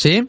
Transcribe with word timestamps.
¿Sí? 0.00 0.26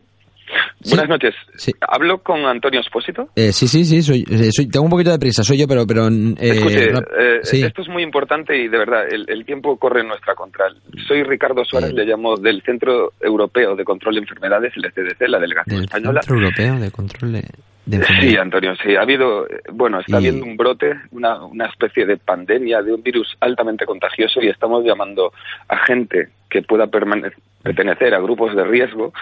Buenas 0.83 1.07
noches. 1.07 1.33
¿Hablo 1.79 2.17
con 2.17 2.45
Antonio 2.45 2.81
Espósito? 2.81 3.29
Eh, 3.37 3.53
sí, 3.53 3.69
sí, 3.69 3.85
sí, 3.85 4.01
soy, 4.01 4.25
eh, 4.29 4.49
soy, 4.51 4.67
tengo 4.67 4.83
un 4.83 4.91
poquito 4.91 5.11
de 5.11 5.17
prisa, 5.17 5.43
soy 5.45 5.59
yo, 5.59 5.65
pero... 5.65 5.87
pero 5.87 6.09
eh, 6.09 6.35
Escuche, 6.37 6.89
eh, 6.89 7.39
esto 7.41 7.81
es 7.81 7.87
muy 7.87 8.03
importante 8.03 8.57
y 8.57 8.67
de 8.67 8.77
verdad, 8.77 9.03
el, 9.09 9.45
tiempo 9.45 9.77
corre 9.77 10.01
en 10.01 10.09
nuestra 10.09 10.35
contra. 10.35 10.65
Soy 11.07 11.23
Ricardo 11.23 11.63
Suárez, 11.63 11.93
le 11.93 12.03
llamo 12.03 12.35
del 12.35 12.61
Centro 12.63 13.13
Europeo 13.21 13.77
de 13.77 13.85
Control 13.85 14.15
de 14.15 14.21
Enfermedades, 14.21 14.73
el 14.75 14.91
CDC, 14.91 15.29
la 15.29 15.39
delegación 15.39 15.83
española. 15.83 16.21
Centro 16.21 16.43
Europeo 16.43 16.79
de 16.79 16.91
Control 16.91 17.31
de... 17.31 17.43
Sí, 17.89 18.37
Antonio, 18.37 18.73
sí. 18.75 18.95
Ha 18.95 19.01
habido, 19.01 19.47
bueno, 19.73 19.99
está 19.99 20.17
habiendo 20.17 20.45
un 20.45 20.55
brote, 20.55 20.93
una, 21.11 21.43
una 21.43 21.65
especie 21.65 22.05
de 22.05 22.17
pandemia 22.17 22.81
de 22.81 22.93
un 22.93 23.01
virus 23.01 23.35
altamente 23.39 23.85
contagioso 23.85 24.39
y 24.41 24.49
estamos 24.49 24.85
llamando 24.85 25.33
a 25.67 25.85
gente 25.85 26.29
que 26.49 26.61
pueda 26.61 26.87
pertenecer 26.87 28.13
a 28.13 28.19
grupos 28.19 28.55
de 28.55 28.63
riesgo 28.65 29.13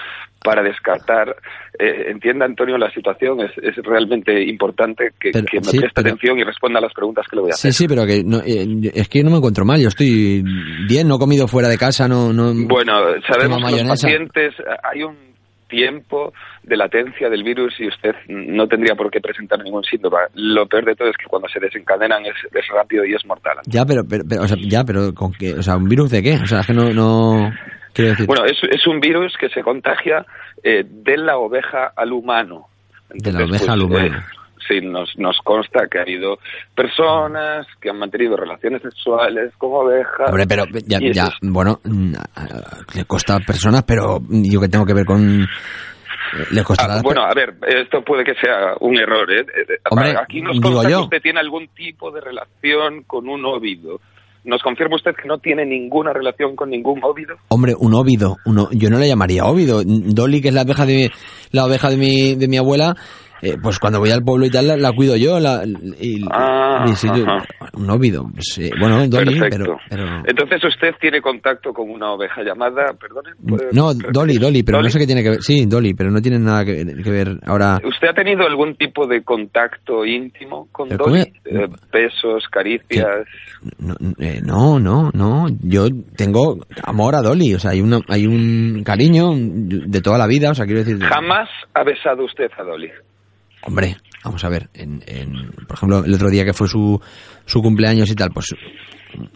para 0.43 0.61
descartar. 0.61 1.35
Eh, 1.77 2.07
entienda, 2.09 2.45
Antonio, 2.45 2.77
la 2.77 2.91
situación 2.91 3.39
es, 3.41 3.51
es 3.61 3.75
realmente 3.77 4.43
importante 4.43 5.11
que, 5.19 5.31
me 5.33 5.43
preste 5.43 6.01
atención 6.01 6.39
y 6.39 6.43
responda 6.43 6.79
a 6.79 6.81
las 6.81 6.93
preguntas 6.93 7.25
que 7.29 7.35
le 7.37 7.41
voy 7.43 7.51
a 7.51 7.53
hacer. 7.53 7.71
Sí, 7.71 7.83
sí, 7.83 7.87
pero 7.87 8.05
que 8.05 8.23
no, 8.23 8.39
eh, 8.39 8.91
es 8.93 9.07
que 9.07 9.23
no 9.23 9.31
me 9.31 9.37
encuentro 9.37 9.63
mal. 9.63 9.79
Yo 9.79 9.87
estoy 9.87 10.43
bien, 10.87 11.07
no 11.07 11.15
he 11.15 11.19
comido 11.19 11.47
fuera 11.47 11.69
de 11.69 11.77
casa, 11.77 12.07
no. 12.07 12.33
no 12.33 12.51
bueno, 12.67 12.93
sabemos 13.27 13.63
que 13.63 13.83
los 13.83 13.89
pacientes 13.89 14.55
hay 14.83 15.03
un 15.03 15.29
tiempo 15.69 16.33
de 16.63 16.75
latencia 16.75 17.29
del 17.29 17.43
virus 17.43 17.73
y 17.79 17.87
usted 17.87 18.15
no 18.27 18.67
tendría 18.67 18.95
por 18.95 19.09
qué 19.09 19.21
presentar 19.21 19.63
ningún 19.63 19.83
síntoma. 19.83 20.19
Lo 20.33 20.67
peor 20.67 20.85
de 20.85 20.95
todo 20.95 21.07
es 21.07 21.15
que 21.15 21.25
cuando 21.25 21.47
se 21.47 21.59
desencadenan 21.59 22.25
es, 22.25 22.33
rápido 22.73 23.05
y 23.05 23.13
es 23.13 23.25
mortal. 23.25 23.57
Ya, 23.65 23.85
pero, 23.85 24.01
pero, 24.07 24.41
o 24.41 24.47
sea, 24.47 24.57
ya, 24.59 24.83
pero 24.83 25.13
con 25.13 25.31
qué, 25.31 25.53
o 25.53 25.63
sea, 25.63 25.77
un 25.77 25.87
virus 25.87 26.11
de 26.11 26.21
qué? 26.21 26.33
O 26.35 26.45
sea, 26.45 26.59
es 26.59 26.67
que 26.67 26.73
no, 26.73 26.93
no... 26.93 27.51
Decir. 27.95 28.27
Bueno, 28.27 28.45
es, 28.45 28.57
es 28.63 28.87
un 28.87 29.01
virus 29.01 29.35
que 29.37 29.49
se 29.49 29.61
contagia 29.61 30.25
eh, 30.63 30.85
de 30.85 31.17
la 31.17 31.37
oveja 31.37 31.91
al 31.95 32.13
humano. 32.13 32.67
de 33.09 33.33
la 33.33 33.43
oveja 33.43 33.73
al 33.73 33.79
pues, 33.79 33.89
humano. 33.89 34.17
Eh, 34.17 34.38
sí, 34.69 34.79
nos, 34.81 35.09
nos 35.17 35.37
consta 35.43 35.87
que 35.91 35.99
ha 35.99 36.03
habido 36.03 36.37
personas 36.75 37.65
que 37.81 37.89
han 37.89 37.97
mantenido 37.97 38.37
relaciones 38.37 38.81
sexuales 38.81 39.51
con 39.57 39.71
ovejas. 39.73 40.27
Hombre, 40.27 40.45
pero 40.47 40.65
ya, 40.85 40.99
ya 41.11 41.29
bueno, 41.41 41.79
mm, 41.83 42.13
le 42.95 43.05
consta 43.05 43.35
a 43.35 43.39
personas, 43.39 43.83
pero 43.83 44.19
yo 44.29 44.61
que 44.61 44.69
tengo 44.69 44.85
que 44.85 44.93
ver 44.93 45.05
con... 45.05 45.47
Le 46.51 46.61
ah, 46.61 47.01
bueno, 47.01 47.23
a 47.23 47.33
ver, 47.33 47.55
esto 47.67 48.03
puede 48.03 48.23
que 48.23 48.35
sea 48.35 48.75
un 48.81 48.95
error. 48.95 49.27
¿eh? 49.31 49.41
eh 49.41 49.79
Hombre, 49.89 50.13
Aquí 50.15 50.43
nos 50.43 50.59
consta 50.59 50.87
que 50.87 50.95
usted 50.95 51.21
tiene 51.23 51.39
algún 51.39 51.67
tipo 51.69 52.11
de 52.11 52.21
relación 52.21 53.01
con 53.07 53.27
un 53.27 53.43
óvido. 53.45 53.99
¿Nos 54.43 54.61
confirma 54.61 54.95
usted 54.95 55.15
que 55.15 55.27
no 55.27 55.39
tiene 55.39 55.65
ninguna 55.65 56.13
relación 56.13 56.55
con 56.55 56.69
ningún 56.69 57.03
óvido? 57.03 57.35
Hombre, 57.49 57.73
un 57.77 57.93
óvido. 57.93 58.37
Uno, 58.45 58.69
yo 58.71 58.89
no 58.89 58.99
le 58.99 59.07
llamaría 59.07 59.45
óvido. 59.45 59.81
Dolly, 59.83 60.41
que 60.41 60.49
es 60.49 60.53
la 60.53 60.61
oveja 60.61 60.85
de, 60.85 61.11
la 61.51 61.65
oveja 61.65 61.89
de 61.89 61.97
mi, 61.97 62.35
de 62.35 62.47
mi 62.47 62.57
abuela, 62.57 62.95
eh, 63.41 63.57
pues 63.61 63.79
cuando 63.79 63.99
voy 63.99 64.11
al 64.11 64.23
pueblo 64.23 64.45
y 64.45 64.49
tal 64.49 64.67
la, 64.81 64.91
cuido 64.91 65.15
yo 65.15 65.39
la, 65.39 65.63
y, 65.99 66.25
ah, 66.31 66.85
un 67.73 67.89
óvido 67.89 68.25
pues, 68.33 68.71
bueno 68.79 69.07
Dolly 69.07 69.39
pero, 69.49 69.77
entonces 70.25 70.63
usted 70.63 70.93
tiene 70.99 71.21
contacto 71.21 71.73
con 71.73 71.89
una 71.89 72.11
oveja 72.11 72.41
llamada 72.43 72.93
perdone 72.99 73.31
no 73.71 73.93
Dolly 73.93 74.37
Dolly 74.37 74.63
pero 74.63 74.81
no 74.81 74.89
sé 74.89 74.99
qué 74.99 75.05
tiene 75.05 75.23
que 75.23 75.29
ver 75.29 75.41
sí 75.41 75.65
Dolly 75.65 75.93
pero 75.93 76.11
no 76.11 76.21
tiene 76.21 76.39
nada 76.39 76.65
que, 76.65 76.83
ver 77.09 77.39
ahora. 77.45 77.79
Usted 77.83 78.09
ha 78.09 78.13
tenido 78.13 78.45
algún 78.45 78.75
tipo 78.75 79.07
de 79.07 79.23
contacto 79.23 80.05
íntimo 80.05 80.67
con 80.71 80.89
Dolly 80.89 81.21
eh, 81.45 81.67
besos 81.91 82.47
caricias. 82.51 83.25
Eh, 84.19 84.41
no, 84.43 84.79
no 84.79 85.09
no. 85.13 85.47
Yo 85.61 85.87
tengo 86.15 86.57
amor 86.83 87.15
a 87.15 87.21
Dolly 87.21 87.55
o 87.55 87.59
sea 87.59 87.71
hay 87.71 87.81
una 87.81 87.99
hay 88.07 88.25
un 88.25 88.83
cariño 88.83 89.31
de 89.35 90.01
toda 90.01 90.17
la 90.17 90.27
vida 90.27 90.51
o 90.51 90.55
sea 90.55 90.65
quiero 90.65 90.83
decir 90.83 90.99
jamás 90.99 91.49
ha 91.73 91.83
besado 91.83 92.25
usted 92.25 92.49
a 92.57 92.63
Dolly 92.63 92.89
Hombre, 93.63 93.97
vamos 94.23 94.43
a 94.43 94.49
ver, 94.49 94.69
en, 94.73 95.01
por 95.67 95.77
ejemplo, 95.77 96.03
el 96.05 96.13
otro 96.13 96.29
día 96.29 96.45
que 96.45 96.53
fue 96.53 96.67
su, 96.67 96.99
su 97.45 97.61
cumpleaños 97.61 98.09
y 98.09 98.15
tal, 98.15 98.31
pues 98.31 98.53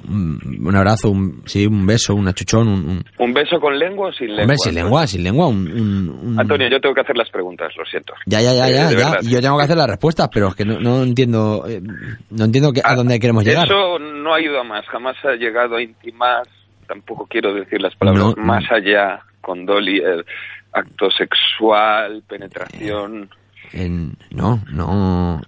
un, 0.08 0.76
abrazo, 0.76 1.10
un, 1.10 1.42
sí, 1.46 1.66
un 1.66 1.86
beso, 1.86 2.14
un 2.14 2.28
achuchón. 2.28 2.68
Un, 2.68 3.04
un, 3.18 3.34
beso 3.34 3.60
con 3.60 3.78
lengua 3.78 4.10
o 4.10 4.12
sin 4.12 4.28
lengua? 4.28 4.44
Hombre, 4.44 4.58
sin 4.58 4.76
lengua, 4.76 5.08
sin 5.08 5.24
lengua. 5.24 5.48
Un, 5.48 6.36
Antonio, 6.38 6.70
yo 6.70 6.80
tengo 6.80 6.94
que 6.94 7.02
hacer 7.02 7.18
las 7.18 7.30
preguntas, 7.30 7.74
lo 7.78 7.86
siento. 7.86 8.14
Ya, 8.26 8.42
ya, 8.42 8.54
ya, 8.54 8.70
ya, 8.70 8.92
ya. 8.92 9.18
Yo 9.22 9.42
tengo 9.42 9.58
que 9.58 9.64
hacer 9.64 9.78
las 9.78 9.88
respuestas, 9.88 10.30
pero 10.32 10.50
es 10.50 10.56
que 10.56 10.66
no, 10.66 10.80
no 10.80 11.04
entiendo 11.04 11.66
eh, 11.68 11.82
no 12.30 12.46
entiendo 12.46 12.72
que, 12.72 12.82
a 12.82 12.92
ah, 12.92 12.96
dónde 12.96 13.20
queremos 13.20 13.44
llegar. 13.44 13.66
Eso 13.66 13.98
no 14.00 14.34
ayuda 14.34 14.64
más, 14.64 14.86
jamás 14.88 15.16
ha 15.24 15.36
llegado 15.36 15.76
a 15.76 15.82
intimar, 15.82 16.44
tampoco 16.88 17.26
quiero 17.28 17.54
decir 17.54 17.82
las 17.82 17.96
palabras 17.96 18.36
más 18.38 18.64
allá 18.72 19.22
con 19.42 19.66
Dolly, 19.66 19.98
el 19.98 20.24
acto 20.72 21.10
sexual, 21.12 22.24
penetración 22.28 23.30
no, 23.74 24.62
no, 24.72 25.42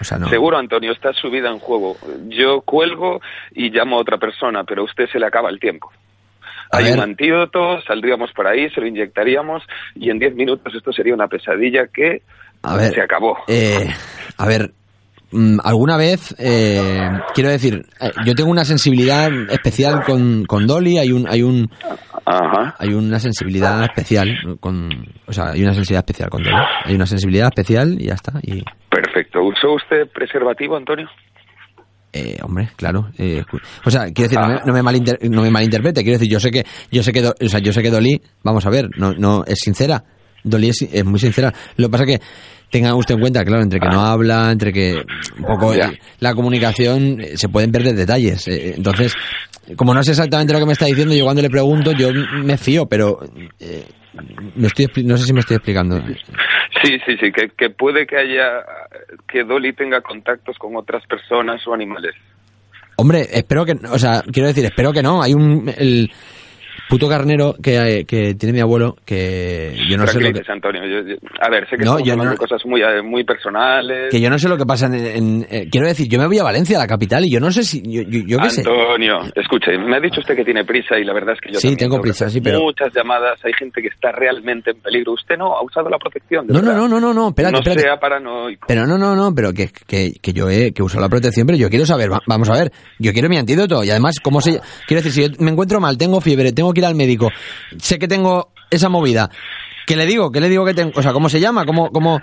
o 0.00 0.04
sea, 0.04 0.18
no. 0.18 0.28
Seguro, 0.28 0.58
Antonio, 0.58 0.92
está 0.92 1.12
su 1.12 1.30
vida 1.30 1.50
en 1.50 1.58
juego. 1.58 1.96
Yo 2.28 2.62
cuelgo 2.62 3.20
y 3.54 3.70
llamo 3.70 3.96
a 3.96 4.00
otra 4.00 4.18
persona, 4.18 4.64
pero 4.64 4.82
a 4.82 4.84
usted 4.84 5.06
se 5.12 5.18
le 5.18 5.26
acaba 5.26 5.50
el 5.50 5.60
tiempo. 5.60 5.90
Hay 6.72 6.92
un 6.92 7.00
antídoto, 7.00 7.82
saldríamos 7.82 8.30
por 8.32 8.46
ahí, 8.46 8.70
se 8.70 8.80
lo 8.80 8.86
inyectaríamos 8.86 9.62
y 9.96 10.10
en 10.10 10.18
10 10.20 10.36
minutos 10.36 10.72
esto 10.74 10.92
sería 10.92 11.14
una 11.14 11.26
pesadilla 11.26 11.88
que 11.92 12.22
se 12.92 13.00
acabó. 13.02 13.38
Eh, 13.48 13.88
a 14.36 14.46
ver, 14.46 14.72
mm, 15.32 15.58
alguna 15.64 15.96
vez, 15.96 16.34
eh, 16.38 17.10
quiero 17.34 17.50
decir, 17.50 17.82
eh, 18.00 18.12
yo 18.24 18.34
tengo 18.34 18.50
una 18.50 18.64
sensibilidad 18.64 19.30
especial 19.50 20.04
con, 20.04 20.44
con 20.44 20.68
Dolly, 20.68 20.98
hay 20.98 21.10
un, 21.10 21.28
hay 21.28 21.42
un, 21.42 21.68
hay 22.24 22.94
una 22.94 23.18
sensibilidad 23.18 23.82
especial 23.84 24.58
con, 24.60 24.90
o 25.26 25.32
sea, 25.32 25.50
hay 25.52 25.62
una 25.62 25.74
sensibilidad 25.74 26.04
especial 26.06 26.30
con 26.30 26.42
todo. 26.42 26.54
Hay 26.84 26.94
una 26.94 27.06
sensibilidad 27.06 27.48
especial 27.48 27.96
y 27.98 28.06
ya 28.06 28.14
está. 28.14 28.32
Y... 28.42 28.62
Perfecto. 28.88 29.42
¿Usó 29.42 29.74
usted 29.74 30.08
preservativo, 30.12 30.76
Antonio? 30.76 31.08
Eh, 32.12 32.38
hombre, 32.42 32.70
claro. 32.76 33.10
Eh, 33.18 33.44
o 33.84 33.90
sea, 33.90 34.06
quiero 34.12 34.28
decir, 34.28 34.38
no, 34.40 34.48
me, 34.48 34.54
ah. 34.54 35.18
no, 35.30 35.42
me 35.42 35.50
malinterprete. 35.50 36.02
Quiero 36.02 36.18
decir, 36.18 36.30
yo 36.30 36.40
sé 36.40 36.50
que, 36.50 36.64
yo 36.90 37.02
sé 37.02 37.12
que, 37.12 37.22
o 37.24 37.48
sea, 37.48 37.60
yo 37.60 37.72
sé 37.72 37.82
que 37.82 37.90
Dolly, 37.90 38.20
vamos 38.42 38.66
a 38.66 38.70
ver, 38.70 38.88
no, 38.96 39.12
no 39.12 39.44
es 39.46 39.60
sincera. 39.60 40.02
Dolly 40.42 40.70
es, 40.70 41.04
muy 41.04 41.18
sincera. 41.18 41.52
Lo 41.76 41.86
que 41.86 41.92
pasa 41.92 42.06
que 42.06 42.20
tenga 42.70 42.94
usted 42.94 43.14
en 43.14 43.20
cuenta, 43.20 43.44
claro, 43.44 43.62
entre 43.62 43.80
que 43.80 43.88
no 43.88 44.00
ah. 44.00 44.12
habla, 44.12 44.50
entre 44.50 44.72
que 44.72 45.02
un 45.38 45.44
poco 45.44 45.72
la 46.20 46.34
comunicación 46.34 47.20
eh, 47.20 47.36
se 47.36 47.48
pueden 47.48 47.72
perder 47.72 47.94
detalles. 47.94 48.46
Eh, 48.48 48.74
entonces, 48.76 49.14
como 49.76 49.94
no 49.94 50.02
sé 50.02 50.12
exactamente 50.12 50.52
lo 50.52 50.60
que 50.60 50.66
me 50.66 50.72
está 50.72 50.86
diciendo, 50.86 51.14
yo 51.14 51.24
cuando 51.24 51.42
le 51.42 51.50
pregunto, 51.50 51.92
yo 51.92 52.10
me 52.12 52.56
fío, 52.56 52.86
pero 52.86 53.18
eh, 53.58 53.84
estoy, 54.62 55.04
no 55.04 55.16
sé 55.16 55.24
si 55.24 55.32
me 55.32 55.40
estoy 55.40 55.56
explicando. 55.56 56.00
Sí, 56.82 56.98
sí, 57.04 57.16
sí, 57.20 57.32
que, 57.56 57.70
puede 57.70 58.06
que 58.06 58.16
haya, 58.16 58.64
que 59.28 59.44
Dolly 59.44 59.74
tenga 59.74 60.00
contactos 60.00 60.56
con 60.58 60.76
otras 60.76 61.04
personas 61.06 61.66
o 61.66 61.74
animales. 61.74 62.14
Hombre, 62.96 63.26
espero 63.32 63.64
que, 63.64 63.72
o 63.72 63.98
sea, 63.98 64.22
quiero 64.30 64.48
decir, 64.48 64.64
espero 64.64 64.92
que 64.92 65.02
no. 65.02 65.22
Hay 65.22 65.34
un, 65.34 65.72
el, 65.76 66.10
puto 66.90 67.08
carnero 67.08 67.54
que, 67.62 68.04
que 68.06 68.34
tiene 68.34 68.52
mi 68.52 68.60
abuelo, 68.60 68.96
que 69.06 69.76
yo 69.88 69.96
no 69.96 70.06
sé 70.08 70.20
lo 70.20 70.32
que... 70.32 70.40
Antonio, 70.50 70.82
a 71.40 71.48
ver, 71.48 71.68
sé 71.70 71.76
que 71.76 71.84
no, 71.84 72.00
yo 72.00 72.16
cosas 72.36 72.60
muy, 72.66 72.82
eh, 72.82 73.00
muy 73.00 73.22
personales... 73.22 74.10
Que 74.10 74.20
yo 74.20 74.28
no 74.28 74.38
sé 74.38 74.48
lo 74.48 74.58
que 74.58 74.66
pasa 74.66 74.86
en, 74.86 75.46
eh, 75.48 75.68
quiero 75.70 75.86
decir, 75.86 76.08
yo 76.08 76.18
me 76.18 76.26
voy 76.26 76.38
a 76.40 76.42
Valencia, 76.42 76.76
la 76.76 76.88
capital, 76.88 77.24
y 77.24 77.32
yo 77.32 77.38
no 77.38 77.52
sé 77.52 77.62
si... 77.62 77.80
Yo, 77.82 78.02
yo, 78.02 78.38
qué 78.38 78.48
Antonio, 78.58 79.20
escuche, 79.36 79.78
me 79.78 79.96
ha 79.96 80.00
dicho 80.00 80.20
usted 80.20 80.34
que 80.34 80.44
tiene 80.44 80.64
prisa 80.64 80.98
y 80.98 81.04
la 81.04 81.14
verdad 81.14 81.34
es 81.34 81.40
que 81.40 81.52
yo 81.52 81.60
Sí, 81.60 81.76
tengo 81.76 82.00
prisa, 82.00 82.28
sí, 82.28 82.40
pero... 82.40 82.60
Muchas 82.60 82.92
llamadas, 82.92 83.38
hay 83.44 83.52
gente 83.56 83.80
que 83.80 83.88
está 83.88 84.10
realmente 84.10 84.72
en 84.72 84.80
peligro. 84.80 85.12
Usted 85.12 85.36
no 85.36 85.56
ha 85.56 85.62
usado 85.62 85.88
la 85.88 85.98
protección, 85.98 86.46
No, 86.48 86.60
no, 86.60 86.72
no, 86.72 86.88
no, 86.88 87.00
no, 87.00 87.14
no, 87.14 87.28
espérate, 87.28 87.56
No 87.56 87.62
sea 87.62 87.96
paranoico. 88.00 88.66
Pero 88.66 88.86
no, 88.88 88.98
no, 88.98 89.14
no, 89.14 89.32
pero 89.32 89.52
que, 89.52 89.68
que, 89.86 90.14
que 90.20 90.32
yo 90.32 90.50
he 90.50 90.72
que 90.72 90.82
uso 90.82 90.98
la 90.98 91.08
protección, 91.08 91.46
pero 91.46 91.56
yo 91.56 91.70
quiero 91.70 91.86
saber, 91.86 92.10
vamos 92.26 92.50
a 92.50 92.54
ver, 92.54 92.72
yo 92.98 93.12
quiero 93.12 93.28
mi 93.28 93.36
antídoto, 93.36 93.84
y 93.84 93.90
además, 93.90 94.16
¿cómo 94.20 94.40
se...? 94.40 94.60
Quiero 94.88 95.02
decir, 95.02 95.12
si 95.12 95.22
yo 95.22 95.44
me 95.44 95.52
encuentro 95.52 95.80
mal, 95.80 95.96
tengo 95.96 96.20
fiebre, 96.20 96.52
tengo 96.52 96.72
que 96.72 96.79
ir 96.80 96.86
al 96.86 96.94
médico 96.94 97.30
sé 97.78 97.98
que 97.98 98.08
tengo 98.08 98.52
esa 98.70 98.88
movida. 98.88 99.30
¿Qué 99.86 99.96
le 99.96 100.06
digo? 100.06 100.30
¿Qué 100.30 100.40
le 100.40 100.48
digo 100.48 100.64
que 100.64 100.74
tengo? 100.74 100.92
O 100.94 101.02
sea, 101.02 101.12
¿cómo 101.12 101.28
se 101.28 101.40
llama? 101.40 101.64
¿Cómo, 101.64 101.90
cómo... 101.90 102.20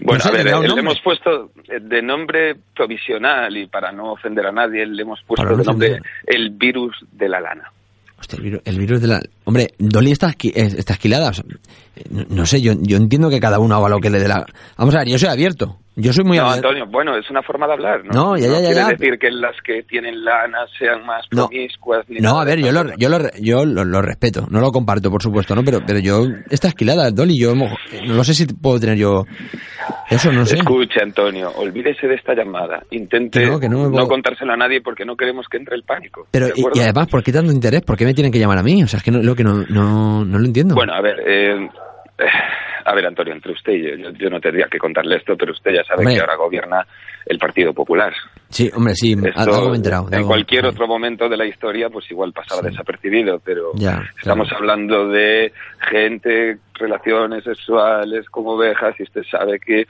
Bueno, 0.00 0.24
a 0.24 0.30
ver, 0.30 0.44
le, 0.44 0.80
hemos 0.80 1.00
puesto 1.02 1.50
de 1.68 2.00
nombre 2.00 2.56
provisional 2.74 3.54
y 3.54 3.66
para 3.66 3.92
no 3.92 4.12
ofender 4.12 4.46
a 4.46 4.52
nadie, 4.52 4.86
le 4.86 5.02
hemos 5.02 5.20
puesto 5.24 5.44
de 5.44 5.62
nombre 5.62 6.00
el 6.26 6.50
virus 6.50 6.96
de 7.12 7.28
la 7.28 7.40
lana. 7.40 7.70
Hostia, 8.18 8.38
el 8.64 8.78
virus, 8.78 9.00
de 9.02 9.08
la... 9.08 9.20
Hombre, 9.44 9.68
Dolly 9.78 10.12
está, 10.12 10.34
está 10.42 10.92
esquilada. 10.94 11.32
no, 12.10 12.46
sé, 12.46 12.62
yo, 12.62 12.72
yo 12.80 12.96
entiendo 12.96 13.28
que 13.28 13.40
cada 13.40 13.58
uno 13.58 13.76
haga 13.76 13.90
lo 13.90 13.98
que 13.98 14.08
le 14.08 14.18
dé 14.18 14.28
la... 14.28 14.46
Vamos 14.78 14.94
a 14.94 15.00
ver, 15.00 15.08
yo 15.08 15.18
soy 15.18 15.28
abierto. 15.28 15.76
Yo 16.00 16.12
soy 16.12 16.24
muy 16.24 16.38
No, 16.38 16.50
Antonio, 16.50 16.86
bueno, 16.86 17.16
es 17.16 17.28
una 17.30 17.42
forma 17.42 17.66
de 17.66 17.72
hablar, 17.74 18.04
¿no? 18.04 18.10
No, 18.12 18.36
ya, 18.36 18.48
ya, 18.48 18.60
ya. 18.60 18.72
quiere 18.72 18.96
decir 18.96 19.18
que 19.18 19.30
las 19.30 19.56
que 19.62 19.82
tienen 19.82 20.24
lana 20.24 20.66
sean 20.78 21.04
más 21.04 21.26
promiscuas. 21.28 22.06
No, 22.08 22.40
a 22.40 22.44
ver, 22.44 22.58
yo, 22.58 22.72
lo, 22.72 22.84
yo, 22.96 23.08
lo, 23.08 23.18
yo 23.40 23.64
lo, 23.64 24.02
respeto, 24.02 24.46
no 24.50 24.60
lo 24.60 24.70
comparto, 24.70 25.10
por 25.10 25.22
supuesto, 25.22 25.54
¿no? 25.54 25.62
Pero, 25.62 25.80
pero 25.86 25.98
yo, 25.98 26.26
esta 26.50 26.68
esquilada, 26.68 27.10
Dolly, 27.10 27.38
yo 27.38 27.54
no 27.54 28.24
sé 28.24 28.34
si 28.34 28.46
puedo 28.46 28.80
tener 28.80 28.96
yo 28.96 29.24
eso, 30.10 30.32
no 30.32 30.44
sé. 30.44 30.56
Escuche, 30.56 31.00
Antonio, 31.00 31.52
olvídese 31.56 32.08
de 32.08 32.16
esta 32.16 32.34
llamada. 32.34 32.82
Intente 32.90 33.46
no, 33.46 34.08
contárselo 34.08 34.52
a 34.52 34.56
nadie 34.56 34.80
porque 34.80 35.04
no 35.04 35.16
queremos 35.16 35.46
que 35.48 35.56
entre 35.56 35.76
el 35.76 35.84
pánico. 35.84 36.26
Pero, 36.32 36.48
y, 36.54 36.80
además, 36.80 37.06
¿por 37.08 37.22
qué 37.22 37.32
tanto 37.32 37.52
interés? 37.52 37.82
¿Por 37.82 37.96
qué 37.96 38.04
me 38.04 38.12
tienen 38.12 38.32
que 38.32 38.40
llamar 38.40 38.58
a 38.58 38.62
mí? 38.62 38.82
O 38.82 38.88
sea, 38.88 38.98
es 38.98 39.04
que 39.04 39.12
no, 39.12 39.22
lo 39.22 39.36
que 39.36 39.44
no, 39.44 39.64
no, 39.68 40.24
no 40.24 40.38
lo 40.38 40.44
entiendo. 40.44 40.74
Bueno, 40.74 40.94
a 40.94 41.00
ver, 41.00 41.16
Eh, 41.26 41.68
a 42.84 42.94
ver, 42.94 43.06
Antonio, 43.06 43.32
entre 43.32 43.52
usted 43.52 43.72
y 43.72 43.82
yo, 43.82 44.10
yo, 44.10 44.30
no 44.30 44.40
tendría 44.40 44.66
que 44.66 44.78
contarle 44.78 45.16
esto, 45.16 45.36
pero 45.36 45.52
usted 45.52 45.72
ya 45.72 45.84
sabe 45.84 46.04
que 46.06 46.20
ahora 46.20 46.36
gobierna 46.36 46.86
el 47.26 47.38
Partido 47.38 47.72
Popular. 47.72 48.12
Sí, 48.48 48.70
hombre, 48.74 48.94
sí, 48.94 49.16
algo 49.34 49.74
enterado. 49.74 50.08
En 50.10 50.26
cualquier 50.26 50.66
otro 50.66 50.86
momento 50.86 51.28
de 51.28 51.36
la 51.36 51.46
historia, 51.46 51.88
pues 51.90 52.10
igual 52.10 52.32
pasaba 52.32 52.62
desapercibido, 52.62 53.40
pero 53.44 53.72
estamos 54.18 54.50
hablando 54.52 55.08
de 55.08 55.52
gente, 55.88 56.58
relaciones 56.74 57.44
sexuales 57.44 58.28
como 58.30 58.52
ovejas, 58.52 58.94
y 58.98 59.04
usted 59.04 59.22
sabe 59.30 59.58
que 59.58 59.86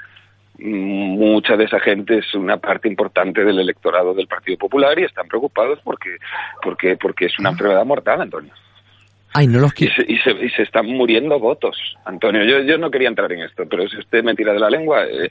mucha 0.58 1.56
de 1.56 1.64
esa 1.64 1.80
gente 1.80 2.18
es 2.18 2.34
una 2.34 2.58
parte 2.58 2.88
importante 2.88 3.44
del 3.44 3.60
electorado 3.60 4.12
del 4.12 4.26
Partido 4.26 4.58
Popular 4.58 4.98
y 4.98 5.04
están 5.04 5.26
preocupados 5.26 5.78
porque 5.82 6.16
porque 6.62 6.96
porque 6.96 7.26
es 7.26 7.38
una 7.38 7.50
enfermedad 7.50 7.84
mortal, 7.86 8.20
Antonio. 8.20 8.52
Ay, 9.32 9.46
no 9.46 9.60
los 9.60 9.72
y, 9.80 9.88
se, 9.88 10.02
y, 10.08 10.18
se, 10.18 10.30
y 10.32 10.50
se 10.50 10.62
están 10.62 10.86
muriendo 10.86 11.38
votos, 11.38 11.76
Antonio. 12.04 12.42
Yo, 12.44 12.60
yo 12.66 12.78
no 12.78 12.90
quería 12.90 13.08
entrar 13.08 13.30
en 13.32 13.42
esto, 13.42 13.64
pero 13.68 13.88
si 13.88 13.98
usted 13.98 14.24
me 14.24 14.34
tira 14.34 14.52
de 14.52 14.58
la 14.58 14.68
lengua, 14.68 15.04
eh, 15.04 15.30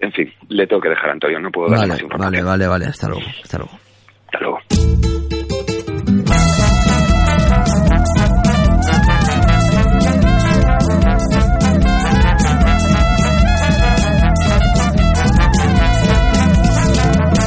en 0.00 0.12
fin, 0.12 0.32
le 0.48 0.66
tengo 0.66 0.82
que 0.82 0.88
dejar 0.88 1.10
a 1.10 1.12
Antonio, 1.12 1.38
no 1.38 1.50
puedo 1.50 1.68
darle 1.70 1.94
vale, 1.94 2.04
más 2.08 2.18
Vale, 2.18 2.42
vale, 2.42 2.66
vale, 2.66 2.86
hasta 2.86 3.08
luego, 3.08 3.26
hasta 3.42 3.58
luego. 3.58 3.78
Hasta 4.26 4.40
luego. 4.40 4.58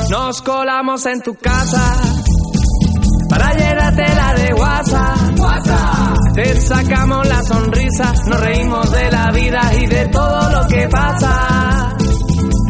Nos 0.09 0.41
colamos 0.43 1.05
en 1.07 1.21
tu 1.21 1.35
casa 1.35 2.14
para 3.29 3.53
llenarte 3.53 4.15
la 4.15 4.33
de 4.33 4.53
WhatsApp. 4.53 5.39
WhatsApp. 5.39 6.17
Te 6.35 6.61
sacamos 6.61 7.27
la 7.27 7.41
sonrisa, 7.43 8.13
nos 8.27 8.39
reímos 8.41 8.91
de 8.91 9.11
la 9.11 9.31
vida 9.31 9.71
y 9.79 9.85
de 9.87 10.05
todo 10.07 10.49
lo 10.51 10.67
que 10.67 10.87
pasa. 10.89 11.95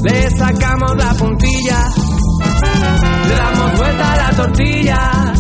Le 0.04 0.30
sacamos 0.38 0.96
la 0.98 1.14
puntilla, 1.16 1.80
le 3.28 3.36
damos 3.36 3.78
vuelta 3.78 4.14
a 4.14 4.18
la 4.18 4.30
tortilla. 4.36 5.34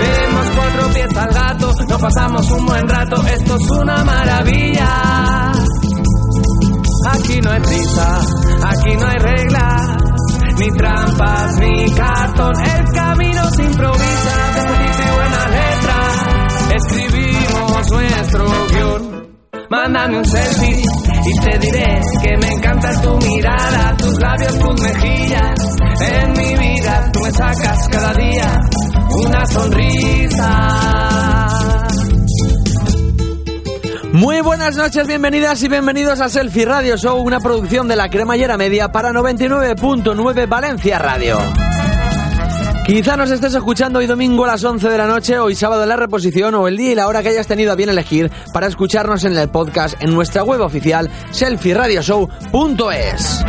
Vemos 0.00 0.46
cuatro 0.54 0.88
pies 0.94 1.16
al 1.16 1.34
gato, 1.34 1.72
nos 1.88 2.00
pasamos 2.00 2.50
un 2.52 2.66
buen 2.66 2.88
rato, 2.88 3.26
esto 3.26 3.56
es 3.56 3.70
una 3.70 4.04
maravilla. 4.04 5.52
Aquí 7.10 7.40
no 7.40 7.50
hay 7.50 7.60
prisa, 7.60 8.20
aquí 8.68 8.96
no 8.96 9.06
hay 9.06 9.18
reglas, 9.18 9.96
ni 10.58 10.70
trampas, 10.72 11.56
ni 11.60 11.90
cartón, 11.92 12.54
el 12.64 12.84
camino 12.94 13.42
se 13.50 13.62
improvisa, 13.62 14.36
de 14.56 15.12
buena 15.14 15.48
letra, 15.48 15.98
escribimos 16.74 17.90
nuestro 17.90 18.44
guion. 18.68 19.26
Mándame 19.68 20.18
un 20.18 20.24
selfie 20.24 20.82
y 21.24 21.40
te 21.40 21.58
diré 21.58 22.00
que 22.22 22.36
me 22.38 22.52
encanta 22.52 23.00
tu 23.02 23.16
mirada, 23.18 23.96
tus 23.96 24.18
labios, 24.20 24.58
tus 24.58 24.80
mejillas. 24.82 25.76
En 26.00 26.32
mi 26.32 26.54
vida 26.54 27.10
tú 27.12 27.20
me 27.20 27.30
sacas 27.32 27.88
cada 27.88 28.12
día 28.14 28.60
una 29.10 29.46
sonrisa. 29.46 31.15
Muy 34.16 34.40
buenas 34.40 34.74
noches, 34.76 35.06
bienvenidas 35.06 35.62
y 35.62 35.68
bienvenidos 35.68 36.22
a 36.22 36.30
Selfie 36.30 36.64
Radio 36.64 36.96
Show, 36.96 37.20
una 37.20 37.38
producción 37.38 37.86
de 37.86 37.96
la 37.96 38.08
cremallera 38.08 38.56
media 38.56 38.90
para 38.90 39.12
99.9 39.12 40.48
Valencia 40.48 40.98
Radio. 40.98 41.38
Quizá 42.86 43.18
nos 43.18 43.30
estés 43.30 43.54
escuchando 43.54 43.98
hoy 43.98 44.06
domingo 44.06 44.46
a 44.46 44.46
las 44.46 44.64
11 44.64 44.88
de 44.88 44.96
la 44.96 45.06
noche, 45.06 45.38
hoy 45.38 45.54
sábado 45.54 45.82
en 45.82 45.90
la 45.90 45.96
reposición 45.96 46.54
o 46.54 46.66
el 46.66 46.78
día 46.78 46.92
y 46.92 46.94
la 46.94 47.08
hora 47.08 47.22
que 47.22 47.28
hayas 47.28 47.46
tenido 47.46 47.72
a 47.72 47.74
bien 47.74 47.90
elegir 47.90 48.32
para 48.54 48.68
escucharnos 48.68 49.22
en 49.24 49.36
el 49.36 49.50
podcast 49.50 50.02
en 50.02 50.14
nuestra 50.14 50.42
web 50.42 50.62
oficial 50.62 51.10
selfieradioshow.es. 51.32 53.44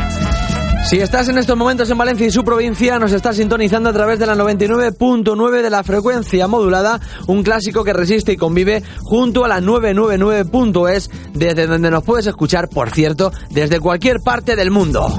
Si 0.90 1.02
estás 1.02 1.28
en 1.28 1.38
estos 1.38 1.58
momentos 1.58 1.90
en 1.90 1.98
Valencia 1.98 2.26
y 2.26 2.32
su 2.32 2.46
provincia, 2.46 2.98
nos 2.98 3.12
estás 3.12 3.36
sintonizando 3.36 3.90
a 3.90 3.94
través 3.94 4.20
de 4.20 4.26
la 4.26 4.36
99.9 4.36 5.62
de 5.62 5.70
la 5.70 5.84
frecuencia 5.84 6.48
modulada, 6.48 7.02
un 7.28 7.44
clásico 7.44 7.84
que 7.84 7.92
resiste 7.92 8.32
y 8.32 8.38
convive 8.38 8.84
junto 9.04 9.44
a 9.44 9.50
la 9.50 9.60
999.es, 9.60 11.10
desde 11.34 11.68
donde 11.68 11.92
nos 11.92 12.06
puedes 12.06 12.28
escuchar, 12.28 12.70
por 12.70 12.92
cierto, 12.92 13.34
desde 13.50 13.82
cualquier 13.82 14.22
parte 14.22 14.56
del 14.56 14.72
mundo. 14.72 15.10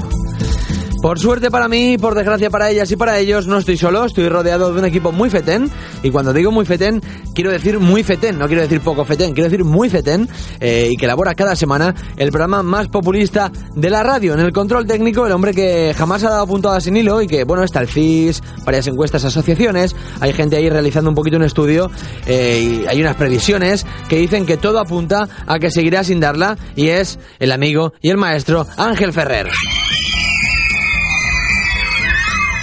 Por 1.00 1.20
suerte 1.20 1.48
para 1.48 1.68
mí, 1.68 1.96
por 1.96 2.16
desgracia 2.16 2.50
para 2.50 2.70
ellas 2.70 2.90
y 2.90 2.96
para 2.96 3.18
ellos, 3.20 3.46
no 3.46 3.58
estoy 3.58 3.76
solo, 3.76 4.04
estoy 4.04 4.28
rodeado 4.28 4.72
de 4.72 4.80
un 4.80 4.84
equipo 4.84 5.12
muy 5.12 5.30
fetén. 5.30 5.70
Y 6.02 6.10
cuando 6.10 6.32
digo 6.32 6.50
muy 6.50 6.64
fetén, 6.64 7.00
quiero 7.34 7.52
decir 7.52 7.78
muy 7.78 8.02
fetén, 8.02 8.36
no 8.36 8.48
quiero 8.48 8.62
decir 8.62 8.80
poco 8.80 9.04
fetén, 9.04 9.32
quiero 9.32 9.48
decir 9.48 9.64
muy 9.64 9.88
fetén. 9.88 10.28
Eh, 10.58 10.88
y 10.90 10.96
que 10.96 11.04
elabora 11.04 11.36
cada 11.36 11.54
semana 11.54 11.94
el 12.16 12.30
programa 12.30 12.64
más 12.64 12.88
populista 12.88 13.52
de 13.76 13.90
la 13.90 14.02
radio. 14.02 14.34
En 14.34 14.40
el 14.40 14.52
control 14.52 14.86
técnico, 14.86 15.24
el 15.24 15.32
hombre 15.32 15.54
que 15.54 15.94
jamás 15.96 16.24
ha 16.24 16.30
dado 16.30 16.48
puntada 16.48 16.80
sin 16.80 16.96
hilo 16.96 17.22
y 17.22 17.28
que, 17.28 17.44
bueno, 17.44 17.62
está 17.62 17.78
el 17.78 17.86
FIS, 17.86 18.42
varias 18.64 18.88
encuestas, 18.88 19.24
asociaciones. 19.24 19.94
Hay 20.18 20.32
gente 20.32 20.56
ahí 20.56 20.68
realizando 20.68 21.10
un 21.10 21.14
poquito 21.14 21.36
un 21.36 21.44
estudio 21.44 21.92
eh, 22.26 22.82
y 22.82 22.86
hay 22.88 23.00
unas 23.00 23.14
previsiones 23.14 23.86
que 24.08 24.16
dicen 24.16 24.46
que 24.46 24.56
todo 24.56 24.80
apunta 24.80 25.28
a 25.46 25.60
que 25.60 25.70
seguirá 25.70 26.02
sin 26.02 26.18
darla. 26.18 26.58
Y 26.74 26.88
es 26.88 27.20
el 27.38 27.52
amigo 27.52 27.92
y 28.02 28.10
el 28.10 28.16
maestro 28.16 28.66
Ángel 28.76 29.12
Ferrer. 29.12 29.46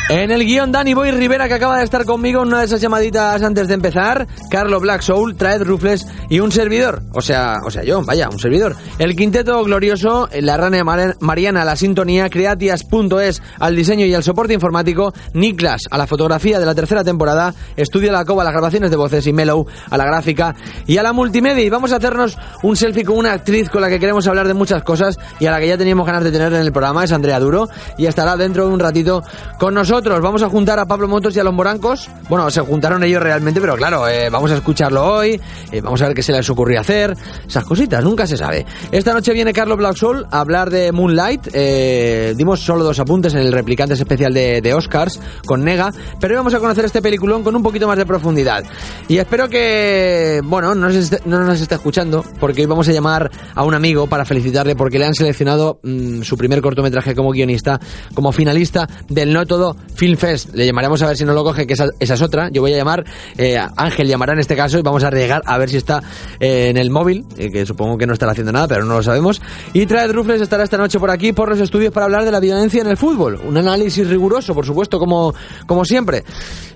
En 0.07 0.29
el 0.29 0.45
guion 0.45 0.71
Dani 0.71 0.93
Boy 0.93 1.09
Rivera 1.09 1.47
que 1.47 1.55
acaba 1.55 1.79
de 1.79 1.83
estar 1.83 2.05
conmigo 2.05 2.43
una 2.43 2.59
de 2.59 2.65
esas 2.65 2.79
llamaditas 2.79 3.41
antes 3.41 3.67
de 3.67 3.73
empezar, 3.73 4.27
Carlo 4.51 4.79
Black 4.79 5.01
Soul, 5.01 5.35
Traed 5.35 5.63
Rufles 5.63 6.05
y 6.29 6.41
un 6.41 6.51
servidor, 6.51 7.01
o 7.11 7.21
sea, 7.21 7.55
o 7.65 7.71
sea 7.71 7.83
yo, 7.83 8.03
vaya, 8.03 8.29
un 8.29 8.37
servidor. 8.37 8.75
El 8.99 9.15
quinteto 9.15 9.63
glorioso, 9.63 10.29
la 10.41 10.57
rana 10.57 10.83
Mariana, 11.19 11.65
la 11.65 11.75
sintonía, 11.75 12.29
Creatias.es 12.29 13.41
al 13.59 13.75
diseño 13.75 14.05
y 14.05 14.13
al 14.13 14.21
soporte 14.21 14.53
informático, 14.53 15.11
Niklas 15.33 15.81
a 15.89 15.97
la 15.97 16.05
fotografía 16.05 16.59
de 16.59 16.67
la 16.67 16.75
tercera 16.75 17.03
temporada, 17.03 17.55
Estudia 17.75 18.11
la 18.11 18.25
Cova 18.25 18.43
las 18.43 18.53
grabaciones 18.53 18.91
de 18.91 18.97
voces 18.97 19.25
y 19.25 19.33
Mellow 19.33 19.65
a 19.89 19.97
la 19.97 20.05
gráfica 20.05 20.55
y 20.85 20.97
a 20.97 21.03
la 21.03 21.13
multimedia. 21.13 21.63
Y 21.63 21.69
vamos 21.71 21.91
a 21.93 21.95
hacernos 21.95 22.37
un 22.61 22.75
selfie 22.75 23.03
con 23.03 23.17
una 23.17 23.33
actriz 23.33 23.69
con 23.69 23.81
la 23.81 23.89
que 23.89 23.99
queremos 23.99 24.27
hablar 24.27 24.47
de 24.47 24.53
muchas 24.53 24.83
cosas 24.83 25.17
y 25.39 25.47
a 25.47 25.51
la 25.51 25.59
que 25.59 25.67
ya 25.67 25.79
teníamos 25.79 26.05
ganas 26.05 26.23
de 26.23 26.31
tener 26.31 26.53
en 26.53 26.61
el 26.61 26.71
programa, 26.71 27.03
es 27.03 27.11
Andrea 27.11 27.39
Duro, 27.39 27.67
y 27.97 28.05
estará 28.05 28.37
dentro 28.37 28.67
de 28.67 28.73
un 28.73 28.79
ratito 28.79 29.23
con 29.57 29.73
nosotros 29.73 29.94
vamos 30.03 30.43
a 30.43 30.49
juntar 30.49 30.77
a 30.77 30.85
Pablo 30.85 31.07
Motos 31.07 31.35
y 31.35 31.39
a 31.39 31.43
los 31.43 31.53
Morancos. 31.53 32.09
Bueno, 32.29 32.49
se 32.51 32.59
juntaron 32.61 33.01
ellos 33.03 33.21
realmente, 33.23 33.61
pero 33.61 33.75
claro, 33.75 34.07
eh, 34.07 34.29
vamos 34.29 34.51
a 34.51 34.55
escucharlo 34.55 35.05
hoy, 35.05 35.39
eh, 35.71 35.81
vamos 35.81 36.01
a 36.01 36.07
ver 36.07 36.15
qué 36.15 36.21
se 36.21 36.33
les 36.33 36.49
ocurrió 36.49 36.81
hacer, 36.81 37.15
esas 37.47 37.63
cositas, 37.63 38.03
nunca 38.03 38.27
se 38.27 38.35
sabe. 38.35 38.65
Esta 38.91 39.13
noche 39.13 39.31
viene 39.31 39.53
Carlos 39.53 39.77
Blacksol 39.77 40.27
a 40.29 40.41
hablar 40.41 40.69
de 40.69 40.91
Moonlight, 40.91 41.47
eh, 41.53 42.33
dimos 42.35 42.59
solo 42.59 42.83
dos 42.83 42.99
apuntes 42.99 43.33
en 43.35 43.39
el 43.39 43.53
Replicantes 43.53 43.99
especial 43.99 44.33
de, 44.33 44.73
Oscars 44.73 45.21
con 45.45 45.63
Nega, 45.63 45.93
pero 46.19 46.33
hoy 46.33 46.37
vamos 46.37 46.53
a 46.53 46.59
conocer 46.59 46.83
este 46.83 47.01
peliculón 47.01 47.43
con 47.43 47.55
un 47.55 47.63
poquito 47.63 47.87
más 47.87 47.97
de 47.97 48.05
profundidad. 48.05 48.65
Y 49.07 49.17
espero 49.17 49.47
que, 49.47 50.41
bueno, 50.43 50.75
no 50.75 50.87
nos 50.87 50.95
esté, 50.95 51.19
no 51.25 51.39
nos 51.39 51.61
esté 51.61 51.75
escuchando, 51.75 52.25
porque 52.41 52.61
hoy 52.61 52.67
vamos 52.67 52.89
a 52.89 52.91
llamar 52.91 53.31
a 53.53 53.63
un 53.63 53.73
amigo 53.73 54.07
para 54.07 54.25
felicitarle 54.25 54.75
porque 54.75 54.99
le 54.99 55.05
han 55.05 55.13
seleccionado 55.13 55.79
mm, 55.83 56.23
su 56.23 56.37
primer 56.37 56.61
cortometraje 56.61 57.15
como 57.15 57.31
guionista, 57.31 57.79
como 58.13 58.33
finalista 58.33 58.89
del 59.07 59.31
No 59.31 59.45
Todo 59.45 59.77
Filmfest. 59.95 60.53
Le 60.53 60.65
llamaremos 60.65 61.01
a 61.01 61.07
ver 61.07 61.17
si 61.17 61.25
no 61.25 61.33
lo 61.33 61.43
coge, 61.43 61.65
que 61.65 61.73
esa, 61.73 61.89
es 61.99 62.21
otra. 62.21 62.49
Yo 62.49 62.61
voy 62.61 62.73
a 62.73 62.77
llamar, 62.77 63.05
eh, 63.37 63.57
Ángel 63.75 64.07
llamará 64.07 64.33
en 64.33 64.39
este 64.39 64.55
caso 64.55 64.77
y 64.77 64.81
vamos 64.81 65.03
a 65.03 65.09
llegar 65.09 65.41
a 65.45 65.57
ver 65.57 65.69
si 65.69 65.77
está 65.77 66.01
eh, 66.39 66.69
en 66.69 66.77
el 66.77 66.89
móvil, 66.89 67.25
eh, 67.37 67.51
que 67.51 67.65
supongo 67.65 67.97
que 67.97 68.07
no 68.07 68.13
estará 68.13 68.31
haciendo 68.31 68.51
nada, 68.51 68.67
pero 68.67 68.85
no 68.85 68.95
lo 68.95 69.03
sabemos. 69.03 69.41
Y 69.73 69.85
Traed 69.85 70.11
Rufles 70.11 70.41
estará 70.41 70.63
esta 70.63 70.77
noche 70.77 70.99
por 70.99 71.11
aquí, 71.11 71.33
por 71.33 71.49
los 71.49 71.59
estudios, 71.59 71.93
para 71.93 72.05
hablar 72.05 72.25
de 72.25 72.31
la 72.31 72.39
violencia 72.39 72.81
en 72.81 72.87
el 72.87 72.97
fútbol. 72.97 73.39
Un 73.45 73.57
análisis 73.57 74.07
riguroso, 74.07 74.53
por 74.53 74.65
supuesto, 74.65 74.99
como, 74.99 75.33
como 75.65 75.85
siempre. 75.85 76.23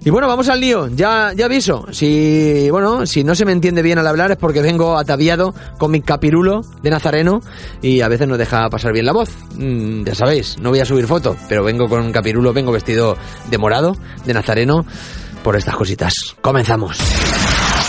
Y 0.03 0.09
bueno, 0.11 0.27
vamos 0.27 0.47
al 0.47 0.61
lío. 0.61 0.87
Ya, 0.87 1.33
ya 1.35 1.45
aviso. 1.45 1.85
Si, 1.91 2.69
bueno, 2.69 3.05
si 3.05 3.23
no 3.23 3.35
se 3.35 3.45
me 3.45 3.51
entiende 3.51 3.81
bien 3.81 3.99
al 3.99 4.07
hablar 4.07 4.31
es 4.31 4.37
porque 4.37 4.61
vengo 4.61 4.97
ataviado 4.97 5.53
con 5.77 5.91
mi 5.91 6.01
capirulo 6.01 6.61
de 6.81 6.89
nazareno 6.89 7.41
y 7.81 8.01
a 8.01 8.07
veces 8.07 8.27
no 8.27 8.37
deja 8.37 8.69
pasar 8.69 8.93
bien 8.93 9.05
la 9.05 9.13
voz. 9.13 9.29
Mm, 9.55 10.03
ya 10.03 10.15
sabéis, 10.15 10.57
no 10.59 10.69
voy 10.69 10.79
a 10.79 10.85
subir 10.85 11.05
foto, 11.05 11.35
pero 11.47 11.63
vengo 11.63 11.87
con 11.87 12.01
un 12.01 12.11
capirulo, 12.11 12.53
vengo 12.53 12.71
vestido 12.71 12.98
de 13.49 13.57
morado, 13.57 13.95
de 14.25 14.33
nazareno, 14.33 14.85
por 15.43 15.55
estas 15.55 15.75
cositas. 15.75 16.13
Comenzamos. 16.41 16.97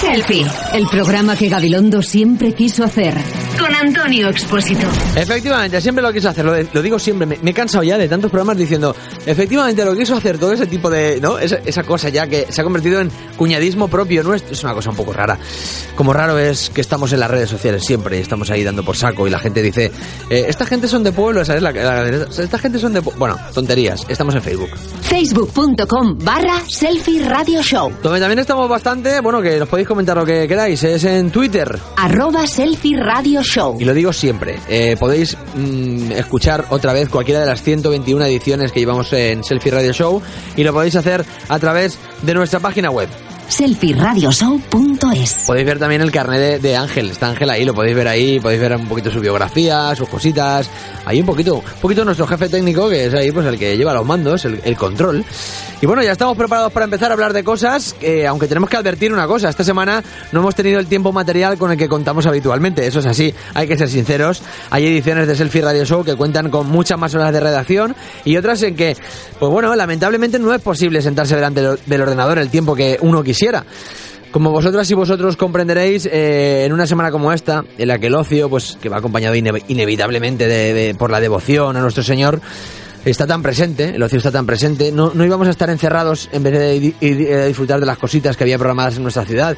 Selfie, 0.01 0.47
el 0.73 0.87
programa 0.87 1.37
que 1.37 1.49
Gabilondo 1.49 2.03
siempre 2.03 2.55
quiso 2.55 2.85
hacer. 2.85 3.15
Con 3.61 3.75
Antonio 3.75 4.29
Expósito. 4.31 4.87
Efectivamente, 5.15 5.81
siempre 5.83 6.03
lo 6.03 6.11
quiso 6.13 6.31
hacer, 6.31 6.45
lo, 6.45 6.83
digo 6.83 6.99
siempre, 6.99 7.27
me, 7.27 7.51
he 7.51 7.53
cansado 7.53 7.85
ya 7.85 7.99
de 7.99 8.09
tantos 8.09 8.31
programas 8.31 8.57
diciendo, 8.57 8.97
efectivamente 9.27 9.85
lo 9.85 9.95
quiso 9.95 10.17
hacer, 10.17 10.39
todo 10.39 10.53
ese 10.53 10.67
tipo 10.67 10.89
de, 10.89 11.21
¿no? 11.21 11.39
Esa, 11.39 11.57
esa, 11.67 11.83
cosa 11.83 12.09
ya 12.09 12.27
que 12.27 12.47
se 12.49 12.61
ha 12.61 12.65
convertido 12.65 13.01
en 13.01 13.11
cuñadismo 13.37 13.89
propio 13.89 14.23
nuestro, 14.23 14.53
es 14.53 14.65
una 14.65 14.73
cosa 14.73 14.91
un 14.91 14.97
poco 14.97 15.13
rara. 15.13 15.39
Como 15.95 16.13
raro 16.15 16.39
es 16.39 16.71
que 16.71 16.81
estamos 16.81 17.13
en 17.13 17.21
las 17.21 17.31
redes 17.31 17.51
sociales 17.51 17.85
siempre 17.85 18.17
y 18.17 18.21
estamos 18.23 18.51
ahí 18.51 18.65
dando 18.65 18.83
por 18.83 18.97
saco 18.97 19.27
y 19.27 19.31
la 19.31 19.39
gente 19.39 19.61
dice, 19.61 19.93
eh, 20.31 20.47
esta 20.49 20.65
gente 20.65 20.89
son 20.89 21.03
de 21.03 21.13
pueblo, 21.13 21.45
¿sabes? 21.45 21.63
La, 21.63 21.71
esta 21.71 22.59
gente 22.59 22.79
son 22.79 22.95
de... 22.95 23.01
Bueno, 23.01 23.37
tonterías, 23.53 24.07
estamos 24.09 24.35
en 24.35 24.43
Facebook. 24.43 24.71
Facebook.com 25.03 26.19
barra 26.25 26.63
Selfie 26.67 27.29
Radio 27.29 27.63
Show. 27.63 27.93
Donde 28.03 28.21
también 28.21 28.39
estamos 28.39 28.69
bastante, 28.69 29.21
bueno, 29.21 29.43
que 29.43 29.59
nos 29.59 29.69
podéis 29.69 29.87
comentar 29.87 30.17
lo 30.17 30.25
que 30.25 30.49
queráis, 30.49 30.83
es 30.83 31.05
en 31.05 31.31
Twitter. 31.31 31.79
Arroba 31.97 32.47
Selfie 32.47 32.97
Radio 32.97 33.43
Show. 33.43 33.50
Y 33.81 33.85
lo 33.85 33.95
digo 33.95 34.13
siempre, 34.13 34.61
eh, 34.69 34.97
podéis 34.99 35.37
mm, 35.57 36.13
escuchar 36.13 36.67
otra 36.71 36.93
vez 36.93 37.09
cualquiera 37.09 37.41
de 37.41 37.47
las 37.47 37.63
121 37.63 38.25
ediciones 38.27 38.71
que 38.71 38.79
llevamos 38.79 39.13
en 39.13 39.43
Selfie 39.43 39.73
Radio 39.73 39.93
Show 39.93 40.23
y 40.57 40.63
lo 40.63 40.73
podéis 40.73 40.95
hacer 40.95 41.25
a 41.49 41.59
través 41.59 41.99
de 42.23 42.35
nuestra 42.35 42.61
página 42.61 42.91
web 42.91 43.09
selfieradioshow.es. 43.51 45.45
Podéis 45.47 45.67
ver 45.67 45.79
también 45.79 46.01
el 46.03 46.13
carnet 46.13 46.63
de, 46.63 46.77
Ángel, 46.77 47.11
está 47.11 47.29
Ángel 47.29 47.51
ahí, 47.51 47.65
lo 47.65 47.75
podéis 47.75 47.97
ver 47.97 48.07
ahí, 48.07 48.39
podéis 48.39 48.61
ver 48.61 48.77
un 48.77 48.87
poquito 48.87 49.11
su 49.11 49.21
biografía, 49.21 49.95
sus 49.97 50.09
cositas, 50.09 50.71
ahí 51.05 51.21
un 51.21 51.27
poquito, 51.27 51.57
un 51.57 51.81
poquito 51.81 52.05
nuestro 52.05 52.27
jefe 52.29 52.49
técnico, 52.49 52.89
que 52.89 53.07
es 53.07 53.15
ahí 53.15 53.33
pues 53.33 53.45
el 53.47 53.59
que 53.59 53.77
lleva 53.77 53.93
los 53.93 54.07
mandos, 54.07 54.45
el, 54.45 54.77
control. 54.77 55.25
Y 55.83 55.87
bueno, 55.87 56.03
ya 56.03 56.13
estamos 56.13 56.37
preparados 56.37 56.73
para 56.73 56.85
empezar 56.85 57.11
a 57.11 57.15
hablar 57.15 57.33
de 57.33 57.43
cosas, 57.43 57.97
aunque 58.29 58.47
tenemos 58.47 58.71
que 58.71 58.77
advertir 58.77 59.13
una 59.13 59.27
cosa, 59.27 59.49
esta 59.49 59.65
semana 59.65 60.03
no 60.31 60.41
hemos 60.41 60.55
tenido 60.55 60.79
el 60.79 60.87
tiempo 60.87 61.13
material 61.13 61.59
con 61.59 61.73
el 61.73 61.79
que 61.79 61.89
contamos 61.89 62.27
habitualmente, 62.27 62.87
eso 62.87 63.01
es 63.01 63.07
así, 63.07 63.35
hay 63.55 63.67
que 63.67 63.77
ser 63.77 63.89
sinceros, 63.89 64.43
hay 64.71 64.87
ediciones 64.87 65.27
de 65.27 65.35
Selfie 65.35 65.63
Radio 65.63 65.85
Show 65.85 66.05
que 66.05 66.15
cuentan 66.15 66.51
con 66.51 66.69
muchas 66.69 66.99
más 66.99 67.15
horas 67.15 67.33
de 67.33 67.41
redacción 67.41 67.97
y 68.25 68.37
otras 68.37 68.63
en 68.63 68.77
que, 68.77 68.97
pues 69.39 69.51
bueno, 69.51 69.75
lamentablemente 69.75 70.39
no 70.39 70.55
es 70.55 70.61
posible 70.61 71.03
sentarse 71.03 71.35
delante 71.35 71.63
del 71.87 72.01
ordenador 72.03 72.39
el 72.39 72.51
tiempo 72.51 72.77
que 72.77 72.99
uno 73.01 73.23
quisiera 73.23 73.40
como 74.31 74.51
vosotras 74.51 74.91
y 74.91 74.95
vosotros 74.95 75.37
comprenderéis, 75.37 76.07
eh, 76.07 76.65
en 76.65 76.73
una 76.73 76.87
semana 76.87 77.11
como 77.11 77.33
esta, 77.33 77.65
en 77.79 77.89
la 77.89 77.99
que 77.99 78.07
el 78.07 78.15
ocio, 78.15 78.49
pues 78.49 78.79
que 78.81 78.89
va 78.89 78.99
acompañado 78.99 79.35
inevitablemente 79.35 80.47
de, 80.47 80.95
por 80.95 81.11
la 81.11 81.21
devoción 81.21 81.77
a 81.77 81.81
nuestro 81.81 82.03
Señor, 82.03 82.41
está 83.05 83.27
tan 83.27 83.43
presente, 83.43 83.97
el 83.97 84.03
ocio 84.03 84.19
está 84.19 84.31
tan 84.31 84.47
presente, 84.47 84.93
no, 84.93 85.13
no 85.15 85.25
íbamos 85.25 85.49
a 85.49 85.51
estar 85.51 85.71
encerrados 85.71 86.29
en 86.33 86.43
vez 86.43 86.53
de 86.53 86.95
ir 87.01 87.35
a 87.35 87.47
disfrutar 87.47 87.81
de 87.81 87.87
las 87.87 87.99
cositas 87.99 88.37
que 88.37 88.45
había 88.45 88.59
programadas 88.59 88.97
en 88.97 89.03
nuestra 89.03 89.25
ciudad 89.25 89.57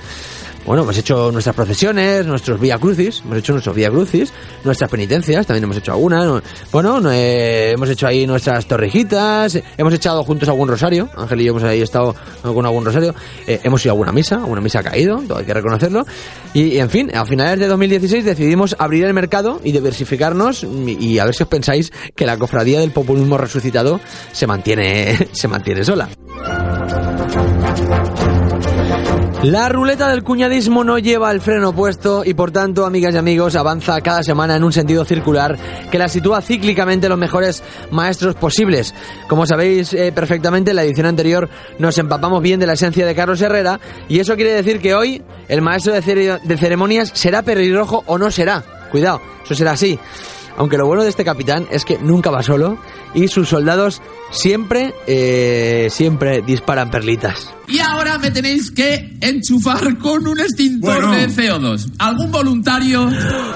bueno, 0.64 0.82
hemos 0.84 0.96
hecho 0.96 1.32
nuestras 1.32 1.56
procesiones, 1.56 2.24
nuestros 2.24 2.60
vía 2.60 2.78
crucis, 2.78 3.22
hemos 3.24 3.38
hecho 3.38 3.52
nuestros 3.52 3.74
vía 3.74 3.90
crucis, 3.90 4.32
nuestras 4.64 4.90
penitencias, 4.90 5.46
también 5.46 5.64
hemos 5.64 5.76
hecho 5.76 5.92
algunas. 5.92 6.42
Bueno, 6.70 7.00
eh, 7.10 7.72
hemos 7.74 7.88
hecho 7.90 8.06
ahí 8.06 8.26
nuestras 8.26 8.66
torrejitas, 8.66 9.58
hemos 9.76 9.92
echado 9.92 10.22
juntos 10.22 10.48
algún 10.48 10.68
rosario, 10.68 11.08
Ángel 11.16 11.40
y 11.40 11.44
yo 11.44 11.50
hemos 11.50 11.64
ahí 11.64 11.82
estado 11.82 12.14
con 12.42 12.64
algún 12.64 12.84
rosario, 12.84 13.14
eh, 13.46 13.60
hemos 13.64 13.84
ido 13.84 13.92
a 13.92 13.94
alguna 13.94 14.12
misa, 14.12 14.36
alguna 14.36 14.60
misa 14.60 14.78
ha 14.78 14.82
caído, 14.84 15.20
todo 15.26 15.38
hay 15.38 15.44
que 15.44 15.54
reconocerlo. 15.54 16.04
Y, 16.54 16.78
en 16.78 16.90
fin, 16.90 17.10
a 17.14 17.24
finales 17.24 17.58
de 17.58 17.66
2016 17.66 18.24
decidimos 18.24 18.76
abrir 18.78 19.04
el 19.04 19.14
mercado 19.14 19.60
y 19.64 19.72
diversificarnos 19.72 20.64
y, 20.64 21.18
a 21.18 21.24
ver 21.24 21.34
si 21.34 21.42
os 21.42 21.48
pensáis 21.48 21.92
que 22.14 22.24
la 22.24 22.38
cofradía 22.38 22.80
del 22.80 22.92
populismo 22.92 23.36
resucitado 23.36 24.00
se 24.32 24.46
mantiene, 24.46 25.28
se 25.32 25.48
mantiene 25.48 25.82
sola. 25.82 26.08
La 29.42 29.68
ruleta 29.68 30.08
del 30.08 30.22
cuñadismo 30.22 30.84
no 30.84 30.98
lleva 30.98 31.32
el 31.32 31.40
freno 31.40 31.72
puesto 31.72 32.22
y 32.24 32.32
por 32.32 32.52
tanto, 32.52 32.86
amigas 32.86 33.12
y 33.12 33.18
amigos, 33.18 33.56
avanza 33.56 34.00
cada 34.00 34.22
semana 34.22 34.54
en 34.54 34.62
un 34.62 34.72
sentido 34.72 35.04
circular 35.04 35.58
que 35.90 35.98
la 35.98 36.08
sitúa 36.08 36.40
cíclicamente 36.40 37.08
los 37.08 37.18
mejores 37.18 37.60
maestros 37.90 38.36
posibles. 38.36 38.94
Como 39.26 39.44
sabéis 39.44 39.94
eh, 39.94 40.12
perfectamente, 40.12 40.70
en 40.70 40.76
la 40.76 40.84
edición 40.84 41.06
anterior 41.06 41.48
nos 41.80 41.98
empapamos 41.98 42.40
bien 42.40 42.60
de 42.60 42.66
la 42.66 42.74
esencia 42.74 43.04
de 43.04 43.16
Carlos 43.16 43.40
Herrera 43.40 43.80
y 44.08 44.20
eso 44.20 44.36
quiere 44.36 44.52
decir 44.52 44.78
que 44.78 44.94
hoy 44.94 45.20
el 45.48 45.60
maestro 45.60 45.92
de, 45.92 46.02
ceremonias 46.56 47.10
será 47.12 47.42
pelirrojo 47.42 48.04
o 48.06 48.18
no 48.18 48.30
será. 48.30 48.62
Cuidado, 48.92 49.20
eso 49.44 49.56
será 49.56 49.72
así. 49.72 49.98
Aunque 50.56 50.78
lo 50.78 50.86
bueno 50.86 51.02
de 51.02 51.08
este 51.08 51.24
capitán 51.24 51.66
es 51.72 51.84
que 51.84 51.98
nunca 51.98 52.30
va 52.30 52.44
solo 52.44 52.78
y 53.14 53.28
sus 53.28 53.48
soldados 53.48 54.00
siempre, 54.30 54.94
eh, 55.06 55.88
siempre 55.90 56.42
disparan 56.42 56.90
perlitas. 56.90 57.52
Y 57.68 57.78
ahora 57.78 58.18
me 58.18 58.30
tenéis 58.30 58.70
que 58.70 59.16
enchufar 59.20 59.96
con 59.98 60.26
un 60.26 60.38
extintor 60.40 61.10
de 61.10 61.28
CO2. 61.28 61.92
¿Algún 61.98 62.30
voluntario? 62.30 63.08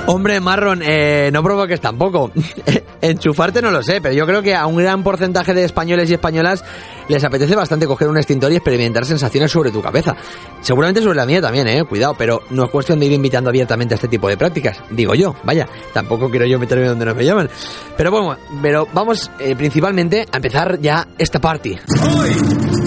Hombre, 0.06 0.40
Marron, 0.40 0.80
eh, 0.82 1.30
no 1.32 1.42
provoques 1.42 1.80
tampoco. 1.80 2.30
Enchufarte 3.02 3.60
no 3.60 3.70
lo 3.70 3.82
sé, 3.82 4.00
pero 4.00 4.14
yo 4.14 4.26
creo 4.26 4.42
que 4.42 4.54
a 4.54 4.66
un 4.66 4.76
gran 4.76 5.02
porcentaje 5.02 5.52
de 5.52 5.64
españoles 5.64 6.08
y 6.08 6.14
españolas 6.14 6.64
les 7.08 7.22
apetece 7.24 7.54
bastante 7.54 7.86
coger 7.86 8.08
un 8.08 8.16
extintor 8.16 8.50
y 8.52 8.56
experimentar 8.56 9.04
sensaciones 9.04 9.50
sobre 9.50 9.70
tu 9.70 9.82
cabeza. 9.82 10.16
Seguramente 10.60 11.02
sobre 11.02 11.16
la 11.16 11.26
mía 11.26 11.40
también, 11.42 11.68
eh, 11.68 11.84
cuidado, 11.84 12.14
pero 12.16 12.42
no 12.50 12.64
es 12.64 12.70
cuestión 12.70 12.98
de 12.98 13.06
ir 13.06 13.12
invitando 13.12 13.50
abiertamente 13.50 13.94
a 13.94 13.96
este 13.96 14.08
tipo 14.08 14.28
de 14.28 14.36
prácticas. 14.36 14.78
Digo 14.90 15.14
yo, 15.14 15.34
vaya, 15.44 15.68
tampoco 15.92 16.30
quiero 16.30 16.46
yo 16.46 16.58
meterme 16.58 16.86
donde 16.86 17.04
no 17.04 17.14
me 17.14 17.24
llaman. 17.24 17.50
Pero 17.96 18.10
bueno, 18.10 18.36
pero 18.62 18.88
vamos 18.94 19.30
eh, 19.40 19.45
principalmente 19.54 20.26
a 20.32 20.36
empezar 20.36 20.80
ya 20.80 21.06
esta 21.18 21.40
party. 21.40 21.78
Hoy 22.02 22.30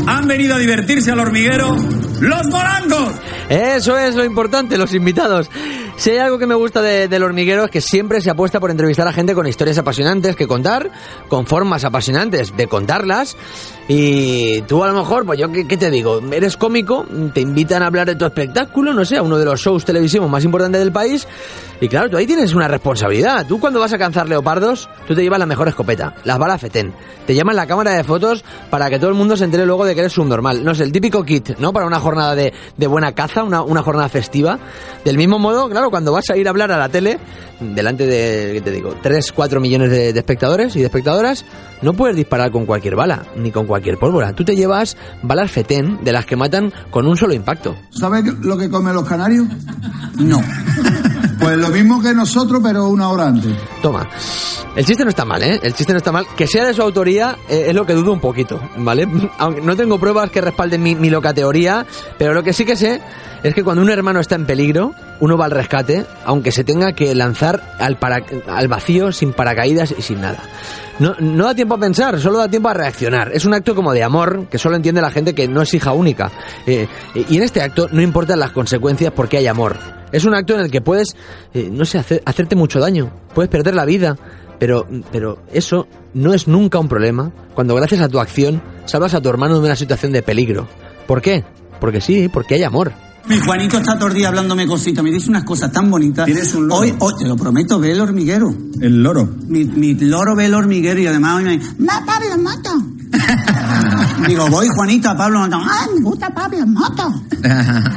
han 0.08 0.28
venido 0.28 0.56
a 0.56 0.58
divertirse 0.58 1.12
al 1.12 1.20
hormiguero 1.20 1.76
los 2.20 2.48
morangos. 2.48 3.14
Eso 3.50 3.98
es 3.98 4.16
lo 4.16 4.26
importante, 4.26 4.78
los 4.78 4.94
invitados. 4.94 5.50
Si 5.98 6.12
hay 6.12 6.18
algo 6.20 6.40
que 6.40 6.48
me 6.48 6.56
gusta 6.56 6.82
del 6.82 7.24
hormiguero 7.24 7.66
es 7.66 7.72
que 7.72 7.82
siempre 7.82 8.22
se 8.22 8.30
apuesta 8.30 8.60
por 8.60 8.72
entrevistar 8.72 9.08
a 9.08 9.14
gente 9.14 9.36
con 9.36 9.46
historias 9.48 9.78
apasionantes 9.78 10.36
que 10.36 10.48
contar, 10.48 10.92
con 11.28 11.46
formas 11.46 11.84
apasionantes 11.84 12.56
de 12.56 12.68
contarlas. 12.68 13.36
Y 13.92 14.62
tú 14.62 14.84
a 14.84 14.88
lo 14.88 14.94
mejor, 14.94 15.26
pues 15.26 15.40
yo, 15.40 15.52
¿qué, 15.52 15.66
te 15.66 15.90
digo? 15.90 16.22
Eres 16.32 16.58
cómico, 16.58 17.08
te 17.34 17.42
invitan 17.42 17.82
a 17.82 17.88
hablar 17.88 18.06
de 18.06 18.16
tu 18.16 18.24
espectáculo, 18.24 18.94
no 18.94 19.04
sé, 19.04 19.18
a 19.18 19.24
uno 19.24 19.36
de 19.36 19.46
los 19.46 19.60
shows 19.60 19.84
televisivos 19.84 20.30
más 20.30 20.46
importantes 20.46 20.80
del 20.80 20.92
país. 20.92 21.28
Y 21.82 21.88
claro, 21.88 22.08
tú 22.08 22.18
ahí 22.18 22.28
tienes 22.28 22.54
una 22.54 22.68
responsabilidad. 22.68 23.48
Tú 23.48 23.60
cuando 23.60 23.80
vas 23.80 23.92
a 23.92 23.98
cazar 23.98 24.30
leopardos, 24.30 24.88
tú 25.08 25.16
te 25.16 25.24
llevas 25.24 25.40
la 25.40 25.48
mejor 25.48 25.70
escopeta, 25.70 26.14
las 26.24 26.38
balas 26.38 26.62
FETEN. 26.62 26.94
Te 27.26 27.34
llaman 27.34 27.56
la 27.56 27.66
cámara 27.66 27.94
de 27.94 28.04
fotos 28.04 28.44
para 28.70 28.92
que 28.92 29.00
todo 29.00 29.10
el 29.10 29.16
mundo 29.16 29.36
se 29.36 29.46
entere 29.46 29.66
luego 29.66 29.84
de 29.86 29.96
que 29.96 30.02
eres 30.02 30.14
subnormal. 30.14 30.64
No 30.64 30.76
sé, 30.76 30.84
el 30.84 30.92
típico 30.92 31.24
kit, 31.24 31.58
¿no? 31.58 31.74
Para 31.74 31.88
una 31.88 32.00
jornada 32.00 32.36
de, 32.36 32.54
buena 32.88 33.14
caza, 33.14 33.44
una, 33.44 33.64
una 33.64 33.82
jornada 33.82 34.08
festiva. 34.08 34.60
Del 35.04 35.18
mismo 35.18 35.40
modo, 35.40 35.68
claro, 35.68 35.90
cuando 35.90 36.12
vas 36.12 36.30
a 36.30 36.38
ir 36.38 36.46
a 36.46 36.52
hablar 36.52 36.72
a 36.72 36.78
la 36.78 36.90
tele, 36.90 37.18
delante 37.60 38.06
de, 38.06 38.54
¿qué 38.54 38.62
te 38.62 38.70
digo? 38.70 38.94
3, 39.02 39.32
4 39.32 39.60
millones 39.60 39.90
de, 39.90 40.14
de 40.14 40.20
espectadores 40.20 40.76
y 40.76 40.80
de 40.80 40.86
espectadoras, 40.86 41.44
no 41.82 41.94
puedes 41.94 42.16
disparar 42.16 42.52
con 42.52 42.66
cualquier 42.66 42.96
bala, 42.96 43.26
ni 43.36 43.52
con 43.52 43.66
cualquier 43.66 43.98
pólvora. 43.98 44.34
Tú 44.34 44.44
te 44.44 44.56
llevas 44.56 44.98
balas 45.22 45.52
FETEN 45.52 46.04
de 46.04 46.12
las 46.12 46.26
que 46.26 46.36
matan 46.36 46.74
con 46.90 47.08
un 47.08 47.18
solo 47.18 47.34
impacto. 47.34 47.76
¿Sabes 47.90 48.26
lo 48.42 48.58
que 48.58 48.70
comen 48.70 48.94
los 48.94 49.08
canarios? 49.08 49.48
No. 50.18 50.42
Pues 51.40 51.58
lo 51.58 51.70
mismo 51.70 52.02
que 52.02 52.14
nosotros, 52.14 52.60
pero 52.62 52.88
una 52.90 53.10
hora 53.10 53.28
antes. 53.28 53.54
Toma. 53.82 54.08
El 54.76 54.86
chiste 54.86 55.04
no 55.04 55.10
está 55.10 55.26
mal, 55.26 55.42
¿eh? 55.42 55.60
El 55.64 55.74
chiste 55.74 55.94
no 55.94 55.98
está 55.98 56.12
mal. 56.12 56.26
Que 56.36 56.48
sea 56.48 56.66
de 56.66 56.74
su 56.74 56.82
autoría 56.82 57.38
eh, 57.50 57.66
es 57.70 57.76
lo 57.76 57.86
que 57.86 57.94
dudo 57.94 58.12
un 58.12 58.20
poquito, 58.20 58.62
¿vale? 58.78 59.08
Aunque 59.38 59.62
no 59.62 59.76
tengo 59.76 60.00
pruebas 60.00 60.30
que 60.32 60.42
respalden 60.42 60.84
mi, 60.84 60.96
mi 60.96 61.10
loca 61.10 61.34
teoría, 61.34 61.86
pero 62.18 62.34
lo 62.34 62.44
que 62.44 62.54
sí 62.54 62.66
que 62.66 62.76
sé 62.76 63.02
es 63.44 63.56
que 63.56 63.64
cuando 63.64 63.82
un 63.82 63.90
hermano 63.90 64.20
está 64.20 64.36
en 64.36 64.46
peligro, 64.46 64.94
uno 65.20 65.38
va 65.38 65.46
al 65.46 65.52
rescate, 65.52 66.06
aunque 66.26 66.52
se 66.52 66.64
tenga 66.64 66.92
que 66.94 67.16
lanzar 67.16 67.76
al, 67.80 67.98
al 68.48 68.68
vacío 68.68 69.12
sin 69.12 69.34
paracaídas 69.34 69.94
y 69.98 70.02
sin 70.02 70.22
nada. 70.22 70.40
No, 71.00 71.16
no 71.20 71.46
da 71.46 71.56
tiempo 71.56 71.76
a 71.76 71.80
pensar, 71.80 72.20
solo 72.20 72.38
da 72.38 72.50
tiempo 72.50 72.70
a 72.70 72.74
reaccionar. 72.74 73.32
Es 73.34 73.46
un 73.46 73.54
acto 73.54 73.74
como 73.74 73.94
de 73.94 74.04
amor 74.04 74.48
que 74.50 74.58
solo 74.58 74.76
entiende 74.76 75.02
la 75.02 75.12
gente 75.12 75.34
que 75.34 75.48
no 75.48 75.62
es 75.62 75.74
hija 75.74 75.94
única. 75.94 76.32
Eh, 76.68 76.88
y 77.30 77.38
en 77.38 77.44
este 77.44 77.62
acto 77.62 77.88
no 77.92 78.02
importan 78.02 78.40
las 78.40 78.52
consecuencias 78.52 79.14
porque 79.16 79.38
hay 79.38 79.48
amor. 79.48 79.78
Es 80.12 80.26
un 80.26 80.36
acto 80.36 80.56
en 80.56 80.62
el 80.62 80.72
que 80.72 80.82
puedes, 80.82 81.16
eh, 81.54 81.70
no 81.72 81.86
sé, 81.86 82.00
hacerte 82.26 82.56
mucho 82.56 82.80
daño. 82.80 83.12
Puedes 83.34 83.50
perder 83.50 83.76
la 83.76 83.86
vida. 83.86 84.18
Pero, 84.60 84.86
pero 85.10 85.42
eso 85.54 85.88
no 86.14 86.34
es 86.34 86.50
nunca 86.50 86.80
un 86.80 86.90
problema 86.90 87.32
cuando 87.56 87.76
gracias 87.76 88.02
a 88.02 88.10
tu 88.10 88.20
acción 88.20 88.62
salvas 88.84 89.14
a 89.14 89.22
tu 89.22 89.30
hermano 89.30 89.58
de 89.58 89.66
una 89.66 89.76
situación 89.78 90.12
de 90.12 90.22
peligro. 90.22 90.68
¿Por 91.08 91.22
qué? 91.22 91.46
Porque 91.80 92.02
sí, 92.02 92.28
porque 92.28 92.56
hay 92.56 92.64
amor. 92.64 92.92
Mi 93.30 93.38
Juanito 93.38 93.78
está 93.78 93.96
todo 93.96 94.08
el 94.08 94.16
día 94.16 94.30
hablándome 94.30 94.66
cositas, 94.66 95.04
me 95.04 95.12
dice 95.12 95.30
unas 95.30 95.44
cosas 95.44 95.72
tan 95.72 95.92
bonitas. 95.92 96.26
¿Tienes 96.26 96.52
un 96.56 96.68
loro? 96.68 96.82
Hoy, 96.82 96.96
hoy, 96.98 97.14
te 97.16 97.26
lo 97.28 97.36
prometo, 97.36 97.80
ve 97.80 97.92
el 97.92 98.02
hormiguero. 98.02 98.52
¿El 98.82 99.04
loro? 99.04 99.30
Mi, 99.48 99.66
mi 99.66 99.94
loro 99.94 100.36
ve 100.36 100.46
el 100.46 100.56
hormiguero 100.56 101.00
y 101.00 101.06
además 101.06 101.36
hoy 101.36 101.44
me 101.44 101.58
dice, 101.60 101.72
¡Ma, 101.78 102.04
Pablo 102.04 102.40
Moto! 102.40 102.70
Digo, 104.28 104.48
voy 104.50 104.68
Juanita, 104.76 105.16
Pablo 105.16 105.40
Moto. 105.40 105.58
¡Ah, 105.62 105.88
me 105.94 106.02
gusta 106.02 106.30
Pablo 106.30 106.66
Moto! 106.68 107.14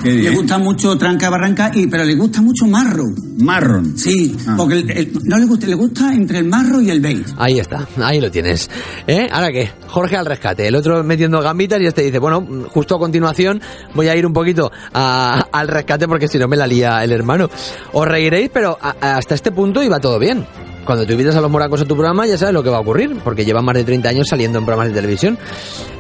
le 0.05 0.31
gusta 0.31 0.59
mucho 0.59 0.97
Tranca 0.97 1.29
Barranca, 1.31 1.71
y, 1.75 1.87
pero 1.87 2.05
le 2.05 2.15
gusta 2.15 2.41
mucho 2.41 2.67
Marro. 2.67 3.05
Marron. 3.39 3.99
Sí, 3.99 4.37
ah. 4.47 4.55
porque 4.57 5.11
no 5.25 5.39
le 5.39 5.47
gusta, 5.47 5.67
le 5.67 5.75
gusta 5.75 6.15
entre 6.15 6.39
el 6.39 6.45
Marro 6.45 6.81
y 6.81 6.91
el 6.91 7.01
Bait. 7.01 7.27
Ahí 7.39 7.59
está, 7.59 7.87
ahí 8.03 8.21
lo 8.21 8.31
tienes. 8.31 8.71
¿Eh? 9.07 9.29
¿Ahora 9.31 9.51
qué? 9.51 9.71
Jorge 9.89 10.17
al 10.17 10.27
rescate, 10.27 10.67
el 10.67 10.77
otro 10.77 11.03
metiendo 11.03 11.41
gambitas 11.41 11.81
y 11.81 11.87
este 11.87 12.03
dice, 12.03 12.19
bueno, 12.19 12.47
justo 12.69 12.97
a 12.97 12.99
continuación 12.99 13.61
voy 13.95 14.09
a 14.09 14.17
ir 14.17 14.27
un 14.27 14.33
poquito 14.33 14.71
al 14.93 15.69
rescate 15.69 16.07
porque 16.07 16.29
si 16.29 16.39
no 16.39 16.49
me 16.49 16.57
la 16.57 16.67
lía 16.67 17.03
el 17.03 17.13
hermano. 17.13 17.51
Os 17.93 18.07
reiréis, 18.07 18.51
pero 18.53 18.79
hasta 18.81 19.35
este 19.35 19.51
punto 19.51 19.83
iba 19.83 19.99
todo 19.99 20.19
bien. 20.19 20.47
Cuando 20.85 21.07
tú 21.07 21.13
invitas 21.13 21.37
a 21.37 21.41
los 21.41 21.51
moracos 21.51 21.81
a 21.81 21.85
tu 21.85 21.95
programa 21.95 22.27
ya 22.27 22.37
sabes 22.37 22.53
lo 22.53 22.63
que 22.63 22.71
va 22.71 22.79
a 22.79 22.81
ocurrir, 22.81 23.17
porque 23.23 23.45
llevan 23.45 23.65
más 23.65 23.77
de 23.77 23.85
30 23.85 24.09
años 24.09 24.27
saliendo 24.29 24.59
en 24.59 24.65
programas 24.65 24.89
de 24.89 24.95
televisión. 24.95 25.39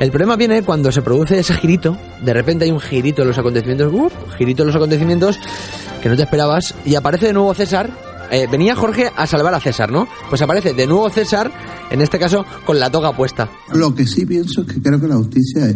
El 0.01 0.11
problema 0.11 0.37
viene 0.37 0.63
cuando 0.63 0.91
se 0.91 1.03
produce 1.03 1.39
ese 1.39 1.55
girito, 1.55 1.97
de 2.25 2.33
repente 2.33 2.65
hay 2.65 2.73
un 2.73 2.81
girito 2.81 3.23
en 3.23 3.29
los 3.29 3.39
acontecimientos, 3.39 3.93
¡uh! 3.93 4.11
girito 4.37 4.63
en 4.63 4.69
los 4.69 4.77
acontecimientos 4.77 5.39
que 6.03 6.09
no 6.09 6.17
te 6.17 6.23
esperabas, 6.23 6.75
y 6.85 6.97
aparece 6.97 7.27
de 7.27 7.33
nuevo 7.33 7.55
César. 7.55 7.91
Eh, 8.31 8.49
venía 8.51 8.75
Jorge 8.75 9.11
a 9.15 9.27
salvar 9.27 9.55
a 9.55 9.61
César, 9.61 9.93
¿no? 9.93 10.09
Pues 10.29 10.41
aparece 10.43 10.73
de 10.73 10.87
nuevo 10.87 11.09
César, 11.11 11.53
en 11.91 12.01
este 12.01 12.19
caso 12.19 12.45
con 12.65 12.81
la 12.81 12.91
toga 12.91 13.15
puesta. 13.15 13.49
Lo 13.73 13.95
que 13.95 14.07
sí 14.07 14.27
pienso 14.27 14.63
es 14.63 14.67
que 14.67 14.83
creo 14.83 15.01
que 15.01 15.07
la 15.07 15.17
justicia, 15.17 15.67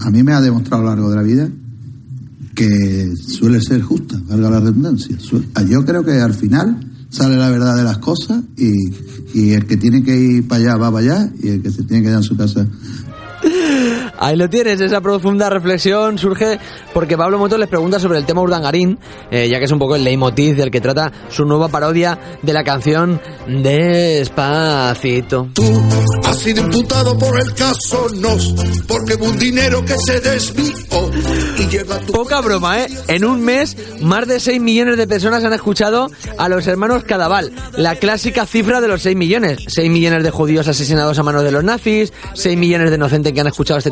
a 0.00 0.10
mí 0.10 0.22
me 0.22 0.32
ha 0.32 0.40
demostrado 0.40 0.82
a 0.82 0.84
lo 0.84 0.90
largo 0.90 1.10
de 1.10 1.16
la 1.16 1.22
vida 1.22 1.48
que 2.54 3.12
suele 3.16 3.60
ser 3.60 3.82
justa, 3.82 4.20
valga 4.28 4.50
la 4.50 4.60
redundancia. 4.60 5.16
Yo 5.68 5.84
creo 5.84 6.04
que 6.04 6.20
al 6.20 6.34
final 6.34 6.78
sale 7.14 7.36
la 7.36 7.48
verdad 7.48 7.76
de 7.76 7.84
las 7.84 7.98
cosas 7.98 8.42
y, 8.56 8.72
y 9.34 9.52
el 9.52 9.66
que 9.66 9.76
tiene 9.76 10.02
que 10.02 10.18
ir 10.18 10.48
para 10.48 10.60
allá 10.60 10.76
va 10.76 10.90
para 10.90 11.04
allá 11.04 11.32
y 11.40 11.48
el 11.48 11.62
que 11.62 11.70
se 11.70 11.84
tiene 11.84 12.02
que 12.02 12.08
quedar 12.08 12.18
en 12.18 12.24
su 12.24 12.36
casa 12.36 12.66
Ahí 14.24 14.36
lo 14.36 14.48
tienes, 14.48 14.80
esa 14.80 15.02
profunda 15.02 15.50
reflexión 15.50 16.16
surge 16.16 16.58
porque 16.94 17.14
Pablo 17.14 17.38
Motos 17.38 17.58
les 17.58 17.68
pregunta 17.68 18.00
sobre 18.00 18.18
el 18.18 18.24
tema 18.24 18.40
Urdangarín, 18.40 18.98
eh, 19.30 19.50
ya 19.50 19.58
que 19.58 19.66
es 19.66 19.70
un 19.70 19.78
poco 19.78 19.96
el 19.96 20.02
leitmotiv 20.02 20.56
del 20.56 20.70
que 20.70 20.80
trata 20.80 21.12
su 21.28 21.44
nueva 21.44 21.68
parodia 21.68 22.18
de 22.40 22.52
la 22.54 22.64
canción 22.64 23.20
Despacito. 23.46 25.48
Tú 25.52 25.62
has 26.24 26.38
sido 26.38 26.62
imputado 26.62 27.18
por 27.18 27.38
el 27.38 27.52
caso 27.52 28.06
Nos, 28.14 28.54
porque 28.88 29.14
un 29.16 29.38
dinero 29.38 29.84
que 29.84 29.94
se 29.98 30.18
desvió 30.20 30.72
y 31.58 31.68
llega 31.68 32.00
tu... 32.00 32.14
Poca 32.14 32.40
broma, 32.40 32.80
¿eh? 32.80 32.86
En 33.08 33.26
un 33.26 33.44
mes, 33.44 33.76
más 34.00 34.26
de 34.26 34.40
6 34.40 34.58
millones 34.58 34.96
de 34.96 35.06
personas 35.06 35.44
han 35.44 35.52
escuchado 35.52 36.10
a 36.38 36.48
los 36.48 36.66
hermanos 36.66 37.04
Cadaval, 37.04 37.52
la 37.76 37.96
clásica 37.96 38.46
cifra 38.46 38.80
de 38.80 38.88
los 38.88 39.02
6 39.02 39.16
millones. 39.16 39.58
6 39.68 39.90
millones 39.90 40.22
de 40.22 40.30
judíos 40.30 40.66
asesinados 40.66 41.18
a 41.18 41.22
manos 41.22 41.44
de 41.44 41.52
los 41.52 41.62
nazis, 41.62 42.14
6 42.32 42.56
millones 42.56 42.88
de 42.88 42.96
inocentes 42.96 43.34
que 43.34 43.40
han 43.42 43.48
escuchado 43.48 43.76
este 43.76 43.90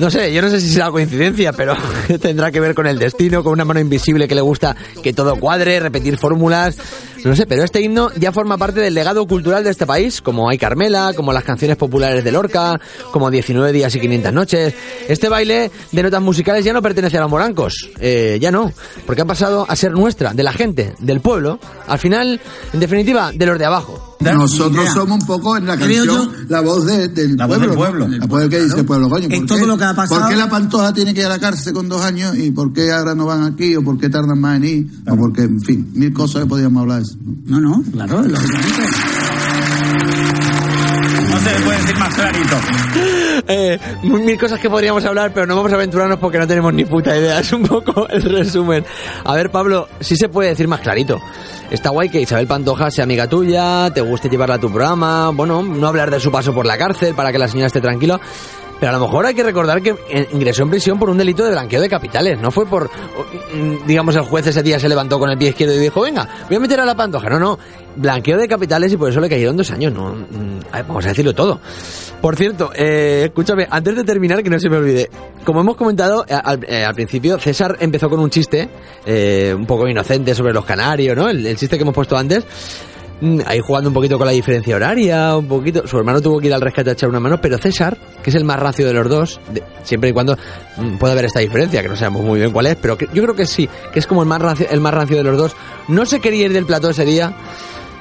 No 0.00 0.10
sé, 0.10 0.32
yo 0.32 0.40
no 0.40 0.48
sé 0.48 0.62
si 0.62 0.70
será 0.70 0.90
coincidencia, 0.90 1.52
pero 1.52 1.74
tendrá 2.22 2.50
que 2.50 2.58
ver 2.58 2.74
con 2.74 2.86
el 2.86 2.98
destino, 2.98 3.44
con 3.44 3.52
una 3.52 3.66
mano 3.66 3.80
invisible 3.80 4.26
que 4.26 4.34
le 4.34 4.40
gusta 4.40 4.74
que 5.02 5.12
todo 5.12 5.36
cuadre, 5.36 5.78
repetir 5.78 6.16
fórmulas. 6.16 6.78
No 7.22 7.36
sé, 7.36 7.46
pero 7.46 7.64
este 7.64 7.82
himno 7.82 8.10
ya 8.16 8.32
forma 8.32 8.56
parte 8.56 8.80
del 8.80 8.94
legado 8.94 9.26
cultural 9.26 9.62
de 9.62 9.68
este 9.68 9.84
país, 9.84 10.22
como 10.22 10.48
Hay 10.48 10.56
Carmela, 10.56 11.12
como 11.14 11.34
las 11.34 11.44
canciones 11.44 11.76
populares 11.76 12.24
de 12.24 12.32
Lorca, 12.32 12.80
como 13.12 13.30
19 13.30 13.72
días 13.72 13.94
y 13.94 14.00
500 14.00 14.32
noches. 14.32 14.74
Este 15.06 15.28
baile 15.28 15.70
de 15.92 16.02
notas 16.02 16.22
musicales 16.22 16.64
ya 16.64 16.72
no 16.72 16.80
pertenece 16.80 17.18
a 17.18 17.20
los 17.20 17.30
morancos, 17.30 17.90
eh, 18.00 18.38
ya 18.40 18.50
no, 18.50 18.72
porque 19.04 19.20
ha 19.20 19.26
pasado 19.26 19.66
a 19.68 19.76
ser 19.76 19.92
nuestra, 19.92 20.32
de 20.32 20.42
la 20.42 20.54
gente, 20.54 20.94
del 20.98 21.20
pueblo, 21.20 21.58
al 21.86 21.98
final, 21.98 22.40
en 22.72 22.80
definitiva, 22.80 23.32
de 23.34 23.44
los 23.44 23.58
de 23.58 23.66
abajo. 23.66 24.09
Nosotros 24.20 24.88
somos 24.92 25.20
un 25.20 25.26
poco 25.26 25.56
en 25.56 25.66
la 25.66 25.78
canción 25.78 26.30
la 26.48 26.60
voz 26.60 26.84
de- 26.84 27.08
del 27.08 27.36
La 27.36 27.46
voz 27.46 27.56
pueblo. 27.56 27.68
del 27.70 27.78
pueblo. 27.78 28.08
¿no? 28.08 28.16
La 28.18 28.26
voz 28.26 28.48
que 28.48 28.60
dice 28.62 28.78
el 28.80 28.84
pueblo, 28.84 29.08
coño. 29.08 29.28
¿por 29.28 29.46
todo 29.46 29.58
qué- 29.58 29.66
lo 29.66 29.78
que 29.78 29.84
ha 29.84 29.94
pasado- 29.94 30.20
¿Por 30.20 30.28
qué 30.30 30.36
la 30.36 30.50
pantoja 30.50 30.92
tiene 30.92 31.14
que 31.14 31.20
ir 31.20 31.26
a 31.26 31.30
la 31.30 31.38
cárcel 31.38 31.72
con 31.72 31.88
dos 31.88 32.02
años 32.02 32.36
y 32.36 32.50
por 32.50 32.72
qué 32.72 32.92
ahora 32.92 33.14
no 33.14 33.24
van 33.26 33.44
aquí 33.44 33.74
o 33.76 33.82
por 33.82 33.98
qué 33.98 34.08
tardan 34.10 34.38
más 34.38 34.56
en 34.58 34.64
ir? 34.64 34.86
O 35.08 35.16
porque, 35.16 35.42
en 35.42 35.60
fin, 35.62 35.90
mil 35.94 36.12
cosas 36.12 36.42
que 36.42 36.48
podíamos 36.48 36.82
hablar 36.82 36.98
de 36.98 37.04
eso. 37.04 37.16
¿no? 37.46 37.60
No, 37.60 37.76
no, 37.78 37.82
claro, 37.92 38.22
lógicamente. 38.22 38.82
No 41.30 41.38
se 41.38 41.52
le 41.58 41.64
puede 41.64 41.78
decir 41.78 41.98
más 41.98 42.14
clarito. 42.14 42.56
Eh, 43.52 43.78
mil 44.02 44.38
cosas 44.38 44.60
que 44.60 44.70
podríamos 44.70 45.04
hablar, 45.04 45.32
pero 45.34 45.46
no 45.46 45.56
vamos 45.56 45.72
a 45.72 45.74
aventurarnos 45.74 46.18
porque 46.18 46.38
no 46.38 46.46
tenemos 46.46 46.72
ni 46.72 46.84
puta 46.84 47.16
idea. 47.16 47.40
Es 47.50 47.52
un 47.52 47.62
poco 47.62 48.08
el 48.08 48.22
resumen. 48.22 48.84
A 49.24 49.34
ver, 49.34 49.50
Pablo, 49.50 49.88
sí 50.00 50.16
se 50.16 50.28
puede 50.28 50.50
decir 50.50 50.68
más 50.68 50.80
clarito. 50.80 51.20
Está 51.70 51.90
guay 51.90 52.08
que 52.08 52.20
Isabel 52.20 52.46
Pantoja 52.46 52.90
sea 52.90 53.04
amiga 53.04 53.28
tuya, 53.28 53.90
te 53.92 54.00
guste 54.00 54.28
llevarla 54.28 54.56
a 54.56 54.60
tu 54.60 54.68
programa, 54.68 55.30
bueno, 55.30 55.62
no 55.62 55.86
hablar 55.86 56.10
de 56.10 56.20
su 56.20 56.30
paso 56.30 56.52
por 56.52 56.66
la 56.66 56.76
cárcel 56.76 57.14
para 57.14 57.32
que 57.32 57.38
la 57.38 57.48
señora 57.48 57.68
esté 57.68 57.80
tranquila. 57.80 58.20
Pero 58.80 58.92
a 58.92 58.98
lo 58.98 59.04
mejor 59.04 59.26
hay 59.26 59.34
que 59.34 59.42
recordar 59.42 59.82
que 59.82 59.94
ingresó 60.32 60.62
en 60.62 60.70
prisión 60.70 60.98
por 60.98 61.10
un 61.10 61.18
delito 61.18 61.44
de 61.44 61.50
blanqueo 61.50 61.82
de 61.82 61.88
capitales. 61.88 62.40
No 62.40 62.50
fue 62.50 62.64
por, 62.66 62.88
mm, 62.88 63.86
digamos, 63.86 64.16
el 64.16 64.22
juez 64.22 64.46
ese 64.46 64.62
día 64.62 64.80
se 64.80 64.88
levantó 64.88 65.18
con 65.18 65.30
el 65.30 65.36
pie 65.36 65.50
izquierdo 65.50 65.74
y 65.74 65.78
dijo, 65.78 66.00
venga, 66.00 66.26
voy 66.48 66.56
a 66.56 66.60
meter 66.60 66.80
a 66.80 66.86
la 66.86 66.94
pantoja. 66.94 67.28
No, 67.28 67.38
no, 67.38 67.58
blanqueo 67.96 68.38
de 68.38 68.48
capitales 68.48 68.92
y 68.92 68.96
por 68.96 69.10
eso 69.10 69.20
le 69.20 69.28
cayeron 69.28 69.56
dos 69.56 69.70
años. 69.70 69.92
No, 69.92 70.14
mm, 70.14 70.60
vamos 70.88 71.04
a 71.04 71.08
decirlo 71.08 71.34
todo. 71.34 71.60
Por 72.22 72.36
cierto, 72.36 72.70
eh, 72.74 73.24
escúchame, 73.26 73.66
antes 73.70 73.96
de 73.96 74.04
terminar, 74.04 74.42
que 74.42 74.50
no 74.50 74.58
se 74.58 74.70
me 74.70 74.78
olvide. 74.78 75.10
Como 75.44 75.60
hemos 75.60 75.76
comentado 75.76 76.24
eh, 76.26 76.34
al, 76.42 76.64
eh, 76.66 76.84
al 76.84 76.94
principio, 76.94 77.38
César 77.38 77.76
empezó 77.80 78.08
con 78.08 78.20
un 78.20 78.30
chiste 78.30 78.68
eh, 79.04 79.54
un 79.56 79.66
poco 79.66 79.88
inocente 79.88 80.34
sobre 80.34 80.54
los 80.54 80.64
canarios, 80.64 81.16
¿no? 81.16 81.28
El, 81.28 81.46
el 81.46 81.56
chiste 81.56 81.76
que 81.76 81.82
hemos 81.82 81.94
puesto 81.94 82.16
antes. 82.16 82.44
Mm, 83.20 83.40
Ahí 83.46 83.60
jugando 83.60 83.90
un 83.90 83.94
poquito 83.94 84.16
con 84.16 84.26
la 84.26 84.32
diferencia 84.32 84.74
horaria, 84.76 85.36
un 85.36 85.46
poquito. 85.46 85.86
Su 85.86 85.98
hermano 85.98 86.20
tuvo 86.22 86.38
que 86.40 86.46
ir 86.46 86.54
al 86.54 86.60
rescate 86.60 86.90
a 86.90 86.92
echar 86.94 87.08
una 87.10 87.20
mano, 87.20 87.40
pero 87.40 87.58
César, 87.58 87.96
que 88.22 88.30
es 88.30 88.36
el 88.36 88.44
más 88.44 88.58
rancio 88.58 88.86
de 88.86 88.94
los 88.94 89.08
dos, 89.08 89.40
siempre 89.82 90.10
y 90.10 90.12
cuando 90.12 90.36
mm, 90.76 90.96
pueda 90.96 91.12
haber 91.12 91.26
esta 91.26 91.40
diferencia, 91.40 91.82
que 91.82 91.88
no 91.88 91.96
sabemos 91.96 92.22
muy 92.24 92.38
bien 92.38 92.50
cuál 92.52 92.66
es, 92.66 92.76
pero 92.76 92.96
yo 92.98 93.22
creo 93.22 93.34
que 93.34 93.46
sí, 93.46 93.68
que 93.92 93.98
es 93.98 94.06
como 94.06 94.22
el 94.22 94.28
más 94.28 94.40
rancio, 94.40 94.66
el 94.70 94.80
más 94.80 94.94
rancio 94.94 95.16
de 95.18 95.24
los 95.24 95.36
dos. 95.36 95.56
No 95.88 96.06
se 96.06 96.20
quería 96.20 96.46
ir 96.46 96.52
del 96.52 96.64
plató 96.66 96.90
ese 96.90 97.04
día, 97.04 97.32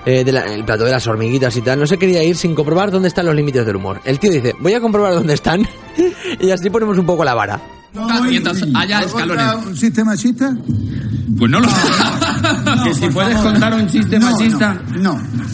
eh, 0.06 0.24
de 0.24 0.32
la- 0.32 0.46
el 0.46 0.64
plató 0.64 0.86
de 0.86 0.92
las 0.92 1.06
hormiguitas 1.08 1.56
y 1.58 1.62
tal, 1.62 1.80
no 1.80 1.86
se 1.88 1.98
quería 1.98 2.24
ir 2.24 2.38
sin 2.38 2.56
comprobar 2.56 2.90
dónde 2.90 3.10
están 3.10 3.26
los 3.26 3.36
límites 3.36 3.66
del 3.66 3.76
humor. 3.76 4.00
El 4.06 4.20
tío 4.20 4.32
dice, 4.32 4.54
voy 4.60 4.74
a 4.74 4.80
comprobar 4.80 5.14
dónde 5.14 5.34
están, 5.34 5.68
y 6.40 6.50
así 6.52 6.70
ponemos 6.70 6.98
un 6.98 7.06
poco 7.06 7.26
la 7.26 7.34
vara. 7.34 7.60
Mientras 8.28 8.58
haya 8.76 9.00
¿Has 9.00 9.06
escalones. 9.08 9.66
¿Un 9.66 9.76
sistema 9.78 10.12
machista? 10.12 10.56
Pues 11.38 11.52
no 11.52 11.60
lo 11.60 11.70
sé. 11.70 11.76
Que 12.84 12.94
si 12.94 13.08
puedes 13.10 13.38
contar 13.38 13.74
un 13.74 13.88
chiste 13.88 14.20
No, 14.20 14.32
machista. 14.32 14.74
No. 14.98 15.14
no. 15.14 15.50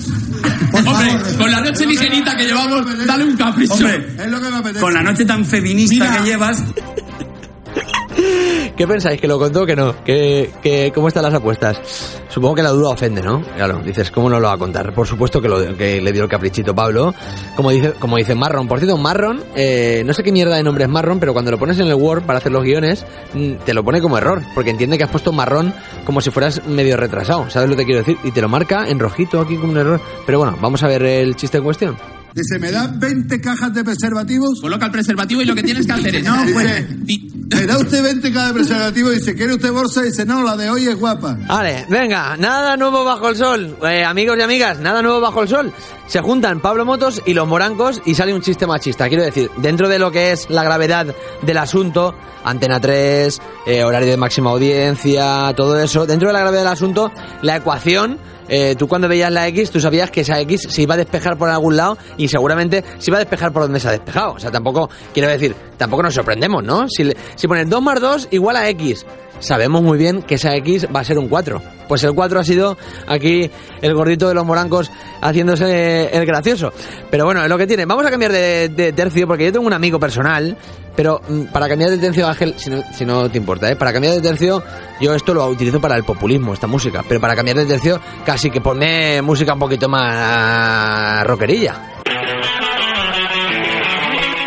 Por 0.71 0.79
Hombre, 0.87 1.09
favor, 1.11 1.37
con 1.37 1.51
la 1.51 1.61
noche 1.61 1.85
ligerita 1.85 2.35
que 2.35 2.45
llevamos, 2.45 2.85
dale 3.07 3.23
un 3.23 3.35
capricho. 3.37 3.73
Hombre, 3.73 4.15
Es 4.19 4.27
lo 4.29 4.41
que 4.41 4.49
me 4.49 4.55
apetece. 4.57 4.79
con 4.79 4.93
la 4.93 5.01
noche 5.03 5.25
tan 5.25 5.45
feminista 5.45 6.05
Mira. 6.05 6.17
que 6.17 6.23
llevas, 6.29 6.63
¿Qué 8.75 8.87
pensáis? 8.87 9.21
¿Que 9.21 9.27
lo 9.27 9.39
contó 9.39 9.65
que 9.65 9.75
no? 9.75 10.03
¿Que, 10.03 10.51
que, 10.61 10.91
¿Cómo 10.93 11.07
están 11.07 11.23
las 11.23 11.33
apuestas? 11.33 11.79
Supongo 12.27 12.55
que 12.55 12.63
la 12.63 12.71
duda 12.71 12.89
ofende, 12.89 13.21
¿no? 13.21 13.41
Claro, 13.41 13.79
dices, 13.79 14.11
¿cómo 14.11 14.29
no 14.29 14.39
lo 14.39 14.47
va 14.47 14.53
a 14.53 14.57
contar? 14.57 14.93
Por 14.93 15.07
supuesto 15.07 15.41
que, 15.41 15.47
lo, 15.47 15.77
que 15.77 16.01
le 16.01 16.11
dio 16.11 16.23
el 16.23 16.29
caprichito 16.29 16.75
Pablo. 16.75 17.13
Como 17.55 17.71
dice, 17.71 17.93
como 17.93 18.17
dice 18.17 18.35
Marron. 18.35 18.67
Por 18.67 18.79
cierto, 18.79 18.97
Marron, 18.97 19.41
eh, 19.55 20.03
no 20.05 20.13
sé 20.13 20.23
qué 20.23 20.31
mierda 20.33 20.57
de 20.57 20.63
nombre 20.63 20.83
es 20.83 20.89
Marron, 20.89 21.19
pero 21.19 21.31
cuando 21.31 21.51
lo 21.51 21.57
pones 21.57 21.79
en 21.79 21.87
el 21.87 21.93
Word 21.93 22.23
para 22.23 22.39
hacer 22.39 22.51
los 22.51 22.63
guiones, 22.63 23.05
mm, 23.33 23.53
te 23.65 23.73
lo 23.73 23.83
pone 23.83 24.01
como 24.01 24.17
error, 24.17 24.41
porque 24.53 24.71
entiende 24.71 24.97
que 24.97 25.05
has 25.05 25.11
puesto 25.11 25.31
marrón 25.31 25.73
como 26.03 26.19
si 26.19 26.29
fueras 26.29 26.65
medio 26.67 26.97
retrasado. 26.97 27.49
¿Sabes 27.49 27.69
lo 27.69 27.77
que 27.77 27.85
quiero 27.85 27.99
decir? 27.99 28.17
Y 28.23 28.31
te 28.31 28.41
lo 28.41 28.49
marca 28.49 28.89
en 28.89 28.99
rojito 28.99 29.39
aquí 29.39 29.55
como 29.55 29.71
un 29.71 29.77
error. 29.77 30.01
Pero 30.25 30.39
bueno, 30.39 30.57
vamos 30.59 30.83
a 30.83 30.87
ver 30.87 31.03
el 31.03 31.35
chiste 31.37 31.59
en 31.59 31.63
cuestión. 31.63 32.24
Dice, 32.35 32.59
¿me 32.59 32.69
da 32.69 32.91
20 32.93 33.39
cajas 33.39 33.73
de 33.73 33.81
preservativos? 33.81 34.59
Coloca 34.59 34.87
el 34.87 34.91
preservativo 34.91 35.41
y 35.41 35.45
lo 35.45 35.55
que 35.55 35.63
tienes 35.63 35.87
que 35.87 35.93
hacer 35.93 36.15
es. 36.17 36.25
No, 36.25 36.35
pues. 36.51 36.85
¿Me 37.47 37.65
da 37.65 37.77
usted 37.77 38.03
20 38.03 38.33
cajas 38.33 38.47
de 38.49 38.53
preservativos? 38.55 39.13
Dice, 39.13 39.35
¿quiere 39.35 39.53
usted 39.53 39.71
bolsa? 39.71 40.01
Dice, 40.01 40.25
no, 40.25 40.43
la 40.43 40.57
de 40.57 40.69
hoy 40.69 40.85
es 40.85 40.99
guapa. 40.99 41.37
Vale, 41.47 41.85
venga, 41.87 42.35
nada 42.35 42.75
nuevo 42.75 43.05
bajo 43.05 43.29
el 43.29 43.37
sol. 43.37 43.77
Eh, 43.87 44.03
amigos 44.03 44.35
y 44.37 44.41
amigas, 44.41 44.79
nada 44.79 45.01
nuevo 45.01 45.21
bajo 45.21 45.43
el 45.43 45.47
sol. 45.47 45.71
Se 46.07 46.19
juntan 46.19 46.59
Pablo 46.59 46.83
Motos 46.83 47.21
y 47.25 47.33
los 47.33 47.47
morancos 47.47 48.01
y 48.05 48.15
sale 48.15 48.33
un 48.33 48.41
chiste 48.41 48.67
machista. 48.67 49.07
Quiero 49.07 49.23
decir, 49.23 49.49
dentro 49.57 49.87
de 49.87 49.97
lo 49.97 50.11
que 50.11 50.33
es 50.33 50.49
la 50.49 50.63
gravedad 50.63 51.15
del 51.41 51.57
asunto, 51.57 52.15
Antena 52.43 52.81
3, 52.81 53.41
eh, 53.65 53.83
horario 53.85 54.09
de 54.09 54.17
máxima 54.17 54.51
audiencia, 54.51 55.53
todo 55.55 55.79
eso, 55.79 56.05
dentro 56.05 56.27
de 56.27 56.33
la 56.33 56.41
gravedad 56.41 56.63
del 56.63 56.73
asunto, 56.73 57.11
la 57.41 57.55
ecuación, 57.55 58.19
eh, 58.47 58.75
tú 58.77 58.87
cuando 58.87 59.07
veías 59.07 59.31
la 59.31 59.47
X, 59.47 59.71
tú 59.71 59.79
sabías 59.79 60.11
que 60.11 60.21
esa 60.21 60.39
X 60.41 60.67
se 60.69 60.81
iba 60.81 60.95
a 60.95 60.97
despejar 60.97 61.37
por 61.37 61.49
algún 61.49 61.77
lado 61.77 61.97
y 62.17 62.27
seguramente 62.27 62.83
se 62.99 63.09
iba 63.09 63.17
a 63.17 63.19
despejar 63.19 63.51
por 63.51 63.63
donde 63.63 63.79
se 63.79 63.87
ha 63.87 63.91
despejado. 63.91 64.33
O 64.33 64.39
sea, 64.39 64.51
tampoco, 64.51 64.89
quiero 65.13 65.29
decir, 65.29 65.55
tampoco 65.77 66.03
nos 66.03 66.13
sorprendemos, 66.13 66.63
¿no? 66.63 66.87
Si, 66.89 67.11
si 67.35 67.47
pones 67.47 67.69
2 67.69 67.81
más 67.81 67.99
2 67.99 68.27
igual 68.31 68.57
a 68.57 68.69
X, 68.69 69.05
sabemos 69.39 69.81
muy 69.81 69.97
bien 69.97 70.21
que 70.21 70.35
esa 70.35 70.55
X 70.55 70.87
va 70.93 71.01
a 71.01 71.03
ser 71.03 71.17
un 71.17 71.27
4. 71.27 71.61
Pues 71.87 72.03
el 72.03 72.13
4 72.13 72.39
ha 72.39 72.43
sido 72.43 72.77
aquí 73.07 73.49
el 73.81 73.93
gordito 73.93 74.27
de 74.27 74.33
los 74.33 74.45
morancos 74.45 74.91
haciéndose 75.21 76.09
el 76.15 76.25
gracioso. 76.25 76.73
Pero 77.11 77.25
bueno, 77.25 77.43
es 77.43 77.49
lo 77.49 77.57
que 77.57 77.67
tiene. 77.67 77.85
Vamos 77.85 78.05
a 78.05 78.11
cambiar 78.11 78.31
de, 78.31 78.69
de 78.69 78.93
tercio 78.93 79.27
porque 79.27 79.45
yo 79.45 79.51
tengo 79.51 79.67
un 79.67 79.73
amigo 79.73 79.99
personal, 79.99 80.57
pero 80.95 81.21
mm, 81.27 81.45
para 81.45 81.67
cambiar 81.67 81.91
de 81.91 81.97
tercio, 81.97 82.27
Ángel, 82.27 82.55
si 82.57 82.69
no, 82.69 82.81
si 82.93 83.05
no 83.05 83.29
te 83.29 83.37
importa, 83.37 83.69
¿eh? 83.69 83.75
para 83.75 83.91
cambiar 83.91 84.15
de 84.15 84.21
tercio, 84.21 84.63
yo 85.01 85.13
esto 85.13 85.33
lo 85.33 85.45
utilizo 85.47 85.79
para 85.79 85.95
el 85.95 86.03
populismo, 86.03 86.53
esta 86.53 86.67
música, 86.67 87.03
pero 87.07 87.19
para 87.19 87.35
cambiar 87.35 87.57
de 87.57 87.65
tercio, 87.65 87.99
casi 88.25 88.49
que 88.49 88.61
ponme 88.61 89.21
música 89.21 89.53
un 89.53 89.59
poquito 89.59 89.89
más 89.89 91.25
rockerilla. 91.25 91.75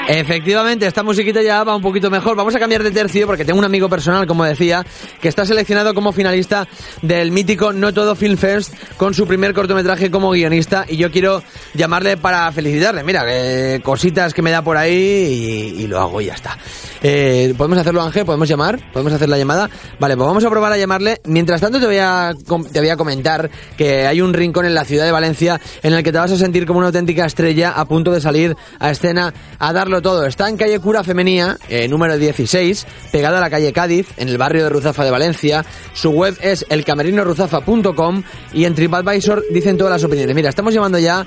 Efectivamente, 0.09 0.87
esta 0.87 1.03
musiquita 1.03 1.43
ya 1.43 1.63
va 1.65 1.77
un 1.77 1.83
poquito 1.83 2.11
mejor. 2.11 2.35
Vamos 2.35 2.57
a 2.57 2.59
cambiar 2.59 2.83
de 2.83 2.91
tercio 2.91 3.27
porque 3.27 3.45
tengo 3.45 3.59
un 3.59 3.67
amigo 3.67 3.91
personal, 3.91 4.27
como 4.27 4.43
decía, 4.43 4.83
que 5.21 5.29
está 5.29 5.45
seleccionado 5.45 5.93
como 5.93 6.13
finalista 6.13 6.67
del 7.03 7.31
mítico 7.31 7.75
No 7.75 7.93
Todo 7.93 8.17
Film 8.17 8.39
Fest 8.39 8.73
con 8.97 9.13
su 9.13 9.27
primer 9.27 9.53
cortometraje 9.53 10.11
como 10.11 10.31
guionista 10.31 10.87
y 10.89 10.97
yo 10.97 11.11
quiero 11.11 11.43
llamarle 11.75 12.17
para 12.17 12.51
felicitarle. 12.53 13.05
Mira, 13.05 13.27
que 13.27 13.83
cositas 13.85 14.33
que 14.33 14.41
me 14.41 14.51
da 14.51 14.63
por 14.63 14.79
ahí 14.79 15.77
y, 15.79 15.87
lo 15.87 16.01
hago 16.01 16.23
y 16.23 16.27
ya 16.27 16.35
está. 16.35 16.57
Eh, 17.03 17.53
¿Podemos 17.59 17.77
hacerlo, 17.77 18.01
Ángel? 18.01 18.25
¿Podemos 18.25 18.49
llamar? 18.49 18.81
¿Podemos 18.95 19.13
hacer 19.13 19.29
la 19.29 19.37
llamada? 19.37 19.69
Vale, 20.01 20.17
pues 20.17 20.27
vamos 20.27 20.43
a 20.43 20.49
probar 20.49 20.73
a 20.73 20.79
llamarle. 20.79 21.21
Mientras 21.27 21.61
tanto 21.61 21.79
te 21.79 21.87
voy 21.87 21.99
a, 21.99 22.33
te 22.73 22.81
voy 22.81 22.89
a 22.89 22.97
comentar 22.97 23.51
que 23.77 24.07
hay 24.07 24.23
un 24.23 24.33
rincón 24.33 24.65
en 24.65 24.73
la 24.73 24.87
ciudad 24.87 25.05
de 25.05 25.13
Valencia 25.13 25.61
en 25.83 25.93
el 25.93 26.03
que 26.03 26.13
te 26.13 26.19
vas 26.19 26.33
a 26.33 26.39
sentir 26.39 26.65
como 26.65 26.79
una 26.79 26.87
auténtica 26.87 27.27
estrella 27.27 27.73
a 27.73 27.85
punto 27.85 28.11
de 28.11 28.23
salir 28.23 28.57
a 28.79 28.91
escena 28.91 29.35
a 29.59 29.73
darlo 29.75 29.98
todo. 30.03 30.27
Está 30.27 30.49
en 30.49 30.57
calle 30.57 30.79
Cura 30.81 31.03
Femenía, 31.05 31.57
eh, 31.69 31.89
número 31.89 32.17
16, 32.17 32.87
pegado 33.13 33.37
a 33.37 33.41
la 33.41 33.51
calle 33.51 33.73
Cádiz, 33.73 34.09
en 34.17 34.29
el 34.29 34.39
barrio 34.39 34.65
de 34.65 34.71
Ruzafa 34.71 35.05
de 35.05 35.11
Valencia. 35.11 35.65
Su 35.93 36.11
web 36.11 36.37
es 36.41 36.65
elcamerinoruzafa.com 36.69 38.23
y 38.53 38.65
en 38.65 38.75
TripAdvisor 38.75 39.45
dicen 39.51 39.77
todas 39.77 39.93
las 39.93 40.05
opiniones. 40.05 40.35
Mira, 40.35 40.49
estamos 40.49 40.73
llamando 40.73 40.99
ya 40.99 41.25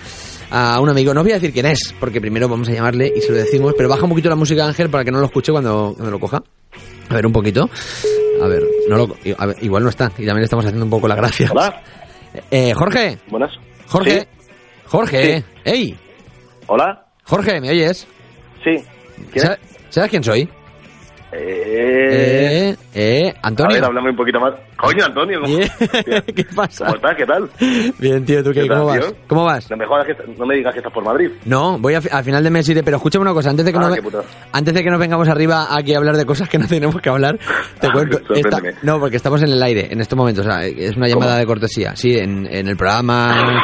a 0.49 0.79
un 0.79 0.89
amigo, 0.89 1.13
no 1.13 1.23
voy 1.23 1.31
a 1.31 1.35
decir 1.35 1.53
quién 1.53 1.65
es, 1.65 1.93
porque 1.99 2.19
primero 2.19 2.49
vamos 2.49 2.67
a 2.69 2.73
llamarle 2.73 3.11
y 3.15 3.21
se 3.21 3.31
lo 3.31 3.37
decimos, 3.37 3.73
pero 3.77 3.87
baja 3.89 4.03
un 4.03 4.09
poquito 4.09 4.29
la 4.29 4.35
música 4.35 4.65
Ángel 4.65 4.89
para 4.89 5.03
que 5.03 5.11
no 5.11 5.19
lo 5.19 5.25
escuche 5.25 5.51
cuando, 5.51 5.93
cuando 5.95 6.11
lo 6.11 6.19
coja. 6.19 6.43
A 7.09 7.13
ver, 7.15 7.25
un 7.25 7.33
poquito. 7.33 7.69
A 8.41 8.47
ver, 8.47 8.63
no 8.89 8.97
lo, 8.97 9.15
a 9.37 9.45
ver, 9.45 9.57
igual 9.61 9.83
no 9.83 9.89
está, 9.89 10.11
y 10.17 10.25
también 10.25 10.43
estamos 10.43 10.65
haciendo 10.65 10.85
un 10.85 10.91
poco 10.91 11.07
la 11.07 11.15
gracia. 11.15 11.49
Hola. 11.51 11.81
Eh, 12.49 12.73
Jorge. 12.73 13.17
Buenas. 13.27 13.51
Jorge. 13.87 14.21
Sí. 14.21 14.47
Jorge. 14.85 15.39
Sí. 15.39 15.45
¡Ey! 15.65 15.99
Hola. 16.67 17.07
Jorge, 17.25 17.59
¿me 17.59 17.69
oyes? 17.69 18.07
Sí. 18.63 18.83
¿Quién 19.31 19.45
¿Sabes, 19.45 19.59
sabes 19.89 20.09
quién 20.09 20.23
soy? 20.23 20.49
Eh... 21.33 22.73
Eh, 22.73 22.75
eh, 22.93 23.33
Antonio. 23.41 23.71
A 23.71 23.73
ver, 23.75 23.85
háblame 23.85 24.09
un 24.09 24.15
poquito 24.17 24.39
más. 24.41 24.53
Coño, 24.75 25.05
Antonio. 25.05 25.39
¿cómo, 25.41 25.55
Bien. 25.57 25.69
¿Qué 26.35 26.43
pasa? 26.53 26.85
¿Cómo 26.85 26.95
estás? 26.97 27.15
¿Qué 27.15 27.25
tal? 27.25 27.49
Bien, 27.99 28.25
tío, 28.25 28.43
¿tú 28.43 28.51
qué? 28.51 28.63
¿Qué 28.63 28.67
tal, 28.67 28.77
¿Cómo 28.79 28.85
vas? 28.89 28.99
tío? 28.99 29.15
¿Cómo 29.27 29.43
vas? 29.45 29.71
No 29.71 29.77
me, 29.77 29.85
jodas 29.85 30.05
que, 30.07 30.15
no 30.37 30.45
me 30.45 30.55
digas 30.55 30.73
que 30.73 30.79
estás 30.79 30.91
por 30.93 31.05
Madrid. 31.05 31.29
No, 31.45 31.77
voy 31.79 31.93
a, 31.93 32.01
al 32.11 32.23
final 32.25 32.43
de 32.43 32.49
mes 32.49 32.67
iré, 32.67 32.83
pero 32.83 32.97
escúchame 32.97 33.21
una 33.23 33.33
cosa, 33.33 33.49
antes 33.49 33.63
de 33.65 33.71
que, 33.71 33.79
Ah, 33.79 33.95
antes 34.51 34.73
de 34.73 34.83
que 34.83 34.89
nos 34.89 34.99
vengamos 34.99 35.29
arriba 35.29 35.67
aquí 35.73 35.93
a 35.93 35.99
hablar 35.99 36.17
de 36.17 36.25
cosas 36.25 36.49
que 36.49 36.57
no 36.57 36.67
tenemos 36.69 36.99
que 37.01 37.09
hablar, 37.09 37.39
te 37.79 37.87
Ah, 37.87 37.91
cuento. 37.93 38.19
esta- 38.33 38.61
no, 38.83 38.99
porque 38.99 39.15
estamos 39.15 39.41
en 39.41 39.51
el 39.53 39.63
aire 39.63 39.87
en 39.89 40.01
este 40.01 40.15
momento, 40.17 40.41
o 40.41 40.43
sea, 40.43 40.65
es 40.65 40.97
una 40.97 41.07
llamada 41.07 41.31
¿Cómo? 41.31 41.39
de 41.39 41.45
cortesía. 41.45 41.95
Sí, 41.95 42.17
en, 42.17 42.45
en 42.45 42.67
el 42.67 42.75
programa. 42.75 43.63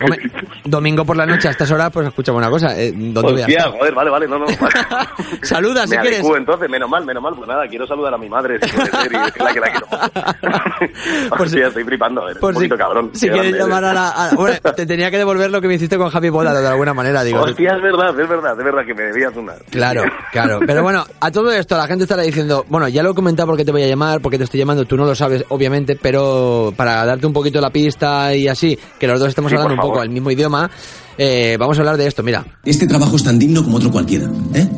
Hombre, 0.00 0.18
domingo 0.64 1.04
por 1.04 1.16
la 1.16 1.26
noche 1.26 1.48
a 1.48 1.50
estas 1.52 1.70
horas, 1.70 1.90
pues 1.92 2.06
escuchame 2.08 2.38
una 2.38 2.50
cosa. 2.50 2.78
eh, 2.80 2.92
¿Dónde 2.94 3.32
voy 3.32 3.42
a 3.42 3.46
estar? 3.46 3.70
joder, 3.70 3.94
vale, 3.94 4.10
vale, 4.10 4.28
no, 4.28 4.38
no. 4.38 4.46
Saluda, 5.42 5.86
si 5.86 5.94
me 5.96 6.00
quieres. 6.02 6.20
adecuo, 6.20 6.36
entonces, 6.36 6.68
menos 6.70 6.88
mal, 6.88 7.04
menos 7.04 7.22
mal. 7.22 7.34
Pues 7.36 7.48
nada, 7.48 7.66
quiero 7.68 7.86
saludar 7.86 8.14
a 8.14 8.18
mi 8.18 8.28
madre, 8.28 8.58
si 8.62 8.70
puede 8.76 8.90
ser, 8.90 9.12
y 9.12 9.16
es 9.16 9.38
la 9.38 9.52
que 9.52 9.60
la 9.60 9.66
quiero 9.70 9.86
si- 11.36 11.42
Hostia, 11.42 11.66
estoy 11.68 11.84
flipando, 11.84 12.28
eres 12.28 12.38
Por 12.38 12.54
un 12.56 12.62
si, 12.62 12.68
cabrón. 12.68 13.10
si 13.14 13.28
quieres 13.28 13.52
grande 13.52 13.58
llamar 13.58 13.84
a 13.84 13.92
la. 13.92 14.08
a- 14.08 14.34
bueno, 14.34 14.56
te 14.74 14.86
tenía 14.86 15.10
que 15.10 15.18
devolver 15.18 15.50
lo 15.50 15.60
que 15.60 15.68
me 15.68 15.74
hiciste 15.74 15.96
con 15.96 16.10
Javi 16.10 16.28
Boda 16.30 16.58
de 16.60 16.66
alguna 16.66 16.94
manera, 16.94 17.22
digo. 17.22 17.40
Hostia, 17.40 17.74
es 17.76 17.82
verdad, 17.82 18.08
es 18.18 18.28
verdad, 18.28 18.58
es 18.58 18.64
verdad 18.64 18.84
que 18.86 18.94
me 18.94 19.02
debías 19.04 19.34
una. 19.36 19.54
Claro, 19.70 20.02
claro. 20.32 20.60
Pero 20.66 20.82
bueno, 20.82 21.04
a 21.20 21.30
todo 21.30 21.50
esto 21.52 21.76
la 21.76 21.86
gente 21.86 22.04
estará 22.04 22.22
diciendo, 22.22 22.64
bueno, 22.68 22.88
ya 22.88 23.02
lo 23.02 23.10
he 23.10 23.14
comentado 23.14 23.46
porque 23.48 23.64
te 23.64 23.72
voy 23.72 23.82
a 23.82 23.86
llamar, 23.88 24.20
porque 24.20 24.38
te 24.38 24.44
estoy 24.44 24.60
llamando, 24.60 24.84
tú 24.84 24.96
no 24.96 25.04
lo 25.04 25.14
sabes, 25.14 25.44
obviamente, 25.48 25.98
pero 26.00 26.72
para 26.76 27.04
darte 27.04 27.26
un 27.26 27.32
poquito 27.32 27.60
la 27.60 27.70
pista 27.70 28.34
y 28.34 28.48
así, 28.48 28.78
que 28.98 29.06
los 29.06 29.18
dos 29.20 29.28
estemos 29.28 29.50
Sí, 29.50 29.56
hablando 29.56 29.74
poco 29.88 30.02
el 30.02 30.10
mismo 30.10 30.30
idioma, 30.30 30.70
eh, 31.18 31.56
vamos 31.58 31.76
a 31.76 31.80
hablar 31.80 31.96
de 31.96 32.06
esto, 32.06 32.22
mira. 32.22 32.44
Este 32.64 32.86
trabajo 32.86 33.16
es 33.16 33.22
tan 33.22 33.38
digno 33.38 33.62
como 33.62 33.76
otro 33.76 33.90
cualquiera, 33.90 34.30
¿eh? 34.54 34.68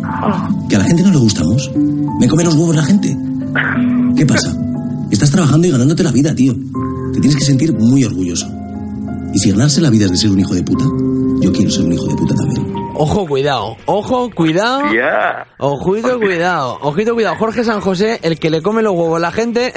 Que 0.68 0.76
a 0.76 0.78
la 0.78 0.84
gente 0.84 1.02
no 1.02 1.10
le 1.10 1.18
gustamos. 1.18 1.70
¿Me 2.20 2.28
come 2.28 2.44
los 2.44 2.54
huevos 2.54 2.76
la 2.76 2.82
gente? 2.82 3.16
¿Qué 4.16 4.26
pasa? 4.26 4.54
Estás 5.10 5.30
trabajando 5.30 5.66
y 5.66 5.70
ganándote 5.70 6.02
la 6.02 6.12
vida, 6.12 6.34
tío. 6.34 6.54
Te 7.12 7.20
tienes 7.20 7.36
que 7.36 7.44
sentir 7.44 7.72
muy 7.72 8.04
orgulloso. 8.04 8.46
Y 9.32 9.38
si 9.38 9.50
ganarse 9.50 9.80
la 9.80 9.90
vida 9.90 10.06
es 10.06 10.12
de 10.12 10.16
ser 10.16 10.30
un 10.30 10.40
hijo 10.40 10.54
de 10.54 10.62
puta, 10.62 10.84
yo 11.40 11.52
quiero 11.52 11.70
ser 11.70 11.84
un 11.84 11.92
hijo 11.92 12.06
de 12.06 12.14
puta 12.16 12.34
también. 12.34 12.85
Ojo, 12.98 13.26
cuidado, 13.26 13.76
ojo, 13.86 14.30
cuidado. 14.30 14.92
Ya. 14.92 15.46
Ojito, 15.58 16.18
cuidado, 16.18 16.78
ojito, 16.80 17.14
cuidado. 17.14 17.36
Jorge 17.36 17.62
San 17.64 17.80
José, 17.80 18.18
el 18.22 18.38
que 18.38 18.50
le 18.50 18.62
come 18.62 18.82
los 18.82 18.92
huevos 18.94 19.16
a 19.16 19.20
la 19.20 19.30
gente 19.32 19.72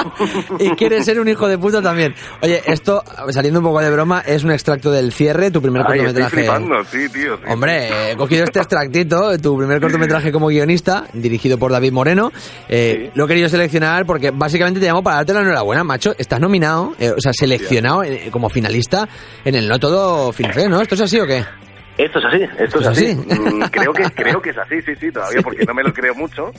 y 0.58 0.70
quiere 0.70 1.02
ser 1.02 1.20
un 1.20 1.28
hijo 1.28 1.48
de 1.48 1.58
puta 1.58 1.80
también. 1.82 2.14
Oye, 2.42 2.62
esto, 2.66 3.02
saliendo 3.30 3.60
un 3.60 3.66
poco 3.66 3.80
de 3.80 3.90
broma, 3.90 4.22
es 4.26 4.44
un 4.44 4.50
extracto 4.52 4.90
del 4.90 5.12
cierre, 5.12 5.50
tu 5.50 5.62
primer 5.62 5.82
Ay, 5.82 6.00
estoy 6.00 6.04
cortometraje. 6.22 6.36
flipando, 6.36 6.84
sí, 6.84 7.08
tío. 7.08 7.36
sí. 7.36 7.42
Hombre, 7.48 8.12
he 8.12 8.16
cogido 8.16 8.44
este 8.44 8.58
extractito, 8.60 9.38
tu 9.38 9.56
primer 9.56 9.80
cortometraje 9.80 10.30
como 10.32 10.48
guionista, 10.48 11.04
dirigido 11.12 11.58
por 11.58 11.72
David 11.72 11.92
Moreno. 11.92 12.30
Eh, 12.68 12.88
Sí. 12.90 13.10
Lo 13.14 13.24
he 13.26 13.28
querido 13.28 13.48
seleccionar 13.48 14.04
porque 14.04 14.30
básicamente 14.32 14.80
te 14.80 14.86
llamo 14.86 15.02
para 15.02 15.16
darte 15.16 15.32
la 15.32 15.40
enhorabuena, 15.42 15.84
macho. 15.84 16.12
Estás 16.18 16.40
nominado, 16.40 16.94
eh, 16.98 17.10
o 17.16 17.20
sea, 17.20 17.32
seleccionado 17.32 18.02
eh, 18.02 18.28
como 18.32 18.48
finalista 18.48 19.08
en 19.44 19.54
el 19.54 19.68
No 19.68 19.78
Todo 19.78 20.32
Film 20.32 20.50
¿no? 20.68 20.80
¿Esto 20.80 20.96
es 20.96 21.02
así 21.02 21.20
o 21.20 21.26
qué? 21.26 21.44
Esto 22.04 22.18
es 22.18 22.24
así, 22.24 22.42
esto 22.58 22.80
es 22.80 22.86
¿Es 22.86 22.86
así. 22.88 23.14
Mm, 23.14 23.62
creo 23.70 23.92
que 23.92 24.04
creo 24.14 24.40
que 24.40 24.50
es 24.50 24.58
así, 24.58 24.80
sí, 24.82 24.92
sí, 24.98 25.10
todavía 25.12 25.42
porque 25.42 25.64
no 25.66 25.74
me 25.74 25.82
lo 25.82 25.92
creo 25.92 26.14
mucho, 26.14 26.50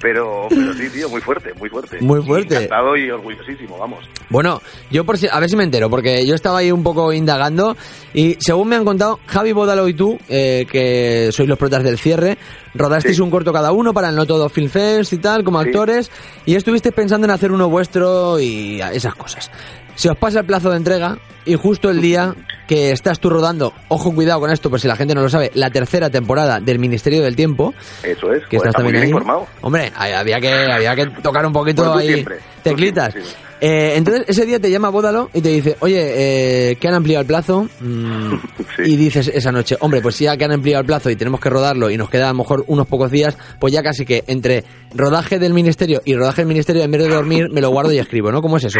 pero 0.00 0.46
pero 0.48 0.72
sí, 0.74 0.88
tío, 0.90 1.08
muy 1.08 1.20
fuerte, 1.20 1.52
muy 1.54 1.68
fuerte. 1.68 1.98
Muy 2.00 2.22
fuerte. 2.22 2.54
Encantado 2.56 2.96
y 2.96 3.10
orgullosísimo, 3.10 3.78
vamos. 3.78 4.08
Bueno, 4.30 4.60
yo 4.90 5.04
por 5.04 5.16
si, 5.18 5.28
a 5.30 5.38
ver 5.38 5.48
si 5.48 5.56
me 5.56 5.64
entero, 5.64 5.88
porque 5.90 6.26
yo 6.26 6.34
estaba 6.34 6.58
ahí 6.58 6.72
un 6.72 6.82
poco 6.82 7.12
indagando 7.12 7.76
y 8.14 8.36
según 8.40 8.68
me 8.68 8.76
han 8.76 8.84
contado, 8.84 9.20
Javi 9.26 9.52
Bódalo 9.52 9.86
y 9.88 9.94
tú, 9.94 10.18
eh, 10.28 10.66
que 10.70 11.30
sois 11.32 11.48
los 11.48 11.58
protas 11.58 11.84
del 11.84 11.98
cierre, 11.98 12.38
rodasteis 12.74 13.16
Sí. 13.16 13.22
un 13.22 13.30
corto 13.30 13.52
cada 13.52 13.72
uno 13.72 13.92
para 13.92 14.08
el 14.08 14.16
No 14.16 14.26
Todo 14.26 14.48
Film 14.48 14.70
Fest 14.70 15.12
y 15.12 15.18
tal, 15.18 15.44
como 15.44 15.60
Sí. 15.62 15.68
actores, 15.68 16.10
y 16.46 16.54
estuvisteis 16.56 16.94
pensando 16.94 17.26
en 17.26 17.30
hacer 17.32 17.52
uno 17.52 17.68
vuestro 17.68 18.40
y 18.40 18.80
esas 18.92 19.14
cosas. 19.14 19.50
Se 19.94 20.10
os 20.10 20.16
pasa 20.16 20.40
el 20.40 20.46
plazo 20.46 20.70
de 20.70 20.78
entrega 20.78 21.18
y 21.44 21.54
justo 21.56 21.90
el 21.90 22.00
día 22.00 22.34
que 22.70 22.92
estás 22.92 23.18
tú 23.18 23.28
rodando, 23.30 23.72
ojo 23.88 24.14
cuidado 24.14 24.38
con 24.38 24.52
esto, 24.52 24.70
por 24.70 24.78
si 24.80 24.86
la 24.86 24.94
gente 24.94 25.12
no 25.12 25.22
lo 25.22 25.28
sabe, 25.28 25.50
la 25.54 25.70
tercera 25.70 26.08
temporada 26.08 26.60
del 26.60 26.78
Ministerio 26.78 27.20
del 27.20 27.34
Tiempo, 27.34 27.74
Eso 28.04 28.32
es. 28.32 28.46
que 28.46 28.58
estás 28.58 28.72
también 28.72 28.94
ahí. 29.02 29.08
informado. 29.08 29.48
Hombre, 29.60 29.90
había 29.96 30.40
que, 30.40 30.52
había 30.72 30.94
que 30.94 31.06
tocar 31.20 31.44
un 31.44 31.52
poquito 31.52 31.82
Bueno, 31.82 31.98
ahí 31.98 32.12
siempre, 32.12 32.38
teclitas. 32.62 33.12
siempre. 33.12 33.32
Eh, 33.62 33.94
entonces 33.96 34.24
ese 34.28 34.46
día 34.46 34.58
te 34.60 34.70
llama 34.70 34.88
Bódalo 34.88 35.28
y 35.34 35.40
te 35.42 35.48
dice, 35.48 35.76
oye, 35.80 36.70
eh, 36.70 36.76
que 36.76 36.86
han 36.88 36.94
ampliado 36.94 37.20
el 37.22 37.26
plazo. 37.26 37.68
Mm, 37.80 38.34
Sí. 38.76 38.82
Y 38.92 38.96
dices 38.96 39.26
esa 39.34 39.50
noche, 39.50 39.76
hombre, 39.80 40.00
pues 40.00 40.16
ya 40.20 40.36
que 40.36 40.44
han 40.44 40.52
ampliado 40.52 40.80
el 40.80 40.86
plazo 40.86 41.10
y 41.10 41.16
tenemos 41.16 41.40
que 41.40 41.50
rodarlo 41.50 41.90
y 41.90 41.96
nos 41.98 42.08
queda 42.08 42.26
a 42.26 42.32
lo 42.32 42.38
mejor 42.38 42.62
unos 42.68 42.86
pocos 42.86 43.10
días, 43.10 43.36
pues 43.58 43.72
ya 43.74 43.82
casi 43.82 44.06
que 44.06 44.22
entre 44.28 44.64
rodaje 44.94 45.40
del 45.40 45.52
ministerio 45.52 46.00
y 46.04 46.14
rodaje 46.14 46.42
del 46.42 46.46
ministerio, 46.48 46.84
en 46.84 46.90
vez 46.92 47.02
de 47.02 47.08
dormir, 47.08 47.48
me 47.50 47.60
lo 47.60 47.70
guardo 47.70 47.92
y 47.92 47.98
escribo, 47.98 48.30
¿no? 48.30 48.40
¿Cómo 48.42 48.58
es 48.58 48.64
eso? 48.64 48.78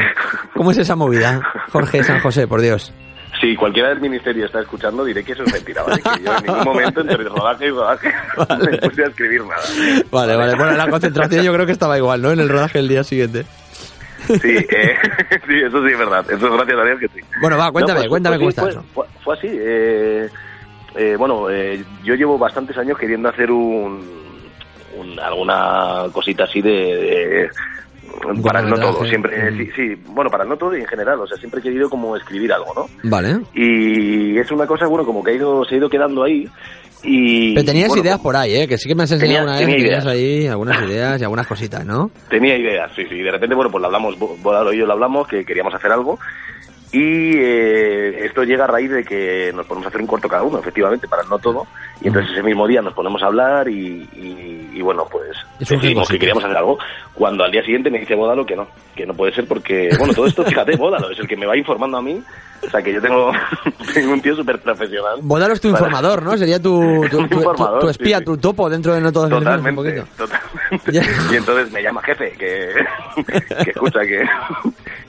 ¿Cómo 0.55 0.71
es 0.71 0.79
esa 0.79 0.95
movida? 0.95 1.41
Jorge 1.73 2.05
San 2.05 2.21
José, 2.21 2.47
por 2.47 2.61
Dios. 2.63 2.93
Si 3.41 3.57
cualquiera 3.57 3.89
del 3.89 4.01
ministerio 4.01 4.45
está 4.45 4.61
escuchando, 4.61 5.05
diré 5.05 5.25
que 5.25 5.33
eso 5.33 5.43
es 5.45 5.53
mentira, 5.53 5.83
¿vale? 5.83 6.03
Que 6.03 6.23
yo 6.25 6.37
en 6.37 6.45
ningún 6.45 6.65
momento 6.65 7.01
entre 7.01 7.17
rodaje 7.17 7.67
y 7.67 7.71
rodaje 7.71 8.13
me 8.71 8.79
puse 8.79 9.05
a 9.05 9.07
escribir 9.07 9.43
nada. 9.45 9.63
Vale, 10.11 10.37
vale. 10.37 10.55
Bueno, 10.57 10.73
la 10.73 10.89
concentración 10.89 11.45
yo 11.45 11.53
creo 11.55 11.65
que 11.67 11.73
estaba 11.73 11.97
igual, 11.97 12.21
¿no? 12.21 12.31
En 12.33 12.41
el 12.41 12.49
rodaje 12.49 12.79
el 12.81 12.89
día 12.89 13.03
siguiente. 13.05 13.47
Sí, 14.27 14.57
eh, 14.57 14.95
sí, 15.49 15.55
eso 15.67 15.85
sí 15.87 15.93
es 15.93 15.99
verdad. 15.99 16.25
Eso 16.31 16.47
es 16.47 16.53
gracias 16.53 16.79
a 16.79 16.85
Dios 16.85 17.01
que 17.01 17.09
sí. 17.09 17.21
Bueno, 17.41 17.57
va, 17.57 17.73
cuéntame, 17.73 18.01
No, 18.01 18.03
pues- 18.03 18.09
cuéntame 18.11 18.39
pues 18.39 18.55
cómo 18.55 18.67
sí, 18.67 18.69
está 18.69 18.81
eso. 18.81 18.89
fue, 18.93 19.07
fue- 19.07 19.23
fue 19.25 19.35
así. 19.37 19.49
eh, 19.51 20.29
eh, 20.97 21.17
bueno, 21.19 21.49
eh, 21.49 21.83
yo 22.05 22.15
llevo 22.15 22.37
bastantes 22.37 22.77
años 22.77 22.99
queriendo 22.99 23.29
hacer 23.31 23.51
un, 23.51 24.05
un- 24.99 25.19
alguna 25.21 26.05
cosita 26.13 26.45
así 26.45 26.61
de, 26.61 26.71
de- 26.71 27.51
para 28.43 28.61
el 28.61 28.69
no 28.71 28.77
todo, 28.79 29.05
siempre, 29.07 29.51
Mm. 29.51 29.57
sí, 29.59 29.71
sí, 29.77 30.03
bueno, 30.09 30.31
para 30.31 30.45
el 30.45 30.51
no 30.51 30.57
todo 30.57 30.77
y 30.77 30.81
en 30.81 30.87
general, 30.87 31.21
o 31.21 31.27
sea, 31.27 31.37
siempre 31.37 31.61
he 31.61 31.63
querido 31.63 31.89
como 31.91 32.17
escribir 32.17 32.53
algo, 32.53 32.73
¿no? 32.75 32.87
Vale. 33.11 33.39
Y 33.55 34.39
es 34.39 34.51
una 34.51 34.67
cosa, 34.67 34.87
bueno, 34.87 35.05
como 35.05 35.23
que 35.23 35.31
ha 35.33 35.35
ido, 35.35 35.65
se 35.65 35.75
ha 35.75 35.79
ido 35.79 35.89
quedando 35.89 36.23
ahí 36.25 36.49
y... 37.03 37.55
Pero 37.55 37.65
tenías 37.67 37.89
bueno, 37.89 38.03
ideas 38.03 38.19
por 38.21 38.37
ahí, 38.37 38.55
¿eh? 38.57 38.69
Que 38.69 38.77
sí 38.77 38.89
que 38.89 38.95
me 38.95 39.05
has 39.05 39.13
enseñado 39.13 39.39
Tenía- 39.39 39.43
una 39.45 39.53
vez 39.53 39.61
tenía 39.61 39.77
que 39.77 39.83
tenías 39.83 40.05
ideas. 40.05 40.15
ahí 40.17 40.47
algunas 40.49 40.83
ideas 40.89 41.21
y 41.21 41.25
algunas 41.25 41.47
cositas, 41.47 41.85
¿no? 41.87 42.11
Tenía 42.29 42.57
ideas, 42.57 42.93
sí, 42.95 43.05
sí. 43.09 43.15
Y 43.17 43.23
de 43.23 43.31
repente, 43.31 43.55
bueno, 43.55 43.71
pues 43.71 43.81
lo 43.81 43.87
hablamos, 43.87 44.19
Bodalo 44.19 44.73
y 44.73 44.79
yo 44.79 44.87
lo 44.87 44.93
hablamos, 44.93 45.27
que 45.29 45.45
queríamos 45.45 45.75
hacer 45.75 45.91
algo. 45.93 46.19
Y 46.93 47.37
eh, 47.37 48.25
esto 48.27 48.43
llega 48.43 48.65
a 48.65 48.67
raíz 48.67 48.91
de 48.91 49.05
que 49.05 49.53
nos 49.55 49.65
ponemos 49.67 49.87
a 49.87 49.89
hacer 49.91 50.01
un 50.01 50.07
corto 50.09 50.29
cada 50.29 50.43
uno, 50.43 50.59
efectivamente, 50.59 51.07
para 51.07 51.23
no 51.25 51.39
todo. 51.39 51.67
Y 52.01 52.09
entonces 52.09 52.33
ese 52.33 52.43
mismo 52.43 52.67
día 52.67 52.83
nos 52.83 52.95
ponemos 52.95 53.23
a 53.23 53.27
hablar 53.27 53.69
y, 53.69 54.09
y- 54.17 54.71
y, 54.73 54.83
bueno, 54.83 55.07
pues 55.11 55.31
decidimos 55.77 56.09
que 56.09 56.19
queríamos 56.19 56.45
hacer 56.45 56.57
algo. 56.57 56.79
Cuando 57.15 57.45
al 57.45 57.51
día 57.53 57.63
siguiente 57.63 57.91
me 57.91 57.99
dice 58.01 58.15
Bodalo 58.15 58.45
que 58.47 58.57
no, 58.57 58.69
que 58.97 59.05
no 59.07 59.15
puede 59.15 59.33
ser 59.35 59.47
porque, 59.47 59.91
bueno, 59.99 60.15
todo 60.15 60.27
esto, 60.27 60.43
fíjate, 60.47 60.77
Bodalo 60.77 61.11
es 61.11 61.19
el 61.19 61.29
que 61.29 61.37
me 61.37 61.47
va 61.47 61.57
informando 61.57 61.99
a 61.99 62.03
mí. 62.03 62.23
O 62.63 62.71
sea, 62.71 62.83
que 62.83 62.93
yo 62.93 63.01
tengo, 63.01 63.33
tengo 63.95 64.13
un 64.13 64.21
tío 64.21 64.37
súper 64.37 64.61
profesional. 64.61 65.19
Bodalo 65.23 65.55
es 65.55 65.61
tu 65.61 65.69
informador, 65.69 66.23
¿no? 66.23 66.37
Sería 66.37 66.61
tu, 66.61 66.81
tu, 67.11 67.17
tu- 67.29 67.35
Informador, 67.37 67.81
tu- 67.81 67.87
tu 67.87 67.93
sí, 67.93 67.99
espía, 68.03 68.19
sí. 68.19 68.25
tu 68.25 68.37
topo 68.37 68.69
dentro 68.69 68.95
de 68.95 69.01
no 69.01 69.11
todos 69.13 69.31
los 69.31 69.41
un 69.43 69.75
poquito. 69.75 70.05
Totalmente, 70.17 70.79
totalmente. 70.85 71.33
Y 71.33 71.37
entonces 71.37 71.73
me 71.73 71.83
llama 71.83 72.03
jefe, 72.03 72.33
que, 72.39 72.69
que 73.65 73.71
escucha 73.71 74.01
que, 74.01 74.23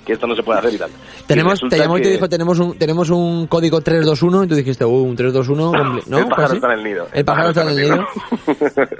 que 0.06 0.14
esto 0.14 0.28
no 0.28 0.36
se 0.36 0.44
puede 0.44 0.60
hacer 0.60 0.74
y 0.74 0.78
tal. 0.78 0.90
Tenemos, 1.28 1.60
te 1.70 1.78
llamó 1.78 1.98
y 1.98 2.02
te 2.02 2.10
dijo, 2.12 2.30
tenemos 2.30 2.58
un, 2.60 2.78
tenemos 2.78 3.10
un 3.10 3.48
código 3.48 3.82
321 3.82 4.44
y 4.44 4.48
tú 4.48 4.56
dijiste, 4.56 4.86
uh, 4.86 4.90
un 4.90 5.16
321, 5.16 5.72
compli- 5.74 6.04
¿no? 6.08 6.18
El 6.20 6.24
¿Fue 6.24 6.30
pájaro 6.36 6.54
está 6.54 6.68
en 6.74 6.80
el 6.80 6.84
nido. 6.84 7.08
El 7.14 7.26
pájaro 7.26 7.50
está 7.50 7.62
en 7.64 7.70
el 7.70 7.76
nido. 7.76 8.08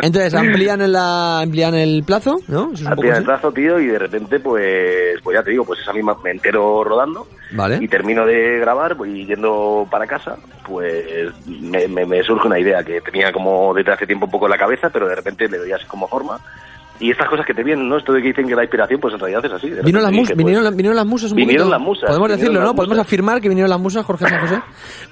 Entonces, 0.02 0.34
amplían 0.34 0.82
el, 0.82 0.92
la, 0.92 1.40
amplían 1.40 1.74
el 1.76 2.04
plazo, 2.06 2.40
¿no? 2.48 2.72
Hacía 2.74 3.18
el 3.18 3.24
plazo, 3.24 3.52
tío, 3.52 3.80
y 3.80 3.88
de 3.88 4.00
repente, 4.00 4.40
pues, 4.40 5.20
pues 5.24 5.36
ya 5.38 5.44
te 5.44 5.52
digo, 5.52 5.64
pues 5.66 5.80
esa 5.80 5.94
misma 5.94 6.16
me 6.24 6.32
entero 6.32 6.84
rodando 6.84 7.28
Vale. 7.54 7.78
y 7.82 7.88
termino 7.88 8.26
de 8.26 8.60
grabar, 8.60 8.96
pues, 8.96 9.12
y 9.12 9.26
yendo 9.26 9.88
para 9.92 10.08
casa, 10.08 10.38
pues 10.66 11.06
me, 11.48 11.88
me- 11.88 12.06
me 12.06 12.24
surge 12.24 12.48
una 12.48 12.60
idea 12.60 12.84
que 12.84 13.02
tenía 13.02 13.32
como 13.32 13.74
desde 13.74 13.92
hace 13.92 14.06
tiempo 14.08 14.26
un 14.26 14.32
poco 14.32 14.46
en 14.46 14.52
la 14.52 14.58
cabeza, 14.58 14.90
pero 14.90 15.08
de 15.08 15.16
repente 15.16 15.48
le 15.50 15.58
doy 15.58 15.72
así 15.72 15.86
como 15.86 16.08
forma. 16.08 16.40
Y 17.00 17.10
estas 17.10 17.28
cosas 17.30 17.48
que 17.48 17.56
te 17.56 17.64
vienen, 17.64 17.90
¿no? 17.90 17.98
Esto 17.98 18.14
de 18.14 18.22
que 18.22 18.28
dicen 18.28 18.48
que 18.48 18.54
la 18.56 18.62
inspiración, 18.62 19.00
pues 19.00 19.16
en 19.16 19.20
realidad 19.20 19.44
es 19.44 19.52
así. 19.54 19.72
Vino 19.84 20.00
las, 20.00 20.16
pues, 20.16 20.36
vinieron, 20.38 20.64
las- 20.64 20.76
vinieron 20.76 20.96
las 20.96 21.06
musas 21.08 21.32
un 21.32 21.38
vinieron 21.38 21.64
poquito. 21.66 21.78
las 21.80 21.82
musas, 21.88 22.08
Podemos 22.10 22.30
decirlo, 22.30 22.62
¿no? 22.62 22.76
Podemos 22.76 23.00
afirmar 23.00 23.42
que 23.42 23.50
vinieron 23.50 23.72
las 23.72 23.80
musas, 23.80 24.06
Jorge 24.06 24.28
San 24.28 24.40
José. 24.42 24.62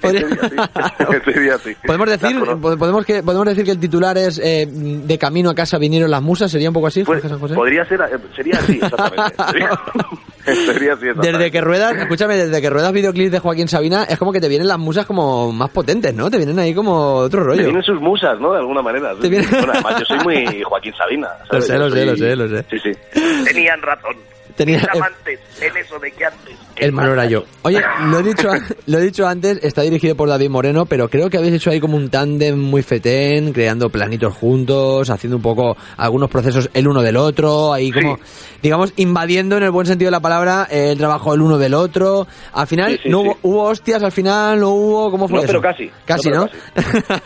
Podemos 1.86 2.08
decir, 2.08 2.36
podemos 2.60 3.04
que 3.04 3.22
podemos 3.24 3.46
decir 3.48 3.64
que 3.64 3.70
el 3.72 3.80
titular 3.80 4.16
es 4.18 4.38
eh, 4.42 4.66
de 4.70 5.18
camino 5.18 5.50
a 5.50 5.54
casa 5.54 5.78
vinieron 5.78 6.10
las 6.10 6.22
musas, 6.22 6.50
sería 6.50 6.68
un 6.70 6.74
poco 6.74 6.86
así, 6.86 7.02
Pues, 7.02 7.18
Jorge 7.22 7.28
San 7.28 7.38
José. 7.40 7.54
podría 7.54 7.84
ser, 7.86 8.00
eh, 8.02 8.18
sería 8.36 8.54
así, 8.58 8.78
exactamente. 8.80 9.34
Sería, 10.66 10.94
así. 10.94 11.06
Desde 11.20 11.50
que 11.50 11.60
ruedas, 11.60 11.94
escúchame, 11.96 12.36
desde 12.36 12.60
que 12.60 12.70
ruedas 12.70 12.92
videoclips 12.92 13.30
de 13.32 13.38
Joaquín 13.38 13.68
Sabina, 13.68 14.04
es 14.04 14.18
como 14.18 14.32
que 14.32 14.40
te 14.40 14.48
vienen 14.48 14.68
las 14.68 14.78
musas 14.78 15.06
como 15.06 15.52
más 15.52 15.70
potentes, 15.70 16.14
¿no? 16.14 16.30
Te 16.30 16.36
vienen 16.38 16.58
ahí 16.58 16.74
como 16.74 17.14
otro 17.16 17.44
rollo. 17.44 17.62
vienen 17.64 17.82
sus 17.82 18.00
musas, 18.00 18.38
¿no? 18.40 18.52
De 18.52 18.58
alguna 18.58 18.82
manera. 18.82 19.14
Te 19.20 19.28
vienen- 19.28 19.50
Bueno, 19.50 19.72
además, 19.74 19.96
yo 20.00 20.04
soy 20.06 20.18
muy 20.24 20.62
Joaquín 20.62 20.94
Sabina. 20.96 21.28
Lo 21.42 21.46
¿sabes? 21.46 21.66
sé, 21.66 21.72
Yo 21.74 21.78
lo 21.78 21.90
sé, 21.90 21.96
soy- 21.96 22.06
lo 22.06 22.16
sé, 22.16 22.36
lo 22.36 22.48
sé. 22.48 22.64
Sí, 22.70 22.78
sí. 22.78 23.22
Tenían 23.44 23.82
razón. 23.82 24.16
Tenía- 24.56 24.80
antes, 25.02 25.40
en 25.62 25.76
eso 25.76 25.98
de 25.98 26.10
que 26.10 26.24
antes. 26.24 26.54
El 26.80 26.92
malo 26.92 27.12
era 27.12 27.26
yo. 27.26 27.44
Oye, 27.62 27.80
lo 28.06 28.18
he 28.18 28.22
dicho, 28.22 28.48
lo 28.86 28.98
he 28.98 29.02
dicho 29.02 29.26
antes, 29.26 29.58
está 29.62 29.82
dirigido 29.82 30.14
por 30.16 30.28
David 30.28 30.48
Moreno, 30.50 30.86
pero 30.86 31.08
creo 31.08 31.28
que 31.30 31.36
habéis 31.38 31.54
hecho 31.54 31.70
ahí 31.70 31.78
como 31.80 31.96
un 31.96 32.08
tándem 32.08 32.58
muy 32.58 32.82
fetén, 32.82 33.52
creando 33.52 33.90
planitos 33.90 34.34
juntos, 34.34 35.10
haciendo 35.10 35.36
un 35.36 35.42
poco 35.42 35.76
algunos 35.96 36.30
procesos 36.30 36.70
el 36.74 36.88
uno 36.88 37.02
del 37.02 37.16
otro, 37.16 37.72
ahí 37.72 37.90
como, 37.92 38.18
digamos, 38.62 38.92
invadiendo 38.96 39.56
en 39.56 39.62
el 39.64 39.70
buen 39.70 39.86
sentido 39.86 40.08
de 40.08 40.12
la 40.12 40.20
palabra 40.20 40.66
eh, 40.70 40.92
el 40.92 40.98
trabajo 40.98 41.34
el 41.34 41.42
uno 41.42 41.58
del 41.58 41.74
otro. 41.74 42.26
Al 42.52 42.66
final, 42.66 42.92
Sí, 42.92 43.00
sí, 43.04 43.08
no 43.10 43.20
sí. 43.22 43.26
hubo, 43.28 43.38
hubo 43.42 43.62
hostias, 43.64 44.02
al 44.02 44.12
final 44.12 44.58
no 44.60 44.70
hubo, 44.70 45.10
¿cómo 45.10 45.28
fue 45.28 45.38
No, 45.38 45.44
eso? 45.44 45.52
pero 45.52 45.62
casi. 45.62 45.90
Casi, 46.06 46.30
No, 46.30 46.40
¿no? 46.46 46.48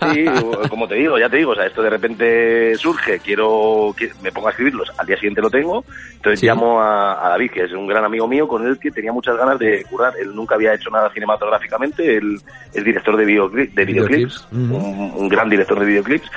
pero 0.00 0.12
Sí, 0.12 0.24
como 0.68 0.88
te 0.88 0.96
digo, 0.96 1.18
ya 1.18 1.28
te 1.28 1.36
digo, 1.36 1.52
o 1.52 1.54
sea, 1.54 1.66
esto 1.66 1.82
de 1.82 1.90
repente 1.90 2.74
surge, 2.76 3.20
quiero 3.20 3.94
que 3.96 4.10
me 4.22 4.32
pongo 4.32 4.48
a 4.48 4.50
escribirlos, 4.50 4.88
al 4.98 5.06
día 5.06 5.16
siguiente 5.16 5.40
lo 5.40 5.50
tengo, 5.50 5.84
entonces 6.16 6.40
Sí. 6.40 6.46
llamo 6.46 6.80
a, 6.80 7.24
a 7.24 7.28
David, 7.30 7.50
que 7.52 7.64
es 7.64 7.72
un 7.72 7.86
gran 7.86 8.04
amigo 8.04 8.26
mío, 8.26 8.48
con 8.48 8.66
el 8.66 8.78
que 8.78 8.90
tenía 8.90 9.12
muchas 9.12 9.36
ganas 9.36 9.43
de 9.58 9.84
curar. 9.84 10.14
Él 10.18 10.34
nunca 10.34 10.54
había 10.54 10.74
hecho 10.74 10.90
nada 10.90 11.10
cinematográficamente, 11.10 12.16
él 12.16 12.40
es 12.72 12.84
director 12.84 13.16
de, 13.16 13.24
videoclip, 13.24 13.74
de 13.74 13.84
videoclips, 13.84 14.48
un, 14.52 15.12
un 15.16 15.28
gran 15.28 15.50
director 15.50 15.78
de 15.78 15.86
videoclips. 15.86 16.30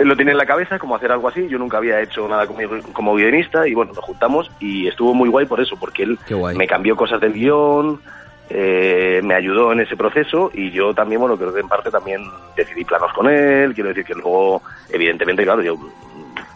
Él 0.00 0.08
lo 0.08 0.16
tiene 0.16 0.32
en 0.32 0.38
la 0.38 0.46
cabeza, 0.46 0.78
como 0.78 0.96
hacer 0.96 1.12
algo 1.12 1.28
así. 1.28 1.46
Yo 1.48 1.58
nunca 1.58 1.76
había 1.76 2.00
hecho 2.00 2.26
nada 2.26 2.46
como, 2.46 2.60
como 2.92 3.14
guionista 3.14 3.68
y 3.68 3.74
bueno, 3.74 3.92
nos 3.92 4.04
juntamos 4.04 4.50
y 4.58 4.86
estuvo 4.88 5.14
muy 5.14 5.28
guay 5.28 5.46
por 5.46 5.60
eso, 5.60 5.76
porque 5.78 6.04
él 6.04 6.18
me 6.54 6.66
cambió 6.66 6.96
cosas 6.96 7.20
del 7.20 7.34
guion, 7.34 8.00
eh, 8.48 9.20
me 9.22 9.34
ayudó 9.34 9.72
en 9.72 9.80
ese 9.80 9.96
proceso 9.96 10.50
y 10.54 10.70
yo 10.70 10.94
también, 10.94 11.20
bueno, 11.20 11.36
creo 11.36 11.52
que 11.52 11.60
en 11.60 11.68
parte 11.68 11.90
también 11.90 12.22
decidí 12.56 12.84
planos 12.84 13.12
con 13.12 13.28
él. 13.28 13.74
Quiero 13.74 13.90
decir 13.90 14.04
que 14.04 14.14
luego, 14.14 14.62
evidentemente, 14.88 15.44
claro, 15.44 15.62
yo 15.62 15.76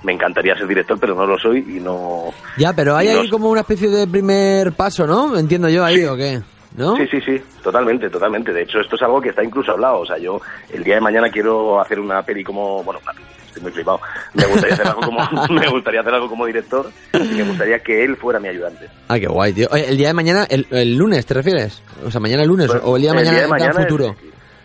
me 0.04 0.12
encantaría 0.12 0.54
ser 0.56 0.66
director, 0.68 0.98
pero 1.00 1.14
no 1.14 1.26
lo 1.26 1.38
soy 1.38 1.58
y 1.58 1.80
no. 1.80 2.26
Ya, 2.56 2.72
pero 2.72 2.96
hay 2.96 3.08
no- 3.08 3.20
ahí 3.20 3.28
como 3.30 3.50
una 3.50 3.62
especie 3.62 3.88
de 3.88 4.06
primer 4.06 4.72
paso, 4.72 5.06
¿no? 5.06 5.36
Entiendo 5.36 5.68
yo 5.68 5.84
ahí, 5.84 6.04
¿o 6.04 6.16
qué? 6.16 6.40
¿No? 6.76 6.96
Sí, 6.96 7.04
sí, 7.10 7.20
sí, 7.20 7.40
totalmente, 7.62 8.10
totalmente. 8.10 8.52
De 8.52 8.62
hecho, 8.62 8.80
esto 8.80 8.96
es 8.96 9.02
algo 9.02 9.20
que 9.20 9.28
está 9.28 9.44
incluso 9.44 9.70
hablado. 9.72 10.00
O 10.00 10.06
sea, 10.06 10.18
yo 10.18 10.40
el 10.72 10.82
día 10.82 10.96
de 10.96 11.00
mañana 11.00 11.28
quiero 11.30 11.80
hacer 11.80 12.00
una 12.00 12.20
peli 12.22 12.42
como, 12.42 12.82
bueno, 12.82 12.98
estoy 13.46 13.62
muy 13.62 13.70
flipado. 13.70 14.00
Me 14.34 14.44
gustaría 14.46 14.74
hacer 14.74 14.88
algo 14.88 15.00
como, 15.02 15.18
me 15.50 15.68
gustaría 15.70 16.00
hacer 16.00 16.14
algo 16.14 16.28
como 16.28 16.46
director 16.46 16.90
y 17.12 17.18
me 17.34 17.44
gustaría 17.44 17.78
que 17.78 18.04
él 18.04 18.16
fuera 18.16 18.40
mi 18.40 18.48
ayudante. 18.48 18.88
Ah, 19.06 19.20
qué 19.20 19.26
guay, 19.28 19.52
tío. 19.52 19.68
Oye, 19.70 19.88
el 19.88 19.96
día 19.96 20.08
de 20.08 20.14
mañana, 20.14 20.46
el, 20.50 20.66
el 20.72 20.96
lunes, 20.96 21.24
¿te 21.24 21.34
refieres? 21.34 21.80
O 22.04 22.10
sea, 22.10 22.20
mañana 22.20 22.44
lunes, 22.44 22.66
Pues, 22.66 22.82
o 22.84 22.96
el 22.96 23.02
día 23.02 23.12
de 23.12 23.18
el 23.18 23.24
mañana 23.24 23.30
día 23.38 23.38
de 23.38 23.44
en 23.44 23.50
mañana 23.50 23.70
es- 23.80 23.86
futuro. 23.86 24.16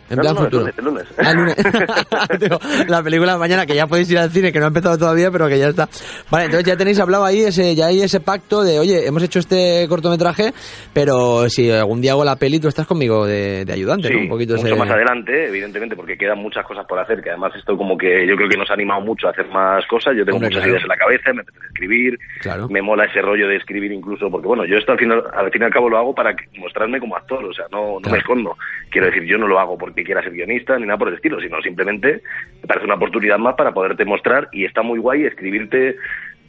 En 0.10 0.16
No, 0.18 0.22
plan 0.24 0.34
no, 0.36 0.40
no, 0.42 0.46
el 0.48 0.52
futuro. 0.52 0.62
lunes, 0.62 0.78
el 0.78 0.86
lunes. 0.86 1.06
Ah, 1.18 1.32
el 1.32 1.38
lunes. 1.38 1.56
Digo, 2.40 2.60
la 2.88 3.04
película 3.04 3.34
de 3.34 3.40
mañana, 3.40 3.66
que 3.66 3.76
ya 3.76 3.88
podéis 3.88 4.10
ir 4.12 4.18
al 4.18 4.32
cine, 4.32 4.52
que 4.52 4.60
no 4.60 4.66
ha 4.66 4.70
empezado 4.70 4.98
todavía, 4.98 5.30
pero 5.32 5.48
que 5.48 5.60
ya 5.60 5.68
está. 5.70 5.88
Vale, 6.32 6.46
entonces 6.46 6.66
ya 6.68 6.78
tenéis 6.78 7.00
hablado 7.00 7.26
ahí, 7.26 7.42
ese, 7.42 7.76
ya 7.76 7.88
hay 7.88 8.02
ese 8.02 8.20
pacto 8.20 8.64
de, 8.64 8.80
oye, 8.80 9.06
hemos 9.08 9.22
hecho 9.24 9.40
este 9.40 9.86
cortometraje, 9.88 10.52
pero 10.94 11.50
si 11.50 11.70
algún 11.72 12.02
día 12.02 12.12
hago 12.14 12.24
la 12.26 12.36
peli, 12.36 12.60
tú 12.60 12.68
estás 12.68 12.88
conmigo 12.88 13.26
de, 13.26 13.66
de 13.66 13.74
ayudante, 13.74 14.08
Sí, 14.08 14.14
¿no? 14.16 14.22
Un 14.22 14.30
poquito 14.30 14.56
mucho 14.56 14.68
ese- 14.68 14.76
más 14.76 14.90
adelante, 14.90 15.48
evidentemente, 15.48 15.96
porque 15.96 16.18
quedan 16.18 16.40
muchas 16.40 16.66
cosas 16.66 16.86
por 16.88 17.00
hacer, 17.00 17.22
que 17.22 17.30
además 17.30 17.54
esto 17.56 17.78
como 17.78 17.98
que 17.98 18.26
yo 18.28 18.36
creo 18.36 18.50
que 18.50 18.58
nos 18.58 18.70
ha 18.70 18.74
animado 18.74 19.02
mucho 19.02 19.28
a 19.28 19.32
hacer 19.32 19.48
más 19.50 19.86
cosas, 19.88 20.14
yo 20.18 20.26
tengo 20.26 20.38
Hombre, 20.38 20.50
muchas 20.50 20.62
claro. 20.64 20.72
ideas 20.72 20.84
en 20.84 20.90
la 20.90 20.98
cabeza, 20.98 21.34
me 21.34 21.42
apetece 21.42 21.66
escribir, 21.68 22.20
Claro. 22.42 22.68
me 22.70 22.82
mola 22.82 23.06
ese 23.06 23.22
rollo 23.22 23.48
de 23.48 23.58
escribir 23.58 23.92
incluso, 23.92 24.30
porque 24.30 24.48
bueno, 24.48 24.66
yo 24.66 24.78
esto 24.78 24.92
al 24.94 25.00
final, 25.00 25.24
al 25.34 25.52
fin 25.52 25.62
y 25.62 25.66
al 25.66 25.72
cabo 25.72 25.90
lo 25.90 25.98
hago 25.98 26.16
para 26.16 26.36
mostrarme 26.58 27.00
como 27.00 27.16
actor, 27.16 27.44
o 27.46 27.54
sea, 27.54 27.66
no, 27.72 27.94
no 27.94 28.00
Claro. 28.00 28.14
me 28.14 28.18
escondo, 28.20 28.58
quiero 28.92 29.08
decir, 29.08 29.24
yo 29.24 29.38
no 29.38 29.48
lo 29.48 29.60
hago 29.60 29.78
porque 29.78 29.99
quiera 30.04 30.22
ser 30.24 30.32
guionista 30.34 30.78
ni 30.78 30.86
nada 30.86 30.98
por 30.98 31.10
el 31.10 31.16
estilo, 31.16 31.40
sino 31.40 31.62
simplemente 31.62 32.22
me 32.62 32.68
parece 32.68 32.86
una 32.86 32.96
oportunidad 32.96 33.38
más 33.38 33.56
para 33.56 33.72
poderte 33.72 34.06
mostrar 34.06 34.48
y 34.52 34.66
está 34.66 34.82
muy 34.82 35.00
guay 35.00 35.26
escribirte 35.26 35.96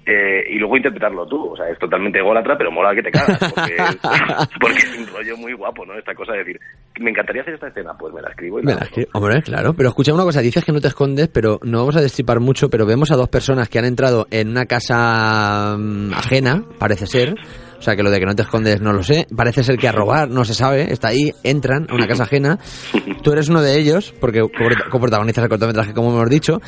eh, 0.06 0.44
y 0.50 0.58
luego 0.58 0.76
interpretarlo 0.78 1.26
tú. 1.26 1.50
O 1.52 1.56
sea, 1.56 1.68
es 1.68 1.78
totalmente 1.78 2.18
ególatra, 2.18 2.56
pero 2.56 2.72
mola 2.72 2.94
que 2.94 3.02
te 3.02 3.10
cagas. 3.10 3.38
Porque, 3.54 3.76
porque 4.60 4.78
es 4.78 4.98
un 4.98 5.06
rollo 5.06 5.36
muy 5.36 5.52
guapo, 5.52 5.84
¿no? 5.84 5.94
Esta 5.94 6.14
cosa 6.14 6.32
de 6.32 6.38
decir, 6.38 6.60
me 7.00 7.10
encantaría 7.10 7.42
hacer 7.42 7.54
esta 7.54 7.68
escena, 7.68 7.92
pues 7.98 8.12
me 8.14 8.22
la 8.22 8.30
escribo 8.30 8.58
y 8.58 8.62
Me 8.62 8.72
la 8.72 8.78
la 8.80 8.86
hago. 8.86 8.90
escri- 8.96 9.08
Hombre, 9.12 9.42
claro, 9.42 9.74
pero 9.74 9.90
escucha 9.90 10.14
una 10.14 10.24
cosa, 10.24 10.40
dices 10.40 10.64
que 10.64 10.72
no 10.72 10.80
te 10.80 10.88
escondes, 10.88 11.28
pero 11.28 11.58
no 11.62 11.78
vamos 11.80 11.96
a 11.96 12.00
destripar 12.00 12.40
mucho, 12.40 12.68
pero 12.70 12.86
vemos 12.86 13.10
a 13.12 13.16
dos 13.16 13.28
personas 13.28 13.68
que 13.68 13.78
han 13.78 13.84
entrado 13.84 14.26
en 14.30 14.48
una 14.48 14.64
casa 14.64 15.76
mm, 15.78 16.12
ajena, 16.14 16.64
parece 16.78 17.06
ser, 17.06 17.34
o 17.80 17.82
sea 17.82 17.96
que 17.96 18.02
lo 18.02 18.10
de 18.10 18.20
que 18.20 18.26
no 18.26 18.36
te 18.36 18.42
escondes 18.42 18.80
no 18.80 18.92
lo 18.92 19.02
sé, 19.02 19.26
parece 19.34 19.64
ser 19.64 19.76
que 19.78 19.88
a 19.88 19.92
robar, 19.92 20.28
no 20.28 20.44
se 20.44 20.54
sabe, 20.54 20.92
está 20.92 21.08
ahí, 21.08 21.32
entran 21.42 21.86
a 21.90 21.94
una 21.94 22.06
casa 22.06 22.24
ajena, 22.24 22.58
tú 23.22 23.32
eres 23.32 23.48
uno 23.48 23.62
de 23.62 23.76
ellos, 23.78 24.14
porque 24.20 24.40
co- 24.42 24.48
coprotagonizas 24.90 25.42
el 25.44 25.48
cortometraje 25.50 25.92
como 25.94 26.10
hemos 26.10 26.28
dicho, 26.30 26.60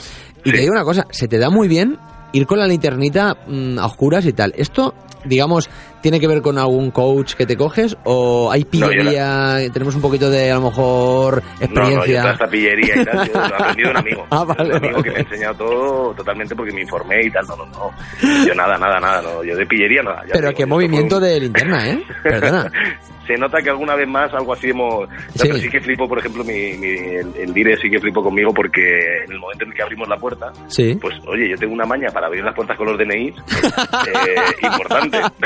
y 0.43 0.51
te 0.51 0.59
digo 0.59 0.73
una 0.73 0.85
cosa, 0.85 1.07
se 1.11 1.29
te 1.29 1.39
da 1.39 1.51
muy 1.51 1.69
bien 1.69 1.99
ir 2.33 2.47
con 2.47 2.59
la 2.59 2.67
linternita 2.67 3.37
mm, 3.47 3.79
a 3.79 3.87
oscuras 3.87 4.25
y 4.27 4.33
tal, 4.33 4.53
esto, 4.57 4.95
digamos, 5.27 5.69
tiene 6.03 6.21
que 6.21 6.27
ver 6.27 6.43
con 6.43 6.59
algún 6.59 6.91
coach 6.91 7.35
que 7.35 7.47
te 7.47 7.57
coges 7.57 7.97
o 8.05 8.51
hay 8.53 8.65
No, 8.65 8.69
pillería, 8.89 9.59
tenemos 9.73 9.95
un 9.95 10.03
poquito 10.03 10.29
de 10.31 10.51
a 10.51 10.57
lo 10.57 10.63
mejor 10.63 11.43
No, 11.43 11.83
no, 11.83 11.91
yo 11.91 11.97
experiencia. 11.97 12.21
toda 12.23 12.33
esta 12.35 12.47
pillería 12.49 12.95
y 13.01 13.05
tal, 13.05 13.27
yo 13.29 13.33
lo 13.33 13.41
he 13.41 13.55
aprendido 13.55 13.89
de 13.89 13.91
un 13.93 13.97
amigo. 13.97 14.27
Ah, 14.31 14.45
vale, 14.45 14.65
un 14.71 14.75
amigo 14.77 14.93
vale. 14.95 15.03
que 15.05 15.11
me 15.11 15.17
ha 15.17 15.21
enseñado 15.21 15.55
todo 15.55 16.15
totalmente 16.15 16.55
porque 16.57 16.73
me 16.73 16.83
informé 16.83 17.27
y 17.27 17.31
tal. 17.31 17.47
No, 17.47 17.57
no, 17.57 17.67
no. 17.67 18.47
Yo 18.47 18.55
nada, 18.55 18.77
nada, 18.79 18.99
nada. 18.99 19.23
No. 19.23 19.45
Yo 19.45 19.57
de 19.57 19.67
pillería 19.67 20.03
nada. 20.03 20.23
Pero 20.33 20.49
digo, 20.49 20.59
qué 20.59 20.67
movimiento 20.67 21.17
un- 21.19 21.23
de 21.23 21.41
linterna, 21.41 21.89
¿eh? 21.89 22.03
Perdona. 22.23 22.71
Se 23.27 23.35
nota 23.37 23.63
que 23.63 23.71
alguna 23.71 23.95
vez 23.95 24.09
más 24.09 24.35
algo 24.35 24.53
así 24.53 24.71
hemos... 24.71 25.09
No, 25.09 25.15
Sí. 25.35 25.39
Pero 25.43 25.57
sí 25.59 25.69
que 25.69 25.81
flipo, 25.81 26.09
por 26.09 26.19
ejemplo, 26.19 26.43
mi, 26.43 26.73
mi- 26.77 26.89
el, 26.89 27.33
el 27.39 27.55
Dire 27.55 27.77
sí 27.81 27.89
que 27.89 28.01
flipo 28.01 28.21
conmigo 28.21 28.53
porque 28.53 28.83
en 29.25 29.31
el 29.33 29.39
momento 29.39 29.65
en 29.65 29.71
el 29.71 29.77
que 29.77 29.83
abrimos 29.83 30.09
la 30.09 30.17
puerta, 30.17 30.51
Sí. 30.67 30.99
pues 31.01 31.15
oye, 31.29 31.49
yo 31.49 31.57
tengo 31.57 31.73
una 31.73 31.85
maña 31.87 32.09
para 32.13 32.27
abrir 32.27 32.43
las 32.43 32.53
puertas 32.53 32.77
con 32.77 32.89
los 32.89 32.99
DNIs 32.99 33.37
eh, 33.37 34.67
importante. 34.67 35.21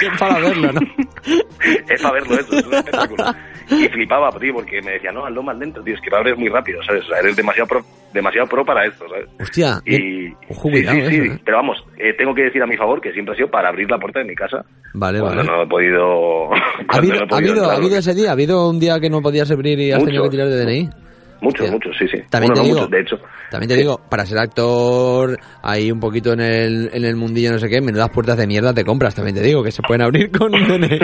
Para 0.46 0.61
verlo, 0.61 0.72
¿no? 0.72 0.80
es 1.94 2.02
para 2.02 2.14
verlo 2.14 2.35
eso, 2.40 2.56
es 2.56 2.66
un 2.66 2.74
espectáculo. 2.74 3.24
Y 3.68 3.88
flipaba, 3.88 4.30
tío, 4.38 4.54
porque 4.54 4.80
me 4.80 4.92
decía, 4.92 5.11
no, 5.11 5.26
hazlo 5.26 5.42
más 5.42 5.56
lento, 5.59 5.82
tío, 5.82 5.94
es 5.94 6.00
que 6.00 6.14
abres 6.14 6.38
muy 6.38 6.48
rápido, 6.48 6.80
¿sabes? 6.85 7.04
O 7.04 7.09
sea, 7.09 7.18
eres 7.18 7.35
demasiado 7.35 7.66
pro, 7.66 7.80
demasiado 8.14 8.46
pro 8.48 8.64
para 8.64 8.87
esto, 8.87 9.04
¿sabes? 9.09 9.28
Hostia, 9.40 9.80
Y, 9.85 10.28
ojo, 10.50 10.68
sí, 10.68 10.70
cuidado 10.70 11.11
sí, 11.11 11.16
¿eh? 11.16 11.38
pero 11.44 11.56
vamos, 11.56 11.85
eh, 11.98 12.14
tengo 12.16 12.32
que 12.35 12.42
decir 12.44 12.62
a 12.62 12.66
mi 12.66 12.76
favor 12.76 13.00
que 13.00 13.12
siempre 13.12 13.35
ha 13.35 13.37
sido 13.37 13.48
para 13.50 13.68
abrir 13.68 13.90
la 13.90 13.98
puerta 13.98 14.20
de 14.20 14.26
mi 14.26 14.35
casa. 14.37 14.64
Vale, 14.94 15.18
cuando 15.20 15.38
vale. 15.38 15.50
no 15.50 15.62
he 15.62 15.66
podido... 15.66 16.54
¿Ha 16.88 16.96
habido, 16.96 17.14
no 17.14 17.20
he 17.20 17.24
ha, 17.24 17.26
podido 17.26 17.37
habido, 17.37 17.54
entrar, 17.54 17.70
ha 17.70 17.76
habido 17.76 17.98
ese 17.98 18.14
día? 18.14 18.28
¿Ha 18.30 18.32
habido 18.32 18.70
un 18.70 18.78
día 18.78 19.00
que 19.00 19.11
no 19.11 19.20
podías 19.20 19.50
abrir 19.50 19.80
y 19.80 19.90
has 19.90 19.98
Mucho. 19.98 20.06
tenido 20.06 20.24
que 20.24 20.30
tirar 20.30 20.48
de 20.48 20.64
DNI? 20.64 20.88
Muchos, 21.40 21.70
muchos, 21.70 21.96
sí, 21.99 22.07
sí. 22.09 22.18
También 22.31 22.53
te 22.55 22.61
no 22.61 22.64
digo, 22.64 22.77
muchos, 22.77 22.90
de 22.90 23.01
hecho. 23.01 23.16
También 23.51 23.68
te 23.68 23.77
digo, 23.77 24.01
para 24.09 24.25
ser 24.25 24.38
actor, 24.38 25.38
ahí 25.62 25.90
un 25.90 26.01
poquito 26.01 26.33
en 26.33 26.40
el, 26.40 26.90
en 26.92 27.05
el 27.05 27.16
mundillo 27.16 27.53
no 27.53 27.59
sé 27.59 27.68
qué, 27.68 27.81
menudas 27.81 28.11
puertas 28.11 28.37
de 28.37 28.46
mierda 28.46 28.72
te 28.72 28.85
compras, 28.85 29.14
también 29.14 29.37
te 29.37 29.42
digo, 29.42 29.62
que 29.62 29.70
se 29.70 29.83
pueden 29.83 30.03
abrir 30.03 30.31
con 30.31 30.55
un 30.55 30.66
DNI. 30.66 30.99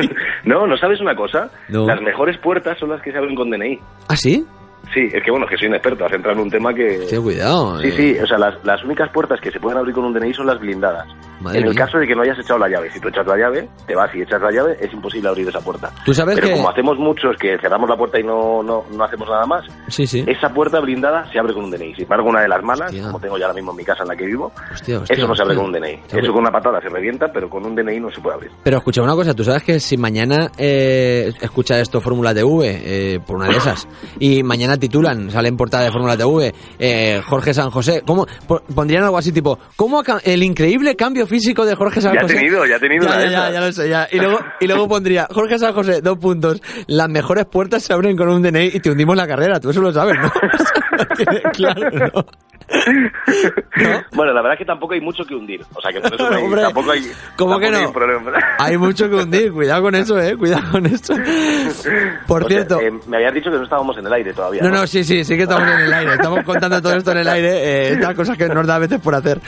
No, 0.44 0.66
¿no 0.66 0.76
sabes 0.76 1.00
una 1.00 1.14
cosa? 1.14 1.50
No. 1.68 1.86
Las 1.86 2.00
mejores 2.00 2.38
puertas 2.38 2.78
son 2.78 2.90
las 2.90 3.02
que 3.02 3.12
se 3.12 3.18
abren 3.18 3.34
con 3.34 3.50
DNI. 3.50 3.78
¿Ah, 4.08 4.16
sí? 4.16 4.44
Sí, 4.92 5.08
es 5.12 5.22
que 5.24 5.30
bueno, 5.30 5.46
que 5.46 5.56
soy 5.56 5.68
un 5.68 5.74
experto, 5.74 6.04
has 6.04 6.12
entrado 6.12 6.36
en 6.38 6.44
un 6.44 6.50
tema 6.50 6.74
que... 6.74 7.06
Sí, 7.06 7.16
cuidado. 7.16 7.80
Sí, 7.80 7.88
eh. 7.88 7.92
sí, 7.92 8.18
o 8.22 8.26
sea, 8.26 8.36
las, 8.38 8.54
las 8.64 8.84
únicas 8.84 9.10
puertas 9.10 9.40
que 9.40 9.50
se 9.50 9.58
pueden 9.58 9.78
abrir 9.78 9.94
con 9.94 10.04
un 10.04 10.12
DNI 10.12 10.34
son 10.34 10.46
las 10.46 10.58
blindadas. 10.60 11.06
Madre 11.40 11.58
en 11.60 11.64
el 11.64 11.70
mía. 11.74 11.84
caso 11.86 11.98
de 11.98 12.06
que 12.06 12.14
no 12.14 12.22
hayas 12.22 12.38
echado 12.38 12.58
la 12.58 12.68
llave, 12.68 12.90
si 12.92 13.00
tú 13.00 13.08
echas 13.08 13.26
la 13.26 13.36
llave, 13.36 13.68
te 13.86 13.94
vas 13.96 14.14
y 14.14 14.22
echas 14.22 14.40
la 14.40 14.50
llave, 14.52 14.76
es 14.80 14.92
imposible 14.92 15.28
abrir 15.28 15.48
esa 15.48 15.60
puerta. 15.60 15.90
Tú 16.04 16.12
sabes 16.14 16.36
Pero 16.36 16.48
que... 16.48 16.52
como 16.54 16.70
hacemos 16.70 16.98
muchos 16.98 17.36
que 17.36 17.58
cerramos 17.58 17.88
la 17.88 17.96
puerta 17.96 18.20
y 18.20 18.22
no, 18.22 18.62
no, 18.62 18.84
no 18.92 19.04
hacemos 19.04 19.28
nada 19.28 19.46
más, 19.46 19.64
Sí, 19.88 20.06
sí. 20.06 20.24
esa 20.26 20.50
puerta 20.50 20.78
blindada 20.80 21.24
se 21.32 21.38
abre 21.38 21.52
con 21.54 21.64
un 21.64 21.70
DNI. 21.70 21.94
Sin 21.94 22.02
embargo, 22.04 22.28
una 22.28 22.42
de 22.42 22.48
las 22.48 22.62
malas, 22.62 22.90
Hostia. 22.90 23.04
como 23.06 23.18
tengo 23.18 23.38
ya 23.38 23.46
ahora 23.46 23.54
mismo 23.56 23.70
en 23.72 23.76
mi 23.78 23.84
casa 23.84 24.02
en 24.02 24.08
la 24.10 24.16
que 24.16 24.26
vivo, 24.26 24.52
Hostia, 24.72 25.00
hostia, 25.00 25.16
eso 25.16 25.26
no 25.26 25.34
se 25.34 25.42
abre 25.42 25.56
con 25.56 25.64
un 25.66 25.72
DNI. 25.72 26.00
Eso 26.12 26.32
con 26.32 26.42
una 26.42 26.52
patada 26.52 26.80
se 26.80 26.88
revienta, 26.90 27.26
pero 27.32 27.48
con 27.48 27.64
un 27.66 27.74
DNI 27.74 27.98
no 27.98 28.10
se 28.12 28.20
puede 28.20 28.34
abrir. 28.36 28.50
Pero 28.62 28.76
escucha 28.76 29.02
una 29.02 29.14
cosa, 29.14 29.34
tú 29.34 29.42
sabes 29.42 29.62
que 29.64 29.80
si 29.80 29.96
mañana 29.96 30.50
eh, 30.58 31.32
escucha 31.40 31.80
esto 31.80 32.00
Fórmula 32.00 32.32
TV, 32.34 32.44
eh, 32.84 33.20
por 33.26 33.36
una 33.36 33.46
de 33.48 33.56
esas, 33.56 33.88
y 34.20 34.42
mañana 34.42 34.76
titulan, 34.82 35.30
sale 35.30 35.48
en 35.48 35.56
portada 35.56 35.84
de 35.84 35.92
Fórmula 35.92 36.16
TV, 36.16 36.52
eh, 36.78 37.20
Jorge 37.24 37.54
San 37.54 37.70
José, 37.70 38.02
¿cómo 38.04 38.26
po- 38.48 38.62
pondrían 38.74 39.04
algo 39.04 39.16
así 39.16 39.30
tipo, 39.32 39.58
¿cómo 39.76 40.02
el 40.24 40.42
increíble 40.42 40.96
cambio 40.96 41.24
físico 41.26 41.64
de 41.64 41.74
Jorge 41.76 42.00
San 42.00 42.12
Ya 42.14 42.20
ha 42.20 42.22
José? 42.22 42.34
tenido, 42.34 42.66
ya 42.66 42.76
ha 42.76 42.80
tenido 42.80 43.06
Ya, 43.06 43.30
ya, 43.30 43.50
ya, 43.50 43.60
lo 43.60 43.72
sé, 43.72 43.88
ya. 43.88 44.08
Y 44.10 44.18
luego, 44.18 44.40
y 44.60 44.66
luego 44.66 44.88
pondría, 44.88 45.28
Jorge 45.32 45.58
San 45.58 45.72
José, 45.72 46.00
dos 46.02 46.18
puntos, 46.18 46.60
las 46.88 47.08
mejores 47.08 47.46
puertas 47.46 47.82
se 47.84 47.92
abren 47.92 48.16
con 48.16 48.28
un 48.28 48.42
DNI 48.42 48.70
y 48.74 48.80
te 48.80 48.90
hundimos 48.90 49.16
la 49.16 49.26
carrera, 49.26 49.60
tú 49.60 49.70
eso 49.70 49.80
lo 49.80 49.92
sabes, 49.92 50.16
¿no? 50.20 50.30
claro, 51.52 51.90
¿no? 51.90 52.26
Bueno, 54.14 54.32
la 54.32 54.40
verdad 54.42 54.52
es 54.54 54.58
que 54.58 54.64
tampoco 54.64 54.94
hay 54.94 55.00
mucho 55.00 55.24
que 55.24 55.34
hundir. 55.34 55.60
O 55.74 55.80
sea, 55.80 55.92
que 55.92 56.00
por 56.00 56.14
eso 56.14 56.30
no 56.30 56.36
hay- 56.36 56.62
tampoco 56.62 56.90
hay, 56.90 57.02
¿cómo 57.36 57.52
tampoco 57.52 57.60
que 57.60 57.70
no? 57.70 57.78
hay 57.78 57.84
un 57.84 57.92
problema. 57.92 58.32
Hay 58.58 58.76
mucho 58.78 59.08
que 59.08 59.16
hundir, 59.16 59.52
cuidado 59.52 59.82
con 59.82 59.94
eso, 59.94 60.18
eh, 60.20 60.36
cuidado 60.36 60.70
con 60.70 60.86
eso. 60.86 61.14
Por 62.26 62.44
O 62.44 62.48
sea, 62.48 62.56
cierto, 62.58 62.80
eh, 62.80 62.92
me 63.08 63.16
habías 63.16 63.34
dicho 63.34 63.50
que 63.50 63.56
no 63.56 63.64
estábamos 63.64 63.96
en 63.98 64.06
el 64.06 64.12
aire 64.12 64.32
todavía. 64.32 64.62
No, 64.62 64.70
no, 64.72 64.86
sí, 64.86 65.04
sí, 65.04 65.24
sí 65.24 65.36
que 65.36 65.42
estamos 65.42 65.68
en 65.68 65.80
el 65.80 65.92
aire. 65.92 66.14
Estamos 66.14 66.44
contando 66.44 66.80
todo 66.82 66.94
esto 66.96 67.12
en 67.12 67.18
el 67.18 67.28
aire, 67.28 67.50
eh, 67.50 67.92
estas 67.92 68.14
cosas 68.14 68.36
que 68.36 68.48
nos 68.48 68.66
da 68.66 68.76
a 68.76 68.78
veces 68.78 69.00
por 69.00 69.14
hacer. 69.14 69.40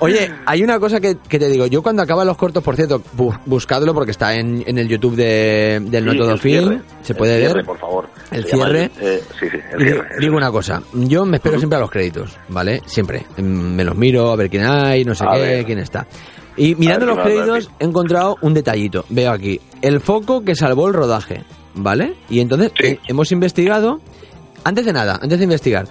Oye, 0.00 0.30
hay 0.46 0.62
una 0.62 0.78
cosa 0.78 1.00
que, 1.00 1.16
que 1.28 1.38
te 1.38 1.48
digo. 1.48 1.66
Yo 1.66 1.82
cuando 1.82 2.02
acaban 2.02 2.26
los 2.26 2.36
cortos, 2.36 2.62
por 2.62 2.76
cierto, 2.76 3.00
bu- 3.16 3.38
buscadlo 3.46 3.94
porque 3.94 4.10
está 4.10 4.34
en, 4.34 4.62
en 4.66 4.78
el 4.78 4.88
YouTube 4.88 5.14
de, 5.16 5.80
del 5.84 6.04
No 6.04 6.12
Sí, 6.12 6.18
Todo 6.18 6.32
el 6.32 6.38
Film. 6.38 6.82
Se 7.02 7.12
El 7.12 7.18
puede 7.18 7.38
cierre, 7.38 7.54
ver. 7.54 7.64
por 7.64 7.78
favor. 7.78 8.08
El 8.30 8.44
cierre. 8.44 8.90
eh, 9.00 9.22
sí, 9.38 9.46
sí, 9.50 9.58
el 9.72 9.80
cierre. 9.82 10.08
digo 10.20 10.36
una 10.36 10.50
cosa, 10.50 10.82
yo 10.92 11.24
me 11.24 11.36
espero 11.36 11.58
siempre 11.58 11.76
a 11.76 11.80
los 11.80 11.90
créditos, 11.90 12.36
¿vale? 12.48 12.80
Siempre. 12.86 13.24
Mm, 13.36 13.42
Me 13.74 13.84
los 13.84 13.96
miro, 13.96 14.30
a 14.30 14.36
ver 14.36 14.50
quién 14.50 14.64
hay, 14.66 15.04
no 15.04 15.14
sé 15.14 15.24
A 15.26 15.34
qué, 15.34 15.40
ver. 15.40 15.64
quién 15.64 15.78
está. 15.78 16.06
Y 16.56 16.74
mirando 16.76 17.06
ver 17.06 17.16
los 17.16 17.24
créditos 17.24 17.70
he 17.80 17.84
encontrado 17.84 18.36
un 18.40 18.54
detallito. 18.54 19.04
Veo 19.08 19.30
aquí, 19.32 19.60
el 19.82 20.00
foco 20.00 20.44
que 20.44 20.54
salvó 20.54 20.86
el 20.88 20.94
rodaje, 20.94 21.42
¿vale? 21.74 22.14
Y 22.30 22.40
entonces 22.40 22.70
eh, 22.80 22.98
hemos 23.08 23.32
investigado, 23.32 24.00
antes 24.64 24.84
de 24.84 24.92
nada, 24.92 25.18
antes 25.20 25.38
de 25.38 25.44
investigar, 25.44 25.86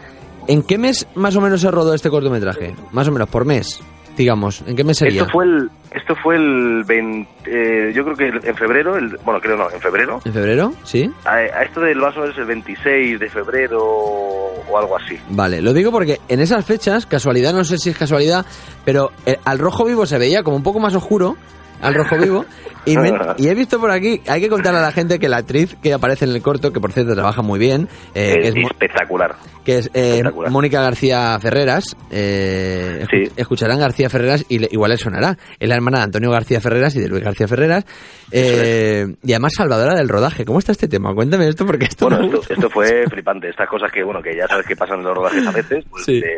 ¿en 0.47 0.63
qué 0.63 0.77
mes 0.77 1.07
más 1.15 1.36
o 1.36 1.41
menos 1.41 1.62
se 1.62 1.71
rodó 1.71 1.93
este 1.93 2.09
cortometraje? 2.09 2.75
Más 2.91 3.07
o 3.07 3.12
menos, 3.12 3.29
por 3.29 3.45
mes, 3.45 3.79
digamos. 4.17 4.63
¿En 4.67 4.75
qué 4.75 4.83
mes 4.83 4.97
sería? 4.97 5.21
Esto 5.21 5.31
fue 5.31 5.45
el, 5.45 5.69
esto 5.91 6.15
fue 6.21 6.36
el 6.36 6.83
20, 6.86 7.29
eh, 7.45 7.93
yo 7.93 8.03
creo 8.03 8.15
que 8.15 8.47
en 8.47 8.55
febrero, 8.55 8.97
el, 8.97 9.17
bueno, 9.23 9.39
creo 9.39 9.57
no, 9.57 9.69
en 9.71 9.79
febrero. 9.79 10.19
¿En 10.25 10.33
febrero? 10.33 10.73
Sí. 10.83 11.09
A, 11.25 11.36
a 11.36 11.63
esto 11.63 11.81
del 11.81 11.99
vaso 11.99 12.25
es 12.25 12.38
el 12.38 12.45
26 12.45 13.19
de 13.19 13.29
febrero 13.29 13.79
o 13.81 14.77
algo 14.77 14.97
así. 14.97 15.17
Vale, 15.29 15.62
lo 15.62 15.73
digo 15.73 15.91
porque 15.91 16.19
en 16.27 16.39
esas 16.39 16.65
fechas, 16.65 17.05
casualidad, 17.05 17.53
no 17.53 17.63
sé 17.63 17.77
si 17.77 17.89
es 17.89 17.97
casualidad, 17.97 18.45
pero 18.86 19.12
eh, 19.25 19.38
al 19.45 19.59
rojo 19.59 19.86
vivo 19.86 20.05
se 20.05 20.17
veía 20.17 20.43
como 20.43 20.57
un 20.57 20.63
poco 20.63 20.79
más 20.79 20.95
oscuro, 20.95 21.38
al 21.84 21.93
rojo 21.93 22.17
vivo, 22.17 22.46
y, 22.86 22.98
me- 22.98 23.12
y 23.38 23.48
he 23.48 23.54
visto 23.56 23.80
por 23.80 23.91
aquí, 23.91 24.22
hay 24.28 24.41
que 24.41 24.50
contarle 24.50 24.80
a 24.80 24.84
la 24.84 24.91
gente 24.91 25.19
que 25.19 25.30
la 25.30 25.38
actriz 25.38 25.76
que 25.82 25.93
aparece 25.93 26.26
en 26.26 26.32
el 26.32 26.41
corto, 26.41 26.72
que 26.74 26.80
por 26.80 26.91
cierto 26.91 27.13
trabaja 27.13 27.41
muy 27.41 27.60
bien, 27.60 27.88
eh, 28.15 28.34
que 28.34 28.48
es 28.48 28.56
es, 28.56 28.62
Mo- 28.62 28.67
espectacular. 28.69 29.36
que 29.63 29.78
es 29.78 29.88
eh, 29.93 30.15
espectacular. 30.17 30.52
Mónica 30.52 30.82
García 30.82 31.38
Ferreras, 31.39 31.96
eh, 32.12 33.06
escu- 33.08 33.32
escucharán 33.36 33.80
García 33.80 34.10
Ferreras 34.10 34.46
y 34.50 34.60
le- 34.60 34.69
igual 34.72 34.91
les 34.91 35.02
sonará, 35.02 35.38
es 35.60 35.69
la 35.69 35.76
hermana 35.76 36.00
de 36.00 36.04
Antonio 36.06 36.32
García 36.32 36.60
Ferreras 36.62 36.96
y 36.96 37.00
de 37.02 37.08
Luis 37.10 37.24
García 37.24 37.48
Ferreras, 37.48 37.86
eh, 38.32 39.08
y 39.24 39.32
además 39.34 39.54
salvadora 39.56 39.96
del 39.96 40.10
rodaje. 40.10 40.46
¿Cómo 40.46 40.60
está 40.60 40.72
este 40.72 40.88
tema? 40.88 41.13
Cuéntame 41.13 41.48
esto 41.48 41.65
porque 41.65 41.86
esto 41.86 42.10
Bueno, 42.10 42.26
esto, 42.26 42.54
esto 42.54 42.69
fue 42.69 43.06
flipante. 43.10 43.50
Estas 43.50 43.69
cosas 43.69 43.91
que, 43.91 44.04
bueno, 44.04 44.22
que 44.22 44.36
ya 44.36 44.48
sabes 44.48 44.65
que 44.65 44.76
pasan 44.76 45.00
en 45.00 45.06
los 45.06 45.15
rodajes 45.15 45.46
a 45.46 45.52
veces, 45.52 45.86
pues 45.89 46.06
Sí. 46.06 46.19
de, 46.19 46.32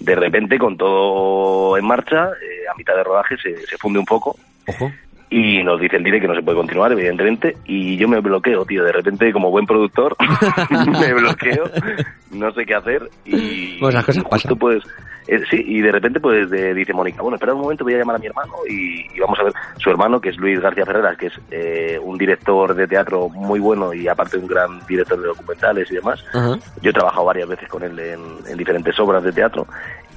de 0.00 0.14
repente 0.16 0.58
con 0.58 0.76
todo 0.76 1.76
en 1.78 1.86
marcha, 1.86 2.24
eh, 2.42 2.68
a 2.70 2.76
mitad 2.76 2.94
de 2.94 3.04
rodaje 3.04 3.36
se, 3.42 3.56
se 3.66 3.76
funde 3.78 3.98
un 3.98 4.04
poco. 4.04 4.36
Ojo. 4.68 4.90
Y 5.30 5.64
nos 5.64 5.80
dice 5.80 5.96
el 5.96 6.04
dire 6.04 6.20
que 6.20 6.28
no 6.28 6.34
se 6.34 6.42
puede 6.42 6.58
continuar, 6.58 6.92
evidentemente, 6.92 7.56
y 7.64 7.96
yo 7.96 8.06
me 8.06 8.20
bloqueo, 8.20 8.64
tío, 8.64 8.84
de 8.84 8.92
repente 8.92 9.32
como 9.32 9.50
buen 9.50 9.66
productor, 9.66 10.14
me 10.70 11.12
bloqueo, 11.14 11.64
no 12.30 12.52
sé 12.52 12.64
qué 12.64 12.74
hacer 12.74 13.08
y, 13.24 13.78
Pues 13.80 13.94
las 13.94 14.04
cosas 14.04 14.24
pues, 14.60 14.84
eh, 15.26 15.40
sí, 15.50 15.56
y 15.66 15.80
de 15.80 15.90
repente 15.90 16.20
pues 16.20 16.50
de- 16.50 16.74
dice 16.74 16.92
Mónica, 16.92 17.22
bueno, 17.22 17.34
espera 17.36 17.54
un 17.54 17.62
momento, 17.62 17.82
voy 17.82 17.94
a 17.94 17.98
llamar 17.98 18.16
a 18.16 18.18
mi 18.20 18.26
hermano 18.26 18.52
y, 18.68 19.06
y 19.12 19.18
vamos 19.20 19.38
a 19.40 19.44
ver, 19.44 19.52
su 19.78 19.90
hermano, 19.90 20.20
que 20.20 20.28
es 20.28 20.36
Luis 20.36 20.60
García 20.60 20.84
Ferreras, 20.86 21.16
que 21.16 21.26
es 21.26 21.40
eh, 21.50 21.98
un 22.00 22.16
director 22.16 22.72
de 22.74 22.86
teatro 22.86 23.28
muy 23.30 23.58
bueno 23.58 23.92
y 23.92 24.06
aparte 24.06 24.36
un 24.36 24.46
gran 24.46 24.86
director 24.86 25.18
de 25.20 25.26
documentales 25.28 25.90
y 25.90 25.94
demás, 25.94 26.22
yo 26.82 26.90
he 26.90 26.92
trabajado 26.92 27.24
varias 27.24 27.48
veces 27.48 27.68
con 27.68 27.82
él 27.82 27.98
en, 27.98 28.20
en 28.48 28.56
diferentes 28.56 28.96
obras 29.00 29.24
de 29.24 29.32
teatro 29.32 29.66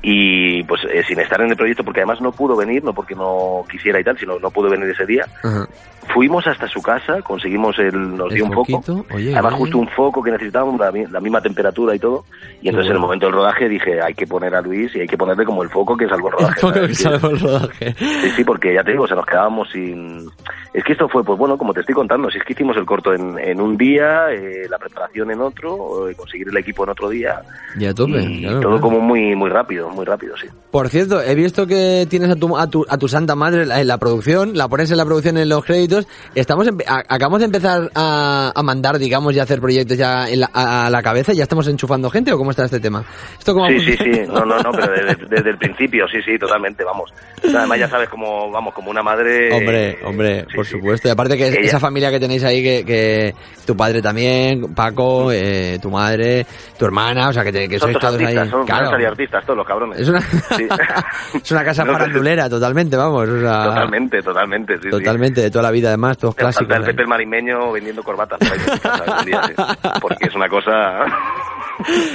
y 0.02 0.64
pues 0.64 0.82
eh, 0.92 1.04
sin 1.08 1.20
estar 1.20 1.42
en 1.42 1.50
el 1.50 1.56
proyecto 1.58 1.84
porque 1.84 2.02
además 2.02 2.22
no 2.22 2.32
pudo 2.32 2.56
venir, 2.56 2.84
no 2.84 2.94
porque 2.94 3.16
no 3.16 3.64
quisiera 3.70 4.00
y 4.00 4.04
tal, 4.04 4.18
sino 4.18 4.40
no 4.40 4.52
pudo 4.52 4.70
venir 4.70 4.90
ese 4.90 5.06
día. 5.06 5.26
Ajá. 5.44 5.68
Fuimos 6.14 6.48
hasta 6.48 6.68
su 6.70 6.82
casa, 6.82 7.22
conseguimos 7.22 7.78
el, 7.80 8.16
nos 8.16 8.30
El 8.32 8.36
dio 8.36 8.46
un 8.46 8.54
foco, 8.54 9.06
oye, 9.14 9.34
además 9.34 9.54
oye. 9.54 9.60
justo 9.64 9.78
un 9.80 9.90
foco 9.90 10.24
que 10.24 10.32
necesitábamos, 10.32 10.80
la, 10.80 10.90
la 11.12 11.20
misma 11.20 11.42
temperatura 11.42 11.94
y 11.96 12.00
todo, 12.00 12.24
y 12.62 12.70
entonces 12.70 12.90
en 12.92 12.94
el 12.96 13.00
bueno. 13.00 13.08
momento 13.08 13.26
del 13.26 13.36
rodaje 13.36 13.68
dije, 13.68 14.02
hay 14.02 14.14
que 14.14 14.26
poner 14.26 14.56
a 14.56 14.62
Luis 14.62 14.96
y 14.96 15.02
hay 15.02 15.08
que 15.08 15.18
ponerle 15.18 15.44
como 15.44 15.64
el 15.64 15.70
foco 15.70 15.98
que 15.98 16.08
salvó 16.08 16.30
el 16.30 16.34
rodaje. 16.36 16.62
Foco 16.62 16.74
¿sabes? 16.76 16.88
que 16.90 16.96
salvó 16.96 17.28
el 17.32 17.40
rodaje. 17.42 17.94
Sí, 17.98 18.30
sí, 18.38 18.44
porque 18.46 18.74
ya 18.74 18.84
te 18.86 18.92
digo, 18.92 19.04
o 19.04 19.08
sea, 19.08 19.18
nos 19.18 19.26
quedábamos 19.26 19.70
sin... 19.70 20.30
Es 20.74 20.84
que 20.86 20.94
esto 20.94 21.10
fue, 21.10 21.24
pues 21.26 21.38
bueno, 21.38 21.58
como 21.58 21.74
te 21.74 21.82
estoy 21.82 21.96
contando, 21.96 22.30
si 22.30 22.38
es 22.38 22.44
que 22.46 22.54
hicimos 22.54 22.78
el 22.78 22.86
corto 22.86 23.14
en, 23.14 23.38
en 23.40 23.60
un 23.60 23.76
día, 23.76 24.32
eh, 24.32 24.66
la 24.70 24.78
preparación 24.78 25.32
en 25.32 25.42
otro, 25.42 26.08
eh, 26.08 26.16
conseguir 26.16 26.48
el 26.50 26.56
equipo 26.58 26.84
en 26.86 26.92
otro 26.92 27.10
día, 27.10 27.42
Ya 27.78 27.94
tope. 27.94 28.22
y 28.22 28.42
claro, 28.44 28.60
todo 28.62 28.70
claro. 28.72 28.82
como 28.82 29.00
muy 29.02 29.36
muy 29.36 29.50
rápido, 29.50 29.87
muy 29.94 30.06
rápido, 30.06 30.36
sí. 30.38 30.48
Por 30.72 30.90
cierto, 30.90 31.22
he 31.22 31.34
visto 31.36 31.66
que 31.68 32.06
tienes 32.10 32.30
a 32.30 32.36
tu, 32.36 32.58
a 32.58 32.68
tu, 32.68 32.86
a 32.88 32.98
tu 32.98 33.08
santa 33.08 33.36
madre 33.36 33.64
en 33.64 33.88
la, 33.88 33.98
producción, 33.98 34.58
la 34.58 34.68
pones 34.68 34.92
en 34.92 34.98
la 34.98 35.06
producción 35.06 35.38
en 35.38 35.50
los 35.50 35.64
créditos. 35.66 36.08
Estamos 36.36 36.68
a- 36.88 37.04
acabamos 37.08 37.40
de 37.40 37.46
empezar 37.46 37.90
a, 37.96 38.52
a 38.56 38.64
mandar, 38.64 39.00
digamos, 39.00 39.34
y 39.36 39.40
a 39.40 39.44
hacer 39.44 39.60
proyectos 39.60 39.98
ya 39.98 40.30
en 40.30 40.42
la- 40.42 40.50
a, 40.54 40.90
la 40.90 41.02
cabeza. 41.02 41.34
¿Ya 41.34 41.44
estamos 41.44 41.68
enchufando 41.68 42.10
gente 42.10 42.32
o 42.34 42.38
cómo 42.38 42.52
está 42.52 42.66
este 42.66 42.80
tema? 42.80 43.04
¿Esto 43.38 43.54
cómo 43.54 43.68
Sí, 43.68 43.80
sí, 43.80 43.98
sí, 43.98 44.12
no, 44.28 44.46
no, 44.46 44.58
no, 44.60 44.72
pero 44.72 44.92
desde, 44.94 45.26
desde 45.28 45.50
el 45.52 45.58
principio, 45.58 46.06
sí, 46.12 46.20
sí, 46.26 46.38
totalmente, 46.38 46.84
vamos. 46.84 47.14
Además 47.44 47.80
ya 47.80 47.90
sabes 47.90 48.10
como, 48.10 48.52
vamos, 48.52 48.74
como 48.74 48.90
una 48.92 49.04
madre... 49.04 49.52
Hombre, 49.54 49.90
eh, 49.92 49.98
hombre, 50.06 50.46
sí, 50.50 50.56
por 50.56 50.66
sí. 50.66 50.72
supuesto. 50.72 51.08
Y 51.08 51.12
aparte 51.12 51.38
que 51.38 51.48
Ella- 51.48 51.60
esa 51.62 51.80
familia 51.80 52.12
que 52.12 52.20
tenéis 52.20 52.44
ahí, 52.44 52.62
que, 52.64 52.84
que 52.86 53.34
tu 53.66 53.76
padre 53.76 54.02
también, 54.02 54.74
Paco, 54.74 55.32
eh, 55.32 55.80
tu 55.82 55.90
madre, 55.90 56.46
tu 56.78 56.86
hermana, 56.86 57.30
o 57.30 57.34
sea, 57.34 57.44
que, 57.44 57.52
te- 57.52 57.68
que 57.70 57.80
Son 57.80 57.92
sois 57.92 58.00
todos 58.00 58.14
artistas, 58.16 58.44
ahí. 58.46 58.50
son 58.50 58.66
Claro. 58.66 59.08
artistas 59.08 59.44
todos 59.46 59.58
los 59.58 59.66
cabrones. 59.68 59.77
Es 59.96 60.10
una, 60.10 60.22
Sí. 60.22 60.68
es 61.44 61.52
una 61.52 61.64
casa 61.64 61.84
No, 61.88 61.94
farandulera, 61.94 62.50
totalmente, 62.50 62.96
vamos. 62.98 63.28
o 63.30 63.40
sea, 63.40 63.64
Totalmente, 63.66 64.22
totalmente, 64.22 64.76
sí, 64.78 64.84
sí. 64.84 64.90
Totalmente, 64.90 65.42
de 65.42 65.52
toda 65.52 65.64
la 65.64 65.72
vida 65.72 65.90
además, 65.90 66.18
todos 66.18 66.36
clásicos. 66.36 66.68
el 66.76 66.82
ahí. 66.84 66.88
Pepe 66.90 67.02
el 67.04 67.08
Marimeño 67.08 67.72
vendiendo 67.72 68.04
corbatas 68.04 68.40
por 68.40 68.52
ahí 68.52 68.60
en 68.68 68.80
casa 68.80 69.24
día, 69.26 69.42
sí. 69.48 69.54
porque 70.02 70.26
es 70.28 70.36
una 70.36 70.50
cosa... 70.50 71.06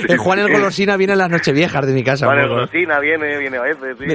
El 0.08 0.18
Juan 0.18 0.40
el 0.40 0.52
Golosina 0.52 0.96
viene 0.96 1.12
en 1.12 1.20
las 1.20 1.30
Nocheviejas 1.30 1.86
de 1.86 1.92
mi 1.92 2.02
casa. 2.02 2.26
Vale, 2.26 2.42
un 2.42 2.48
poco. 2.48 2.60
Rosina 2.62 2.98
viene, 2.98 3.38
viene 3.38 3.58
a 3.58 3.62
veces, 3.62 3.96
sí. 3.96 4.06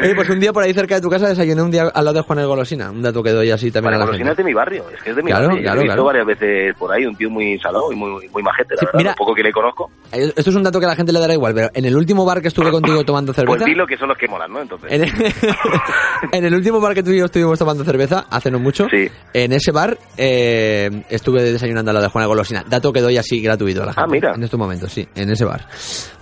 Oye, 0.00 0.14
pues 0.14 0.28
un 0.30 0.40
día 0.40 0.52
por 0.52 0.64
ahí 0.64 0.74
cerca 0.74 0.96
de 0.96 1.00
tu 1.00 1.08
casa 1.08 1.28
desayuné 1.28 1.62
un 1.62 1.70
día 1.70 1.84
al 1.94 2.04
lado 2.04 2.16
de 2.18 2.22
Juan 2.22 2.40
el 2.40 2.46
Golosina. 2.46 2.90
Un 2.90 3.02
dato 3.02 3.22
que 3.22 3.30
doy 3.30 3.50
así 3.52 3.70
también 3.70 3.92
Vale, 3.92 3.96
a 3.96 3.98
la 4.00 4.04
Golosina 4.06 4.30
es 4.32 4.36
gente. 4.36 4.42
de 4.42 4.46
mi 4.48 4.54
barrio, 4.54 4.84
es 4.92 5.00
que 5.02 5.10
es 5.10 5.16
de 5.16 5.22
mi 5.22 5.30
Claro, 5.30 5.46
barrio. 5.48 5.62
claro, 5.62 5.80
he 5.80 5.82
visto 5.84 5.94
claro. 5.94 6.04
varias 6.04 6.26
veces 6.26 6.74
por 6.76 6.92
ahí, 6.92 7.06
un 7.06 7.14
tío 7.16 7.30
muy 7.30 7.58
salado 7.60 7.92
y 7.92 7.96
muy, 7.96 8.28
muy 8.28 8.42
majete, 8.42 8.74
la 8.74 8.80
Sí, 8.80 8.86
verdad. 8.86 8.98
mira- 8.98 9.10
Lo 9.12 9.16
poco 9.16 9.34
que 9.34 9.42
le 9.44 9.52
conozco. 9.52 9.90
Eh, 10.12 10.32
Esto 10.36 10.50
es 10.50 10.56
un 10.56 10.62
dato 10.64 10.80
que 10.80 10.86
a 10.86 10.88
la 10.88 10.96
gente 10.96 11.12
le 11.12 11.20
dará 11.20 11.34
igual, 11.36 11.54
pero 11.54 11.70
en 11.72 11.84
el 11.84 11.96
último 11.96 12.24
bar 12.24 12.42
que 12.42 12.48
estuve 12.48 12.70
contigo 12.70 13.04
tomando 13.04 13.32
Pues 13.36 13.44
cerveza... 13.46 13.64
dilo 13.64 13.86
que 13.86 13.96
son 13.96 14.08
los 14.08 14.18
que 14.18 14.26
molan, 14.28 14.52
¿no? 14.52 14.60
Entonces. 14.62 14.90
En 14.90 15.02
el, 15.04 15.10
en 16.32 16.44
el 16.44 16.54
último 16.54 16.80
bar 16.80 16.94
que 16.94 17.02
tú 17.02 17.10
y 17.10 17.18
yo 17.18 17.26
estuvimos 17.26 17.58
tomando 17.58 17.84
cerveza, 17.84 18.26
hace 18.30 18.50
no 18.50 18.58
mucho, 18.58 18.86
en 19.32 19.52
ese 19.52 19.72
bar 19.72 19.96
eh, 20.16 21.02
estuve 21.10 21.42
desayunando 21.42 21.90
a 21.90 21.94
la 21.94 22.00
de 22.00 22.08
Juana 22.08 22.26
Golosina. 22.26 22.64
Dato 22.68 22.92
que 22.92 23.00
doy 23.00 23.16
así 23.16 23.40
gratuito 23.40 23.82
a 23.82 23.86
la 23.86 23.92
gente. 23.92 24.02
Ah, 24.04 24.10
mira. 24.10 24.32
En 24.34 24.42
estos 24.42 24.58
momentos, 24.58 24.92
sí, 24.92 25.06
en 25.14 25.30
ese 25.30 25.44
bar. 25.44 25.66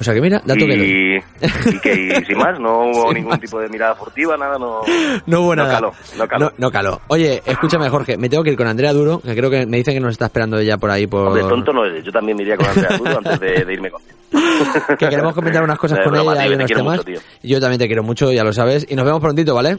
O 0.00 0.04
sea 0.04 0.12
que 0.14 0.20
mira, 0.20 0.40
dato 0.44 0.66
que 0.66 0.76
doy. 0.76 0.90
y, 0.90 1.76
y 1.76 1.80
que 1.80 1.94
y 2.20 2.24
sin 2.24 2.38
más, 2.38 2.58
no 2.58 2.84
hubo 2.90 3.12
ningún 3.12 3.38
tipo 3.38 3.58
de 3.60 3.68
mirada 3.68 3.94
furtiva, 3.94 4.36
nada, 4.36 4.58
no, 4.58 4.80
No 5.26 5.40
hubo 5.42 5.54
nada. 5.56 5.74
caló, 5.74 5.92
no 6.18 6.26
caló. 6.28 6.44
No, 6.46 6.52
no 6.58 6.70
caló. 6.70 7.00
Oye, 7.08 7.42
escúchame, 7.46 7.88
Jorge, 7.88 8.16
me 8.16 8.28
tengo 8.28 8.42
que 8.42 8.50
ir 8.50 8.56
con 8.56 8.66
Andrea 8.66 8.92
Duro, 8.92 9.20
que 9.20 9.34
creo 9.34 9.50
que 9.50 9.66
me 9.66 9.76
dicen 9.78 9.94
que 9.94 10.00
nos 10.00 10.12
está 10.12 10.26
esperando 10.26 10.58
ella 10.58 10.76
por 10.76 10.90
ahí 10.90 11.06
por... 11.06 11.28
Hombre, 11.28 11.42
tonto 11.44 11.72
no 11.72 11.84
eres, 11.84 12.04
yo 12.04 12.12
también 12.12 12.36
me 12.36 12.42
iría 12.42 12.56
con 12.56 12.66
Andrea 12.66 12.96
Duro 12.98 13.18
antes 13.18 13.40
de, 13.40 13.64
de 13.64 13.72
irme 13.72 13.90
con 13.90 14.00
que 15.04 15.10
queremos 15.10 15.34
comentar 15.34 15.62
unas 15.62 15.78
cosas 15.78 15.98
con 16.04 16.14
ella 16.16 16.46
y 16.46 16.54
unos 16.54 16.70
temas. 16.70 17.06
mucho. 17.06 17.20
Yo 17.42 17.60
también 17.60 17.78
te 17.78 17.86
quiero 17.86 18.02
mucho, 18.02 18.32
ya 18.32 18.44
lo 18.44 18.52
sabes. 18.52 18.86
Y 18.88 18.94
nos 18.94 19.04
vemos 19.04 19.20
prontito, 19.20 19.54
¿vale? 19.54 19.78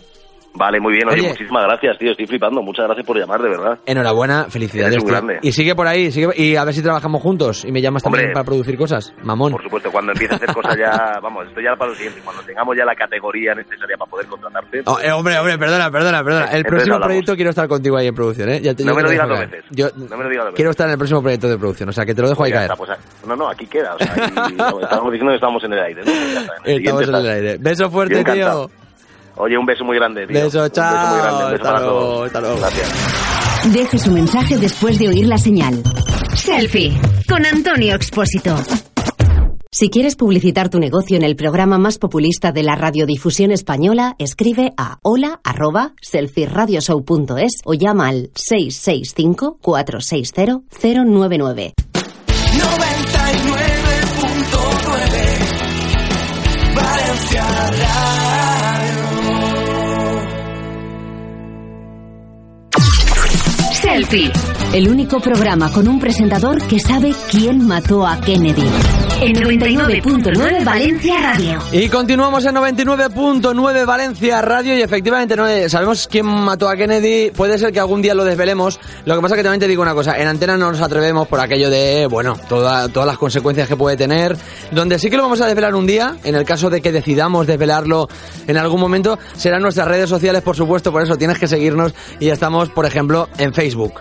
Vale, 0.57 0.79
muy 0.79 0.93
bien, 0.93 1.07
oye, 1.09 1.19
Oye. 1.19 1.29
muchísimas 1.29 1.63
gracias, 1.65 1.97
tío, 1.97 2.11
estoy 2.11 2.27
flipando, 2.27 2.61
muchas 2.61 2.85
gracias 2.85 3.05
por 3.05 3.17
llamar, 3.17 3.41
de 3.41 3.49
verdad. 3.49 3.77
Enhorabuena, 3.85 4.45
felicidades. 4.49 5.03
Tío. 5.03 5.15
Y 5.41 5.51
sigue 5.51 5.75
por 5.75 5.85
ahí, 5.85 6.11
sigue, 6.11 6.29
y 6.35 6.55
a 6.55 6.63
ver 6.63 6.73
si 6.73 6.81
trabajamos 6.81 7.21
juntos 7.21 7.65
y 7.65 7.71
me 7.73 7.81
llamas 7.81 8.03
también 8.03 8.31
para 8.31 8.45
producir 8.45 8.77
cosas. 8.77 9.13
Mamón. 9.23 9.51
Por 9.51 9.63
supuesto, 9.63 9.91
cuando 9.91 10.13
empiece 10.13 10.33
a 10.33 10.37
hacer 10.37 10.53
cosas 10.53 10.77
ya, 10.77 11.19
vamos, 11.21 11.45
esto 11.47 11.59
ya 11.59 11.75
para 11.75 11.91
lo 11.91 11.95
siguiente, 11.97 12.21
cuando 12.23 12.41
tengamos 12.43 12.75
ya 12.77 12.85
la 12.85 12.95
categoría 12.95 13.53
necesaria 13.53 13.97
para 13.97 14.09
poder 14.09 14.27
contratarte. 14.27 14.81
Oh, 14.85 14.97
eh, 15.01 15.11
hombre, 15.11 15.37
hombre, 15.37 15.57
perdona, 15.57 15.91
perdona, 15.91 16.23
perdona. 16.23 16.45
El 16.45 16.57
Entonces 16.57 16.65
próximo 16.69 16.93
hablamos. 16.95 17.07
proyecto 17.07 17.35
quiero 17.35 17.49
estar 17.49 17.67
contigo 17.67 17.97
ahí 17.97 18.07
en 18.07 18.15
producción, 18.15 18.49
¿eh? 18.49 18.61
Ya 18.61 18.73
te- 18.73 18.85
No 18.85 18.95
me 18.95 19.01
lo 19.03 19.09
digas 19.09 19.27
dos 19.27 19.39
veces. 19.39 19.65
Yo 19.71 19.87
No 19.95 20.17
me 20.17 20.23
lo 20.23 20.29
digas 20.29 20.45
dos 20.45 20.55
quiero 20.55 20.69
veces. 20.69 20.71
estar 20.71 20.87
en 20.87 20.91
el 20.93 20.97
próximo 20.97 21.21
proyecto 21.21 21.49
de 21.49 21.57
producción, 21.57 21.89
o 21.89 21.91
sea, 21.91 22.05
que 22.05 22.15
te 22.15 22.21
lo 22.21 22.29
dejo 22.29 22.43
ahí 22.45 22.51
Ya 22.51 22.57
caer. 22.59 22.71
está, 22.71 22.75
pues, 22.77 22.91
no, 23.27 23.35
no, 23.35 23.49
aquí 23.49 23.67
queda, 23.67 23.95
o 23.95 23.97
sea, 23.97 24.13
ahí- 24.45 24.53
no, 24.55 24.79
estamos 24.79 25.11
diciendo 25.11 25.31
que 25.31 25.35
estamos 25.35 25.63
en 25.65 25.73
el 25.73 25.79
aire, 25.79 26.01
¿no? 26.01 26.11
Pues 26.11 26.33
ya 26.33 26.39
está, 26.41 26.53
en 26.63 26.71
el 26.71 26.77
Estamos 26.85 27.03
en 27.09 27.15
el 27.15 27.27
aire. 27.29 27.57
Beso 27.59 27.89
fuerte, 27.91 28.23
tío. 28.23 28.69
Oye, 29.37 29.57
un 29.57 29.65
beso 29.65 29.83
muy 29.83 29.97
grande, 29.97 30.25
tío. 30.27 30.43
Beso, 30.43 30.63
Un 30.63 30.69
chao. 30.71 30.93
beso 30.93 31.07
muy 31.09 31.17
grande, 31.19 31.43
un 31.45 31.51
beso 31.51 31.63
Hasta 31.63 31.73
para 31.73 31.85
luego, 31.85 31.99
todos. 31.99 32.25
hasta 32.27 32.39
luego. 32.41 32.57
Gracias. 32.57 32.89
Deje 33.73 33.97
su 33.99 34.11
mensaje 34.11 34.57
después 34.57 34.97
de 34.99 35.07
oír 35.09 35.27
la 35.27 35.37
señal. 35.37 35.81
Selfie 36.35 36.93
con 37.27 37.45
Antonio 37.45 37.95
Expósito. 37.95 38.55
Si 39.71 39.89
quieres 39.89 40.15
publicitar 40.15 40.69
tu 40.69 40.79
negocio 40.79 41.17
en 41.17 41.23
el 41.23 41.35
programa 41.35 41.77
más 41.77 41.97
populista 41.97 42.53
de 42.53 42.63
la 42.63 42.75
radiodifusión 42.75 43.51
española, 43.51 44.15
escribe 44.19 44.71
a 44.77 44.99
hola@selfieradioshow.es 45.01 47.51
o 47.65 47.73
llama 47.73 48.07
al 48.07 48.29
665 48.35 49.57
460 49.61 50.61
099. 50.81 51.73
99.9 54.55 56.73
Valencia 56.73 57.43
Selfie, 63.95 64.54
el 64.75 64.89
único 64.89 65.21
programa 65.21 65.71
con 65.71 65.87
un 65.87 66.01
presentador 66.01 66.61
que 66.67 66.81
sabe 66.81 67.15
quién 67.31 67.65
mató 67.65 68.05
a 68.05 68.19
Kennedy. 68.19 68.67
En 69.21 69.33
99.9 69.33 70.65
Valencia 70.65 71.21
Radio. 71.21 71.59
Y 71.71 71.87
continuamos 71.87 72.43
en 72.43 72.55
99.9 72.55 73.85
Valencia 73.85 74.41
Radio 74.41 74.77
y 74.77 74.81
efectivamente 74.81 75.37
no 75.37 75.47
eh, 75.47 75.69
sabemos 75.69 76.09
quién 76.09 76.25
mató 76.25 76.67
a 76.67 76.75
Kennedy. 76.75 77.31
Puede 77.31 77.57
ser 77.57 77.71
que 77.71 77.79
algún 77.79 78.01
día 78.01 78.13
lo 78.13 78.25
desvelemos. 78.25 78.77
Lo 79.05 79.15
que 79.15 79.21
pasa 79.21 79.37
que 79.37 79.43
también 79.43 79.61
te 79.61 79.69
digo 79.69 79.81
una 79.81 79.93
cosa, 79.93 80.19
en 80.19 80.27
antena 80.27 80.57
no 80.57 80.69
nos 80.69 80.81
atrevemos 80.81 81.29
por 81.29 81.39
aquello 81.39 81.69
de, 81.69 82.07
bueno, 82.07 82.37
toda, 82.49 82.89
todas 82.89 83.07
las 83.07 83.17
consecuencias 83.17 83.69
que 83.69 83.77
puede 83.77 83.95
tener. 83.95 84.35
Donde 84.71 84.99
sí 84.99 85.09
que 85.09 85.15
lo 85.15 85.23
vamos 85.23 85.39
a 85.39 85.47
desvelar 85.47 85.73
un 85.73 85.87
día, 85.87 86.17
en 86.25 86.35
el 86.35 86.43
caso 86.43 86.69
de 86.69 86.81
que 86.81 86.91
decidamos 86.91 87.47
desvelarlo 87.47 88.09
en 88.45 88.57
algún 88.57 88.81
momento, 88.81 89.17
serán 89.37 89.61
nuestras 89.61 89.87
redes 89.87 90.09
sociales, 90.09 90.41
por 90.41 90.57
supuesto, 90.57 90.91
por 90.91 91.01
eso 91.01 91.15
tienes 91.15 91.39
que 91.39 91.47
seguirnos 91.47 91.93
y 92.19 92.27
estamos, 92.27 92.67
por 92.67 92.85
ejemplo, 92.85 93.29
en 93.37 93.53
Facebook. 93.53 93.93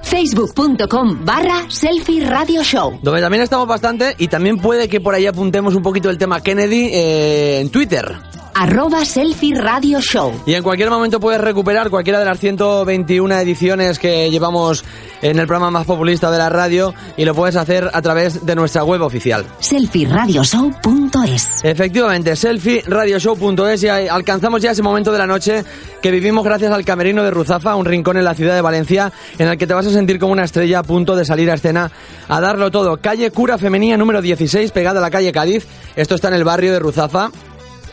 Facebook.com 0.65 1.25
barra 1.25 1.67
Selfie 1.69 2.25
Radio 2.25 2.63
Show. 2.63 2.99
Donde 3.03 3.21
también 3.21 3.43
estamos 3.43 3.69
bastante 3.69 4.15
y 4.19 4.29
también 4.29 4.57
puede 4.59 4.89
que 4.89 5.01
por 5.01 5.15
ahí 5.15 5.27
apuntemos 5.27 5.75
un 5.75 5.83
poquito 5.83 6.09
el 6.09 6.17
tema 6.17 6.41
Kennedy 6.41 6.89
eh, 6.91 7.61
en 7.61 7.69
Twitter. 7.71 8.17
Arroba 8.55 9.05
Selfie 9.05 9.57
Radio 9.57 10.01
Show. 10.01 10.33
Y 10.47 10.55
en 10.55 10.63
cualquier 10.63 10.89
momento 10.89 11.19
puedes 11.19 11.41
recuperar 11.41 11.91
cualquiera 11.91 12.21
de 12.21 12.25
las 12.25 12.39
121 12.39 13.35
ediciones 13.35 13.99
que 13.99 14.31
llevamos 14.31 14.85
en 15.23 15.41
el 15.41 15.47
programa 15.47 15.73
más 15.73 15.87
populista 15.87 16.31
de 16.31 16.39
la 16.39 16.49
radio 16.49 16.95
y 17.17 17.25
lo 17.25 17.35
puedes 17.35 17.57
hacer 17.57 17.91
a 17.93 18.01
través 18.01 18.47
de 18.47 18.55
nuestra 18.55 18.85
web 18.85 19.03
oficial. 19.03 19.45
Selfieradioshow.es 19.59 21.65
Efectivamente, 21.65 22.37
selfieradioshow.es 22.37 23.83
y 23.83 23.89
alcanzamos 23.89 24.63
ya 24.63 24.71
ese 24.71 24.83
momento 24.83 25.11
de 25.11 25.19
la 25.19 25.27
noche 25.27 25.65
que 26.01 26.13
vivimos 26.13 26.45
gracias 26.45 26.73
al 26.73 26.85
Camerino 26.85 27.25
de 27.25 27.33
Ruzafa, 27.33 27.75
un 27.75 27.87
rincón 27.87 28.19
en 28.19 28.25
la 28.25 28.35
ciudad 28.35 28.55
de 28.55 28.61
Valencia 28.61 29.13
en 29.39 29.49
el 29.49 29.59
que 29.59 29.67
te 29.67 29.75
vas 29.75 29.87
a 29.87 29.91
sentir 29.91 30.21
como 30.21 30.33
una 30.33 30.45
estrella 30.45 30.79
a 30.79 30.83
punto 30.85 31.17
de 31.17 31.25
salir 31.25 31.51
a 31.51 31.55
escena 31.55 31.91
a 32.29 32.41
darlo 32.41 32.71
todo. 32.71 32.99
Calle 32.99 33.33
Cura 33.33 33.59
Femenina 33.59 33.97
número 33.97 34.23
16, 34.23 34.71
pegada 34.71 35.01
a 35.01 35.03
la 35.03 35.11
calle 35.11 35.33
Cádiz. 35.33 35.67
Esto 35.97 36.15
está 36.15 36.29
en 36.29 36.35
el 36.35 36.45
barrio 36.45 36.73
de 36.73 36.79
Ruzafa 36.79 37.33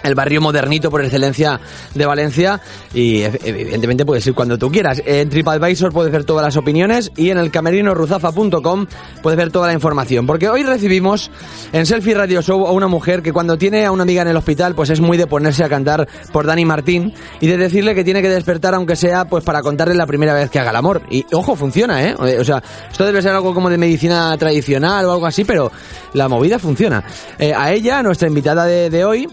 el 0.03 0.15
barrio 0.15 0.41
modernito 0.41 0.89
por 0.89 1.03
excelencia 1.03 1.59
de 1.93 2.05
Valencia 2.05 2.61
y 2.93 3.19
ev- 3.21 3.39
evidentemente 3.43 4.05
puedes 4.05 4.25
ir 4.27 4.33
cuando 4.33 4.57
tú 4.57 4.71
quieras. 4.71 5.01
En 5.05 5.29
TripAdvisor 5.29 5.91
puedes 5.91 6.11
ver 6.11 6.23
todas 6.23 6.45
las 6.45 6.57
opiniones 6.57 7.11
y 7.15 7.29
en 7.29 7.37
el 7.37 7.51
camerinoruzafa.com 7.51 8.87
puedes 9.21 9.37
ver 9.37 9.51
toda 9.51 9.67
la 9.67 9.73
información. 9.73 10.25
Porque 10.27 10.49
hoy 10.49 10.63
recibimos 10.63 11.29
en 11.71 11.85
Selfie 11.85 12.13
Radio 12.15 12.41
Show 12.41 12.65
a 12.67 12.71
una 12.71 12.87
mujer 12.87 13.21
que 13.21 13.31
cuando 13.33 13.57
tiene 13.57 13.85
a 13.85 13.91
una 13.91 14.03
amiga 14.03 14.21
en 14.21 14.27
el 14.29 14.37
hospital 14.37 14.75
pues 14.75 14.89
es 14.89 14.99
muy 14.99 15.17
de 15.17 15.27
ponerse 15.27 15.63
a 15.63 15.69
cantar 15.69 16.07
por 16.31 16.45
Dani 16.45 16.65
Martín 16.65 17.13
y 17.39 17.47
de 17.47 17.57
decirle 17.57 17.95
que 17.95 18.03
tiene 18.03 18.21
que 18.21 18.29
despertar 18.29 18.73
aunque 18.75 18.95
sea 18.95 19.25
pues 19.25 19.43
para 19.43 19.61
contarle 19.61 19.95
la 19.95 20.05
primera 20.07 20.33
vez 20.33 20.49
que 20.49 20.59
haga 20.59 20.71
el 20.71 20.75
amor. 20.75 21.01
Y 21.09 21.25
ojo, 21.33 21.55
funciona, 21.55 22.03
¿eh? 22.07 22.15
O 22.17 22.43
sea, 22.43 22.61
esto 22.91 23.05
debe 23.05 23.21
ser 23.21 23.31
algo 23.31 23.53
como 23.53 23.69
de 23.69 23.77
medicina 23.77 24.35
tradicional 24.37 25.05
o 25.05 25.11
algo 25.13 25.25
así, 25.27 25.43
pero 25.43 25.71
la 26.13 26.27
movida 26.27 26.59
funciona. 26.59 27.03
Eh, 27.37 27.53
a 27.55 27.71
ella, 27.71 28.01
nuestra 28.03 28.27
invitada 28.27 28.65
de- 28.65 28.89
de 28.89 29.05
hoy, 29.05 29.27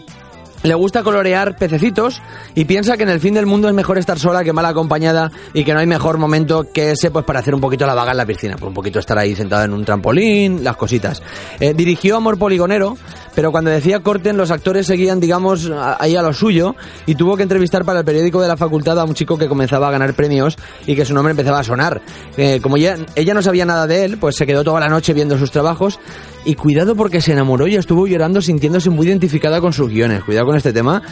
le 0.63 0.75
gusta 0.75 1.03
colorear 1.03 1.57
pececitos 1.57 2.21
y 2.55 2.65
piensa 2.65 2.97
que 2.97 3.05
en 3.05 3.09
el 3.11 3.21
fin 3.21 3.35
del 3.35 3.47
mundo 3.47 3.69
es 3.69 3.75
mejor 3.75 3.99
estar 3.99 4.19
sola 4.19 4.45
que 4.45 4.53
mal 4.53 4.65
acompañada 4.65 5.31
y 5.53 5.65
que 5.65 5.73
no 5.73 5.81
hay 5.81 5.87
mejor 5.87 6.19
momento 6.19 6.67
que 6.73 6.93
ese 6.93 7.11
pues 7.11 7.25
para 7.25 7.41
hacer 7.41 7.55
un 7.55 7.61
poquito 7.61 7.87
la 7.87 7.95
vaga 7.95 8.13
en 8.13 8.17
la 8.17 8.27
piscina, 8.27 8.57
pues 8.57 8.69
un 8.69 8.75
poquito 8.75 8.99
estar 8.99 9.19
ahí 9.19 9.35
sentada 9.35 9.65
en 9.65 9.73
un 9.73 9.85
trampolín, 9.85 10.65
las 10.65 10.77
cositas. 10.77 11.23
Eh, 11.61 11.75
dirigió 11.75 12.17
Amor 12.17 12.39
Poligonero, 12.39 12.97
pero 13.35 13.53
cuando 13.53 13.71
decía 13.71 14.01
corten 14.01 14.37
los 14.37 14.51
actores 14.51 14.87
seguían 14.87 15.21
digamos 15.21 15.71
ahí 15.99 16.17
a 16.17 16.23
lo 16.23 16.33
suyo 16.33 16.75
y 17.07 17.15
tuvo 17.15 17.37
que 17.37 17.45
entrevistar 17.45 17.85
para 17.85 18.01
el 18.01 18.05
periódico 18.05 18.41
de 18.41 18.49
la 18.49 18.57
facultad 18.57 18.99
a 18.99 19.05
un 19.05 19.15
chico 19.15 19.39
que 19.39 19.49
comenzaba 19.49 19.89
a 19.89 19.91
ganar 19.91 20.15
premios 20.15 20.57
y 20.87 20.97
que 20.97 21.05
su 21.05 21.15
nombre 21.15 21.31
empezaba 21.33 21.61
a 21.61 21.65
sonar. 21.65 22.01
Eh, 22.37 22.61
como 22.61 22.77
ella 22.77 23.35
no 23.35 23.43
sabía 23.43 23.65
nada 23.65 23.87
de 23.87 24.05
él, 24.05 24.19
pues 24.19 24.37
se 24.37 24.47
quedó 24.47 24.65
toda 24.65 24.81
la 24.81 24.89
noche 24.89 25.13
viendo 25.13 25.39
sus 25.39 25.51
trabajos 25.51 25.99
y 26.45 26.55
cuidado 26.55 26.95
porque 26.95 27.21
se 27.21 27.33
enamoró 27.33 27.67
y 27.67 27.77
estuvo 27.77 28.07
llorando 28.07 28.41
sintiéndose 28.41 28.91
muy 28.91 29.07
identificada 29.07 29.61
con 29.61 29.73
sus 29.73 29.89
guiones. 29.89 30.25
Cuidado 30.25 30.47
con 30.47 30.57
este 30.57 30.73
tema. 30.73 31.03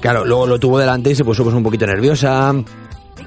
Claro, 0.00 0.24
luego 0.24 0.46
lo 0.46 0.58
tuvo 0.58 0.78
delante 0.78 1.10
y 1.10 1.14
se 1.14 1.24
puso 1.24 1.44
pues 1.44 1.54
un 1.54 1.62
poquito 1.62 1.86
nerviosa. 1.86 2.52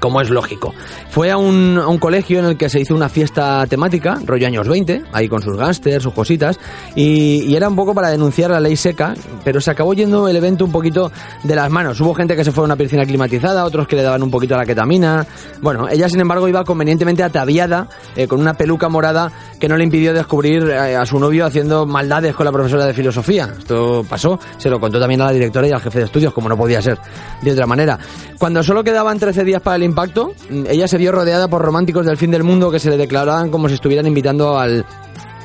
Como 0.00 0.20
es 0.20 0.30
lógico. 0.30 0.74
Fue 1.10 1.30
a 1.30 1.36
un, 1.36 1.78
a 1.78 1.98
colegio 1.98 2.38
en 2.38 2.44
el 2.44 2.56
que 2.56 2.68
se 2.68 2.80
hizo 2.80 2.94
una 2.94 3.08
fiesta 3.08 3.66
temática, 3.66 4.18
rollo 4.24 4.46
años 4.46 4.68
20, 4.68 5.04
ahí 5.12 5.28
con 5.28 5.42
sus 5.42 5.56
gángsters, 5.56 6.02
sus 6.02 6.12
cositas, 6.12 6.58
y, 6.94 7.54
era 7.56 7.68
un 7.68 7.76
poco 7.76 7.94
para 7.94 8.10
denunciar 8.10 8.50
la 8.50 8.60
ley 8.60 8.76
seca, 8.76 9.14
pero 9.42 9.62
se 9.62 9.70
acabó 9.70 9.94
yendo 9.94 10.28
el 10.28 10.36
evento 10.36 10.64
un 10.66 10.72
poquito 10.72 11.10
de 11.42 11.54
las 11.54 11.70
manos. 11.70 11.98
Hubo 12.00 12.14
gente 12.14 12.36
que 12.36 12.44
se 12.44 12.52
fue 12.52 12.62
a 12.62 12.66
una 12.66 12.76
piscina 12.76 13.06
climatizada, 13.06 13.64
otros 13.64 13.88
que 13.88 13.96
le 13.96 14.02
daban 14.02 14.22
un 14.22 14.30
poquito 14.30 14.54
a 14.54 14.58
la 14.58 14.66
ketamina. 14.66 15.26
Bueno, 15.62 15.88
ella 15.88 16.08
sin 16.08 16.20
embargo 16.20 16.46
iba 16.48 16.62
convenientemente 16.64 17.22
ataviada, 17.22 17.88
eh, 18.14 18.28
con 18.28 18.40
una 18.40 18.54
peluca 18.54 18.90
morada 18.90 19.32
que 19.58 19.68
no 19.68 19.76
le 19.76 19.84
impidió 19.84 20.12
descubrir 20.12 20.64
eh, 20.68 20.96
a 20.96 21.06
su 21.06 21.18
novio 21.18 21.46
haciendo 21.46 21.86
maldades 21.86 22.34
con 22.34 22.44
la 22.44 22.52
profesora 22.52 22.84
de 22.84 22.92
filosofía. 22.92 23.48
Esto 23.58 24.04
pasó, 24.06 24.38
se 24.58 24.68
lo 24.68 24.78
contó 24.78 25.00
también 25.00 25.22
a 25.22 25.26
la 25.26 25.32
directora 25.32 25.66
y 25.66 25.72
al 25.72 25.80
jefe 25.80 26.00
de 26.00 26.04
estudios, 26.04 26.34
como 26.34 26.48
no 26.48 26.56
podía 26.58 26.82
ser 26.82 26.98
de 27.40 27.52
otra 27.52 27.66
manera. 27.66 27.98
Cuando 28.38 28.62
solo 28.62 28.84
quedaban 28.84 29.18
13 29.18 29.44
días 29.44 29.62
para 29.62 29.76
el 29.76 29.84
impacto, 29.86 30.34
ella 30.68 30.86
se 30.86 30.98
vio 30.98 31.12
rodeada 31.12 31.48
por 31.48 31.62
románticos 31.62 32.04
del 32.06 32.16
fin 32.16 32.30
del 32.30 32.44
mundo 32.44 32.70
que 32.70 32.78
se 32.78 32.90
le 32.90 32.96
declaraban 32.96 33.50
como 33.50 33.68
si 33.68 33.74
estuvieran 33.74 34.06
invitando 34.06 34.58
al, 34.58 34.84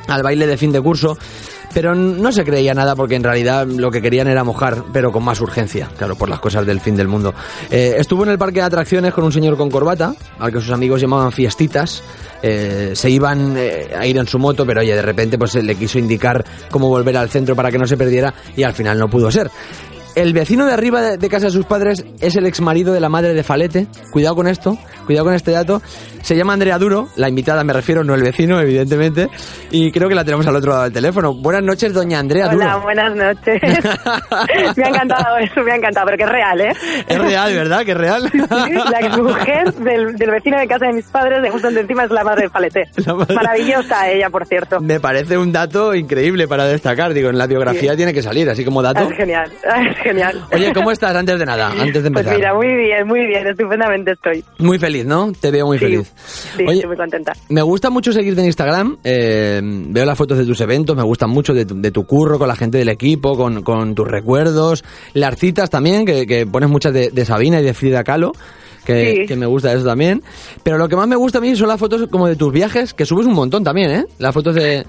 al 0.08 0.24
baile 0.24 0.48
de 0.48 0.58
fin 0.58 0.72
de 0.72 0.82
curso. 0.82 1.18
Pero 1.74 1.96
no 1.96 2.32
se 2.32 2.44
creía 2.44 2.74
nada 2.74 2.96
porque 2.96 3.16
en 3.16 3.24
realidad 3.24 3.66
lo 3.66 3.92
que 3.92 4.02
querían 4.02 4.28
era 4.28 4.44
mojar, 4.44 4.84
pero 4.92 5.12
con 5.12 5.24
más 5.24 5.40
urgencia, 5.40 5.90
claro, 5.98 6.16
por 6.18 6.28
las 6.28 6.40
cosas 6.40 6.66
del 6.66 6.82
fin 6.82 6.98
del 6.98 7.08
mundo. 7.08 7.34
Eh, 7.70 7.96
estuvo 7.98 8.24
en 8.24 8.30
el 8.30 8.38
parque 8.38 8.60
de 8.60 8.66
atracciones 8.66 9.14
con 9.14 9.24
un 9.24 9.32
señor 9.32 9.56
con 9.56 9.70
corbata, 9.70 10.14
al 10.40 10.52
que 10.52 10.60
sus 10.60 10.72
amigos 10.72 11.00
llamaban 11.00 11.32
fiestitas. 11.32 12.04
Eh, 12.44 12.92
se 12.94 13.10
iban 13.10 13.56
eh, 13.56 13.92
a 13.98 14.06
ir 14.06 14.18
en 14.18 14.28
su 14.28 14.38
moto, 14.38 14.66
pero 14.66 14.82
oye, 14.82 14.96
de 14.96 15.02
repente 15.02 15.38
pues 15.38 15.56
le 15.56 15.76
quiso 15.76 15.98
indicar 15.98 16.44
cómo 16.70 16.90
volver 16.90 17.16
al 17.16 17.30
centro 17.30 17.56
para 17.56 17.72
que 17.72 17.78
no 17.78 17.86
se 17.86 17.96
perdiera 17.96 18.34
y 18.56 18.64
al 18.64 18.74
final 18.74 18.98
no 19.00 19.10
pudo 19.10 19.32
ser. 19.32 19.50
El 20.16 20.34
vecino 20.34 20.66
de 20.66 20.74
arriba 20.74 21.02
de, 21.02 21.30
casa 21.30 21.46
de 21.46 21.52
sus 21.52 21.66
padres 21.66 22.04
es 22.20 22.36
el 22.36 22.46
ex 22.46 22.60
marido 22.60 22.94
de 22.94 23.00
la 23.00 23.08
madre 23.08 23.34
de 23.34 23.44
Falete. 23.44 23.88
Cuidado 24.12 24.36
con 24.36 24.48
esto, 24.48 24.78
cuidado 25.12 25.26
con 25.26 25.34
este 25.36 25.52
dato. 25.52 25.82
Se 26.22 26.36
llama 26.36 26.54
Andrea 26.54 26.78
Duro, 26.78 27.08
la 27.18 27.28
invitada 27.28 27.64
me 27.64 27.74
refiero, 27.74 28.04
no 28.04 28.14
el 28.16 28.22
vecino, 28.22 28.60
evidentemente. 28.62 29.28
Y 29.72 29.92
creo 29.92 30.08
que 30.08 30.16
la 30.16 30.24
tenemos 30.24 30.46
al 30.48 30.56
otro 30.56 30.72
lado 30.72 30.84
del 30.84 30.94
teléfono. 30.94 31.34
Buenas 31.34 31.64
noches, 31.64 31.94
doña 31.94 32.20
Andrea 32.20 32.48
Hola, 32.48 32.74
Duro. 32.74 32.82
buenas 32.84 33.16
noches. 33.16 33.62
me 34.78 34.84
ha 34.84 34.88
encantado 34.90 35.38
eso, 35.38 35.62
me 35.64 35.72
ha 35.72 35.76
encantado, 35.76 36.06
pero 36.06 36.18
que 36.18 36.24
es 36.24 36.30
real, 36.30 36.62
¿eh? 36.62 36.72
Es 37.08 37.18
real, 37.20 37.54
¿verdad? 37.54 37.84
Que 37.86 37.92
es 37.92 37.98
real. 37.98 38.30
La 38.50 39.00
exmujer 39.08 39.74
del, 39.74 40.16
del 40.16 40.32
vecino 40.32 40.60
de 40.60 40.68
casa 40.68 40.86
de 40.88 40.94
mis 40.94 41.06
padres, 41.08 41.42
de 41.42 41.50
justo 41.50 41.68
encima 41.70 42.04
es 42.04 42.12
la 42.12 42.24
madre 42.24 42.44
de 42.44 42.50
Palete. 42.50 42.84
Maravillosa 43.36 44.10
ella, 44.10 44.30
por 44.30 44.46
cierto. 44.46 44.80
Me 44.80 45.00
parece 45.00 45.38
un 45.38 45.52
dato 45.52 45.94
increíble 45.96 46.48
para 46.48 46.66
destacar. 46.66 47.14
Digo, 47.14 47.30
en 47.30 47.38
la 47.38 47.48
biografía 47.48 47.92
Sí. 47.92 47.98
tiene 47.98 48.14
que 48.14 48.22
salir, 48.22 48.50
así 48.50 48.64
como 48.64 48.82
dato. 48.82 49.10
Es 49.10 49.18
genial, 49.18 49.52
es 49.90 49.98
genial. 50.04 50.42
Oye, 50.54 50.72
¿cómo 50.74 50.92
estás 50.92 51.16
antes 51.16 51.38
de 51.40 51.46
nada? 51.46 51.70
Antes 51.72 52.04
de 52.04 52.12
Pues 52.12 52.26
empezar. 52.26 52.36
mira, 52.36 52.54
muy 52.54 52.68
bien, 52.76 53.08
muy 53.08 53.26
bien, 53.26 53.48
estupendamente 53.48 54.12
estoy. 54.12 54.44
Muy 54.60 54.78
feliz, 54.78 55.01
¿no? 55.06 55.32
Te 55.32 55.52
veo 55.52 55.68
muy 55.68 55.78
Sí, 55.80 55.86
feliz. 55.86 56.12
Sí, 56.58 56.64
Oye, 56.64 56.74
estoy 56.76 56.88
muy 56.88 56.98
contenta. 56.98 57.34
Me 57.50 57.62
gusta 57.62 57.90
mucho 57.90 58.12
seguirte 58.12 58.42
en 58.42 58.48
Instagram. 58.48 58.98
eh, 59.04 59.60
veo 59.64 60.06
las 60.06 60.18
fotos 60.18 60.38
de 60.38 60.46
tus 60.46 60.60
eventos, 60.62 60.96
me 60.96 61.04
gustan 61.04 61.30
mucho 61.30 61.54
de 61.54 61.66
tu, 61.66 61.80
de 61.82 61.92
tu 61.92 62.06
curro 62.06 62.38
con 62.40 62.48
la 62.48 62.56
gente 62.56 62.78
del 62.78 62.90
equipo, 62.90 63.36
con, 63.36 63.64
con 63.64 63.96
tus 63.96 64.08
recuerdos. 64.08 64.84
Las 65.14 65.38
citas 65.38 65.70
también, 65.70 66.06
que, 66.06 66.26
que 66.26 66.46
pones 66.46 66.70
muchas 66.70 66.94
de, 66.94 67.10
de 67.12 67.26
Sabina 67.26 67.60
y 67.62 67.64
de 67.64 67.74
Frida 67.74 68.04
Kahlo. 68.04 68.32
Que, 68.86 69.12
Sí. 69.22 69.26
que 69.28 69.36
me 69.36 69.46
gusta 69.46 69.72
eso 69.74 69.86
también. 69.86 70.24
Pero 70.64 70.78
lo 70.80 70.90
que 70.90 70.96
más 70.96 71.08
me 71.08 71.16
gusta 71.16 71.38
a 71.38 71.42
mí 71.42 71.56
son 71.56 71.68
las 71.68 71.80
fotos 71.80 72.08
como 72.10 72.28
de 72.28 72.36
tus 72.36 72.52
viajes, 72.52 72.94
que 72.96 73.06
subes 73.06 73.28
un 73.28 73.34
montón 73.34 73.64
también, 73.64 73.92
¿eh? 73.92 74.06
Las 74.18 74.34
fotos 74.34 74.56
de... 74.56 74.62
de 74.62 74.86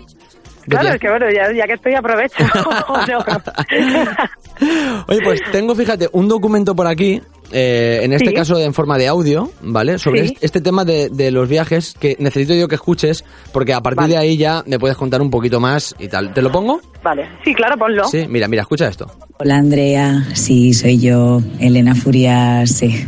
Claro, 0.67 0.85
viajes. 0.85 0.95
es 0.95 1.01
que 1.01 1.09
bueno, 1.11 1.27
ya, 1.31 1.53
ya 1.55 1.67
que 1.67 1.75
estoy 1.75 1.95
aprovecho. 1.95 2.37
Oye, 5.09 5.21
pues 5.23 5.41
tengo, 5.51 5.75
fíjate, 5.75 6.09
un 6.13 6.29
documento 6.29 6.75
por 6.75 6.87
aquí, 6.87 7.21
eh, 7.53 8.01
en 8.03 8.13
este 8.13 8.31
Sí. 8.31 8.35
caso 8.35 8.59
en 8.59 8.73
forma 8.75 8.99
de 8.99 9.09
audio, 9.09 9.51
¿vale? 9.63 9.99
Sobre 9.99 10.27
Sí. 10.27 10.33
este, 10.35 10.47
este 10.47 10.61
tema 10.61 10.85
de, 10.85 11.09
de 11.11 11.31
los 11.31 11.49
viajes 11.49 11.95
que 11.99 12.17
necesito 12.19 12.55
yo 12.55 12.69
que 12.69 12.75
escuches, 12.77 13.25
porque 13.53 13.73
a 13.75 13.81
partir 13.81 14.09
de 14.09 14.17
ahí 14.17 14.37
ya 14.37 14.63
me 14.67 14.79
puedes 14.79 14.97
contar 14.97 15.21
un 15.23 15.31
poquito 15.31 15.61
más 15.61 15.95
y 15.99 16.09
tal. 16.09 16.33
¿Te 16.35 16.43
lo 16.43 16.51
pongo? 16.51 16.81
Vale, 17.03 17.25
sí, 17.45 17.55
claro, 17.55 17.77
ponlo. 17.79 18.05
Sí, 18.09 18.27
mira, 18.29 18.49
mira, 18.49 18.63
escucha 18.63 18.89
esto. 18.89 19.11
Hola 19.39 19.57
Andrea, 19.57 20.27
sí, 20.35 20.73
soy 20.75 20.99
yo, 20.99 21.43
Elena 21.59 21.95
Furiase. 21.95 23.07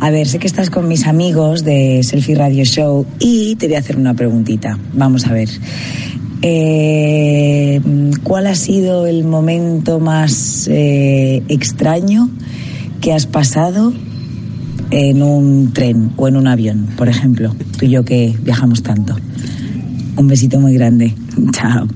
A 0.00 0.10
ver, 0.10 0.26
sé 0.26 0.38
que 0.40 0.48
estás 0.48 0.68
con 0.70 0.88
mis 0.88 1.06
amigos 1.06 1.62
de 1.64 2.00
Selfie 2.02 2.34
Radio 2.34 2.64
Show 2.64 3.06
y 3.20 3.54
te 3.56 3.66
voy 3.68 3.76
a 3.76 3.78
hacer 3.78 3.96
una 3.96 4.14
preguntita. 4.14 4.76
Vamos 4.94 5.26
a 5.26 5.32
ver. 5.32 5.48
Eh, 6.64 7.80
¿Cuál 8.24 8.48
ha 8.48 8.54
sido 8.56 9.06
el 9.06 9.22
momento 9.22 10.00
más 10.00 10.66
eh, 10.70 11.42
extraño 11.48 12.28
que 13.02 13.12
has 13.12 13.26
pasado 13.26 13.92
en 14.90 15.22
un 15.22 15.72
tren 15.72 16.12
o 16.16 16.28
en 16.28 16.36
un 16.36 16.46
avión, 16.46 16.86
por 16.96 17.08
ejemplo? 17.08 17.50
Tú 17.78 17.84
y 17.86 17.90
yo 17.90 18.04
que 18.04 18.34
viajamos 18.40 18.82
tanto. 18.82 19.14
Un 20.16 20.28
besito 20.28 20.58
muy 20.58 20.74
grande. 20.74 21.14
Chao. 21.52 21.86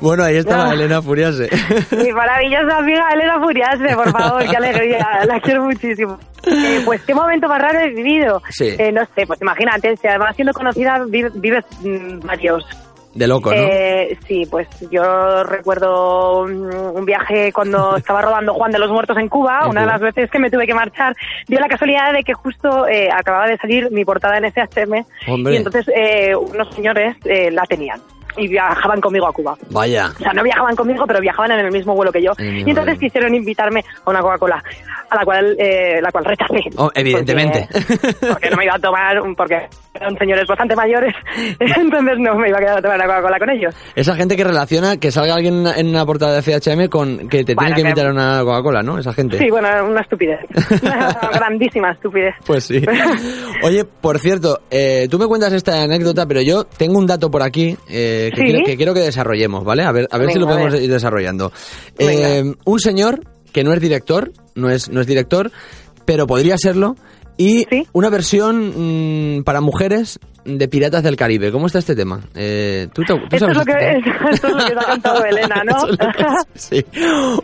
Bueno, 0.00 0.22
ahí 0.22 0.36
estaba 0.36 0.70
Ah. 0.70 0.74
Elena 0.74 1.02
Furiase. 1.02 1.48
Mi 2.04 2.12
maravillosa 2.12 2.78
amiga 2.78 3.04
Elena 3.12 3.40
Furiase, 3.40 3.94
por 3.96 4.10
favor, 4.12 4.44
qué 4.48 4.56
alegría, 4.56 5.06
la 5.26 5.40
quiero 5.40 5.64
muchísimo. 5.64 6.18
Eh, 6.46 6.80
pues 6.84 7.02
qué 7.02 7.14
momento 7.14 7.48
más 7.48 7.60
raro 7.60 7.80
he 7.80 7.92
vivido. 7.92 8.40
Sí. 8.50 8.68
Eh, 8.78 8.92
no 8.92 9.02
sé, 9.16 9.26
pues 9.26 9.40
imagínate, 9.42 9.96
si 9.96 10.06
además 10.06 10.34
siendo 10.36 10.52
conocida 10.54 11.04
vi- 11.10 11.24
vives 11.34 11.64
mm, 11.82 12.24
varios. 12.26 12.64
De 13.18 13.26
loco, 13.26 13.50
¿no? 13.52 13.60
Eh, 13.60 14.16
sí, 14.28 14.46
pues 14.48 14.68
yo 14.92 15.42
recuerdo 15.42 16.42
un, 16.42 16.72
un 16.72 17.04
viaje 17.04 17.52
cuando 17.52 17.96
estaba 18.02 18.22
rodando 18.22 18.54
Juan 18.54 18.70
de 18.70 18.78
los 18.78 18.90
Muertos 18.92 19.16
en 19.18 19.28
Cuba, 19.28 19.62
En 19.64 19.70
una 19.70 19.80
de 19.80 19.86
las 19.88 20.00
veces 20.00 20.30
que 20.30 20.38
me 20.38 20.50
tuve 20.50 20.66
que 20.66 20.74
marchar, 20.74 21.16
dio 21.48 21.58
la 21.58 21.66
casualidad 21.66 22.12
de 22.12 22.22
que 22.22 22.32
justo 22.32 22.86
eh, 22.86 23.08
acababa 23.12 23.48
de 23.48 23.56
salir 23.56 23.90
mi 23.90 24.04
portada 24.04 24.38
en 24.38 24.44
SHM 24.44 25.04
Hombre. 25.26 25.54
y 25.54 25.56
entonces 25.56 25.90
eh, 25.96 26.36
unos 26.36 26.72
señores 26.74 27.16
eh, 27.24 27.50
la 27.50 27.64
tenían 27.64 28.00
y 28.38 28.48
viajaban 28.48 29.00
conmigo 29.00 29.26
a 29.26 29.32
Cuba. 29.32 29.56
Vaya. 29.70 30.10
O 30.14 30.22
sea, 30.22 30.32
no 30.32 30.42
viajaban 30.42 30.74
conmigo, 30.76 31.04
pero 31.06 31.20
viajaban 31.20 31.52
en 31.52 31.66
el 31.66 31.72
mismo 31.72 31.94
vuelo 31.94 32.12
que 32.12 32.22
yo. 32.22 32.32
Y 32.38 32.68
entonces 32.70 32.98
quisieron 32.98 33.34
invitarme 33.34 33.84
a 34.04 34.10
una 34.10 34.20
Coca-Cola, 34.20 34.62
a 35.10 35.16
la 35.16 35.24
cual, 35.24 35.56
eh, 35.58 36.00
la 36.02 36.10
cual 36.10 36.24
rechacé. 36.24 36.60
Oh, 36.76 36.90
evidentemente. 36.94 37.68
Porque, 37.72 38.26
porque 38.28 38.50
no 38.50 38.56
me 38.56 38.64
iba 38.64 38.74
a 38.74 38.78
tomar, 38.78 39.16
porque 39.36 39.58
eran 39.94 40.16
señores 40.18 40.46
bastante 40.46 40.76
mayores, 40.76 41.14
entonces 41.58 42.14
no 42.18 42.34
me 42.36 42.48
iba 42.48 42.58
a 42.58 42.60
quedar 42.60 42.78
a 42.78 42.82
tomar 42.82 42.96
una 42.96 43.06
Coca-Cola 43.06 43.38
con 43.38 43.50
ellos. 43.50 43.74
Esa 43.94 44.14
gente 44.14 44.36
que 44.36 44.44
relaciona 44.44 44.96
que 44.98 45.10
salga 45.10 45.34
alguien 45.34 45.66
en 45.66 45.88
una 45.88 46.04
portada 46.06 46.40
de 46.40 46.42
FHM 46.42 46.88
con 46.88 47.28
que 47.28 47.44
te 47.44 47.54
Bueno, 47.54 47.74
tiene 47.74 47.90
que 47.90 47.94
que- 47.94 48.00
invitar 48.00 48.06
a 48.06 48.12
una 48.12 48.44
Coca-Cola, 48.44 48.82
¿no? 48.82 48.98
Esa 48.98 49.12
gente. 49.12 49.38
Sí, 49.38 49.50
bueno, 49.50 49.68
una 49.86 50.00
estupidez. 50.00 50.40
Una 50.82 51.10
grandísima 51.32 51.90
estupidez. 51.92 52.34
Pues 52.46 52.64
sí. 52.64 52.82
Oye, 53.62 53.84
por 53.84 54.18
cierto, 54.18 54.60
eh, 54.70 55.08
tú 55.10 55.18
me 55.18 55.26
cuentas 55.26 55.52
esta 55.52 55.82
anécdota, 55.82 56.26
pero 56.26 56.40
yo 56.42 56.64
tengo 56.64 56.98
un 56.98 57.06
dato 57.06 57.30
por 57.30 57.42
aquí 57.42 57.76
eh, 57.88 58.27
que, 58.30 58.36
¿Sí? 58.36 58.42
quiero, 58.44 58.64
que 58.64 58.76
quiero 58.76 58.94
que 58.94 59.00
desarrollemos, 59.00 59.64
¿vale? 59.64 59.82
A 59.84 59.92
ver, 59.92 60.08
a 60.10 60.18
ver 60.18 60.30
si 60.32 60.38
lo 60.38 60.46
Venga, 60.46 60.60
podemos 60.60 60.80
ir 60.82 60.90
desarrollando. 60.90 61.52
Venga. 61.98 62.12
Eh, 62.38 62.54
un 62.64 62.80
señor 62.80 63.20
que 63.52 63.64
no 63.64 63.72
es 63.72 63.80
director, 63.80 64.32
no 64.54 64.70
es, 64.70 64.88
no 64.90 65.00
es 65.00 65.06
director, 65.06 65.50
pero 66.04 66.26
podría 66.26 66.56
serlo, 66.58 66.96
y 67.36 67.66
una 67.92 68.10
versión 68.10 69.36
mm, 69.38 69.44
para 69.44 69.60
mujeres 69.60 70.18
de 70.44 70.66
Piratas 70.66 71.02
del 71.04 71.14
Caribe. 71.14 71.52
¿Cómo 71.52 71.66
está 71.66 71.78
este 71.78 71.94
tema? 71.94 72.20
Eh, 72.34 72.88
¿tú, 72.92 73.02
te- 73.02 73.14
tú 73.14 73.20
Esto 73.30 73.48
es, 73.48 73.54
lo 73.54 73.60
este 73.60 73.72
que, 73.72 73.78
tema? 74.02 74.30
esto 74.30 74.46
es 74.48 74.52
lo 74.54 74.64
que 74.64 74.72
te 74.72 74.80
ha 74.80 74.84
contado 74.88 75.24
Elena, 75.24 75.62
¿no? 75.66 75.76
Sí, 76.54 76.84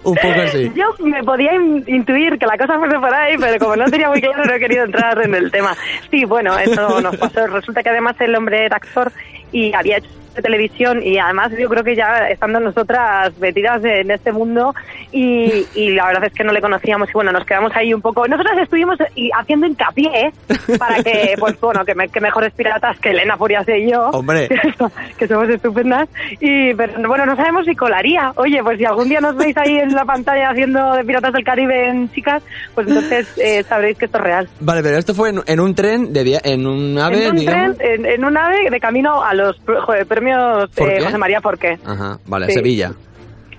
un 0.03 0.15
poco 0.15 0.41
así. 0.45 0.73
Yo 0.75 1.05
me 1.05 1.23
podía 1.23 1.55
in- 1.55 1.85
intuir 1.87 2.39
que 2.39 2.47
la 2.47 2.57
cosa 2.59 2.79
fuese 2.79 2.97
por 2.99 3.15
ahí, 3.15 3.37
pero 3.39 3.59
como 3.59 3.77
no 3.77 3.85
tenía 3.91 4.09
muy 4.09 4.21
claro, 4.21 4.45
no 4.45 4.55
he 4.55 4.59
querido 4.59 4.85
entrar 4.85 5.21
en 5.25 5.35
el 5.35 5.51
tema. 5.51 5.77
Sí, 6.11 6.25
bueno, 6.25 6.59
eso 6.59 7.01
nos 7.01 7.17
pasó. 7.17 7.47
Resulta 7.47 7.83
que 7.83 7.91
además 7.91 8.17
el 8.21 8.35
hombre 8.35 8.65
era 8.67 8.77
actor 8.79 9.13
y 9.53 9.73
había 9.75 9.99
hecho 9.99 10.09
televisión 10.43 11.03
y 11.03 11.19
además 11.19 11.53
yo 11.59 11.69
creo 11.69 11.85
que 11.85 11.95
ya 11.97 12.29
estando 12.29 12.61
nosotras 12.61 13.37
metidas 13.39 13.85
en 13.85 14.11
este 14.11 14.33
mundo 14.33 14.75
y, 15.13 15.67
y 15.75 15.91
la 15.91 16.07
verdad 16.07 16.25
es 16.25 16.33
que 16.33 16.45
no 16.45 16.53
le 16.53 16.61
conocíamos 16.61 17.09
y 17.09 17.13
bueno, 17.13 17.33
nos 17.33 17.45
quedamos 17.47 17.73
ahí 17.77 17.95
un 17.95 18.01
poco. 18.01 18.27
Nosotras 18.27 18.59
estuvimos 18.59 18.99
y 19.15 19.31
haciendo 19.37 19.67
hincapié 19.67 20.33
para 20.79 21.03
que, 21.03 21.35
pues 21.39 21.59
bueno, 21.61 21.85
que, 21.85 21.95
me- 21.95 22.09
que 22.09 22.21
mejores 22.21 22.53
piratas 22.55 22.99
que 23.01 23.11
Elena 23.11 23.37
Furiase 23.37 23.79
y 23.79 23.91
yo. 23.91 24.09
Hombre. 24.11 24.49
que 25.19 25.29
somos 25.29 25.49
estupendas. 25.49 26.09
Y, 26.41 26.75
pero 26.75 27.09
bueno, 27.09 27.27
no 27.27 27.37
sabemos 27.37 27.65
si 27.67 27.75
colaría. 27.75 28.33
Oye, 28.37 28.63
pues 28.63 28.79
si 28.79 28.85
algún 28.85 29.09
día 29.09 29.21
nos 29.21 29.37
veis 29.37 29.57
ahí 29.57 29.79
en 29.79 29.95
la 29.95 30.05
pantalla 30.05 30.51
haciendo 30.51 30.95
de 30.95 31.05
Piratas 31.05 31.33
del 31.33 31.45
Caribe 31.45 31.89
en 31.89 32.11
chicas, 32.13 32.43
pues 32.75 32.89
entonces 32.89 33.29
eh, 33.39 33.63
sabréis 33.69 33.97
que 33.99 34.07
esto 34.07 34.19
es 34.19 34.25
real. 34.25 34.49
Vale, 34.61 34.83
pero 34.83 34.99
esto 34.99 35.15
fue 35.15 35.31
en, 35.31 35.41
en 35.47 35.61
un 35.61 35.75
tren, 35.75 36.13
de 36.13 36.25
en 36.43 36.67
un 36.67 36.99
ave, 36.99 37.25
en 37.27 37.31
un 37.33 37.37
digamos. 37.37 37.77
tren, 37.79 37.93
en, 37.93 38.07
en 38.07 38.25
un 38.25 38.37
ave 38.37 38.71
de 38.71 38.81
camino 38.81 39.23
a 39.23 39.35
los 39.35 39.61
joder, 39.85 40.07
premios 40.25 40.71
¿Por 40.71 40.91
eh? 40.91 41.01
José 41.05 41.19
María 41.19 41.41
Forqué. 41.41 41.79
Ajá, 41.85 42.19
vale, 42.27 42.47
Sí. 42.47 42.53
Sevilla. 42.55 42.93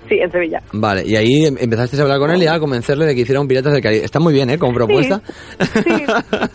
Sí, 0.08 0.20
en 0.20 0.32
Sevilla. 0.32 0.62
Vale, 0.72 1.04
y 1.06 1.16
ahí 1.16 1.46
em- 1.46 1.58
empezaste 1.60 1.98
a 1.98 2.02
hablar 2.04 2.20
con 2.20 2.30
él 2.32 2.44
y 2.44 2.48
a 2.48 2.60
convencerle 2.60 3.06
de 3.06 3.16
que 3.16 3.22
hiciera 3.22 3.42
un 3.42 3.48
Piratas 3.48 3.74
del 3.74 3.82
Caribe. 3.82 4.06
Está 4.06 4.20
muy 4.20 4.34
bien, 4.34 4.50
¿eh? 4.52 4.58
Como 4.60 4.74
propuesta. 4.74 5.22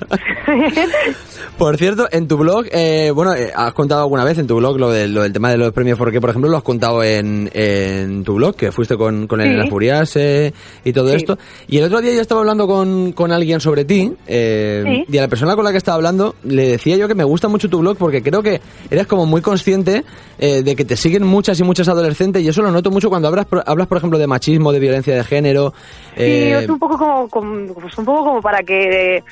Por 1.58 1.76
cierto, 1.76 2.08
en 2.10 2.26
tu 2.26 2.38
blog, 2.38 2.64
eh, 2.72 3.10
bueno, 3.14 3.34
eh, 3.34 3.50
has 3.54 3.74
contado 3.74 4.00
alguna 4.02 4.24
vez 4.24 4.38
en 4.38 4.46
tu 4.46 4.56
blog 4.56 4.78
lo, 4.78 4.90
del- 4.90 5.12
lo 5.12 5.22
del 5.22 5.32
tema 5.32 5.50
de 5.50 5.58
los 5.58 5.72
premios 5.72 5.98
Forqué, 5.98 6.20
por 6.20 6.30
ejemplo, 6.30 6.50
lo 6.50 6.56
has 6.56 6.62
contado 6.62 7.02
en, 7.02 7.50
en 7.52 8.24
tu 8.24 8.34
blog, 8.34 8.54
que 8.56 8.72
fuiste 8.72 8.96
con, 8.96 9.26
con 9.26 9.40
Sí. 9.40 9.46
Elena 9.46 9.66
Furiase 9.68 10.54
y 10.84 10.92
todo 10.92 11.10
Sí. 11.10 11.16
esto. 11.16 11.38
Y 11.68 11.78
el 11.78 11.84
otro 11.84 12.00
día 12.00 12.12
yo 12.14 12.20
estaba 12.22 12.40
hablando 12.40 12.66
con, 12.66 13.12
con 13.12 13.30
alguien 13.32 13.60
sobre 13.60 13.84
ti, 13.84 14.12
eh, 14.26 14.82
Sí. 14.86 15.04
y 15.12 15.18
a 15.18 15.22
la 15.22 15.28
persona 15.28 15.54
con 15.54 15.64
la 15.64 15.72
que 15.72 15.78
estaba 15.78 15.96
hablando 15.96 16.34
le 16.44 16.66
decía 16.68 16.96
yo 16.96 17.08
que 17.08 17.14
me 17.14 17.24
gusta 17.24 17.48
mucho 17.48 17.68
tu 17.68 17.78
blog 17.80 17.96
porque 17.98 18.22
creo 18.22 18.42
que 18.42 18.60
eres 18.90 19.06
como 19.06 19.26
muy 19.26 19.42
consciente 19.42 20.04
eh, 20.38 20.62
de 20.62 20.74
que 20.76 20.84
te 20.86 20.96
siguen 20.96 21.24
muchas 21.24 21.60
y 21.60 21.62
muchas 21.64 21.88
adolescentes 21.88 22.42
y 22.42 22.48
eso 22.48 22.62
lo 22.62 22.70
noto 22.70 22.90
mucho 22.90 23.10
cuando 23.10 23.28
hablas, 23.28 23.39
hablas 23.66 23.86
por 23.86 23.98
ejemplo, 23.98 24.18
de 24.18 24.26
machismo, 24.26 24.72
de 24.72 24.78
violencia 24.80 25.14
de 25.14 25.24
género. 25.24 25.72
Sí, 26.16 26.22
eh, 26.22 26.58
es 26.58 26.68
un 26.68 26.78
poco 26.78 26.96
como, 26.98 27.28
como- 27.28 27.74
pues 27.74 27.96
un 27.98 28.04
poco 28.04 28.24
como 28.24 28.42
para 28.42 28.62
que 28.62 29.22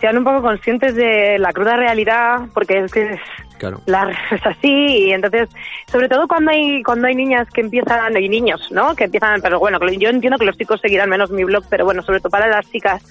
sean 0.00 0.18
un 0.18 0.24
poco 0.24 0.42
conscientes 0.42 0.94
de 0.94 1.38
la 1.38 1.52
cruda 1.52 1.76
realidad, 1.76 2.40
porque 2.52 2.78
es 2.80 2.92
que 2.92 3.14
es, 3.14 3.20
claro. 3.58 3.80
la, 3.86 4.10
es 4.30 4.46
así 4.46 5.06
y 5.08 5.12
entonces 5.12 5.48
sobre 5.90 6.08
todo 6.08 6.26
cuando 6.28 6.50
hay 6.50 6.82
cuando 6.82 7.08
hay 7.08 7.14
niñas 7.14 7.48
que 7.52 7.60
empiezan 7.60 8.16
y 8.16 8.28
niños 8.28 8.68
no 8.70 8.94
que 8.94 9.04
empiezan 9.04 9.40
pero 9.40 9.58
bueno 9.58 9.78
yo 9.98 10.08
entiendo 10.08 10.38
que 10.38 10.44
los 10.46 10.56
chicos 10.56 10.80
seguirán 10.80 11.08
menos 11.10 11.30
mi 11.30 11.44
blog 11.44 11.64
pero 11.68 11.84
bueno 11.84 12.02
sobre 12.02 12.20
todo 12.20 12.30
para 12.30 12.46
las 12.48 12.70
chicas 12.70 13.02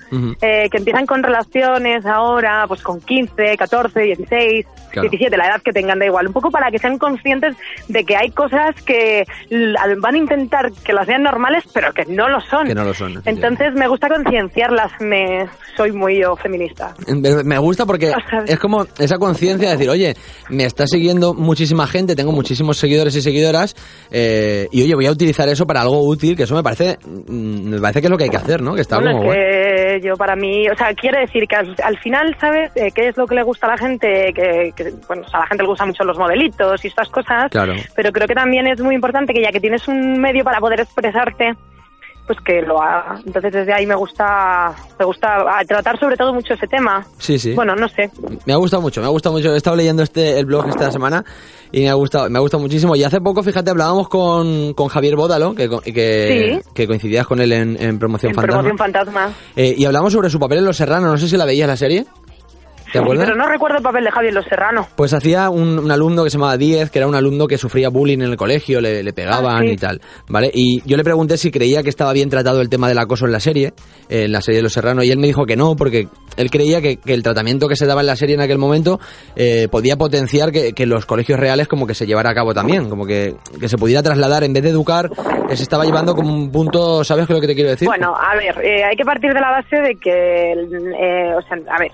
eh, 0.41 0.69
que 0.69 0.77
empiezan 0.77 1.05
con 1.05 1.23
relaciones 1.23 2.05
ahora 2.05 2.65
pues 2.67 2.81
con 2.81 3.01
15 3.01 3.57
14 3.57 3.99
16 3.99 4.65
Claro. 4.91 5.09
17 5.09 5.35
la 5.35 5.47
edad 5.47 5.61
que 5.61 5.73
tengan 5.73 5.99
da 5.99 6.05
igual 6.05 6.27
un 6.27 6.31
poco 6.31 6.49
para 6.51 6.71
que 6.71 6.79
sean 6.79 6.97
conscientes 6.97 7.53
de 7.89 8.05
que 8.05 8.15
hay 8.15 8.31
cosas 8.31 8.73
que 8.83 9.25
van 9.97 10.15
a 10.15 10.17
intentar 10.17 10.71
que 10.71 10.93
las 10.93 11.05
sean 11.05 11.23
normales 11.23 11.65
pero 11.73 11.91
que 11.91 12.05
no 12.05 12.29
lo 12.29 12.39
son 12.39 12.65
Que 12.65 12.75
no 12.75 12.85
lo 12.85 12.93
son. 12.93 13.21
entonces 13.25 13.73
me 13.73 13.89
gusta 13.89 14.07
concienciarlas 14.07 14.91
me 15.01 15.49
soy 15.75 15.91
muy 15.91 16.21
yo 16.21 16.37
feminista 16.37 16.93
Me 17.07 17.43
me 17.43 17.57
gusta 17.57 17.85
porque 17.85 18.13
es 18.47 18.59
como 18.59 18.85
esa 18.97 19.17
conciencia 19.17 19.69
de 19.69 19.75
decir, 19.75 19.89
oye, 19.89 20.15
me 20.49 20.65
está 20.65 20.87
siguiendo 20.87 21.33
muchísima 21.33 21.87
gente, 21.87 22.15
tengo 22.15 22.31
muchísimos 22.31 22.77
seguidores 22.77 23.15
y 23.15 23.21
seguidoras, 23.21 23.75
eh, 24.11 24.67
y 24.71 24.83
oye, 24.83 24.95
voy 24.95 25.05
a 25.07 25.11
utilizar 25.11 25.47
eso 25.49 25.65
para 25.65 25.81
algo 25.81 26.05
útil, 26.07 26.35
que 26.35 26.43
eso 26.43 26.55
me 26.55 26.63
parece, 26.63 26.97
mm, 27.05 27.69
me 27.69 27.79
parece 27.79 28.01
que 28.01 28.07
es 28.07 28.11
lo 28.11 28.17
que 28.17 28.25
hay 28.25 28.29
que 28.29 28.37
hacer, 28.37 28.61
¿no? 28.61 28.75
Que 28.75 28.81
está 28.81 28.97
Bueno, 28.97 29.19
como 29.19 29.31
que 29.31 29.99
yo 30.01 30.15
para 30.15 30.35
mí, 30.35 30.67
o 30.69 30.75
sea, 30.75 30.93
quiere 30.93 31.21
decir 31.21 31.43
que 31.47 31.55
al, 31.55 31.75
al 31.83 31.97
final, 31.99 32.35
¿sabes? 32.39 32.71
Eh, 32.75 32.89
¿Qué 32.93 33.09
es 33.09 33.17
lo 33.17 33.25
que 33.25 33.35
le 33.35 33.43
gusta 33.43 33.67
a 33.67 33.71
la 33.71 33.77
gente? 33.77 34.31
Que, 34.33 34.71
que, 34.75 34.91
bueno, 35.07 35.23
o 35.25 35.29
sea, 35.29 35.39
a 35.39 35.43
la 35.43 35.47
gente 35.47 35.63
le 35.63 35.69
gustan 35.69 35.87
mucho 35.89 36.03
los 36.03 36.17
modelitos 36.17 36.83
y 36.83 36.87
estas 36.87 37.09
cosas. 37.09 37.49
Claro. 37.51 37.73
Pero 37.95 38.11
creo 38.11 38.27
que 38.27 38.33
también 38.33 38.67
es 38.67 38.81
muy 38.81 38.95
importante 38.95 39.33
que 39.33 39.41
ya 39.41 39.51
que 39.51 39.59
tienes 39.59 39.87
un 39.87 40.19
medio 40.19 40.43
para 40.43 40.59
poder 40.59 40.81
expresarte, 40.81 41.53
pues 42.25 42.39
que 42.45 42.61
lo 42.61 42.81
haga. 42.81 43.19
Entonces 43.25 43.53
desde 43.53 43.73
ahí 43.73 43.85
me 43.85 43.95
gusta, 43.95 44.73
me 44.97 45.05
gusta 45.05 45.27
ah, 45.47 45.63
tratar 45.67 45.99
sobre 45.99 46.17
todo 46.17 46.33
mucho 46.33 46.53
ese 46.53 46.67
tema. 46.67 47.05
Sí, 47.19 47.37
sí. 47.37 47.53
Bueno, 47.53 47.75
no 47.75 47.87
sé. 47.87 48.09
Me 48.45 48.53
ha 48.53 48.57
gustado 48.57 48.81
mucho, 48.81 49.01
me 49.01 49.07
ha 49.07 49.11
gustado 49.11 49.35
mucho. 49.35 49.53
He 49.53 49.57
estado 49.57 49.75
leyendo 49.75 50.03
este 50.03 50.39
el 50.39 50.45
blog 50.45 50.67
esta 50.69 50.91
semana 50.91 51.23
y 51.71 51.81
me 51.81 51.89
ha 51.89 51.93
gustado, 51.93 52.29
me 52.29 52.37
ha 52.37 52.41
gustado 52.41 52.61
muchísimo. 52.61 52.95
Y 52.95 53.03
hace 53.03 53.21
poco, 53.21 53.43
fíjate, 53.43 53.69
hablábamos 53.69 54.09
con, 54.09 54.73
con 54.73 54.87
Javier 54.87 55.15
Bódalo, 55.15 55.53
que, 55.53 55.69
que, 55.93 56.61
que 56.73 56.87
coincidías 56.87 57.27
con 57.27 57.39
él 57.39 57.51
en, 57.51 57.81
en 57.81 57.99
Promoción 57.99 58.31
En 58.31 58.35
Fantasma. 58.35 58.61
Promoción 58.61 58.77
Fantasma. 58.77 59.29
Eh, 59.55 59.75
y 59.77 59.85
hablamos 59.85 60.13
sobre 60.13 60.29
su 60.29 60.39
papel 60.39 60.59
en 60.59 60.65
Los 60.65 60.77
Serranos. 60.77 61.11
No 61.11 61.17
sé 61.17 61.27
si 61.27 61.37
la 61.37 61.45
veías 61.45 61.67
la 61.67 61.77
serie. 61.77 62.05
¿Te 62.99 63.03
acuerdas? 63.03 63.25
Pero 63.25 63.37
no 63.37 63.47
recuerdo 63.47 63.77
el 63.77 63.83
papel 63.83 64.03
de 64.03 64.11
Javier 64.11 64.33
Los 64.33 64.45
Serrano. 64.45 64.87
Pues 64.95 65.13
hacía 65.13 65.49
un, 65.49 65.79
un 65.79 65.91
alumno 65.91 66.23
que 66.23 66.29
se 66.29 66.37
llamaba 66.37 66.57
Diez, 66.57 66.89
que 66.89 66.99
era 66.99 67.07
un 67.07 67.15
alumno 67.15 67.47
que 67.47 67.57
sufría 67.57 67.89
bullying 67.89 68.19
en 68.19 68.29
el 68.31 68.37
colegio, 68.37 68.81
le, 68.81 69.03
le 69.03 69.13
pegaban 69.13 69.57
Ah, 69.57 69.59
sí. 69.61 69.71
y 69.73 69.77
tal, 69.77 70.01
¿vale? 70.27 70.49
Y 70.53 70.81
yo 70.85 70.97
le 70.97 71.03
pregunté 71.03 71.37
si 71.37 71.51
creía 71.51 71.83
que 71.83 71.89
estaba 71.89 72.13
bien 72.13 72.29
tratado 72.29 72.61
el 72.61 72.69
tema 72.69 72.87
del 72.87 72.97
acoso 72.97 73.25
en 73.25 73.31
la 73.31 73.39
serie, 73.39 73.73
eh, 74.09 74.23
en 74.25 74.31
la 74.31 74.41
serie 74.41 74.57
de 74.59 74.63
Los 74.63 74.73
Serranos, 74.73 75.05
y 75.05 75.11
él 75.11 75.17
me 75.19 75.27
dijo 75.27 75.45
que 75.45 75.55
no, 75.55 75.75
porque 75.75 76.07
él 76.37 76.49
creía 76.49 76.81
que, 76.81 76.97
que 76.97 77.13
el 77.13 77.23
tratamiento 77.23 77.67
que 77.67 77.75
se 77.75 77.85
daba 77.85 78.01
en 78.01 78.07
la 78.07 78.15
serie 78.15 78.35
en 78.35 78.41
aquel 78.41 78.57
momento 78.57 78.99
eh, 79.35 79.67
podía 79.69 79.95
potenciar 79.97 80.51
que, 80.51 80.73
que 80.73 80.85
los 80.85 81.05
colegios 81.05 81.39
reales 81.39 81.67
como 81.67 81.85
que 81.87 81.93
se 81.95 82.05
llevara 82.05 82.31
a 82.31 82.33
cabo 82.35 82.53
también, 82.53 82.89
como 82.89 83.05
que, 83.05 83.35
que 83.59 83.69
se 83.69 83.77
pudiera 83.77 84.01
trasladar, 84.03 84.43
en 84.43 84.53
vez 84.53 84.63
de 84.63 84.69
educar, 84.69 85.09
eh, 85.49 85.55
se 85.55 85.63
estaba 85.63 85.85
llevando 85.85 86.15
como 86.15 86.33
un 86.33 86.51
punto, 86.51 87.03
¿sabes 87.03 87.27
qué 87.27 87.33
es 87.33 87.37
lo 87.37 87.41
que 87.41 87.47
te 87.47 87.55
quiero 87.55 87.69
decir? 87.69 87.87
Bueno, 87.87 88.13
a 88.15 88.35
ver, 88.35 88.55
eh, 88.65 88.83
hay 88.83 88.95
que 88.95 89.03
partir 89.05 89.33
de 89.33 89.39
la 89.39 89.51
base 89.51 89.75
de 89.81 89.95
que, 89.95 90.51
eh, 90.53 91.33
o 91.35 91.41
sea, 91.41 91.57
a 91.75 91.79
ver, 91.79 91.91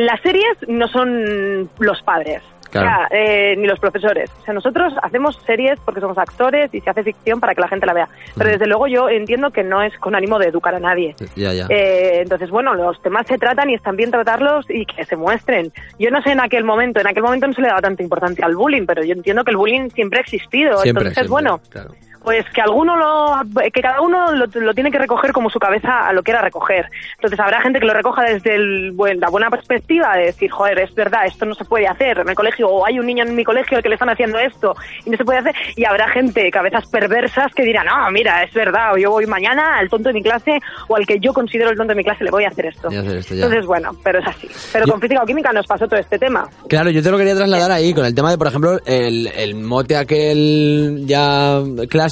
las 0.00 0.20
series 0.20 0.56
no 0.68 0.88
son 0.88 1.68
los 1.78 2.02
padres. 2.02 2.42
Claro. 2.70 2.88
O 2.88 2.90
sea, 2.90 3.08
eh, 3.12 3.54
ni 3.56 3.68
los 3.68 3.78
profesores. 3.78 4.30
O 4.40 4.44
sea, 4.44 4.52
nosotros 4.52 4.92
hacemos 5.00 5.38
series 5.46 5.78
porque 5.84 6.00
somos 6.00 6.18
actores 6.18 6.74
y 6.74 6.80
se 6.80 6.90
hace 6.90 7.04
ficción 7.04 7.38
para 7.38 7.54
que 7.54 7.60
la 7.60 7.68
gente 7.68 7.86
la 7.86 7.92
vea. 7.92 8.08
Pero 8.36 8.50
desde 8.50 8.66
luego 8.66 8.88
yo 8.88 9.08
entiendo 9.08 9.50
que 9.50 9.62
no 9.62 9.80
es 9.80 9.96
con 9.98 10.16
ánimo 10.16 10.40
de 10.40 10.48
educar 10.48 10.74
a 10.74 10.80
nadie. 10.80 11.14
ya, 11.36 11.52
ya. 11.52 11.66
Eh, 11.68 12.22
entonces, 12.22 12.50
bueno, 12.50 12.74
los 12.74 13.00
temas 13.00 13.28
se 13.28 13.38
tratan 13.38 13.70
y 13.70 13.74
están 13.74 13.94
bien 13.94 14.10
tratarlos 14.10 14.66
y 14.68 14.86
que 14.86 15.04
se 15.04 15.14
muestren. 15.14 15.72
Yo 16.00 16.10
no 16.10 16.20
sé 16.22 16.32
en 16.32 16.40
aquel 16.40 16.64
momento, 16.64 17.00
en 17.00 17.06
aquel 17.06 17.22
momento 17.22 17.46
no 17.46 17.52
se 17.52 17.62
le 17.62 17.68
daba 17.68 17.80
tanta 17.80 18.02
importancia 18.02 18.44
al 18.44 18.56
bullying, 18.56 18.86
pero 18.86 19.04
yo 19.04 19.12
entiendo 19.12 19.44
que 19.44 19.52
el 19.52 19.56
bullying 19.56 19.90
siempre 19.90 20.18
ha 20.18 20.22
existido. 20.22 20.78
Siempre, 20.78 21.10
entonces, 21.10 21.14
siempre, 21.14 21.30
bueno, 21.30 21.60
claro. 21.70 21.94
Pues 22.24 22.44
que 22.54 22.62
alguno 22.62 22.96
lo, 22.96 23.42
que 23.70 23.82
cada 23.82 24.00
uno 24.00 24.32
lo, 24.32 24.46
lo 24.46 24.74
tiene 24.74 24.90
que 24.90 24.98
recoger 24.98 25.32
como 25.32 25.50
su 25.50 25.58
cabeza 25.58 26.10
lo 26.12 26.22
quiera 26.22 26.40
recoger. 26.40 26.86
Entonces 27.16 27.38
habrá 27.38 27.60
gente 27.60 27.80
que 27.80 27.86
lo 27.86 27.92
recoja 27.92 28.22
desde 28.22 28.54
el, 28.54 28.96
la 28.96 29.28
buena 29.28 29.50
perspectiva 29.50 30.16
de 30.16 30.26
decir, 30.26 30.50
joder, 30.50 30.78
es 30.78 30.94
verdad, 30.94 31.26
esto 31.26 31.44
no 31.44 31.54
se 31.54 31.64
puede 31.64 31.86
hacer 31.86 32.18
en 32.18 32.28
el 32.28 32.34
colegio, 32.34 32.68
o 32.68 32.86
hay 32.86 32.98
un 32.98 33.06
niño 33.06 33.24
en 33.24 33.34
mi 33.34 33.44
colegio 33.44 33.76
al 33.76 33.82
que 33.82 33.88
le 33.88 33.96
están 33.96 34.10
haciendo 34.10 34.38
esto 34.38 34.74
y 35.04 35.10
no 35.10 35.16
se 35.16 35.24
puede 35.24 35.40
hacer. 35.40 35.54
Y 35.76 35.84
habrá 35.84 36.08
gente, 36.08 36.50
cabezas 36.50 36.88
perversas, 36.88 37.52
que 37.54 37.62
dirán, 37.62 37.86
no, 37.86 38.10
mira, 38.10 38.42
es 38.42 38.52
verdad, 38.54 38.94
o 38.94 38.96
yo 38.96 39.10
voy 39.10 39.26
mañana 39.26 39.78
al 39.78 39.88
tonto 39.88 40.08
de 40.08 40.14
mi 40.14 40.22
clase 40.22 40.58
o 40.88 40.96
al 40.96 41.06
que 41.06 41.18
yo 41.20 41.32
considero 41.32 41.70
el 41.70 41.76
tonto 41.76 41.92
de 41.92 41.96
mi 41.96 42.04
clase 42.04 42.24
le 42.24 42.30
voy 42.30 42.44
a 42.44 42.48
hacer 42.48 42.66
esto. 42.66 42.88
Voy 42.88 42.96
a 42.96 43.00
hacer 43.00 43.16
esto, 43.18 43.34
ya. 43.34 43.44
Entonces, 43.44 43.66
bueno, 43.66 43.90
pero 44.02 44.18
es 44.20 44.26
así. 44.26 44.48
Pero 44.72 44.86
con 44.86 45.00
física 45.00 45.22
o 45.22 45.26
química 45.26 45.52
nos 45.52 45.66
pasó 45.66 45.86
todo 45.86 46.00
este 46.00 46.18
tema. 46.18 46.48
Claro, 46.68 46.90
yo 46.90 47.02
te 47.02 47.10
lo 47.10 47.18
quería 47.18 47.34
trasladar 47.34 47.70
ahí 47.70 47.92
con 47.92 48.04
el 48.04 48.14
tema 48.14 48.30
de, 48.30 48.38
por 48.38 48.46
ejemplo, 48.46 48.78
el, 48.86 49.26
el 49.26 49.54
mote 49.54 49.96
aquel 49.96 51.02
ya 51.06 51.60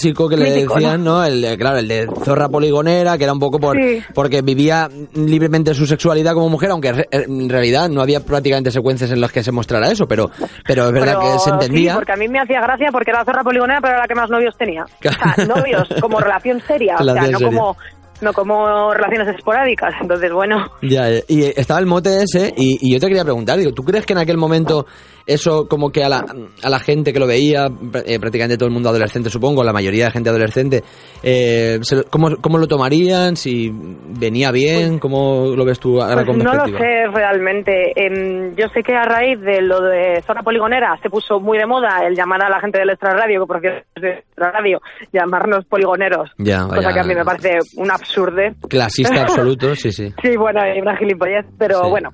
clásico 0.02 0.28
que 0.28 0.36
le 0.36 0.50
decían, 0.50 1.04
¿no? 1.04 1.24
El, 1.24 1.40
de- 1.42 1.56
claro, 1.56 1.78
el 1.78 1.88
de 1.88 2.08
zorra 2.24 2.48
poligonera, 2.48 3.16
que 3.16 3.24
era 3.24 3.32
un 3.32 3.38
poco 3.38 3.58
por 3.58 3.76
Sí. 3.76 4.00
porque 4.14 4.42
vivía 4.42 4.88
libremente 5.14 5.74
su 5.74 5.86
sexualidad 5.86 6.34
como 6.34 6.48
mujer, 6.48 6.70
aunque 6.70 6.92
re- 6.92 7.08
en 7.12 7.48
realidad 7.48 7.88
no 7.88 8.00
había 8.02 8.20
prácticamente 8.20 8.70
secuencias 8.70 9.10
en 9.10 9.20
las 9.20 9.32
que 9.32 9.42
se 9.42 9.52
mostrara 9.52 9.90
eso, 9.90 10.06
pero, 10.06 10.30
pero 10.66 10.86
es 10.86 10.92
verdad 10.92 11.18
Pero 11.20 11.32
que 11.34 11.38
se 11.38 11.50
entendía. 11.50 11.92
Sí, 11.92 11.96
porque 11.96 12.12
a 12.12 12.16
mí 12.16 12.28
me 12.28 12.40
hacía 12.40 12.60
gracia 12.60 12.88
porque 12.92 13.10
era 13.10 13.24
zorra 13.24 13.42
poligonera, 13.42 13.80
pero 13.80 13.92
era 13.94 14.02
la 14.02 14.08
que 14.08 14.14
más 14.14 14.28
novios 14.30 14.56
tenía. 14.58 14.84
O 14.84 14.88
sea, 15.02 15.46
novios 15.46 15.88
como 16.00 16.18
relación 16.20 16.60
seria, 16.66 16.96
o 17.00 17.04
sea, 17.04 17.14
no 17.14 17.22
seria. 17.22 17.38
como, 17.46 17.76
no 18.20 18.32
como 18.32 18.92
relaciones 18.94 19.36
esporádicas. 19.36 19.94
Entonces, 20.00 20.32
bueno, 20.32 20.70
Ya, 20.82 21.10
eh, 21.10 21.24
y 21.28 21.44
estaba 21.44 21.80
el 21.80 21.86
mote 21.86 22.22
ese, 22.22 22.52
y, 22.56 22.78
y 22.80 22.92
yo 22.92 23.00
te 23.00 23.06
quería 23.08 23.24
preguntar, 23.24 23.58
digo, 23.58 23.72
¿tú 23.72 23.82
crees 23.82 24.04
que 24.06 24.12
en 24.12 24.18
aquel 24.20 24.36
momento 24.36 24.86
eso 25.26 25.66
como 25.68 25.90
que 25.90 26.04
a 26.04 26.08
la, 26.08 26.24
a 26.62 26.70
la 26.70 26.78
gente 26.78 27.12
que 27.12 27.18
lo 27.18 27.26
veía, 27.26 27.66
eh, 28.06 28.18
prácticamente 28.18 28.56
todo 28.56 28.66
el 28.68 28.72
mundo 28.74 28.88
adolescente, 28.88 29.30
supongo, 29.30 29.62
la 29.64 29.72
mayoría 29.72 30.06
de 30.06 30.10
gente 30.12 30.30
adolescente, 30.30 30.82
eh, 31.22 31.78
se 31.82 32.04
¿cómo, 32.04 32.36
¿cómo 32.40 32.58
lo 32.58 32.66
tomarían? 32.66 33.36
¿Si 33.36 33.70
venía 33.72 34.50
bien? 34.50 34.98
¿Cómo 34.98 35.52
lo 35.56 35.64
ves 35.64 35.78
tú 35.78 36.00
ahora 36.00 36.24
pues 36.24 36.26
con 36.26 36.38
no 36.38 36.54
lo 36.54 36.66
sé 36.78 37.06
realmente. 37.12 37.92
Em, 37.96 38.54
yo 38.56 38.66
sé 38.74 38.82
que 38.82 38.94
a 38.94 39.02
raíz 39.04 39.40
de 39.40 39.60
lo 39.62 39.80
de 39.80 40.22
zona 40.26 40.42
poligonera 40.42 40.98
se 41.02 41.10
puso 41.10 41.40
muy 41.40 41.58
de 41.58 41.66
moda 41.66 42.00
el 42.06 42.14
llamar 42.16 42.44
a 42.44 42.48
la 42.48 42.60
gente 42.60 42.78
del 42.78 42.90
extrarradio, 42.90 43.40
que 43.42 43.46
por 43.46 43.60
cierto 43.60 43.86
es 43.96 44.02
de 44.02 44.10
extrarradio, 44.18 44.80
llamarnos 45.12 45.64
poligoneros. 45.66 46.30
Ya, 46.38 46.66
Cosa 46.66 46.92
que 46.92 47.00
a 47.00 47.04
mí 47.04 47.14
me 47.14 47.24
parece 47.24 47.58
un 47.76 47.90
absurde. 47.90 48.54
Clasista 48.68 49.22
absoluto, 49.22 49.74
sí, 49.74 49.92
sí. 49.92 50.12
Sí, 50.22 50.36
bueno, 50.36 50.60
y 50.74 50.80
una 50.80 50.96
gilipollez, 50.96 51.46
pero 51.58 51.82
Sí. 51.84 51.90
bueno, 51.90 52.10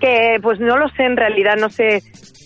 que 0.00 0.38
pues 0.42 0.58
no 0.60 0.76
lo 0.78 0.88
sé 0.88 1.04
en 1.04 1.16
realidad, 1.16 1.54
no 1.58 1.68
sé 1.70 2.02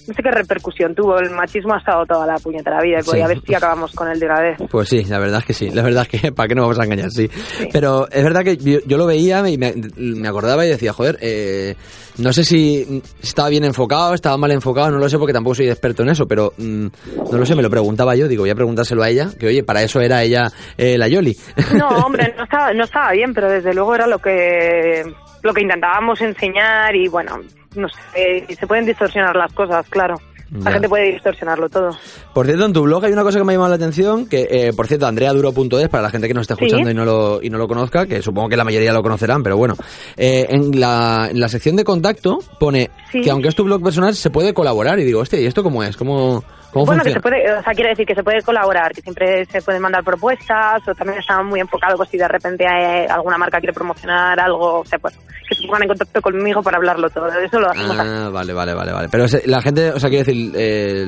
no 0.07 0.13
sé 0.13 0.23
qué 0.23 0.31
repercusión 0.31 0.95
tuvo. 0.95 1.19
El 1.19 1.31
machismo 1.31 1.73
ha 1.73 1.79
estado 1.79 2.05
toda 2.05 2.27
la 2.27 2.35
puñetera 2.35 2.79
vida 2.83 2.99
y 2.99 3.03
Sí. 3.05 3.21
a 3.23 3.27
ver 3.27 3.41
si 3.41 3.55
acabamos 3.55 3.91
con 3.95 4.07
él 4.11 4.21
de 4.21 4.27
una 4.27 4.39
vez. 4.41 4.59
Pues 4.71 4.91
sí, 4.91 5.03
la 5.05 5.19
verdad 5.19 5.39
es 5.39 5.47
que 5.47 5.55
sí, 5.55 5.71
la 5.71 5.83
verdad 5.83 6.07
es 6.11 6.21
que, 6.21 6.31
¿para 6.33 6.47
qué 6.47 6.55
no 6.55 6.61
vamos 6.61 6.79
a 6.79 6.85
engañar? 6.85 7.11
Sí. 7.11 7.27
Pero 7.73 8.07
es 8.11 8.23
verdad 8.23 8.43
que 8.45 8.59
yo, 8.59 8.81
yo 8.87 8.99
lo 8.99 9.07
veía 9.07 9.49
y 9.49 9.57
me, 9.57 9.73
me 9.97 10.29
acordaba 10.29 10.67
y 10.67 10.69
decía, 10.69 10.93
joder, 10.93 11.17
eh, 11.23 11.75
no 12.19 12.35
sé 12.35 12.45
si 12.45 13.03
estaba 13.23 13.49
bien 13.49 13.65
enfocado, 13.65 14.13
estaba 14.13 14.37
mal 14.37 14.53
enfocado, 14.53 14.91
no 14.91 14.99
lo 14.99 15.09
sé 15.09 15.17
porque 15.19 15.33
tampoco 15.33 15.55
soy 15.55 15.71
experto 15.71 16.03
en 16.03 16.11
eso, 16.11 16.27
pero 16.27 16.53
mm, 16.59 16.87
no 17.33 17.39
lo 17.39 17.47
sé, 17.47 17.55
me 17.55 17.63
lo 17.63 17.71
preguntaba 17.71 18.15
yo, 18.15 18.29
digo, 18.29 18.43
voy 18.43 18.51
a 18.51 18.55
preguntárselo 18.55 19.03
a 19.03 19.09
ella, 19.09 19.31
que 19.41 19.47
oye, 19.47 19.63
para 19.65 19.83
eso 19.83 20.03
era 20.03 20.23
ella 20.23 20.53
eh, 20.77 20.99
la 20.99 21.09
Yoli. 21.09 21.35
No, 21.79 21.89
hombre, 21.89 22.35
no 22.37 22.45
estaba, 22.45 22.75
no 22.75 22.85
estaba 22.85 23.11
bien, 23.13 23.33
pero 23.33 23.51
desde 23.51 23.73
luego 23.73 23.95
era 23.95 24.07
lo 24.07 24.19
que 24.19 25.03
lo 25.45 25.53
que 25.55 25.63
intentábamos 25.63 26.21
enseñar 26.21 26.97
y 26.97 27.07
bueno, 27.09 27.39
no 27.77 27.89
sé, 27.89 28.45
y 28.49 28.55
se 28.55 28.67
pueden 28.67 28.87
distorsionar 28.87 29.37
las 29.37 29.53
cosas, 29.53 29.87
claro. 29.89 30.17
La 30.51 30.67
Ya. 30.67 30.73
gente 30.73 30.89
puede 30.89 31.13
distorsionarlo 31.13 31.69
todo. 31.69 31.91
Por 32.33 32.47
cierto, 32.47 32.65
en 32.67 32.73
tu 32.73 32.83
blog 32.83 33.05
hay 33.05 33.13
una 33.13 33.23
cosa 33.25 33.39
que 33.39 33.45
me 33.45 33.53
ha 33.53 33.57
llamado 33.57 33.71
la 33.71 33.77
atención, 33.77 34.27
que 34.29 34.47
eh, 34.49 34.73
por 34.77 34.87
cierto, 34.87 35.07
andreaduro.es, 35.07 35.89
para 35.89 36.03
la 36.03 36.11
gente 36.11 36.29
que 36.29 36.35
nos 36.35 36.43
esté 36.43 36.55
Sí. 36.55 36.65
escuchando 36.67 36.91
y, 36.91 36.95
no 36.95 37.05
lo, 37.05 37.43
y 37.43 37.51
no 37.51 37.59
lo 37.59 37.67
conozca, 37.67 38.07
que 38.07 38.23
supongo 38.23 38.49
que 38.51 38.57
la 38.57 38.63
mayoría 38.63 38.93
lo 38.93 39.03
conocerán, 39.03 39.43
pero 39.43 39.57
bueno, 39.57 39.75
eh, 40.17 40.47
en, 40.51 40.79
la, 40.79 41.29
en 41.31 41.41
la 41.41 41.49
sección 41.49 41.75
de 41.77 41.83
contacto 41.83 42.39
pone 42.61 42.91
Sí. 43.11 43.21
que 43.23 43.31
aunque 43.31 43.49
es 43.49 43.57
tu 43.57 43.65
blog 43.65 43.83
personal, 43.83 44.15
se 44.15 44.31
puede 44.31 44.55
colaborar. 44.55 44.99
Y 45.01 45.05
digo, 45.05 45.21
hostia, 45.21 45.41
¿y 45.41 45.47
esto 45.47 45.63
cómo 45.65 45.83
es? 45.83 45.97
¿Cómo, 45.97 46.45
cómo 46.75 46.87
bueno, 46.87 47.03
que 47.03 47.13
se 47.13 47.21
puede, 47.21 47.51
o 47.51 47.63
sea, 47.63 47.73
quiere 47.73 47.91
decir 47.91 48.07
que 48.07 48.15
se 48.15 48.23
puede 48.23 48.43
colaborar, 48.43 48.93
que 48.93 49.01
siempre 49.01 49.45
se 49.47 49.63
pueden 49.63 49.81
mandar 49.81 50.05
propuestas, 50.05 50.87
o 50.87 50.95
también 50.95 51.19
está 51.21 51.43
muy 51.43 51.61
enfocado, 51.61 51.97
pues 51.97 52.11
si 52.11 52.19
de 52.19 52.29
repente 52.29 52.67
hay 52.69 53.07
alguna 53.07 53.39
marca 53.39 53.59
quiere 53.59 53.73
promocionar 53.73 54.39
algo, 54.39 54.81
o 54.81 54.85
sea, 54.85 54.99
pues 54.99 55.19
que 55.49 55.55
se 55.57 55.67
pongan 55.67 55.83
en 55.83 55.89
contacto 55.89 56.21
conmigo 56.23 56.63
para 56.63 56.77
hablarlo 56.79 57.09
todo. 57.11 57.29
Eso 57.29 57.61
lo 57.61 57.71
hacemos. 57.71 57.99
Ah, 57.99 58.31
vale, 58.33 58.53
vale, 58.55 58.75
vale, 58.75 58.93
vale. 58.93 59.09
Pero 59.11 59.27
la 59.47 59.61
gente, 59.61 59.91
o 59.91 60.01
sea, 60.01 60.09
quiero 60.09 60.25
decir, 60.25 60.53
eh, 60.57 61.05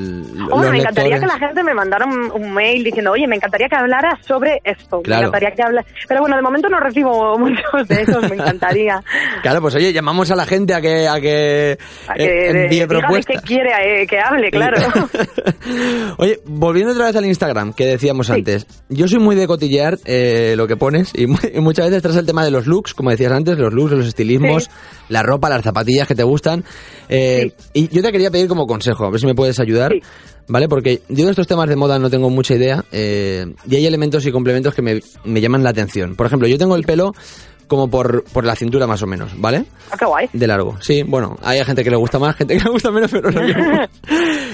Hombre, 0.51 0.69
me 0.71 0.79
encantaría 0.79 1.17
lectores- 1.17 1.19
que 1.21 1.25
la 1.39 1.47
gente 1.47 1.63
me 1.63 1.73
mandara 1.73 2.05
un, 2.05 2.31
un 2.31 2.53
mail 2.53 2.83
diciendo, 2.83 3.11
oye, 3.11 3.27
me 3.27 3.35
encantaría 3.35 3.67
que 3.67 3.75
hablaras 3.75 4.23
sobre 4.25 4.61
esto. 4.63 5.01
Claro. 5.01 5.21
Me 5.23 5.27
encantaría 5.29 5.55
que 5.55 5.63
hablas. 5.63 5.85
Pero 6.07 6.21
bueno, 6.21 6.35
de 6.35 6.41
momento 6.43 6.69
no 6.69 6.79
recibo 6.79 7.37
muchos 7.39 7.87
de 7.87 8.01
esos, 8.03 8.21
me 8.29 8.35
encantaría. 8.35 9.01
Claro, 9.41 9.59
pues 9.61 9.73
oye, 9.75 9.91
llamamos 9.91 10.29
a 10.29 10.35
la 10.35 10.45
gente 10.45 10.75
a 10.75 10.81
que, 10.81 11.07
a 11.07 11.19
que, 11.19 11.77
A 12.07 12.13
eh, 12.13 12.17
que 12.17 12.49
envíe 12.65 12.85
propuestas. 12.85 13.41
qué 13.41 13.47
quiere 13.47 14.03
eh, 14.03 14.05
que 14.07 14.19
hable, 14.19 14.51
claro. 14.51 14.77
Oye, 16.17 16.39
volviendo 16.45 16.93
otra 16.93 17.05
vez 17.07 17.15
al 17.15 17.25
Instagram 17.25 17.73
que 17.73 17.85
decíamos 17.85 18.29
antes, 18.29 18.65
yo 18.89 19.07
soy 19.07 19.19
muy 19.19 19.35
de 19.35 19.47
cotillear 19.47 19.97
eh, 20.05 20.53
lo 20.57 20.67
que 20.67 20.77
pones 20.77 21.11
y, 21.13 21.27
mu- 21.27 21.37
y 21.53 21.59
muchas 21.59 21.87
veces 21.87 22.01
traes 22.01 22.17
el 22.17 22.25
tema 22.25 22.43
de 22.45 22.51
los 22.51 22.67
looks, 22.67 22.93
como 22.93 23.09
decías 23.11 23.31
antes, 23.31 23.57
los 23.57 23.73
looks, 23.73 23.91
los 23.93 24.07
estilismos, 24.07 24.69
la 25.09 25.23
ropa, 25.23 25.49
las 25.49 25.63
zapatillas 25.63 26.07
que 26.07 26.15
te 26.15 26.23
gustan. 26.23 26.63
eh, 27.09 27.51
Y 27.73 27.87
yo 27.89 28.01
te 28.01 28.11
quería 28.11 28.31
pedir 28.31 28.47
como 28.47 28.67
consejo, 28.67 29.05
a 29.05 29.09
ver 29.11 29.19
si 29.19 29.25
me 29.25 29.35
puedes 29.35 29.59
ayudar. 29.59 29.93
¿Vale? 30.49 30.69
Porque 30.69 31.01
yo 31.09 31.25
de 31.25 31.31
estos 31.31 31.45
temas 31.45 31.67
de 31.67 31.75
moda 31.75 31.99
no 31.99 32.09
tengo 32.09 32.29
mucha 32.29 32.55
idea 32.55 32.85
eh, 32.93 33.53
y 33.69 33.75
hay 33.75 33.85
elementos 33.85 34.25
y 34.25 34.31
complementos 34.31 34.73
que 34.73 34.81
me, 34.81 35.01
me 35.25 35.41
llaman 35.41 35.61
la 35.61 35.71
atención. 35.71 36.15
Por 36.15 36.25
ejemplo, 36.25 36.47
yo 36.47 36.57
tengo 36.57 36.77
el 36.77 36.83
pelo 36.85 37.13
como 37.67 37.89
por, 37.89 38.23
por 38.23 38.45
la 38.45 38.55
cintura 38.55 38.87
más 38.87 39.01
o 39.03 39.07
menos, 39.07 39.39
¿vale? 39.39 39.65
Ah, 39.91 39.95
qué 39.97 40.05
guay. 40.05 40.29
De 40.33 40.47
largo, 40.47 40.77
sí, 40.81 41.03
bueno, 41.03 41.37
hay 41.43 41.63
gente 41.63 41.83
que 41.83 41.89
le 41.89 41.97
gusta 41.97 42.19
más, 42.19 42.35
gente 42.35 42.57
que 42.57 42.63
le 42.63 42.69
gusta 42.69 42.91
menos, 42.91 43.11
pero 43.11 43.31
no. 43.31 43.41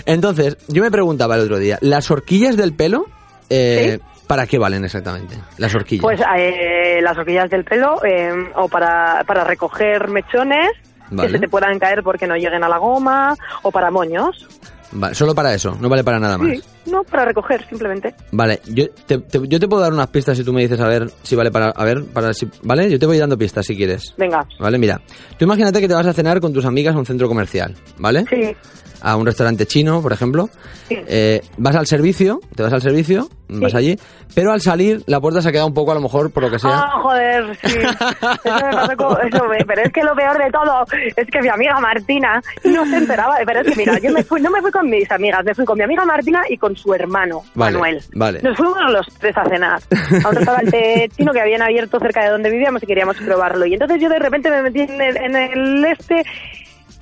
Entonces, 0.05 0.57
yo 0.67 0.81
me 0.83 0.91
preguntaba 0.91 1.35
el 1.35 1.41
otro 1.41 1.57
día, 1.59 1.77
¿las 1.81 2.09
horquillas 2.11 2.57
del 2.57 2.73
pelo, 2.73 3.05
eh, 3.49 3.99
¿para 4.27 4.47
qué 4.47 4.57
valen 4.57 4.83
exactamente? 4.83 5.35
Las 5.57 5.73
horquillas. 5.75 6.03
Pues 6.03 6.19
eh, 6.37 7.01
las 7.01 7.17
horquillas 7.17 7.49
del 7.49 7.63
pelo, 7.63 8.03
eh, 8.03 8.31
o 8.55 8.67
para, 8.67 9.23
para 9.25 9.43
recoger 9.43 10.09
mechones 10.09 10.71
Vale. 11.09 11.27
que 11.27 11.33
se 11.35 11.39
te 11.39 11.47
puedan 11.47 11.77
caer 11.79 12.01
porque 12.03 12.27
no 12.27 12.35
lleguen 12.35 12.63
a 12.63 12.69
la 12.69 12.77
goma, 12.77 13.35
o 13.61 13.71
para 13.71 13.91
moños. 13.91 14.47
Vale, 14.95 15.15
solo 15.15 15.33
para 15.33 15.53
eso, 15.53 15.75
no 15.79 15.89
vale 15.89 16.03
para 16.03 16.19
nada 16.19 16.37
más. 16.37 16.49
Sí, 16.51 16.61
no, 16.91 17.03
para 17.03 17.25
recoger 17.25 17.65
simplemente. 17.67 18.13
Vale, 18.31 18.61
yo 18.67 18.89
te, 19.07 19.17
te- 19.17 19.47
yo 19.47 19.59
te 19.59 19.67
puedo 19.67 19.81
dar 19.81 19.91
unas 19.93 20.07
pistas 20.07 20.37
si 20.37 20.43
tú 20.43 20.53
me 20.53 20.61
dices 20.61 20.79
a 20.79 20.87
ver 20.87 21.09
si 21.23 21.35
vale 21.35 21.49
para... 21.51 21.69
A 21.69 21.83
ver, 21.83 22.03
para 22.05 22.33
si... 22.33 22.47
¿Vale? 22.63 22.89
Yo 22.91 22.99
te 22.99 23.05
voy 23.05 23.17
dando 23.17 23.37
pistas 23.37 23.65
si 23.65 23.75
quieres. 23.75 24.13
Venga. 24.17 24.45
Vale, 24.59 24.77
mira. 24.77 25.01
Tú 25.37 25.45
imagínate 25.45 25.81
que 25.81 25.87
te 25.87 25.93
vas 25.93 26.05
a 26.05 26.13
cenar 26.13 26.39
con 26.39 26.53
tus 26.53 26.65
amigas 26.65 26.95
a 26.95 26.99
un 26.99 27.05
centro 27.05 27.27
comercial, 27.27 27.75
¿vale? 27.97 28.25
Sí. 28.29 28.55
A 29.03 29.15
un 29.17 29.25
restaurante 29.25 29.65
chino, 29.67 30.01
por 30.01 30.13
ejemplo. 30.13 30.49
Eh, 30.89 31.41
vas 31.57 31.75
al 31.75 31.85
servicio, 31.87 32.39
te 32.55 32.63
vas 32.63 32.71
al 32.71 32.81
servicio, 32.81 33.27
vas 33.49 33.75
allí, 33.75 33.97
pero 34.33 34.51
al 34.53 34.61
salir 34.61 35.03
la 35.07 35.19
puerta 35.19 35.41
se 35.41 35.49
ha 35.49 35.51
quedado 35.51 35.67
un 35.67 35.73
poco 35.73 35.91
a 35.91 35.95
lo 35.95 36.01
mejor 36.01 36.31
por 36.31 36.43
lo 36.43 36.49
que 36.49 36.57
sea. 36.57 36.71
Ah, 36.85 36.99
joder, 37.01 37.57
sí. 37.63 37.77
Eso 38.43 38.65
me 38.65 38.71
pasó 38.71 38.95
con- 38.97 39.27
eso 39.27 39.45
me- 39.49 39.65
pero 39.65 39.81
es 39.83 39.91
que 39.91 40.03
lo 40.03 40.15
peor 40.15 40.37
de 40.37 40.49
todo 40.51 40.85
es 41.17 41.27
que 41.29 41.41
mi 41.41 41.49
amiga 41.49 41.79
Martina 41.81 42.41
no 42.63 42.85
se 42.85 42.95
enteraba. 42.97 43.35
Pero 43.45 43.59
es 43.61 43.67
que 43.67 43.75
mira, 43.75 43.99
yo 43.99 44.11
me 44.11 44.23
fui, 44.23 44.39
no 44.41 44.49
me 44.51 44.61
fui 44.61 44.71
con 44.71 44.89
mis 44.89 45.09
amigas, 45.11 45.43
me 45.43 45.53
fui 45.53 45.65
con 45.65 45.77
mi 45.77 45.83
amiga 45.83 46.05
Martina 46.05 46.41
y 46.49 46.57
con 46.57 46.75
su 46.77 46.93
hermano, 46.93 47.41
Vale, 47.55 47.73
Manuel. 47.73 48.01
vale. 48.15 48.41
Nos 48.41 48.55
fuimos 48.57 48.77
los 48.91 49.05
tres 49.19 49.35
a 49.37 49.43
cenar 49.49 49.81
a 50.23 50.29
un 50.29 50.35
restaurante 50.35 51.09
chino 51.17 51.31
que 51.33 51.41
habían 51.41 51.61
abierto 51.61 51.99
cerca 51.99 52.23
de 52.23 52.29
donde 52.29 52.49
vivíamos 52.51 52.81
y 52.83 52.85
queríamos 52.87 53.17
probarlo. 53.17 53.65
Y 53.65 53.73
entonces 53.73 53.99
yo 54.01 54.07
de 54.07 54.19
repente 54.19 54.49
me 54.49 54.61
metí 54.61 54.79
en 54.81 55.01
el, 55.01 55.17
en 55.17 55.35
el 55.35 55.85
este. 55.85 56.23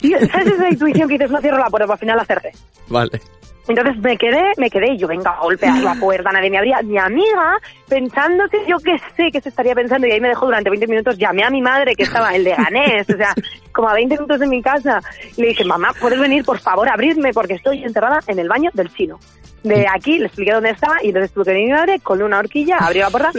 ¿Sabes 0.32 0.54
esa 0.54 0.70
intuición 0.70 1.08
que 1.08 1.16
dices 1.16 1.32
no 1.32 1.42
cierro 1.42 1.58
la 1.58 1.70
puerta? 1.70 1.86
Pero 1.86 1.94
al 1.94 2.00
final 2.00 2.18
la 2.18 2.26
cerré. 2.26 2.52
Vale. 2.88 3.22
Entonces 3.68 3.98
me 3.98 4.18
quedé, 4.18 4.42
me 4.58 4.70
quedé 4.70 4.94
y 4.94 4.98
yo 4.98 5.08
venga 5.08 5.32
a 5.32 5.42
golpear 5.42 5.78
la 5.80 5.96
puerta, 6.00 6.32
nadie 6.32 6.50
me 6.50 6.58
abría. 6.58 6.82
Mi 6.82 6.98
amiga, 6.98 7.60
pensando 7.88 8.48
que 8.50 8.66
yo 8.68 8.78
qué 8.78 8.98
sé 9.16 9.32
que 9.32 9.40
se 9.40 9.50
estaría 9.50 9.76
pensando, 9.76 10.08
y 10.08 10.12
ahí 10.12 10.20
me 10.20 10.30
dejó 10.30 10.46
durante 10.46 10.70
20 10.70 10.88
minutos, 10.88 11.18
llamé 11.18 11.44
a 11.44 11.50
mi 11.50 11.62
madre 11.62 11.96
que 11.96 12.04
estaba 12.04 12.36
en 12.36 12.44
Leganés, 12.44 13.10
o 13.10 13.18
sea, 13.18 13.34
como 13.72 13.90
a 13.90 13.94
20 13.94 14.16
minutos 14.16 14.40
de 14.40 14.48
mi 14.48 14.62
casa, 14.62 15.02
y 15.38 15.42
le 15.42 15.48
dije, 15.50 15.64
mamá, 15.66 15.90
¿puedes 16.00 16.20
venir 16.20 16.44
por 16.44 16.60
favor 16.60 16.88
a 16.90 16.94
abrirme? 16.94 17.32
Porque 17.34 17.54
estoy 17.56 17.84
enterrada 17.84 18.20
en 18.28 18.40
el 18.40 18.48
baño 18.48 18.70
del 18.74 18.90
chino. 18.94 19.20
De 19.64 19.86
aquí 19.88 20.18
le 20.18 20.26
expliqué 20.26 20.54
dónde 20.54 20.72
estaba 20.72 20.96
y 21.04 21.10
entonces 21.10 21.32
tuve 21.34 21.44
que 21.46 21.52
venir 21.52 21.68
mi 21.68 21.74
madre 21.74 22.00
con 22.00 22.20
una 22.20 22.40
horquilla, 22.40 22.78
abrió 22.80 23.04
la 23.04 23.10
puerta 23.12 23.32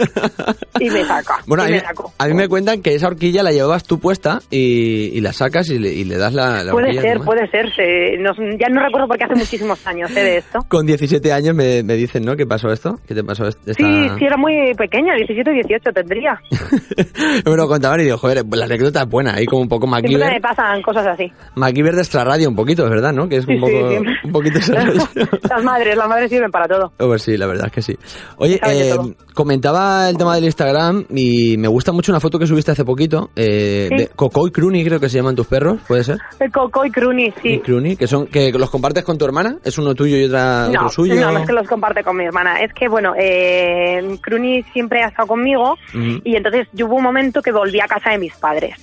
y 0.79 0.89
me 0.89 1.03
sacó. 1.03 1.33
Bueno, 1.47 1.63
y 1.63 1.67
a 1.67 1.69
mí, 1.69 1.73
me 1.73 1.79
sacó. 1.81 2.13
a 2.17 2.27
mí 2.27 2.33
me 2.33 2.47
cuentan 2.47 2.81
que 2.81 2.95
esa 2.95 3.07
horquilla 3.07 3.43
la 3.43 3.51
llevabas 3.51 3.83
tú 3.83 3.99
puesta 3.99 4.39
y, 4.49 5.11
y 5.17 5.19
la 5.19 5.33
sacas 5.33 5.69
y 5.69 5.79
le, 5.79 5.89
y 5.91 6.05
le 6.05 6.17
das 6.17 6.33
la, 6.33 6.63
la 6.63 6.71
Puede 6.71 6.93
ser, 7.01 7.19
puede 7.19 7.45
ser. 7.49 7.65
se- 7.75 8.17
no- 8.19 8.31
ya 8.57 8.69
no 8.69 8.81
recuerdo 8.81 9.09
porque 9.09 9.25
hace 9.25 9.35
muchísimos 9.35 9.85
años 9.85 10.11
¿eh? 10.11 10.23
de 10.23 10.37
esto. 10.37 10.59
Con 10.69 10.85
17 10.85 11.33
años 11.33 11.53
me, 11.55 11.83
me 11.83 11.95
dicen, 11.95 12.23
¿no? 12.23 12.37
¿Qué 12.37 12.45
pasó 12.45 12.69
esto? 12.71 12.97
¿Qué 13.05 13.13
te 13.13 13.23
pasó 13.25 13.45
esta... 13.45 13.73
Sí, 13.73 13.83
sí, 14.17 14.25
era 14.25 14.37
muy 14.37 14.73
pequeña, 14.77 15.15
17 15.17 15.51
18 15.51 15.91
tendría. 15.93 16.39
Me 17.45 17.55
lo 17.57 17.67
contaban 17.67 17.99
y 17.99 18.03
digo, 18.05 18.17
joder, 18.17 18.45
pues 18.47 18.59
la 18.59 18.65
anécdota 18.65 19.01
es 19.01 19.09
buena, 19.09 19.33
ahí 19.33 19.45
como 19.45 19.61
un 19.61 19.67
poco 19.69 19.87
MacGyver 20.23 20.33
me 20.33 20.41
pasan 20.41 20.81
cosas 20.81 21.07
así. 21.07 21.31
MacGyver 21.55 21.95
de 21.95 22.01
extra 22.01 22.23
radio 22.23 22.49
un 22.49 22.55
poquito, 22.55 22.83
es 22.85 22.89
verdad, 22.89 23.13
¿no? 23.13 23.27
Que 23.29 23.37
es 23.37 23.45
Sí, 23.45 23.53
un 23.53 23.61
poco, 23.61 23.89
sí, 23.89 23.97
un 24.25 24.31
poquito 24.31 24.59
las 25.49 25.63
madres, 25.63 25.95
las 25.97 26.07
madres 26.07 26.29
sirven 26.29 26.51
para 26.51 26.67
todo. 26.67 26.91
Oh, 26.99 27.07
Pues 27.07 27.21
sí, 27.23 27.37
la 27.37 27.47
verdad 27.47 27.67
es 27.67 27.71
que 27.71 27.81
sí. 27.81 27.97
Oye, 28.37 28.59
eh, 28.65 28.95
comentaba 29.33 30.09
el 30.09 30.17
tema 30.17 30.35
del 30.35 30.45
Instagram 30.45 31.05
y 31.09 31.57
me 31.57 31.67
gusta 31.67 31.91
mucho 31.91 32.11
una 32.11 32.19
foto 32.19 32.39
que 32.39 32.47
subiste 32.47 32.71
hace 32.71 32.85
poquito 32.85 33.29
eh, 33.35 33.87
Sí. 33.89 33.95
de 33.97 34.07
Coco 34.07 34.47
y 34.47 34.51
Cruni, 34.51 34.83
creo 34.85 34.99
que 34.99 35.09
se 35.09 35.17
llaman 35.17 35.35
tus 35.35 35.47
perros, 35.47 35.79
¿puede 35.87 36.03
ser? 36.03 36.17
El 36.39 36.51
Coco 36.51 36.85
y 36.85 36.91
Cruni, 36.91 37.25
Y 37.25 37.33
sí. 37.41 37.59
Cruni, 37.59 37.95
que 37.95 38.07
son 38.07 38.27
que 38.27 38.51
los 38.51 38.69
compartes 38.69 39.03
con 39.03 39.17
tu 39.17 39.25
hermana, 39.25 39.57
es 39.63 39.77
uno 39.77 39.93
tuyo 39.95 40.17
y 40.17 40.25
otra, 40.25 40.67
No, 40.67 40.79
otro 40.81 40.89
suyo. 40.89 41.15
no, 41.15 41.31
no 41.31 41.39
es 41.39 41.47
que 41.47 41.53
los 41.53 41.67
comparte 41.67 42.03
con 42.03 42.15
mi 42.17 42.25
hermana. 42.25 42.61
Es 42.61 42.73
que, 42.73 42.87
bueno, 42.87 43.13
eh, 43.17 44.17
Cruni 44.21 44.63
siempre 44.73 45.03
ha 45.03 45.07
estado 45.07 45.27
conmigo 45.27 45.73
Ujú. 45.93 46.21
y 46.23 46.35
entonces 46.35 46.67
yo 46.73 46.85
hubo 46.87 46.95
un 46.95 47.03
momento 47.03 47.41
que 47.41 47.51
volví 47.51 47.79
a 47.79 47.87
casa 47.87 48.11
de 48.11 48.17
mis 48.19 48.35
padres. 48.35 48.75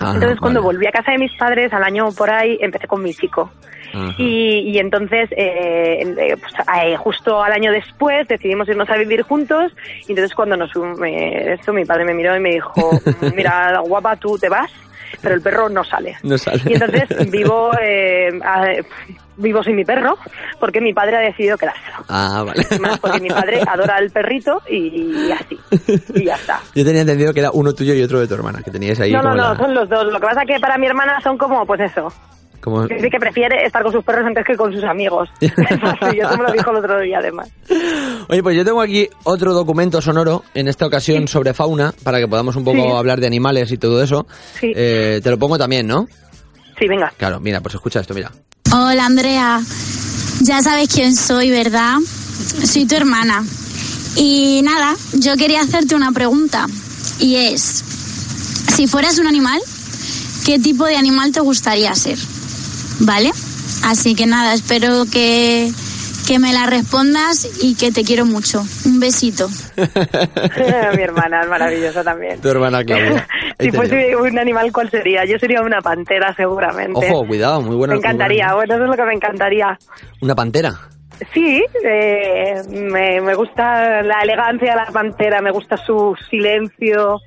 Ah, 0.00 0.12
entonces, 0.14 0.38
cuando 0.38 0.60
vale. 0.60 0.76
volví 0.76 0.86
a 0.86 0.92
casa 0.92 1.12
de 1.12 1.18
mis 1.18 1.32
padres, 1.36 1.72
al 1.72 1.82
año 1.82 2.10
por 2.12 2.30
ahí, 2.30 2.58
empecé 2.60 2.86
con 2.86 3.02
mi 3.02 3.14
chico. 3.14 3.50
Y, 4.18 4.72
y 4.72 4.78
entonces, 4.78 5.30
eh, 5.32 6.02
eh, 6.18 6.36
pues, 6.36 6.52
eh, 6.82 6.96
justo 6.96 7.42
al 7.42 7.52
año 7.52 7.72
después, 7.72 8.28
decidimos 8.28 8.68
irnos 8.68 8.90
a 8.90 8.96
vivir 8.96 9.22
juntos. 9.22 9.72
Y 10.06 10.12
entonces, 10.12 10.34
cuando 10.34 10.54
nos 10.56 10.70
me, 10.98 11.54
esto, 11.54 11.72
mi 11.72 11.84
padre 11.86 12.04
me 12.04 12.12
miró 12.12 12.36
y 12.36 12.40
me 12.40 12.50
dijo: 12.50 12.90
Mira, 13.34 13.78
guapa, 13.86 14.16
tú 14.16 14.36
te 14.36 14.50
vas, 14.50 14.70
pero 15.20 15.34
el 15.34 15.40
perro 15.42 15.68
no 15.68 15.84
sale. 15.84 16.16
No 16.22 16.36
sale. 16.38 16.62
Y 16.66 16.72
entonces 16.74 17.30
vivo, 17.30 17.70
eh, 17.80 18.30
a- 18.44 18.66
vivo 19.38 19.62
sin 19.62 19.76
mi 19.76 19.84
perro, 19.84 20.16
porque 20.58 20.80
mi 20.80 20.94
padre 20.94 21.16
ha 21.16 21.20
decidido 21.20 21.58
quedárselo. 21.58 21.96
Ah, 22.08 22.42
vale. 22.46 22.64
Más 22.80 22.98
porque 22.98 23.20
mi 23.20 23.28
padre 23.28 23.60
adora 23.66 23.96
al 23.96 24.10
perrito 24.10 24.62
y, 24.68 25.28
y 25.28 25.32
así. 25.32 25.58
Y 26.14 26.24
ya 26.24 26.36
está. 26.36 26.60
Yo 26.74 26.84
tenía 26.84 27.02
entendido 27.02 27.34
que 27.34 27.40
era 27.40 27.50
uno 27.52 27.74
tuyo 27.74 27.92
y 27.94 28.02
otro 28.02 28.20
de 28.20 28.26
tu 28.28 28.34
hermana, 28.34 28.62
que 28.64 28.70
teníais 28.70 28.98
ahí 29.00 29.12
No, 29.12 29.22
no, 29.22 29.34
no, 29.34 29.52
la- 29.52 29.56
son 29.58 29.74
los 29.74 29.88
dos. 29.88 30.06
Lo 30.06 30.18
que 30.20 30.26
pasa 30.26 30.42
es 30.42 30.48
que 30.48 30.58
para 30.60 30.78
mi 30.78 30.86
hermana 30.86 31.20
son 31.22 31.36
como, 31.36 31.66
pues 31.66 31.80
eso. 31.80 32.10
Como- 32.66 32.86
Dice 32.86 33.08
que 33.10 33.18
prefiere 33.18 33.64
estar 33.64 33.82
con 33.82 33.92
sus 33.92 34.04
perros 34.04 34.26
antes 34.26 34.44
que 34.44 34.56
con 34.56 34.72
sus 34.72 34.82
amigos. 34.84 35.28
Eso 35.40 35.54
me 36.36 36.42
lo 36.42 36.52
dijo 36.52 36.70
el 36.70 36.76
otro 36.76 37.00
día, 37.00 37.18
además. 37.18 37.48
Oye, 38.28 38.42
pues 38.42 38.56
yo 38.56 38.64
tengo 38.64 38.80
aquí 38.82 39.08
otro 39.24 39.54
documento 39.54 40.02
sonoro, 40.02 40.42
en 40.54 40.68
esta 40.68 40.84
ocasión 40.86 41.28
sobre 41.28 41.54
fauna, 41.54 41.94
para 42.02 42.18
que 42.18 42.26
podamos 42.28 42.56
un 42.56 42.64
poco 42.64 42.82
Sí. 42.82 42.88
hablar 42.96 43.20
de 43.20 43.26
animales 43.28 43.70
y 43.72 43.78
todo 43.78 44.02
eso. 44.02 44.26
Sí. 44.60 44.72
Eh, 44.74 45.20
te 45.22 45.30
lo 45.30 45.38
pongo 45.38 45.56
también, 45.56 45.86
¿no? 45.86 46.06
Sí, 46.78 46.86
venga. 46.88 47.12
Claro, 47.16 47.40
mira, 47.40 47.60
pues 47.60 47.74
escucha 47.74 48.00
esto, 48.00 48.12
mira. 48.14 48.30
Hola 48.74 49.06
Andrea, 49.06 49.60
ya 50.42 50.60
sabes 50.60 50.92
quién 50.92 51.14
soy, 51.14 51.50
¿verdad? 51.50 51.94
Soy 52.64 52.84
tu 52.86 52.96
hermana. 52.96 53.44
Y 54.16 54.60
nada, 54.64 54.94
yo 55.14 55.36
quería 55.36 55.60
hacerte 55.60 55.94
una 55.94 56.10
pregunta. 56.12 56.66
Y 57.20 57.36
es, 57.36 57.84
si 58.74 58.86
fueras 58.88 59.18
un 59.18 59.26
animal, 59.26 59.60
¿qué 60.44 60.58
tipo 60.58 60.84
de 60.84 60.96
animal 60.96 61.32
te 61.32 61.40
gustaría 61.40 61.94
ser? 61.94 62.18
¿Vale? 63.00 63.30
Así 63.84 64.14
que 64.14 64.26
nada, 64.26 64.54
espero 64.54 65.04
que, 65.10 65.70
que 66.26 66.38
me 66.38 66.52
la 66.52 66.66
respondas 66.66 67.62
y 67.62 67.76
que 67.76 67.92
te 67.92 68.04
quiero 68.04 68.24
mucho. 68.24 68.62
Un 68.84 69.00
besito. 69.00 69.48
mi 70.96 71.02
hermana 71.02 71.42
es 71.42 71.48
maravillosa 71.48 72.02
también. 72.02 72.40
Tu 72.40 72.48
hermana 72.48 72.84
Claudia. 72.84 73.26
Si 73.58 73.70
fuese 73.70 74.14
un 74.14 74.38
animal, 74.38 74.70
¿cuál 74.70 74.90
sería? 74.90 75.24
Yo 75.24 75.38
sería 75.38 75.62
una 75.62 75.80
pantera, 75.80 76.34
seguramente. 76.36 76.92
Ojo, 76.92 77.26
cuidado, 77.26 77.62
muy 77.62 77.74
buena. 77.74 77.94
me 77.94 78.00
encantaría, 78.00 78.52
bueno, 78.52 78.74
eso 78.74 78.84
es 78.84 78.90
lo 78.90 78.96
que 78.96 79.04
me 79.04 79.14
encantaría. 79.14 79.78
Una 80.20 80.34
pantera. 80.34 80.74
Sí, 81.32 81.64
eh, 81.82 82.62
me, 82.68 83.22
me 83.22 83.34
gusta 83.34 84.02
la 84.02 84.20
elegancia 84.22 84.72
de 84.72 84.76
la 84.76 84.92
pantera, 84.92 85.40
me 85.40 85.52
gusta 85.52 85.78
su 85.78 86.14
silencio, 86.28 87.20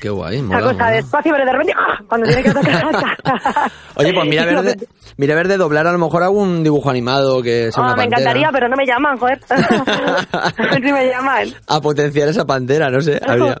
Qué 0.00 0.08
guay, 0.10 0.42
mola, 0.42 0.60
cosa 0.60 0.72
mola. 0.74 0.90
de 0.90 0.98
espacio, 0.98 1.32
pero 1.32 1.44
de 1.46 1.52
repente, 1.52 1.72
¡ah! 1.76 1.98
cuando 2.08 2.26
tiene 2.26 2.42
que 2.42 2.52
tocar. 2.52 2.84
Oye, 3.96 4.12
pues 4.14 4.28
mira 4.28 4.42
a 4.44 4.46
ver 4.46 4.62
de, 4.62 4.88
mira 5.16 5.34
a 5.34 5.36
ver 5.36 5.48
de 5.48 5.56
doblar 5.56 5.86
a 5.86 5.92
lo 5.92 5.98
mejor 5.98 6.22
algún 6.22 6.62
dibujo 6.62 6.90
animado 6.90 7.42
que 7.42 7.70
sea 7.72 7.82
Ah, 7.82 7.86
una 7.86 7.96
me 7.96 8.02
pantera. 8.02 8.20
encantaría, 8.22 8.50
pero 8.52 8.68
no 8.68 8.76
me 8.76 8.86
llaman, 8.86 9.16
joder. 9.18 9.40
si 10.82 10.92
me 10.92 11.08
llaman. 11.08 11.48
A 11.68 11.80
potenciar 11.80 12.28
esa 12.28 12.44
pantera, 12.44 12.90
no 12.90 13.00
sé. 13.00 13.20
habría. 13.26 13.56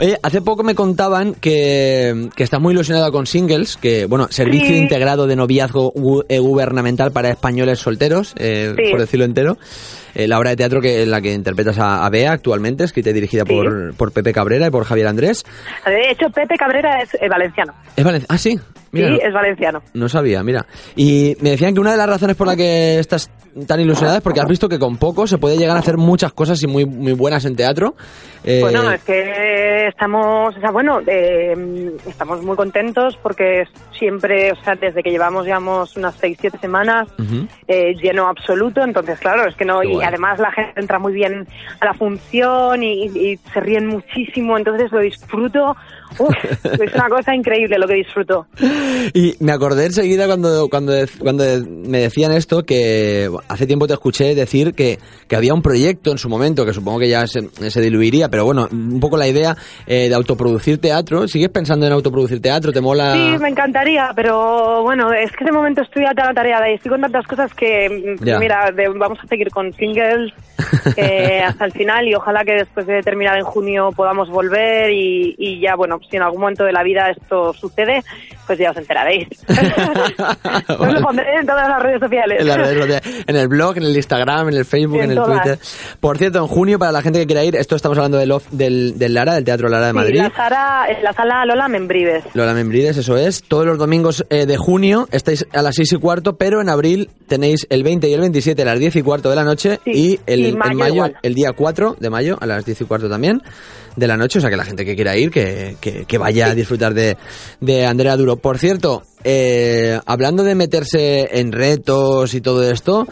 Oye, 0.00 0.16
hace 0.22 0.40
poco 0.40 0.62
me 0.62 0.76
contaban 0.76 1.34
que, 1.34 2.28
que 2.36 2.44
estás 2.44 2.60
muy 2.60 2.72
ilusionada 2.72 3.10
con 3.10 3.26
Singles, 3.26 3.76
que, 3.76 4.06
bueno, 4.06 4.28
servicio 4.30 4.68
Sí. 4.68 4.76
integrado 4.76 5.26
de 5.26 5.34
noviazgo 5.34 5.92
gu- 5.92 6.24
eh, 6.28 6.38
gubernamental 6.38 7.10
para 7.10 7.30
españoles 7.30 7.80
solteros, 7.80 8.32
eh, 8.38 8.74
Sí. 8.76 8.90
por 8.92 9.00
decirlo 9.00 9.24
entero. 9.24 9.58
Eh, 10.14 10.28
la 10.28 10.38
obra 10.38 10.50
de 10.50 10.56
teatro 10.56 10.80
que 10.80 11.02
en 11.02 11.10
la 11.10 11.20
que 11.20 11.32
interpretas 11.32 11.78
a, 11.78 12.06
a 12.06 12.10
Bea 12.10 12.30
actualmente, 12.32 12.84
escrita 12.84 13.10
y 13.10 13.12
dirigida 13.12 13.42
Sí. 13.46 13.52
por, 13.52 13.94
por 13.94 14.12
Pepe 14.12 14.32
Cabrera 14.32 14.68
y 14.68 14.70
por 14.70 14.84
Javier 14.84 15.08
Andrés. 15.08 15.44
De 15.84 16.10
hecho, 16.12 16.26
Pepe 16.30 16.54
Cabrera 16.56 17.02
es 17.02 17.14
eh, 17.14 17.28
valenciano. 17.28 17.74
¿Es 17.96 18.04
Valencia? 18.04 18.26
Ah, 18.30 18.38
sí. 18.38 18.58
Mira, 18.92 19.08
sí, 19.08 19.14
no- 19.20 19.28
es 19.28 19.34
valenciano. 19.34 19.82
No 19.94 20.08
sabía, 20.08 20.42
mira. 20.42 20.64
Y 20.96 21.36
me 21.40 21.50
decían 21.50 21.74
que 21.74 21.80
una 21.80 21.92
de 21.92 21.98
las 21.98 22.08
razones 22.08 22.36
por 22.36 22.46
la 22.46 22.56
que 22.56 22.98
estás 22.98 23.30
tan 23.66 23.80
ilusionada 23.80 24.18
es 24.18 24.22
porque 24.22 24.40
has 24.40 24.46
visto 24.48 24.68
que 24.68 24.78
con 24.78 24.98
poco 24.98 25.26
se 25.26 25.38
puede 25.38 25.56
llegar 25.56 25.76
a 25.76 25.80
hacer 25.80 25.96
muchas 25.96 26.32
cosas 26.32 26.62
y 26.62 26.66
muy, 26.68 26.84
muy 26.84 27.12
buenas 27.12 27.44
en 27.44 27.56
teatro. 27.56 27.94
Eh, 28.44 28.60
Bueno, 28.60 28.90
es 28.92 29.02
que 29.02 29.88
estamos, 29.88 30.56
o 30.56 30.60
sea, 30.60 30.70
bueno, 30.70 31.00
eh, 31.06 31.90
estamos 32.06 32.40
muy 32.42 32.54
contentos 32.56 33.18
porque 33.20 33.64
siempre, 33.98 34.52
o 34.52 34.56
sea, 34.62 34.76
desde 34.76 35.02
que 35.02 35.10
llevamos, 35.10 35.44
llevamos 35.44 35.96
unas 35.96 36.14
seis, 36.14 36.38
siete 36.40 36.56
semanas, 36.58 37.08
ujú. 37.18 37.46
eh, 37.66 37.94
lleno 38.00 38.28
absoluto, 38.28 38.82
entonces 38.84 39.18
claro, 39.18 39.48
es 39.48 39.56
que 39.56 39.64
no, 39.64 39.80
Qué 39.80 39.88
y 39.92 40.02
además 40.02 40.38
la 40.38 40.52
gente 40.52 40.80
entra 40.80 41.00
muy 41.00 41.12
bien 41.12 41.46
a 41.80 41.84
la 41.84 41.94
función 41.94 42.82
y, 42.84 43.06
y 43.06 43.36
se 43.52 43.58
ríen 43.60 43.86
muchísimo, 43.88 44.56
entonces 44.56 44.92
lo 44.92 45.00
disfruto, 45.00 45.74
Uf, 46.18 46.34
es 46.64 46.94
una 46.94 47.08
cosa 47.08 47.34
increíble 47.34 47.76
lo 47.78 47.86
que 47.86 47.94
disfruto. 47.94 48.46
Y 49.14 49.34
me 49.40 49.52
acordé 49.52 49.86
enseguida 49.86 50.26
cuando, 50.26 50.68
cuando, 50.68 50.92
cuando 51.20 51.44
me 51.66 51.98
decían 52.00 52.32
esto, 52.32 52.62
que 52.64 53.30
hace 53.48 53.66
tiempo 53.66 53.86
te 53.86 53.94
escuché 53.94 54.34
decir 54.34 54.74
que, 54.74 54.98
que 55.28 55.36
había 55.36 55.54
un 55.54 55.62
proyecto 55.62 56.10
en 56.10 56.18
su 56.18 56.28
momento, 56.28 56.64
que 56.64 56.72
supongo 56.72 56.98
que 57.00 57.08
ya 57.08 57.26
se, 57.26 57.48
se 57.70 57.80
diluiría, 57.80 58.28
pero 58.28 58.44
bueno, 58.44 58.68
un 58.70 59.00
poco 59.00 59.16
la 59.16 59.28
idea 59.28 59.56
eh, 59.86 60.08
de 60.08 60.14
autoproducir 60.14 60.78
teatro. 60.80 61.26
¿Sigues 61.28 61.48
pensando 61.50 61.86
en 61.86 61.92
autoproducir 61.92 62.40
teatro? 62.40 62.72
¿Te 62.72 62.80
mola? 62.80 63.12
Sí, 63.14 63.38
me 63.42 63.48
encantaría, 63.48 64.10
pero 64.14 64.82
bueno, 64.82 65.12
es 65.12 65.30
que 65.32 65.44
de 65.44 65.52
momento 65.52 65.82
estoy 65.82 66.04
a 66.04 66.12
la 66.14 66.32
tarea 66.34 66.70
y 66.70 66.74
estoy 66.74 66.90
con 66.90 67.00
tantas 67.00 67.26
cosas 67.26 67.52
que, 67.54 68.16
mm, 68.20 68.24
Ya. 68.24 68.38
mira, 68.38 68.70
de- 68.74 68.88
vamos 68.88 69.18
a 69.22 69.26
seguir 69.26 69.50
con 69.50 69.72
singles 69.74 70.32
eh, 70.96 71.40
hasta 71.46 71.64
el 71.64 71.72
final 71.72 72.06
y 72.08 72.14
ojalá 72.14 72.44
que 72.44 72.52
después 72.54 72.86
de 72.86 73.02
terminar 73.02 73.38
en 73.38 73.44
junio 73.44 73.90
podamos 73.94 74.28
volver 74.30 74.90
y, 74.92 75.34
y 75.38 75.60
ya, 75.60 75.76
bueno, 75.76 75.97
si 76.10 76.16
en 76.16 76.22
algún 76.22 76.40
momento 76.40 76.64
de 76.64 76.72
la 76.72 76.82
vida 76.82 77.10
esto 77.10 77.52
sucede, 77.54 78.02
pues 78.46 78.58
ya 78.58 78.70
os 78.70 78.76
enteraréis. 78.76 79.28
Os 80.78 80.92
lo 80.92 81.00
pondré 81.02 81.24
en 81.40 81.46
todas 81.46 81.68
las 81.68 81.82
redes 81.82 82.00
sociales. 82.00 82.40
En, 82.40 82.46
las 82.48 82.56
redes 82.56 82.78
sociales, 82.78 83.24
en 83.26 83.36
el 83.36 83.48
blog, 83.48 83.76
en 83.76 83.82
el 83.84 83.96
Instagram, 83.96 84.48
en 84.48 84.54
el 84.54 84.64
Facebook, 84.64 85.00
En 85.00 85.10
en, 85.12 85.18
el. 85.18 85.24
Twitter. 85.24 85.58
Por 86.00 86.16
cierto, 86.18 86.38
en 86.38 86.46
junio, 86.46 86.78
para 86.78 86.92
la 86.92 87.02
gente 87.02 87.18
que 87.20 87.26
quiera 87.26 87.44
ir, 87.44 87.56
esto 87.56 87.76
estamos 87.76 87.98
hablando 87.98 88.16
del, 88.18 88.30
off- 88.32 88.48
del, 88.50 88.98
del 88.98 89.14
Lara, 89.14 89.34
del 89.34 89.44
Teatro 89.44 89.68
Lara 89.68 89.86
de 89.86 89.92
Sí, 89.92 89.96
Madrid. 89.96 90.18
la, 90.22 90.30
Sara, 90.30 90.86
en 90.88 91.02
la 91.04 91.12
sala 91.12 91.44
Lola 91.44 91.68
Membrives. 91.68 92.24
Lola 92.34 92.54
Membrides, 92.54 92.96
eso 92.96 93.16
es. 93.16 93.42
Todos 93.42 93.66
los 93.66 93.78
domingos 93.78 94.24
eh, 94.30 94.46
de 94.46 94.56
junio 94.56 95.08
estáis 95.12 95.46
a 95.52 95.62
las 95.62 95.74
6 95.74 95.92
y 95.92 95.96
cuarto, 95.96 96.36
pero 96.36 96.60
en 96.60 96.68
abril 96.68 97.10
tenéis 97.26 97.66
el 97.70 97.82
20 97.82 98.08
y 98.08 98.14
el 98.14 98.20
27 98.20 98.62
a 98.62 98.64
las 98.64 98.78
10 98.78 98.96
y 98.96 99.02
cuarto 99.02 99.30
de 99.30 99.36
la 99.36 99.44
noche 99.44 99.80
y 99.84 100.18
el 100.26 100.40
y 100.40 100.48
en 100.48 100.58
mayo 100.58 100.78
mayo, 100.78 101.04
el 101.22 101.34
día 101.34 101.52
4 101.52 101.96
de 101.98 102.10
mayo 102.10 102.38
a 102.40 102.46
las 102.46 102.64
10 102.64 102.80
y 102.80 102.84
cuarto 102.84 103.08
también 103.08 103.42
de 103.98 104.06
la 104.06 104.16
noche. 104.16 104.38
O 104.38 104.40
sea 104.40 104.50
que 104.50 104.56
la 104.56 104.64
gente 104.64 104.84
que 104.84 104.94
quiera 104.94 105.16
ir, 105.16 105.30
que, 105.30 105.76
que, 105.80 106.04
que 106.04 106.18
vaya 106.18 106.46
a 106.46 106.54
disfrutar 106.54 106.94
de, 106.94 107.16
de 107.60 107.86
Andrea 107.86 108.16
Duro. 108.16 108.36
Por 108.36 108.58
cierto, 108.58 109.02
eh, 109.24 110.00
hablando 110.06 110.44
de 110.44 110.54
meterse 110.54 111.40
en 111.40 111.52
retos 111.52 112.34
y 112.34 112.40
todo 112.40 112.68
esto, 112.70 113.06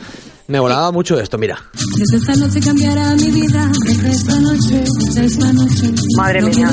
me 0.49 0.61
volaba 0.61 0.93
mucho 0.93 1.19
esto, 1.21 1.39
mira. 1.39 1.59
Desde 1.99 2.17
esta 2.19 2.35
noche 2.37 2.61
cambiará 2.61 3.11
mi 3.15 3.31
vida. 3.31 3.71
Desde 3.87 4.11
esta 4.11 4.39
noche, 4.41 4.85
desde 5.05 5.25
esta 5.27 5.53
noche. 5.53 5.93
Madre 6.17 6.41
no 6.43 6.49
mía. 6.49 6.69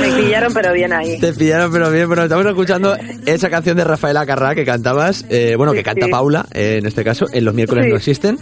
Me 0.00 0.12
pillaron 0.22 0.52
pero 0.52 0.72
bien 0.72 0.92
ahí. 0.92 1.18
Te 1.18 1.32
pillaron, 1.32 1.72
pero 1.72 1.90
bien, 1.90 2.08
pero 2.08 2.24
estamos 2.24 2.46
escuchando 2.46 2.96
esa 3.24 3.50
canción 3.50 3.76
de 3.76 3.84
Rafaela 3.84 4.26
Carrá 4.26 4.54
que 4.54 4.64
cantabas, 4.64 5.24
eh, 5.28 5.54
bueno, 5.56 5.72
que 5.72 5.78
Sí, 5.78 5.84
canta 5.84 6.06
sí. 6.06 6.12
Paula, 6.12 6.46
eh, 6.52 6.76
en 6.78 6.86
este 6.86 7.04
caso, 7.04 7.26
en 7.32 7.44
Los 7.44 7.54
miércoles 7.54 7.84
Sí. 7.86 7.90
no 7.90 7.96
existen. 7.96 8.38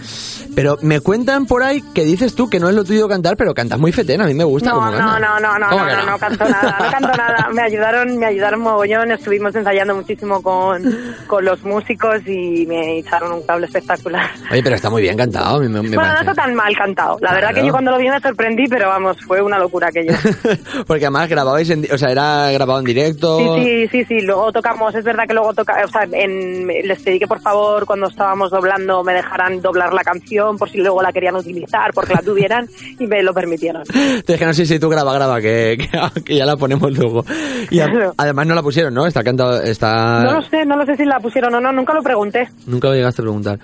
Pero 0.55 0.79
me 0.83 1.01
cuentan 1.01 1.47
por 1.47 1.63
ahí 1.63 1.83
que 1.95 2.05
dices 2.05 2.35
tú 2.35 2.49
que 2.49 2.61
no 2.61 2.69
es 2.69 2.75
lo 2.75 2.85
tuyo 2.85 3.09
cantar, 3.09 3.37
pero 3.37 3.55
cantas 3.55 3.79
muy 3.79 3.93
fetena, 3.93 4.25
a 4.25 4.27
mí 4.27 4.35
me 4.35 4.45
gusta 4.45 4.71
No, 4.71 4.77
cómo 4.77 4.91
no, 4.91 5.19
no, 5.19 5.41
no, 5.41 5.59
no, 5.59 5.69
¿Cómo 5.69 5.81
no, 5.83 5.89
que 5.89 5.97
no, 5.97 6.07
no 6.07 6.19
canto 6.19 6.45
nada, 6.49 6.77
no 6.79 6.91
canto 6.91 7.09
nada. 7.17 7.49
Me 7.53 7.63
ayudaron, 7.63 8.17
me 8.19 8.27
ayudaron 8.27 8.61
mogollón, 8.61 9.11
estuvimos 9.13 9.55
ensayando 9.55 9.95
muchísimo 9.95 10.43
con, 10.43 10.83
con 11.27 11.45
los 11.45 11.63
músicos 11.65 12.21
y 12.27 12.67
me 12.67 12.99
dejaron 13.15 13.33
un 13.39 13.43
cable 13.47 13.67
espectacular. 13.67 14.31
Oye, 14.51 14.63
pero 14.63 14.77
está 14.77 14.91
muy 14.91 15.03
bien 15.03 15.17
cantado, 15.17 15.61
me, 15.61 15.69
me 15.69 15.79
bueno, 15.81 15.91
no 15.97 15.97
parece. 16.03 16.21
está 16.31 16.35
tan 16.35 16.55
mal 16.55 16.77
cantado. 16.77 17.17
La 17.21 17.33
verdad 17.33 17.49
Claro. 17.51 17.55
que 17.63 17.67
yo 17.67 17.73
cuando 17.73 17.91
lo 17.93 17.99
vi 17.99 18.09
me 18.09 18.21
sorprendí, 18.21 18.65
pero 18.69 18.89
vamos, 18.89 19.17
fue 19.27 19.41
una 19.43 19.59
locura 19.59 19.89
aquello. 19.89 20.13
Porque 20.87 21.05
además 21.05 21.29
grababais, 21.29 21.69
en, 21.71 21.87
o 21.93 21.99
sea, 21.99 22.11
era 22.11 22.51
grabado 22.53 22.79
en 22.81 22.85
directo. 22.87 23.39
Sí, 23.57 23.65
sí, 23.65 23.89
sí, 23.89 24.05
sí. 24.05 24.21
Luego 24.23 24.51
tocamos, 24.53 24.95
es 24.95 25.05
verdad 25.05 25.25
que 25.27 25.35
luego 25.35 25.53
toca, 25.55 25.75
o 25.85 25.89
sea, 25.89 26.03
en- 26.13 26.67
les 26.67 27.01
pedí 27.03 27.19
que 27.19 27.27
por 27.27 27.41
favor 27.41 27.85
cuando 27.87 28.09
estábamos 28.09 28.51
doblando 28.51 29.03
me 29.05 29.13
dejaran 29.15 29.61
doblar 29.61 29.93
la 29.93 30.03
canción 30.03 30.57
por 30.59 30.69
si 30.71 30.79
luego 30.79 31.03
la 31.03 31.13
querían 31.13 31.37
utilizar, 31.37 31.93
porque 31.95 32.15
la 32.15 32.23
tuvieran 32.23 32.67
y 32.99 33.07
me 33.07 33.23
lo 33.23 33.33
permitieron. 33.35 33.85
Te 34.25 34.33
dije, 34.33 34.47
no, 34.47 34.55
sí, 34.55 34.67
sí, 34.67 34.79
tú 34.79 34.89
graba, 34.89 35.13
graba, 35.15 35.41
que, 35.41 35.77
que, 35.79 36.23
que 36.25 36.37
ya 36.37 36.45
la 36.47 36.57
ponemos 36.57 36.91
luego. 36.97 37.25
Y 37.71 37.81
a- 37.81 38.13
además 38.17 38.47
no 38.47 38.55
la 38.55 38.63
pusieron, 38.63 38.95
¿no? 38.95 39.07
Está 39.07 39.23
cantado, 39.23 39.61
está... 39.63 40.23
No 40.25 40.33
lo 40.35 40.43
sé, 40.43 40.65
no 40.65 40.77
lo 40.77 40.85
sé 40.87 40.97
si 40.97 41.05
la 41.05 41.21
pusieron 41.21 41.55
o 41.55 41.61
no, 41.61 41.73
nunca 41.73 41.93
lo 41.95 42.03
pregunté. 42.03 42.49
Nunca 42.67 42.89
lo 42.89 42.95
llegaste 43.05 43.23
a 43.23 43.25
preguntar. 43.25 43.59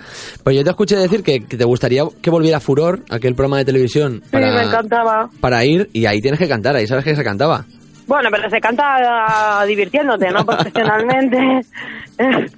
Pues 0.44 0.56
yo 0.56 0.62
te 0.64 0.70
escuché 0.70 0.96
decir 0.96 1.22
que, 1.22 1.40
que 1.40 1.56
te 1.56 1.64
gustaría 1.64 2.04
que 2.20 2.30
volviera 2.30 2.60
Furor, 2.60 3.02
aquel 3.10 3.34
programa 3.34 3.58
de 3.58 3.64
televisión, 3.64 4.20
Sí, 4.24 4.30
para, 4.30 4.54
me 4.54 4.62
encantaba. 4.62 5.30
para 5.40 5.64
ir, 5.64 5.88
y 5.92 6.06
ahí 6.06 6.20
tienes 6.20 6.38
que 6.38 6.48
cantar, 6.48 6.76
ahí 6.76 6.86
sabes 6.86 7.04
que 7.04 7.16
se 7.16 7.24
cantaba. 7.24 7.64
Bueno, 8.10 8.28
pero 8.28 8.50
se 8.50 8.60
canta 8.60 9.62
divirtiéndote, 9.68 10.30
¿no? 10.32 10.44
Profesionalmente. 10.46 11.60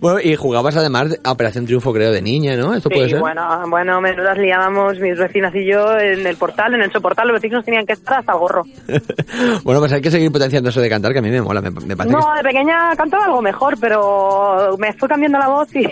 Bueno, 0.00 0.20
y 0.22 0.36
jugabas 0.36 0.76
además 0.76 1.18
a 1.24 1.32
Operación 1.32 1.66
Triunfo, 1.66 1.92
creo, 1.92 2.12
de 2.12 2.22
niña, 2.22 2.56
¿no? 2.56 2.74
¿Esto 2.74 2.88
puede 2.88 3.06
Sí, 3.06 3.10
ser? 3.10 3.20
bueno, 3.20 3.42
bueno, 3.68 4.00
menudas 4.00 4.38
liábamos 4.38 5.00
mis 5.00 5.18
vecinas 5.18 5.52
y 5.54 5.66
yo 5.66 5.98
en 5.98 6.24
el 6.24 6.36
portal, 6.36 6.74
en 6.74 6.82
el 6.82 6.92
soportal, 6.92 7.26
los 7.26 7.34
vecinos 7.42 7.64
tenían 7.64 7.84
que 7.86 7.94
estar 7.94 8.18
hasta 8.20 8.32
el 8.32 8.38
gorro. 8.38 8.62
Bueno, 9.64 9.80
pues 9.80 9.92
hay 9.92 10.00
que 10.00 10.10
seguir 10.12 10.30
potenciando 10.30 10.68
eso 10.68 10.80
de 10.80 10.88
cantar, 10.88 11.12
que 11.12 11.18
a 11.18 11.22
mí 11.22 11.30
me 11.30 11.42
mola, 11.42 11.60
me, 11.60 11.70
me 11.70 11.96
parece 11.96 12.14
No, 12.16 12.24
de 12.36 12.42
pequeña 12.42 12.94
cantaba 12.96 13.24
algo 13.24 13.42
mejor, 13.42 13.74
pero 13.80 14.76
me 14.78 14.92
fue 14.92 15.08
cambiando 15.08 15.38
la 15.38 15.48
voz 15.48 15.68
y, 15.74 15.84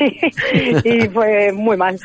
y 0.85 1.09
fue 1.09 1.51
muy 1.53 1.77
mal. 1.77 1.99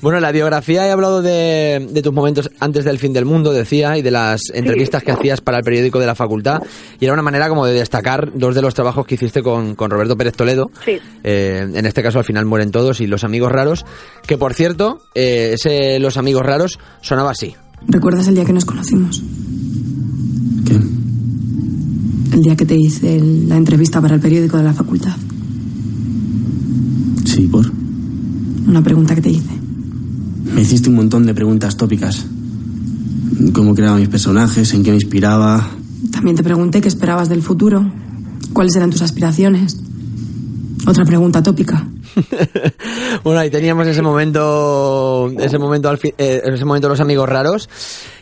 Bueno, 0.00 0.16
en 0.18 0.22
la 0.22 0.32
biografía 0.32 0.86
he 0.86 0.90
hablado 0.90 1.20
de, 1.20 1.86
de 1.90 2.02
tus 2.02 2.12
momentos 2.12 2.50
antes 2.58 2.84
del 2.84 2.98
fin 2.98 3.12
del 3.12 3.26
mundo, 3.26 3.52
decía, 3.52 3.98
y 3.98 4.02
de 4.02 4.10
las 4.10 4.40
entrevistas 4.54 5.02
que 5.02 5.12
hacías 5.12 5.40
para 5.42 5.58
el 5.58 5.64
periódico 5.64 5.95
de 5.98 6.06
la 6.06 6.14
facultad, 6.14 6.62
y 7.00 7.04
era 7.04 7.14
una 7.14 7.22
manera 7.22 7.48
como 7.48 7.66
de 7.66 7.72
destacar 7.74 8.32
dos 8.34 8.54
de 8.54 8.62
los 8.62 8.74
trabajos 8.74 9.06
que 9.06 9.14
hiciste 9.16 9.42
con, 9.42 9.74
con 9.74 9.90
Roberto 9.90 10.16
Pérez 10.16 10.34
Toledo, 10.34 10.70
Sí. 10.84 10.92
Eh, 11.24 11.66
en 11.74 11.86
este 11.86 12.02
caso 12.02 12.18
al 12.18 12.24
final 12.24 12.44
mueren 12.46 12.70
todos 12.70 13.00
y 13.00 13.06
los 13.06 13.24
amigos 13.24 13.50
raros, 13.52 13.84
que 14.26 14.36
por 14.38 14.54
cierto, 14.54 15.00
eh, 15.14 15.52
ese 15.54 15.98
Los 15.98 16.16
amigos 16.16 16.42
raros 16.44 16.78
sonaba 17.02 17.30
así. 17.32 17.54
¿Recuerdas 17.88 18.26
el 18.28 18.34
día 18.34 18.44
que 18.44 18.52
nos 18.52 18.64
conocimos? 18.64 19.22
¿Qué? 20.66 20.74
El 22.34 22.42
día 22.42 22.56
que 22.56 22.66
te 22.66 22.74
hice 22.76 23.16
el- 23.16 23.48
la 23.48 23.56
entrevista 23.56 24.00
para 24.00 24.14
el 24.14 24.20
periódico 24.20 24.56
de 24.56 24.64
la 24.64 24.72
facultad. 24.72 25.14
Sí, 27.24 27.42
por. 27.48 27.66
Una 28.66 28.82
pregunta 28.82 29.14
que 29.14 29.20
te 29.22 29.30
hice. 29.30 29.50
Me 30.54 30.62
hiciste 30.62 30.88
un 30.88 30.96
montón 30.96 31.26
de 31.26 31.34
preguntas 31.34 31.76
tópicas. 31.76 32.26
Cómo 33.52 33.74
creaba 33.74 33.96
mis 33.98 34.08
personajes, 34.08 34.72
en 34.74 34.82
qué 34.82 34.90
me 34.90 34.96
inspiraba. 34.96 35.68
También 36.16 36.34
te 36.34 36.42
pregunté 36.42 36.80
qué 36.80 36.88
esperabas 36.88 37.28
del 37.28 37.42
futuro, 37.42 37.84
cuáles 38.54 38.74
eran 38.74 38.90
tus 38.90 39.02
aspiraciones. 39.02 39.76
Otra 40.86 41.04
pregunta 41.04 41.42
tópica. 41.42 41.86
Bueno, 43.22 43.40
ahí 43.40 43.50
teníamos 43.50 43.86
ese 43.88 44.02
momento, 44.02 45.30
ese 45.38 45.58
momento, 45.58 45.92
eh, 46.16 46.42
ese 46.44 46.64
momento 46.64 46.88
los 46.88 47.00
amigos 47.00 47.28
raros. 47.28 47.68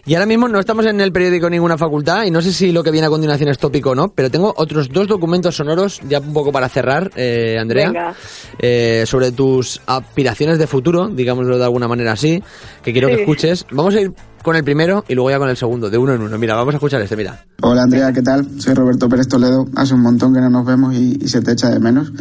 Y 0.06 0.14
ahora 0.14 0.26
mismo 0.26 0.48
no 0.48 0.60
estamos 0.60 0.84
en 0.84 1.00
el 1.00 1.12
periódico 1.12 1.48
ninguna 1.48 1.78
facultad 1.78 2.24
y 2.24 2.30
no 2.30 2.42
sé 2.42 2.52
si 2.52 2.72
lo 2.72 2.82
que 2.82 2.90
viene 2.90 3.06
a 3.06 3.10
continuación 3.10 3.48
es 3.48 3.56
tópico 3.56 3.90
o 3.90 3.94
no, 3.94 4.08
pero 4.08 4.30
tengo 4.30 4.52
otros 4.54 4.90
dos 4.90 5.08
documentos 5.08 5.56
sonoros 5.56 5.98
ya 6.06 6.20
un 6.20 6.34
poco 6.34 6.52
para 6.52 6.68
cerrar, 6.68 7.10
eh, 7.16 7.56
Andrea, 7.58 8.14
eh, 8.58 9.04
sobre 9.06 9.32
tus 9.32 9.80
aspiraciones 9.86 10.58
de 10.58 10.66
futuro, 10.66 11.08
digámoslo 11.08 11.56
de 11.56 11.64
alguna 11.64 11.88
manera 11.88 12.12
así, 12.12 12.42
que 12.82 12.92
quiero 12.92 13.08
que 13.08 13.22
escuches. 13.22 13.64
Vamos 13.70 13.94
a 13.94 14.02
ir 14.02 14.12
con 14.42 14.56
el 14.56 14.62
primero 14.62 15.06
y 15.08 15.14
luego 15.14 15.30
ya 15.30 15.38
con 15.38 15.48
el 15.48 15.56
segundo, 15.56 15.88
de 15.88 15.96
uno 15.96 16.12
en 16.12 16.20
uno. 16.20 16.36
Mira, 16.36 16.54
vamos 16.54 16.74
a 16.74 16.76
escuchar 16.76 17.00
este, 17.00 17.16
mira. 17.16 17.42
Hola 17.62 17.84
Andrea, 17.84 18.12
¿qué 18.12 18.20
tal? 18.20 18.60
Soy 18.60 18.74
Roberto 18.74 19.08
Pérez 19.08 19.26
Toledo. 19.26 19.64
Hace 19.74 19.94
un 19.94 20.02
montón 20.02 20.34
que 20.34 20.40
no 20.40 20.50
nos 20.50 20.66
vemos 20.66 20.94
y, 20.94 21.18
y 21.18 21.28
se 21.28 21.40
te 21.40 21.52
echa 21.52 21.70
de 21.70 21.80
menos. 21.80 22.12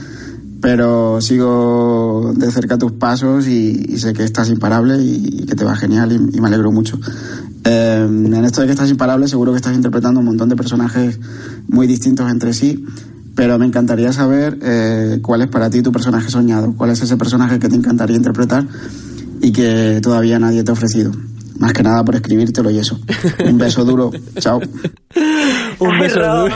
Pero 0.63 1.19
sigo 1.19 2.33
de 2.37 2.49
cerca 2.49 2.77
tus 2.77 2.93
pasos 2.93 3.47
y, 3.47 3.85
y 3.89 3.97
sé 3.99 4.13
que 4.13 4.23
estás 4.23 4.47
imparable 4.47 4.97
y, 4.97 5.41
y 5.41 5.45
que 5.45 5.55
te 5.55 5.65
va 5.65 5.75
genial 5.75 6.13
y, 6.13 6.37
y 6.37 6.39
me 6.39 6.47
alegro 6.47 6.71
mucho. 6.71 6.97
Eh, 7.65 8.07
en 8.07 8.45
esto 8.45 8.61
de 8.61 8.67
que 8.67 8.71
estás 8.71 8.89
imparable 8.89 9.27
seguro 9.27 9.51
que 9.51 9.57
estás 9.57 9.75
interpretando 9.75 10.21
un 10.21 10.25
montón 10.25 10.47
de 10.47 10.55
personajes 10.55 11.19
muy 11.67 11.85
distintos 11.85 12.31
entre 12.31 12.53
sí. 12.53 12.85
Pero 13.35 13.59
me 13.59 13.65
encantaría 13.65 14.13
saber 14.13 14.57
eh, 14.61 15.19
cuál 15.21 15.41
es 15.41 15.49
para 15.49 15.69
ti 15.69 15.81
tu 15.81 15.91
personaje 15.91 16.29
soñado, 16.29 16.73
cuál 16.77 16.91
es 16.91 17.01
ese 17.01 17.17
personaje 17.17 17.59
que 17.59 17.67
te 17.67 17.75
encantaría 17.75 18.15
interpretar 18.15 18.65
y 19.41 19.51
que 19.51 19.99
todavía 20.01 20.39
nadie 20.39 20.63
te 20.63 20.71
ha 20.71 20.73
ofrecido. 20.73 21.11
Más 21.59 21.73
que 21.73 21.83
nada 21.83 22.05
por 22.05 22.15
escribírtelo 22.15 22.71
y 22.71 22.79
eso. 22.79 22.97
Un 23.45 23.57
beso 23.57 23.83
duro. 23.83 24.11
Chao. 24.39 24.61
Un 25.79 25.99
beso 25.99 26.47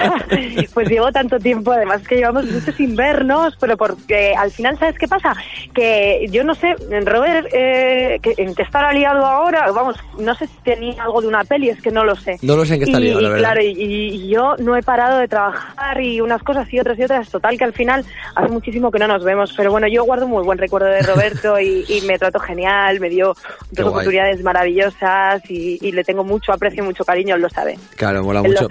pues 0.74 0.88
llevo 0.88 1.10
tanto 1.12 1.38
tiempo, 1.38 1.72
además 1.72 2.06
que 2.06 2.16
llevamos 2.16 2.44
muchos 2.46 2.78
invernos, 2.80 3.56
pero 3.60 3.76
porque 3.76 4.34
al 4.36 4.50
final, 4.50 4.78
¿sabes 4.78 4.96
qué 4.98 5.08
pasa? 5.08 5.34
Que 5.74 6.26
yo 6.30 6.44
no 6.44 6.54
sé, 6.54 6.74
Robert, 7.04 7.48
eh, 7.52 8.18
que, 8.22 8.34
¿en 8.36 8.54
qué 8.54 8.62
estará 8.62 8.92
liado 8.92 9.24
ahora? 9.24 9.70
Vamos, 9.72 9.96
no 10.18 10.34
sé 10.34 10.46
si 10.46 10.56
tenía 10.64 11.02
algo 11.02 11.20
de 11.20 11.28
una 11.28 11.44
peli, 11.44 11.68
es 11.68 11.80
que 11.80 11.90
no 11.90 12.04
lo 12.04 12.16
sé. 12.16 12.38
No 12.42 12.56
lo 12.56 12.64
sé 12.64 12.74
en 12.74 12.80
qué 12.80 12.84
está 12.86 13.00
y, 13.00 13.04
liado, 13.04 13.20
la 13.20 13.28
y 13.28 13.30
verdad. 13.32 13.44
claro, 13.44 13.62
y, 13.62 13.82
y 13.82 14.28
yo 14.28 14.56
no 14.58 14.76
he 14.76 14.82
parado 14.82 15.18
de 15.18 15.28
trabajar 15.28 16.00
y 16.00 16.20
unas 16.20 16.42
cosas 16.42 16.72
y 16.72 16.78
otras 16.80 16.98
y 16.98 17.04
otras. 17.04 17.28
Total, 17.30 17.56
que 17.56 17.64
al 17.64 17.72
final 17.72 18.04
hace 18.34 18.48
muchísimo 18.48 18.90
que 18.90 18.98
no 18.98 19.06
nos 19.06 19.24
vemos. 19.24 19.52
Pero 19.56 19.70
bueno, 19.70 19.86
yo 19.88 20.04
guardo 20.04 20.26
un 20.26 20.32
muy 20.32 20.44
buen 20.44 20.58
recuerdo 20.58 20.88
de 20.88 21.02
Roberto 21.02 21.58
y, 21.58 21.84
y 21.88 22.00
me 22.02 22.18
trató 22.18 22.38
genial, 22.40 23.00
me 23.00 23.08
dio 23.08 23.34
dos 23.70 23.86
oportunidades 23.86 24.42
maravillosas 24.42 25.42
y, 25.48 25.78
y 25.80 25.92
le 25.92 26.04
tengo 26.04 26.24
mucho 26.24 26.52
aprecio 26.52 26.82
y 26.82 26.86
mucho 26.86 27.04
cariño, 27.04 27.34
él 27.36 27.42
lo 27.42 27.48
sabe. 27.48 27.78
Claro, 27.96 28.22
mola 28.22 28.39
Mucho. 28.42 28.68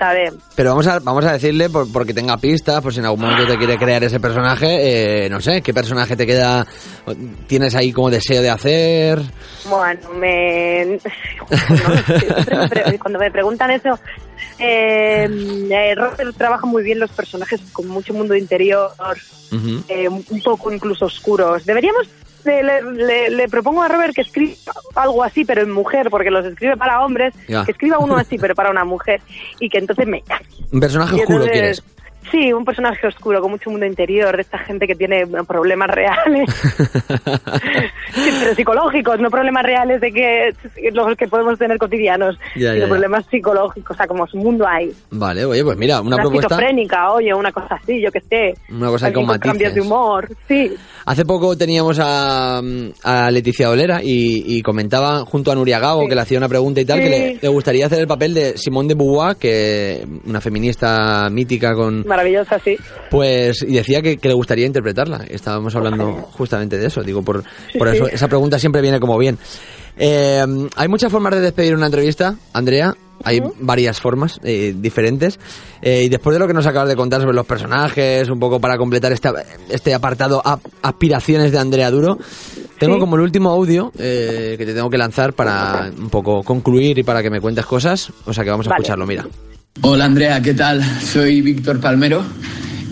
Pero 0.55 0.69
vamos 0.69 0.87
a, 0.87 0.99
vamos 0.99 1.25
a 1.25 1.33
decirle, 1.33 1.69
por, 1.69 1.91
porque 1.91 2.13
tenga 2.13 2.37
pistas, 2.37 2.81
por 2.81 2.93
si 2.93 2.99
en 2.99 3.05
algún 3.05 3.21
momento 3.21 3.47
te 3.47 3.57
quiere 3.57 3.77
crear 3.77 4.03
ese 4.03 4.19
personaje, 4.19 5.25
eh, 5.25 5.29
no 5.29 5.41
sé, 5.41 5.61
¿qué 5.61 5.73
personaje 5.73 6.15
te 6.15 6.25
queda, 6.25 6.65
tienes 7.47 7.75
ahí 7.75 7.91
como 7.91 8.09
deseo 8.09 8.41
de 8.41 8.49
hacer? 8.49 9.21
Bueno, 9.69 10.09
me... 10.15 10.85
no, 10.85 10.99
me 12.85 12.99
cuando 12.99 13.19
me 13.19 13.31
preguntan 13.31 13.71
eso, 13.71 13.99
eh, 14.57 15.27
eh, 15.69 15.95
Robert 15.95 16.35
trabaja 16.37 16.65
muy 16.65 16.83
bien 16.83 16.99
los 16.99 17.11
personajes 17.11 17.61
con 17.71 17.87
mucho 17.87 18.13
mundo 18.13 18.35
interior, 18.35 18.91
eh, 19.87 20.09
un 20.09 20.41
poco 20.43 20.71
incluso 20.71 21.05
oscuros. 21.05 21.65
Deberíamos, 21.65 22.07
le, 22.45 22.81
le- 22.91 23.29
le 23.29 23.47
propongo 23.47 23.81
a 23.83 23.87
Robert 23.87 24.13
que 24.13 24.21
escriba 24.21 24.53
algo 24.95 25.23
así, 25.23 25.45
pero 25.45 25.61
en 25.61 25.71
mujer, 25.71 26.09
porque 26.09 26.31
los 26.31 26.45
escribe 26.45 26.77
para 26.77 27.01
hombres, 27.05 27.33
Ya. 27.47 27.65
que 27.65 27.71
escriba 27.71 27.99
uno 27.99 28.15
así, 28.17 28.37
pero 28.37 28.55
para 28.55 28.69
una 28.71 28.83
mujer, 28.85 29.21
y 29.59 29.69
que 29.69 29.77
entonces 29.77 30.07
me 30.07 30.23
Un 30.71 30.79
personaje 30.79 31.15
oscuro 31.15 31.43
entonces- 31.45 31.51
quieres. 31.51 31.83
Sí, 32.31 32.53
un 32.53 32.63
personaje 32.63 33.07
oscuro, 33.07 33.41
con 33.41 33.51
mucho 33.51 33.69
mundo 33.71 33.85
interior, 33.85 34.35
de 34.35 34.41
esta 34.43 34.57
gente 34.59 34.85
que 34.85 34.95
tiene 34.95 35.25
problemas 35.47 35.89
reales. 35.89 36.47
Sí, 38.13 38.29
pero 38.39 38.55
psicológicos, 38.55 39.19
no 39.19 39.29
problemas 39.29 39.63
reales 39.63 40.01
de 40.01 40.11
que 40.11 40.53
los 40.91 41.15
que 41.15 41.27
podemos 41.27 41.59
tener 41.59 41.77
cotidianos, 41.77 42.37
Ya, 42.55 42.71
sino 42.71 42.73
ya, 42.73 42.79
ya. 42.81 42.87
problemas 42.87 43.25
psicológicos, 43.29 43.95
o 43.95 43.97
sea, 43.97 44.07
como 44.07 44.25
su 44.27 44.37
mundo 44.37 44.65
hay. 44.67 44.91
Vale, 45.11 45.45
oye, 45.45 45.63
pues 45.63 45.77
mira, 45.77 46.01
una 46.01 46.17
propuesta, 46.17 46.55
esquizofrénica, 46.55 47.11
oye, 47.11 47.33
una 47.33 47.51
cosa 47.51 47.75
así, 47.75 48.01
yo 48.01 48.11
que 48.11 48.19
sé. 48.21 48.55
una 48.71 48.87
cosa 48.87 49.13
con 49.13 49.23
Alguien 49.29 49.39
cambios 49.39 49.73
de 49.75 49.81
matices. 49.81 49.85
humor, 49.85 50.27
sí. 50.47 50.75
Hace 51.05 51.23
poco 51.25 51.55
teníamos 51.55 51.99
a, 52.01 52.61
a 53.03 53.31
Leticia 53.31 53.69
Olera 53.69 53.99
y, 54.03 54.43
y 54.57 54.61
comentaba 54.63 55.19
junto 55.25 55.51
a 55.51 55.55
Nuria 55.55 55.79
Gago 55.79 56.07
que 56.07 56.15
le 56.15 56.21
hacía 56.21 56.39
una 56.39 56.49
pregunta 56.49 56.81
y 56.81 56.85
tal, 56.85 56.97
Sí. 56.99 57.03
que 57.03 57.09
le, 57.09 57.37
le 57.41 57.47
gustaría 57.49 57.85
hacer 57.85 57.99
el 57.99 58.07
papel 58.07 58.33
de 58.33 58.57
Simone 58.57 58.87
de 58.89 58.95
Beauvoir, 58.95 59.35
que 59.37 60.03
una 60.25 60.41
feminista 60.41 61.29
mítica 61.29 61.73
con... 61.75 62.03
Maravillosa, 62.09 62.59
sí. 62.59 62.75
Pues, 63.09 63.61
y 63.61 63.73
decía 63.75 64.01
que, 64.01 64.17
que 64.17 64.27
le 64.27 64.33
gustaría 64.33 64.65
interpretarla. 64.65 65.23
Estábamos 65.29 65.73
hablando 65.75 66.13
justamente 66.33 66.77
de 66.77 66.87
eso. 66.87 67.01
Digo, 67.03 67.21
por, 67.21 67.43
por 67.77 67.89
Sí, 67.91 67.95
eso 67.95 68.05
sí. 68.07 68.11
esa 68.15 68.27
pregunta 68.27 68.59
siempre 68.59 68.81
viene 68.81 68.99
como 68.99 69.17
bien. 69.17 69.37
Eh, 69.97 70.43
hay 70.75 70.87
muchas 70.87 71.11
formas 71.11 71.33
de 71.35 71.41
despedir 71.41 71.75
una 71.75 71.85
entrevista, 71.85 72.35
Andrea. 72.53 72.95
Hay 73.23 73.41
varias 73.59 73.99
formas 73.99 74.39
eh, 74.43 74.73
diferentes. 74.77 75.39
Eh, 75.81 76.03
y 76.05 76.09
después 76.09 76.33
de 76.33 76.39
lo 76.39 76.47
que 76.47 76.53
nos 76.53 76.65
acabas 76.65 76.87
de 76.87 76.95
contar 76.95 77.19
sobre 77.21 77.35
los 77.35 77.45
personajes, 77.45 78.29
un 78.29 78.39
poco 78.39 78.59
para 78.61 78.77
completar 78.77 79.11
esta- 79.11 79.33
este 79.69 79.93
apartado 79.93 80.41
ap- 80.45 80.65
aspiraciones 80.81 81.51
de 81.51 81.59
Andrea 81.59 81.91
Duro, 81.91 82.17
tengo 82.79 82.97
como 82.97 83.17
el 83.17 83.21
último 83.23 83.49
audio 83.49 83.91
eh, 83.99 84.55
que 84.57 84.65
te 84.65 84.73
tengo 84.73 84.89
que 84.89 84.97
lanzar 84.97 85.33
para 85.33 85.91
un 85.97 86.09
poco 86.09 86.43
concluir 86.43 86.97
y 86.97 87.03
para 87.03 87.21
que 87.21 87.29
me 87.29 87.41
cuentes 87.41 87.65
cosas. 87.65 88.09
O 88.25 88.33
sea 88.33 88.45
que 88.45 88.51
vamos 88.51 88.67
a 88.67 88.69
Vale. 88.69 88.81
escucharlo, 88.83 89.05
mira. 89.05 89.25
Hola 89.81 90.05
Andrea, 90.05 90.41
¿qué 90.41 90.53
tal? 90.53 90.83
Soy 90.83 91.41
Víctor 91.41 91.79
Palmero 91.79 92.23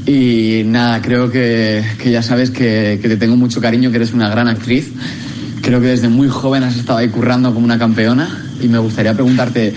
y 0.05 0.63
nada, 0.65 1.01
creo 1.01 1.30
que, 1.30 1.84
que 2.01 2.11
ya 2.11 2.21
sabes 2.21 2.49
que, 2.49 2.97
que 3.01 3.09
te 3.09 3.17
tengo 3.17 3.36
mucho 3.36 3.59
cariño, 3.59 3.89
que 3.91 3.97
eres 3.97 4.13
una 4.13 4.30
gran 4.30 4.47
actriz. 4.47 4.93
Creo 5.61 5.82
que 5.82 5.88
desde 5.88 6.07
muy 6.07 6.30
joven 6.30 6.63
has 6.63 6.78
estado 6.78 6.99
ahí 6.99 7.09
currando 7.09 7.53
como 7.53 7.65
una 7.65 7.78
campeona 7.78 8.30
y 8.61 8.69
me 8.69 8.78
gustaría 8.78 9.13
preguntarte, 9.13 9.73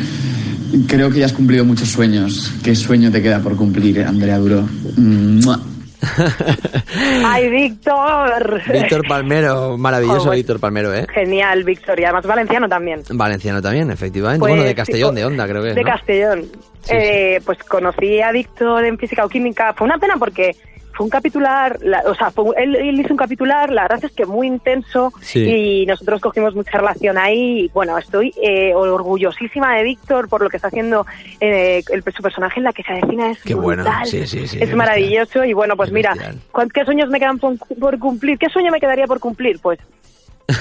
creo 0.86 1.10
que 1.10 1.18
ya 1.18 1.26
has 1.26 1.32
cumplido 1.32 1.64
muchos 1.64 1.88
sueños. 1.88 2.52
¿Qué 2.62 2.76
sueño 2.76 3.10
te 3.10 3.20
queda 3.20 3.40
por 3.40 3.56
cumplir, 3.56 4.02
Andrea 4.04 4.38
Duro? 4.38 4.68
¡Mua! 4.96 5.60
¡Ay, 7.26 7.50
Víctor! 7.50 8.62
Víctor 8.72 9.02
Palmero, 9.08 9.76
maravilloso. 9.76 10.30
Víctor 10.30 10.60
Palmero, 10.60 10.94
¿eh? 10.94 11.06
Genial, 11.12 11.64
Víctor. 11.64 11.98
Y 11.98 12.04
además 12.04 12.24
valenciano 12.24 12.68
también. 12.68 13.02
Valenciano 13.10 13.60
también, 13.60 13.90
efectivamente. 13.90 14.40
Pues, 14.40 14.50
bueno, 14.52 14.64
de 14.64 14.74
Castellón, 14.74 15.10
sí, 15.10 15.16
de 15.16 15.24
Onda, 15.26 15.46
creo 15.48 15.62
que 15.62 15.70
es, 15.70 15.74
De 15.74 15.82
¿no? 15.82 15.88
Castellón. 15.90 16.44
Eh, 16.88 17.40
Pues 17.44 17.58
conocí 17.64 18.20
a 18.20 18.32
Víctor 18.32 18.84
en 18.84 18.98
física 18.98 19.24
o 19.24 19.28
química. 19.28 19.72
Fue 19.74 19.86
una 19.86 19.98
pena 19.98 20.16
porque 20.18 20.56
fue 20.92 21.04
un 21.04 21.10
capitular, 21.10 21.78
la- 21.82 22.02
o 22.04 22.14
sea, 22.14 22.30
fue- 22.30 22.54
él, 22.62 22.74
él 22.76 23.00
hizo 23.00 23.14
un 23.14 23.16
capitular, 23.16 23.70
la 23.70 23.82
verdad 23.82 24.04
es 24.04 24.12
que 24.12 24.26
muy 24.26 24.46
intenso 24.48 25.12
Sí. 25.20 25.38
y 25.82 25.86
nosotros 25.86 26.20
cogimos 26.20 26.54
mucha 26.54 26.76
relación 26.78 27.16
ahí. 27.16 27.60
Y, 27.64 27.68
bueno, 27.68 27.96
estoy 27.96 28.34
eh, 28.42 28.74
orgullosísima 28.74 29.76
de 29.76 29.84
Víctor 29.84 30.28
por 30.28 30.42
lo 30.42 30.50
que 30.50 30.56
está 30.56 30.68
haciendo 30.68 31.06
eh, 31.40 31.82
el, 31.90 32.02
su 32.12 32.22
personaje 32.22 32.60
en 32.60 32.64
la 32.64 32.72
que 32.72 32.82
se 32.82 32.92
avecina. 32.92 33.30
Es 33.30 33.42
Qué 33.42 33.54
bueno, 33.54 33.82
brutal. 33.84 34.06
sí, 34.06 34.26
sí, 34.26 34.46
sí. 34.46 34.58
es 34.60 34.74
maravilloso 34.74 35.44
y 35.44 35.52
bueno, 35.54 35.76
pues 35.76 35.90
mira, 35.92 36.14
¿cuán- 36.52 36.68
¿qué 36.68 36.84
sueños 36.84 37.08
me 37.08 37.18
quedan 37.18 37.38
por, 37.38 37.56
por 37.78 37.98
cumplir? 37.98 38.36
¿Qué 38.38 38.48
sueño 38.50 38.70
me 38.72 38.80
quedaría 38.80 39.06
por 39.06 39.20
cumplir? 39.20 39.58
Pues 39.62 39.78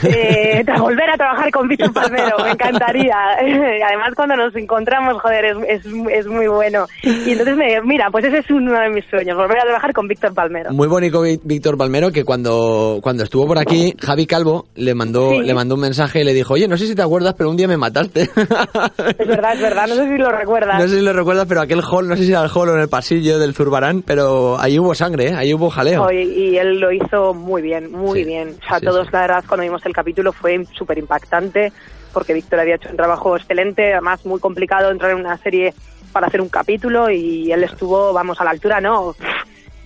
eh, 0.04 0.64
volver 0.80 1.10
a 1.10 1.18
trabajar 1.18 1.52
con 1.52 1.68
Víctor 1.68 1.94
Palmero, 1.94 2.38
me 2.44 2.52
encantaría. 2.52 3.16
Además, 3.40 4.14
cuando 4.16 4.36
nos 4.36 4.56
encontramos, 4.56 5.22
joder, 5.22 5.46
es, 5.46 5.58
es, 5.68 5.86
es 6.12 6.28
muy 6.28 6.48
bueno. 6.48 6.86
Y 7.04 7.32
entonces, 7.32 7.56
me, 7.56 7.82
mira, 7.82 8.10
pues 8.12 8.26
ese 8.26 8.40
es 8.40 8.50
uno 8.52 8.80
de 8.80 8.90
mis 8.90 9.06
sueños, 9.06 9.36
volver 9.38 9.58
a 9.60 9.64
trabajar 9.64 9.94
con 9.94 10.08
Víctor 10.08 10.34
Palmero. 10.34 10.72
Muy 10.72 10.88
bonito 10.88 11.24
Ví- 11.24 11.40
Víctor 11.44 11.78
Palmero 11.78 12.12
que 12.12 12.24
cuando, 12.24 13.00
cuando 13.02 13.24
estuvo 13.24 13.48
por 13.48 13.58
aquí, 13.60 13.94
Javi 14.00 14.26
Calvo 14.26 14.68
le 14.76 14.94
mandó, 14.96 15.32
Sí. 15.32 15.40
le 15.42 15.54
mandó 15.54 15.76
un 15.76 15.82
mensaje 15.82 16.22
y 16.22 16.24
le 16.24 16.34
dijo, 16.34 16.54
oye, 16.54 16.68
no 16.68 16.78
sé 16.78 16.88
si 16.88 16.96
te 16.96 17.02
acuerdas, 17.02 17.36
pero 17.38 17.50
un 17.50 17.58
día 17.58 17.68
me 17.68 17.78
mataste. 17.78 18.22
Es 18.24 19.28
verdad, 19.28 19.54
es 19.54 19.62
verdad, 19.62 19.88
no 19.88 19.96
sé 19.96 20.08
si 20.08 20.18
lo 20.18 20.32
recuerdas. 20.32 20.80
no 20.82 20.88
sé 20.88 20.98
si 20.98 21.02
lo 21.04 21.14
recuerdas, 21.14 21.46
pero 21.48 21.62
aquel 21.62 21.82
hall, 21.90 22.08
no 22.08 22.16
sé 22.16 22.24
si 22.24 22.32
era 22.32 22.44
el 22.44 22.50
hall 22.54 22.70
o 22.70 22.76
en 22.76 22.82
el 22.82 22.90
pasillo 22.90 23.40
del 23.40 23.54
Zurbarán, 23.54 24.02
pero 24.02 24.60
ahí 24.60 24.80
hubo 24.80 24.94
sangre, 24.96 25.28
¿eh? 25.30 25.34
ahí 25.36 25.54
hubo 25.54 25.70
jaleo. 25.70 26.10
Y 26.12 26.58
él 26.58 26.80
lo 26.80 26.92
hizo 26.92 27.34
muy 27.34 27.62
bien, 27.62 27.92
muy 27.92 28.24
bien. 28.24 28.56
O 28.64 28.68
sea, 28.68 28.80
sí, 28.80 28.86
todos, 28.86 29.08
la 29.12 29.22
verdad, 29.22 29.44
cuando 29.48 29.64
vimos 29.64 29.79
el 29.88 29.94
capítulo 29.94 30.34
fue 30.34 30.66
súper 30.74 30.98
impactante, 30.98 31.72
porque 32.14 32.34
Víctor 32.34 32.60
había 32.60 32.76
hecho 32.76 32.90
un 32.90 32.98
trabajo 32.98 33.38
excelente, 33.38 33.94
además 33.94 34.26
muy 34.26 34.40
complicado 34.40 34.92
entrar 34.92 35.12
en 35.12 35.20
una 35.20 35.38
serie 35.38 35.74
para 36.12 36.28
hacer 36.28 36.42
un 36.42 36.50
capítulo, 36.50 37.10
y 37.10 37.52
él 37.52 37.64
estuvo, 37.64 38.14
vamos, 38.14 38.42
a 38.42 38.44
la 38.44 38.50
altura, 38.52 38.82
¿no? 38.82 39.16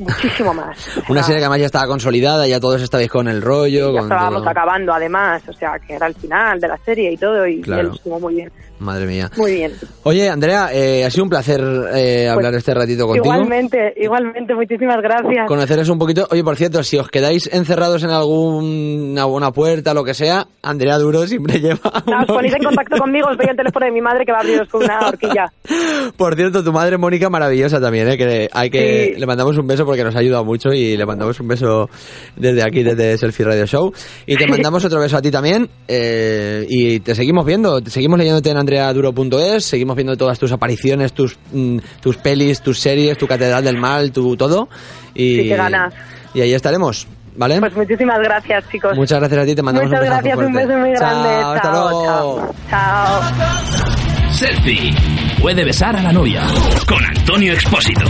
Muchísimo 0.04 0.54
más. 0.54 0.78
Una 1.10 1.24
serie 1.24 1.40
que 1.40 1.46
además 1.46 1.60
ya 1.60 1.66
estaba 1.68 1.88
consolidada, 1.88 2.48
ya 2.48 2.60
todos 2.60 2.82
estabais 2.82 3.10
con 3.10 3.28
el 3.28 3.42
rollo, 3.42 3.88
Ya 3.92 4.00
con 4.00 4.04
estábamos 4.12 4.42
todo. 4.42 4.50
acabando, 4.50 4.94
además, 4.94 5.42
o 5.48 5.54
sea, 5.54 5.74
que 5.86 5.94
era 5.94 6.08
el 6.08 6.16
final 6.16 6.60
de 6.60 6.68
la 6.68 6.78
serie 6.86 7.12
y 7.12 7.18
todo, 7.18 7.46
y 7.48 7.62
Claro. 7.62 7.82
él 7.90 7.92
estuvo 7.96 8.20
muy 8.20 8.36
bien, 8.36 8.52
Madre 8.80 9.06
mía. 9.06 9.30
muy 9.38 9.54
bien. 9.54 9.72
Oye, 10.04 10.30
Andrea, 10.30 10.70
eh, 10.74 11.06
ha 11.06 11.10
sido 11.10 11.24
un 11.24 11.30
placer 11.30 11.62
eh, 11.94 12.28
hablar 12.28 12.54
este 12.56 12.74
ratito 12.74 13.06
contigo. 13.08 13.24
Pues 13.26 13.36
Igualmente, 13.38 13.94
igualmente, 13.98 14.54
muchísimas 14.56 14.98
gracias. 15.02 15.48
Conoceros 15.48 15.88
un 15.90 16.00
poquito. 16.00 16.28
Oye, 16.32 16.44
por 16.44 16.58
cierto, 16.58 16.84
si 16.84 16.98
os 16.98 17.10
quedáis 17.10 17.50
encerrados 17.54 18.04
en 18.04 18.10
alguna 18.10 19.26
una 19.26 19.52
puerta, 19.52 19.94
lo 19.94 20.04
que 20.04 20.14
sea, 20.14 20.48
Andrea 20.62 20.98
Duro 20.98 21.26
siempre 21.28 21.60
lleva. 21.62 21.80
Ah, 21.84 22.04
Os 22.22 22.28
ponéis 22.28 22.54
en 22.56 22.64
contacto 22.64 22.98
conmigo, 22.98 23.28
os 23.30 23.38
doy 23.38 23.48
el 23.50 23.56
teléfono 23.56 23.86
de 23.86 23.92
mi 23.92 24.02
madre 24.02 24.26
que 24.26 24.32
va 24.32 24.40
a 24.40 24.42
abriros 24.42 24.68
con 24.70 24.84
una 24.84 25.08
horquilla. 25.08 25.46
Por 26.18 26.36
cierto, 26.36 26.64
tu 26.64 26.74
madre 26.74 26.98
Mónica 26.98 27.30
maravillosa 27.30 27.80
también, 27.80 28.10
¿eh? 28.10 28.18
que 28.18 28.50
hay 28.52 28.70
que 28.70 29.14
Sí. 29.14 29.20
le 29.20 29.26
mandamos 29.26 29.58
un 29.58 29.66
beso 29.68 29.86
porque 29.94 30.04
nos 30.04 30.16
ha 30.16 30.20
ayudado 30.20 30.44
mucho 30.44 30.74
y 30.74 30.98
le 30.98 31.06
mandamos 31.06 31.40
un 31.40 31.48
beso 31.48 31.88
desde 32.36 32.64
aquí, 32.64 32.82
desde 32.82 33.16
Selfie 33.18 33.46
Radio 33.46 33.66
Show. 33.68 33.94
Y 34.26 34.36
te 34.38 34.48
mandamos 34.48 34.84
otro 34.84 35.00
beso 35.00 35.18
a 35.18 35.22
ti 35.22 35.30
también. 35.30 35.70
eh, 35.88 36.66
y 36.68 37.00
te 37.02 37.14
seguimos 37.14 37.46
viendo, 37.46 37.80
te 37.80 37.92
seguimos 37.92 38.18
leyéndote 38.18 38.50
en 38.50 38.58
andreaduro.es, 38.58 39.64
seguimos 39.66 39.96
viendo 39.96 40.18
todas 40.18 40.40
tus 40.40 40.52
apariciones, 40.52 41.14
tus 41.14 41.38
mm, 41.52 41.78
tus 42.02 42.18
pelis, 42.18 42.62
tus 42.62 42.80
series, 42.80 43.18
tu 43.20 43.28
catedral 43.28 43.64
del 43.64 43.78
mal, 43.78 44.12
tu 44.12 44.36
todo. 44.36 44.68
Y, 45.14 45.36
Sí, 45.42 45.48
qué 45.50 45.56
ganas. 45.56 45.94
Y 46.34 46.42
ahí 46.42 46.54
estaremos, 46.54 47.06
¿vale? 47.36 47.60
Pues 47.60 47.76
muchísimas 47.76 48.18
gracias, 48.20 48.64
chicos. 48.72 48.98
Muchas 48.98 49.20
gracias 49.20 49.44
a 49.44 49.46
ti, 49.46 49.54
te 49.54 49.62
mandamos 49.62 49.92
Muchas 49.92 50.04
un 50.04 50.10
besazo 50.10 50.24
gracias, 50.24 50.48
un 50.48 50.54
beso 50.54 50.80
muy 50.80 50.90
grande. 50.94 51.30
Chao, 51.30 51.52
hasta 51.54 51.62
Chao, 51.72 51.90
luego. 51.90 52.06
chao. 52.06 53.22
Chao. 53.22 54.32
Selfie. 54.32 54.92
Puede 55.40 55.64
besar 55.66 55.96
a 55.96 56.02
la 56.02 56.12
novia. 56.12 56.48
Con 56.88 57.04
Antonio 57.06 57.54
Expósito. 57.54 58.02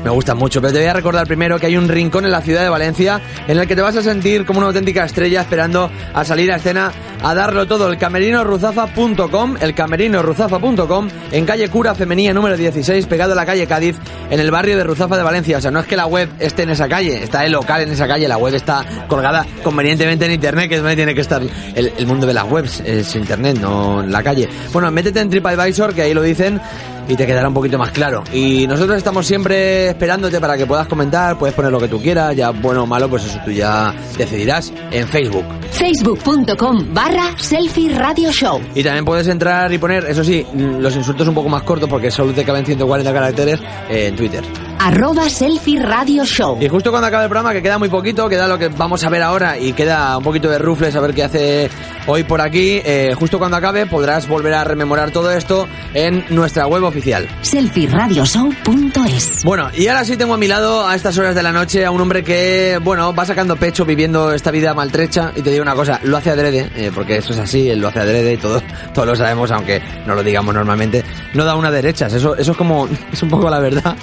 Me 0.03 0.09
gustan 0.09 0.37
mucho, 0.37 0.61
pero 0.61 0.73
te 0.73 0.79
voy 0.79 0.87
a 0.87 0.93
recordar 0.93 1.25
primero 1.25 1.57
que 1.57 1.67
hay 1.67 1.77
un 1.77 1.87
rincón 1.87 2.25
en 2.25 2.31
la 2.31 2.41
ciudad 2.41 2.61
de 2.61 2.69
Valencia 2.69 3.21
en 3.47 3.57
el 3.57 3.67
que 3.67 3.75
te 3.75 3.81
vas 3.81 3.95
a 3.95 4.01
sentir 4.01 4.45
como 4.45 4.59
una 4.59 4.67
auténtica 4.67 5.05
estrella 5.05 5.41
esperando 5.41 5.89
a 6.13 6.25
salir 6.25 6.51
a 6.51 6.57
escena 6.57 6.91
a 7.21 7.33
darlo 7.33 7.65
todo. 7.67 7.89
El 7.89 7.97
camerinoruzafa.com, 7.97 9.55
el 9.61 9.73
camerinoruzafa.com, 9.73 11.07
en 11.31 11.45
calle 11.45 11.69
Cura 11.69 11.95
Femenía 11.95 12.33
número 12.33 12.57
16, 12.57 13.05
pegado 13.05 13.31
a 13.31 13.35
la 13.35 13.45
calle 13.45 13.65
Cádiz, 13.65 13.95
en 14.29 14.41
el 14.41 14.51
barrio 14.51 14.75
de 14.75 14.83
Ruzafa 14.83 15.15
de 15.15 15.23
Valencia. 15.23 15.57
O 15.57 15.61
sea, 15.61 15.71
no 15.71 15.79
es 15.79 15.87
que 15.87 15.95
la 15.95 16.05
web 16.05 16.29
esté 16.37 16.63
en 16.63 16.71
esa 16.71 16.89
calle, 16.89 17.23
está 17.23 17.45
el 17.45 17.53
local 17.53 17.81
en 17.81 17.91
esa 17.91 18.05
calle, 18.05 18.27
la 18.27 18.37
web 18.37 18.53
está 18.53 18.83
colgada 19.07 19.45
convenientemente 19.63 20.25
en 20.25 20.33
internet, 20.33 20.67
que 20.67 20.75
es 20.75 20.81
donde 20.81 20.97
tiene 20.97 21.15
que 21.15 21.21
estar 21.21 21.41
el, 21.75 21.93
el 21.97 22.07
mundo 22.07 22.27
de 22.27 22.33
las 22.33 22.43
webs, 22.43 22.81
es 22.85 23.15
internet, 23.15 23.57
no 23.61 24.03
la 24.03 24.21
calle. 24.21 24.49
Bueno, 24.73 24.91
métete 24.91 25.21
en 25.21 25.29
TripAdvisor, 25.29 25.93
que 25.93 26.01
ahí 26.01 26.13
lo 26.13 26.21
dicen, 26.21 26.59
y 27.07 27.15
te 27.15 27.25
quedará 27.25 27.47
un 27.47 27.53
poquito 27.53 27.77
más 27.77 27.91
claro. 27.91 28.23
Y 28.31 28.67
nosotros 28.67 28.97
estamos 28.97 29.25
siempre 29.25 29.89
esperándote 29.89 30.39
para 30.39 30.57
que 30.57 30.65
puedas 30.65 30.87
comentar, 30.87 31.37
puedes 31.37 31.55
poner 31.55 31.71
lo 31.71 31.79
que 31.79 31.87
tú 31.87 32.01
quieras, 32.01 32.35
ya 32.35 32.51
bueno 32.51 32.83
o 32.83 32.85
malo, 32.85 33.09
pues 33.09 33.25
eso 33.25 33.39
tú 33.43 33.51
ya 33.51 33.93
decidirás 34.17 34.71
en 34.91 35.07
Facebook. 35.07 35.45
Facebook.com 35.71 36.93
barra 36.93 37.37
selfie 37.37 37.93
radio 37.95 38.31
show. 38.31 38.61
Y 38.75 38.83
también 38.83 39.05
puedes 39.05 39.27
entrar 39.27 39.71
y 39.73 39.77
poner, 39.77 40.05
eso 40.05 40.23
sí, 40.23 40.45
los 40.53 40.95
insultos 40.95 41.27
un 41.27 41.35
poco 41.35 41.49
más 41.49 41.63
cortos 41.63 41.89
porque 41.89 42.11
solo 42.11 42.33
te 42.33 42.43
caben 42.43 42.65
140 42.65 43.13
caracteres 43.13 43.59
eh, 43.89 44.07
en 44.07 44.15
Twitter. 44.15 44.43
Arroba 44.79 45.29
selfie 45.29 45.81
radio 45.81 46.25
show. 46.25 46.57
Y 46.59 46.67
justo 46.67 46.91
cuando 46.91 47.07
acabe 47.07 47.23
el 47.23 47.29
programa, 47.29 47.53
que 47.53 47.61
queda 47.61 47.77
muy 47.77 47.89
poquito, 47.89 48.27
queda 48.27 48.47
lo 48.47 48.57
que 48.57 48.67
vamos 48.67 49.03
a 49.03 49.09
ver 49.09 49.21
ahora 49.21 49.57
y 49.57 49.73
queda 49.73 50.17
un 50.17 50.23
poquito 50.23 50.49
de 50.49 50.57
rufles 50.57 50.95
a 50.95 50.99
ver 50.99 51.13
qué 51.13 51.23
hace 51.23 51.69
hoy 52.07 52.23
por 52.23 52.41
aquí, 52.41 52.81
eh, 52.83 53.13
justo 53.17 53.39
cuando 53.39 53.57
acabe 53.57 53.85
podrás 53.85 54.27
volver 54.27 54.53
a 54.53 54.63
rememorar 54.63 55.11
todo 55.11 55.31
esto 55.31 55.67
en 55.93 56.25
nuestra 56.29 56.67
web 56.67 56.83
oficial. 56.93 57.27
selfieradioshow.es. 57.41 59.43
Bueno, 59.43 59.69
y 59.75 59.87
ahora 59.87 60.05
sí 60.05 60.15
tengo 60.15 60.35
a 60.35 60.37
mi 60.37 60.47
lado 60.47 60.87
a 60.87 60.95
estas 60.95 61.17
horas 61.17 61.33
de 61.33 61.41
la 61.41 61.51
noche 61.51 61.85
a 61.85 61.91
un 61.91 61.99
hombre 61.99 62.23
que, 62.23 62.79
bueno, 62.83 63.13
va 63.13 63.25
sacando 63.25 63.55
pecho 63.55 63.83
viviendo 63.83 64.31
esta 64.31 64.51
vida 64.51 64.75
maltrecha 64.75 65.31
y 65.35 65.41
te 65.41 65.49
digo 65.49 65.63
una 65.63 65.73
cosa, 65.73 65.99
lo 66.03 66.17
hace 66.17 66.29
adrede, 66.29 66.69
eh, 66.75 66.91
porque 66.93 67.17
eso 67.17 67.33
es 67.33 67.39
así, 67.39 67.69
él 67.69 67.79
lo 67.79 67.87
hace 67.87 68.01
adrede 68.01 68.33
y 68.33 68.37
todo, 68.37 68.61
todos 68.93 69.07
lo 69.07 69.15
sabemos, 69.15 69.49
aunque 69.51 69.81
no 70.05 70.13
lo 70.13 70.23
digamos 70.23 70.53
normalmente, 70.53 71.03
no 71.33 71.43
da 71.43 71.55
una 71.55 71.71
derechas, 71.71 72.13
eso, 72.13 72.35
eso 72.35 72.51
es 72.51 72.57
como, 72.57 72.87
es 73.11 73.23
un 73.23 73.29
poco 73.29 73.49
la 73.49 73.59
verdad. 73.59 73.97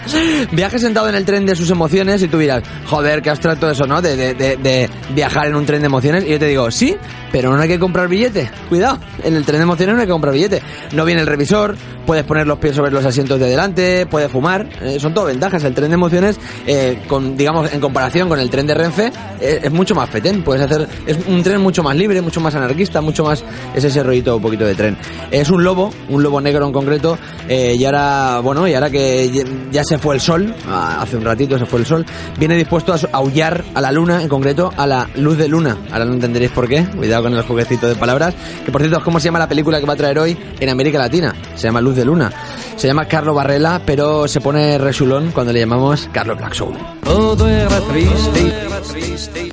Viaje 0.50 0.80
sentado 0.80 1.08
en 1.08 1.14
el 1.14 1.24
tren 1.24 1.46
de 1.46 1.54
sus 1.54 1.70
emociones 1.70 2.20
y 2.22 2.28
tú 2.28 2.38
dirás, 2.38 2.64
joder, 2.86 3.22
qué 3.22 3.30
abstracto 3.30 3.70
eso, 3.70 3.86
¿no? 3.86 4.02
De, 4.02 4.16
de, 4.16 4.34
de, 4.34 4.56
de 4.56 4.90
viajar 5.14 5.46
en 5.46 5.54
un 5.54 5.64
tren 5.64 5.80
de 5.80 5.86
emociones 5.86 6.24
y 6.24 6.30
yo 6.30 6.38
te 6.40 6.46
digo, 6.46 6.70
sí, 6.72 6.96
pero 7.30 7.54
no 7.54 7.62
hay 7.62 7.68
que 7.68 7.78
comprar 7.78 8.08
billete, 8.08 8.50
cuidado, 8.68 8.98
en 9.22 9.36
el 9.36 9.44
tren 9.44 9.58
de 9.58 9.62
emociones 9.62 9.94
no 9.94 10.00
hay 10.00 10.06
que 10.06 10.12
comprar 10.12 10.34
billete, 10.34 10.62
no 10.92 11.04
viene 11.04 11.20
el 11.20 11.26
revisor, 11.26 11.76
puedes 12.06 12.24
poner 12.24 12.46
los 12.46 12.58
pies 12.58 12.74
sobre 12.80 12.92
los 12.92 13.04
asientos 13.04 13.38
de 13.38 13.46
delante, 13.46 14.06
puedes 14.06 14.30
fumar, 14.32 14.66
eh, 14.80 14.98
son 14.98 15.12
todo 15.12 15.26
ventajas. 15.26 15.62
El 15.64 15.74
tren 15.74 15.90
de 15.90 15.94
emociones, 15.96 16.40
eh, 16.66 17.02
con, 17.06 17.36
digamos, 17.36 17.70
en 17.74 17.78
comparación 17.78 18.26
con 18.26 18.40
el 18.40 18.48
tren 18.48 18.66
de 18.66 18.72
Renfe, 18.72 19.12
eh, 19.38 19.60
es 19.64 19.70
mucho 19.70 19.94
más 19.94 20.08
fetén. 20.08 20.42
Puedes 20.42 20.62
hacer, 20.62 20.88
es 21.06 21.18
un 21.28 21.42
tren 21.42 21.60
mucho 21.60 21.82
más 21.82 21.94
libre, 21.94 22.22
mucho 22.22 22.40
más 22.40 22.54
anarquista, 22.54 23.02
mucho 23.02 23.22
más, 23.22 23.44
es 23.74 23.84
ese 23.84 24.02
rollito 24.02 24.36
un 24.36 24.40
poquito 24.42 24.64
de 24.64 24.74
tren. 24.74 24.96
Es 25.30 25.50
un 25.50 25.62
lobo, 25.62 25.92
un 26.08 26.22
lobo 26.22 26.40
negro 26.40 26.66
en 26.66 26.72
concreto, 26.72 27.18
y 27.50 27.84
ahora, 27.84 28.40
bueno, 28.40 28.66
y 28.66 28.72
ahora 28.72 28.88
que 28.88 29.30
ya- 29.70 29.84
se 29.84 29.98
fue 29.98 30.14
el 30.14 30.20
sol, 30.22 30.54
hace 30.70 31.16
un 31.18 31.24
ratito 31.24 31.58
se 31.58 31.66
fue 31.66 31.80
el 31.80 31.86
sol, 31.86 32.06
viene 32.38 32.56
dispuesto 32.56 32.94
a 32.94 32.98
aullar 33.12 33.62
a 33.74 33.80
la 33.82 33.92
luna, 33.92 34.22
en 34.22 34.28
concreto, 34.28 34.72
a 34.76 34.86
la 34.86 35.06
luz 35.16 35.36
de 35.36 35.48
luna. 35.48 35.76
Ahora 35.92 36.06
no 36.06 36.14
entenderéis 36.14 36.52
por 36.52 36.66
qué, 36.66 36.84
cuidado 36.96 37.24
con 37.24 37.34
el 37.34 37.42
jueguecito 37.42 37.88
de 37.88 37.94
palabras, 37.96 38.34
que 38.64 38.72
por 38.72 38.80
cierto 38.80 38.98
es 38.98 39.04
como 39.04 39.18
se 39.20 39.26
llama 39.26 39.38
la 39.40 39.48
película 39.48 39.78
que 39.80 39.86
va 39.86 39.92
a 39.92 39.96
traer 39.96 40.18
hoy 40.18 40.38
en 40.60 40.68
América 40.70 40.98
Latina, 40.98 41.34
se 41.56 41.64
llama 41.68 41.80
Luz 41.82 41.96
de 41.96 42.04
Luna. 42.04 42.30
Se 42.76 42.86
llama 42.86 43.06
Carlo 43.06 43.34
Barrela, 43.34 43.82
pero 43.84 44.26
se 44.26 44.40
pone 44.40 44.78
resulón 44.78 45.30
cuando 45.32 45.52
le 45.52 45.60
llamamos 45.60 46.08
Carlo 46.12 46.34
Black 46.36 46.54
Soul. 46.54 46.76
Todo 47.04 47.48
era 47.48 47.80
triste. 47.80 49.52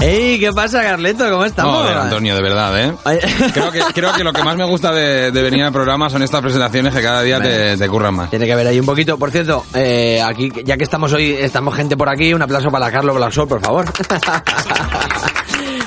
¡Ey! 0.00 0.38
¿Qué 0.38 0.52
pasa, 0.52 0.82
Carleto? 0.82 1.28
¿Cómo 1.30 1.44
estamos? 1.46 1.78
Joder, 1.78 1.96
Antonio, 1.96 2.34
de 2.36 2.42
verdad, 2.42 2.78
¿eh? 2.80 2.92
Creo 3.54 3.72
que, 3.72 3.80
creo 3.94 4.12
que 4.12 4.22
lo 4.24 4.32
que 4.32 4.42
más 4.42 4.54
me 4.54 4.64
gusta 4.64 4.92
de, 4.92 5.30
de 5.32 5.42
venir 5.42 5.64
al 5.64 5.72
programa 5.72 6.10
son 6.10 6.22
estas 6.22 6.42
presentaciones 6.42 6.94
que 6.94 7.00
cada 7.02 7.22
día 7.22 7.40
te, 7.40 7.78
te 7.78 7.88
curran 7.88 8.14
más. 8.14 8.28
Tiene 8.30 8.44
que 8.44 8.52
haber 8.52 8.66
ahí 8.66 8.78
un 8.78 8.84
poquito. 8.86 9.18
Por 9.18 9.30
cierto, 9.30 9.64
eh, 9.74 10.20
aquí, 10.22 10.52
ya 10.64 10.76
que 10.76 10.84
estamos 10.84 11.12
hoy, 11.14 11.32
estamos 11.32 11.74
gente 11.74 11.96
por 11.96 12.10
aquí, 12.10 12.34
un 12.34 12.42
aplauso 12.42 12.68
para 12.68 12.90
Carlos 12.92 13.16
Blasol, 13.16 13.48
por 13.48 13.60
favor. 13.62 13.86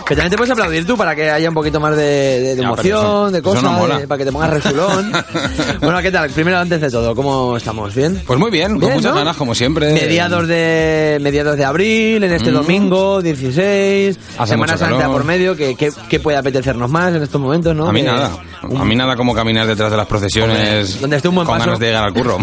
Que 0.10 0.16
también 0.16 0.32
te 0.32 0.38
puedes 0.38 0.52
aplaudir 0.52 0.88
tú 0.88 0.98
para 0.98 1.16
que 1.16 1.30
haya 1.30 1.50
un 1.50 1.54
poquito 1.54 1.80
más 1.80 1.96
de, 1.96 2.04
de- 2.04 2.56
de 2.56 2.64
emoción, 2.64 2.98
eso- 3.00 3.32
de 3.32 3.42
cosas, 3.44 3.62
no 3.64 3.88
de- 4.00 4.08
para 4.08 4.18
que 4.18 4.26
te 4.26 4.32
pongas 4.32 4.50
resulón. 4.50 5.12
bueno, 5.82 6.02
¿qué 6.02 6.12
tal? 6.12 6.32
Primero, 6.32 6.58
antes 6.58 6.82
de 6.82 6.90
todo, 6.90 7.14
¿cómo 7.16 7.56
estamos? 7.56 7.94
¿Bien? 7.94 8.20
Pues 8.26 8.40
muy 8.40 8.50
bien, 8.50 8.72
con 8.72 8.80
Bien, 8.80 8.94
muchas 8.96 9.12
¿no? 9.12 9.20
ganas, 9.20 9.38
como 9.38 9.54
siempre. 9.54 9.94
Mediados 9.94 10.48
de 10.48 11.20
mediados 11.22 11.56
de 11.58 11.64
abril, 11.64 12.24
en 12.24 12.32
este 12.34 12.50
Mm. 12.50 12.54
domingo, 12.56 13.22
16, 13.22 14.18
Hace 14.40 14.50
Semana 14.54 14.78
Santa 14.78 15.08
por 15.10 15.24
medio, 15.24 15.56
que, 15.56 15.76
que, 15.76 15.92
que 16.10 16.20
puede 16.20 16.38
apetecernos 16.40 16.90
más 16.90 17.14
en 17.14 17.22
estos 17.22 17.40
momentos, 17.40 17.76
¿no? 17.76 17.88
A 17.88 17.94
mí 17.94 18.02
Que- 18.02 18.08
nada. 18.08 18.32
A 18.78 18.84
mí 18.84 18.96
nada 18.96 19.16
como 19.16 19.34
caminar 19.36 19.68
detrás 19.68 19.90
de 19.92 19.96
las 19.96 20.08
procesiones 20.08 21.00
donde 21.00 21.16
esté 21.18 21.30
un 21.30 21.36
buen 21.36 21.46
con 21.48 21.56
paso. 21.56 21.68
ganas 21.68 21.80
de 21.80 21.86
llegar 21.86 22.04
al 22.04 22.14
curro. 22.14 22.38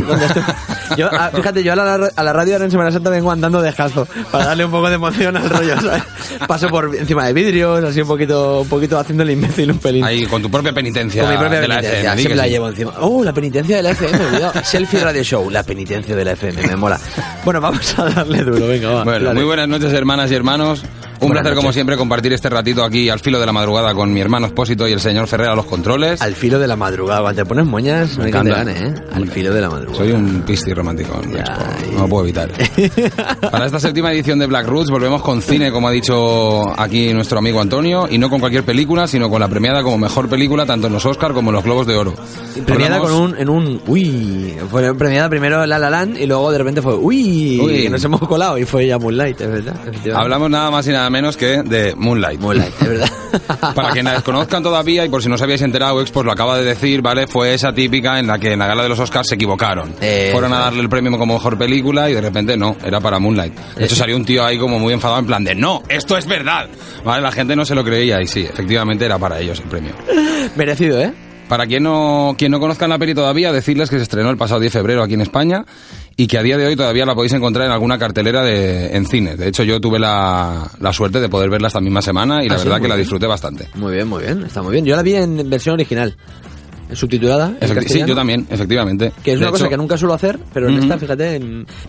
Yo, 0.96 1.08
ah, 1.12 1.30
fíjate, 1.34 1.62
yo 1.64 1.72
a 1.72 1.76
la, 1.76 1.94
a 2.14 2.22
la 2.22 2.32
radio 2.32 2.54
ahora 2.54 2.64
en 2.66 2.70
Semana 2.70 2.90
Santa 2.92 3.10
vengo 3.10 3.30
andando 3.30 3.60
descalzo 3.60 4.06
para 4.30 4.46
darle 4.46 4.64
un 4.64 4.70
poco 4.70 4.88
de 4.88 4.94
emoción 4.94 5.36
al 5.36 5.50
rollo, 5.50 5.74
¿sabes? 5.80 6.02
Paso 6.46 6.68
por 6.68 6.94
encima 6.94 7.26
de 7.26 7.32
así 7.62 8.00
un 8.00 8.08
poquito, 8.08 8.60
un 8.62 8.68
poquito 8.68 8.98
haciendo 8.98 9.22
el 9.22 9.30
imbécil 9.30 9.70
un 9.70 9.78
pelín. 9.78 10.04
Ahí, 10.04 10.24
con 10.26 10.42
tu 10.42 10.50
propia 10.50 10.72
penitencia 10.72 11.22
Con 11.22 11.32
mi 11.32 11.38
propia 11.38 11.60
de 11.60 11.68
la 11.68 11.76
penitencia, 11.76 12.00
FM. 12.00 12.16
di 12.16 12.22
siempre 12.22 12.36
la 12.36 12.44
sí. 12.44 12.50
llevo 12.50 12.68
encima. 12.68 12.92
Oh, 13.00 13.24
la 13.24 13.32
penitencia 13.32 13.76
de 13.76 13.82
la 13.82 13.90
FM, 13.90 14.18
cuidado. 14.18 14.52
Selfie 14.64 15.00
Radio 15.00 15.22
Show, 15.22 15.50
la 15.50 15.62
penitencia 15.62 16.14
de 16.16 16.24
la 16.24 16.32
FM, 16.32 16.66
me 16.66 16.76
mola. 16.76 17.00
Bueno, 17.44 17.60
vamos 17.60 17.98
a 17.98 18.04
darle 18.10 18.42
duro, 18.44 18.66
venga, 18.66 18.90
va. 18.90 19.04
Bueno, 19.04 19.26
dale. 19.26 19.34
muy 19.38 19.44
buenas 19.44 19.68
noches, 19.68 19.92
hermanas 19.92 20.30
y 20.30 20.34
hermanos. 20.34 20.82
Un 21.18 21.28
Buenas 21.28 21.42
placer, 21.44 21.56
como 21.56 21.72
siempre, 21.72 21.96
compartir 21.96 22.32
este 22.34 22.50
ratito 22.50 22.84
aquí 22.84 23.08
al 23.08 23.20
filo 23.20 23.40
de 23.40 23.46
la 23.46 23.52
madrugada 23.52 23.94
con 23.94 24.12
mi 24.12 24.20
hermano 24.20 24.46
Expósito 24.46 24.86
y 24.86 24.92
el 24.92 25.00
señor 25.00 25.26
Ferrer 25.26 25.48
a 25.48 25.54
los 25.54 25.64
controles. 25.64 26.20
Al 26.20 26.34
filo 26.34 26.58
de 26.58 26.66
la 26.66 26.76
madrugada, 26.76 27.22
cuando 27.22 27.42
te 27.42 27.46
pones 27.48 27.64
moñas, 27.64 28.18
no 28.18 28.24
hay 28.24 28.30
quien 28.32 28.44
te 28.44 28.50
gane, 28.50 28.72
¿eh? 28.72 28.94
Al 29.12 29.26
filo 29.28 29.52
de 29.54 29.60
la 29.62 29.70
madrugada. 29.70 29.96
Soy 29.96 30.12
un 30.12 30.42
pisti 30.42 30.74
romántico, 30.74 31.18
no 31.92 32.00
lo 32.02 32.08
puedo 32.08 32.24
evitar. 32.24 32.50
Para 33.50 33.64
esta 33.66 33.80
séptima 33.80 34.12
edición 34.12 34.38
de 34.38 34.46
Black 34.46 34.66
Roots 34.66 34.90
volvemos 34.90 35.22
con 35.22 35.40
cine, 35.40 35.72
como 35.72 35.88
ha 35.88 35.90
dicho 35.90 36.62
aquí 36.78 37.12
nuestro 37.14 37.38
amigo 37.38 37.60
Antonio, 37.62 38.06
y 38.10 38.18
no 38.18 38.28
con 38.28 38.38
cualquier 38.38 38.64
película, 38.64 39.06
sino 39.06 39.30
con 39.30 39.40
la 39.40 39.48
premiada 39.48 39.82
como 39.82 39.96
mejor 39.96 40.28
película 40.28 40.66
tanto 40.66 40.86
en 40.88 40.92
los 40.92 41.06
Oscar 41.06 41.32
como 41.32 41.48
en 41.50 41.54
los 41.54 41.64
Globos 41.64 41.86
de 41.86 41.96
Oro. 41.96 42.14
Premiada 42.66 42.96
Hablamos- 42.98 43.10
con 43.10 43.22
un, 43.32 43.38
en 43.38 43.48
un, 43.48 43.80
uy, 43.86 44.54
fue 44.70 44.94
premiada 44.94 45.30
primero 45.30 45.64
La 45.66 45.78
La 45.78 45.88
Land 45.88 46.18
y 46.18 46.26
luego 46.26 46.52
de 46.52 46.58
repente 46.58 46.82
fue, 46.82 46.94
uy, 46.94 47.58
Uy. 47.60 47.82
que 47.84 47.90
nos 47.90 48.04
hemos 48.04 48.20
colado 48.20 48.58
y 48.58 48.64
fue 48.66 48.86
ya 48.86 48.98
Moonlight, 48.98 49.40
es 49.40 49.50
verdad. 49.50 49.76
Hablamos 50.14 50.50
nada 50.50 50.70
más 50.70 50.86
y 50.86 50.90
nada 50.90 51.05
menos 51.10 51.36
que 51.36 51.62
de 51.62 51.94
Moonlight. 51.96 52.40
Moonlight, 52.40 52.74
es 52.80 52.88
verdad. 52.88 53.10
Para 53.74 53.90
quienes 53.90 54.04
la 54.04 54.14
desconozcan 54.14 54.62
todavía 54.62 55.04
y 55.04 55.08
por 55.08 55.22
si 55.22 55.28
no 55.28 55.34
os 55.34 55.42
enterado, 55.42 56.00
Expos 56.00 56.24
lo 56.24 56.32
acaba 56.32 56.58
de 56.58 56.64
decir, 56.64 57.02
¿vale? 57.02 57.26
Fue 57.26 57.54
esa 57.54 57.72
típica 57.72 58.18
en 58.18 58.26
la 58.26 58.38
que 58.38 58.52
en 58.52 58.58
la 58.58 58.66
gala 58.66 58.82
de 58.82 58.88
los 58.88 58.98
Oscars 58.98 59.28
se 59.28 59.34
equivocaron. 59.34 59.94
Eh, 60.00 60.30
Fueron 60.32 60.52
a 60.52 60.56
eso. 60.56 60.64
darle 60.64 60.80
el 60.82 60.88
premio 60.88 61.10
como 61.18 61.34
mejor 61.34 61.58
película 61.58 62.10
y 62.10 62.14
de 62.14 62.20
repente 62.20 62.56
no, 62.56 62.76
era 62.84 63.00
para 63.00 63.18
Moonlight. 63.18 63.54
De 63.76 63.84
hecho 63.84 63.96
salió 63.96 64.16
un 64.16 64.24
tío 64.24 64.44
ahí 64.44 64.58
como 64.58 64.78
muy 64.78 64.92
enfadado 64.92 65.20
en 65.20 65.26
plan 65.26 65.44
de 65.44 65.54
no, 65.54 65.82
esto 65.88 66.16
es 66.16 66.26
verdad. 66.26 66.68
¿Vale? 67.04 67.22
La 67.22 67.32
gente 67.32 67.56
no 67.56 67.64
se 67.64 67.74
lo 67.74 67.84
creía 67.84 68.20
y 68.20 68.26
sí, 68.26 68.40
efectivamente 68.42 69.04
era 69.04 69.18
para 69.18 69.40
ellos 69.40 69.60
el 69.60 69.68
premio. 69.68 69.92
Merecido, 70.56 71.00
¿eh? 71.00 71.12
Para 71.48 71.66
quien 71.66 71.84
no, 71.84 72.34
quien 72.36 72.50
no 72.50 72.58
conozca 72.58 72.88
la 72.88 72.98
peli 72.98 73.14
todavía, 73.14 73.52
decirles 73.52 73.88
que 73.88 73.96
se 73.96 74.02
estrenó 74.02 74.30
el 74.30 74.36
pasado 74.36 74.58
10 74.58 74.72
de 74.72 74.78
febrero 74.80 75.02
aquí 75.04 75.14
en 75.14 75.20
España 75.20 75.64
y 76.16 76.26
que 76.26 76.38
a 76.38 76.42
día 76.42 76.56
de 76.56 76.66
hoy 76.66 76.76
todavía 76.76 77.04
la 77.04 77.14
podéis 77.14 77.34
encontrar 77.34 77.66
en 77.66 77.72
alguna 77.72 77.98
cartelera 77.98 78.42
de, 78.42 78.96
en 78.96 79.06
cines. 79.06 79.36
De 79.38 79.48
hecho, 79.48 79.62
yo 79.64 79.80
tuve 79.80 79.98
la, 79.98 80.70
la 80.80 80.92
suerte 80.92 81.20
de 81.20 81.28
poder 81.28 81.50
verla 81.50 81.68
esta 81.68 81.80
misma 81.80 82.00
semana 82.00 82.42
y 82.42 82.48
la 82.48 82.54
Ah, 82.54 82.58
verdad 82.58 82.80
que 82.80 82.88
la 82.88 82.96
disfruté 82.96 83.26
bastante. 83.26 83.68
Muy 83.74 83.92
bien, 83.94 84.08
muy 84.08 84.22
bien, 84.22 84.42
está 84.44 84.62
muy 84.62 84.72
bien. 84.72 84.84
Yo 84.86 84.96
la 84.96 85.02
vi 85.02 85.14
en 85.14 85.48
versión 85.50 85.74
original, 85.74 86.16
subtitulada. 86.92 87.52
sí, 87.86 88.02
yo 88.06 88.14
también, 88.14 88.46
efectivamente. 88.50 89.12
Que 89.22 89.32
es 89.32 89.38
De 89.38 89.44
una 89.44 89.50
cosa 89.52 89.64
hecho- 89.64 89.70
que 89.70 89.76
nunca 89.76 89.96
suelo 89.96 90.14
hacer, 90.14 90.38
pero 90.52 90.68
en 90.68 90.74
Ujú. 90.74 90.82
esta, 90.84 90.98
fíjate, 90.98 91.38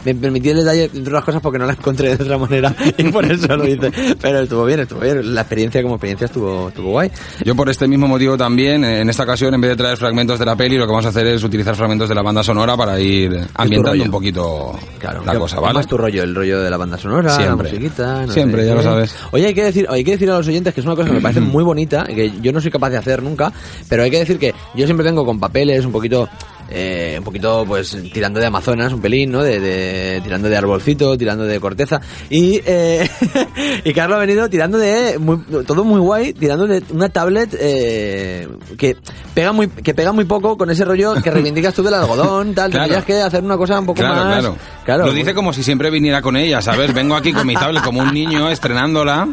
me 0.05 0.15
permití 0.15 0.49
el 0.49 0.57
detalle, 0.57 0.85
entre 0.85 1.01
otras 1.13 1.23
cosas, 1.23 1.41
porque 1.41 1.59
no 1.59 1.65
la 1.65 1.73
encontré 1.73 2.15
de 2.15 2.23
otra 2.23 2.37
manera 2.37 2.73
y 2.97 3.03
por 3.05 3.25
eso 3.25 3.55
lo 3.55 3.67
hice. 3.67 3.91
Pero 4.21 4.39
estuvo 4.39 4.65
bien, 4.65 4.79
estuvo 4.81 4.99
bien. 4.99 5.33
La 5.35 5.41
experiencia 5.41 5.81
como 5.81 5.95
experiencia 5.95 6.25
estuvo, 6.25 6.69
estuvo 6.69 6.91
guay. 6.91 7.11
Yo 7.43 7.55
por 7.55 7.69
este 7.69 7.87
mismo 7.87 8.07
motivo 8.07 8.37
también, 8.37 8.83
eh, 8.83 9.01
en 9.01 9.09
esta 9.09 9.23
ocasión, 9.23 9.53
en 9.53 9.61
vez 9.61 9.71
de 9.71 9.75
traer 9.77 9.97
fragmentos 9.97 10.39
de 10.39 10.45
la 10.45 10.55
peli, 10.55 10.77
lo 10.77 10.85
que 10.85 10.91
vamos 10.91 11.05
a 11.05 11.09
hacer 11.09 11.27
es 11.27 11.43
utilizar 11.43 11.75
fragmentos 11.75 12.09
de 12.09 12.15
la 12.15 12.21
banda 12.21 12.43
sonora 12.43 12.75
para 12.77 12.99
ir 12.99 13.39
ambientando 13.55 14.03
un 14.03 14.11
poquito 14.11 14.77
la 15.25 15.31
¿Qué- 15.33 15.37
cosa, 15.39 15.59
¿vale? 15.59 15.79
es 15.81 15.87
tu 15.87 15.97
rollo? 15.97 16.23
El 16.23 16.33
rollo 16.35 16.61
de 16.61 16.69
la 16.69 16.77
banda 16.77 16.97
sonora, 16.97 17.29
Siempre. 17.35 17.69
la 17.71 17.77
musiquita. 17.79 18.25
no 18.25 18.33
Siempre, 18.33 18.61
sé 18.63 18.67
ya 18.67 18.75
lo 18.75 18.83
sabes. 18.83 19.15
Oye, 19.31 19.47
hay 19.47 19.53
que 19.53 19.63
decir, 19.63 19.85
hay 19.89 20.03
que 20.03 20.11
decir 20.11 20.29
a 20.31 20.37
los 20.37 20.47
oyentes 20.47 20.73
que 20.73 20.79
es 20.81 20.85
una 20.85 20.95
cosa 20.95 21.07
que 21.09 21.15
me 21.15 21.21
parece 21.21 21.41
muy 21.41 21.63
bonita, 21.63 22.03
que 22.05 22.31
yo 22.41 22.51
no 22.51 22.61
soy 22.61 22.71
capaz 22.71 22.89
de 22.89 22.97
hacer 22.97 23.21
nunca, 23.21 23.51
pero 23.89 24.03
hay 24.03 24.11
que 24.11 24.19
decir 24.19 24.39
que 24.39 24.53
yo 24.75 24.86
siempre 24.87 25.05
vengo 25.05 25.25
con 25.25 25.39
papeles 25.39 25.85
un 25.85 25.91
poquito, 25.91 26.27
eh, 26.69 27.15
un 27.17 27.23
poquito, 27.23 27.63
pues, 27.67 27.97
tirando 28.13 28.39
de 28.39 28.47
Amazonas, 28.47 28.91
un 28.93 29.01
pelín, 29.01 29.31
¿no? 29.31 29.43
De, 29.43 29.59
de- 29.59 30.21
tirando 30.21 30.49
de 30.49 30.57
arbolcito, 30.57 31.17
tirando 31.17 31.43
de 31.45 31.59
corteza. 31.59 31.99
Y, 32.29 32.61
eh, 32.65 33.09
y 33.83 33.93
Carlos 33.93 34.17
ha 34.17 34.19
venido 34.21 34.49
tirando 34.49 34.77
de, 34.77 35.17
muy- 35.19 35.39
todo 35.65 35.83
muy 35.83 35.99
guay, 35.99 36.33
tirando 36.33 36.67
de 36.67 36.83
una 36.91 37.09
tablet, 37.09 37.55
eh, 37.59 38.47
que 38.77 38.97
pega 39.33 39.51
muy, 39.51 39.67
que 39.67 39.93
pega 39.93 40.11
muy 40.11 40.25
poco 40.25 40.57
con 40.57 40.69
ese 40.69 40.83
rollo 40.85 41.15
que 41.21 41.31
reivindicas 41.31 41.73
tú 41.73 41.83
del 41.83 41.93
algodón, 41.93 42.53
tal, 42.53 42.71
Claro. 42.71 42.85
tendrías 42.85 43.05
que 43.05 43.21
hacer 43.21 43.43
una 43.43 43.57
cosa 43.57 43.79
un 43.79 43.85
poco 43.85 43.99
Claro, 44.01 44.15
más. 44.15 44.39
claro. 44.39 44.55
Claro. 44.85 45.05
Lo 45.07 45.11
dice 45.13 45.33
como 45.33 45.51
si 45.51 45.63
siempre 45.63 45.89
viniera 45.89 46.21
con 46.21 46.37
ella, 46.37 46.61
¿sabes? 46.61 46.93
Vengo 46.93 47.15
aquí 47.15 47.33
con 47.33 47.45
mi 47.45 47.53
tablet 47.55 47.83
como 47.83 47.99
un 48.01 48.13
niño 48.13 48.49
estrenándola. 48.49 49.27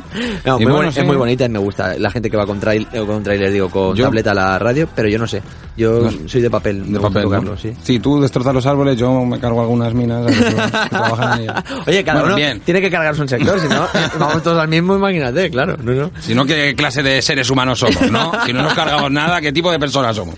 No, 0.45 0.61
Y 0.61 0.65
muy 0.65 0.73
bueno, 0.73 0.89
boni- 0.89 0.93
sí. 0.93 1.01
Es 1.01 1.07
muy 1.07 1.17
bonita 1.17 1.45
y 1.45 1.49
me 1.49 1.61
gusta 1.61 1.97
la 1.97 2.11
gente 2.11 2.29
que 2.29 2.37
va 2.37 2.45
con, 2.45 2.59
trail, 2.59 2.89
eh, 2.93 3.05
con 3.07 3.23
trailer, 3.23 3.53
digo, 3.53 3.71
con 3.71 3.95
Yo- 3.95 4.05
tableta 4.05 4.33
a 4.33 4.35
la 4.35 4.59
radio, 4.59 4.89
pero 4.95 5.09
yo 5.09 5.17
no 5.19 5.29
sé. 5.29 5.43
Yo 5.77 6.01
No. 6.11 6.29
soy 6.29 6.41
de 6.41 6.51
papel, 6.51 6.93
De 6.93 6.99
papel. 6.99 7.24
Tocarlo, 7.25 7.57
sí. 7.57 7.73
Sí, 7.83 7.99
tú 7.99 8.21
destrozas 8.21 8.55
los 8.55 8.67
árboles, 8.67 8.97
yo 8.97 9.25
me 9.25 9.39
cargo 9.39 9.61
algunas 9.61 9.93
minas. 9.95 10.25
Oye, 11.87 12.05
cada 12.05 12.21
Bueno, 12.21 12.27
uno 12.27 12.37
bien. 12.37 12.61
tiene 12.61 12.81
que 12.81 12.91
cargarse 12.91 13.23
un 13.23 13.29
sector, 13.29 13.61
si 13.61 13.69
no, 13.69 13.85
eh, 13.95 14.09
vamos 14.19 14.43
todos 14.43 14.59
al 14.59 14.69
mismo, 14.69 14.97
imagínate, 14.97 15.51
claro. 15.51 15.77
No, 15.83 15.93
no. 15.93 16.11
Si 16.21 16.35
no, 16.35 16.45
¿qué 16.45 16.75
clase 16.77 17.03
de 17.03 17.21
seres 17.23 17.49
humanos 17.51 17.79
somos, 17.79 18.11
no? 18.11 18.33
Si 18.47 18.53
no 18.53 18.63
nos 18.63 18.75
cargamos 18.75 19.11
nada, 19.11 19.41
¿qué 19.41 19.53
tipo 19.53 19.71
de 19.71 19.79
personas 19.79 20.17
somos? 20.17 20.35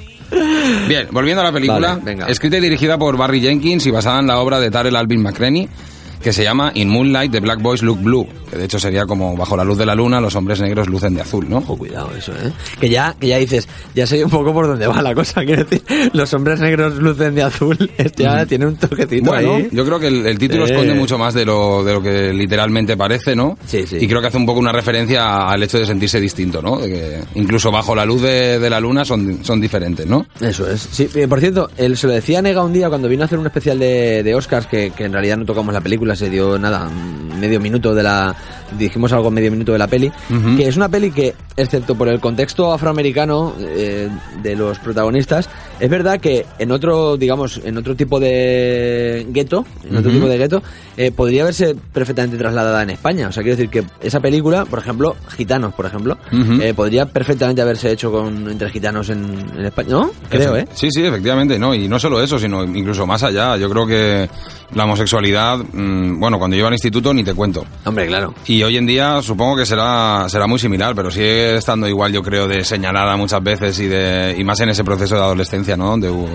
Bien, 0.89 1.07
volviendo 1.13 1.41
a 1.41 1.45
la 1.45 1.53
película, 1.53 1.91
Vale, 1.91 2.01
venga. 2.05 2.27
escrita 2.27 2.57
y 2.57 2.61
dirigida 2.61 2.99
por 2.99 3.17
Barry 3.17 3.41
Jenkins 3.41 3.87
y 3.87 3.91
basada 3.91 4.19
en 4.19 4.27
la 4.27 4.39
obra 4.41 4.59
de 4.59 4.71
Tarell 4.71 4.97
Alvin 4.97 5.23
McCraney, 5.23 5.69
que 6.27 6.33
se 6.33 6.43
llama 6.43 6.73
In 6.75 6.89
Moonlight, 6.89 7.31
The 7.31 7.39
Black 7.39 7.63
Boys 7.63 7.85
Look 7.85 8.01
Blue, 8.03 8.27
que 8.51 8.57
de 8.57 8.65
hecho 8.65 8.81
sería 8.81 9.07
como 9.07 9.37
bajo 9.37 9.57
la 9.57 9.63
luz 9.63 9.79
de 9.79 9.87
la 9.87 9.95
luna, 9.95 10.21
los 10.21 10.35
hombres 10.35 10.61
negros 10.61 10.89
lucen 10.89 11.15
de 11.15 11.21
azul, 11.21 11.49
¿no? 11.49 11.59
Ojo, 11.59 11.77
cuidado 11.79 12.11
eso, 12.19 12.33
¿eh? 12.33 12.51
Que 12.81 12.89
ya, 12.89 13.15
que 13.21 13.29
ya 13.29 13.37
dices, 13.39 13.69
ya 13.95 14.09
sé 14.09 14.25
un 14.25 14.31
poco 14.33 14.53
por 14.53 14.67
dónde 14.67 14.89
va 14.89 15.01
la 15.03 15.15
cosa, 15.15 15.45
quiero 15.47 15.63
decir, 15.63 15.85
los 16.15 16.35
hombres 16.35 16.59
negros 16.59 16.97
lucen 16.97 17.33
de 17.37 17.45
azul, 17.45 17.79
este 17.97 18.25
ya 18.25 18.45
tiene 18.45 18.67
un 18.67 18.75
toquecito 18.75 19.31
Bueno, 19.31 19.55
ahí. 19.55 19.69
yo 19.71 19.85
creo 19.85 20.01
que 20.01 20.09
el, 20.09 20.27
el 20.27 20.37
título 20.37 20.67
Eh. 20.67 20.71
esconde 20.73 20.95
mucho 20.95 21.17
más 21.17 21.33
de 21.33 21.45
lo, 21.45 21.85
de 21.85 21.93
lo 21.93 22.03
que 22.03 22.33
literalmente 22.33 22.97
parece, 22.97 23.37
¿no? 23.37 23.57
Sí, 23.65 23.87
sí. 23.87 23.99
Y 24.01 24.09
creo 24.09 24.21
que 24.21 24.27
hace 24.27 24.37
un 24.37 24.47
poco 24.47 24.59
una 24.59 24.73
referencia 24.73 25.47
al 25.47 25.63
hecho 25.63 25.79
de 25.79 25.87
sentirse 25.87 26.19
distinto, 26.19 26.61
¿no? 26.61 26.81
De 26.81 26.89
que 26.89 27.21
incluso 27.39 27.71
bajo 27.71 27.95
la 27.95 28.05
luz 28.05 28.21
de, 28.23 28.59
de 28.59 28.69
la 28.69 28.81
luna 28.81 29.05
son, 29.05 29.45
son 29.45 29.61
diferentes, 29.61 30.05
¿no? 30.09 30.27
Eso 30.41 30.69
es. 30.69 30.89
Sí, 30.91 31.09
eh, 31.15 31.29
por 31.29 31.39
cierto, 31.39 31.71
él 31.77 31.97
se 31.97 32.09
lo 32.09 32.15
decía 32.15 32.43
Nega 32.43 32.65
un 32.65 32.73
día 32.73 32.89
cuando 32.89 33.09
vino 33.09 33.23
a 33.23 33.27
hacer 33.27 33.39
un 33.39 33.47
especial 33.47 33.79
de, 33.79 34.25
de 34.25 34.35
Oscars, 34.35 34.67
que, 34.67 34.91
que 34.91 35.05
en 35.05 35.13
realidad 35.13 35.37
no 35.37 35.45
tocamos 35.45 35.73
la 35.73 35.81
película, 35.81 36.16
se 36.17 36.31
dio 36.31 36.59
nada, 36.59 36.89
medio 37.39 37.61
minuto 37.61 37.95
de 37.95 38.03
la. 38.03 38.35
Dijimos 38.77 39.13
algo 39.13 39.31
medio 39.31 39.53
minuto 39.53 39.73
de 39.73 39.79
la 39.79 39.87
peli. 39.87 40.11
Que 40.57 40.67
es 40.67 40.77
una 40.77 40.89
peli 40.89 41.13
que, 41.13 41.35
excepto 41.57 41.95
por 41.95 42.09
el 42.09 42.19
contexto 42.19 42.73
afroamericano 42.73 43.55
eh, 43.61 44.09
de 44.43 44.57
los 44.57 44.79
protagonistas, 44.81 45.49
es 45.79 45.89
verdad 45.89 46.19
que 46.19 46.45
en 46.59 46.73
otro, 46.73 47.17
digamos, 47.17 47.61
en 47.65 47.77
otro 47.79 47.95
tipo 47.95 48.19
de 48.19 49.25
gueto, 49.31 49.65
en 49.89 49.97
otro 49.97 50.11
tipo 50.11 50.27
de 50.27 50.39
gueto, 50.39 50.63
eh, 50.97 51.13
podría 51.13 51.43
haverse 51.43 51.77
perfectamente 51.93 52.37
trasladada 52.37 52.83
en 52.83 52.91
España. 52.91 53.29
O 53.29 53.33
sea, 53.33 53.45
quiero 53.45 53.57
decir 53.57 53.71
que 53.71 53.85
esa 54.01 54.19
película, 54.19 54.65
por 54.65 54.81
ejemplo, 54.81 55.15
Gitanos, 55.37 55.75
por 55.75 55.87
ejemplo, 55.87 56.19
eh, 56.61 56.75
podría 56.75 57.07
perfectamente 57.07 57.63
haberse 57.63 57.93
hecho 57.93 58.11
con 58.11 58.51
entre 58.51 58.71
gitanos 58.71 59.11
en, 59.11 59.25
en 59.57 59.65
España. 59.65 59.91
¿No? 59.91 60.11
Creo, 60.29 60.57
¿eh? 60.57 60.67
Sí, 60.75 60.91
sí, 60.91 61.05
efectivamente, 61.05 61.59
no. 61.59 61.75
Y 61.75 61.87
no 61.87 61.99
solo 61.99 62.21
eso, 62.21 62.39
sino 62.39 62.65
incluso 62.65 63.07
más 63.07 63.23
allá. 63.23 63.57
Yo 63.57 63.71
creo 63.71 63.87
que 63.87 64.29
la 64.75 64.85
homosexualidad, 64.85 65.59
mm, 65.59 66.19
bueno, 66.19 66.39
cuando 66.39 66.57
yo 66.57 66.61
iba 66.61 66.69
al 66.69 66.75
instituto 66.75 67.13
ni 67.15 67.23
te 67.25 67.35
cuento. 67.35 67.65
Hombre, 67.85 68.07
claro. 68.07 68.35
Y 68.47 68.63
hoy 68.63 68.77
en 68.77 68.87
día 68.87 69.23
supongo 69.23 69.57
que 69.57 69.67
será, 69.67 70.27
será 70.29 70.47
muy 70.47 70.59
similar, 70.59 70.95
pero 70.95 71.11
sigue 71.11 71.57
estando 71.57 71.87
igual, 71.89 72.13
yo 72.13 72.23
creo, 72.23 72.47
de 72.49 72.65
señalada 72.65 73.17
muchas 73.17 73.43
veces 73.43 73.79
y 73.81 73.87
de 73.87 74.35
y 74.39 74.45
más 74.45 74.59
en 74.61 74.71
ese 74.71 74.83
proceso 74.85 75.15
de 75.15 75.21
adolescencia, 75.23 75.77
¿no? 75.77 75.91
Donde 75.91 76.11
uh, 76.11 76.29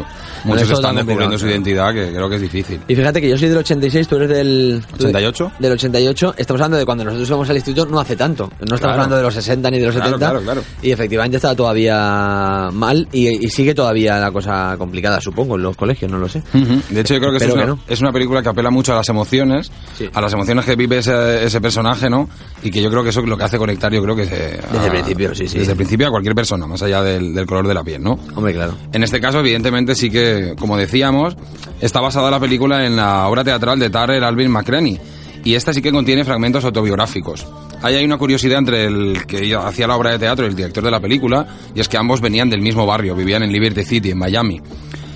muchos 0.45 0.63
están 0.63 0.77
está 0.91 0.93
descubriendo 0.93 1.38
su 1.38 1.47
identidad, 1.47 1.93
que 1.93 2.11
creo 2.11 2.29
que 2.29 2.36
es 2.36 2.41
difícil. 2.41 2.79
Y 2.88 2.95
fíjate 2.95 3.19
que 3.21 3.29
yo 3.29 3.38
soy 3.38 3.49
del 3.49 3.57
86, 3.59 4.07
tú 4.07 4.15
eres 4.15 4.29
del... 4.29 4.84
tú 4.97 5.03
de- 5.03 5.09
88. 5.09 5.51
Del 5.59 5.71
88. 5.73 6.36
Estamos 6.38 6.61
hablando 6.61 6.77
de 6.77 6.86
cuando 6.86 7.03
nosotros 7.03 7.27
íbamos 7.29 7.49
al 7.49 7.55
instituto 7.57 7.86
no 7.91 7.99
hace 7.99 8.15
tanto. 8.15 8.45
No 8.45 8.75
estamos 8.75 8.79
Claro. 8.79 8.93
hablando 8.93 9.17
de 9.17 9.23
los 9.23 9.34
60 9.34 9.69
ni 9.71 9.79
de 9.79 9.86
los 9.86 9.95
Claro, 9.95 10.09
70. 10.11 10.25
claro, 10.29 10.41
claro. 10.43 10.61
Y 10.82 10.91
efectivamente 10.91 11.38
está 11.38 11.55
todavía 11.55 12.69
mal 12.71 13.07
y, 13.11 13.45
y 13.45 13.49
sigue 13.49 13.73
todavía 13.73 14.17
la 14.19 14.32
cosa 14.32 14.75
complicada, 14.77 15.19
supongo, 15.21 15.55
en 15.55 15.63
los 15.63 15.75
colegios, 15.75 16.09
no 16.11 16.17
lo 16.17 16.27
sé. 16.27 16.41
De 16.89 17.01
hecho, 17.01 17.13
yo 17.15 17.19
creo 17.19 17.32
que, 17.38 17.45
es, 17.45 17.53
una, 17.53 17.77
que 17.88 17.93
es 17.93 18.01
una 18.01 18.11
película 18.22 18.43
que 18.43 18.49
apela 18.49 18.69
mucho 18.69 18.93
a 18.93 18.97
las 18.97 19.09
emociones, 19.09 19.71
a 20.13 20.21
las 20.21 20.32
emociones 20.32 20.63
que 20.63 20.75
vive 20.75 21.00
ese, 21.00 21.43
ese 21.43 21.59
personaje, 21.59 22.08
¿no? 22.08 22.29
Y 22.62 22.70
que 22.70 22.79
yo 22.79 22.91
creo 22.91 23.04
que 23.04 23.09
eso 23.09 23.21
es 23.21 23.28
lo 23.28 23.36
que 23.36 23.45
hace 23.45 23.58
conectar, 23.58 23.91
yo 23.91 24.04
creo 24.04 24.16
que 24.16 24.25
se, 24.25 24.59
Desde 24.71 24.86
el 24.86 24.91
principio, 24.91 25.33
sí, 25.33 25.47
sí. 25.47 25.58
Desde 25.58 25.71
el 25.71 25.78
principio 25.78 26.08
a 26.08 26.12
cualquier 26.12 26.36
persona, 26.36 26.67
más 26.67 26.83
allá 26.83 27.01
del, 27.01 27.33
del 27.33 27.47
color 27.47 27.67
de 27.67 27.74
la 27.74 27.83
piel, 27.83 28.04
¿no? 28.04 28.20
Hombre, 28.36 28.54
claro. 28.54 28.75
En 28.93 29.01
este 29.01 29.20
caso, 29.20 29.39
evidentemente, 29.39 29.95
sí 29.95 30.12
que, 30.12 30.54
como 30.59 30.78
decíamos, 30.78 31.36
está 31.79 32.00
basada 32.00 32.29
la 32.29 32.39
película 32.39 32.86
en 32.86 32.95
la 32.95 33.28
obra 33.28 33.43
teatral 33.43 33.79
de 33.79 33.89
Tarrer 33.89 34.24
Alvin 34.24 34.51
McCraney. 34.51 35.00
Y 35.43 35.55
esta 35.55 35.74
sí 35.74 35.82
que 35.82 35.91
contiene 35.91 36.24
fragmentos 36.24 36.63
autobiográficos. 36.63 37.47
Ahí 37.82 37.95
hay 37.95 38.05
una 38.05 38.20
curiosidad 38.20 38.59
entre 38.59 38.86
el 38.86 39.25
que 39.25 39.55
hacía 39.55 39.87
la 39.87 39.95
obra 39.95 40.12
de 40.12 40.20
teatro 40.20 40.45
y 40.45 40.50
el 40.50 40.55
director 40.55 40.83
de 40.83 40.91
la 40.91 41.00
película, 41.00 41.47
y 41.74 41.79
es 41.79 41.89
que 41.89 41.97
ambos 41.97 42.21
venían 42.21 42.51
del 42.51 42.62
mismo 42.62 42.86
barrio, 42.86 43.16
vivían 43.16 43.41
en 43.41 43.51
Liberty 43.51 43.83
City, 43.83 44.12
en 44.12 44.20
Miami. 44.20 44.62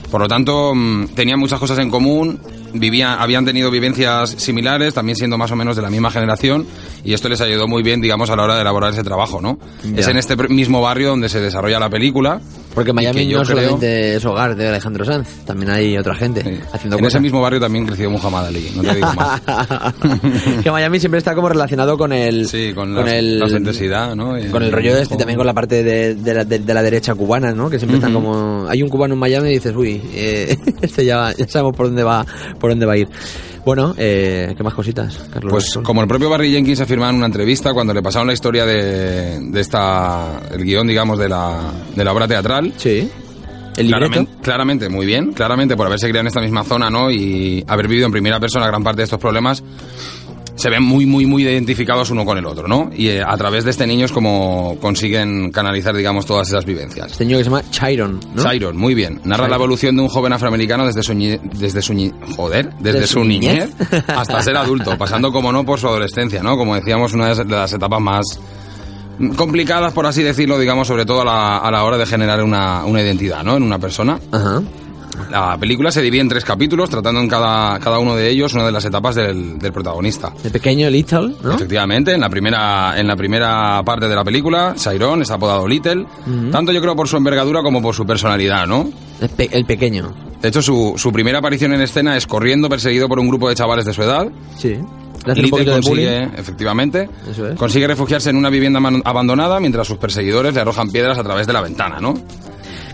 Por 0.10 0.22
lo 0.22 0.28
tanto, 0.28 0.74
mm, 0.74 1.10
tenían 1.10 1.40
muchas 1.40 1.60
cosas 1.60 1.78
en 1.80 1.90
común, 1.90 2.40
vivían, 2.74 3.18
habían 3.20 3.46
tenido 3.46 3.70
vivencias 3.72 4.30
similares, 4.38 4.94
también 4.94 5.16
siendo 5.16 5.38
más 5.38 5.52
o 5.52 5.56
menos 5.56 5.76
de 5.76 5.82
la 5.82 5.90
misma 5.90 6.12
generación, 6.12 6.66
y 7.04 7.14
esto 7.14 7.30
les 7.30 7.42
ayudó 7.42 7.68
muy 7.68 7.84
bien, 7.84 8.02
digamos, 8.02 8.30
a 8.30 8.36
la 8.36 8.44
hora 8.44 8.56
de 8.56 8.62
elaborar 8.62 8.92
ese 8.94 9.04
trabajo, 9.04 9.42
¿no? 9.42 9.58
Ya. 9.84 10.00
Es 10.02 10.08
en 10.08 10.18
este 10.18 10.36
mismo 10.50 10.82
barrio 10.82 11.10
donde 11.10 11.30
se 11.30 11.40
desarrolla 11.40 11.80
la 11.80 11.90
película. 11.90 12.40
Porque 12.74 12.92
Miami 12.92 13.26
no 13.28 13.42
creo- 13.44 13.46
solamente 13.46 14.16
es 14.18 14.26
hogar 14.26 14.54
de 14.56 14.68
Alejandro 14.68 15.06
Sanz, 15.06 15.46
también 15.46 15.72
hay 15.72 15.98
otra 15.98 16.14
gente 16.14 16.42
haciendo 16.74 16.98
En 16.98 17.04
cosas. 17.04 17.14
ese 17.16 17.20
mismo 17.22 17.42
barrio 17.42 17.60
también 17.62 17.86
creció 17.86 18.10
Muhammad 18.10 18.48
Ali, 18.48 18.70
no 18.76 18.82
te 18.84 18.96
digo 18.96 19.14
más. 19.14 19.42
que 20.64 20.72
Miami 20.72 21.00
siempre 21.00 21.20
está 21.20 21.34
como 21.36 21.48
relacionado 21.48 21.98
con 21.98 22.12
el 22.12 22.48
con, 22.76 22.94
con 22.94 23.06
la, 23.06 23.16
el 23.18 23.40
la 23.40 23.46
excentricidad, 23.46 24.14
¿no? 24.16 24.36
Con 24.52 24.62
el 24.64 24.72
rollo 24.74 24.98
este 24.98 25.16
y 25.16 25.18
también 25.18 25.38
con 25.38 25.46
la 25.48 25.54
parte 25.54 25.84
de, 25.84 26.16
de 26.16 26.34
la, 26.34 26.44
de- 26.44 26.60
de 26.60 26.74
la 26.74 26.82
derecha 26.84 27.16
cubana, 27.16 27.54
¿no? 27.54 27.70
Que 27.70 27.78
siempre 27.80 27.98
están 27.98 28.14
Ujú. 28.16 28.26
como 28.26 28.68
hay 28.68 28.84
un 28.84 28.90
cubano 28.90 29.14
en 29.14 29.20
Miami 29.22 29.50
y 29.50 29.54
dices, 29.54 29.74
uy, 29.74 30.02
eh, 30.14 30.58
este 30.82 31.06
ya, 31.06 31.32
ya 31.38 31.48
sabemos 31.48 31.76
por 31.78 31.86
dónde 31.88 32.04
va 32.04 32.26
por 32.60 32.72
dónde 32.72 32.86
va 32.86 32.94
a 32.94 32.98
ir. 32.98 33.07
Bueno, 33.65 33.95
eh, 33.98 34.53
¿qué 34.56 34.64
más 34.64 34.76
cositas, 34.76 35.27
Carlos? 35.32 35.52
Pues 35.52 35.80
como 35.84 36.02
el 36.02 36.07
propio 36.07 36.30
Barry 36.30 36.52
Jenkins 36.52 36.82
afirmaba 36.82 37.10
en 37.10 37.18
una 37.18 37.26
entrevista 37.26 37.73
cuando 37.73 37.94
le 37.94 38.03
pasaron 38.03 38.27
la 38.27 38.34
historia 38.34 38.65
de, 38.65 39.40
de 39.40 39.60
esta 39.60 40.40
el 40.52 40.64
guion, 40.64 40.86
digamos, 40.86 41.18
de 41.18 41.30
la, 41.30 41.72
de 41.95 42.03
la 42.03 42.14
obra 42.14 42.27
teatral. 42.27 42.73
Sí. 42.77 43.10
El 43.76 43.88
claramente, 43.88 44.32
claramente, 44.41 44.90
muy 44.90 45.06
bien, 45.06 45.34
claramente 45.34 45.76
por 45.76 45.88
haberse 45.88 46.07
criado 46.07 46.22
en 46.22 46.27
esta 46.27 46.40
misma 46.40 46.64
zona, 46.64 46.90
¿no? 46.90 47.11
Y 47.11 47.64
haber 47.68 47.88
vivido 47.88 48.06
en 48.06 48.11
primera 48.11 48.40
persona 48.40 48.68
gran 48.68 48.84
parte 48.84 48.98
de 48.98 49.03
estos 49.03 49.19
problemas, 49.19 49.64
se 50.56 50.69
ven 50.69 50.84
muy, 50.84 51.06
muy, 51.06 51.26
muy 51.26 51.44
identificados 51.44 52.10
uno 52.11 52.26
con 52.26 52.38
el 52.38 52.45
otro, 52.45 52.68
¿no? 52.68 52.90
Y 52.95 53.10
eh, 53.10 53.22
a 53.26 53.36
través 53.38 53.65
de 53.65 53.72
este 53.72 53.86
niño 53.86 54.06
es 54.06 54.11
como 54.11 54.77
consiguen 54.80 55.52
canalizar, 55.52 55.95
digamos, 55.95 56.26
todas 56.26 56.48
esas 56.48 56.65
vivencias. 56.65 57.11
Este 57.11 57.26
niño 57.26 57.38
que 57.38 57.44
se 57.44 57.49
llama 57.49 57.64
Chiron, 57.69 58.19
¿no? 58.34 58.52
Chiron, 58.52 58.77
muy 58.77 58.94
bien. 58.95 59.19
Narra 59.26 59.44
Chiron. 59.45 59.49
la 59.49 59.56
evolución 59.57 59.95
de 59.95 60.02
un 60.02 60.07
joven 60.10 60.34
afroamericano 60.34 60.86
desde 60.86 61.03
su 61.03 61.14
desde 61.14 61.82
su 61.82 61.94
joder, 62.36 62.73
desde 62.80 63.02
¿De 63.02 63.07
su, 63.07 63.14
su 63.14 63.26
niñez, 63.26 63.69
niñez? 63.77 64.03
hasta 64.07 64.41
ser 64.41 64.56
adulto, 64.57 64.98
pasando 64.98 65.32
como 65.32 65.52
no 65.52 65.65
por 65.65 65.80
su 65.80 65.88
adolescencia, 65.88 66.41
¿no? 66.41 66.57
Como 66.57 66.76
decíamos, 66.76 67.14
una 67.14 67.34
de 67.34 67.45
las 67.45 67.73
etapas 67.73 68.02
más 68.02 68.40
complicadas, 69.36 69.94
por 69.94 70.06
así 70.06 70.23
decirlo, 70.23 70.57
digamos, 70.57 70.88
sobre 70.88 71.06
todo 71.06 71.22
a 71.22 71.26
la, 71.26 71.57
a 71.57 71.72
la 71.72 71.84
hora 71.84 71.98
de 71.98 72.06
generar 72.06 72.44
una, 72.44 72.86
una 72.86 73.02
identidad, 73.02 73.44
¿no? 73.44 73.57
En 73.57 73.64
una 73.64 73.80
persona. 73.80 74.19
Ajá. 74.32 74.61
La 75.32 75.58
película 75.58 75.92
se 75.92 76.02
divide 76.02 76.22
en 76.22 76.30
tres 76.30 76.46
capítulos, 76.46 76.90
tratando 76.90 77.20
en 77.22 77.28
cada, 77.28 77.80
cada 77.80 78.00
uno 78.00 78.16
de 78.16 78.30
ellos 78.30 78.54
una 78.54 78.66
de 78.66 78.72
las 78.72 78.86
etapas 78.86 79.16
del, 79.16 79.58
del 79.60 79.72
protagonista. 79.74 80.32
El 80.44 80.52
pequeño 80.52 80.90
Little, 80.90 81.34
¿no? 81.44 81.54
Efectivamente, 81.54 82.14
en 82.14 82.22
la 82.22 82.30
primera 82.30 82.94
en 83.00 83.08
la 83.08 83.16
primera 83.16 83.82
parte 83.84 84.08
de 84.08 84.16
la 84.16 84.24
película, 84.24 84.74
Chiron 84.78 85.22
es 85.22 85.32
apodado 85.32 85.68
Little, 85.68 86.06
tanto 86.52 86.72
yo 86.72 86.82
creo 86.82 86.96
por 86.96 87.08
su 87.08 87.18
envergadura 87.18 87.62
como 87.62 87.82
por 87.82 87.96
su 87.96 88.06
personalidad, 88.06 88.68
¿no? 88.68 88.90
El, 89.22 89.30
pe- 89.30 89.50
el 89.52 89.66
pequeño. 89.66 90.14
De 90.42 90.50
hecho, 90.50 90.62
su, 90.62 90.94
su 90.98 91.12
primera 91.12 91.40
aparición 91.40 91.74
en 91.74 91.82
escena 91.82 92.16
es 92.18 92.28
corriendo 92.28 92.70
perseguido 92.70 93.08
por 93.08 93.20
un 93.20 93.28
grupo 93.28 93.50
de 93.50 93.56
chavales 93.56 93.86
de 93.86 93.94
su 93.94 94.04
edad. 94.04 94.28
Sí. 94.58 94.78
Le 95.26 95.32
hace 95.32 95.42
un 95.42 95.46
Little 95.46 95.72
consigue, 95.74 96.24
efectivamente, 96.38 97.10
Eso 97.32 97.48
es. 97.50 97.58
consigue 97.58 97.88
refugiarse 97.88 98.30
en 98.30 98.36
una 98.36 98.50
vivienda 98.52 98.80
abandonada 99.06 99.60
mientras 99.60 99.88
sus 99.88 99.98
perseguidores 99.98 100.54
le 100.54 100.62
arrojan 100.62 100.92
piedras 100.92 101.18
a 101.18 101.24
través 101.24 101.48
de 101.48 101.54
la 101.54 101.62
ventana, 101.62 102.00
¿no? 102.00 102.14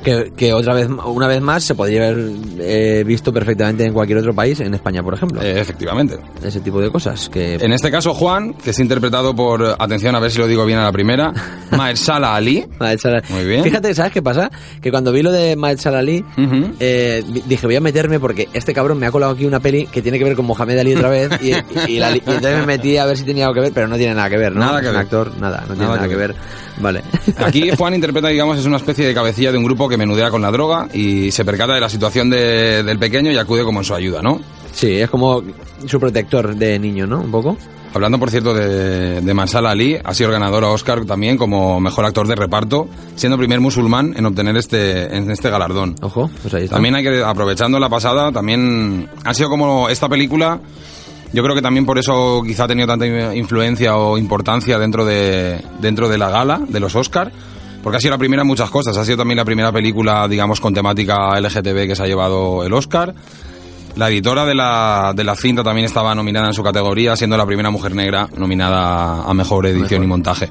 Que, 0.04 0.34
que 0.36 0.52
otra 0.54 0.74
vez, 0.74 0.88
una 1.06 1.28
vez 1.28 1.42
más, 1.42 1.64
se 1.64 1.76
podría 1.76 2.08
haber 2.10 2.32
eh, 2.60 3.04
visto 3.06 3.32
perfectamente 3.32 3.86
en 3.86 3.94
cualquier 3.94 4.18
otro 4.18 4.34
país, 4.34 4.60
en 4.60 4.74
España, 4.74 5.04
por 5.04 5.14
ejemplo. 5.14 5.42
Eh, 5.42 5.60
efectivamente. 5.60 6.18
Ese 6.44 6.60
tipo 6.62 6.82
de 6.82 6.90
cosas. 6.90 7.30
Que 7.30 7.56
En 7.56 7.72
este 7.72 7.92
caso, 7.92 8.14
Juan, 8.16 8.54
que 8.56 8.72
es 8.72 8.80
interpretado 8.80 9.36
por, 9.36 9.76
atención 9.78 10.16
a 10.16 10.20
ver 10.20 10.32
si 10.32 10.40
lo 10.40 10.48
digo 10.48 10.66
bien 10.66 10.80
a 10.80 10.84
la 10.86 10.92
primera, 10.92 11.32
Mahershala 11.78 12.36
Ali. 12.36 12.66
Mahershala- 12.80 13.22
Muy 13.30 13.46
bien. 13.46 13.64
Fíjate, 13.64 13.94
¿sabes 13.94 14.12
qué 14.12 14.22
pasa? 14.24 14.50
Que 14.82 14.90
cuando 14.90 15.12
vi 15.12 15.22
lo 15.22 15.32
de 15.32 15.56
Mahershala 15.56 16.00
Ali, 16.00 16.24
eh, 16.80 17.24
di- 17.28 17.44
dije, 17.46 17.68
voy 17.68 17.76
a 17.76 17.82
meterme 17.82 18.20
porque 18.20 18.50
este 18.54 18.74
cabrón 18.74 18.98
me 18.98 19.06
ha 19.06 19.12
colado 19.12 19.34
aquí 19.34 19.46
una 19.46 19.60
peli 19.60 19.86
que 19.86 20.02
tiene 20.02 20.18
que 20.18 20.24
ver 20.26 20.36
con 20.36 20.46
Mohamed 20.46 20.80
Ali 20.80 20.96
otra 20.96 21.10
vez 21.10 21.30
y, 21.42 21.52
y 21.92 22.00
la- 22.00 22.12
y 22.12 22.18
entonces 22.26 22.58
me 22.60 22.66
metí 22.66 22.98
a 22.98 23.06
ver 23.06 23.18
si 23.18 23.24
tenía 23.24 23.46
algo 23.46 23.56
que 23.56 23.62
ver, 23.62 23.72
pero 23.74 23.88
no 23.88 23.98
tiene 23.98 24.16
nada 24.16 24.30
que 24.30 24.38
ver, 24.38 24.54
¿no? 24.54 24.62
Nada 24.62 24.80
que 24.82 24.88
Es 24.88 24.92
un 24.92 24.98
ver. 24.98 25.04
actor, 25.06 25.38
nada, 25.40 25.62
no 25.68 25.76
tiene 25.76 25.94
nada, 25.94 26.08
que, 26.08 26.16
ver. 26.16 26.36
Vale. 26.80 27.02
Aquí 27.38 27.70
Juan 27.78 27.94
interpreta, 27.96 28.30
digamos, 28.30 28.58
es 28.58 28.66
una 28.66 28.78
especie 28.78 29.06
de 29.06 29.14
cabecilla 29.14 29.52
de 29.52 29.58
un 29.58 29.64
grupo 29.64 29.88
que 29.92 29.98
menudea 29.98 30.32
con 30.32 30.42
la 30.42 30.50
droga 30.50 30.88
y 30.94 31.30
se 31.32 31.46
percata 31.46 31.76
de 31.76 31.82
la 31.82 31.90
situación 31.90 32.32
de- 32.32 32.82
del 32.82 32.98
pequeño 32.98 33.32
y 33.32 33.38
acude 33.38 33.64
como 33.64 33.82
en 33.82 33.86
su 33.86 33.94
ayuda, 33.94 34.22
¿no? 34.24 34.40
Sí, 34.74 34.94
es 35.00 35.10
como 35.10 35.44
su 35.86 36.00
protector 36.00 36.56
de 36.56 36.80
niño, 36.80 37.06
¿no? 37.06 37.20
Un 37.20 37.30
poco. 37.30 37.58
Hablando, 37.94 38.18
por 38.18 38.32
cierto, 38.32 38.54
de, 38.54 39.20
de 39.20 39.46
Ali, 39.68 39.98
ha 40.02 40.14
sido 40.14 40.32
ganador 40.32 40.64
a 40.64 40.70
Oscar 40.70 41.04
también 41.04 41.36
como 41.38 41.82
mejor 41.82 42.06
actor 42.06 42.26
de 42.26 42.36
reparto, 42.36 42.88
siendo 43.18 43.38
primer 43.38 43.60
musulmán 43.60 44.14
en 44.16 44.26
obtener 44.26 44.56
este, 44.56 45.14
en 45.14 45.30
este 45.30 45.50
galardón. 45.50 45.96
Ojo, 46.02 46.30
pues 46.42 46.54
ahí 46.54 46.64
está. 46.64 46.78
También 46.78 46.96
hay 46.96 47.04
que, 47.04 47.22
aprovechando 47.22 47.78
la 47.80 47.90
pasada, 47.90 48.32
también 48.32 49.10
ha 49.26 49.34
sido 49.34 49.50
como 49.50 49.90
esta 49.90 50.08
película, 50.08 50.62
yo 51.34 51.44
creo 51.44 51.54
que 51.54 51.62
también 51.62 51.86
por 51.86 51.98
eso 52.00 52.42
quizá 52.48 52.64
ha 52.64 52.68
tenido 52.70 52.88
tanta 52.88 53.36
influencia 53.36 53.98
o 53.98 54.18
importancia 54.18 54.80
dentro 54.80 55.04
de, 55.04 55.62
dentro 55.82 56.08
de 56.08 56.18
la 56.18 56.30
gala, 56.30 56.62
de 56.66 56.80
los 56.80 56.96
Oscar, 56.96 57.30
porque 57.84 57.98
ha 57.98 58.00
sido 58.00 58.12
la 58.12 58.18
primera 58.18 58.42
en 58.42 58.48
muchas 58.48 58.70
cosas. 58.70 58.96
Ha 58.98 59.06
sido 59.06 59.18
también 59.18 59.38
la 59.38 59.46
primera 59.46 59.72
película, 59.72 60.28
digamos, 60.28 60.60
con 60.60 60.74
temática 60.74 61.40
LGTB 61.40 61.88
que 61.88 61.96
se 61.96 62.04
ha 62.04 62.08
llevado 62.08 62.64
el 62.64 62.74
Oscar. 62.74 63.14
La 63.98 64.10
editora 64.10 64.46
de 64.46 64.56
la, 64.56 65.12
de 65.14 65.24
la 65.26 65.36
cinta 65.36 65.64
también 65.64 65.84
estaba 65.86 66.16
nominada 66.16 66.48
en 66.48 66.54
su 66.54 66.64
categoría, 66.64 67.18
siendo 67.18 67.36
la 67.36 67.46
primera 67.46 67.70
mujer 67.72 67.94
negra 67.94 68.30
nominada 68.38 69.24
a 69.24 69.34
mejor 69.34 69.66
edición 69.66 70.00
Mejor. 70.00 70.04
y 70.04 70.08
montaje. 70.08 70.50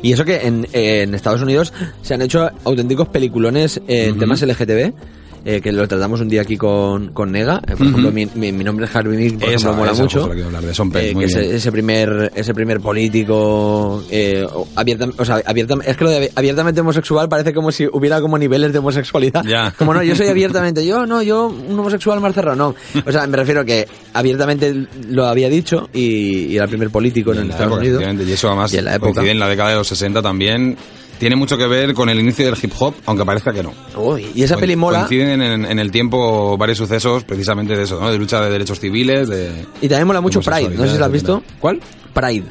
Y 0.00 0.12
eso 0.12 0.24
que 0.24 0.46
en, 0.46 0.66
en 0.72 1.14
Estados 1.14 1.42
Unidos 1.42 1.74
se 2.00 2.14
han 2.14 2.22
hecho 2.22 2.48
auténticos 2.64 3.08
peliculones 3.08 3.76
eh, 3.86 4.04
en 4.06 4.10
Ujú. 4.12 4.20
temas 4.20 4.40
LGTB. 4.40 4.94
Eh, 5.44 5.60
que 5.60 5.72
lo 5.72 5.86
tratamos 5.88 6.20
un 6.20 6.28
día 6.28 6.42
aquí 6.42 6.56
con, 6.56 7.08
con 7.12 7.32
Nega. 7.32 7.60
Eh, 7.66 7.76
por 7.76 7.86
ejemplo, 7.86 8.12
mi, 8.12 8.26
mi- 8.34 8.52
mi 8.52 8.64
nombre 8.64 8.86
es 8.86 8.94
Harvey 8.94 9.16
Milk, 9.16 9.38
por 9.40 9.48
Esa- 9.48 9.54
ejemplo, 9.54 9.74
mola 9.78 9.92
esa 9.92 10.02
mucho. 10.02 10.24
a 10.24 10.60
de 10.60 11.10
Eh, 11.10 11.14
muy 11.14 11.24
que 11.24 11.30
ese, 11.30 11.40
bien. 11.40 11.54
ese 11.56 11.72
primer 11.72 12.32
ese 12.34 12.54
primer 12.54 12.80
político 12.80 14.02
eh, 14.10 14.46
abierta, 14.76 15.06
o 15.16 15.24
sea, 15.24 15.42
abierta, 15.44 15.74
es 15.84 15.96
que 15.96 16.04
lo 16.04 16.10
de 16.10 16.30
abiertamente 16.34 16.80
homosexual 16.80 17.28
parece 17.28 17.52
como 17.52 17.72
si 17.72 17.86
hubiera 17.92 18.20
como 18.20 18.38
niveles 18.38 18.72
de 18.72 18.78
homosexualidad 18.78 19.42
como 19.78 19.94
no 19.94 20.02
yo 20.02 20.14
soy 20.16 20.28
abiertamente 20.28 20.84
yo 20.86 21.06
no 21.06 21.22
yo 21.22 21.46
un 21.46 21.78
homosexual 21.78 22.20
más 22.20 22.34
cerrado 22.34 22.56
no 22.56 22.74
o 23.04 23.12
sea 23.12 23.26
me 23.26 23.36
refiero 23.36 23.64
que 23.64 23.86
abiertamente 24.14 24.86
lo 25.08 25.26
había 25.26 25.48
dicho 25.48 25.88
y, 25.92 26.46
y 26.46 26.56
era 26.56 26.64
el 26.64 26.70
primer 26.70 26.90
político 26.90 27.32
en, 27.32 27.38
en 27.40 27.50
Estados 27.50 27.78
época, 27.78 27.80
Unidos 27.80 28.28
Y 28.28 28.32
eso 28.32 28.48
además 28.48 28.72
Y 28.72 28.78
en 28.78 28.84
la 28.84 28.94
época. 28.96 29.22
en 29.22 29.38
la 29.38 29.48
década 29.48 29.70
de 29.70 29.76
los 29.76 29.88
60 29.88 30.22
también. 30.22 30.76
Tiene 31.20 31.36
mucho 31.36 31.58
que 31.58 31.66
ver 31.66 31.92
con 31.92 32.08
el 32.08 32.18
inicio 32.18 32.46
del 32.46 32.56
hip 32.60 32.72
hop, 32.78 32.94
aunque 33.04 33.26
parezca 33.26 33.52
que 33.52 33.62
no. 33.62 33.74
Uy, 33.94 34.32
y 34.34 34.42
esa 34.42 34.56
peli 34.56 34.74
mola 34.74 35.00
Coinciden 35.00 35.42
en, 35.42 35.66
en 35.66 35.78
el 35.78 35.90
tiempo 35.90 36.56
varios 36.56 36.78
sucesos 36.78 37.24
precisamente 37.24 37.76
de 37.76 37.82
eso, 37.82 38.00
¿no? 38.00 38.10
De 38.10 38.16
lucha 38.16 38.40
de 38.40 38.50
derechos 38.50 38.80
civiles, 38.80 39.28
de... 39.28 39.66
Y 39.82 39.88
también 39.88 40.06
mola 40.06 40.22
mucho 40.22 40.40
Pride, 40.40 40.70
no 40.70 40.86
sé 40.86 40.92
si 40.92 40.98
lo 40.98 41.04
has 41.04 41.12
visto. 41.12 41.42
¿Cuál? 41.60 41.78
Pride. 42.14 42.44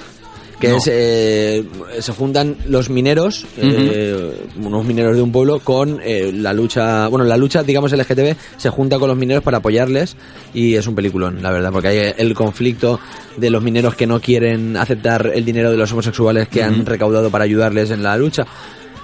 Que 0.60 0.68
No. 0.70 0.78
es, 0.78 0.90
eh, 0.92 1.64
se 2.00 2.12
juntan 2.12 2.58
los 2.68 2.90
mineros, 2.90 3.46
eh, 3.58 4.46
unos 4.62 4.86
mineros 4.86 5.16
de 5.16 5.22
un 5.22 5.32
pueblo, 5.32 5.60
con 5.62 6.02
eh, 6.04 6.32
la 6.34 6.52
lucha, 6.52 7.08
bueno, 7.08 7.24
la 7.26 7.38
lucha, 7.38 7.64
digamos, 7.64 7.94
LGTB, 7.94 8.36
se 8.58 8.70
junta 8.70 9.00
con 9.00 9.08
los 9.08 9.18
mineros 9.18 9.42
para 9.42 9.60
apoyarles 9.60 10.18
y 10.54 10.76
es 10.76 10.86
un 10.86 10.96
peliculón, 10.96 11.42
la 11.42 11.52
verdad, 11.52 11.72
porque 11.72 11.88
hay 11.88 12.14
el 12.18 12.34
conflicto 12.34 13.00
de 13.38 13.50
los 13.50 13.64
mineros 13.64 13.96
que 13.96 14.06
no 14.06 14.20
quieren 14.20 14.76
aceptar 14.76 15.32
el 15.34 15.46
dinero 15.46 15.72
de 15.72 15.78
los 15.78 15.92
homosexuales 15.94 16.50
que 16.50 16.62
han 16.62 16.86
recaudado 16.86 17.30
para 17.32 17.46
ayudarles 17.46 17.92
en 17.92 18.04
la 18.04 18.18
lucha. 18.18 18.46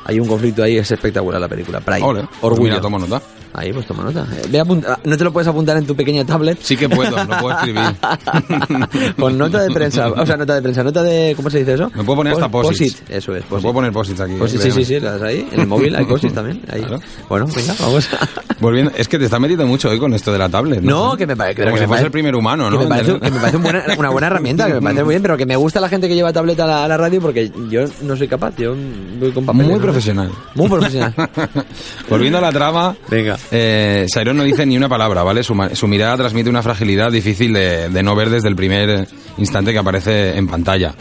Hay 0.04 0.20
un 0.20 0.28
conflicto 0.28 0.62
ahí, 0.62 0.78
es 0.78 0.92
espectacular 0.92 1.40
la 1.40 1.48
película, 1.48 1.80
Pride. 1.80 2.04
Ole, 2.04 2.20
pues 2.24 2.38
Orgullo. 2.42 2.64
mira, 2.72 2.82
tomo 2.82 3.00
nota. 3.00 3.22
Ahí, 3.58 3.72
pues 3.72 3.86
toma 3.88 4.04
nota. 4.04 4.28
Eh, 4.36 4.42
ve 4.50 4.60
apunta- 4.60 5.00
no 5.06 5.18
te 5.18 5.24
lo 5.24 5.32
puedes 5.32 5.48
apuntar 5.48 5.78
en 5.78 5.86
tu 5.86 5.96
pequeña 5.96 6.26
tablet. 6.26 6.58
Sí 6.62 6.76
que 6.76 6.90
puedo, 6.90 7.12
no 7.26 7.40
puedo 7.40 7.56
escribir. 7.58 7.84
Con 9.18 9.38
nota 9.38 9.62
de 9.62 9.70
prensa, 9.74 10.10
o 10.10 10.26
sea, 10.26 10.36
nota 10.36 10.56
de 10.56 10.62
prensa, 10.62 10.84
nota 10.84 11.02
de, 11.04 11.34
¿cómo 11.36 11.50
se 11.50 11.60
dice 11.60 11.74
eso? 11.76 11.90
Me 11.96 12.04
puedo 12.04 12.18
poner 12.18 12.34
hasta 12.34 12.50
Pos- 12.50 12.68
posits. 12.68 12.96
posit, 12.96 13.10
eso 13.12 13.36
es, 13.36 13.44
Me 13.44 13.50
posit. 13.50 13.62
puedo 13.64 13.74
poner 13.76 13.92
posits 13.94 14.20
aquí. 14.20 14.34
Posit, 14.36 14.60
sí, 14.62 14.72
sí, 14.72 14.84
sí, 14.86 15.00
las 15.00 15.22
ahí. 15.22 15.48
En 15.52 15.62
el 15.62 15.68
móvil 15.68 15.96
hay 15.96 16.06
posit 16.06 16.34
también. 16.34 16.62
Ahí. 16.72 16.86
Bueno, 17.30 17.48
venga, 17.56 17.74
vamos. 17.80 18.10
Volviendo, 18.60 18.92
es 18.96 19.08
que 19.08 19.18
te 19.20 19.26
está 19.26 19.40
metiendo 19.40 19.66
mucho 19.68 19.90
hoy 19.90 20.00
con 20.00 20.14
esto 20.14 20.32
de 20.32 20.38
la 20.40 20.50
tablet, 20.50 20.82
¿no? 20.82 21.12
No, 21.12 21.18
que 21.18 21.28
me 21.28 21.36
parece 21.36 21.62
Como 21.64 21.74
que 21.76 21.80
si 21.80 21.84
me 21.84 21.88
fuese 21.88 22.06
el 22.06 22.12
primer 22.12 22.36
humano, 22.36 22.66
Que 22.70 22.72
¿no? 22.76 22.80
me 22.84 22.88
parece, 22.88 23.20
que 23.20 23.32
me 23.32 23.40
parece 23.40 23.58
un 23.58 23.64
buena- 23.64 23.84
una 23.98 24.10
buena 24.10 24.28
herramienta, 24.28 24.68
que 24.68 24.74
me 24.76 24.82
parece 24.82 25.04
muy 25.04 25.14
bien, 25.14 25.22
pero 25.22 25.38
que 25.38 25.46
me 25.46 25.56
gusta 25.56 25.80
la 25.82 25.90
gente 25.90 26.08
que 26.08 26.16
lleva 26.16 26.32
tableta 26.34 26.64
a 26.64 26.68
la, 26.68 26.84
a 26.86 26.88
la 26.88 26.98
radio 26.98 27.22
porque 27.22 27.52
yo 27.70 27.82
no 28.02 28.16
soy 28.18 28.28
capaz, 28.28 28.56
yo 28.58 28.76
voy 29.20 29.32
con 29.32 29.46
papel. 29.46 29.64
Muy 29.66 29.76
¿no? 29.76 29.82
profesional. 29.82 30.30
Muy 30.56 30.70
profesional. 30.70 31.14
Volviendo 32.10 32.38
a 32.38 32.42
la 32.42 32.52
trama, 32.52 32.96
Venga. 33.10 33.38
Eh, 33.52 34.08
no 34.34 34.44
dice 34.44 34.66
ni 34.66 34.78
una 34.78 34.90
palabra, 34.90 35.24
¿vale? 35.24 35.44
Su, 35.44 35.56
mirada 35.88 36.18
transmite 36.18 36.50
una 36.50 36.64
fragilidad 36.64 37.12
difícil 37.12 37.54
de, 37.54 38.04
no 38.04 38.16
ver 38.16 38.30
desde 38.30 38.50
el 38.50 38.56
primer 38.56 39.08
instante 39.38 39.72
que 39.72 39.80
aparece 39.80 40.38
en 40.38 40.48
pantalla. 40.48 40.94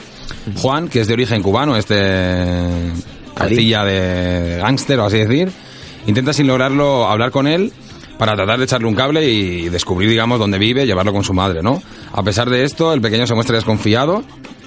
Juan, 0.56 0.88
que 0.88 1.00
es 1.00 1.08
de 1.08 1.14
origen 1.14 1.42
cubano, 1.42 1.76
este 1.76 2.92
cartilla 3.34 3.84
de 3.84 4.58
gángster 4.60 4.98
o 5.00 5.06
así 5.06 5.18
decir, 5.18 5.50
intenta 6.06 6.32
sin 6.32 6.46
lograrlo 6.46 7.08
hablar 7.08 7.30
con 7.30 7.46
él 7.46 7.72
para 8.18 8.36
tratar 8.36 8.58
de 8.58 8.64
echarle 8.64 8.86
un 8.86 8.94
cable 8.94 9.28
y 9.28 9.68
descubrir, 9.68 10.08
digamos, 10.08 10.38
dónde 10.38 10.58
vive 10.58 10.86
llevarlo 10.86 11.12
con 11.12 11.24
su 11.24 11.32
madre, 11.32 11.62
¿no? 11.62 11.82
A 12.12 12.22
pesar 12.22 12.48
de 12.48 12.62
esto, 12.62 12.92
el 12.92 13.00
pequeño 13.00 13.26
se 13.26 13.34
muestra 13.34 13.56
desconfiado 13.56 14.22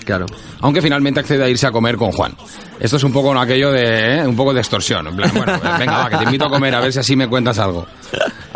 Claro. 0.08 0.26
aunque 0.62 0.82
finalmente 0.82 1.20
accede 1.20 1.44
a 1.44 1.50
irse 1.50 1.68
a 1.68 1.72
comer 1.72 1.98
con 1.98 2.14
Juan. 2.14 2.34
Esto 2.80 2.96
es 2.96 3.04
un 3.04 3.12
poco 3.12 3.38
aquello 3.38 3.74
de, 3.74 4.20
¿eh? 4.20 4.26
un 4.26 4.38
poco 4.38 4.54
de 4.54 4.62
extorsión. 4.62 5.06
En 5.08 5.18
plan, 5.18 5.32
bueno, 5.36 5.60
pues 5.60 5.80
venga, 5.80 5.98
va, 5.98 6.10
que 6.10 6.16
te 6.16 6.24
invito 6.24 6.46
a 6.46 6.50
comer 6.50 6.74
a 6.76 6.80
ver 6.80 6.94
si 6.94 7.00
así 7.00 7.16
me 7.18 7.28
cuentas 7.28 7.60
algo. 7.60 7.86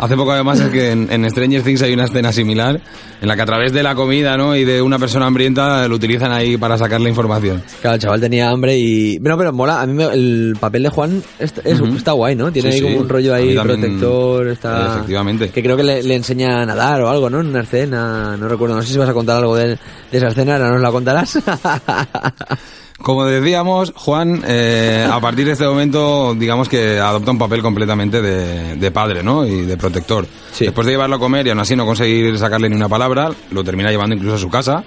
Hace 0.02 0.16
poco 0.16 0.32
además 0.32 0.58
es 0.58 0.68
que 0.70 0.90
en, 0.90 1.08
en 1.12 1.30
Stranger 1.30 1.62
Things 1.62 1.80
hay 1.82 1.92
una 1.94 2.06
escena 2.06 2.32
similar 2.32 2.80
en 3.20 3.28
la 3.28 3.36
que 3.36 3.42
a 3.42 3.46
través 3.46 3.72
de 3.72 3.84
la 3.84 3.94
comida 3.94 4.36
¿no? 4.36 4.56
y 4.56 4.64
de 4.64 4.82
una 4.82 4.98
persona 4.98 5.26
hambrienta 5.26 5.86
lo 5.86 5.94
utilizan 5.94 6.32
ahí 6.32 6.56
para 6.56 6.76
sacar 6.76 7.00
la 7.00 7.08
información. 7.08 7.62
Claro, 7.80 7.94
el 7.94 8.00
chaval 8.02 8.20
tenía 8.20 8.50
hambre 8.50 8.76
y... 8.76 9.18
No, 9.20 9.38
pero 9.38 9.52
mola, 9.52 9.80
a 9.80 9.86
mí 9.86 9.92
me- 9.94 10.12
el 10.12 10.56
papel 10.58 10.82
de 10.82 10.88
Juan 10.88 11.22
está, 11.38 11.60
es- 11.64 11.80
Ujú. 11.80 11.94
está 11.94 12.10
guay, 12.12 12.34
¿no? 12.34 12.50
Tiene 12.50 12.70
Sí, 12.72 12.74
ahí 12.74 12.80
sí. 12.80 12.86
como 12.92 13.02
un 13.04 13.08
rollo 13.08 13.32
ahí 13.32 13.54
también- 13.54 13.80
protector, 13.80 14.48
está... 14.48 14.86
Efectivamente. 14.96 15.50
Que 15.50 15.62
creo 15.62 15.76
que 15.76 15.84
le, 15.84 16.02
le 16.02 16.16
enseña 16.16 16.62
a 16.62 16.66
nadar 16.66 17.00
o 17.02 17.08
algo, 17.08 17.30
¿no? 17.30 17.40
En 17.40 17.46
una 17.46 17.60
escena, 17.60 18.36
no 18.36 18.48
recuerdo, 18.48 18.74
no 18.74 18.82
sé 18.82 18.92
si 18.92 18.98
vas 18.98 19.08
a 19.08 19.14
contar 19.14 19.36
algo 19.36 19.54
de, 19.54 19.68
de 19.68 19.78
esa 20.10 20.26
escena, 20.28 20.56
ahora 20.56 20.72
nos 20.72 20.82
la 20.82 20.90
contarás. 20.90 21.38
Como 23.00 23.24
decíamos, 23.24 23.92
Juan, 23.96 24.42
eh, 24.46 25.08
a 25.10 25.18
partir 25.20 25.46
de 25.46 25.52
este 25.52 25.66
momento, 25.66 26.34
digamos 26.38 26.68
que 26.68 26.98
adopta 27.00 27.30
un 27.32 27.38
papel 27.38 27.60
completamente 27.62 28.22
de, 28.22 28.76
de 28.76 28.90
padre, 28.92 29.22
¿no? 29.24 29.44
Y 29.46 29.62
de 29.62 29.76
protector. 29.76 30.26
Después 30.58 30.86
de 30.86 30.92
llevarlo 30.92 31.16
a 31.16 31.18
comer 31.18 31.46
y 31.46 31.50
aún 31.50 31.58
así 31.60 31.74
no 31.74 31.84
conseguir 31.84 32.38
sacarle 32.38 32.68
ni 32.68 32.76
una 32.76 32.88
palabra, 32.88 33.30
lo 33.50 33.64
termina 33.64 33.90
llevando 33.90 34.14
incluso 34.14 34.36
a 34.36 34.38
su 34.38 34.48
casa, 34.48 34.84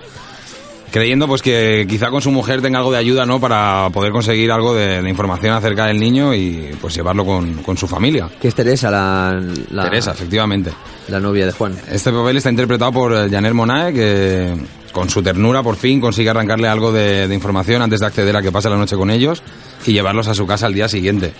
creyendo 0.92 1.28
pues 1.28 1.42
que 1.42 1.86
quizá 1.90 2.10
con 2.10 2.22
su 2.22 2.32
mujer 2.32 2.62
tenga 2.62 2.78
algo 2.78 2.92
de 2.94 3.00
ayuda, 3.00 3.26
¿no? 3.26 3.42
Para 3.42 3.90
poder 3.92 4.14
conseguir 4.14 4.50
algo 4.50 4.74
de, 4.74 5.02
de 5.02 5.10
información 5.10 5.54
acerca 5.54 5.88
del 5.88 6.00
niño 6.00 6.34
y 6.34 6.74
pues 6.80 6.96
llevarlo 6.96 7.26
con, 7.26 7.56
con 7.64 7.76
su 7.76 7.86
familia. 7.86 8.30
que 8.40 8.48
es 8.48 8.56
Teresa, 8.56 8.90
la, 8.90 9.42
la- 9.72 9.84
Teresa, 9.90 10.12
efectivamente. 10.12 10.72
la 11.10 11.20
novia 11.20 11.46
de 11.48 11.52
Juan. 11.52 11.76
Este 11.92 12.12
papel 12.14 12.38
está 12.38 12.50
interpretado 12.50 12.94
por 12.94 13.30
Janelle 13.30 13.54
Monae, 13.54 13.92
que 13.94 14.54
con 14.96 15.10
su 15.10 15.22
ternura 15.22 15.62
por 15.62 15.76
fin 15.76 16.00
consigue 16.00 16.30
arrancarle 16.30 16.70
algo 16.70 16.94
de, 16.94 17.28
de 17.28 17.36
información 17.36 17.82
antes 17.82 18.00
de 18.00 18.06
acceder 18.06 18.34
a 18.38 18.42
que 18.42 18.50
pase 18.50 18.70
la 18.70 18.78
noche 18.78 18.96
con 18.96 19.12
ellos 19.12 19.44
y 19.86 19.92
llevarlos 19.92 20.30
a 20.30 20.34
su 20.34 20.48
casa 20.48 20.68
al 20.68 20.74
día 20.74 20.88
siguiente. 20.88 21.34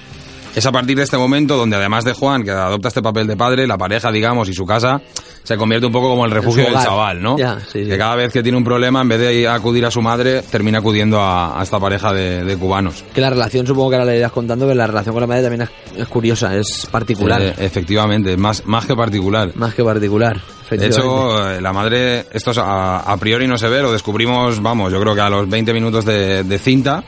Es 0.56 0.66
a 0.66 0.72
partir 0.72 0.96
de 0.96 1.04
este 1.04 1.18
momento 1.18 1.58
donde 1.58 1.76
además 1.76 2.06
de 2.06 2.14
Juan, 2.14 2.44
que 2.44 2.52
adopta 2.52 2.88
este 2.88 3.02
papel 3.02 3.28
de 3.28 3.36
padre, 3.36 3.68
la 3.68 3.78
pareja, 3.78 4.10
digamos, 4.12 4.48
y 4.48 4.54
su 4.54 4.66
casa 4.66 5.02
se 5.44 5.58
convierte 5.58 5.86
un 5.86 5.92
poco 5.92 6.10
como 6.10 6.26
el 6.26 6.32
refugio 6.32 6.64
del 6.64 6.74
chaval, 6.74 7.22
¿no? 7.22 7.38
Ya, 7.38 7.60
sí, 7.60 7.84
sí. 7.84 7.90
Que 7.90 7.98
cada 7.98 8.16
vez 8.16 8.32
que 8.32 8.42
tiene 8.42 8.58
un 8.58 8.64
problema, 8.64 9.02
en 9.02 9.10
vez 9.10 9.20
de 9.20 9.48
acudir 9.48 9.86
a 9.86 9.92
su 9.92 10.02
madre, 10.02 10.42
termina 10.44 10.80
acudiendo 10.80 11.20
a, 11.20 11.60
a 11.60 11.64
esta 11.64 11.78
pareja 11.80 12.14
de, 12.14 12.44
de 12.46 12.58
cubanos. 12.58 13.04
Que 13.14 13.20
la 13.22 13.30
relación, 13.30 13.68
supongo 13.68 13.90
que 13.90 13.96
ahora 13.98 14.12
le 14.12 14.18
irás 14.18 14.32
contando, 14.32 14.68
que 14.68 14.74
la 14.76 14.88
relación 14.88 15.14
con 15.14 15.22
la 15.22 15.28
madre 15.28 15.44
también 15.44 15.62
es, 15.64 16.00
es 16.00 16.08
curiosa, 16.08 16.56
es 16.56 16.88
particular. 16.90 17.42
Eh, 17.42 17.54
efectivamente, 17.60 18.38
más, 18.38 18.66
más 18.66 18.86
que 18.86 18.96
particular. 18.96 19.52
Más 19.56 19.74
que 19.76 19.84
particular. 19.84 20.40
De 20.72 20.88
hecho, 20.88 21.52
eh, 21.52 21.62
la 21.62 21.74
madre, 21.74 22.26
esto 22.32 22.52
es 22.52 22.58
a, 22.58 23.00
a 23.02 23.18
priori 23.18 23.48
no 23.48 23.58
se 23.58 23.68
ve, 23.70 23.82
lo 23.82 23.92
descubrimos, 23.92 24.62
vamos, 24.62 24.92
yo 24.92 25.00
creo 25.00 25.14
que 25.14 25.22
a 25.22 25.30
los 25.30 25.48
20 25.48 25.74
minutos 25.74 26.06
de, 26.06 26.44
de 26.44 26.58
cinta, 26.60 27.04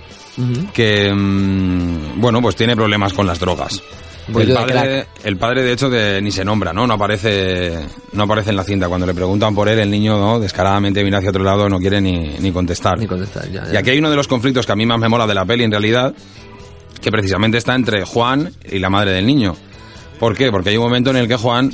Que, 0.74 1.12
mm, 1.14 2.20
bueno, 2.22 2.42
pues 2.42 2.56
tiene 2.56 2.76
problemas 2.76 3.14
con 3.14 3.26
las 3.26 3.40
drogas. 3.40 3.82
Poquito 4.32 4.52
El 4.52 4.54
padre, 4.54 5.08
el 5.24 5.38
padre, 5.38 5.64
de 5.64 5.72
hecho, 5.72 5.90
de, 5.90 6.22
ni 6.22 6.32
se 6.32 6.44
nombra, 6.44 6.74
¿no? 6.74 6.86
No 6.86 6.96
aparece, 6.96 7.80
no 8.12 8.24
aparece 8.24 8.50
en 8.50 8.58
la 8.58 8.64
cinta. 8.64 8.90
Cuando 8.90 9.08
le 9.08 9.14
preguntan 9.14 9.56
por 9.56 9.70
él, 9.70 9.80
el 9.80 9.90
niño, 9.90 10.20
¿no? 10.20 10.40
Descaradamente 10.40 11.02
mira 11.04 11.20
hacia 11.20 11.30
otro 11.30 11.44
lado, 11.44 11.70
no 11.70 11.80
quiere 11.80 12.02
ni, 12.02 12.36
ni 12.40 12.52
contestar. 12.52 13.00
Ni 13.00 13.08
contestar, 13.08 13.50
ya, 13.50 13.64
Y 13.72 13.78
aquí 13.78 13.92
hay 13.92 14.00
uno 14.00 14.10
de 14.10 14.18
los 14.18 14.28
conflictos 14.28 14.66
que 14.66 14.72
a 14.74 14.76
mí 14.76 14.86
más 14.86 15.00
me 15.00 15.08
mola 15.08 15.26
de 15.26 15.34
la 15.34 15.46
peli, 15.46 15.64
en 15.64 15.72
realidad, 15.72 16.14
que 17.02 17.10
precisamente 17.10 17.58
está 17.58 17.74
entre 17.74 18.04
Juan 18.04 18.52
y 18.70 18.80
la 18.80 18.90
madre 18.90 19.14
del 19.14 19.26
niño. 19.26 19.56
¿Por 20.20 20.36
qué? 20.36 20.52
Porque 20.52 20.72
hay 20.72 20.78
un 20.78 20.84
momento 20.84 21.10
en 21.12 21.18
el 21.18 21.28
que 21.30 21.38
Juan, 21.38 21.72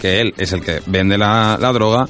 que 0.00 0.20
él 0.20 0.32
es 0.38 0.52
el 0.52 0.60
que 0.60 0.80
vende 0.86 1.18
la, 1.18 1.58
la 1.60 1.72
droga, 1.72 2.08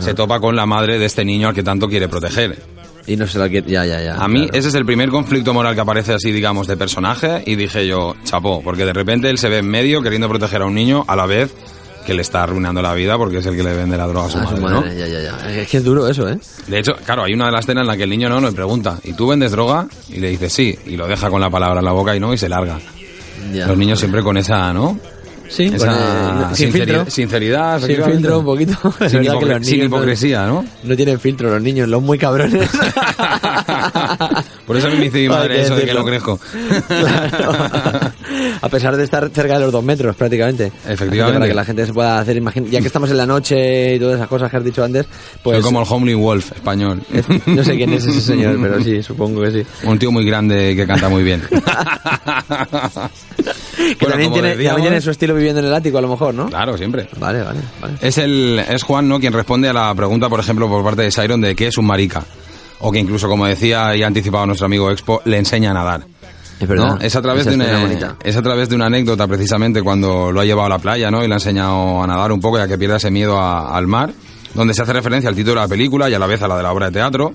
se 0.00 0.14
topa 0.14 0.40
con 0.40 0.56
la 0.56 0.66
madre 0.66 0.98
de 0.98 1.04
este 1.04 1.24
niño 1.24 1.48
al 1.48 1.54
que 1.54 1.62
tanto 1.62 1.88
quiere 1.88 2.08
proteger. 2.08 2.73
Y 3.06 3.16
no 3.16 3.26
se 3.26 3.38
la 3.38 3.48
quiere... 3.48 3.70
Ya, 3.70 3.84
ya, 3.84 4.00
ya. 4.00 4.14
A 4.16 4.28
mí 4.28 4.44
claro. 4.44 4.58
ese 4.58 4.68
es 4.68 4.74
el 4.74 4.86
primer 4.86 5.10
conflicto 5.10 5.52
moral 5.52 5.74
que 5.74 5.80
aparece 5.80 6.14
así, 6.14 6.32
digamos, 6.32 6.66
de 6.66 6.76
personaje 6.76 7.42
y 7.46 7.56
dije 7.56 7.86
yo, 7.86 8.14
chapó, 8.24 8.62
porque 8.62 8.84
de 8.84 8.92
repente 8.92 9.28
él 9.28 9.38
se 9.38 9.48
ve 9.48 9.58
en 9.58 9.68
medio 9.68 10.02
queriendo 10.02 10.28
proteger 10.28 10.62
a 10.62 10.66
un 10.66 10.74
niño 10.74 11.04
a 11.06 11.14
la 11.16 11.26
vez 11.26 11.54
que 12.06 12.14
le 12.14 12.22
está 12.22 12.42
arruinando 12.42 12.82
la 12.82 12.94
vida 12.94 13.16
porque 13.16 13.38
es 13.38 13.46
el 13.46 13.56
que 13.56 13.62
le 13.62 13.74
vende 13.74 13.96
la 13.96 14.06
droga 14.06 14.26
a 14.26 14.30
su 14.30 14.38
A 14.38 14.46
su 14.46 14.56
madre, 14.58 14.74
¿no? 14.74 14.86
ya, 14.86 15.06
ya, 15.06 15.20
ya. 15.20 15.60
Es 15.60 15.68
que 15.68 15.78
es 15.78 15.84
duro 15.84 16.06
eso, 16.08 16.28
¿eh? 16.28 16.38
De 16.66 16.78
hecho, 16.78 16.92
claro, 17.04 17.24
hay 17.24 17.32
una 17.32 17.46
de 17.46 17.52
las 17.52 17.60
escenas 17.60 17.82
en 17.82 17.88
la 17.88 17.96
que 17.96 18.02
el 18.04 18.10
niño 18.10 18.28
no 18.28 18.40
le 18.40 18.52
pregunta, 18.52 18.98
¿y 19.04 19.14
tú 19.14 19.28
vendes 19.28 19.52
droga? 19.52 19.86
Y 20.08 20.20
le 20.20 20.28
dice 20.28 20.50
sí, 20.50 20.78
y 20.86 20.96
lo 20.96 21.06
deja 21.06 21.30
con 21.30 21.40
la 21.40 21.50
palabra 21.50 21.78
en 21.78 21.84
la 21.84 21.92
boca 21.92 22.14
y 22.14 22.20
no, 22.20 22.32
y 22.32 22.38
se 22.38 22.48
larga. 22.48 22.78
Ya. 23.52 23.66
Los 23.66 23.76
niños 23.76 23.98
siempre 23.98 24.22
con 24.22 24.36
esa, 24.36 24.72
¿no? 24.72 24.98
Sí, 25.48 25.70
esa 25.72 25.86
con, 26.46 26.54
sin 26.56 26.72
sinceri- 26.72 26.84
filtro. 26.86 27.10
sinceridad, 27.10 27.80
Sin 27.80 28.02
filtro 28.02 28.38
un 28.40 28.44
poquito. 28.44 28.76
Sin, 29.08 29.20
que 29.20 29.28
los 29.28 29.60
niños 29.60 29.86
hipocresía, 29.86 30.46
¿no? 30.46 30.64
No 30.82 30.96
tienen 30.96 31.20
filtro 31.20 31.50
los 31.50 31.60
niños, 31.62 31.88
los 31.88 32.02
muy 32.02 32.18
cabrones. 32.18 32.68
Por 34.66 34.76
eso 34.76 34.86
a 34.86 34.90
mí 34.90 34.96
me 34.96 35.04
dice 35.04 35.18
mi 35.18 35.28
madre 35.28 35.62
eso 35.62 35.76
de 35.76 35.84
que 35.84 35.94
no 35.94 36.04
crezco. 36.04 36.40
A 38.64 38.68
pesar 38.70 38.96
de 38.96 39.04
estar 39.04 39.28
cerca 39.30 39.54
de 39.54 39.60
los 39.60 39.72
dos 39.72 39.84
metros, 39.84 40.16
prácticamente. 40.16 40.72
Efectivamente. 40.88 41.38
Para 41.38 41.48
que 41.48 41.54
la 41.54 41.64
gente 41.64 41.84
se 41.86 41.92
pueda 41.92 42.18
hacer 42.18 42.36
imagin- 42.42 42.68
Ya 42.70 42.80
que 42.80 42.86
estamos 42.86 43.10
en 43.10 43.16
la 43.18 43.26
noche 43.26 43.96
y 43.96 43.98
todas 43.98 44.16
esas 44.16 44.28
cosas 44.28 44.50
que 44.50 44.56
has 44.56 44.64
dicho 44.64 44.82
antes, 44.82 45.06
pues... 45.42 45.56
Soy 45.56 45.62
como 45.64 45.80
el 45.82 45.86
Homely 45.88 46.14
Wolf 46.14 46.52
español. 46.52 47.02
No 47.46 47.62
sé 47.62 47.76
quién 47.76 47.92
es 47.92 48.06
ese 48.06 48.20
señor, 48.20 48.56
pero 48.60 48.82
sí, 48.82 49.02
supongo 49.02 49.42
que 49.42 49.50
sí. 49.50 49.66
Un 49.86 49.98
tío 49.98 50.10
muy 50.10 50.24
grande 50.24 50.74
que 50.74 50.86
canta 50.86 51.08
muy 51.08 51.22
bien. 51.22 51.42
Que 53.98 54.06
también, 54.06 54.32
tiene, 54.32 54.50
también 54.54 54.80
tiene 54.82 55.00
su 55.00 55.10
estilo 55.10 55.34
viviendo 55.34 55.60
en 55.60 55.66
el 55.66 55.74
ático, 55.74 55.98
a 55.98 56.00
lo 56.00 56.08
mejor, 56.08 56.32
¿no? 56.34 56.46
Claro, 56.48 56.78
siempre. 56.78 57.06
Vale, 57.18 57.42
vale, 57.42 57.60
vale. 57.80 57.94
Es 58.00 58.16
el 58.18 58.58
es 58.66 58.82
Juan, 58.82 59.08
¿no? 59.08 59.20
Quien 59.20 59.32
responde 59.32 59.68
a 59.68 59.72
la 59.72 59.94
pregunta, 59.94 60.28
por 60.28 60.40
ejemplo, 60.40 60.68
por 60.68 60.82
parte 60.82 61.02
de 61.02 61.10
Siron 61.10 61.40
de 61.40 61.54
qué 61.54 61.66
es 61.66 61.76
un 61.76 61.84
marica. 61.86 62.24
O 62.80 62.90
que 62.90 62.98
incluso, 62.98 63.28
como 63.28 63.46
decía 63.46 63.94
y 63.96 64.02
ha 64.02 64.06
anticipado 64.06 64.46
nuestro 64.46 64.66
amigo 64.66 64.90
Expo, 64.90 65.20
le 65.24 65.38
enseña 65.38 65.70
a 65.72 65.74
nadar. 65.74 66.06
Es 66.60 66.68
verdad. 66.68 66.86
¿no? 66.96 67.00
Es 67.00 67.16
a 67.16 67.22
través 67.22 67.44
de 67.46 67.54
una 67.56 67.64
es 68.22 68.36
a 68.36 68.42
través 68.42 68.68
de 68.68 68.74
una 68.76 68.86
anécdota 68.86 69.26
precisamente 69.26 69.82
cuando 69.82 70.30
lo 70.32 70.40
ha 70.40 70.44
llevado 70.44 70.66
a 70.66 70.68
la 70.70 70.78
playa, 70.78 71.10
¿no? 71.10 71.22
Y 71.24 71.26
le 71.28 71.34
ha 71.34 71.36
enseñado 71.36 72.02
a 72.02 72.06
nadar 72.06 72.32
un 72.32 72.40
poco 72.40 72.58
ya 72.58 72.68
que 72.68 72.78
pierde 72.78 72.96
ese 72.96 73.10
miedo 73.10 73.38
a- 73.38 73.76
al 73.76 73.86
mar, 73.86 74.12
donde 74.54 74.72
se 74.74 74.82
hace 74.82 74.92
referencia 74.92 75.28
al 75.28 75.34
título 75.36 75.54
de 75.60 75.60
la 75.66 75.68
película 75.68 76.08
y 76.08 76.14
a 76.14 76.18
la 76.18 76.26
vez 76.26 76.40
a 76.42 76.48
la 76.48 76.56
de 76.56 76.62
la 76.62 76.72
obra 76.72 76.86
de 76.86 76.92
teatro, 76.92 77.34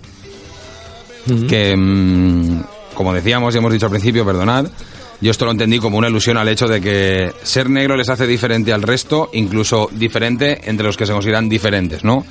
que 1.47 1.75
mm, 1.77 2.61
como 2.95 3.13
decíamos 3.13 3.53
y 3.53 3.57
hemos 3.57 3.71
dicho 3.71 3.85
al 3.85 3.91
principio, 3.91 4.25
perdonad, 4.25 4.65
yo 5.21 5.31
esto 5.31 5.45
lo 5.45 5.51
entendí 5.51 5.79
como 5.79 5.97
una 5.97 6.07
ilusión 6.09 6.37
al 6.37 6.47
hecho 6.47 6.65
de 6.67 6.79
que 6.81 7.33
ser 7.43 7.69
negro 7.69 7.95
les 7.97 8.09
hace 8.09 8.25
diferente 8.25 8.71
al 8.73 8.81
resto, 8.81 9.29
incluso 9.33 9.89
diferente 9.91 10.61
entre 10.69 10.85
los 10.85 10.97
que 10.97 11.05
se 11.05 11.11
consideran 11.13 11.49
diferentes, 11.49 12.03
¿no? 12.03 12.25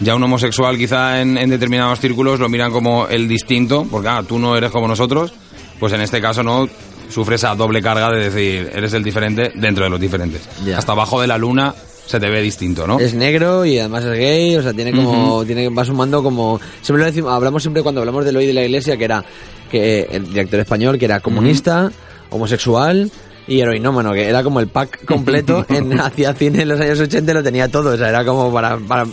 Ya 0.00 0.16
un 0.16 0.22
homosexual 0.24 0.76
quizá 0.76 1.20
en, 1.20 1.38
en 1.38 1.48
determinados 1.48 2.00
círculos 2.00 2.40
lo 2.40 2.48
miran 2.48 2.72
como 2.72 3.06
el 3.06 3.28
distinto, 3.28 3.86
porque 3.88 4.08
ah, 4.08 4.24
tú 4.26 4.38
no 4.40 4.56
eres 4.56 4.72
como 4.72 4.88
nosotros, 4.88 5.32
pues 5.78 5.92
en 5.92 6.00
este 6.00 6.20
caso 6.20 6.42
no 6.42 6.68
sufre 7.08 7.36
esa 7.36 7.54
doble 7.54 7.82
carga 7.82 8.10
de 8.10 8.30
decir 8.30 8.70
eres 8.74 8.92
el 8.94 9.02
diferente 9.02 9.52
dentro 9.54 9.84
de 9.84 9.90
los 9.90 10.00
diferentes. 10.00 10.48
Ya. 10.64 10.78
Hasta 10.78 10.92
abajo 10.92 11.20
de 11.20 11.26
la 11.26 11.38
luna 11.38 11.74
se 12.06 12.20
te 12.20 12.28
ve 12.28 12.40
distinto, 12.42 12.86
¿no? 12.86 12.98
Es 12.98 13.14
negro 13.14 13.64
y 13.64 13.78
además 13.78 14.04
es 14.04 14.18
gay, 14.18 14.56
o 14.56 14.62
sea, 14.62 14.72
tiene 14.72 14.92
como, 14.92 15.44
tiene, 15.44 15.68
va 15.70 15.84
sumando 15.84 16.22
como, 16.22 16.60
siempre 16.82 17.00
lo 17.00 17.06
decimos, 17.06 17.32
hablamos 17.32 17.62
siempre 17.62 17.82
cuando 17.82 18.00
hablamos 18.00 18.24
del 18.24 18.36
hoy 18.36 18.46
de 18.46 18.52
la 18.52 18.62
iglesia, 18.62 18.96
que 18.96 19.04
era, 19.04 19.24
que 19.70 20.02
el 20.10 20.28
director 20.28 20.60
español, 20.60 20.98
que 20.98 21.06
era 21.06 21.20
comunista, 21.20 21.90
homosexual 22.30 23.10
y 23.46 23.60
heroinómano, 23.60 24.12
que 24.12 24.28
era 24.28 24.42
como 24.42 24.60
el 24.60 24.68
pack 24.68 25.04
completo 25.04 25.64
en 25.70 25.98
hacía 25.98 26.34
cine 26.34 26.62
en 26.62 26.68
los 26.68 26.80
años 26.80 27.00
80 27.00 27.30
y 27.30 27.34
lo 27.34 27.42
tenía 27.42 27.68
todo, 27.68 27.94
o 27.94 27.96
sea, 27.96 28.10
era 28.10 28.24
como 28.24 28.52
para, 28.52 28.76
para, 28.76 29.06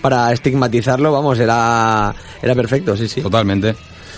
para 0.00 0.32
estigmatizarlo, 0.32 1.10
vamos, 1.12 1.38
era, 1.40 2.14
era 2.42 2.54
perfecto, 2.54 2.96
sí, 2.96 3.08
sí. 3.08 3.22
Totalmente. 3.22 3.74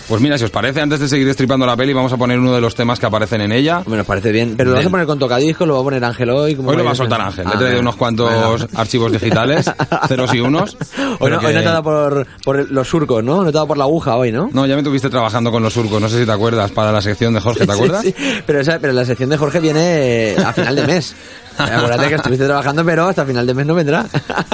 Pues 0.09 0.21
mira, 0.21 0.37
si 0.39 0.43
os 0.43 0.49
parece, 0.49 0.81
antes 0.81 0.99
de 0.99 1.07
seguir 1.07 1.27
destripando 1.27 1.65
la 1.67 1.77
peli, 1.77 1.93
vamos 1.93 2.11
a 2.11 2.17
poner 2.17 2.39
uno 2.39 2.51
de 2.53 2.59
los 2.59 2.73
temas 2.73 2.99
que 2.99 3.05
aparecen 3.05 3.41
en 3.41 3.51
ella. 3.51 3.83
Me 3.85 3.95
nos 3.95 4.05
parece 4.07 4.31
bien, 4.31 4.55
pero 4.57 4.71
lo 4.71 4.77
vas 4.77 4.85
a 4.85 4.89
poner 4.89 5.05
con 5.05 5.19
tocadiscos, 5.19 5.67
lo 5.67 5.75
va 5.75 5.81
a 5.81 5.83
poner 5.83 6.03
Ángel 6.03 6.29
hoy. 6.31 6.55
como 6.55 6.69
Hoy 6.71 6.77
lo 6.77 6.83
va 6.83 6.91
a 6.91 6.95
soltar 6.95 7.21
Ángel. 7.21 7.45
Le 7.45 7.51
Ah, 7.51 7.55
he 7.55 7.59
traído 7.59 7.79
unos 7.81 7.95
cuantos 7.95 8.67
archivos 8.75 9.11
digitales, 9.11 9.71
ceros 10.07 10.33
y 10.33 10.39
unos. 10.39 10.75
Hoy 11.19 11.29
no, 11.31 11.37
hoy 11.37 11.45
que- 11.45 11.53
no 11.53 11.61
te 11.61 11.67
ha 11.67 11.71
dado 11.71 11.83
por, 11.83 12.27
por 12.43 12.71
los 12.71 12.87
surcos, 12.87 13.23
¿no? 13.23 13.37
No 13.37 13.43
te 13.43 13.49
ha 13.49 13.59
dado 13.59 13.67
por 13.67 13.77
la 13.77 13.83
aguja 13.83 14.15
hoy, 14.15 14.31
¿no? 14.31 14.49
No, 14.51 14.65
ya 14.65 14.75
me 14.75 14.81
tuviste 14.83 15.09
trabajando 15.11 15.51
con 15.51 15.61
los 15.61 15.73
surcos, 15.73 16.01
no 16.01 16.09
sé 16.09 16.19
si 16.19 16.25
te 16.25 16.31
acuerdas, 16.31 16.71
para 16.71 16.91
la 16.91 17.01
sección 17.01 17.33
de 17.35 17.39
Jorge, 17.41 17.67
¿te 17.67 17.71
acuerdas? 17.73 18.01
Sí, 18.01 18.15
sí. 18.17 18.41
Pero, 18.47 18.61
esa, 18.61 18.79
pero 18.79 18.93
la 18.93 19.05
sección 19.05 19.29
de 19.29 19.37
Jorge 19.37 19.59
viene 19.59 20.35
a 20.43 20.51
final 20.53 20.75
de 20.75 20.87
mes. 20.87 21.15
Acuérdate 21.59 22.07
que 22.07 22.15
estuviste 22.15 22.45
trabajando, 22.45 22.85
pero 22.85 23.05
hasta 23.09 23.25
final 23.25 23.45
de 23.45 23.53
mes 23.53 23.65
no 23.65 23.75
vendrá. 23.75 24.05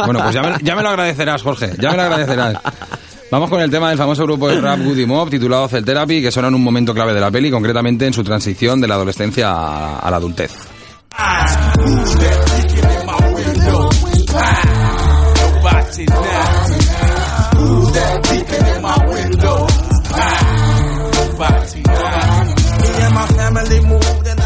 Bueno, 0.06 0.22
pues 0.23 0.34
ya 0.34 0.41
me, 0.41 0.56
ya 0.64 0.76
me 0.76 0.82
lo 0.82 0.90
agradecerás, 0.90 1.44
Jorge, 1.44 1.69
ya 1.80 1.91
me 1.91 1.98
lo 1.98 2.02
agradecerás. 2.03 2.56
Vamos 3.36 3.49
con 3.49 3.60
el 3.60 3.70
tema 3.70 3.90
del 3.90 3.98
famoso 3.98 4.24
grupo 4.24 4.48
de 4.48 4.62
rap 4.62 4.80
Goody 4.80 5.06
Mob 5.06 5.30
titulado 5.30 5.68
Cell 5.68 5.84
Therapy, 5.84 6.22
que 6.22 6.32
suena 6.32 6.48
en 6.48 6.56
un 6.56 6.64
momento 6.64 6.94
clave 6.94 7.14
de 7.14 7.20
la 7.20 7.30
peli, 7.30 7.52
concretamente 7.52 8.07
en 8.07 8.14
su 8.14 8.24
transición 8.24 8.80
de 8.80 8.88
la 8.88 8.95
adolescencia 8.95 9.52
a, 9.52 9.99
a 9.99 10.10
la 10.10 10.16
adultez. 10.16 10.53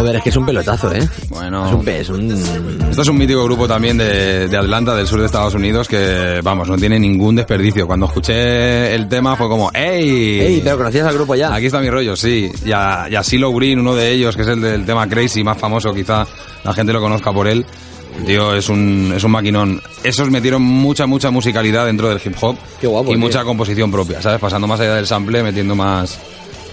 Joder, 0.10 0.16
es 0.18 0.24
que 0.24 0.30
es 0.30 0.38
un 0.38 0.46
pelotazo, 0.46 0.92
¿eh? 0.92 1.08
Bueno. 1.30 1.68
Es 1.68 1.74
un, 1.74 1.88
es 1.88 2.10
un... 2.10 2.88
Esto 2.90 3.02
es 3.04 3.08
un 3.10 3.18
mítico 3.18 3.44
grupo 3.44 3.68
también 3.68 3.96
de, 3.96 4.48
de 4.48 4.58
Atlanta, 4.58 4.96
del 4.96 5.06
sur 5.06 5.20
de 5.20 5.28
Estados 5.28 5.54
Unidos, 5.54 5.88
que, 5.88 6.40
vamos, 6.44 6.68
no 6.68 6.78
tiene 6.78 6.98
ningún 7.00 7.36
desperdicio. 7.36 7.86
Cuando 7.86 8.08
escuché 8.08 8.96
el 8.96 9.08
tema 9.08 9.36
fue 9.36 9.48
como, 9.48 9.70
¡Ey! 9.72 10.40
Ey, 10.40 10.62
pero 10.64 10.78
conocías 10.78 11.06
al 11.06 11.14
grupo 11.14 11.36
ya. 11.36 11.54
Aquí 11.54 11.68
está 11.68 11.80
mi 11.80 11.92
rollo, 11.92 12.16
sí. 12.16 12.52
Y 12.66 12.72
a, 12.72 13.08
y 13.08 13.16
a 13.16 13.22
Silo 13.24 13.54
Green, 13.54 13.80
uno 13.80 13.94
de 13.94 14.10
ellos, 14.12 14.36
que 14.36 14.42
es 14.42 14.48
el 14.48 14.62
del 14.62 14.84
tema 14.84 15.08
Crazy, 15.08 15.44
más 15.44 15.60
famoso, 15.60 15.94
quizá 15.94 16.26
la 16.64 16.74
gente 16.74 16.92
lo 16.92 17.02
conozca 17.02 17.32
por 17.32 17.48
él. 17.48 17.64
Tío, 18.26 18.56
es 18.56 18.68
un, 18.68 19.14
es 19.16 19.24
un 19.24 19.30
maquinón. 19.32 19.80
Esos 20.04 20.32
metieron 20.32 20.64
mucha, 20.64 21.06
mucha 21.06 21.30
musicalidad 21.30 21.86
dentro 21.86 22.10
del 22.10 22.20
hip 22.26 22.36
hop. 22.42 22.58
Qué 22.82 22.88
guapo, 22.88 23.10
Y 23.10 23.14
tío. 23.14 23.20
mucha 23.20 23.44
composición 23.44 23.92
propia, 23.92 24.24
¿sabes? 24.24 24.40
Pasando 24.40 24.66
más 24.66 24.80
allá 24.80 24.96
del 24.96 25.06
sample, 25.06 25.44
metiendo 25.44 25.76
más, 25.76 26.20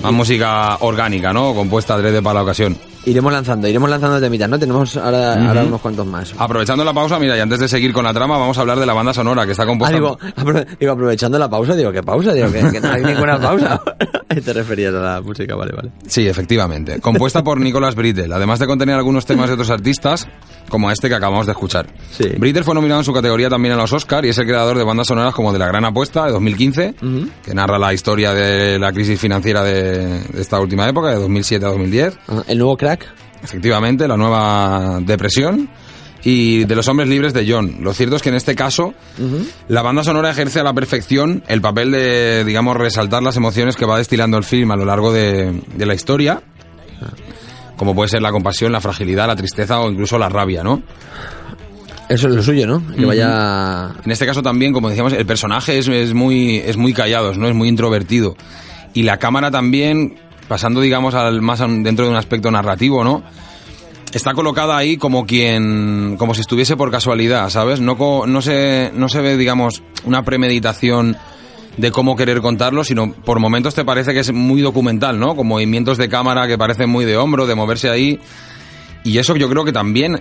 más 0.02 0.12
música 0.12 0.78
orgánica, 0.80 1.34
¿no? 1.34 1.54
Compuesta 1.54 1.92
adrede 1.94 2.22
para 2.22 2.36
la 2.36 2.42
ocasión. 2.42 2.76
Iremos 3.06 3.32
lanzando, 3.32 3.68
iremos 3.68 3.88
lanzando 3.88 4.20
temitas, 4.20 4.48
¿no? 4.50 4.58
Tenemos 4.58 4.96
ahora, 4.96 5.34
Ujú. 5.38 5.46
ahora 5.48 5.62
unos 5.64 5.80
cuantos 5.80 6.04
más. 6.06 6.34
Aprovechando 6.36 6.84
la 6.84 6.92
pausa, 6.92 7.18
mira, 7.20 7.36
y 7.36 7.40
antes 7.40 7.60
de 7.60 7.68
seguir 7.68 7.92
con 7.92 8.04
la 8.04 8.12
trama, 8.12 8.36
vamos 8.36 8.58
a 8.58 8.62
hablar 8.62 8.80
de 8.80 8.84
la 8.86 8.94
banda 8.94 9.14
sonora, 9.14 9.46
que 9.46 9.52
está 9.52 9.62
Ah, 9.62 9.66
compuesta... 9.66 9.94
digo, 9.96 10.18
apro- 10.36 10.66
digo, 10.78 10.92
aprovechando 10.92 11.38
la 11.38 11.48
pausa, 11.48 11.76
digo, 11.76 11.92
¿qué 11.92 12.02
pausa? 12.02 12.32
Digo, 12.34 12.50
que, 12.50 12.68
que 12.72 12.80
no 12.80 12.90
hay 12.90 13.04
ninguna 13.04 13.38
pausa. 13.40 13.80
Te 14.44 14.52
referías 14.52 14.92
a 14.92 14.98
la 14.98 15.20
música, 15.20 15.54
vale, 15.54 15.72
vale. 15.72 15.90
Sí, 16.08 16.26
efectivamente. 16.26 17.00
Compuesta 17.00 17.44
por 17.44 17.60
Nicolas 17.60 17.94
Brittle, 17.94 18.34
además 18.34 18.58
de 18.58 18.66
contener 18.66 18.96
algunos 18.96 19.24
temas 19.24 19.46
de 19.48 19.52
otros 19.54 19.70
artistas, 19.70 20.26
como 20.68 20.90
este 20.90 21.09
que 21.09 21.14
acabamos 21.14 21.47
de 21.47 21.52
escuchar. 21.52 21.86
Brittle 22.38 22.62
fue 22.64 22.74
nominado 22.74 23.01
en 23.01 23.05
su 23.05 23.12
categoría 23.12 23.48
también 23.48 23.74
a 23.74 23.76
los 23.76 23.93
Oscar 23.93 24.24
y 24.24 24.30
es 24.30 24.38
el 24.38 24.47
creador 24.47 24.76
de 24.76 24.84
bandas 24.84 25.06
sonoras 25.06 25.34
como 25.34 25.52
de 25.52 25.59
La 25.59 25.66
Gran 25.66 25.84
Apuesta, 25.84 26.24
de 26.26 26.32
2015, 26.32 26.94
que 27.44 27.55
narra 27.55 27.78
la 27.78 27.93
historia 27.93 28.32
de 28.32 28.78
la 28.78 28.93
crisis 28.93 29.18
financiera 29.20 29.62
de, 29.62 30.20
de 30.20 30.40
esta 30.40 30.59
última 30.60 30.88
época, 30.88 31.10
de 31.10 31.16
2007 31.16 31.64
a 31.64 31.68
2010. 31.68 32.18
El 32.48 32.59
nuevo 32.59 32.76
crack. 32.76 33.06
Efectivamente, 33.43 34.09
la 34.09 34.16
nueva 34.16 34.98
depresión. 35.02 35.68
Y 36.24 36.64
de 36.64 36.74
los 36.74 36.88
hombres 36.88 37.09
libres 37.09 37.32
de 37.32 37.47
John. 37.48 37.76
Lo 37.82 37.94
cierto 37.94 38.16
es 38.16 38.22
que 38.22 38.30
en 38.30 38.34
este 38.34 38.56
caso, 38.56 38.94
la 39.68 39.82
banda 39.82 40.02
sonora 40.02 40.30
ejerce 40.30 40.59
a 40.59 40.64
la 40.64 40.72
perfección 40.74 41.44
el 41.47 41.60
papel 41.60 41.93
de, 41.93 42.44
digamos, 42.44 42.76
resaltar 42.76 43.22
las 43.22 43.36
emociones 43.36 43.76
que 43.76 43.86
va 43.86 43.97
destilando 43.98 44.36
el 44.36 44.43
film 44.43 44.72
a 44.72 44.76
lo 44.76 44.84
largo 44.84 45.12
de, 45.12 45.62
de 45.76 45.86
la 45.86 45.94
historia, 45.94 46.43
como 47.77 47.94
puede 47.94 48.09
ser 48.09 48.23
la 48.23 48.32
compasión, 48.32 48.73
la 48.73 48.81
fragilidad, 48.81 49.27
la 49.27 49.36
tristeza 49.36 49.81
o 49.81 49.90
incluso 49.90 50.19
la 50.19 50.28
rabia, 50.28 50.62
¿no? 50.62 50.82
Eso 52.09 52.28
es 52.28 52.35
lo 52.35 52.43
suyo, 52.43 52.66
¿no? 52.66 52.82
Que 52.94 53.05
vaya... 53.05 53.90
En 54.05 54.11
este 54.12 54.27
caso 54.27 54.40
también, 54.43 54.73
como 54.73 54.89
decíamos, 54.89 55.12
el 55.12 55.27
personaje 55.27 55.78
es, 55.78 55.89
es 55.89 56.15
muy, 56.15 56.59
es 56.59 56.77
muy 56.77 56.93
callado, 56.93 57.35
¿no? 57.35 57.48
Es 57.48 57.55
muy 57.55 57.69
introvertido. 57.69 58.36
Y 58.94 59.03
la 59.03 59.19
cámara 59.19 59.51
también, 59.51 60.16
pasando, 60.47 60.81
digamos, 60.81 61.15
al, 61.15 61.43
más 61.43 61.59
dentro 61.59 62.05
de 62.05 62.12
un 62.12 62.16
aspecto 62.16 62.51
narrativo, 62.51 63.03
¿no? 63.03 63.24
Está 64.12 64.35
colocada 64.35 64.77
ahí 64.77 64.97
como 64.97 65.27
quien, 65.27 66.16
como 66.16 66.32
si 66.32 66.43
estuviese 66.43 66.77
por 66.77 66.93
casualidad, 66.93 67.51
¿sabes? 67.51 67.81
No, 67.81 67.97
no, 68.27 68.40
se, 68.40 68.93
no 68.94 69.09
se 69.09 69.20
ve, 69.20 69.36
digamos, 69.36 69.82
una 70.05 70.23
premeditación 70.23 71.16
de 71.77 71.90
cómo 71.90 72.16
querer 72.16 72.40
contarlo, 72.40 72.85
sino 72.85 73.12
por 73.12 73.39
momentos 73.40 73.74
te 73.74 73.85
parece 73.85 74.12
que 74.15 74.20
es 74.20 74.32
muy 74.32 74.61
documental, 74.62 75.19
¿no? 75.19 75.36
Con 75.36 75.47
movimientos 75.47 75.98
de 75.98 76.09
cámara 76.09 76.47
que 76.47 76.57
parecen 76.57 76.89
muy 76.89 77.05
de 77.05 77.16
hombro, 77.16 77.47
de 77.47 77.55
moverse 77.55 77.90
ahí. 77.90 78.19
Y 79.05 79.19
eso 79.19 79.36
yo 79.36 79.48
creo 79.48 79.65
que 79.65 79.73
también, 79.73 80.20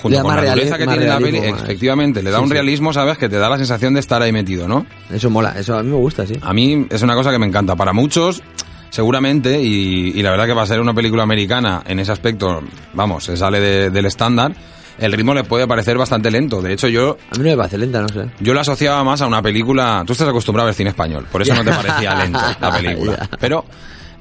junto 0.00 0.22
con 0.22 0.34
la 0.36 0.54
dureza 0.54 0.78
que 0.78 0.86
tiene 0.86 1.06
la 1.06 1.18
peli, 1.18 1.38
efectivamente, 1.38 2.22
le 2.22 2.30
da 2.30 2.38
Sí, 2.38 2.44
un 2.44 2.50
realismo, 2.50 2.92
¿sabes? 2.92 3.18
Que 3.18 3.28
te 3.28 3.36
da 3.36 3.48
la 3.50 3.58
sensación 3.58 3.94
de 3.94 4.00
estar 4.00 4.22
ahí 4.22 4.32
metido, 4.32 4.66
¿no? 4.68 4.86
Eso 5.12 5.28
mola, 5.28 5.54
eso 5.58 5.76
a 5.76 5.82
mí 5.82 5.90
me 5.90 5.96
gusta, 5.96 6.26
sí. 6.26 6.34
A 6.40 6.52
mí 6.54 6.86
es 6.88 7.02
una 7.02 7.14
cosa 7.14 7.30
que 7.30 7.38
me 7.38 7.46
encanta. 7.46 7.76
Para 7.76 7.92
muchos, 7.92 8.42
seguramente, 8.90 9.60
y, 9.60 10.12
y 10.14 10.22
la 10.22 10.30
verdad 10.30 10.46
que 10.46 10.54
va 10.54 10.62
a 10.62 10.66
ser 10.66 10.80
una 10.80 10.94
película 10.94 11.22
americana 11.24 11.82
en 11.86 11.98
ese 11.98 12.12
aspecto, 12.12 12.62
vamos, 12.94 13.24
se 13.24 13.36
sale 13.36 13.60
de- 13.60 13.90
del 13.90 14.06
estándar, 14.06 14.54
el 14.98 15.12
ritmo 15.12 15.34
le 15.34 15.44
puede 15.44 15.66
parecer 15.66 15.96
bastante 15.98 16.30
lento. 16.30 16.60
De 16.62 16.72
hecho, 16.72 16.88
yo... 16.88 17.16
A 17.30 17.38
mí 17.38 17.44
no 17.44 17.50
me 17.50 17.56
parece 17.56 17.78
lenta, 17.78 18.00
no 18.02 18.08
sé. 18.08 18.26
Yo 18.40 18.54
lo 18.54 18.60
asociaba 18.60 19.02
más 19.04 19.20
a 19.22 19.26
una 19.26 19.42
película... 19.42 20.04
Tú 20.06 20.12
estás 20.12 20.28
acostumbrado 20.28 20.66
a 20.66 20.68
ver 20.68 20.74
cine 20.74 20.90
español, 20.90 21.26
por 21.30 21.42
eso 21.42 21.54
no 21.54 21.64
te 21.64 21.70
parecía 21.70 22.14
lento 22.14 22.40
la 22.60 22.70
película. 22.76 23.28
Pero 23.40 23.64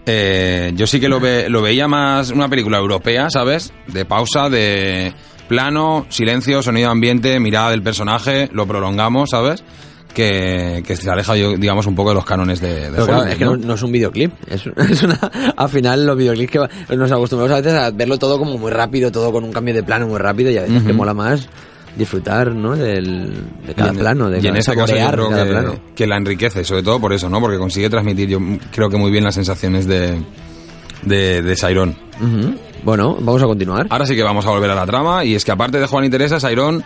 eh, 0.05 0.71
yo 0.75 0.87
sí 0.87 0.99
que 0.99 1.07
lo, 1.09 1.19
ve- 1.19 1.47
lo 1.49 1.61
veía 1.61 1.87
más 1.87 2.31
una 2.31 2.49
película 2.49 2.77
europea, 2.77 3.29
¿sabes? 3.29 3.71
De 3.87 4.05
pausa, 4.05 4.49
de 4.49 5.13
plano, 5.47 6.05
silencio, 6.09 6.61
sonido 6.63 6.89
ambiente, 6.89 7.39
mirada 7.39 7.71
del 7.71 7.83
personaje, 7.83 8.49
lo 8.53 8.65
prolongamos, 8.65 9.29
¿sabes? 9.31 9.63
Que, 10.13 10.83
que 10.85 10.95
se 10.97 11.09
aleja, 11.09 11.33
digamos, 11.35 11.85
un 11.87 11.95
poco 11.95 12.09
de 12.09 12.15
los 12.15 12.25
cánones 12.25 12.59
de, 12.59 12.67
de 12.73 12.91
Pero 12.91 13.05
claro, 13.05 13.11
Hollywood, 13.21 13.31
es 13.31 13.37
que 13.37 13.45
¿no? 13.45 13.55
no, 13.57 13.65
no 13.67 13.73
es 13.75 13.81
un 13.83 13.91
videoclip. 13.93 14.31
Es, 14.47 14.63
es 14.89 15.03
una, 15.03 15.15
al 15.55 15.69
final, 15.69 16.05
los 16.05 16.17
videoclips 16.17 16.51
que 16.87 16.95
nos 16.97 17.11
acostumbramos 17.11 17.51
a 17.57 17.61
veces 17.61 17.73
a 17.79 17.91
verlo 17.91 18.17
todo 18.17 18.37
como 18.37 18.57
muy 18.57 18.71
rápido, 18.71 19.11
todo 19.11 19.31
con 19.31 19.43
un 19.45 19.51
cambio 19.53 19.73
de 19.73 19.83
plano 19.83 20.07
muy 20.07 20.17
rápido 20.19 20.51
y 20.51 20.57
a 20.57 20.63
veces 20.63 20.77
Ujú. 20.79 20.87
que 20.87 20.93
mola 20.93 21.13
más 21.13 21.47
disfrutar, 21.95 22.53
¿no? 22.53 22.75
Del, 22.75 23.31
de 23.67 23.73
cada 23.73 23.89
Y 23.91 23.95
en- 23.95 23.99
plano, 23.99 24.29
de 24.29 24.37
y 24.37 24.47
en 24.47 24.53
cada, 24.53 24.57
yo 24.57 24.63
saborear 24.63 25.13
creo 25.13 25.29
cada 25.29 25.71
que, 25.71 25.81
que 25.95 26.07
la 26.07 26.17
enriquece, 26.17 26.63
sobre 26.63 26.83
todo 26.83 26.99
por 26.99 27.13
eso, 27.13 27.29
¿no? 27.29 27.39
Porque 27.39 27.57
consigue 27.57 27.89
transmitir, 27.89 28.29
yo 28.29 28.39
creo 28.73 28.89
que 28.89 28.97
muy 28.97 29.11
bien 29.11 29.23
las 29.23 29.35
sensaciones 29.35 29.87
de, 29.87 30.21
de, 31.03 31.41
de 31.41 31.55
Sairón. 31.55 31.95
Bueno, 32.83 33.15
vamos 33.19 33.41
a 33.41 33.45
continuar. 33.45 33.87
Ahora 33.89 34.05
sí 34.05 34.15
que 34.15 34.23
vamos 34.23 34.45
a 34.45 34.49
volver 34.49 34.69
a 34.71 34.75
la 34.75 34.85
trama, 34.85 35.23
y 35.25 35.35
es 35.35 35.43
que 35.45 35.51
aparte 35.51 35.79
de 35.79 35.85
Juan 35.87 36.05
y 36.05 36.09
Teresa, 36.09 36.39
Sairón 36.39 36.83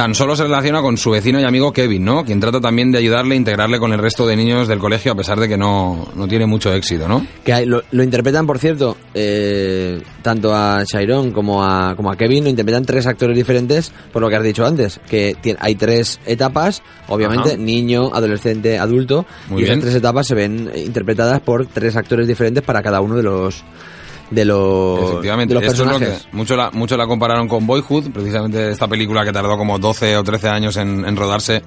tan 0.00 0.14
solo 0.14 0.34
se 0.34 0.44
relaciona 0.44 0.80
con 0.80 0.96
su 0.96 1.10
vecino 1.10 1.38
y 1.38 1.44
amigo 1.44 1.74
Kevin, 1.74 2.06
¿no? 2.06 2.24
Quien 2.24 2.40
trata 2.40 2.58
también 2.58 2.90
de 2.90 2.96
ayudarle 2.96 3.34
a 3.34 3.36
integrarle 3.36 3.78
con 3.78 3.92
el 3.92 3.98
resto 3.98 4.26
de 4.26 4.34
niños 4.34 4.66
del 4.66 4.78
colegio, 4.78 5.12
a 5.12 5.14
pesar 5.14 5.38
de 5.38 5.46
que 5.46 5.58
no, 5.58 6.08
no 6.14 6.26
tiene 6.26 6.46
mucho 6.46 6.72
éxito, 6.72 7.06
¿no? 7.06 7.26
Que 7.44 7.52
hay- 7.52 7.66
lo, 7.66 7.82
lo 7.90 8.02
interpretan, 8.02 8.46
por 8.46 8.58
cierto, 8.58 8.96
eh, 9.12 10.00
tanto 10.22 10.54
a 10.54 10.84
Chiron 10.86 11.32
como 11.32 11.62
a, 11.62 11.94
como 11.96 12.10
a 12.10 12.16
Kevin, 12.16 12.44
lo 12.44 12.48
interpretan 12.48 12.86
tres 12.86 13.06
actores 13.06 13.36
diferentes, 13.36 13.92
por 14.10 14.22
lo 14.22 14.30
que 14.30 14.36
has 14.36 14.42
dicho 14.42 14.64
antes, 14.64 14.98
que 15.06 15.36
hay 15.58 15.74
tres 15.74 16.18
etapas, 16.24 16.82
obviamente, 17.08 17.50
Ajá. 17.50 17.58
niño, 17.58 18.10
adolescente, 18.14 18.78
adulto, 18.78 19.26
Muy 19.50 19.60
y 19.60 19.64
esas 19.64 19.76
bien. 19.76 19.80
tres 19.82 19.94
etapas 19.96 20.26
se 20.26 20.34
ven 20.34 20.70
interpretadas 20.76 21.40
por 21.42 21.66
tres 21.66 21.94
actores 21.96 22.26
diferentes 22.26 22.64
para 22.64 22.82
cada 22.82 23.02
uno 23.02 23.16
de 23.16 23.22
los 23.22 23.62
de 24.30 24.44
los, 24.44 25.00
Efectivamente, 25.10 25.54
de 25.54 25.60
los 25.60 25.70
esto 25.70 25.82
es 25.82 25.88
lo 25.88 25.98
personajes. 25.98 26.26
que 26.30 26.36
mucho 26.36 26.56
la, 26.56 26.70
mucho 26.70 26.96
la 26.96 27.06
compararon 27.06 27.48
con 27.48 27.66
Boyhood, 27.66 28.10
precisamente 28.12 28.70
esta 28.70 28.86
película 28.88 29.24
que 29.24 29.32
tardó 29.32 29.56
como 29.56 29.78
12 29.78 30.16
o 30.16 30.22
13 30.24 30.48
años 30.48 30.76
en, 30.76 31.04
en 31.04 31.16
rodarse, 31.16 31.62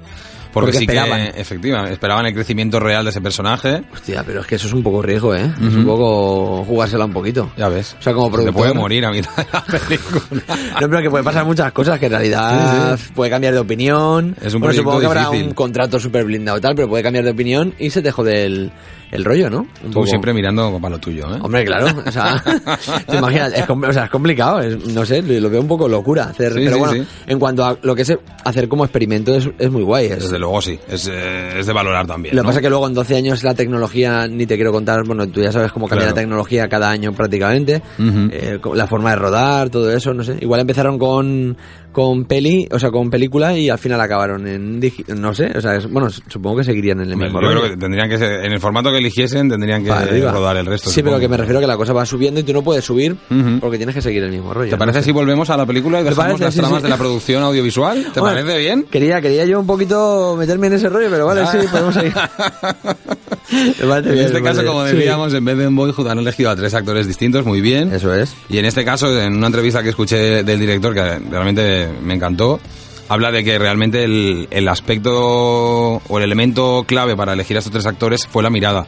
porque, 0.52 0.66
Porque 0.68 0.78
sí 0.78 0.84
esperaban. 0.84 1.32
que, 1.32 1.40
efectivamente, 1.40 1.92
esperaban 1.94 2.26
el 2.26 2.32
crecimiento 2.32 2.78
real 2.78 3.02
de 3.02 3.10
ese 3.10 3.20
personaje. 3.20 3.82
Hostia, 3.92 4.22
pero 4.24 4.40
es 4.40 4.46
que 4.46 4.54
eso 4.54 4.68
es 4.68 4.72
un 4.72 4.84
poco 4.84 5.02
riesgo, 5.02 5.34
¿eh? 5.34 5.46
Es 5.60 5.66
Ujú. 5.66 5.78
un 5.80 5.84
poco 5.84 6.64
jugársela 6.64 7.06
un 7.06 7.12
poquito. 7.12 7.50
Ya 7.56 7.68
ves. 7.68 7.96
O 7.98 8.02
sea, 8.02 8.12
como 8.14 8.30
productor... 8.30 8.54
puede 8.54 8.72
morir 8.72 9.04
a 9.04 9.10
mitad 9.10 9.34
de 9.36 9.46
la 9.52 9.60
película. 9.64 10.42
No, 10.80 10.88
pero 10.88 11.02
que 11.02 11.10
puede 11.10 11.24
pasar 11.24 11.44
muchas 11.44 11.72
cosas, 11.72 11.98
que 11.98 12.06
en 12.06 12.12
realidad 12.12 12.96
puede 13.16 13.30
cambiar 13.32 13.52
de 13.52 13.58
opinión. 13.60 14.36
Es 14.40 14.54
un 14.54 14.60
bueno, 14.60 14.74
supongo 14.74 15.00
que 15.00 15.06
proyecto 15.06 15.08
habrá 15.08 15.30
difícil. 15.32 15.48
un 15.48 15.54
contrato 15.54 15.98
súper 15.98 16.24
blindado 16.24 16.58
y 16.58 16.60
tal, 16.60 16.74
pero 16.76 16.88
puede 16.88 17.02
cambiar 17.02 17.24
de 17.24 17.30
opinión 17.32 17.74
y 17.78 17.90
se 17.90 18.00
te 18.00 18.12
jode 18.12 18.44
el, 18.44 18.72
el 19.10 19.24
rollo, 19.24 19.48
¿no? 19.50 19.58
Un 19.60 19.68
Tú 19.90 19.92
poco. 19.92 20.06
siempre 20.06 20.32
mirando 20.32 20.78
para 20.80 20.94
lo 20.96 20.98
tuyo, 21.00 21.24
¿eh? 21.34 21.38
Hombre, 21.40 21.64
claro, 21.64 21.86
o 22.04 22.10
sea, 22.10 22.42
te 23.08 23.16
imaginas, 23.16 23.52
es, 23.52 23.64
o 23.68 23.92
sea, 23.92 24.04
es 24.04 24.10
complicado, 24.10 24.60
es- 24.60 24.84
no 24.86 25.04
sé, 25.06 25.22
lo 25.22 25.48
veo 25.50 25.60
un 25.60 25.68
poco 25.68 25.88
locura 25.88 26.24
hacer, 26.24 26.52
Sí, 26.52 26.60
pero 26.64 26.72
sí, 26.74 26.78
bueno, 26.80 26.92
sí. 26.94 27.08
en 27.26 27.38
cuanto 27.38 27.64
a 27.64 27.76
lo 27.82 27.94
que 27.94 28.02
es 28.02 28.12
hacer 28.44 28.68
como 28.68 28.84
experimento 28.84 29.34
es, 29.34 29.48
es 29.58 29.70
muy 29.70 29.82
guay. 29.82 30.06
Es, 30.06 30.22
Desde 30.24 30.38
luego 30.38 30.60
sí, 30.60 30.78
es, 30.88 31.08
eh, 31.12 31.62
de 31.64 31.72
valorar 31.72 32.06
también. 32.06 32.34
lo 32.34 32.42
que 32.42 32.44
¿no? 32.44 32.48
pasa 32.48 32.58
es 32.58 32.62
que 32.62 32.70
luego 32.70 32.86
en 32.88 32.94
12 32.94 33.16
años 33.16 33.42
la 33.42 33.54
tecnología, 33.54 34.26
ni 34.28 34.46
te 34.46 34.56
quiero 34.56 34.72
contar, 34.72 35.04
bueno, 35.04 35.26
tú 35.28 35.40
ya 35.42 35.52
sabes 35.52 35.72
cómo 35.72 35.86
cambia 35.88 36.06
Claro. 36.06 36.16
la 36.16 36.20
tecnología 36.22 36.68
cada 36.68 36.90
año 36.90 37.12
prácticamente, 37.12 37.82
eh, 37.98 38.58
la 38.74 38.86
forma 38.86 39.10
de 39.10 39.16
rodar, 39.16 39.70
todo 39.70 39.90
eso, 39.92 40.12
no 40.12 40.24
sé. 40.24 40.36
Igual 40.40 40.60
empezaron 40.60 40.98
con, 40.98 41.56
con 41.94 42.24
peli, 42.26 42.68
o 42.70 42.78
sea, 42.78 42.90
con 42.90 43.08
película 43.08 43.56
y 43.56 43.70
al 43.70 43.78
final 43.78 43.98
acabaron 44.00 44.46
en, 44.46 44.80
no 45.16 45.32
sé, 45.32 45.50
o 45.56 45.60
sea, 45.60 45.76
es- 45.76 45.88
bueno, 45.90 46.10
supongo 46.10 46.56
que 46.58 46.64
seguirían 46.64 47.00
en 47.00 47.10
el 47.12 47.16
mismo 47.16 47.40
Yo 47.40 47.46
rollo. 47.48 47.60
creo 47.60 47.70
que 47.70 47.76
tendrían 47.78 48.08
que 48.10 48.18
ser, 48.18 48.44
en 48.44 48.52
el 48.52 48.60
formato 48.60 48.90
que 48.90 48.98
eligiesen 48.98 49.48
tendrían 49.48 49.82
que 49.84 49.90
arriba. 49.92 50.32
rodar 50.32 50.56
el 50.56 50.66
resto. 50.66 50.90
Sí, 50.90 50.96
pero 51.02 51.12
supongo. 51.16 51.20
que 51.20 51.28
me 51.28 51.36
refiero 51.36 51.58
a 51.58 51.62
que 51.62 51.66
la 51.68 51.76
cosa 51.76 51.92
va 51.92 52.04
subiendo 52.04 52.40
y 52.40 52.42
tú 52.42 52.52
no 52.52 52.62
puedes 52.62 52.84
subir 52.84 53.16
porque 53.60 53.76
tienes 53.76 53.94
que 53.94 54.02
seguir 54.02 54.22
el 54.24 54.30
mismo 54.30 54.52
rollo. 54.52 54.70
¿Te 54.70 54.76
no 54.76 54.78
parece 54.80 54.98
sé. 54.98 55.04
si 55.06 55.12
volvemos 55.12 55.48
a 55.50 55.56
la 55.56 55.64
película 55.64 56.00
y 56.00 56.04
dejamos 56.04 56.24
parece, 56.26 56.44
las 56.44 56.54
sí, 56.54 56.60
tramas 56.60 56.78
sí. 56.78 56.82
de 56.82 56.88
la 56.90 56.96
producción 56.98 57.42
audiovisual? 57.44 58.06
¿Te 58.12 58.20
Bueno, 58.20 58.36
parece 58.36 58.58
bien? 58.58 58.84
Quería, 58.90 59.20
quería 59.20 59.44
yo 59.44 59.60
un 59.60 59.66
poquito 59.66 60.34
meterme 60.36 60.66
en 60.66 60.72
ese 60.74 60.88
rollo, 60.88 61.06
pero 61.10 61.26
vale, 61.26 61.42
Ah. 61.42 61.52
sí, 61.52 61.58
podemos 61.70 61.94
seguir. 61.94 62.12
En 63.50 64.18
este 64.18 64.42
caso, 64.42 64.64
como 64.64 64.84
decíamos, 64.84 65.34
en 65.34 65.44
vez 65.44 65.56
de 65.58 65.64
en 65.64 65.76
Boyhood 65.76 66.08
han 66.08 66.18
elegido 66.18 66.50
a 66.50 66.56
tres 66.56 66.74
actores 66.74 67.06
distintos, 67.06 67.44
muy 67.44 67.60
bien. 67.60 67.92
Eso 67.92 68.14
es. 68.14 68.34
Y 68.48 68.58
en 68.58 68.64
este 68.64 68.84
caso, 68.84 69.18
en 69.20 69.36
una 69.36 69.48
entrevista 69.48 69.82
que 69.82 69.90
escuché 69.90 70.42
del 70.42 70.58
director, 70.58 70.94
que 70.94 71.18
realmente 71.30 71.88
me 72.02 72.14
encantó, 72.14 72.60
habla 73.08 73.30
de 73.30 73.44
que 73.44 73.58
realmente 73.58 74.04
el, 74.04 74.48
el 74.50 74.68
aspecto 74.68 75.12
o 75.14 76.18
el 76.18 76.24
elemento 76.24 76.84
clave 76.86 77.16
para 77.16 77.34
elegir 77.34 77.56
a 77.56 77.58
estos 77.58 77.72
tres 77.72 77.86
actores 77.86 78.26
fue 78.26 78.42
la 78.42 78.50
mirada. 78.50 78.86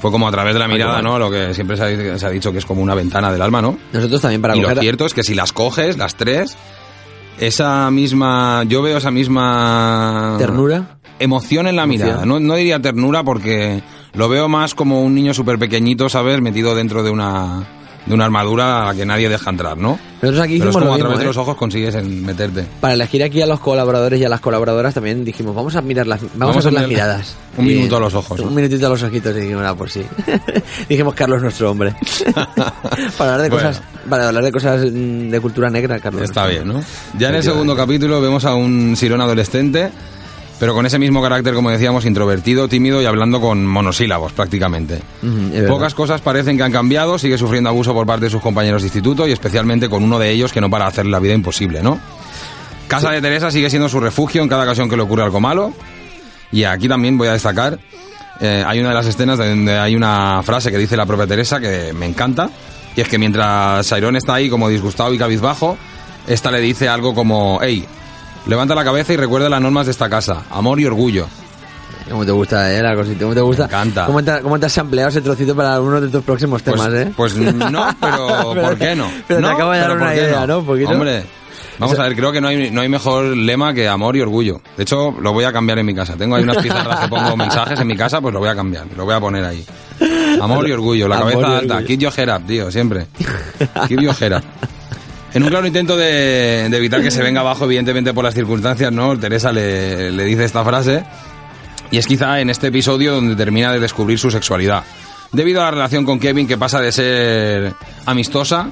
Fue 0.00 0.10
como 0.10 0.26
a 0.26 0.30
través 0.30 0.54
de 0.54 0.60
la 0.60 0.68
mirada, 0.68 1.02
¿no? 1.02 1.18
Lo 1.18 1.30
que 1.30 1.52
siempre 1.52 1.76
se 1.76 1.82
ha, 1.82 2.18
se 2.18 2.26
ha 2.26 2.30
dicho 2.30 2.52
que 2.52 2.58
es 2.58 2.64
como 2.64 2.80
una 2.80 2.94
ventana 2.94 3.30
del 3.30 3.42
alma, 3.42 3.60
¿no? 3.60 3.78
Nosotros 3.92 4.22
también 4.22 4.40
para 4.40 4.56
y 4.56 4.60
lo 4.60 4.68
coger... 4.68 4.80
cierto 4.80 5.04
es 5.04 5.12
que 5.12 5.22
si 5.22 5.34
las 5.34 5.52
coges, 5.52 5.98
las 5.98 6.14
tres, 6.14 6.56
esa 7.40 7.90
misma, 7.90 8.64
yo 8.68 8.82
veo 8.82 8.98
esa 8.98 9.10
misma 9.10 10.36
¿Ternura? 10.38 10.98
emoción 11.18 11.66
en 11.66 11.76
la 11.76 11.84
Emoción. 11.84 12.08
mirada. 12.08 12.26
No, 12.26 12.38
no 12.38 12.54
diría 12.54 12.80
ternura 12.80 13.24
porque 13.24 13.82
lo 14.14 14.28
veo 14.28 14.48
más 14.48 14.74
como 14.74 15.02
un 15.02 15.14
niño 15.14 15.34
súper 15.34 15.58
pequeñito, 15.58 16.08
¿sabes? 16.08 16.40
Metido 16.40 16.74
dentro 16.74 17.02
de 17.02 17.10
una, 17.10 17.66
de 18.06 18.14
una 18.14 18.24
armadura 18.24 18.82
a 18.82 18.86
la 18.86 18.94
que 18.94 19.04
nadie 19.06 19.28
deja 19.28 19.50
entrar, 19.50 19.76
¿no? 19.76 19.98
Nosotros 20.22 20.44
aquí 20.44 20.58
Pero 20.58 20.70
es 20.70 20.74
como 20.76 20.84
lo 20.86 20.92
a 20.92 20.94
mismo, 20.96 21.08
través 21.08 21.18
de 21.18 21.24
¿eh? 21.24 21.28
los 21.28 21.36
ojos 21.38 21.56
consigues 21.56 21.94
en 21.94 22.24
meterte. 22.24 22.66
Para 22.80 22.92
elegir 22.94 23.22
aquí 23.22 23.40
a 23.40 23.46
los 23.46 23.60
colaboradores 23.60 24.20
y 24.20 24.24
a 24.24 24.28
las 24.28 24.40
colaboradoras 24.40 24.92
también 24.94 25.24
dijimos, 25.24 25.54
vamos 25.54 25.76
a 25.76 25.80
mirar 25.82 26.06
las, 26.06 26.20
vamos, 26.20 26.36
Vamos 26.38 26.66
a 26.66 26.70
ver 26.70 26.80
las 26.80 26.88
miradas. 26.88 27.36
un 27.56 27.66
Y- 27.66 27.74
minuto 27.76 27.96
a 27.96 28.00
los 28.00 28.14
ojos, 28.14 28.38
¿no? 28.40 28.48
Un 28.48 28.54
minutito 28.54 28.86
a 28.86 28.90
los 28.90 29.02
ojitos 29.02 29.34
y 29.36 29.40
dijimos, 29.40 29.64
ah, 29.66 29.74
pues 29.74 29.92
sí. 29.92 30.02
dijimos, 30.88 31.14
Carlos 31.14 31.36
es 31.38 31.42
nuestro 31.42 31.70
hombre. 31.70 31.94
para 33.16 33.32
hablar 33.34 33.42
de 33.42 33.48
Bueno. 33.50 33.68
cosas, 33.68 33.82
para 34.08 34.28
hablar 34.28 34.44
de 34.44 34.52
cosas 34.52 34.80
mm, 34.92 35.30
de 35.30 35.40
cultura 35.40 35.70
negra, 35.70 35.98
Carlos. 36.00 36.22
Está 36.22 36.46
bien, 36.46 36.68
¿no? 36.68 36.82
Ya 37.18 37.28
en 37.28 37.36
el 37.36 37.42
segundo 37.42 37.74
capítulo 37.76 38.20
vemos 38.20 38.44
a 38.44 38.54
un 38.54 38.96
Sirón 38.96 39.20
adolescente, 39.20 39.90
pero 40.60 40.74
con 40.74 40.84
ese 40.84 40.98
mismo 40.98 41.22
carácter, 41.22 41.54
como 41.54 41.70
decíamos, 41.70 42.04
introvertido, 42.04 42.68
tímido 42.68 43.00
y 43.00 43.06
hablando 43.06 43.40
con 43.40 43.64
monosílabos 43.64 44.34
prácticamente. 44.34 45.00
Pocas 45.66 45.94
cosas 45.94 46.20
parecen 46.20 46.58
que 46.58 46.62
han 46.62 46.70
cambiado, 46.70 47.18
sigue 47.18 47.38
sufriendo 47.38 47.70
abuso 47.70 47.94
por 47.94 48.06
parte 48.06 48.26
de 48.26 48.30
sus 48.30 48.42
compañeros 48.42 48.82
de 48.82 48.88
instituto 48.88 49.26
y 49.26 49.32
especialmente 49.32 49.88
con 49.88 50.04
uno 50.04 50.18
de 50.18 50.30
ellos 50.30 50.52
que 50.52 50.60
no 50.60 50.68
para 50.68 50.86
hacer 50.86 51.06
la 51.06 51.18
vida 51.18 51.32
imposible, 51.32 51.82
¿no? 51.82 51.98
Casa 52.88 53.10
de 53.10 53.22
Teresa 53.22 53.50
sigue 53.50 53.70
siendo 53.70 53.88
su 53.88 54.00
refugio 54.00 54.42
en 54.42 54.48
cada 54.50 54.64
ocasión 54.64 54.90
que 54.90 54.96
le 54.96 55.02
ocurre 55.02 55.22
algo 55.22 55.40
malo. 55.40 55.72
Y 56.52 56.64
aquí 56.64 56.88
también 56.88 57.16
voy 57.16 57.28
a 57.28 57.32
destacar, 57.32 57.78
eh, 58.40 58.62
hay 58.66 58.80
una 58.80 58.90
de 58.90 58.94
las 58.96 59.06
escenas 59.06 59.38
donde 59.38 59.78
hay 59.78 59.96
una 59.96 60.42
frase 60.42 60.70
que 60.70 60.76
dice 60.76 60.94
la 60.94 61.06
propia 61.06 61.26
Teresa 61.26 61.58
que 61.58 61.94
me 61.94 62.04
encanta, 62.04 62.50
y 62.94 63.00
es 63.00 63.08
que 63.08 63.16
mientras 63.16 63.86
Sairón 63.86 64.16
está 64.16 64.34
ahí 64.34 64.50
como 64.50 64.68
disgustado 64.68 65.14
y 65.14 65.16
cabizbajo, 65.16 65.78
esta 66.26 66.50
le 66.50 66.60
dice 66.60 66.86
algo 66.86 67.14
como, 67.14 67.60
hey, 67.62 67.86
levanta 68.46 68.74
la 68.74 68.84
cabeza 68.84 69.12
y 69.12 69.16
recuerda 69.16 69.48
las 69.48 69.60
normas 69.60 69.86
de 69.86 69.92
esta 69.92 70.08
casa, 70.08 70.42
amor 70.50 70.80
y 70.80 70.86
orgullo. 70.86 71.26
¿Cómo 72.10 72.24
te 72.24 72.32
gusta, 72.32 72.72
eh, 72.74 72.82
la 72.82 72.94
cosita? 72.96 73.20
¿Cómo 73.20 73.34
te 73.34 73.40
gusta? 73.40 73.62
Me 73.64 73.68
encanta. 73.68 74.06
¿Cómo 74.06 74.24
te, 74.24 74.40
cómo 74.40 74.58
te 74.58 74.66
has 74.66 74.78
ampliado 74.78 75.10
ese 75.10 75.20
trocito 75.20 75.54
para 75.54 75.74
algunos 75.74 76.00
de 76.02 76.08
tus 76.08 76.24
próximos 76.24 76.60
Pues, 76.62 76.74
temas, 76.76 76.92
eh? 76.92 77.12
pues 77.16 77.36
no, 77.70 77.96
pero, 78.00 78.54
¿por 78.54 78.76
qué 78.78 78.96
no? 78.96 79.08
pero 79.28 79.40
te 79.40 79.46
No, 79.46 79.50
acabo 79.50 79.70
de 79.72 79.78
dar 79.78 79.92
una 79.92 80.06
¿por 80.06 80.14
qué 80.14 80.20
idea, 80.22 80.46
¿no? 80.46 80.58
Un 80.58 80.66
poquito. 80.66 80.90
Hombre, 80.90 81.22
vamos 81.78 81.96
a 81.98 82.02
ver, 82.02 82.16
creo 82.16 82.32
que 82.32 82.40
no 82.40 82.48
hay, 82.48 82.70
no 82.72 82.80
hay 82.80 82.88
mejor 82.88 83.24
lema 83.26 83.72
que 83.72 83.86
amor 83.86 84.16
y 84.16 84.22
orgullo. 84.22 84.60
De 84.76 84.82
hecho, 84.82 85.14
lo 85.20 85.32
voy 85.32 85.44
a 85.44 85.52
cambiar 85.52 85.78
en 85.78 85.86
mi 85.86 85.94
casa. 85.94 86.16
Tengo 86.16 86.34
ahí 86.34 86.42
unas 86.42 86.56
pizarras 86.56 87.00
que 87.00 87.08
pongo 87.08 87.36
mensajes 87.36 87.78
en 87.78 87.86
mi 87.86 87.96
casa, 87.96 88.20
pues 88.20 88.34
lo 88.34 88.40
voy 88.40 88.48
a 88.48 88.56
cambiar. 88.56 88.86
Lo 88.96 89.04
voy 89.04 89.14
a 89.14 89.20
poner 89.20 89.44
ahí. 89.44 89.64
Amor 90.40 90.68
y 90.68 90.72
orgullo, 90.72 91.06
la 91.06 91.18
cabeza 91.18 91.58
alta. 91.58 91.84
Keep 91.84 92.00
your 92.00 92.12
head 92.16 92.34
up, 92.34 92.44
tío, 92.44 92.72
siempre. 92.72 93.06
Keep 93.86 94.00
your 94.00 94.14
head 94.20 94.36
up. 94.36 94.42
En 95.32 95.42
un 95.44 95.48
claro 95.48 95.66
intento 95.66 95.96
de, 95.96 96.68
de 96.68 96.76
evitar 96.76 97.00
que 97.02 97.10
se 97.10 97.22
venga 97.22 97.40
abajo, 97.40 97.64
evidentemente 97.64 98.12
por 98.12 98.24
las 98.24 98.34
circunstancias, 98.34 98.92
¿no? 98.92 99.18
Teresa 99.18 99.52
le, 99.52 100.10
le 100.10 100.24
dice 100.24 100.44
esta 100.44 100.64
frase. 100.64 101.04
Y 101.92 101.98
es 101.98 102.06
quizá 102.06 102.40
en 102.40 102.50
este 102.50 102.68
episodio 102.68 103.14
donde 103.14 103.36
termina 103.36 103.72
de 103.72 103.80
descubrir 103.80 104.18
su 104.18 104.30
sexualidad. 104.30 104.82
Debido 105.32 105.60
a 105.60 105.66
la 105.66 105.70
relación 105.70 106.04
con 106.04 106.18
Kevin, 106.18 106.48
que 106.48 106.58
pasa 106.58 106.80
de 106.80 106.90
ser 106.90 107.72
amistosa 108.06 108.68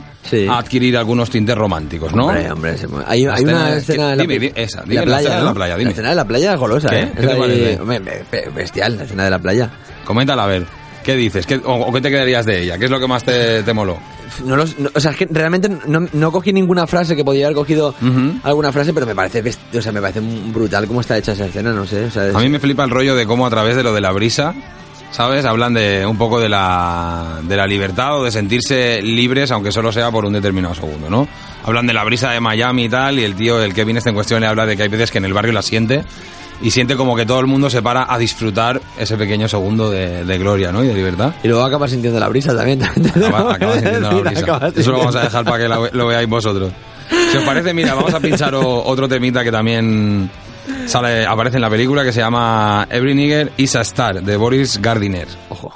a 0.49 0.59
adquirir 0.59 0.97
algunos 0.97 1.31
tintes 1.31 1.57
románticos, 1.57 2.13
¿no? 2.13 2.27
Hombre, 2.27 2.51
hombre, 2.51 2.77
hay, 3.07 3.25
La 3.25 3.35
hay 3.35 3.45
una 3.45 3.77
escena- 3.77 4.11
de 4.11 4.17
la, 4.17 4.23
dime, 4.25 4.53
esa, 4.57 4.79
la 4.79 4.85
dime, 4.85 4.95
la 4.97 5.03
playa, 5.05 5.19
escena 5.21 5.39
de 5.39 5.45
la 5.45 5.55
playa, 5.55 5.75
dime. 5.77 5.85
La 5.85 5.91
escena 5.93 6.09
de 6.11 6.15
la 6.17 6.25
playa 6.25 6.53
es 6.55 6.59
golosa, 6.59 6.89
¿Qué? 6.89 7.01
¿eh? 7.01 7.13
¿Qué 7.15 7.27
te 7.29 7.35
parece? 7.37 7.81
hombre, 7.81 7.99
be- 8.01 8.25
be- 8.31 8.51
bestial, 8.51 8.97
la 8.97 9.05
escena 9.05 9.25
de 9.25 9.31
la 9.31 9.39
playa. 9.39 9.71
Coméntala 10.05 10.43
a 10.43 10.47
ver. 10.49 10.67
¿Qué 11.05 11.15
dices? 11.15 11.47
¿Qué- 11.47 11.61
o, 11.65 11.75
o 11.75 11.93
qué 11.93 12.01
te 12.01 12.11
quedarías 12.11 12.45
de 12.45 12.63
ella? 12.63 12.77
¿Qué 12.77 12.87
es 12.87 12.91
lo 12.91 12.99
que 12.99 13.07
más 13.07 13.23
te, 13.23 13.63
te 13.63 13.73
moló? 13.73 13.97
No 14.45 14.57
los- 14.57 14.79
no- 14.79 14.91
o 14.95 15.01
sea, 15.01 15.11
es 15.13 15.17
que 15.17 15.27
realmente 15.31 15.69
no, 15.87 16.07
no 16.13 16.33
cogí 16.33 16.53
ninguna 16.53 16.87
frase 16.87 17.15
que 17.17 17.25
podía 17.25 17.47
haber 17.47 17.57
cogido 17.57 17.95
alguna 18.43 18.73
frase, 18.73 18.93
pero 18.93 19.07
me 19.07 19.15
parece, 19.15 19.43
o 19.77 19.83
sea, 19.83 19.93
me 19.93 20.01
parece 20.01 20.21
brutal 20.21 20.87
cómo 20.87 21.01
está 21.01 21.17
hecha 21.19 21.33
esa 21.33 21.47
escena, 21.47 21.73
no 21.73 21.87
sé. 21.87 22.05
O 22.07 22.11
sea, 22.11 22.27
es- 22.29 22.35
A 22.35 22.39
mí 22.41 22.49
me 22.49 22.59
flipa 22.61 22.85
el 22.85 22.91
rollo 22.91 23.15
de 23.15 23.27
cómo 23.27 23.47
a 23.47 23.51
través 23.51 23.77
de 23.77 23.83
lo 23.83 23.93
de 23.95 24.01
la 24.01 24.13
brisa, 24.13 24.55
¿sabes? 25.11 25.45
Hablan 25.45 25.75
de 25.75 26.05
un 26.07 26.19
poco 26.19 26.39
de 26.41 26.49
la, 26.49 27.41
de 27.43 27.57
la 27.57 27.67
libertad 27.67 28.19
o 28.21 28.25
de 28.25 28.31
sentirse 28.31 29.01
libres, 29.03 29.51
aunque 29.51 29.73
solo 29.73 29.91
sea 29.93 30.11
por 30.11 30.25
un 30.25 30.33
determinado 30.35 30.75
segundo, 30.75 31.09
¿no? 31.11 31.27
Hablan 31.65 31.87
de 31.87 31.93
la 31.93 32.05
brisa 32.05 32.31
de 32.31 32.41
Miami 32.41 32.85
y 32.85 32.89
tal, 32.89 33.19
y 33.19 33.25
el 33.25 33.35
tío, 33.35 33.63
el 33.63 33.75
Kevin 33.75 33.97
este 33.99 34.09
en 34.11 34.15
cuestión, 34.15 34.41
le 34.41 34.47
habla 34.47 34.65
de 34.67 34.77
que 34.77 34.85
hay 34.85 34.89
veces 34.89 35.11
que 35.11 35.19
en 35.19 35.25
el 35.27 35.33
barrio 35.35 35.53
la 35.53 35.63
siente 35.63 36.05
y 36.61 36.71
siente 36.71 36.97
como 36.97 37.15
que 37.15 37.25
todo 37.27 37.39
el 37.41 37.47
mundo 37.47 37.69
se 37.71 37.83
para 37.83 38.13
a 38.13 38.19
disfrutar 38.19 38.81
ese 38.99 39.17
pequeño 39.17 39.47
segundo 39.49 39.91
de, 39.91 40.25
de 40.25 40.39
gloria, 40.39 40.73
¿no? 40.73 40.83
Y 40.83 40.89
de 40.89 40.95
libertad. 40.95 41.33
Y 41.45 41.49
luego 41.49 41.63
acabas 41.65 41.91
sintiendo 41.91 42.19
la 42.19 42.29
brisa 42.29 42.57
también. 42.57 42.83
Acaba- 42.85 43.55
acabas 43.55 43.75
sintiendo 43.81 44.11
la 44.13 44.21
brisa. 44.21 44.41
acabas 44.43 44.77
Eso 44.77 44.91
lo 44.93 44.99
vamos 44.99 45.15
a 45.17 45.21
dejar 45.23 45.45
para 45.45 45.59
que 45.59 45.69
lo, 45.69 45.89
lo 45.93 46.07
veáis 46.07 46.29
vosotros. 46.29 46.73
Si 47.31 47.37
os 47.37 47.45
parece, 47.45 47.73
mira, 47.75 47.95
vamos 47.95 48.13
a 48.15 48.21
pinchar 48.21 48.55
o- 48.55 48.85
otro 48.85 49.09
temita 49.09 49.45
que 49.45 49.53
también 49.53 50.29
sale, 50.87 51.25
aparece 51.27 51.57
en 51.57 51.63
la 51.63 51.71
película 51.71 52.03
que 52.03 52.13
se 52.13 52.21
llama 52.21 52.87
Every 52.91 53.15
Nigger 53.15 53.53
is 53.57 53.77
a 53.77 53.83
Star, 53.83 54.21
de 54.23 54.37
Boris 54.37 54.81
Gardiner. 54.83 55.29
Ojo. 55.51 55.73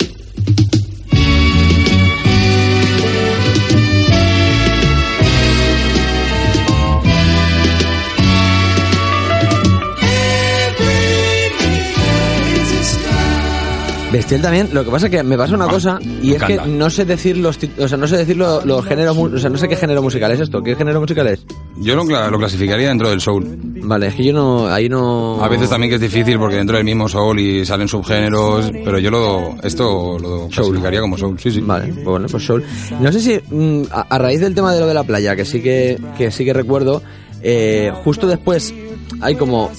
Bestial 14.13 14.43
también, 14.43 14.69
lo 14.73 14.85
que 14.85 14.91
pasa 14.91 15.07
es 15.07 15.13
que 15.13 15.23
me 15.23 15.37
pasa 15.39 15.55
una 15.55 15.67
cosa 15.67 15.99
y 16.23 16.35
es 16.35 16.43
que 16.43 16.57
no 16.67 16.91
sé 16.91 17.05
decir 17.07 17.37
los 17.39 17.59
o 17.79 17.89
sea, 17.89 17.97
no 17.97 18.07
sé 18.07 18.19
decir 18.19 18.37
lo- 18.37 18.65
los 18.65 18.85
géneros, 18.85 19.17
o 19.17 19.39
sea, 19.39 19.49
no 19.49 19.57
sé 19.57 19.69
qué 19.69 19.77
género 19.77 20.03
musical 20.03 20.31
es 20.33 20.41
esto, 20.41 20.63
¿qué 20.63 20.77
género 20.77 21.01
musical 21.01 21.27
es? 21.29 21.45
Yo 21.79 21.95
lo 21.97 22.05
clasificaría 22.39 22.89
dentro 22.89 23.09
del 23.09 23.21
soul. 23.21 23.47
Vale, 23.85 24.09
es 24.09 24.15
que 24.15 24.25
yo 24.25 24.33
no, 24.33 24.67
ahí 24.69 24.89
no... 24.89 25.43
A 25.43 25.49
veces 25.49 25.69
también 25.71 25.89
que 25.91 25.95
es 25.97 26.01
difícil 26.01 26.39
porque 26.39 26.57
dentro 26.57 26.77
del 26.77 26.85
mismo 26.85 27.09
soul 27.09 27.41
y 27.41 27.65
salen 27.65 27.89
subgéneros, 27.89 28.71
pero 28.85 28.99
yo 28.99 29.11
lo 29.11 29.55
esto 29.63 30.19
lo 30.19 30.49
clasificaría 30.49 31.01
como 31.01 31.17
soul. 31.17 31.39
Sí, 31.41 31.51
sí. 31.51 31.61
Vale, 31.61 31.87
pues 31.93 32.05
bueno, 32.05 32.27
pues 32.31 32.45
soul. 32.45 32.63
No 33.01 33.11
sé 33.11 33.21
si 33.21 33.41
mm, 33.55 33.85
a, 33.91 34.03
a 34.03 34.19
raíz 34.19 34.41
del 34.41 34.55
tema 34.55 34.73
de 34.75 34.81
lo 34.81 34.87
de 34.87 34.95
la 34.95 35.05
playa, 35.05 35.35
que 35.35 35.45
sí 35.45 35.63
que, 35.63 35.99
que 36.19 36.31
sí 36.31 36.45
que 36.45 36.53
recuerdo, 36.53 37.03
eh, 37.43 37.91
justo 38.05 38.27
después 38.29 38.73
hay 39.21 39.35
como 39.35 39.71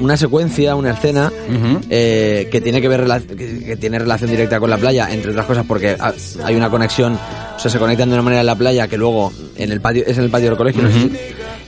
una 0.00 0.16
secuencia, 0.16 0.74
una 0.76 0.90
escena 0.92 1.32
eh, 1.90 2.48
que 2.50 2.60
tiene 2.60 2.80
que 2.80 2.88
ver 2.88 3.04
que, 3.36 3.60
que 3.64 3.76
tiene 3.76 3.98
relación 3.98 4.30
directa 4.30 4.60
con 4.60 4.70
la 4.70 4.76
playa, 4.78 5.08
entre 5.12 5.30
otras 5.32 5.46
cosas 5.46 5.64
porque 5.66 5.96
ha- 5.98 6.14
hay 6.44 6.54
una 6.56 6.70
conexión, 6.70 7.14
o 7.56 7.58
sea, 7.58 7.70
se 7.70 7.78
conectan 7.78 8.08
de 8.08 8.14
una 8.14 8.22
manera 8.22 8.40
en 8.40 8.46
la 8.46 8.56
playa 8.56 8.86
que 8.88 8.96
luego 8.96 9.32
en 9.56 9.72
el 9.72 9.80
patio 9.80 10.04
es 10.06 10.16
en 10.18 10.24
el 10.24 10.30
patio 10.30 10.48
del 10.48 10.56
colegio. 10.58 10.82
no 10.82 10.88
sé 10.90 11.00
si- 11.00 11.10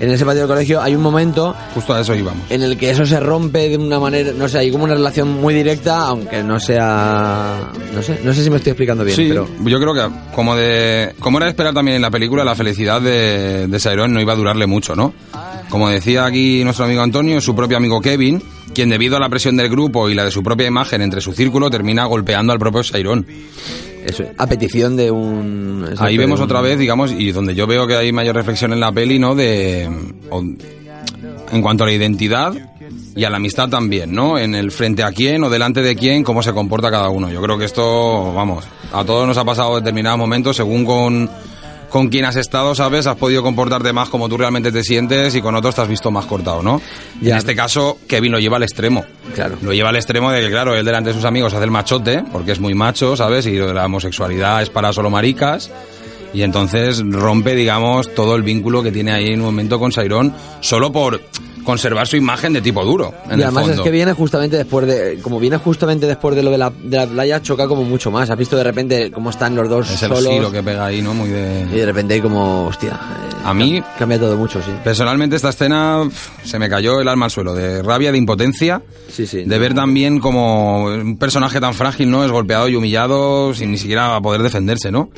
en 0.01 0.11
ese 0.11 0.25
patio 0.25 0.41
del 0.41 0.49
colegio 0.49 0.81
hay 0.83 0.95
un 0.95 1.03
momento 1.03 1.55
Justo 1.75 1.95
a 1.95 2.01
eso 2.01 2.15
íbamos. 2.15 2.51
en 2.51 2.63
el 2.63 2.77
que 2.77 2.91
eso 2.91 3.05
se 3.07 3.21
rompe 3.21 3.69
de 3.69 3.77
una 3.77 4.01
manera, 4.01 4.33
no 4.33 4.49
sé, 4.49 4.59
hay 4.59 4.71
como 4.71 4.85
una 4.85 4.95
relación 4.95 5.29
muy 5.41 5.55
directa, 5.55 6.07
aunque 6.07 6.43
no 6.43 6.59
sea, 6.59 7.71
no 7.95 8.03
sé, 8.03 8.21
no 8.25 8.33
sé 8.33 8.43
si 8.43 8.51
me 8.51 8.57
estoy 8.57 8.71
explicando 8.71 9.05
bien, 9.05 9.15
sí, 9.17 9.27
pero 9.29 9.47
yo 9.65 9.79
creo 9.79 9.95
que 9.95 10.15
como 10.35 10.57
de 10.57 11.15
como 11.21 11.39
era 11.39 11.47
de 11.47 11.51
esperar 11.51 11.75
también 11.75 11.97
en 11.97 12.03
la 12.03 12.11
película, 12.11 12.45
la 12.45 12.55
felicidad 12.55 13.01
de, 13.01 13.67
de 13.69 13.79
Sairón 13.79 14.13
no 14.13 14.21
iba 14.21 14.33
a 14.33 14.37
durarle 14.37 14.67
mucho, 14.67 14.97
¿no? 14.97 15.13
Como 15.69 15.89
decía 15.89 16.25
aquí 16.25 16.65
nuestro 16.65 16.87
amigo 16.87 17.03
Antonio, 17.03 17.41
su 17.41 17.55
propio 17.55 17.77
amigo 17.77 18.01
Kevin, 18.01 18.43
quien 18.75 18.89
debido 18.89 19.17
a 19.17 19.21
la 19.21 19.29
presión 19.29 19.57
del 19.57 19.69
grupo 19.69 20.09
y 20.09 20.15
la 20.15 20.25
de 20.25 20.31
su 20.33 20.43
propia 20.43 20.67
imagen 20.67 21.01
entre 21.03 21.21
su 21.21 21.33
círculo 21.33 21.71
termina 21.71 22.07
golpeando 22.07 22.53
al 22.53 22.59
propio 22.59 22.83
Sairón. 22.83 23.25
Eso, 24.05 24.25
a 24.39 24.47
petición 24.47 24.97
de 24.97 25.11
un... 25.11 25.87
Ahí 25.99 26.17
vemos 26.17 26.41
un- 26.41 26.45
otra 26.47 26.61
vez, 26.61 26.79
digamos, 26.79 27.13
y 27.13 27.33
donde 27.33 27.55
yo 27.55 27.67
veo 27.67 27.87
que 27.87 27.97
hay 27.97 28.13
mayor 28.13 28.35
reflexión 28.35 28.73
en 28.73 28.81
la 28.81 28.91
peli, 28.93 29.19
¿no? 29.19 29.35
De 29.35 29.89
o- 30.31 30.43
en 31.53 31.63
cuanto 31.63 31.85
a 31.85 31.87
la 31.89 31.93
identidad 31.93 32.55
y 33.17 33.25
a 33.25 33.31
la 33.31 33.37
amistad 33.39 33.69
también, 33.69 34.13
¿no? 34.13 34.39
En 34.39 34.55
el 34.55 34.71
frente 34.71 35.03
a 35.03 35.11
quién 35.13 35.43
o 35.45 35.51
delante 35.51 35.83
de 35.83 35.97
quién, 35.97 36.23
cómo 36.23 36.43
se 36.43 36.53
comporta 36.53 36.91
cada 36.91 37.09
uno. 37.11 37.29
Yo 37.31 37.43
creo 37.43 37.59
que 37.59 37.65
esto, 37.65 38.33
vamos, 38.33 38.65
a 38.93 39.05
todos 39.05 39.27
nos 39.27 39.37
ha 39.37 39.45
pasado 39.45 39.77
en 39.77 39.85
determinados 39.85 40.19
momentos, 40.19 40.57
según 40.57 40.85
con 40.85 41.29
con 41.91 42.09
quién 42.09 42.25
has 42.25 42.37
estado, 42.37 42.75
¿sabes? 42.75 43.07
Has 43.07 43.17
podido 43.17 43.43
comportarte 43.43 43.93
más 43.93 44.09
como 44.09 44.29
tú 44.29 44.39
realmente 44.39 44.73
te 44.73 44.83
sientes 44.83 45.35
y 45.35 45.43
con 45.43 45.55
otros 45.55 45.75
te 45.75 45.83
has 45.83 45.89
visto 45.89 46.11
más 46.11 46.25
cortado, 46.25 46.63
¿no? 46.63 46.81
Ya. 47.21 47.33
En 47.33 47.39
este 47.39 47.55
caso, 47.55 47.99
Kevin 48.09 48.33
lo 48.33 48.39
lleva 48.39 48.57
al 48.57 48.63
extremo. 48.63 49.05
Claro. 49.35 49.59
Lo 49.61 49.73
lleva 49.73 49.91
al 49.91 49.97
extremo 49.97 50.31
de 50.31 50.41
que, 50.41 50.51
claro, 50.51 50.75
él 50.75 50.85
delante 50.85 51.11
de 51.11 51.15
sus 51.15 51.25
amigos 51.25 51.53
hace 51.53 51.65
el 51.65 51.71
machote, 51.71 52.25
porque 52.33 52.53
es 52.53 52.61
muy 52.61 52.75
macho, 52.75 53.17
¿sabes? 53.17 53.47
Y 53.47 53.57
lo 53.57 53.67
de 53.67 53.75
la 53.75 53.87
homosexualidad 53.87 54.63
es 54.63 54.71
para 54.71 54.93
solo 54.93 55.11
maricas. 55.11 55.71
Y 56.33 56.43
entonces 56.43 57.03
rompe, 57.05 57.57
digamos, 57.57 58.15
todo 58.15 58.37
el 58.37 58.43
vínculo 58.43 58.83
que 58.83 58.93
tiene 58.93 59.13
ahí 59.13 59.27
en 59.29 59.41
un 59.41 59.47
momento 59.47 59.81
con 59.81 59.91
Sairón, 59.91 60.33
solo 60.61 60.93
por, 60.93 61.21
conservar 61.65 62.07
su 62.07 62.17
imagen 62.17 62.53
de 62.53 62.61
tipo 62.63 62.85
duro. 62.85 63.13
En 63.27 63.31
y 63.33 63.35
el 63.35 63.43
además 63.45 63.65
fondo. 63.65 63.77
es 63.77 63.81
que 63.85 63.91
viene 63.91 64.13
justamente 64.13 64.57
después 64.57 64.87
de. 64.87 65.19
Como 65.23 65.39
viene 65.41 65.57
justamente 65.59 66.07
después 66.07 66.35
de 66.37 66.43
lo 66.43 66.51
de 66.51 66.59
la, 66.59 66.71
de 66.71 66.97
la 66.97 67.07
playa, 67.07 67.43
choca 67.43 67.67
como 67.69 67.85
mucho 67.85 68.11
más. 68.11 68.31
Has 68.31 68.39
visto 68.39 68.57
de 68.57 68.65
repente 68.65 69.11
cómo 69.11 69.31
están 69.31 69.55
los 69.55 69.69
dos 69.69 69.91
Es 69.91 70.03
el 70.03 70.09
solos. 70.11 70.33
giro 70.33 70.51
que 70.53 70.63
pega 70.63 70.87
ahí, 70.87 71.03
¿no? 71.03 71.15
Muy 71.15 71.29
de... 71.29 71.67
Y 71.73 71.77
de 71.77 71.87
repente 71.87 72.15
hay 72.15 72.21
como. 72.21 72.67
Hostia. 72.67 72.91
eh, 72.93 73.35
A 73.45 73.55
mí, 73.55 73.83
Cambia 73.99 74.19
todo 74.19 74.37
mucho, 74.37 74.61
sí. 74.63 74.71
personalmente, 74.85 75.37
esta 75.37 75.51
escena 75.51 76.03
pf, 76.05 76.49
se 76.49 76.59
me 76.59 76.69
cayó 76.69 77.01
el 77.01 77.09
alma 77.09 77.27
al 77.27 77.31
suelo, 77.31 77.55
de 77.55 77.83
rabia, 77.83 78.13
de 78.13 78.19
impotencia, 78.19 78.83
Sí, 79.09 79.27
sí. 79.27 79.45
de 79.45 79.59
ver 79.59 79.75
también 79.75 80.21
como 80.21 80.85
un 80.85 81.17
personaje 81.19 81.61
tan 81.61 81.75
frágil, 81.75 82.11
¿no? 82.11 82.25
Es 82.25 82.31
golpeado 82.31 82.69
y 82.69 82.77
humillado 82.77 83.55
sin 83.55 83.71
ni 83.71 83.79
siquiera 83.79 84.21
poder 84.21 84.43
defenderse, 84.43 84.91
¿no? 84.91 85.11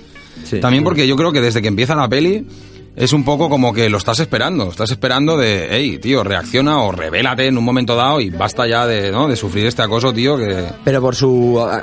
Sí. 0.45 0.61
También 0.61 0.83
porque 0.85 1.07
yo 1.07 1.15
creo 1.17 1.31
que 1.33 1.41
desde 1.41 1.63
que 1.63 1.69
empieza 1.69 1.95
la 1.95 2.09
peli 2.09 2.47
es 2.95 3.13
un 3.13 3.25
poco 3.25 3.49
como 3.49 3.73
que 3.73 3.89
lo 3.89 3.99
estás 3.99 4.21
esperando, 4.21 4.69
estás 4.71 4.91
esperando 4.91 5.37
de, 5.37 5.69
hey, 5.71 5.99
tío, 5.99 6.23
reacciona 6.25 6.79
o 6.83 6.93
revélate 6.93 7.47
en 7.47 7.57
un 7.59 7.65
momento 7.65 7.97
dado 7.97 8.21
y 8.21 8.31
basta 8.31 8.67
ya 8.67 8.87
de, 8.87 9.11
¿no? 9.11 9.29
de 9.29 9.37
sufrir 9.37 9.67
este 9.67 9.83
acoso, 9.83 10.13
tío, 10.13 10.37
que... 10.37 10.65
Pero 10.85 11.01
por 11.01 11.15
su. 11.15 11.59
ah, 11.61 11.83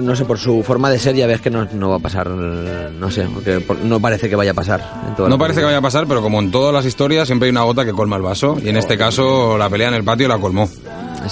No 0.00 0.14
sé, 0.16 0.24
por 0.24 0.38
su 0.38 0.62
forma 0.62 0.90
de 0.90 0.98
ser 0.98 1.14
ya 1.16 1.26
ves 1.26 1.40
que 1.40 1.50
no, 1.50 1.66
no 1.72 1.90
va 1.90 1.96
a 1.96 2.00
pasar. 2.00 2.28
No 2.28 3.10
sé, 3.10 3.26
porque 3.32 3.60
por- 3.60 3.78
no 3.80 4.00
parece 4.00 4.28
que 4.28 4.36
vaya 4.36 4.50
a 4.52 4.54
pasar. 4.54 4.80
En 5.18 5.28
No 5.28 5.38
parece 5.38 5.60
que 5.60 5.66
vaya 5.66 5.78
a 5.78 5.82
pasar, 5.82 6.06
pero 6.06 6.22
como 6.22 6.40
en 6.40 6.50
todas 6.50 6.72
las 6.72 6.84
historias 6.86 7.26
siempre 7.28 7.46
hay 7.46 7.50
una 7.50 7.62
gota 7.62 7.84
que 7.84 7.92
colma 7.92 8.16
el 8.16 8.22
vaso 8.22 8.56
y 8.62 8.68
en 8.68 8.76
este 8.76 8.96
caso 8.98 9.56
la 9.58 9.68
pelea 9.68 9.88
en 9.88 9.94
el 9.94 10.04
patio 10.04 10.28
la 10.28 10.38
colmó. 10.38 10.68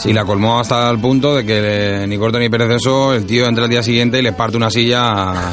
Y 0.04 0.12
la 0.12 0.24
colmó 0.24 0.58
hasta 0.60 0.90
el 0.90 0.98
punto 0.98 1.34
de 1.36 1.46
que 1.46 2.02
eh, 2.02 2.06
ni 2.06 2.18
corto 2.18 2.38
ni 2.38 2.48
perezoso 2.50 3.14
el 3.14 3.24
tío 3.24 3.46
entra 3.46 3.64
al 3.64 3.70
día 3.70 3.82
siguiente 3.82 4.18
y 4.18 4.22
le 4.22 4.32
parte 4.32 4.56
una 4.56 4.70
silla 4.70 5.30
a- 5.32 5.52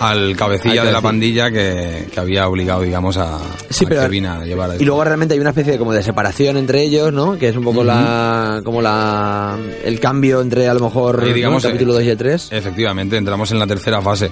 al 0.00 0.36
cabecilla 0.36 0.84
de 0.84 0.92
la 0.92 1.00
pandilla 1.00 1.50
que, 1.50 2.06
que 2.12 2.20
había 2.20 2.48
obligado, 2.48 2.82
digamos, 2.82 3.16
a, 3.16 3.38
Sí, 3.70 3.84
a 3.84 3.88
pero- 3.88 4.02
a 4.02 4.44
llevar 4.44 4.70
a 4.72 4.76
Y 4.76 4.84
luego 4.84 5.02
realmente 5.04 5.34
hay 5.34 5.40
una 5.40 5.50
especie 5.50 5.72
de 5.72 5.78
como 5.78 5.92
de 5.92 6.02
separación 6.02 6.56
entre 6.56 6.82
ellos, 6.82 7.12
¿no? 7.12 7.38
Que 7.38 7.48
es 7.48 7.56
un 7.56 7.64
poco 7.64 7.82
la 7.84 8.60
como 8.64 8.82
la 8.82 9.58
el 9.84 9.98
cambio 10.00 10.40
entre 10.40 10.68
a 10.68 10.74
lo 10.74 10.80
mejor 10.80 11.20
Ahí, 11.22 11.28
¿no? 11.30 11.34
digamos, 11.34 11.64
el 11.64 11.70
capítulo 11.72 11.92
eh, 11.94 11.96
2 11.96 12.04
y 12.04 12.10
el 12.10 12.16
3. 12.16 12.48
Efectivamente, 12.52 13.16
entramos 13.16 13.50
en 13.52 13.58
la 13.58 13.66
tercera 13.66 14.00
fase. 14.02 14.30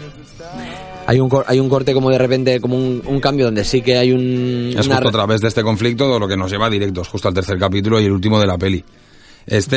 Hay 1.06 1.20
un 1.20 1.30
hay 1.46 1.60
un 1.60 1.68
corte 1.68 1.92
como 1.92 2.10
de 2.10 2.16
repente 2.18 2.60
como 2.60 2.76
un, 2.76 3.02
un 3.06 3.20
cambio 3.20 3.44
donde 3.46 3.62
sí 3.64 3.82
que 3.82 3.98
hay 3.98 4.12
un 4.12 4.70
Es 4.78 4.86
una 4.86 4.96
justo 4.96 5.08
a 5.08 5.12
través 5.12 5.40
de 5.42 5.48
este 5.48 5.62
conflicto 5.62 6.18
lo 6.18 6.26
que 6.26 6.36
nos 6.36 6.50
lleva 6.50 6.70
directos, 6.70 7.08
justo 7.08 7.28
al 7.28 7.34
tercer 7.34 7.58
capítulo 7.58 8.00
y 8.00 8.06
el 8.06 8.12
último 8.12 8.40
de 8.40 8.46
la 8.46 8.56
peli. 8.56 8.82
Este, 9.46 9.76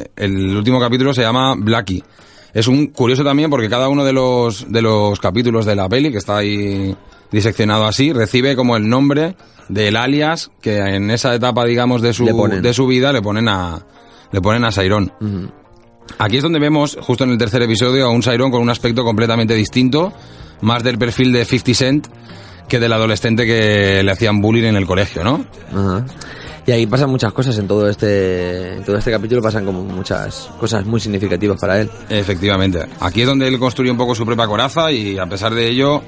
eh, 0.00 0.10
el 0.16 0.56
último 0.56 0.78
capítulo 0.78 1.12
se 1.12 1.22
llama 1.22 1.54
Blackie. 1.58 2.02
Es 2.54 2.68
un 2.68 2.88
curioso 2.88 3.24
también 3.24 3.50
porque 3.50 3.68
cada 3.68 3.88
uno 3.88 4.04
de 4.04 4.12
los, 4.12 4.70
de 4.70 4.82
los 4.82 5.18
capítulos 5.20 5.64
de 5.64 5.74
la 5.74 5.88
peli, 5.88 6.10
que 6.10 6.18
está 6.18 6.38
ahí 6.38 6.94
diseccionado 7.30 7.86
así, 7.86 8.12
recibe 8.12 8.54
como 8.56 8.76
el 8.76 8.88
nombre 8.88 9.36
del 9.68 9.96
alias 9.96 10.50
que 10.60 10.78
en 10.78 11.10
esa 11.10 11.34
etapa, 11.34 11.64
digamos, 11.64 12.02
de 12.02 12.12
su, 12.12 12.26
de 12.26 12.74
su 12.74 12.86
vida 12.86 13.12
le 13.12 13.22
ponen 13.22 13.48
a, 13.48 13.86
le 14.30 14.40
ponen 14.40 14.64
a 14.64 14.72
Sairon. 14.72 15.12
Aquí 16.18 16.36
es 16.36 16.42
donde 16.42 16.58
vemos, 16.58 16.98
justo 17.00 17.24
en 17.24 17.30
el 17.30 17.38
tercer 17.38 17.62
episodio, 17.62 18.04
a 18.04 18.10
un 18.10 18.22
Sairon 18.22 18.50
con 18.50 18.60
un 18.60 18.68
aspecto 18.68 19.02
completamente 19.02 19.54
distinto, 19.54 20.12
más 20.60 20.82
del 20.82 20.98
perfil 20.98 21.32
de 21.32 21.44
50 21.44 21.74
Cent 21.74 22.06
que 22.68 22.78
del 22.78 22.92
adolescente 22.92 23.44
que 23.46 24.02
le 24.02 24.12
hacían 24.12 24.40
bullying 24.40 24.64
en 24.64 24.76
el 24.76 24.86
colegio, 24.86 25.24
¿no? 25.24 25.44
Ajá. 25.74 26.04
Y 26.66 26.70
ahí 26.70 26.86
pasan 26.86 27.10
muchas 27.10 27.32
cosas 27.32 27.58
en 27.58 27.66
todo 27.66 27.88
este 27.88 28.74
en 28.74 28.84
todo 28.84 28.96
este 28.96 29.10
capítulo 29.10 29.42
pasan 29.42 29.64
como 29.64 29.82
muchas 29.82 30.48
cosas 30.60 30.86
muy 30.86 31.00
significativas 31.00 31.58
para 31.60 31.80
él. 31.80 31.90
Efectivamente. 32.08 32.86
Aquí 33.00 33.22
es 33.22 33.26
donde 33.26 33.48
él 33.48 33.58
construye 33.58 33.90
un 33.90 33.96
poco 33.96 34.14
su 34.14 34.24
propia 34.24 34.46
coraza 34.46 34.92
y 34.92 35.18
a 35.18 35.26
pesar 35.26 35.54
de 35.54 35.68
ello, 35.68 36.02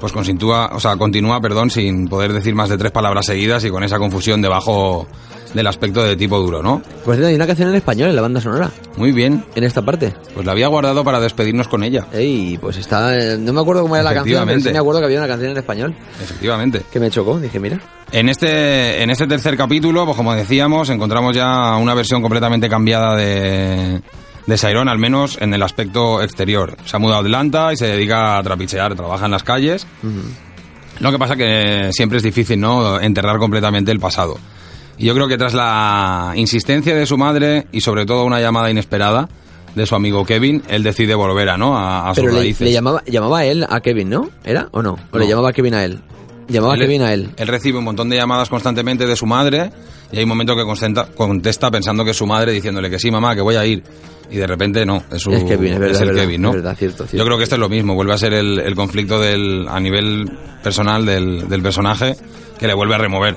pues 0.00 0.12
continúa, 0.12 0.70
o 0.72 0.80
sea, 0.80 0.96
continúa, 0.96 1.40
perdón, 1.40 1.70
sin 1.70 2.08
poder 2.08 2.32
decir 2.32 2.54
más 2.54 2.68
de 2.68 2.78
tres 2.78 2.92
palabras 2.92 3.26
seguidas 3.26 3.64
y 3.64 3.70
con 3.70 3.82
esa 3.82 3.98
confusión 3.98 4.40
debajo 4.40 5.06
del 5.54 5.66
aspecto 5.66 6.02
de 6.02 6.16
tipo 6.16 6.38
duro, 6.38 6.62
¿no? 6.62 6.82
Pues 7.04 7.18
hay 7.20 7.34
una 7.34 7.46
canción 7.46 7.70
en 7.70 7.76
español 7.76 8.10
en 8.10 8.16
la 8.16 8.22
banda 8.22 8.40
sonora. 8.40 8.70
Muy 8.96 9.12
bien. 9.12 9.44
En 9.54 9.64
esta 9.64 9.82
parte. 9.82 10.14
Pues 10.34 10.44
la 10.44 10.52
había 10.52 10.68
guardado 10.68 11.04
para 11.04 11.20
despedirnos 11.20 11.68
con 11.68 11.82
ella. 11.82 12.06
Ey, 12.12 12.58
pues 12.60 12.76
está 12.76 13.36
no 13.38 13.52
me 13.52 13.60
acuerdo 13.60 13.82
cómo 13.82 13.96
era 13.96 14.04
la 14.04 14.14
canción, 14.14 14.44
pero 14.46 14.60
sí 14.60 14.70
me 14.70 14.78
acuerdo 14.78 15.00
que 15.00 15.06
había 15.06 15.18
una 15.18 15.28
canción 15.28 15.52
en 15.52 15.56
español 15.56 15.94
Efectivamente. 16.22 16.82
que 16.90 17.00
me 17.00 17.10
chocó, 17.10 17.38
dije, 17.38 17.58
mira. 17.58 17.80
En 18.12 18.28
este, 18.28 19.02
en 19.02 19.10
este 19.10 19.26
tercer 19.26 19.56
capítulo, 19.56 20.04
pues 20.04 20.16
como 20.16 20.34
decíamos, 20.34 20.88
encontramos 20.90 21.34
ya 21.34 21.76
una 21.76 21.94
versión 21.94 22.22
completamente 22.22 22.68
cambiada 22.68 23.16
de, 23.16 24.00
de 24.48 24.56
Sairon, 24.56 24.88
al 24.88 24.96
menos 24.98 25.36
en 25.42 25.52
el 25.52 25.62
aspecto 25.62 26.22
exterior. 26.22 26.76
Se 26.86 26.96
ha 26.96 26.98
mudado 26.98 27.20
a 27.20 27.22
Atlanta 27.24 27.70
y 27.72 27.76
se 27.76 27.86
dedica 27.86 28.38
a 28.38 28.42
trapichear, 28.42 28.94
trabaja 28.94 29.26
en 29.26 29.30
las 29.30 29.42
calles. 29.42 29.86
Lo 31.00 31.12
que 31.12 31.18
pasa 31.18 31.36
que 31.36 31.90
siempre 31.92 32.16
es 32.16 32.24
difícil, 32.24 32.58
¿no? 32.58 32.98
Enterrar 32.98 33.38
completamente 33.38 33.92
el 33.92 34.00
pasado. 34.00 34.38
Y 34.96 35.04
yo 35.04 35.14
creo 35.14 35.28
que 35.28 35.36
tras 35.36 35.52
la 35.52 36.32
insistencia 36.34 36.96
de 36.96 37.04
su 37.04 37.18
madre 37.18 37.66
y 37.72 37.82
sobre 37.82 38.06
todo 38.06 38.24
una 38.24 38.40
llamada 38.40 38.70
inesperada 38.70 39.28
de 39.74 39.84
su 39.86 39.94
amigo 39.94 40.24
Kevin, 40.24 40.62
él 40.68 40.82
decide 40.82 41.14
volver 41.14 41.50
a, 41.50 41.58
¿no? 41.58 41.76
a, 41.78 42.08
a 42.08 42.14
sus 42.14 42.24
le, 42.24 42.32
raíces. 42.32 42.62
le 42.62 42.72
llamaba 42.72 43.02
llamaba 43.04 43.40
a 43.40 43.44
él 43.44 43.66
a 43.68 43.80
Kevin, 43.80 44.08
¿no? 44.08 44.30
¿Era 44.44 44.68
o 44.72 44.82
no? 44.82 44.92
¿O 44.94 44.98
No. 45.12 45.18
le 45.18 45.28
llamaba 45.28 45.50
a 45.50 45.52
Kevin 45.52 45.74
a 45.74 45.84
él? 45.84 46.00
Llamaba 46.48 46.74
a 46.74 46.78
Kevin 46.78 47.02
a 47.02 47.12
él. 47.12 47.30
Él 47.36 47.46
recibe 47.48 47.76
un 47.78 47.84
montón 47.84 48.08
de 48.08 48.16
llamadas 48.16 48.48
constantemente 48.48 49.06
de 49.06 49.14
su 49.14 49.26
madre 49.26 49.70
y 50.10 50.16
hay 50.16 50.22
un 50.22 50.28
momento 50.30 50.56
que 50.56 50.64
contesta, 50.64 51.06
contesta 51.14 51.70
pensando 51.70 52.02
que 52.04 52.12
es 52.12 52.16
su 52.16 52.26
madre 52.26 52.50
diciéndole 52.52 52.88
que 52.88 52.98
sí, 52.98 53.10
mamá, 53.10 53.34
que 53.36 53.42
voy 53.42 53.54
a 53.56 53.66
ir. 53.66 53.84
Y 54.30 54.36
de 54.36 54.46
repente 54.46 54.84
no, 54.84 55.02
es, 55.10 55.22
su, 55.22 55.30
Es 55.30 55.44
Kevin, 55.44 55.72
es 55.74 55.78
verdad, 55.78 56.02
el 56.02 56.08
verdad, 56.08 56.22
Kevin, 56.22 56.42
¿no? 56.42 56.48
es 56.50 56.54
verdad, 56.56 56.76
cierto, 56.76 56.96
cierto. 57.06 57.16
Yo 57.16 57.24
creo 57.24 57.36
que 57.38 57.44
esto 57.44 57.54
es 57.54 57.60
lo 57.60 57.68
mismo, 57.68 57.94
vuelve 57.94 58.12
a 58.12 58.18
ser 58.18 58.34
el, 58.34 58.58
el 58.58 58.74
conflicto 58.74 59.18
del, 59.20 59.66
a 59.68 59.80
nivel 59.80 60.30
personal 60.62 61.06
del, 61.06 61.48
del 61.48 61.62
personaje 61.62 62.14
que 62.58 62.66
le 62.66 62.74
vuelve 62.74 62.94
a 62.94 62.98
remover. 62.98 63.36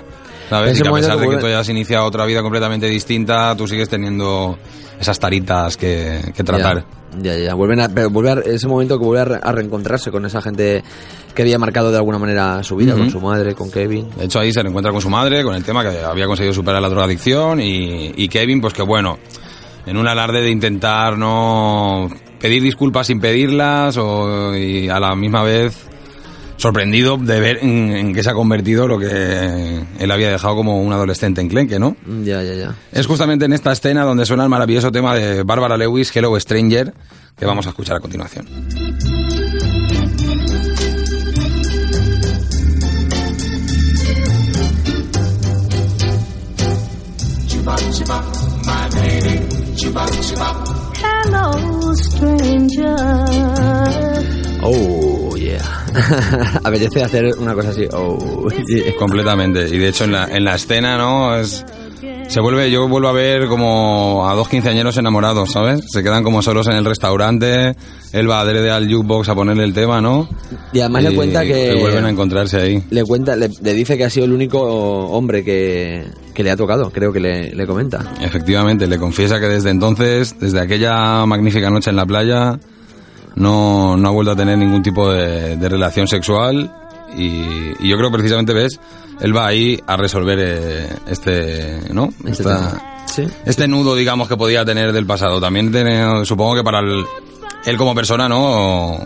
¿Sabes? 0.50 0.78
Y 0.78 0.82
que 0.82 0.90
a 0.90 0.92
pesar 0.92 1.18
de 1.18 1.30
que 1.30 1.38
tú 1.38 1.46
hayas 1.46 1.70
iniciado 1.70 2.06
otra 2.06 2.26
vida 2.26 2.42
completamente 2.42 2.88
distinta, 2.88 3.56
tú 3.56 3.68
sigues 3.70 3.88
teniendo 3.88 4.58
esas 5.00 5.18
taritas 5.18 5.78
que, 5.78 6.20
que 6.36 6.44
tratar. 6.44 6.84
Ya, 7.22 7.34
ya, 7.36 7.40
ya. 7.40 7.54
Vuelven 7.54 7.80
a, 7.80 7.88
pero 7.90 8.10
a- 8.30 8.42
ese 8.42 8.68
momento 8.68 9.00
que 9.00 9.06
vuelve 9.06 9.22
a, 9.22 9.26
re- 9.26 9.40
a 9.42 9.52
reencontrarse 9.54 10.12
con 10.12 10.26
esa 10.26 10.42
gente 10.42 10.84
que 11.34 11.42
había 11.44 11.58
marcado 11.58 11.90
de 11.92 11.98
alguna 11.98 12.18
manera 12.20 12.62
su 12.64 12.76
vida, 12.76 12.96
con 12.96 13.10
su 13.10 13.22
madre, 13.22 13.56
con 13.56 13.72
Kevin. 13.72 14.10
De 14.18 14.26
hecho, 14.26 14.40
ahí 14.42 14.52
se 14.52 14.62
reencuentra 14.62 14.92
con 14.92 15.02
su 15.02 15.10
madre, 15.10 15.42
con 15.42 15.56
el 15.56 15.64
tema 15.64 15.90
que 15.90 15.98
había 16.00 16.26
conseguido 16.26 16.54
superar 16.54 16.82
la 16.82 16.90
drogadicción 16.90 17.62
y, 17.62 18.12
y 18.18 18.28
Kevin, 18.28 18.60
pues 18.60 18.74
que 18.74 18.82
bueno, 18.82 19.20
en 19.86 19.98
un 19.98 20.08
alarde 20.08 20.41
de 20.41 20.49
intentar 20.49 21.18
no 21.18 22.10
pedir 22.40 22.64
disculpas 22.64 23.08
sin 23.08 23.20
pedirlas 23.20 23.98
o, 23.98 24.56
y 24.56 24.90
a 24.90 24.99
la 24.99 25.16
misma 25.16 25.44
vez 25.44 25.88
sorprendido 26.58 27.18
de 27.18 27.40
ver 27.40 27.60
en, 27.64 27.91
en 27.91 28.14
qué 28.14 28.22
se 28.22 28.30
ha 28.30 28.34
convertido 28.34 28.88
lo 28.88 28.99
que 28.99 29.82
él 29.99 30.12
había 30.12 30.30
dejado 30.30 30.56
como 30.56 30.80
un 30.82 30.94
adolescente 30.94 31.41
enclenque, 31.41 31.80
¿no? 31.80 31.95
Ya, 32.24 32.44
ya, 32.44 32.53
ya. 32.53 32.76
Es 32.91 33.08
justamente 33.08 33.45
en 33.45 33.53
esta 33.53 33.72
escena 33.72 34.03
donde 34.03 34.26
suena 34.26 34.44
el 34.44 34.49
maravilloso 34.49 34.91
tema 34.91 35.16
de 35.16 35.44
Bárbara 35.44 35.76
Lewis, 35.78 36.16
Hello 36.16 36.40
Stranger, 36.40 36.94
que 37.38 37.45
vamos 37.45 37.66
a 37.66 37.70
escuchar 37.70 37.98
a 37.98 37.99
continuación. 37.99 38.45
Hello, 49.94 51.94
stranger. 51.96 52.96
Oh, 54.64 55.36
yeah. 55.36 55.60
Apetece 56.64 57.04
hacer 57.04 57.26
una 57.38 57.54
cosa 57.54 57.70
así. 57.70 57.88
Oh, 57.92 58.50
yeah. 58.50 58.96
Completamente. 58.98 59.68
Y 59.68 59.78
de 59.78 59.90
hecho 59.90 60.06
en 60.06 60.14
la, 60.14 60.26
en 60.26 60.46
la 60.46 60.56
escena, 60.56 60.98
¿no? 60.98 61.38
Es, 61.38 61.66
se 62.32 62.40
vuelve, 62.40 62.72
yo 62.72 62.88
vuelvo 62.88 63.10
a 63.10 63.12
ver 63.12 63.48
como 63.48 64.28
a 64.30 64.34
dos 64.36 64.48
quinceañeros 64.48 64.98
enamorados, 64.98 65.52
¿sabes? 65.52 65.82
Se 65.91 66.02
quedan 66.02 66.24
como 66.24 66.41
solos 66.41 66.66
en 66.68 66.74
el 66.74 66.86
restaurante, 66.86 67.76
él 68.14 68.30
va 68.30 68.40
adrede 68.40 68.72
al 68.72 68.86
jukebox 68.91 69.28
a 69.30 69.36
ponerle 69.36 69.66
el 69.66 69.74
tema, 69.74 69.99
¿no? 70.02 70.30
Y 70.72 70.80
además 70.80 71.03
le 71.03 71.16
cuenta 71.16 71.44
que- 71.44 71.76
vuelven 71.80 72.06
a 72.06 72.10
encontrarse 72.10 72.58
ahí. 72.62 72.84
Le 72.90 73.03
cuenta, 73.03 73.36
le, 73.36 73.49
le 73.62 73.74
dice 73.74 73.98
que 73.98 74.06
ha 74.06 74.10
sido 74.10 74.26
el 74.26 74.32
único 74.32 74.62
hombre 74.62 75.44
que, 75.44 76.06
que 76.34 76.44
le 76.44 76.52
ha 76.52 76.56
tocado, 76.56 76.90
creo 76.91 77.12
que 77.12 77.20
le, 77.20 77.53
le 77.53 77.68
comenta. 77.68 78.14
Efectivamente, 78.22 78.88
le 78.88 78.98
confiesa 78.98 79.40
que 79.40 79.48
desde 79.48 79.70
entonces, 79.70 80.36
desde 80.40 80.62
aquella 80.62 81.26
magnífica 81.26 81.70
noche 81.70 81.90
en 81.90 81.98
la 81.98 82.06
playa, 82.06 82.58
no, 83.36 83.98
no 83.98 84.08
ha 84.08 84.12
vuelto 84.12 84.32
a 84.32 84.36
tener 84.36 84.58
ningún 84.58 84.82
tipo 84.84 85.12
de, 85.12 85.58
de 85.58 85.70
relación 85.70 86.08
sexual 86.08 86.72
y, 87.18 87.74
y 87.80 87.88
yo 87.90 87.98
creo 87.98 88.12
precisamente, 88.12 88.54
ves, 88.54 88.80
él 89.20 89.36
va 89.36 89.48
ahí 89.48 89.80
a 89.88 89.98
resolver 89.98 90.40
eh, 90.42 90.90
este, 91.08 91.80
¿no? 91.94 92.10
Este 92.26 92.44
Esta- 92.44 92.56
tema. 92.70 92.84
Sí. 93.08 93.28
este 93.46 93.68
nudo, 93.68 93.96
digamos, 93.96 94.28
que 94.30 94.38
podía 94.38 94.64
tener 94.64 94.94
del 94.94 95.06
pasado. 95.06 95.42
También 95.42 95.72
tiene- 95.72 96.24
supongo 96.26 96.56
que 96.56 96.64
para 96.64 96.80
el- 96.80 97.06
él 97.66 97.78
como 97.78 97.94
persona, 97.94 98.30
¿no? 98.30 99.00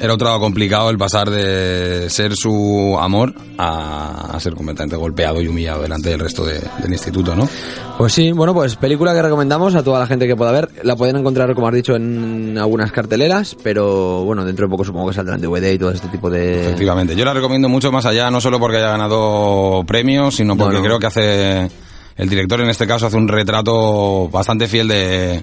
Era 0.00 0.14
otro 0.14 0.38
complicado 0.38 0.90
el 0.90 0.98
pasar 0.98 1.28
de 1.28 2.08
ser 2.08 2.36
su 2.36 2.96
amor 3.00 3.34
a, 3.58 4.30
a 4.36 4.38
ser 4.40 4.54
completamente 4.54 4.94
golpeado 4.94 5.40
y 5.42 5.48
humillado 5.48 5.82
delante 5.82 6.10
del 6.10 6.20
resto 6.20 6.44
de- 6.46 6.60
del 6.80 6.92
instituto, 6.92 7.34
¿no? 7.34 7.48
Pues 7.98 8.12
sí, 8.12 8.30
bueno, 8.30 8.54
pues 8.54 8.76
película 8.76 9.12
que 9.12 9.22
recomendamos 9.22 9.74
a 9.74 9.82
toda 9.82 9.98
la 9.98 10.06
gente 10.06 10.28
que 10.28 10.36
pueda 10.36 10.52
ver. 10.52 10.68
La 10.84 10.94
pueden 10.94 11.16
encontrar, 11.16 11.52
como 11.54 11.66
has 11.66 11.74
dicho, 11.74 11.96
en 11.96 12.56
algunas 12.56 12.92
carteleras, 12.92 13.56
pero 13.62 14.22
bueno, 14.24 14.44
dentro 14.44 14.66
de 14.66 14.70
poco 14.70 14.84
supongo 14.84 15.08
que 15.08 15.14
saldrán 15.14 15.40
DVD 15.40 15.72
y 15.72 15.78
todo 15.78 15.90
este 15.90 16.06
tipo 16.08 16.30
de... 16.30 16.60
Efectivamente. 16.66 17.16
Yo 17.16 17.24
la 17.24 17.34
recomiendo 17.34 17.68
mucho 17.68 17.90
más 17.90 18.06
allá, 18.06 18.30
no 18.30 18.40
solo 18.40 18.60
porque 18.60 18.76
haya 18.76 18.90
ganado 18.90 19.82
premios, 19.84 20.36
sino 20.36 20.56
porque 20.56 20.76
no. 20.76 20.82
creo 20.84 21.00
que 21.00 21.06
hace 21.06 21.68
el 22.16 22.28
director 22.28 22.60
en 22.60 22.70
este 22.70 22.86
caso 22.86 23.06
hace 23.06 23.16
un 23.16 23.26
retrato 23.26 24.28
bastante 24.28 24.68
fiel 24.68 24.86
de 24.88 25.42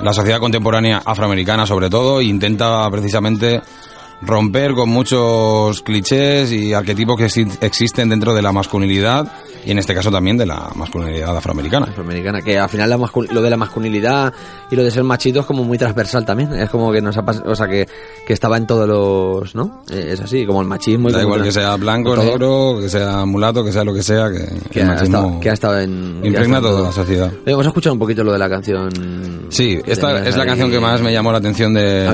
la 0.00 0.12
sociedad 0.12 0.38
contemporánea 0.38 1.02
afroamericana 1.04 1.66
sobre 1.66 1.90
todo 1.90 2.20
intenta 2.20 2.88
precisamente 2.90 3.60
romper 4.24 4.72
con 4.74 4.88
muchos 4.88 5.82
clichés 5.82 6.52
y 6.52 6.72
arquetipos 6.72 7.16
que 7.16 7.26
exi- 7.26 7.58
existen 7.60 8.08
dentro 8.08 8.34
de 8.34 8.42
la 8.42 8.52
masculinidad 8.52 9.30
y 9.64 9.70
en 9.70 9.78
este 9.78 9.94
caso 9.94 10.10
también 10.10 10.36
de 10.36 10.44
la 10.46 10.70
masculinidad 10.74 11.36
afroamericana. 11.36 11.86
Afroamericana, 11.86 12.40
que 12.40 12.58
al 12.58 12.68
final 12.68 12.90
la 12.90 12.96
lo 13.30 13.42
de 13.42 13.50
la 13.50 13.56
masculinidad 13.56 14.32
y 14.70 14.74
lo 14.76 14.82
de 14.82 14.90
ser 14.90 15.04
machito 15.04 15.40
es 15.40 15.46
como 15.46 15.62
muy 15.62 15.78
transversal 15.78 16.24
también. 16.24 16.52
Es 16.54 16.68
como 16.68 16.90
que 16.92 17.00
nos 17.00 17.16
ha 17.16 17.20
o 17.44 17.54
sea, 17.54 17.68
que, 17.68 17.86
que 18.26 18.32
estaba 18.32 18.56
en 18.56 18.66
todos 18.66 18.88
los, 18.88 19.54
¿no? 19.54 19.82
Eh, 19.90 20.10
Es 20.12 20.20
así, 20.20 20.44
como 20.46 20.62
el 20.62 20.66
machismo. 20.66 21.10
y 21.10 21.12
Da 21.12 21.22
igual 21.22 21.42
que 21.44 21.52
sea 21.52 21.76
blanco, 21.76 22.14
todo, 22.14 22.24
negro, 22.24 22.78
que 22.80 22.88
sea 22.88 23.24
mulato, 23.24 23.64
que 23.64 23.70
sea 23.72 23.84
lo 23.84 23.94
que 23.94 24.02
sea, 24.02 24.30
que, 24.30 24.48
Que 24.70 24.80
el 24.80 24.86
ha, 24.86 24.94
machismo 24.94 25.18
estado, 25.18 25.40
que 25.40 25.50
ha 25.50 25.52
estado 25.52 25.78
en... 25.80 26.20
impregna 26.24 26.60
toda 26.60 26.82
la 26.88 26.92
sociedad. 26.92 27.32
Eh, 27.46 27.50
Vamos 27.52 27.66
a 27.66 27.68
escuchar 27.68 27.92
un 27.92 27.98
poquito 28.00 28.24
lo 28.24 28.32
de 28.32 28.38
la 28.38 28.48
canción. 28.48 28.90
Sí, 29.50 29.78
esta 29.86 30.26
es 30.26 30.36
la 30.36 30.42
ahí. 30.42 30.48
canción 30.48 30.70
que 30.72 30.80
más 30.80 31.00
me 31.02 31.12
llamó 31.12 31.30
la 31.30 31.38
atención 31.38 31.72
de. 31.72 32.06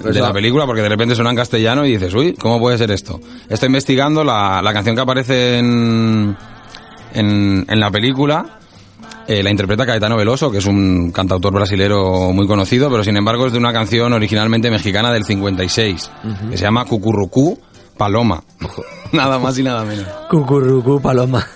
Pues 0.00 0.14
de 0.14 0.20
va. 0.22 0.28
la 0.28 0.32
película, 0.32 0.64
porque 0.66 0.80
de 0.82 0.88
repente 0.88 1.14
suena 1.14 1.30
en 1.30 1.36
castellano 1.46 1.86
y 1.86 1.92
dices, 1.92 2.12
uy, 2.14 2.34
¿cómo 2.34 2.58
puede 2.58 2.76
ser 2.78 2.90
esto? 2.90 3.20
Estoy 3.48 3.68
investigando 3.68 4.24
la, 4.24 4.60
la 4.62 4.72
canción 4.72 4.96
que 4.96 5.02
aparece 5.02 5.58
en, 5.58 6.36
en, 7.14 7.64
en 7.68 7.80
la 7.80 7.90
película. 7.90 8.58
eh, 9.28 9.42
la 9.42 9.50
interpreta 9.50 9.86
Caetano 9.86 10.16
Veloso, 10.16 10.50
que 10.50 10.58
es 10.58 10.66
un 10.66 11.10
cantautor 11.12 11.52
brasilero 11.52 12.32
muy 12.32 12.46
conocido, 12.46 12.90
pero 12.90 13.02
sin 13.04 13.16
embargo 13.16 13.46
es 13.46 13.52
de 13.52 13.58
una 13.58 13.72
canción 13.72 14.12
originalmente 14.12 14.70
mexicana 14.70 15.12
del 15.12 15.24
56, 15.24 16.10
Ujú. 16.24 16.50
que 16.50 16.56
se 16.58 16.64
llama 16.64 16.84
Cucurrucú 16.84 17.58
Paloma. 17.96 18.42
nada 19.12 19.38
más 19.38 19.58
y 19.58 19.62
nada 19.62 19.84
menos. 19.84 20.04
Cucurrucú, 20.30 21.00
paloma. 21.00 21.46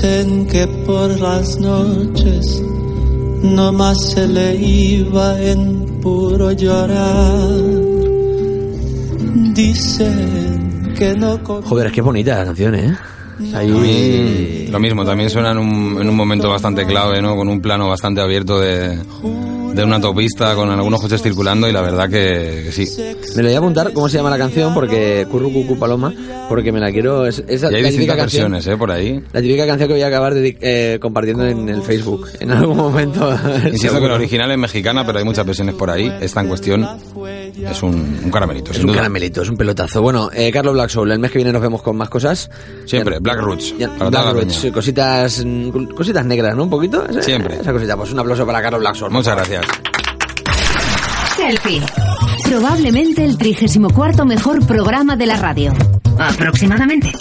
Dicen 0.00 0.46
que 0.46 0.64
por 0.86 1.10
las 1.18 1.58
noches 1.58 2.62
no 3.42 3.72
más 3.72 3.96
se 4.00 4.28
le 4.28 4.54
iba 4.54 5.42
en 5.42 6.00
puro 6.00 6.52
llorar. 6.52 7.50
Dicen 9.56 10.94
que 10.96 11.16
no 11.16 11.42
con- 11.42 11.62
Joder, 11.62 11.88
es 11.88 11.92
que 11.92 12.00
bonita 12.00 12.38
la 12.38 12.44
canción, 12.44 12.76
¿eh? 12.76 12.96
Ahí... 13.52 13.70
A 13.72 13.74
mí, 13.74 14.66
lo 14.70 14.78
mismo, 14.78 15.04
también 15.04 15.30
suena 15.30 15.50
en 15.50 15.58
un, 15.58 16.00
en 16.00 16.08
un 16.08 16.14
momento 16.14 16.48
bastante 16.48 16.86
clave, 16.86 17.20
¿no? 17.20 17.34
Con 17.34 17.48
un 17.48 17.60
plano 17.60 17.88
bastante 17.88 18.20
abierto 18.20 18.60
de, 18.60 19.00
de 19.82 19.84
una 19.86 19.96
autopista 19.96 20.54
con 20.54 20.68
algunos 20.70 21.00
coches 21.00 21.22
circulando 21.22 21.68
y 21.68 21.72
la 21.72 21.80
verdad 21.80 22.08
que, 22.08 22.62
que 22.64 22.72
sí. 22.72 22.88
Me 23.36 23.42
lo 23.42 23.48
voy 23.48 23.54
a 23.54 23.58
apuntar 23.58 23.92
cómo 23.92 24.08
se 24.08 24.16
llama 24.16 24.30
la 24.30 24.38
canción 24.38 24.74
porque 24.74 25.26
Currucucu 25.30 25.78
Paloma, 25.78 26.12
porque 26.48 26.72
me 26.72 26.80
la 26.80 26.90
quiero. 26.90 27.26
Es, 27.26 27.42
es 27.46 27.62
Y 27.62 27.66
hay 27.66 27.82
distintas 27.84 28.16
canción. 28.16 28.50
versiones, 28.52 28.66
¿eh? 28.66 28.76
Por 28.76 28.90
ahí. 28.90 29.22
La 29.32 29.40
típica 29.40 29.66
canción 29.66 29.88
que 29.88 29.94
voy 29.94 30.02
a 30.02 30.08
acabar 30.08 30.34
de- 30.34 30.58
eh, 30.60 30.98
compartiendo 31.00 31.46
en 31.46 31.68
el 31.68 31.82
Facebook 31.82 32.26
en 32.40 32.50
algún 32.50 32.76
momento. 32.76 33.32
Insisto 33.66 34.00
que 34.00 34.08
la 34.08 34.14
original 34.14 34.50
es 34.50 34.58
mexicana, 34.58 35.06
pero 35.06 35.18
hay 35.20 35.24
muchas 35.24 35.46
versiones 35.46 35.74
por 35.74 35.90
ahí. 35.90 36.12
Esta 36.20 36.40
en 36.40 36.48
cuestión 36.48 36.88
es 37.56 37.82
un, 37.82 38.20
un 38.24 38.30
caramelito, 38.30 38.70
Es 38.70 38.76
sin 38.78 38.84
un 38.86 38.88
duda. 38.92 38.96
caramelito, 38.98 39.42
es 39.42 39.48
un 39.48 39.56
pelotazo. 39.56 40.02
Bueno, 40.02 40.30
eh, 40.34 40.50
Carlos 40.50 40.74
Black 40.74 40.90
Soul, 40.90 41.12
el 41.12 41.18
mes 41.18 41.30
que 41.30 41.38
viene 41.38 41.52
nos 41.52 41.62
vemos 41.62 41.82
con 41.82 41.96
más 41.96 42.08
cosas. 42.08 42.50
Siempre, 42.84 43.18
Black 43.20 43.38
Roots. 43.40 43.74
Ya, 43.78 43.88
para 43.88 44.10
toda 44.10 44.22
Black 44.22 44.24
la 44.24 44.32
Roots, 44.40 44.56
peña. 44.58 44.72
cositas, 44.74 45.44
mm, 45.44 45.84
cositas 45.94 46.26
negras, 46.26 46.56
¿no? 46.56 46.64
Un 46.64 46.70
poquito. 46.70 47.04
Esa- 47.08 47.22
Siempre. 47.22 47.56
Esa 47.60 47.72
cosita. 47.72 47.96
Pues 47.96 48.12
un 48.12 48.18
aplauso 48.18 48.44
para 48.46 48.60
Carlos 48.62 48.80
Black 48.80 48.94
Soul. 48.96 49.10
Muchas 49.12 49.36
gracias. 49.36 49.64
Selfie. 51.36 51.82
Probablemente 52.44 53.24
el 53.24 53.38
34 53.38 54.24
mejor 54.24 54.66
programa 54.66 55.16
de 55.16 55.26
la 55.26 55.36
radio. 55.36 55.72
Aproximadamente. 56.18 57.12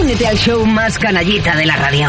Únete 0.07 0.25
al 0.25 0.37
show 0.37 0.65
más 0.65 0.97
canallita 0.97 1.53
de 1.57 1.65
la 1.65 1.75
radio. 1.75 2.07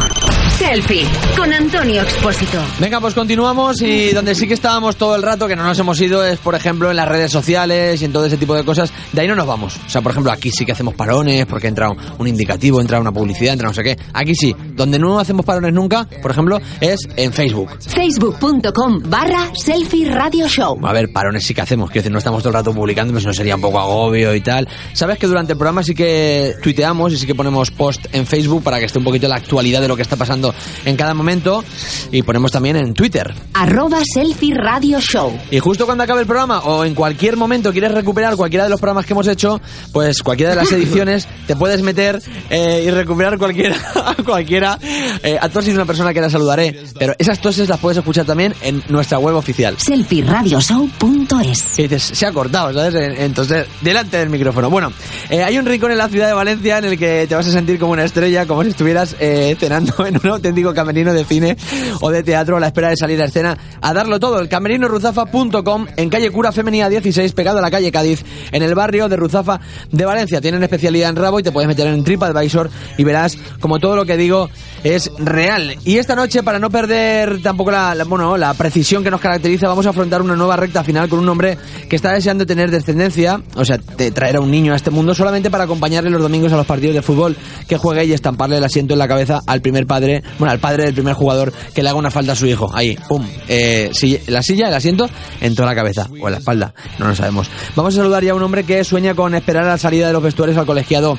Selfie 0.59 1.07
con 1.37 1.53
Antonio 1.53 2.03
Expósito. 2.03 2.59
Venga, 2.81 3.01
pues 3.01 3.15
continuamos 3.15 3.81
y 3.81 4.11
donde 4.11 4.35
sí 4.35 4.49
que 4.49 4.55
estábamos 4.55 4.97
todo 4.97 5.15
el 5.15 5.23
rato, 5.23 5.47
que 5.47 5.55
no 5.55 5.63
nos 5.63 5.79
hemos 5.79 6.01
ido, 6.01 6.25
es 6.25 6.41
por 6.41 6.57
ejemplo 6.57 6.91
en 6.91 6.97
las 6.97 7.07
redes 7.07 7.31
sociales 7.31 8.03
y 8.03 8.05
en 8.05 8.13
todo 8.13 8.27
ese 8.27 8.37
tipo 8.37 8.57
de 8.57 8.65
cosas. 8.65 8.93
De 9.13 9.21
ahí 9.21 9.29
no 9.29 9.37
nos 9.37 9.47
vamos. 9.47 9.77
O 9.87 9.89
sea, 9.89 10.03
por 10.03 10.11
ejemplo, 10.11 10.33
aquí 10.33 10.51
sí 10.51 10.67
que 10.67 10.73
hacemos 10.73 10.95
parones 10.95 11.47
porque 11.47 11.69
entra 11.69 11.91
un, 11.91 11.97
un 12.19 12.27
indicativo, 12.27 12.81
entra 12.81 12.99
una 12.99 13.13
publicidad, 13.13 13.53
entra 13.53 13.69
no 13.69 13.75
sé 13.75 13.85
qué. 13.85 13.97
Aquí 14.13 14.35
sí. 14.35 14.55
Donde 14.75 14.99
no 14.99 15.21
hacemos 15.21 15.47
parones 15.47 15.73
nunca, 15.73 16.09
por 16.21 16.33
ejemplo, 16.33 16.59
es 16.81 16.99
en 17.15 17.33
Facebook. 17.33 17.71
Facebook.com 17.87 19.03
barra 19.05 19.53
Selfie 19.55 20.11
Radio 20.11 20.49
Show. 20.49 20.85
A 20.85 20.93
ver, 20.93 21.13
parones 21.13 21.45
sí 21.45 21.55
que 21.55 21.61
hacemos, 21.61 21.89
quiero 21.89 22.03
decir, 22.03 22.13
no 22.13 22.19
estamos 22.19 22.43
todo 22.43 22.49
el 22.51 22.55
rato 22.55 22.75
publicando, 22.75 23.13
pues 23.13 23.25
no 23.25 23.33
sería 23.33 23.55
un 23.55 23.61
poco 23.61 23.79
agobio 23.79 24.35
y 24.35 24.41
tal. 24.41 24.67
Sabes 24.93 25.19
que 25.19 25.29
durante 25.29 25.53
el 25.53 25.59
programa 25.59 25.85
sí 25.85 25.95
que 25.95 26.57
tuiteamos 26.61 27.13
y 27.13 27.19
sí 27.19 27.27
que 27.27 27.37
ponemos 27.37 27.71
post 27.71 28.07
en 28.13 28.27
Facebook 28.27 28.65
para 28.65 28.81
que 28.81 28.87
esté 28.87 28.99
un 28.99 29.05
poquito 29.05 29.29
la 29.29 29.37
actualidad 29.37 29.81
de 29.81 29.87
lo 29.87 29.95
que 29.95 30.03
está 30.03 30.17
pasando 30.17 30.48
en 30.85 30.97
cada 30.97 31.15
momento 31.15 31.65
y 32.11 32.23
ponemos 32.23 32.53
también 32.53 32.77
en 32.77 32.95
Twitter. 32.95 33.33
Arroba 33.55 33.99
Selfie 34.05 34.55
Radio 34.55 35.01
Show. 35.01 35.37
Y 35.51 35.59
justo 35.59 35.87
cuando 35.87 36.05
acabe 36.05 36.21
el 36.21 36.27
programa 36.27 36.61
o 36.61 36.85
en 36.85 36.95
cualquier 36.95 37.37
momento 37.37 37.73
quieres 37.73 37.93
recuperar 37.93 38.37
cualquiera 38.37 38.65
de 38.65 38.71
los 38.71 38.81
programas 38.81 39.07
que 39.07 39.13
hemos 39.13 39.27
hecho, 39.27 39.61
pues 39.93 40.23
cualquiera 40.23 40.51
de 40.51 40.57
las 40.57 40.73
ediciones 40.73 41.27
te 41.47 41.57
puedes 41.57 41.83
meter 41.83 42.21
eh, 42.51 42.85
y 42.87 42.91
recuperar 42.91 43.39
cualquiera, 43.39 43.77
cualquiera. 44.25 44.79
Eh, 45.23 45.39
a 45.41 45.49
todos 45.49 45.69
y 45.69 45.73
una 45.73 45.85
persona 45.85 46.15
que 46.15 46.21
la 46.21 46.31
saludaré, 46.31 46.85
pero 46.99 47.15
esas 47.19 47.41
toses 47.41 47.69
las 47.69 47.79
puedes 47.79 47.99
escuchar 47.99 48.25
también 48.25 48.55
en 48.63 48.83
nuestra 48.89 49.19
web 49.19 49.35
oficial. 49.35 49.77
Selfieradioshow.es. 49.79 51.79
Y 51.79 51.83
dices, 51.83 52.03
se 52.03 52.27
ha 52.27 52.33
cortado, 52.33 52.73
¿sabes? 52.73 53.19
Entonces, 53.19 53.67
delante 53.81 54.19
del 54.19 54.31
micrófono. 54.31 54.71
Bueno, 54.71 54.93
eh, 55.31 55.43
hay 55.43 55.59
un 55.59 55.67
rincón 55.67 55.93
en 55.93 55.99
la 55.99 56.09
ciudad 56.09 56.29
de 56.29 56.33
Valencia 56.33 56.79
en 56.79 56.85
el 56.85 56.99
que 56.99 57.27
te 57.29 57.35
vas 57.35 57.47
a 57.47 57.53
sentir 57.53 57.79
como 57.79 57.93
una 57.93 58.05
estrella, 58.05 58.47
como 58.47 58.63
si 58.63 58.71
estuvieras 58.71 59.17
eh, 59.19 59.57
cenando 59.59 60.07
en 60.07 60.21
un 60.23 60.31
auténtico 60.39 60.73
camerino 60.75 61.13
de 61.13 61.25
cine 61.25 61.57
o 62.01 62.11
de 62.11 62.23
teatro 62.23 62.57
a 62.57 62.61
la 62.61 62.69
espera 62.69 62.89
de 62.89 62.97
salir 62.97 63.21
a 63.21 63.27
escena 63.27 63.57
a 63.81 63.93
darlo 63.93 64.19
todo. 64.19 64.41
El 64.41 64.49
camerinoruzafa.com 64.49 65.87
en 65.97 66.09
calle 66.11 66.31
Cura 66.31 66.53
Femenina 66.53 66.89
16, 66.89 67.33
pegado 67.33 67.59
a 67.59 67.61
la 67.61 67.71
calle 67.71 67.91
Cádiz, 67.93 68.25
en 68.53 68.63
el 68.63 68.75
barrio 68.75 69.09
de 69.09 69.17
Ruzafa 69.17 69.61
de 69.91 70.05
Valencia. 70.05 70.41
Tienen 70.41 70.63
especialidad 70.63 71.11
en 71.11 71.17
rabo 71.17 71.41
y 71.41 71.43
te 71.43 71.53
puedes 71.53 71.69
meter 71.69 71.87
en 71.87 72.05
TripAdvisor 72.05 72.71
y 72.97 73.05
verás 73.05 73.37
como 73.61 73.79
todo 73.79 73.97
lo 73.97 74.05
que 74.07 74.17
digo 74.17 74.49
es 74.85 75.11
real. 75.19 75.77
Y 75.85 75.97
esta 75.99 76.15
noche, 76.15 76.43
para 76.43 76.59
no 76.59 76.71
perder 76.71 77.43
tampoco 77.43 77.71
la, 77.71 77.95
la- 77.95 78.05
bueno, 78.05 78.37
la 78.37 78.55
precisión 78.55 79.03
que 79.03 79.11
nos 79.11 79.21
caracteriza, 79.21 79.67
vamos 79.69 79.87
a 79.87 79.91
afrontar 79.91 80.23
una 80.23 80.37
nueva 80.37 80.57
recta 80.57 80.85
final 80.85 81.09
con 81.09 81.19
un 81.19 81.29
hombre 81.29 81.59
que 81.89 81.97
está 81.97 82.13
deseando 82.13 82.47
tener 82.47 82.71
descendencia, 82.71 83.41
o 83.55 83.65
sea, 83.65 83.79
de 83.97 84.11
traer 84.11 84.37
a 84.37 84.41
un 84.41 84.51
niño 84.51 84.73
a 84.73 84.77
este 84.77 84.91
mundo 84.91 85.15
solamente 85.15 85.51
para 85.51 85.65
acompañarle 85.65 86.11
los 86.11 86.23
domingos 86.23 86.53
a 86.53 86.57
los 86.57 86.67
partidos 86.67 86.95
de 86.95 87.03
fútbol 87.03 87.37
que 87.67 87.77
juegue 87.77 88.05
y 88.05 88.13
estamparle 88.13 88.57
el 88.59 88.65
asiento 88.65 88.93
en 88.95 88.99
la 88.99 89.09
cabeza 89.09 89.41
al 89.47 89.61
primer 89.61 89.87
padre, 89.87 90.23
bueno, 90.39 90.53
al 90.53 90.59
padre 90.59 90.85
del 90.85 90.95
primer 90.95 91.15
jugador 91.15 91.53
que 91.75 91.83
le 91.83 91.89
haga 91.89 91.99
una 91.99 92.11
falta 92.11 92.33
a 92.33 92.37
su 92.37 92.47
hijo. 92.47 92.71
Ahí, 92.75 92.97
pum. 93.09 93.25
Eh, 93.49 93.91
la 94.27 94.43
silla, 94.43 94.69
el 94.69 94.75
asiento, 94.75 95.09
en 95.41 95.55
toda 95.55 95.69
la 95.69 95.75
cabeza 95.75 96.09
o 96.21 96.29
en 96.29 96.33
la 96.33 96.39
espalda, 96.39 96.75
no 96.99 97.09
lo 97.09 97.15
sabemos. 97.15 97.51
Vamos 97.75 97.95
a 97.95 97.99
saludar 97.99 98.25
ya 98.25 98.33
a 98.33 98.35
un 98.35 98.43
hombre 98.43 98.65
que 98.65 98.85
sueña 98.85 99.15
con 99.15 99.35
esperar 99.35 99.65
a 99.65 99.69
la 99.69 99.79
salida 99.79 100.07
de 100.07 100.13
los 100.13 100.23
vestuarios 100.23 100.59
al 100.59 100.67
colegiado 100.67 101.19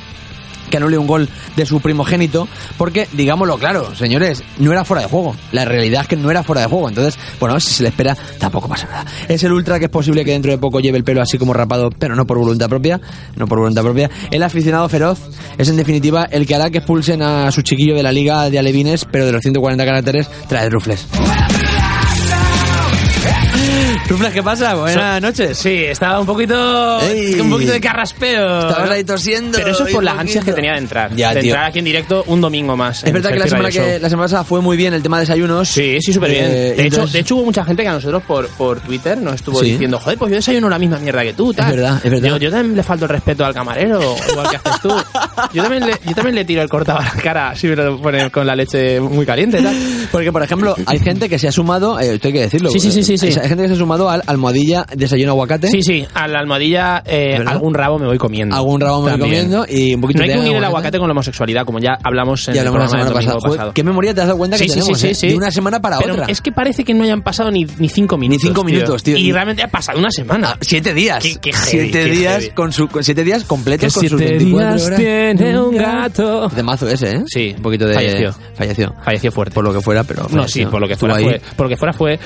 que 0.69 0.77
anule 0.77 0.97
un 0.97 1.07
gol 1.07 1.29
de 1.55 1.65
su 1.65 1.79
primogénito, 1.81 2.47
porque, 2.77 3.07
digámoslo 3.13 3.57
claro, 3.57 3.95
señores, 3.95 4.43
no 4.57 4.71
era 4.71 4.85
fuera 4.85 5.03
de 5.03 5.09
juego. 5.09 5.35
La 5.51 5.65
realidad 5.65 6.01
es 6.01 6.07
que 6.07 6.15
no 6.15 6.31
era 6.31 6.43
fuera 6.43 6.61
de 6.61 6.67
juego. 6.67 6.89
Entonces, 6.89 7.19
bueno, 7.39 7.59
si 7.59 7.73
se 7.73 7.83
le 7.83 7.89
espera, 7.89 8.15
tampoco 8.37 8.67
pasa 8.67 8.87
nada. 8.87 9.05
Es 9.27 9.43
el 9.43 9.51
ultra 9.51 9.79
que 9.79 9.85
es 9.85 9.91
posible 9.91 10.23
que 10.23 10.31
dentro 10.31 10.51
de 10.51 10.57
poco 10.57 10.79
lleve 10.79 10.97
el 10.97 11.03
pelo 11.03 11.21
así 11.21 11.37
como 11.37 11.53
rapado, 11.53 11.89
pero 11.89 12.15
no 12.15 12.25
por 12.25 12.37
voluntad 12.37 12.69
propia, 12.69 12.99
no 13.35 13.47
por 13.47 13.59
voluntad 13.59 13.83
propia. 13.83 14.09
El 14.31 14.43
aficionado 14.43 14.87
feroz 14.89 15.19
es 15.57 15.69
en 15.69 15.77
definitiva 15.77 16.25
el 16.31 16.45
que 16.45 16.55
hará 16.55 16.69
que 16.69 16.79
expulsen 16.79 17.21
a 17.21 17.51
su 17.51 17.61
chiquillo 17.61 17.95
de 17.95 18.03
la 18.03 18.11
liga 18.11 18.49
de 18.49 18.59
alevines, 18.59 19.05
pero 19.05 19.25
de 19.25 19.31
los 19.31 19.41
140 19.41 19.85
caracteres 19.85 20.29
trae 20.47 20.69
rufles. 20.69 21.07
Ruflas, 24.07 24.33
¿qué 24.33 24.41
pasa? 24.41 24.75
Buenas 24.75 25.21
noches. 25.21 25.57
Sí, 25.57 25.83
estaba 25.83 26.19
un 26.19 26.25
poquito. 26.25 26.99
Ey. 27.01 27.39
Un 27.39 27.49
poquito 27.49 27.71
de 27.71 27.81
carraspeo. 27.81 28.69
Estabas 28.69 28.89
ahí. 28.89 29.03
Pero 29.03 29.71
eso 29.71 29.85
es 29.85 29.93
por 29.93 30.03
las 30.03 30.13
poquito. 30.13 30.19
ansias 30.19 30.45
que 30.45 30.53
tenía 30.53 30.73
de 30.73 30.77
entrar. 30.79 31.15
Ya, 31.15 31.33
de 31.33 31.41
tío. 31.41 31.49
entrar 31.49 31.69
aquí 31.69 31.79
en 31.79 31.85
directo 31.85 32.23
un 32.27 32.41
domingo 32.41 32.75
más. 32.75 33.03
Es 33.03 33.13
verdad 33.13 33.31
que 33.31 33.39
la, 33.39 33.47
semana 33.47 33.69
que 33.69 33.99
la 33.99 34.09
semana 34.09 34.25
pasada 34.25 34.43
fue 34.43 34.61
muy 34.61 34.77
bien 34.77 34.93
el 34.93 35.03
tema 35.03 35.17
de 35.17 35.21
desayunos. 35.21 35.69
Sí, 35.69 35.97
sí, 36.01 36.13
súper 36.13 36.31
bien. 36.31 36.45
Eh, 36.45 36.49
de, 36.49 36.69
entonces... 36.83 36.93
hecho, 36.93 37.07
de 37.13 37.19
hecho, 37.19 37.35
hubo 37.35 37.45
mucha 37.45 37.65
gente 37.65 37.83
que 37.83 37.89
a 37.89 37.93
nosotros 37.93 38.23
por, 38.23 38.47
por 38.49 38.79
Twitter 38.81 39.17
nos 39.17 39.35
estuvo 39.35 39.59
sí. 39.59 39.71
diciendo, 39.71 39.99
joder, 39.99 40.17
pues 40.17 40.31
yo 40.31 40.35
desayuno 40.37 40.69
la 40.69 40.79
misma 40.79 40.99
mierda 40.99 41.23
que 41.23 41.33
tú, 41.33 41.53
tal. 41.53 41.69
Es 41.69 41.75
verdad, 41.75 42.01
es 42.03 42.11
verdad. 42.11 42.29
Yo, 42.29 42.37
yo 42.37 42.51
también 42.51 42.75
le 42.75 42.83
falto 42.83 43.05
el 43.05 43.09
respeto 43.09 43.45
al 43.45 43.53
camarero, 43.53 44.15
igual 44.31 44.49
que 44.49 44.55
haces 44.57 44.81
tú. 44.81 44.89
Yo 45.53 45.63
también 45.63 45.85
le, 45.85 45.93
yo 46.05 46.15
también 46.15 46.35
le 46.35 46.45
tiro 46.45 46.61
el 46.61 46.69
cortado 46.69 46.99
a 46.99 47.03
la 47.03 47.21
cara 47.21 47.55
si 47.55 47.67
me 47.67 47.75
lo 47.75 48.01
ponen 48.01 48.29
con 48.29 48.45
la 48.45 48.55
leche 48.55 48.99
muy 48.99 49.25
caliente, 49.25 49.61
tal. 49.61 49.75
Porque, 50.11 50.31
por 50.31 50.43
ejemplo, 50.43 50.75
hay 50.85 50.99
gente 50.99 51.29
que 51.29 51.39
se 51.39 51.47
ha 51.47 51.51
sumado, 51.51 51.99
eh, 51.99 52.15
esto 52.15 52.27
hay 52.27 52.33
que 52.33 52.41
decirlo. 52.41 52.69
Sí, 52.69 52.79
sí, 52.79 52.91
sí, 52.91 53.03
sí. 53.03 53.27
Eh, 53.27 53.39
hay, 53.41 53.47
gente 53.49 53.63
que 53.63 53.69
se 53.69 53.73
ha 53.75 53.77
sumado 53.77 53.88
al 54.09 54.23
almohadilla 54.25 54.85
desayuno 54.95 55.31
aguacate. 55.31 55.67
Sí, 55.69 55.81
sí, 55.81 56.05
a 56.13 56.27
la 56.27 56.39
almohadilla 56.39 57.03
eh, 57.05 57.37
algún 57.45 57.73
rabo 57.73 57.99
me 57.99 58.07
voy 58.07 58.17
comiendo. 58.17 58.55
Algún 58.55 58.81
rabo 58.81 59.01
me 59.01 59.11
voy 59.11 59.19
comiendo 59.19 59.65
y 59.67 59.95
un 59.95 60.01
poquito 60.01 60.19
No 60.19 60.25
hay 60.25 60.33
que 60.33 60.39
unir 60.39 60.55
el 60.55 60.63
aguacate 60.63 60.97
con 60.99 61.07
la 61.07 61.13
homosexualidad, 61.13 61.65
como 61.65 61.79
ya 61.79 61.97
hablamos 62.03 62.47
en 62.47 62.55
el 62.57 62.65
la 62.65 62.87
semana 62.87 63.11
pasada. 63.11 63.39
pasado. 63.39 63.73
¿Qué 63.73 63.83
memoria 63.83 64.13
te 64.13 64.21
has 64.21 64.27
dado 64.27 64.37
cuenta 64.37 64.57
que 64.57 64.63
Sí, 64.63 64.69
sí, 64.69 64.75
tenemos? 64.79 65.03
Eh? 65.03 65.13
sí. 65.15 65.27
De 65.29 65.35
una 65.35 65.51
semana 65.51 65.81
para 65.81 65.97
otra. 65.99 66.25
Es 66.27 66.41
que 66.41 66.51
parece 66.51 66.83
que 66.83 66.93
no 66.93 67.03
hayan 67.03 67.21
pasado 67.21 67.51
ni, 67.51 67.65
ni 67.77 67.89
cinco 67.89 68.17
minutos. 68.17 68.43
ni 68.43 68.47
cinco 68.49 68.63
minutos, 68.63 69.03
tío. 69.03 69.17
Y 69.17 69.31
realmente 69.31 69.63
ha 69.63 69.67
pasado 69.67 69.99
una 69.99 70.11
semana. 70.11 70.51
Ah, 70.53 70.57
siete 70.61 70.93
días. 70.93 71.23
Siete 71.23 72.05
días 72.05 72.43
heavy. 72.43 72.55
con 72.55 72.71
su 72.71 72.87
con 72.87 73.03
siete 73.03 73.23
días 73.23 73.43
completos 73.43 73.93
con 73.93 74.07
sus 74.07 74.19
tiene 74.19 75.59
un 75.59 75.75
gato. 75.75 76.47
De 76.49 76.63
mazo 76.63 76.87
ese, 76.87 77.15
¿eh? 77.15 77.23
Sí, 77.27 77.53
un 77.55 77.61
poquito 77.61 77.85
de 77.87 77.93
falleció. 77.93 78.35
Falleció. 78.53 78.95
Falleció 79.03 79.31
fuerte. 79.31 79.53
Por 79.53 79.63
lo 79.63 79.73
que 79.73 79.81
fuera, 79.81 80.03
pero 80.03 80.27
No, 80.31 80.47
sí, 80.47 80.65
por 80.65 80.81
lo 80.81 80.87
que 80.87 80.95
fuera 80.95 81.15
fue, 81.15 81.41
por 81.55 81.65
lo 81.65 81.69
que 81.69 81.77
fuera 81.77 81.93
fue 81.93 82.19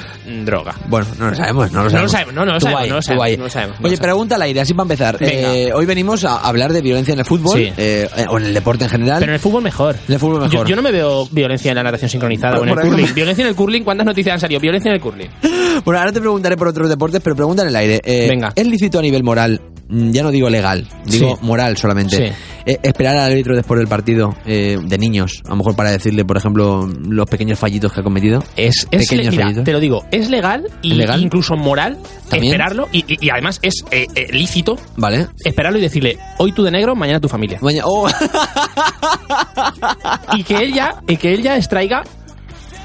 droga. 0.43 0.75
Bueno, 0.87 1.07
no 1.19 1.29
lo 1.29 1.35
sabemos, 1.53 1.71
no 1.71 1.83
lo 1.83 2.59
sabemos. 2.59 3.05
No 3.33 3.43
lo 3.43 3.49
sabemos, 3.49 3.79
Oye, 3.81 3.97
pregunta 3.97 4.35
al 4.35 4.41
aire. 4.43 4.61
así 4.61 4.73
para 4.73 4.83
empezar. 4.83 5.17
Eh, 5.19 5.71
hoy 5.73 5.85
venimos 5.85 6.23
a 6.23 6.37
hablar 6.37 6.73
de 6.73 6.81
violencia 6.81 7.13
en 7.13 7.19
el 7.19 7.25
fútbol, 7.25 7.57
sí. 7.57 7.73
Eh, 7.77 8.07
eh, 8.15 8.25
o 8.29 8.37
en 8.37 8.45
el 8.45 8.53
deporte 8.53 8.83
en 8.83 8.89
general. 8.89 9.19
Pero 9.19 9.31
en 9.31 9.35
el 9.35 9.39
fútbol 9.39 9.63
mejor. 9.63 9.95
En 10.07 10.13
el 10.13 10.19
fútbol 10.19 10.41
mejor. 10.41 10.67
Yo, 10.67 10.75
no 10.75 10.81
me 10.81 10.91
veo 10.91 11.27
violencia 11.31 11.71
en 11.71 11.75
la 11.75 11.83
natación 11.83 12.09
sincronizada 12.09 12.57
pues 12.57 12.69
o 12.69 12.73
en 12.73 12.79
el 12.79 12.85
curling. 12.85 13.13
violencia 13.13 13.41
en 13.43 13.49
el 13.49 13.55
curling, 13.55 13.83
¿cuántas 13.83 14.05
noticias 14.05 14.33
han 14.33 14.39
salido? 14.39 14.59
Violencia 14.59 14.89
en 14.89 14.95
el 14.95 15.01
curling. 15.01 15.29
Bueno, 15.83 15.99
ahora 15.99 16.11
te 16.13 16.21
preguntaré 16.21 16.55
por 16.55 16.67
otros 16.67 16.87
deportes, 16.87 17.19
pero 17.21 17.35
pregunta 17.35 17.63
en 17.63 17.69
el 17.69 17.75
aire. 17.75 17.99
Venga. 18.05 18.53
¿Es 18.55 18.65
lícito 18.65 18.99
a 18.99 19.01
nivel 19.01 19.23
moral 19.23 19.59
Mm, 19.93 20.11
ya 20.11 20.23
no 20.23 20.31
digo 20.31 20.49
legal, 20.49 20.87
digo 21.05 21.37
moral 21.41 21.77
solamente. 21.77 22.33
Eh, 22.65 22.79
esperar 22.81 23.15
al 23.17 23.31
árbitro 23.31 23.55
después 23.55 23.77
del 23.77 23.87
partido 23.87 24.35
eh, 24.45 24.77
de 24.81 24.97
niños, 24.97 25.43
a 25.45 25.49
lo 25.49 25.57
mejor 25.57 25.75
para 25.75 25.91
decirle, 25.91 26.25
por 26.25 26.37
ejemplo, 26.37 26.87
los 26.87 27.29
pequeños 27.29 27.59
fallitos 27.59 27.93
que 27.93 27.99
ha 27.99 28.03
cometido. 28.03 28.43
Es, 28.55 28.87
es 28.89 29.07
te 29.07 29.71
lo 29.71 29.79
digo, 29.79 30.03
es 30.11 30.29
legal 30.29 30.65
y 30.81 30.99
incluso 31.19 31.55
moral 31.55 31.99
esperarlo 32.31 32.87
y, 32.91 33.05
y, 33.07 33.29
además 33.29 33.59
es 33.61 33.85
eh, 33.91 34.07
eh, 34.15 34.27
lícito 34.31 34.77
vale. 34.97 35.27
esperarlo 35.45 35.77
y 35.77 35.81
decirle, 35.81 36.17
hoy 36.39 36.51
tú 36.53 36.63
de 36.63 36.71
negro, 36.71 36.95
mañana 36.95 37.19
tu 37.19 37.29
familia. 37.29 37.59
Oh. 37.83 38.07
Y 40.35 40.43
que 40.43 40.55
él 40.55 40.73
y 41.07 41.17
que 41.17 41.33
él 41.33 41.43
ya 41.43 41.55
extraiga 41.57 42.03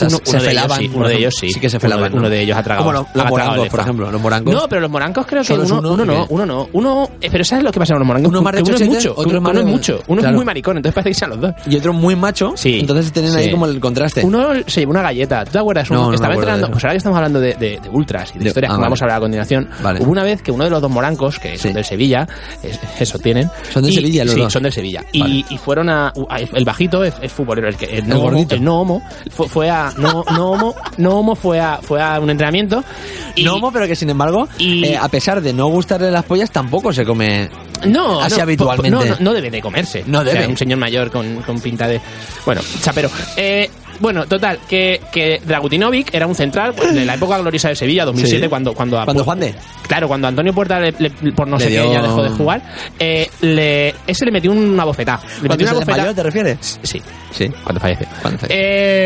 Uno, 0.00 0.18
se 0.22 0.40
felaban. 0.40 0.80
Uno 0.94 1.08
de 1.08 1.16
ellos 1.16 1.34
sí. 1.38 1.50
Sí 1.50 1.60
que 1.60 1.68
se 1.68 1.80
felaban. 1.80 2.14
Uno, 2.14 2.28
de 2.28 2.42
ellos 2.42 2.56
ha 2.56 2.62
tragado. 2.62 2.86
Como 2.86 2.98
los, 2.98 3.06
los 3.14 3.30
morangos, 3.30 3.68
por 3.68 3.80
ejemplo. 3.80 4.10
Los 4.10 4.20
morangos. 4.20 4.54
No, 4.54 4.68
pero 4.68 4.80
los 4.80 4.90
morangos 4.90 5.26
creo 5.26 5.42
que 5.42 5.52
uno, 5.52 5.78
uno, 5.78 5.92
uno 5.92 6.04
no. 6.04 6.26
Uno 6.28 6.46
no. 6.46 6.68
Uno. 6.72 7.10
Eh, 7.20 7.28
pero 7.30 7.44
¿sabes 7.44 7.64
lo 7.64 7.72
que 7.72 7.78
pasa 7.78 7.94
con 7.94 8.00
los 8.00 8.06
morangos? 8.06 8.30
Uno, 8.30 8.42
más 8.42 8.54
uno 8.60 8.76
es 8.76 8.88
mucho. 8.88 9.14
Otro 9.16 9.40
uno 9.40 9.60
es 9.60 9.64
mucho. 9.64 10.02
Uno 10.08 10.22
es 10.22 10.32
muy 10.32 10.44
maricón, 10.44 10.76
entonces 10.76 10.94
parece 10.94 11.10
que 11.10 11.14
sean 11.14 11.30
los 11.30 11.40
dos. 11.40 11.54
Y 11.66 11.76
otro 11.76 11.92
muy 11.92 12.16
macho. 12.16 12.52
Sí. 12.56 12.80
Entonces 12.80 13.12
tienen 13.12 13.34
ahí 13.34 13.50
como 13.50 13.66
el 13.66 13.80
contraste. 13.80 14.24
Uno 14.24 14.48
se 14.66 14.80
llevó 14.80 14.92
una 14.92 15.02
galleta. 15.02 15.44
¿Tú 15.44 15.52
te 15.52 15.58
acuerdas? 15.58 15.90
Uno 15.90 16.10
que 16.10 16.16
estaba 16.16 16.34
entrenando. 16.34 16.70
Pues 16.70 16.84
ahora 16.84 16.92
que 16.92 16.98
estamos 16.98 17.16
hablando 17.16 17.40
de 17.40 17.80
ultras 17.92 18.32
y 18.34 18.38
de 18.38 18.48
historias 18.48 18.72
ah, 18.72 18.76
que 18.76 18.82
vamos 18.82 19.00
a 19.00 19.04
hablar 19.04 19.18
a 19.18 19.20
continuación. 19.20 19.68
Hubo 20.00 20.10
una 20.10 20.22
vez 20.22 20.42
que 20.42 20.50
uno 20.50 20.64
de 20.64 20.70
los 20.70 20.80
dos 20.80 20.90
morancos, 20.90 21.38
que 21.38 21.56
son 21.58 21.72
del 21.72 21.84
Sevilla, 21.84 22.26
eso 22.98 23.18
tienen. 23.18 23.50
Son 23.70 23.82
del 23.82 23.92
Sevilla, 23.92 24.24
los 24.24 24.34
Sí, 24.34 24.44
son 24.48 24.62
del 24.62 24.72
Sevilla. 24.72 25.04
Y 25.12 25.44
fueron 25.58 25.88
a. 25.88 26.12
El 26.52 26.64
bajito 26.64 27.04
es 27.04 27.32
futbolero, 27.32 27.68
el 27.68 28.08
no. 28.08 28.28
El 28.48 28.64
no 28.64 28.80
homo 28.80 29.02
fue 29.30 29.70
a 29.70 29.77
no, 29.96 30.24
no 30.30 30.50
homo, 30.50 30.74
no 30.96 31.18
homo 31.18 31.34
fue 31.34 31.60
a 31.60 31.78
fue 31.82 32.02
a 32.02 32.20
un 32.20 32.30
entrenamiento. 32.30 32.84
No 33.42 33.54
homo, 33.54 33.72
pero 33.72 33.86
que 33.86 33.94
sin 33.94 34.10
embargo, 34.10 34.48
y, 34.58 34.84
eh, 34.84 34.96
a 34.96 35.08
pesar 35.08 35.40
de 35.40 35.52
no 35.52 35.68
gustarle 35.68 36.10
las 36.10 36.24
pollas, 36.24 36.50
tampoco 36.50 36.92
se 36.92 37.04
come 37.04 37.48
no, 37.86 38.20
así 38.20 38.36
no, 38.36 38.42
habitualmente. 38.42 39.10
No, 39.10 39.16
no, 39.20 39.32
debe 39.32 39.50
de 39.50 39.60
comerse. 39.60 40.04
No 40.06 40.24
debe. 40.24 40.38
O 40.38 40.42
sea, 40.42 40.48
un 40.48 40.56
señor 40.56 40.78
mayor 40.78 41.10
con, 41.10 41.42
con 41.42 41.60
pinta 41.60 41.86
de. 41.86 42.00
Bueno, 42.44 42.60
chapero. 42.82 43.10
Eh, 43.36 43.70
bueno, 44.00 44.26
total, 44.26 44.58
que, 44.68 45.00
que 45.12 45.40
Dragutinovic 45.44 46.14
era 46.14 46.26
un 46.26 46.34
central 46.34 46.72
pues, 46.74 46.94
de 46.94 47.04
la 47.04 47.14
época 47.14 47.38
gloriosa 47.38 47.68
de 47.68 47.76
Sevilla, 47.76 48.04
2007, 48.04 48.44
Sí. 48.44 48.48
cuando... 48.48 48.72
Cuando, 48.74 49.02
¿Cuándo 49.04 49.24
Juan 49.24 49.40
de? 49.40 49.54
Claro, 49.86 50.06
cuando 50.08 50.28
Antonio 50.28 50.52
Puerta, 50.52 50.78
le- 50.80 50.92
por 51.34 51.48
no 51.48 51.58
sé 51.58 51.68
qué, 51.68 51.74
ya 51.74 52.02
dejó 52.02 52.22
de 52.22 52.28
jugar, 52.30 52.62
eh, 52.98 53.28
le, 53.40 53.94
ese 54.06 54.24
le 54.26 54.30
metió 54.32 54.52
una 54.52 54.84
bofetada. 54.84 55.20
Le 55.42 55.48
¿Cuándo 55.48 55.64
metió 55.64 55.94
una 56.04 56.14
te 56.14 56.22
refieres? 56.22 56.78
Sí, 56.82 57.00
Sí. 57.30 57.48
cuando 57.62 57.80
fallece. 57.80 58.06
Cuando 58.22 58.38
fallece. 58.38 58.60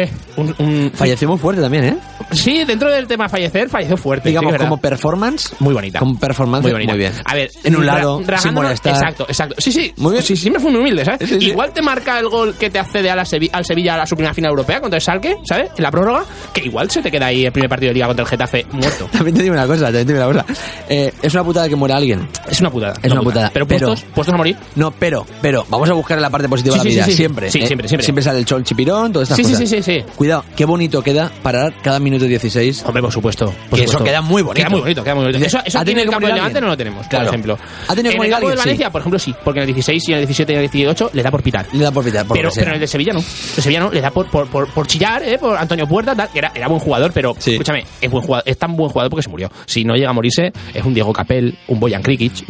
Eh, 0.04 0.10
un- 0.36 0.90
Falleció 0.94 1.28
muy 1.28 1.38
fuerte 1.38 1.62
también, 1.62 1.84
¿eh? 1.84 1.96
sí, 2.32 2.64
dentro 2.64 2.90
del 2.90 3.06
tema 3.06 3.28
fallecer, 3.28 3.68
falleció 3.68 3.96
fuerte. 3.96 4.28
Digamos, 4.28 4.54
como 4.56 4.76
performance. 4.78 5.54
Muy 5.60 5.74
bonita. 5.74 5.98
Como 5.98 6.18
performance, 6.18 6.62
muy, 6.62 6.72
bonita. 6.72 6.94
bien. 6.94 7.12
A 7.24 7.34
ver, 7.34 7.50
en 7.64 7.76
un 7.76 7.86
lado, 7.86 8.22
sin. 8.38 8.56
Exacto, 8.56 9.24
exacto. 9.28 9.54
Sí, 9.58 9.72
sí. 9.72 9.92
Muy 9.96 10.12
bien. 10.12 10.24
Sí, 10.24 10.36
siempre 10.36 10.60
fue 10.60 10.70
muy 10.70 10.80
humilde, 10.80 11.04
¿sabes? 11.04 11.30
Igual 11.40 11.72
te 11.72 11.82
marca 11.82 12.18
el 12.18 12.28
gol 12.28 12.54
que 12.58 12.70
te 12.70 12.78
accede 12.78 13.10
a 13.10 13.16
la 13.16 13.24
Sevi- 13.24 13.50
al 13.52 13.64
Sevilla 13.64 13.94
a 13.94 13.98
la 13.98 14.06
subprima 14.06 14.32
final 14.34 14.50
europea 14.50 14.71
Europea 14.72 14.80
contra 14.80 14.96
el 14.96 15.02
Salque, 15.02 15.36
¿sabes? 15.44 15.70
En 15.76 15.82
la 15.82 15.90
prórroga, 15.90 16.24
que 16.52 16.62
igual 16.62 16.90
se 16.90 17.02
te 17.02 17.10
queda 17.10 17.26
ahí 17.26 17.44
el 17.44 17.52
primer 17.52 17.68
partido 17.68 17.90
de 17.90 17.94
Liga 17.94 18.06
contra 18.06 18.24
el 18.24 18.28
Getafe 18.28 18.66
muerto. 18.72 19.08
también 19.12 19.36
te 19.36 19.42
digo 19.42 19.54
una 19.54 19.66
cosa, 19.66 19.84
también 19.86 20.06
te 20.06 20.12
digo 20.12 20.28
una 20.28 20.44
cosa. 20.44 20.62
Eh, 20.88 21.12
es 21.22 21.34
una 21.34 21.44
putada 21.44 21.68
que 21.68 21.76
muera 21.76 21.96
alguien. 21.96 22.28
Es 22.48 22.60
una 22.60 22.70
putada. 22.70 22.94
Es 23.02 23.12
una, 23.12 23.20
putada. 23.20 23.22
putada. 23.22 23.50
Pero, 23.52 23.66
pero 23.66 23.86
puestos, 23.86 24.10
puestos 24.14 24.34
a 24.34 24.36
morir. 24.36 24.56
No, 24.76 24.90
pero, 24.90 25.26
pero, 25.40 25.66
vamos 25.68 25.88
a 25.90 25.92
buscar 25.92 26.20
la 26.20 26.30
parte 26.30 26.48
positiva 26.48 26.76
sí, 26.76 26.78
de 26.78 26.84
la 26.84 26.90
sí, 26.90 26.94
vida, 26.94 27.04
sí, 27.04 27.12
siempre. 27.12 27.50
Sí, 27.50 27.58
eh, 27.58 27.66
siempre, 27.66 27.88
siempre. 27.88 28.04
Siempre 28.04 28.24
sale 28.24 28.38
el 28.38 28.44
chol 28.44 28.64
chipirón, 28.64 29.12
todas 29.12 29.30
estas 29.30 29.46
cosas. 29.46 29.68
Sí, 29.68 29.82
sí, 29.82 29.82
sí, 29.82 30.04
Cuidado, 30.16 30.44
qué 30.56 30.64
bonito 30.64 31.02
queda 31.02 31.30
parar 31.42 31.74
cada 31.82 31.98
minuto 31.98 32.24
16. 32.24 32.84
Hombre, 32.86 33.02
por 33.02 33.12
supuesto. 33.12 33.46
Por 33.46 33.54
que 33.54 33.62
supuesto. 33.68 33.96
eso 33.96 34.04
queda 34.04 34.20
muy 34.20 34.42
bonito. 34.42 34.54
Queda 34.54 34.70
muy 34.70 34.80
bonito, 34.80 35.04
queda 35.04 35.14
muy 35.14 35.24
bonito. 35.24 35.44
Eso, 35.44 35.58
eso 35.64 35.84
tiene 35.84 36.02
el 36.02 36.10
campo 36.10 36.26
de 36.26 36.34
Levante 36.34 36.60
no 36.60 36.68
lo 36.68 36.76
tenemos, 36.76 37.06
claro. 37.06 37.26
por 37.26 37.34
ejemplo. 37.34 37.58
¿Ha 37.88 37.94
tenido 37.94 38.14
en 38.14 38.22
el 38.22 38.30
campo 38.30 38.48
de 38.48 38.56
Valencia, 38.56 38.90
por 38.90 39.00
ejemplo, 39.00 39.18
sí. 39.18 39.34
Porque 39.44 39.60
en 39.60 39.68
el 39.68 39.74
16 39.74 40.08
y 40.08 40.12
en 40.12 40.18
el 40.18 40.26
17 40.26 40.52
y 40.52 40.56
en 40.56 40.62
el 40.62 40.70
18 40.70 41.10
le 41.12 41.22
da 41.22 41.30
por 41.30 41.42
pitar. 41.42 41.66
Le 41.72 41.84
da 41.84 41.90
por 41.90 42.04
pitar, 42.04 42.26
por 42.26 42.36
Pero 42.36 42.50
en 42.54 42.68
el 42.74 42.80
de 42.80 42.86
Sevilla 42.86 43.12
no. 43.12 43.20
El 43.20 43.62
Sevilla 43.62 43.80
no, 43.80 43.90
le 43.90 44.00
da 44.00 44.10
por 44.10 44.28
por, 44.68 44.86
chillar, 44.86 45.22
¿eh? 45.22 45.38
por 45.38 45.56
Antonio 45.56 45.86
Puerta, 45.86 46.28
que 46.32 46.38
era, 46.38 46.52
era 46.54 46.68
buen 46.68 46.80
jugador, 46.80 47.12
pero 47.12 47.34
escúchame, 47.36 47.84
es, 48.00 48.10
buen 48.10 48.24
jugador, 48.24 48.44
es 48.46 48.58
tan 48.58 48.76
buen 48.76 48.90
jugador 48.90 49.10
porque 49.10 49.22
se 49.22 49.30
murió. 49.30 49.50
Si 49.66 49.84
no 49.84 49.94
llega 49.94 50.10
a 50.10 50.12
morirse, 50.12 50.52
es 50.74 50.84
un 50.84 50.94
Diego 50.94 51.12
Capel, 51.12 51.56
un 51.68 51.80
Boyan 51.80 52.02
Krikic, 52.02 52.44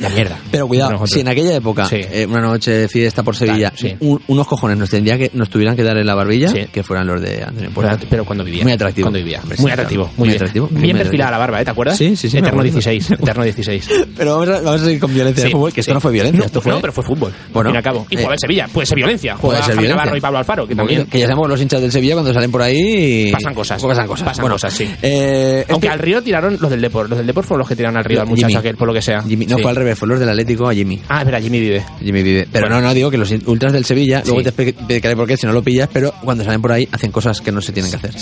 la, 0.00 0.08
mierda. 0.08 0.38
Pero 0.50 0.68
cuidado, 0.68 1.06
si 1.06 1.20
en 1.20 1.28
aquella 1.28 1.56
época, 1.56 1.88
eh, 1.90 2.26
una 2.28 2.40
noche 2.40 2.70
de 2.70 2.88
fiesta 2.88 3.22
por 3.22 3.36
Sevilla, 3.36 3.72
unos 4.00 4.46
cojones 4.46 4.78
nos 4.78 4.90
tendría 4.90 5.18
que 5.18 5.30
nos 5.34 5.50
tuvieran 5.50 5.76
que 5.76 5.82
dar 5.82 5.96
en 5.96 6.06
la 6.06 6.14
barbilla, 6.14 6.52
que 6.52 6.82
fueran 6.82 7.06
los 7.06 7.20
de 7.20 7.42
Antonio 7.42 7.70
Puerta. 7.70 7.98
Pero, 8.08 8.24
cuando 8.24 8.44
vivía. 8.44 8.62
Muy 8.62 8.72
atractivo. 8.72 9.06
Cuando 9.06 9.18
vivía. 9.18 9.40
Muy 9.58 9.70
atractivo, 9.70 10.10
muy, 10.16 10.28
bien. 10.28 10.36
Atractivo, 10.36 10.68
bien 10.70 10.96
perfilada 10.96 11.32
la 11.32 11.38
barba, 11.38 11.60
¿eh? 11.60 11.64
¿Te 11.64 11.70
acuerdas? 11.70 11.96
Sí, 11.96 12.16
sí, 12.16 12.28
sí. 12.28 12.38
Eterno 12.38 12.62
16, 12.62 13.10
Eterno 13.12 13.44
16. 13.44 13.90
pero 14.16 14.32
vamos 14.38 14.48
a, 14.48 14.60
vamos 14.60 14.80
seguir 14.80 15.00
con 15.00 15.12
violencia 15.12 15.44
de 15.44 15.50
fútbol, 15.50 15.72
que 15.72 15.80
esto 15.80 15.94
no 15.94 16.00
fue 16.00 16.12
violencia. 16.12 16.40
No, 16.40 16.46
esto 16.46 16.60
fue... 16.60 16.72
no 16.72 16.80
pero 16.80 16.92
fue 16.92 17.04
fútbol. 17.04 17.32
Bueno, 17.52 17.70
y 17.72 17.76
al 17.76 17.82
cabo. 17.82 18.06
Y 18.10 18.16
juega 18.16 18.30
eh, 18.30 18.34
en 18.34 18.38
Sevilla, 18.38 18.68
puede 18.72 18.86
ser 18.86 18.96
violencia. 18.96 19.36
Juega 19.36 19.66
Navarro 19.66 20.16
y 20.16 20.20
Pablo 20.20 20.38
Alfaro, 20.38 20.66
que 20.66 20.74
también 20.74 21.06
los 21.26 21.60
hinchas 21.60 21.80
del 21.80 21.92
Sevilla 21.92 22.14
cuando 22.14 22.32
salen 22.32 22.50
por 22.50 22.62
ahí. 22.62 23.30
Pasan 23.32 23.54
cosas. 23.54 23.82
Pasan 23.82 24.06
cosas. 24.06 24.26
Pasan 24.26 24.48
cosas, 24.48 24.72
sí. 24.72 24.90
Eh, 25.02 25.64
Aunque 25.68 25.88
al 25.88 25.98
río 25.98 26.22
tiraron 26.22 26.56
los 26.60 26.70
del 26.70 26.80
Depor. 26.80 27.08
Los 27.08 27.18
del 27.18 27.26
Depor 27.26 27.44
fueron 27.44 27.60
los 27.60 27.68
que 27.68 27.76
tiraron 27.76 27.96
al 27.96 28.04
río 28.04 28.20
al 28.20 28.26
muchacho 28.26 28.58
aquel, 28.58 28.76
por 28.76 28.88
lo 28.88 28.94
que 28.94 29.02
sea. 29.02 29.22
Jimmy. 29.22 29.46
No, 29.46 29.58
fue 29.58 29.70
al 29.70 29.76
revés, 29.76 29.98
fue 29.98 30.08
los 30.08 30.20
del 30.20 30.28
Atlético 30.28 30.68
a 30.68 30.74
Jimmy. 30.74 31.00
Ah, 31.08 31.20
espera, 31.20 31.40
Jimmy 31.40 31.60
vive. 31.60 31.84
Jimmy 32.00 32.22
vive. 32.22 32.48
Pero 32.50 32.68
no, 32.68 32.80
no, 32.80 32.94
digo 32.94 33.10
que 33.10 33.18
los 33.18 33.30
ultras 33.46 33.72
del 33.72 33.84
Sevilla, 33.84 34.22
luego 34.24 34.42
te 34.42 34.48
explicaré 34.48 35.16
por 35.16 35.26
qué 35.26 35.36
si 35.36 35.46
no 35.46 35.52
lo 35.52 35.62
pillas, 35.62 35.88
pero 35.92 36.12
cuando 36.22 36.44
salen 36.44 36.60
por 36.60 36.72
ahí 36.72 36.88
hacen 36.90 37.10
cosas 37.10 37.40
que 37.40 37.52
no 37.52 37.60
se 37.60 37.72
tienen 37.72 37.90
que 37.90 37.96
hacer. 37.96 38.14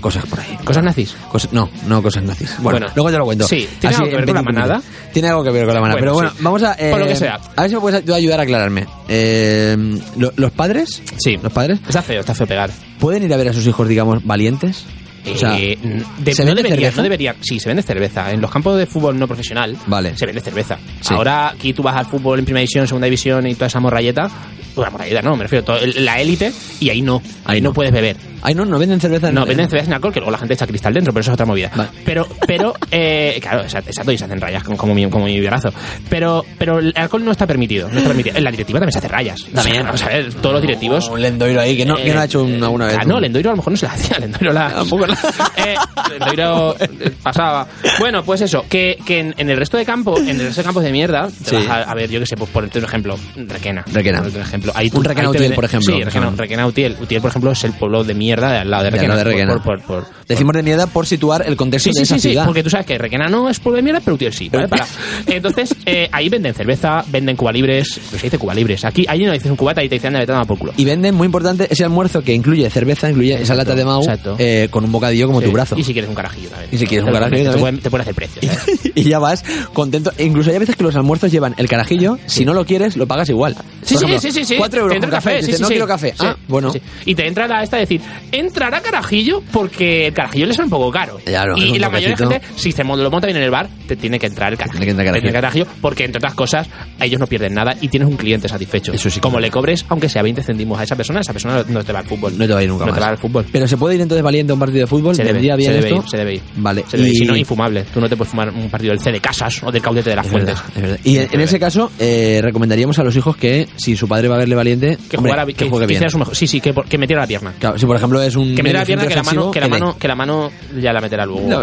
Cosas 0.00 0.24
por 0.26 0.40
ahí. 0.40 0.58
¿Cosas 0.64 0.84
nazis? 0.84 1.16
No, 1.52 1.70
no 1.86 2.02
cosas 2.02 2.22
nazis. 2.24 2.54
Bueno, 2.58 2.78
bueno, 2.78 2.92
luego 2.94 3.10
te 3.10 3.18
lo 3.18 3.24
cuento. 3.24 3.46
Sí, 3.46 3.68
¿tiene 3.78 3.96
algo 3.96 4.08
que 4.08 4.16
ver 4.16 4.26
con 4.26 4.34
la 4.34 4.42
manada? 4.42 4.82
Tiene 5.12 5.28
algo 5.28 5.44
que 5.44 5.50
ver 5.50 5.64
con 5.64 5.74
la 5.74 5.80
manada. 5.80 6.00
Pero 6.00 6.14
bueno, 6.14 6.32
vamos 6.40 6.62
a. 6.62 6.76
Por 6.76 7.00
lo 7.00 7.06
que 7.06 7.12
eh, 7.12 7.16
sea. 7.16 7.40
A 7.56 7.62
ver 7.62 7.70
si 7.70 7.76
me 7.76 7.80
puedes 7.80 8.08
ayudar 8.08 8.40
a 8.40 8.42
aclararme. 8.42 8.86
Eh, 9.08 9.76
¿Los 10.16 10.50
padres? 10.52 11.02
Sí. 11.18 11.36
¿Los 11.42 11.52
padres? 11.52 11.80
Está 11.86 12.02
feo, 12.02 12.20
está 12.20 12.34
feo 12.34 12.46
pegar. 12.50 12.70
¿Pueden 12.98 13.22
ir 13.22 13.32
a 13.32 13.36
ver 13.38 13.48
a 13.48 13.52
sus 13.54 13.66
hijos, 13.66 13.88
digamos, 13.88 14.24
valientes? 14.24 14.84
O 15.32 15.36
sea, 15.36 15.58
Eh, 15.58 15.76
de- 16.18 16.34
¿se 16.34 16.42
no 16.44 16.54
vende 16.54 16.62
cerveza? 16.70 17.02
no. 17.02 17.34
Sí, 17.42 17.60
se 17.60 17.68
vende 17.68 17.82
cerveza. 17.82 18.30
En 18.32 18.40
los 18.40 18.50
campos 18.50 18.78
de 18.78 18.86
fútbol 18.86 19.18
no 19.18 19.26
profesional 19.26 19.76
Vale. 19.86 20.16
se 20.16 20.24
vende 20.26 20.40
cerveza. 20.40 20.78
Sí. 21.02 21.12
Ahora 21.14 21.50
aquí 21.50 21.72
tú 21.74 21.82
vas 21.82 21.96
al 21.96 22.06
fútbol 22.06 22.38
en 22.38 22.44
primera 22.46 22.60
división, 22.60 22.86
segunda 22.86 23.04
división 23.04 23.46
y 23.46 23.54
toda 23.54 23.66
esa 23.66 23.80
morralleta. 23.80 24.30
Bueno, 24.74 24.90
morralleta 24.92 25.20
no, 25.22 25.36
me 25.36 25.42
refiero 25.44 25.62
a 25.62 25.64
todo- 25.66 25.86
la 25.96 26.20
élite 26.20 26.52
y 26.80 26.88
ahí 26.90 27.02
no. 27.02 27.20
Ahí, 27.44 27.60
no. 27.60 27.72
puedes 27.74 27.92
beber. 27.92 28.16
Ahí 28.42 28.54
no, 28.54 28.64
no 28.64 28.78
venden 28.78 29.00
cerveza. 29.00 29.28
en- 29.28 29.34
No, 29.34 29.44
venden 29.46 29.68
cerveza 29.68 29.84
sin 29.86 29.94
alcohol, 29.94 30.12
que 30.12 30.20
luego 30.20 30.30
la 30.32 30.38
gente 30.38 30.54
echa 30.54 30.66
cristal 30.66 30.92
dentro, 30.94 31.12
pero 31.12 31.20
eso 31.22 31.30
es 31.30 31.34
otra 31.34 31.46
movida. 31.46 31.70
Pero, 32.04 32.26
pero, 32.46 32.74
eh, 32.90 33.38
claro, 33.40 33.62
exacto, 33.62 34.12
y 34.12 34.18
se 34.18 34.24
hacen 34.24 34.40
rayas 34.40 34.62
como, 34.62 34.76
como 34.76 34.94
mi, 34.94 35.08
como 35.10 35.26
mi 35.26 35.40
brazo. 35.40 35.72
Pero, 36.08 36.44
pero 36.58 36.78
el 36.78 36.92
alcohol 36.96 37.24
no 37.24 37.32
está 37.32 37.46
permitido, 37.46 37.88
no 37.88 37.96
está 37.96 38.08
permitido. 38.08 38.36
En 38.36 38.44
la 38.44 38.50
directiva 38.50 38.78
también 38.78 38.92
se 38.92 38.98
hace 38.98 39.08
rayas. 39.08 39.40
También. 39.54 39.84
Vamos 39.84 40.02
a 40.02 40.08
ver, 40.08 40.34
todos 40.34 40.52
los 40.54 40.62
directivos. 40.62 41.08
Un 41.08 41.20
lendoiro 41.22 41.60
ahí 41.60 41.76
que 41.76 41.84
no, 41.84 41.96
que 41.96 42.12
no 42.14 42.20
ha 42.20 42.24
hecho 42.24 42.42
una, 42.44 42.66
alguna 42.66 42.86
vez. 42.86 42.96
Ah, 43.00 43.04
no, 43.04 43.20
Lendoiro 43.20 43.50
a 43.50 43.52
lo 43.52 43.56
mejor 43.58 43.72
no 43.72 43.76
se 43.76 43.86
la 43.86 43.92
hacía, 43.92 44.18
Lendoiro 44.20 44.52
la... 44.52 44.68
eh, 45.56 45.74
Lendoiro 46.10 46.76
eh, 46.78 47.10
pasaba. 47.22 47.66
Bueno, 47.98 48.22
pues 48.24 48.40
eso, 48.40 48.64
que, 48.68 48.98
que 49.04 49.20
en, 49.20 49.34
en 49.36 49.50
el 49.50 49.56
resto 49.56 49.76
de 49.76 49.84
campo, 49.84 50.18
en 50.18 50.28
el 50.30 50.38
resto 50.46 50.60
de 50.62 50.64
campos 50.64 50.82
de 50.82 50.92
mierda, 50.92 51.28
te 51.28 51.50
Sí. 51.50 51.56
vas 51.56 51.68
a, 51.68 51.82
a 51.90 51.94
ver, 51.94 52.08
yo 52.10 52.20
que 52.20 52.26
sé, 52.26 52.36
pues 52.36 52.50
por 52.50 52.64
un 52.64 52.70
ejemplo, 52.84 53.16
Requena. 53.36 53.84
Requena. 53.92 54.22
Por 54.22 54.40
ejemplo. 54.40 54.72
Ahí 54.74 54.90
Un 54.92 55.04
Requena 55.04 55.28
Utiel, 55.28 55.42
viene- 55.42 55.54
por 55.54 55.64
ejemplo. 55.64 55.94
Sí, 55.94 56.02
Requena, 56.02 56.30
Requena 56.36 56.66
Utiel. 56.66 56.96
Utiel, 57.00 57.20
por 57.20 57.30
ejemplo, 57.30 57.52
es 57.52 57.64
el 57.64 57.72
pueblo 57.72 58.04
de 58.04 58.14
mierda 58.14 58.29
de 58.38 58.58
al 58.58 58.70
lado 58.70 58.84
de 58.84 58.90
De 58.90 58.96
al 58.98 59.00
Requena. 59.00 59.14
lado 59.16 59.18
de 59.28 59.34
Requena. 59.36 59.52
Por- 59.62 59.62
por- 59.62 59.82
por- 60.04 60.20
Decimos 60.28 60.54
de 60.54 60.62
mierda 60.62 60.86
por 60.86 61.06
situar 61.06 61.42
el 61.44 61.56
contexto 61.56 61.90
Sí, 61.92 61.98
de 61.98 62.06
sí, 62.06 62.14
esa 62.14 62.22
sí, 62.22 62.28
ciudad. 62.28 62.44
porque 62.46 62.62
tú 62.62 62.70
sabes 62.70 62.86
que 62.86 62.96
Requena 62.98 63.26
no 63.28 63.48
es 63.50 63.58
pueblo 63.58 63.78
de 63.78 63.82
mierda, 63.82 64.00
pero 64.04 64.14
Utiel 64.14 64.32
sí, 64.32 64.48
¿vale? 64.48 64.68
Para. 64.68 64.86
Entonces, 65.26 65.74
eh, 65.86 66.08
ahí 66.12 66.28
venden 66.28 66.54
cerveza, 66.54 67.04
venden 67.08 67.34
cuba 67.36 67.50
libres, 67.50 68.00
pues 68.10 68.20
se 68.20 68.26
dice 68.28 68.38
cuba 68.38 68.54
libres. 68.54 68.84
Aquí, 68.84 69.04
ahí 69.08 69.24
no 69.24 69.32
dices 69.32 69.50
un 69.50 69.56
cubata 69.56 69.82
y 69.82 69.88
te 69.88 69.96
dicen, 69.96 70.08
anda, 70.08 70.20
vete 70.20 70.30
a 70.32 70.34
tomar 70.36 70.46
por 70.46 70.58
culo. 70.58 70.72
Y 70.76 70.84
venden, 70.84 71.14
muy 71.16 71.26
importante, 71.26 71.66
ese 71.68 71.82
almuerzo 71.82 72.22
que 72.22 72.32
incluye 72.32 72.68
cerveza, 72.70 73.10
incluye 73.10 73.42
esa 73.42 73.54
lata 73.56 73.74
de 73.74 73.84
Mau 73.84 74.04
eh, 74.38 74.68
con 74.70 74.84
un 74.84 74.92
bocadillo 74.92 75.26
como 75.26 75.40
tu 75.42 75.50
brazo. 75.50 75.76
Y 75.76 75.82
si 75.82 75.92
quieres 75.92 76.08
un 76.08 76.14
carajillo 76.14 76.48
también. 76.50 76.68
Y 76.72 76.78
si 76.78 76.86
quieres 76.86 77.06
un 77.06 77.12
carajillo 77.12 77.38
te, 77.38 77.44
también. 77.46 77.60
pueden, 77.60 77.80
te 77.80 77.90
pueden 77.90 78.02
hacer 78.02 78.14
precio, 78.14 78.40
y 78.94 79.02
ya 79.02 79.18
vas 79.18 79.44
contento. 79.72 80.12
E 80.16 80.24
incluso 80.24 80.50
hay 80.50 80.58
veces 80.58 80.76
que 80.76 80.84
los 80.84 80.94
almuerzos 80.94 81.32
llevan 81.32 81.54
el 81.56 81.68
carajillo. 81.68 82.18
Si 82.26 82.44
no 82.44 82.54
lo 82.54 82.64
quieres, 82.64 82.96
lo 82.96 83.06
pagas 83.08 83.28
igual. 83.30 83.56
Sí, 83.82 83.96
ejemplo, 83.96 84.20
sí, 84.20 84.30
sí, 84.30 84.44
sí. 84.44 84.54
Cuatro 84.58 84.82
euros 84.82 85.00
Te 85.00 85.08
café. 85.08 85.38
Dices, 85.38 85.60
no 85.60 85.68
quiero 85.68 85.86
café. 85.86 86.14
Ah, 86.20 86.36
bueno. 86.46 86.72
Y 87.04 87.14
te 87.14 87.26
entra 87.26 87.48
la 87.48 87.62
esta 87.62 87.76
de 87.76 87.80
decir, 87.82 88.00
entrará 88.32 88.80
carajillo 88.80 89.42
porque 89.52 90.06
el 90.08 90.14
carajillo 90.14 90.46
le 90.46 90.54
sale 90.54 90.64
un 90.66 90.70
poco 90.70 90.90
caro. 90.90 91.18
Claro, 91.24 91.54
y 91.56 91.78
la 91.78 91.88
mayoría 91.90 92.16
de 92.16 92.28
gente, 92.38 92.40
si 92.56 92.72
se 92.72 92.84
lo 92.84 93.10
monta 93.10 93.26
bien 93.26 93.36
en 93.38 93.44
el 93.44 93.50
bar, 93.50 93.68
te 93.86 93.96
tiene 93.96 94.18
que 94.18 94.26
entrar 94.26 94.52
el 94.52 94.58
carajillo. 94.58 94.78
Tiene 94.80 94.86
que 94.86 94.90
entrar 95.00 95.14
Te 95.14 95.20
tiene 95.20 95.32
carajillo. 95.32 95.64
carajillo 95.64 95.80
porque, 95.80 96.04
entre 96.04 96.18
otras 96.18 96.34
cosas, 96.34 96.68
a 96.98 97.04
ellos 97.04 97.20
no 97.20 97.26
pierden 97.26 97.54
nada 97.54 97.74
y 97.80 97.88
tienes 97.88 98.08
un 98.08 98.16
cliente 98.16 98.48
satisfecho. 98.48 98.92
Eso 98.92 99.10
sí. 99.10 99.20
Como 99.20 99.38
le 99.40 99.50
cobres, 99.50 99.84
aunque 99.88 100.08
sea 100.08 100.22
20 100.22 100.42
céntimos 100.42 100.78
a 100.78 100.84
esa 100.84 100.96
persona, 100.96 101.20
esa 101.20 101.32
persona 101.32 101.64
no 101.68 101.84
te 101.84 101.92
va 101.92 102.00
al 102.00 102.06
fútbol. 102.06 102.36
No 102.36 102.46
te 102.46 102.52
va 102.52 102.60
a 102.60 102.62
ir 102.62 102.68
nunca 102.68 102.86
No 102.86 102.92
te 102.92 103.00
va 103.00 103.06
al 103.08 103.18
fútbol. 103.18 103.46
Pero 103.50 103.66
se 103.66 103.76
puede 103.76 103.94
ir 103.96 104.00
entonces 104.00 104.22
valiente 104.22 104.52
a 104.52 104.54
un 104.54 104.60
partido 104.60 104.80
de 104.80 104.86
fútbol. 104.86 105.14
Se 105.14 105.22
debe, 105.22 105.34
¿Vendría 105.34 105.56
bien 105.56 105.70
se 105.72 105.76
debe 105.78 105.88
esto? 105.88 106.02
ir, 106.04 106.10
se 106.10 106.16
debe 106.16 106.34
ir. 106.34 106.42
Vale. 106.56 106.84
Se 106.88 106.96
debe 106.96 107.08
ir. 107.08 107.14
y... 107.14 107.18
Si 107.18 107.24
no, 107.24 107.36
infumable. 107.36 107.84
Tú 107.92 108.00
no 108.00 108.08
te 108.08 108.16
puedes 108.16 108.30
fumar 108.30 108.50
un 108.50 108.68
partido 108.70 108.92
del 108.92 109.00
C 109.00 109.10
de 109.12 109.20
Casas 109.20 109.62
o 109.62 109.70
del 109.72 109.82
Caudete 109.82 110.10
de 110.10 110.16
las 110.16 110.26
Es 110.26 110.32
Fuentes. 110.32 110.54
verdad, 110.54 110.70
es 110.76 110.82
verdad. 110.82 110.98
Y 111.04 111.16
en, 111.18 111.28
en 111.32 111.40
ese 111.40 111.58
caso, 111.58 111.90
eh, 111.98 112.40
recomendaríamos 112.42 112.98
a 112.98 113.02
los 113.04 113.14
hijos 113.16 113.36
que 113.36 113.68
si 113.76 113.96
su 113.96 114.08
padre 114.08 114.28
va 114.28 114.36
a 114.36 114.38
verle 114.38 114.54
valiente, 114.54 114.96
Que, 115.08 115.16
hombre, 115.16 115.32
jugara, 115.32 115.46
que, 115.46 115.54
que, 115.54 115.68
juegue 115.68 115.86
que 115.86 115.98
bien. 115.98 116.10
su 116.10 116.18
mejor. 116.18 116.34
Sí, 116.36 116.46
sí, 116.46 116.60
que, 116.60 116.72
que 116.88 116.98
metiera 116.98 117.22
la 117.22 117.26
pierna. 117.28 117.54
Claro, 117.58 117.78
si 117.78 117.86
por 117.86 117.96
ejemplo 117.96 118.09
es 118.22 118.34
un 118.36 118.54
Que 118.54 118.62
metiera 118.62 118.80
la 118.80 118.86
pierna, 118.86 119.06
que 119.06 119.14
la 119.16 119.22
mano, 119.22 119.50
que 119.50 119.60
la 119.60 119.68
mano, 119.68 119.96
que 119.98 120.08
la 120.08 120.14
mano 120.14 120.50
ya 120.80 120.92
la 120.92 121.00
meterá 121.00 121.26
luego. 121.26 121.46
No. 121.48 121.62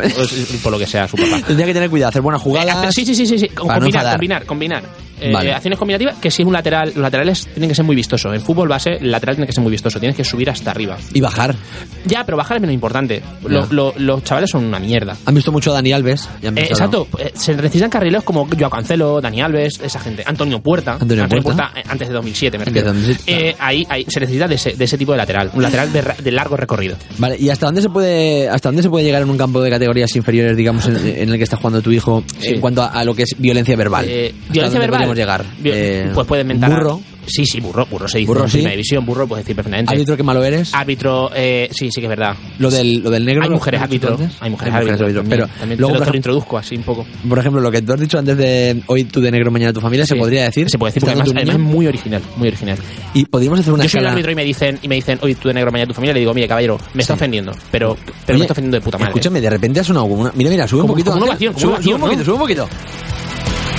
por 0.64 0.72
lo 0.72 0.80
que 0.80 0.86
sea, 0.88 1.07
su 1.07 1.18
papá. 1.18 1.41
Tendría 1.48 1.65
que 1.65 1.74
tener 1.74 1.90
cuidado, 1.90 2.10
hacer 2.10 2.22
buenas 2.22 2.41
Eh, 2.41 2.44
jugadas. 2.44 2.94
sí, 2.94 3.06
sí, 3.06 3.15
sí, 3.15 3.26
sí, 3.26 3.38
sí. 3.40 3.48
Para 3.48 3.64
no 3.65 3.74
combinar, 3.80 4.02
enfadar. 4.03 4.45
combinar, 4.45 4.84
Eh. 5.19 5.52
Acciones 5.52 5.80
combinativas, 5.80 6.15
que 6.18 6.30
si 6.31 6.41
es 6.44 6.48
un 6.48 6.53
lateral, 6.53 6.88
los 6.89 6.98
laterales 6.98 7.48
tienen 7.53 7.69
que 7.69 7.76
ser 7.76 7.85
muy 7.85 7.95
vistosos. 7.95 8.34
En 8.34 8.41
fútbol 8.41 8.68
base, 8.68 8.91
el 8.99 9.11
lateral 9.11 9.35
tiene 9.35 9.48
que 9.48 9.53
ser 9.53 9.61
muy 9.64 9.72
vistoso. 9.72 9.99
Tienes 9.99 10.15
que 10.15 10.23
subir 10.23 10.49
hasta 10.49 10.72
arriba. 10.72 10.98
Y 11.14 11.22
bajar. 11.22 11.56
Ya, 12.06 12.23
pero 12.26 12.38
bajar 12.38 12.57
es 12.57 12.61
menos 12.61 12.73
importante. 12.73 13.22
Lo- 13.48 13.64
Ya. 13.64 13.68
lo- 13.73 13.94
los 13.98 14.23
chavales 14.23 14.49
son 14.49 14.65
una 14.65 14.80
mierda. 14.80 15.15
Han 15.26 15.34
visto 15.35 15.52
mucho 15.52 15.72
a 15.72 15.76
Dani 15.76 15.91
Alves. 15.94 16.27
han 16.45 16.57
Eh, 16.57 16.61
exacto, 16.69 17.07
eh, 17.19 17.31
se 17.34 17.56
necesitan 17.56 17.89
carrileros 17.89 18.23
como 18.23 18.48
Joao 18.48 18.69
Cancelo, 18.69 19.19
Dani 19.22 19.41
Alves, 19.41 19.80
esa 19.84 19.99
gente. 19.99 20.23
Antonio 20.26 20.60
Puerta. 20.61 20.98
Antonio 20.99 21.27
Puerta. 21.41 21.72
antes 21.89 22.07
de 22.07 22.14
2007, 22.14 22.57
me 22.57 22.64
Antes 22.64 22.73
de 22.73 22.80
refiero. 22.81 22.99
2007. 22.99 23.49
Eh, 23.49 23.56
ahí, 23.60 23.85
ahí 23.89 24.06
se 24.07 24.19
necesita 24.19 24.48
de 24.48 24.56
ese, 24.56 24.73
de 24.73 24.84
ese 24.85 24.98
tipo 24.98 25.11
de 25.14 25.18
lateral. 25.18 25.52
Un 25.53 25.64
lateral 25.64 25.91
de, 25.91 26.03
de 26.23 26.31
largo 26.31 26.57
recorrido. 26.57 26.95
Vale, 27.18 27.38
¿y 27.39 27.49
hasta 27.49 27.65
dónde 27.65 27.81
se 27.81 27.89
puede 27.89 28.49
hasta 28.49 28.69
dónde 28.69 28.84
se 28.84 28.89
puede 28.89 29.06
llegar 29.06 29.22
en 29.22 29.30
un 29.30 29.38
campo 29.38 29.61
de 29.61 29.69
categorías 29.69 30.15
inferiores, 30.15 30.56
digamos, 30.56 30.85
en, 30.88 30.98
en 30.98 31.30
el 31.30 31.38
que 31.38 31.44
está 31.44 31.57
jugando 31.57 31.81
tu 31.81 31.91
hijo, 31.91 32.23
Sí. 32.39 32.49
en 32.56 32.61
cuanto 32.61 32.81
a, 32.84 32.88
a 32.88 33.03
lo 33.03 33.14
que 33.15 33.23
es 33.23 33.35
violencia 33.38 33.76
verbal? 33.76 34.06
Eh, 34.07 34.34
¿Hasta 34.41 34.52
violencia 34.53 34.80
verbal. 34.80 35.07
Podríamos 35.10 35.18
llegar? 35.18 35.46
Eh, 35.64 36.12
pues 36.14 36.28
puedes 36.28 36.46
mentar. 36.46 36.72
Burro. 36.72 37.02
Sí, 37.30 37.46
sí, 37.46 37.60
burro. 37.60 37.86
Burro 37.88 38.08
se 38.08 38.20
dice 38.20 38.28
Burro, 38.30 38.44
en 38.44 38.50
sí. 38.50 38.54
primera 38.60 38.72
división. 38.72 39.06
Burro 39.06 39.28
puedes 39.28 39.44
decir 39.44 39.54
perfectamente. 39.54 39.92
Árbitro 39.94 40.16
que 40.16 40.24
malo 40.24 40.42
eres. 40.46 40.74
Árbitro, 40.74 41.30
eh, 41.36 41.68
sí, 41.74 41.90
sí 41.92 42.00
que 42.00 42.06
es 42.06 42.10
verdad. 42.10 42.38
Lo 42.58 42.72
del, 42.72 43.04
lo 43.04 43.10
del 43.10 43.26
negro. 43.26 43.44
Hay 43.44 43.50
mujeres 43.50 43.82
árbitro. 43.82 44.18
Hay 44.40 44.50
mujeres 44.50 44.74
árbitro. 44.74 45.24
Pero 45.28 45.46
también 45.60 45.78
luego, 45.78 45.96
te 46.00 46.06
lo- 46.06 46.12
te 46.12 46.18
introduzco 46.18 46.58
así 46.58 46.78
un 46.78 46.84
poco. 46.84 47.06
Por 47.28 47.38
ejemplo, 47.38 47.60
lo 47.60 47.70
que 47.70 47.82
tú 47.82 47.92
has 47.92 48.00
dicho 48.00 48.18
antes 48.18 48.38
de 48.38 48.82
hoy 48.86 49.04
tú 49.04 49.20
de 49.20 49.30
negro, 49.30 49.52
mañana 49.52 49.74
tu 49.74 49.82
familia, 49.82 50.06
se 50.06 50.14
Sí. 50.14 50.20
podría 50.22 50.44
decir. 50.46 50.70
Se 50.70 50.78
puede 50.78 50.92
decir, 50.92 51.02
porque 51.02 51.20
además, 51.20 51.34
además 51.36 51.56
es 51.56 51.62
muy 51.62 51.88
original, 51.88 52.22
muy 52.38 52.48
original. 52.48 52.78
Y 53.14 53.26
podríamos 53.26 53.60
hacer 53.60 53.74
una 53.74 53.84
Yo 53.84 53.90
soy 53.90 53.98
escala. 54.00 54.12
árbitro 54.14 54.32
y 54.32 54.36
me 54.36 54.46
dicen, 54.46 54.80
y 54.82 54.88
me 54.88 54.96
dicen, 54.96 55.20
oye, 55.22 55.36
tú 55.36 55.50
de 55.50 55.54
negro 55.56 55.70
mañana 55.70 55.90
tu 55.90 55.94
familia, 55.96 56.14
le 56.14 56.22
digo, 56.22 56.34
mire, 56.34 56.48
caballero, 56.48 56.80
me 56.94 57.02
está 57.02 57.16
ofendiendo, 57.16 57.52
pero, 57.72 57.98
pero 58.26 58.36
Oye, 58.36 58.38
me 58.38 58.44
está 58.46 58.54
ofendiendo 58.54 58.78
de 58.78 58.82
puta 58.82 58.98
madre. 58.98 59.10
Escúchame, 59.12 59.42
de 59.42 59.50
repente 59.50 59.82
ha 59.82 59.84
sonado 59.84 60.06
una. 60.06 60.32
Mira, 60.34 60.50
mira, 60.50 60.66
sube 60.66 60.82
un 60.84 60.88
poquito. 60.88 61.12
sube, 61.12 61.94
un 61.94 62.00
poquito, 62.00 62.24
sube 62.24 62.34
un 62.36 62.40
poquito. 62.40 62.70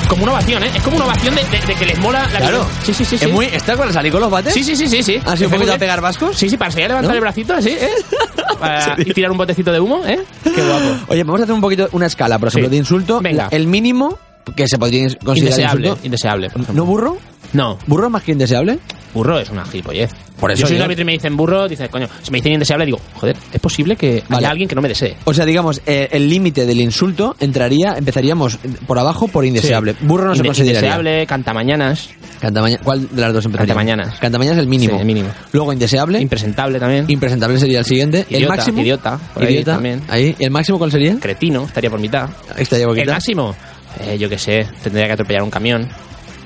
Como 0.08 0.22
una 0.22 0.32
ovación, 0.32 0.62
¿eh? 0.64 0.70
Es 0.74 0.82
como 0.82 0.96
una 0.96 1.04
ovación 1.06 1.34
de, 1.34 1.42
de- 1.44 1.66
de 1.66 1.74
que 1.74 1.84
les 1.86 1.98
mola 1.98 2.26
la 2.32 2.38
Claro. 2.38 2.66
Sí, 2.84 2.94
sí, 2.94 3.04
sí. 3.04 3.18
sí. 3.18 3.24
Es 3.26 3.32
muy. 3.32 3.46
¿Está 3.46 3.76
para 3.76 3.92
salir 3.92 4.10
con 4.10 4.20
los 4.22 4.30
bates? 4.30 4.54
Sí, 4.54 4.64
sí, 4.64 4.74
sí, 4.74 4.88
sí, 4.88 5.02
sí. 5.02 5.16
¿Ha 5.24 5.36
sido 5.36 5.48
un 5.48 5.54
poquito 5.54 5.72
a 5.74 5.78
pegar 5.78 6.00
vascos? 6.00 6.36
Sí, 6.36 6.48
sí, 6.48 6.56
para 6.56 6.70
enseñar 6.70 6.90
a 6.92 6.94
levantar 6.94 7.10
¿No? 7.10 7.14
el 7.16 7.20
bracito 7.20 7.54
así, 7.54 7.70
¿eh? 7.70 7.90
Para- 8.58 8.94
y 8.98 9.12
tirar 9.12 9.30
un 9.30 9.38
botecito 9.38 9.70
de 9.70 9.80
humo, 9.80 10.04
¿eh? 10.06 10.18
Qué 10.42 10.50
guapo. 10.62 11.04
Oye, 11.08 11.22
vamos 11.24 11.40
a 11.40 11.44
hacer 11.44 11.54
un 11.54 11.60
poquito 11.60 11.88
una 11.92 12.06
escala, 12.06 12.38
por 12.38 12.48
ejemplo, 12.48 12.68
Sí. 12.68 12.70
de 12.70 12.76
insulto. 12.78 13.20
Venga. 13.20 13.48
El 13.50 13.66
mínimo 13.66 14.18
que 14.56 14.66
se 14.66 14.78
podría 14.78 15.02
considerar 15.24 15.36
Indeseable, 15.36 15.86
insulto. 15.88 16.06
indeseable, 16.06 16.50
por 16.50 16.62
ejemplo. 16.62 16.84
¿No 16.84 16.90
burro? 16.90 17.18
No, 17.52 17.78
¿Burro 17.86 18.08
más 18.10 18.22
que 18.22 18.32
indeseable? 18.32 18.78
Burro 19.18 19.38
es 19.40 19.50
una 19.50 19.64
gilipollez. 19.64 20.10
Por 20.38 20.52
eso 20.52 20.62
yo 20.62 20.68
soy 20.68 20.76
un 20.76 20.82
árbitro 20.82 21.02
y 21.02 21.06
me 21.06 21.12
dicen 21.12 21.36
burro, 21.36 21.66
dices, 21.68 21.88
coño, 21.88 22.06
si 22.22 22.30
me 22.30 22.38
dicen 22.38 22.52
indeseable, 22.52 22.86
digo, 22.86 23.00
joder, 23.14 23.36
es 23.52 23.60
posible 23.60 23.96
que 23.96 24.22
Vale. 24.28 24.38
haya 24.46 24.50
alguien 24.52 24.68
que 24.68 24.74
no 24.76 24.80
me 24.82 24.88
desee. 24.88 25.16
O 25.24 25.34
sea, 25.34 25.44
digamos, 25.44 25.80
eh, 25.84 26.08
el 26.12 26.28
límite 26.28 26.64
del 26.64 26.80
insulto 26.80 27.34
entraría, 27.40 27.94
empezaríamos 27.98 28.58
por 28.86 28.98
abajo 29.00 29.26
por 29.26 29.44
indeseable. 29.44 29.94
Sí. 29.98 30.06
Burro 30.06 30.26
no 30.28 30.34
se 30.36 30.42
Inde- 30.42 30.46
consideraría. 30.46 30.80
Indeseable, 30.90 31.26
cantamañanas, 31.26 32.10
Cantamaña- 32.40 32.78
¿Cuál 32.84 33.08
de 33.10 33.20
las 33.20 33.32
dos 33.32 33.44
empezaría? 33.46 33.74
Cantamañanas. 33.74 34.18
Cantamañanas 34.20 34.58
es 34.58 34.62
el 34.62 34.68
mínimo. 34.68 34.94
Sí, 34.94 35.00
el 35.00 35.06
mínimo. 35.06 35.28
Luego 35.50 35.72
indeseable. 35.72 36.20
impresentable 36.20 36.78
también. 36.78 37.04
impresentable 37.08 37.58
sería 37.58 37.80
el 37.80 37.84
siguiente. 37.84 38.26
el 38.30 38.36
Idiota, 38.36 38.54
máximo. 38.56 38.80
idiota, 38.80 39.18
por 39.34 39.42
ahí 39.42 39.54
idiota, 39.54 39.72
también. 39.72 40.02
Ahí. 40.08 40.36
¿Y 40.38 40.44
el 40.44 40.50
máximo 40.52 40.78
cuál 40.78 40.92
sería? 40.92 41.18
Cretino, 41.18 41.64
estaría 41.64 41.90
por 41.90 41.98
mitad. 41.98 42.28
Estaría 42.56 42.84
El 42.84 42.90
poquito. 42.90 43.10
máximo, 43.12 43.56
eh, 44.00 44.16
yo 44.18 44.28
qué 44.28 44.38
sé, 44.38 44.68
tendría 44.84 45.06
que 45.06 45.12
atropellar 45.14 45.42
un 45.42 45.50
camión. 45.50 45.88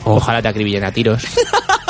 Oh. 0.05 0.15
Ojalá 0.15 0.41
te 0.41 0.49
acribillen 0.49 0.83
a 0.85 0.91
tiros. 0.93 1.23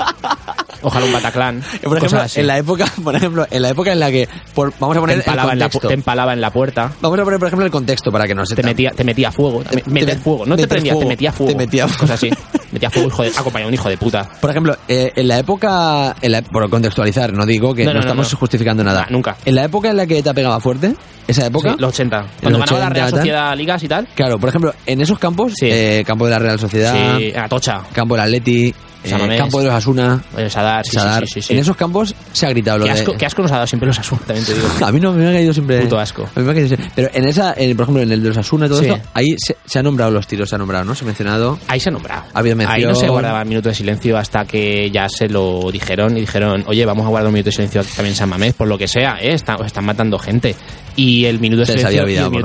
Ojalá 0.82 1.04
un 1.06 1.12
Bataclan. 1.12 1.62
Por 1.82 1.98
ejemplo, 1.98 2.22
en 2.34 2.46
la 2.46 2.56
época, 2.58 2.86
por 3.04 3.14
ejemplo, 3.14 3.46
en 3.50 3.62
la 3.62 3.68
época 3.68 3.92
en 3.92 4.00
la 4.00 4.10
que 4.10 4.26
por- 4.54 4.72
vamos 4.78 4.96
a 4.96 4.98
te 4.98 5.00
poner 5.00 5.16
el 5.18 5.50
en 5.52 5.58
la, 5.58 5.68
te 5.68 5.92
empalaba 5.94 6.32
en 6.32 6.40
la 6.40 6.50
puerta. 6.50 6.90
Vamos 7.02 7.18
a 7.18 7.24
poner, 7.24 7.38
por 7.38 7.48
ejemplo, 7.48 7.66
el 7.66 7.72
contexto 7.72 8.10
para 8.10 8.26
que 8.26 8.34
no 8.34 8.46
se 8.46 8.54
Te 8.56 8.62
metía, 8.62 8.90
te 8.92 9.04
metía 9.04 9.30
fuego. 9.30 9.62
Te, 9.62 9.82
Te- 9.82 10.06
te- 10.06 10.16
fuego. 10.16 10.46
No 10.46 10.56
te 10.56 10.66
prendía, 10.66 10.98
te 10.98 11.04
metía 11.04 11.32
fuego. 11.32 11.52
Te 11.52 11.58
metía 11.58 11.86
fuego. 11.86 12.00
Cosas 12.00 12.14
así. 12.16 12.30
Metía 12.72 12.88
fuego, 12.88 13.08
hijo 13.08 13.22
de, 13.24 13.30
acompañado 13.30 13.66
un 13.68 13.74
hijo 13.74 13.88
de 13.88 13.96
puta. 13.96 14.28
Por 14.40 14.48
ejemplo, 14.48 14.76
eh, 14.86 15.10
en 15.16 15.26
la 15.26 15.38
época, 15.40 16.14
en 16.22 16.30
la- 16.32 16.40
por 16.42 16.70
contextualizar, 16.70 17.32
no 17.32 17.44
digo 17.44 17.74
que 17.74 17.84
No, 17.84 17.90
no, 17.90 17.94
no, 17.94 18.00
no, 18.04 18.06
estamos 18.06 18.32
no. 18.32 18.38
justificando 18.38 18.84
nada. 18.84 19.00
Nah, 19.02 19.10
nunca. 19.10 19.36
En 19.44 19.56
la 19.56 19.64
época 19.64 19.90
en 19.90 19.96
la 19.96 20.06
que 20.06 20.22
te 20.22 20.32
pegaba 20.32 20.60
fuerte, 20.60 20.94
esa 21.26 21.46
época, 21.46 21.72
Sí, 21.72 21.76
los 21.80 21.88
80. 21.92 22.26
Cuando 22.40 22.58
los 22.60 22.70
ganaba 22.70 22.78
la 22.78 22.86
80, 22.86 22.94
Real 22.94 23.10
tal. 23.10 23.18
Sociedad 23.18 23.56
Ligas 23.56 23.82
y 23.82 23.88
tal. 23.88 24.08
claro, 24.14 24.38
por 24.38 24.48
ejemplo, 24.50 24.72
en 24.86 25.00
esos 25.00 25.18
campos, 25.18 25.52
Sí. 25.58 25.68
eh, 25.68 26.04
campo 26.06 26.26
de 26.26 26.30
la 26.30 26.38
Real 26.38 26.60
Sociedad, 26.60 27.18
Sí, 27.18 27.32
Atocha. 27.36 27.82
campo 27.92 28.14
del 28.14 28.22
Atleti, 28.24 28.72
eh, 29.04 29.38
campo 29.38 29.58
de 29.60 29.66
los 29.66 29.74
Asuna, 29.74 30.22
El 30.36 30.50
Sadar, 30.50 30.84
sí, 30.84 30.92
Sadar, 30.92 31.26
sí, 31.26 31.40
sí, 31.42 31.52
en 31.54 31.58
esos 31.60 31.76
campos 31.76 32.14
se 32.32 32.46
ha 32.46 32.50
gritado 32.50 32.78
lo 32.78 32.84
Qué 32.84 32.92
de... 32.92 32.98
asco, 33.00 33.16
qué 33.16 33.26
asco 33.26 33.42
nos 33.42 33.50
ha 33.52 33.54
dado 33.56 33.66
siempre 33.66 33.86
los 33.86 33.98
Asuna, 33.98 34.20
también 34.26 34.44
te 34.46 34.54
digo. 34.54 34.68
A 34.86 34.92
mí 34.92 35.00
no 35.00 35.12
me 35.12 35.28
ha 35.28 35.32
caído 35.32 35.52
siempre. 35.52 35.80
Puto 35.80 35.98
asco. 35.98 36.28
A 36.34 36.38
mí 36.40 36.44
me 36.44 36.50
ha 36.50 36.54
caído 36.54 36.68
siempre. 36.68 36.90
Pero 36.94 37.10
en 37.14 37.24
esa, 37.26 37.54
en- 37.56 37.76
por 37.76 37.84
ejemplo, 37.84 38.02
en 38.02 38.12
el 38.12 38.22
de 38.22 38.28
los 38.28 38.36
Asuna 38.38 38.66
y 38.66 38.68
todo 38.68 38.80
eso, 38.82 38.98
ahí 39.14 39.26
se, 39.38 39.56
se 39.64 39.78
ha 39.78 39.82
nombrado 39.82 40.10
los 40.10 40.26
tiros, 40.26 40.48
se 40.48 40.54
ha 40.54 40.58
nombrado, 40.58 40.84
¿no? 40.84 40.94
Se 40.94 41.04
ha 41.04 41.06
mencionado. 41.06 41.58
Ahí 41.66 41.80
se 41.80 41.88
ha 41.88 41.92
nombrado. 41.92 42.24
Ha 42.34 42.38
habido 42.38 42.56
mención. 42.56 42.76
Ahí 42.76 42.84
no 42.84 42.94
se 42.94 43.08
guardaba 43.08 43.44
minuto 43.44 43.68
de 43.68 43.74
silencio 43.74 44.18
hasta 44.18 44.44
que 44.44 44.90
ya 44.90 45.08
se 45.08 45.28
lo 45.28 45.70
dijeron 45.72 46.16
y 46.16 46.20
dijeron, 46.20 46.64
oye, 46.66 46.84
vamos 46.84 47.06
a 47.06 47.08
guardar 47.08 47.28
un 47.28 47.34
minuto 47.34 47.46
de 47.50 47.52
silencio 47.52 47.82
también 47.84 48.08
en 48.08 48.16
San 48.16 48.28
Mamés, 48.28 48.54
por 48.54 48.68
lo 48.68 48.76
que 48.76 48.86
sea, 48.88 49.16
¿eh? 49.20 49.32
Está- 49.34 49.56
están 49.64 49.84
matando 49.84 50.18
gente. 50.18 50.54
Y 50.96 51.24
el 51.24 51.40
minuto 51.40 51.60
de 51.60 51.66
Se 51.66 51.72
les 51.72 51.80
silencio, 51.82 52.02
había 52.02 52.02
olvidado, 52.26 52.26
y 52.34 52.36
el 52.36 52.42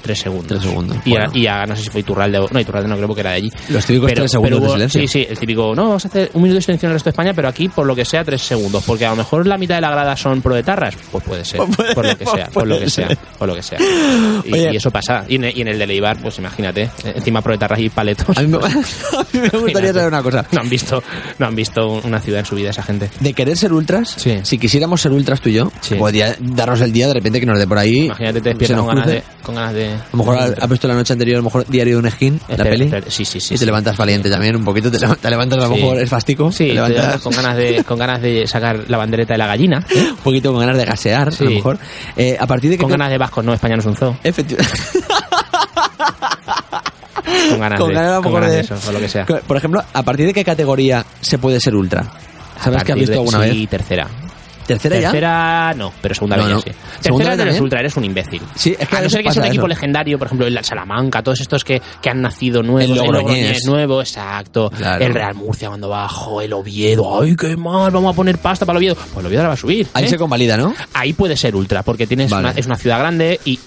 tres 0.00 0.18
segundos. 0.18 0.46
Tres 0.46 0.62
segundos. 0.62 0.96
Y, 1.04 1.10
bueno. 1.10 1.30
a, 1.32 1.38
y 1.38 1.46
a, 1.46 1.66
no 1.66 1.76
sé 1.76 1.84
si 1.84 1.90
fue 1.90 2.00
Iturralde 2.00 2.38
o. 2.38 2.48
No, 2.50 2.60
Iturralde 2.60 2.88
no 2.88 2.96
creo 2.96 3.14
que 3.14 3.20
era 3.20 3.30
de 3.30 3.36
allí. 3.36 3.52
Los 3.68 3.84
típicos 3.84 4.08
pero, 4.08 4.22
tres 4.22 4.30
segundos 4.30 4.62
de 4.62 4.68
silencio. 4.68 5.00
Sí, 5.00 5.08
sí, 5.08 5.26
el 5.28 5.38
típico. 5.38 5.74
No, 5.74 5.84
vamos 5.84 6.04
a 6.04 6.08
hacer 6.08 6.30
un 6.34 6.42
minuto 6.42 6.56
de 6.56 6.62
silencio 6.62 6.86
en 6.86 6.90
el 6.90 6.94
resto 6.94 7.08
de 7.08 7.12
España, 7.12 7.32
pero 7.34 7.48
aquí, 7.48 7.68
por 7.68 7.86
lo 7.86 7.94
que 7.94 8.04
sea, 8.04 8.24
tres 8.24 8.42
segundos. 8.42 8.84
Porque 8.86 9.06
a 9.06 9.10
lo 9.10 9.16
mejor 9.16 9.46
la 9.46 9.58
mitad 9.58 9.76
de 9.76 9.80
la 9.80 9.90
grada 9.90 10.16
son 10.16 10.42
proetarras. 10.42 10.96
Pues 11.10 11.24
puede 11.24 11.42
pues 11.42 11.48
ser. 11.48 11.94
Por 11.94 12.06
lo 12.06 12.16
que 12.16 12.24
sea. 12.24 12.48
Por 12.48 12.66
lo 12.66 12.78
que 12.78 12.90
sea. 12.90 13.08
Por 13.38 13.48
lo 13.48 13.54
que 13.54 13.62
sea. 13.62 13.78
Y, 14.44 14.76
eso 14.76 14.90
pasa. 14.90 15.24
Y 15.28 15.36
en, 15.36 15.44
y 15.44 15.60
en, 15.60 15.68
el 15.68 15.78
de 15.78 15.86
Leibar, 15.86 16.20
pues 16.20 16.38
imagínate. 16.38 16.90
Encima 17.04 17.42
proetarras 17.42 17.80
y 17.80 17.88
paletos. 17.88 18.36
A 18.36 18.42
mí 18.42 18.48
me, 18.48 18.58
gustaría 19.58 19.92
saber 19.92 20.08
una 20.08 20.22
cosa. 20.22 20.44
No 20.52 20.60
han 20.60 20.68
visto, 20.68 21.02
no 21.38 21.46
han 21.46 21.54
visto 21.54 22.00
una 22.04 22.20
ciudad 22.20 22.40
en 22.40 22.46
su 22.46 22.56
vida 22.56 22.70
esa 22.70 22.82
gente. 22.82 23.10
De 23.20 23.32
querer 23.32 23.56
ser 23.56 23.72
ultras, 23.72 24.14
sí. 24.16 24.40
si 24.42 24.58
quisiéramos 24.58 25.00
ser 25.00 25.12
ultras 25.12 25.40
tú 25.40 25.48
y 25.48 25.54
yo, 25.54 25.70
sí. 25.80 25.94
podría 25.96 26.36
darnos 26.38 26.80
el 26.80 26.92
día 26.92 27.08
de 27.08 27.14
repente 27.14 27.40
que 27.40 27.46
nos 27.46 27.58
dé 27.58 27.66
por 27.66 27.78
ahí. 27.78 28.06
Imagínate, 28.06 28.40
te 28.40 28.48
despiertas 28.50 28.78
con 29.42 29.54
ganas 29.54 29.74
de 29.74 29.89
a 29.94 30.08
lo 30.12 30.18
mejor 30.18 30.38
has 30.38 30.68
visto 30.68 30.88
la 30.88 30.94
noche 30.94 31.12
anterior, 31.12 31.36
a 31.36 31.38
lo 31.38 31.44
mejor 31.44 31.66
Diario 31.66 32.00
de 32.00 32.02
un 32.02 32.10
Skin, 32.10 32.40
la 32.48 32.64
peli. 32.64 32.90
Sí, 33.08 33.24
sí, 33.24 33.40
sí. 33.40 33.54
Y 33.54 33.58
te 33.58 33.66
levantas 33.66 33.96
valiente 33.96 34.30
también 34.30 34.56
un 34.56 34.64
poquito, 34.64 34.90
te, 34.90 34.98
te 34.98 35.30
levantas 35.30 35.58
a 35.58 35.68
lo 35.68 35.74
mejor 35.74 35.98
el 35.98 36.08
fástico. 36.08 36.52
Sí, 36.52 36.74
con 37.22 37.32
ganas, 37.32 37.56
de, 37.56 37.84
con 37.84 37.98
ganas 37.98 38.22
de 38.22 38.46
sacar 38.46 38.84
la 38.88 38.96
bandereta 38.98 39.34
de 39.34 39.38
la 39.38 39.46
gallina. 39.46 39.84
Un 40.10 40.16
poquito 40.16 40.52
con 40.52 40.60
ganas 40.60 40.76
de 40.76 40.84
gasear, 40.84 41.28
a 41.28 41.44
lo 41.44 41.50
mejor. 41.50 41.78
Eh, 42.16 42.38
con 42.78 42.90
ganas 42.90 43.10
de 43.10 43.18
vascos, 43.18 43.44
no, 43.44 43.54
España 43.54 43.76
no 43.76 43.80
es 43.80 43.86
un 43.86 43.96
zoo. 43.96 44.16
Efectivamente. 44.22 44.72
con 47.50 47.60
ganas, 47.60 47.78
de, 47.78 47.94
ganas, 47.94 48.22
con 48.22 48.34
ganas 48.34 48.50
de, 48.50 48.60
eso, 48.60 48.76
o 48.88 48.92
lo 48.92 48.98
que 48.98 49.08
sea. 49.08 49.26
Por 49.26 49.56
ejemplo, 49.56 49.82
¿a 49.92 50.02
partir 50.02 50.26
de 50.26 50.34
qué 50.34 50.44
categoría 50.44 51.04
se 51.20 51.38
puede 51.38 51.60
ser 51.60 51.74
ultra? 51.74 52.04
¿Sabes 52.62 52.84
que 52.84 52.92
has 52.92 52.98
visto 52.98 53.14
alguna 53.14 53.38
vez? 53.38 53.52
Sí, 53.52 53.66
tercera. 53.66 54.06
¿Tercera, 54.78 55.74
no, 55.74 55.92
pero 56.00 56.14
segunda 56.14 56.36
no, 56.36 56.44
vez 56.44 56.52
no. 56.54 56.60
sí. 56.60 56.70
Tercera 57.02 57.36
te 57.36 57.44
resulta, 57.44 57.78
eres 57.78 57.96
un 57.96 58.04
imbécil. 58.04 58.42
Sí, 58.54 58.76
es 58.78 58.88
que 58.88 58.96
a, 58.96 59.00
no 59.00 59.10
ser 59.10 59.22
que 59.22 59.32
sea 59.32 59.42
un 59.42 59.48
equipo 59.48 59.68
legendario, 59.68 60.18
por 60.18 60.26
ejemplo, 60.26 60.46
el 60.46 60.64
Salamanca, 60.64 61.22
todos 61.22 61.40
estos 61.40 61.64
que, 61.64 61.80
que 62.00 62.10
han 62.10 62.20
nacido 62.20 62.62
nuevos, 62.62 62.98
el 62.98 63.04
Logroñés, 63.04 63.64
nuevo, 63.66 64.00
exacto. 64.00 64.70
El 64.98 65.14
Real 65.14 65.34
Murcia 65.34 65.68
cuando 65.68 65.88
bajo, 65.88 66.40
el 66.40 66.52
Oviedo, 66.52 67.20
ay, 67.20 67.36
qué 67.36 67.56
mal, 67.56 67.90
vamos 67.90 68.12
a 68.12 68.16
poner 68.16 68.38
pasta 68.38 68.66
para 68.66 68.78
el 68.78 68.84
Oviedo. 68.84 68.94
Pues 68.94 69.18
el 69.18 69.26
Oviedo 69.26 69.42
la 69.42 69.48
va 69.48 69.54
a 69.54 69.58
subir. 69.58 69.86
Ahí 69.94 70.04
¿eh? 70.04 70.08
se 70.08 70.18
convalida, 70.18 70.56
¿no? 70.56 70.74
Ahí 70.94 71.12
puede 71.12 71.36
ser 71.36 71.54
ultra, 71.56 71.82
porque 71.82 72.06
tienes 72.06 72.30
vale. 72.30 72.48
una, 72.48 72.58
es 72.58 72.66
una 72.66 72.76
ciudad 72.76 72.98
grande 72.98 73.40
y, 73.44 73.58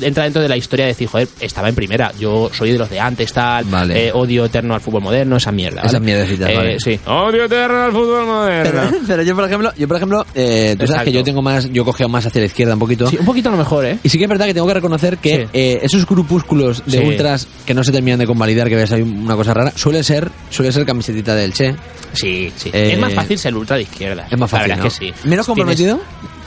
entra 0.00 0.24
dentro 0.24 0.42
de 0.42 0.48
la 0.48 0.56
historia 0.56 0.86
de 0.86 0.92
decir, 0.92 1.08
joder, 1.08 1.28
estaba 1.40 1.68
en 1.68 1.74
primera, 1.74 2.12
yo 2.18 2.50
soy 2.52 2.72
de 2.72 2.78
los 2.78 2.90
de 2.90 3.00
antes, 3.00 3.32
tal, 3.32 3.66
eh, 3.90 4.10
odio 4.12 4.44
eterno 4.46 4.74
al 4.74 4.80
fútbol 4.80 5.02
moderno, 5.02 5.36
esa 5.36 5.52
mierda. 5.52 5.82
¿vale? 5.82 5.88
Esa 5.88 6.00
mierda, 6.00 6.50
eh, 6.50 6.76
Sí, 6.80 6.98
odio 7.06 7.44
eterno 7.44 7.82
al 7.82 7.92
fútbol 7.92 8.26
moderno. 8.26 8.70
Pero, 8.70 9.00
pero, 9.06 9.22
yo, 9.22 9.34
por 9.34 9.44
ejemplo, 9.44 9.72
yo, 9.76 9.88
por 9.88 9.96
ejemplo 9.96 10.26
eh, 10.40 10.76
tú 10.76 10.86
sabes 10.86 11.04
que 11.04 11.12
yo 11.12 11.22
tengo 11.22 11.42
más, 11.42 11.70
yo 11.70 11.84
cogeo 11.84 12.08
más 12.08 12.26
hacia 12.26 12.40
la 12.40 12.46
izquierda 12.46 12.74
un 12.74 12.80
poquito. 12.80 13.06
Sí, 13.08 13.16
un 13.18 13.26
poquito 13.26 13.48
a 13.48 13.52
lo 13.52 13.58
mejor, 13.58 13.84
¿eh? 13.84 13.98
Y 14.02 14.08
sí 14.08 14.18
que 14.18 14.24
es 14.24 14.30
verdad 14.30 14.46
que 14.46 14.54
tengo 14.54 14.66
que 14.66 14.74
reconocer 14.74 15.18
que 15.18 15.48
eh, 15.52 15.80
esos 15.82 16.06
grupúsculos 16.06 16.82
de 16.86 17.00
ultras 17.00 17.46
que 17.66 17.74
no 17.74 17.84
se 17.84 17.92
terminan 17.92 18.18
de 18.18 18.26
convalidar, 18.26 18.68
que 18.68 18.76
ves 18.76 18.92
hay 18.92 19.02
una 19.02 19.36
cosa 19.36 19.54
rara, 19.54 19.72
suele 19.74 20.02
ser, 20.02 20.30
suele 20.50 20.72
ser 20.72 20.86
camisetita 20.86 21.34
del 21.34 21.52
Che. 21.52 21.74
Sí, 22.12 22.52
sí. 22.56 22.70
Eh, 22.72 22.92
es 22.92 22.98
más 22.98 23.14
fácil 23.14 23.38
ser 23.38 23.54
ultra 23.54 23.76
de 23.76 23.82
izquierda. 23.82 24.26
Es 24.30 24.38
más 24.38 24.50
fácil. 24.50 24.68
La 24.68 24.76
verdad 24.76 24.90
que 24.90 24.90
sí. 24.90 25.12
Menos 25.28 25.46
comprometido 25.46 26.00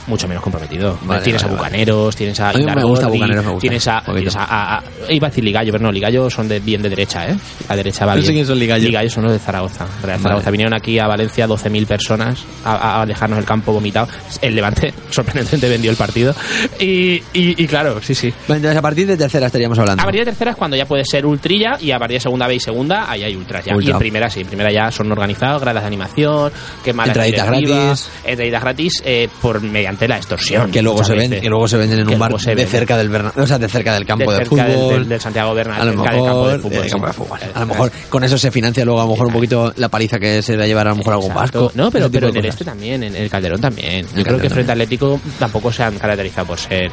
mucho 0.08 0.28
menos 0.28 0.44
comprometido. 0.44 0.98
Vale, 1.04 1.22
tienes 1.24 1.44
vale, 1.44 1.54
a 1.54 1.58
Bucaneros, 1.58 2.06
vale. 2.06 2.18
tienes 2.18 2.40
a, 2.40 2.50
a 2.50 2.54
mí 2.54 2.66
me 2.66 2.84
gusta 2.84 3.08
Bucaneros, 3.08 3.46
me 3.46 3.52
gusta. 3.52 3.62
Tienes 3.62 3.88
a, 3.88 4.02
tienes 4.06 4.36
a, 4.36 4.78
a, 4.78 4.84
iba 5.10 5.28
a 5.28 5.30
decir 5.30 5.44
Ligallo, 5.44 5.72
pero 5.72 5.84
no, 5.84 5.92
Ligallo 5.92 6.30
son 6.30 6.48
de 6.48 6.60
bien 6.60 6.82
de 6.82 6.90
derecha, 6.90 7.28
¿eh? 7.28 7.36
La 7.70 7.76
derecha 7.76 8.06
va 8.06 8.14
bien. 8.14 8.24
No 8.24 8.28
sé 8.28 8.34
quién 8.34 8.46
son 8.46 8.60
Ligallo. 8.60 8.86
Ligallo 8.86 9.10
son 9.10 9.24
los 9.24 9.34
de 9.34 9.40
Zaragoza, 9.40 9.86
Real 10.02 10.20
Zaragoza. 10.20 10.52
Vinieron 10.52 10.74
aquí 10.74 11.00
a 11.00 11.08
Valencia 11.08 11.48
12.000 11.48 11.86
personas 11.86 12.44
a, 12.66 13.06
dejarnos 13.06 13.40
el 13.40 13.46
campo 13.46 13.72
vomitado. 13.72 14.08
El 14.42 14.56
Levante 14.56 14.94
sorprendentemente 15.10 15.70
vendió 15.70 15.92
el 15.92 15.98
partido 15.98 16.36
y, 16.80 17.16
y, 17.34 17.64
y 17.64 17.68
claro, 17.68 18.02
sí, 18.02 18.16
sí. 18.16 18.34
Bueno, 18.48 18.58
entonces 18.58 18.78
a 18.78 18.82
partir 18.82 19.08
de 19.08 19.18
tercera 19.18 19.48
estaríamos 19.48 19.78
hablando. 19.80 20.02
A 20.02 20.06
partir 20.06 20.22
de 20.22 20.26
tercera 20.26 20.52
es 20.52 20.58
cuando 20.58 20.76
ya 20.78 20.86
puede 20.86 21.04
ser 21.06 21.26
ultrilla 21.26 21.78
y 21.80 21.92
a 21.92 22.00
partir 22.00 22.18
de 22.18 22.22
segunda 22.22 22.48
B 22.48 22.56
y 22.56 22.60
segunda 22.60 23.10
ahí 23.10 23.24
hay 23.24 23.36
ultras 23.36 23.66
ya. 23.66 23.76
Ultra. 23.76 23.90
Y 23.90 23.94
en 23.94 24.00
primera 24.00 24.30
sí, 24.30 24.42
en 24.42 24.48
primera 24.48 24.72
ya 24.72 24.92
son 24.92 25.12
organizados, 25.12 25.62
gradas 25.62 25.84
de 25.84 25.88
animación, 25.88 26.52
qué 26.84 26.94
mala 26.94 27.12
Entraditas 27.12 27.48
gratis. 27.48 28.10
Entraditas 28.26 28.62
gratis 28.62 28.94
eh, 29.06 29.30
por 29.42 29.62
mediante 29.62 29.93
la 30.08 30.18
extorsión. 30.18 30.72
Que 30.72 30.82
luego, 30.82 31.04
se, 31.04 31.14
ven, 31.14 31.40
que 31.42 31.50
luego 31.50 31.68
se 31.68 31.78
venden 31.78 32.00
en 32.00 32.10
un 32.10 32.20
bar 32.20 32.34
de 32.34 32.66
cerca, 32.66 32.98
del 32.98 33.10
Bernabéu, 33.10 33.44
o 33.44 33.48
sea, 33.48 33.58
de 33.58 33.68
cerca 33.68 33.94
del 33.94 34.06
campo 34.06 34.32
de, 34.32 34.46
fútbol. 34.46 35.08
Del, 35.08 35.22
Santiago 35.22 35.54
Bernabéu, 35.54 35.82
a 35.82 37.60
lo 37.60 37.66
mejor, 37.66 37.92
con 38.10 38.24
eso 38.24 38.38
se 38.38 38.52
financia 38.52 38.84
luego 38.86 39.02
a 39.02 39.06
lo 39.06 39.12
mejor 39.12 39.28
un 39.28 39.34
poquito 39.34 39.74
la 39.78 39.90
paliza 39.90 40.20
que 40.20 40.42
se 40.42 40.56
da 40.58 40.64
a 40.64 40.68
llevar 40.68 40.88
a 40.88 40.92
lo 40.92 40.98
mejor 40.98 41.14
algún 41.14 41.34
vasco. 41.34 41.72
No, 41.76 41.92
pero, 41.92 42.10
pero 42.10 42.30
en 42.30 42.38
el 42.38 42.46
este 42.46 42.66
también, 42.66 43.04
en 43.04 43.16
el 43.16 43.30
Calderón 43.30 43.62
también. 43.62 44.06
Yo 44.16 44.24
creo 44.24 44.40
que 44.40 44.50
frente 44.50 44.72
al 44.72 44.82
Atlético 44.82 45.20
tampoco 45.40 45.72
se 45.72 45.84
han 45.84 45.98
caracterizado 45.98 46.48
por 46.48 46.60
ser... 46.60 46.92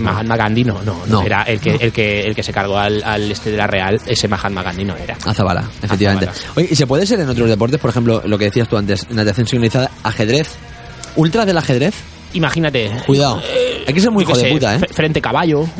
Mahatma 0.00 0.36
Gandhi 0.36 0.64
no, 0.64 0.80
no, 0.82 1.22
era 1.22 1.42
el 1.42 1.60
que, 1.60 1.76
el 1.76 1.92
que, 1.92 2.22
el 2.22 2.34
que 2.34 2.42
se 2.42 2.52
cargó 2.52 2.78
al, 2.78 3.02
al 3.02 3.30
este 3.30 3.50
de 3.50 3.56
la 3.56 3.66
Real, 3.66 4.00
ese 4.06 4.28
Mahatma 4.28 4.62
Gandhi 4.62 4.84
no 4.84 4.96
era. 4.96 5.16
Azabala, 5.24 5.64
efectivamente. 5.82 6.28
Azabala. 6.28 6.68
¿y 6.70 6.76
se 6.76 6.86
puede 6.86 7.06
ser 7.06 7.20
en 7.20 7.28
otros 7.28 7.48
deportes? 7.48 7.80
Por 7.80 7.90
ejemplo, 7.90 8.22
lo 8.24 8.38
que 8.38 8.46
decías 8.46 8.68
tú 8.68 8.76
antes, 8.76 9.08
natación 9.10 9.46
sincronizada, 9.46 9.90
ajedrez, 10.02 10.48
ultra 11.16 11.44
del 11.44 11.58
ajedrez 11.58 11.94
imagínate. 12.34 12.90
Cuidado. 13.06 13.40
Eh, 13.44 13.84
Hay 13.86 13.94
que 13.94 14.00
ser 14.00 14.10
muy 14.10 14.24
hijo 14.24 14.36
de 14.36 14.50
puta, 14.50 14.76
¿eh? 14.76 14.80
Frente 14.92 15.20
caballo. 15.20 15.66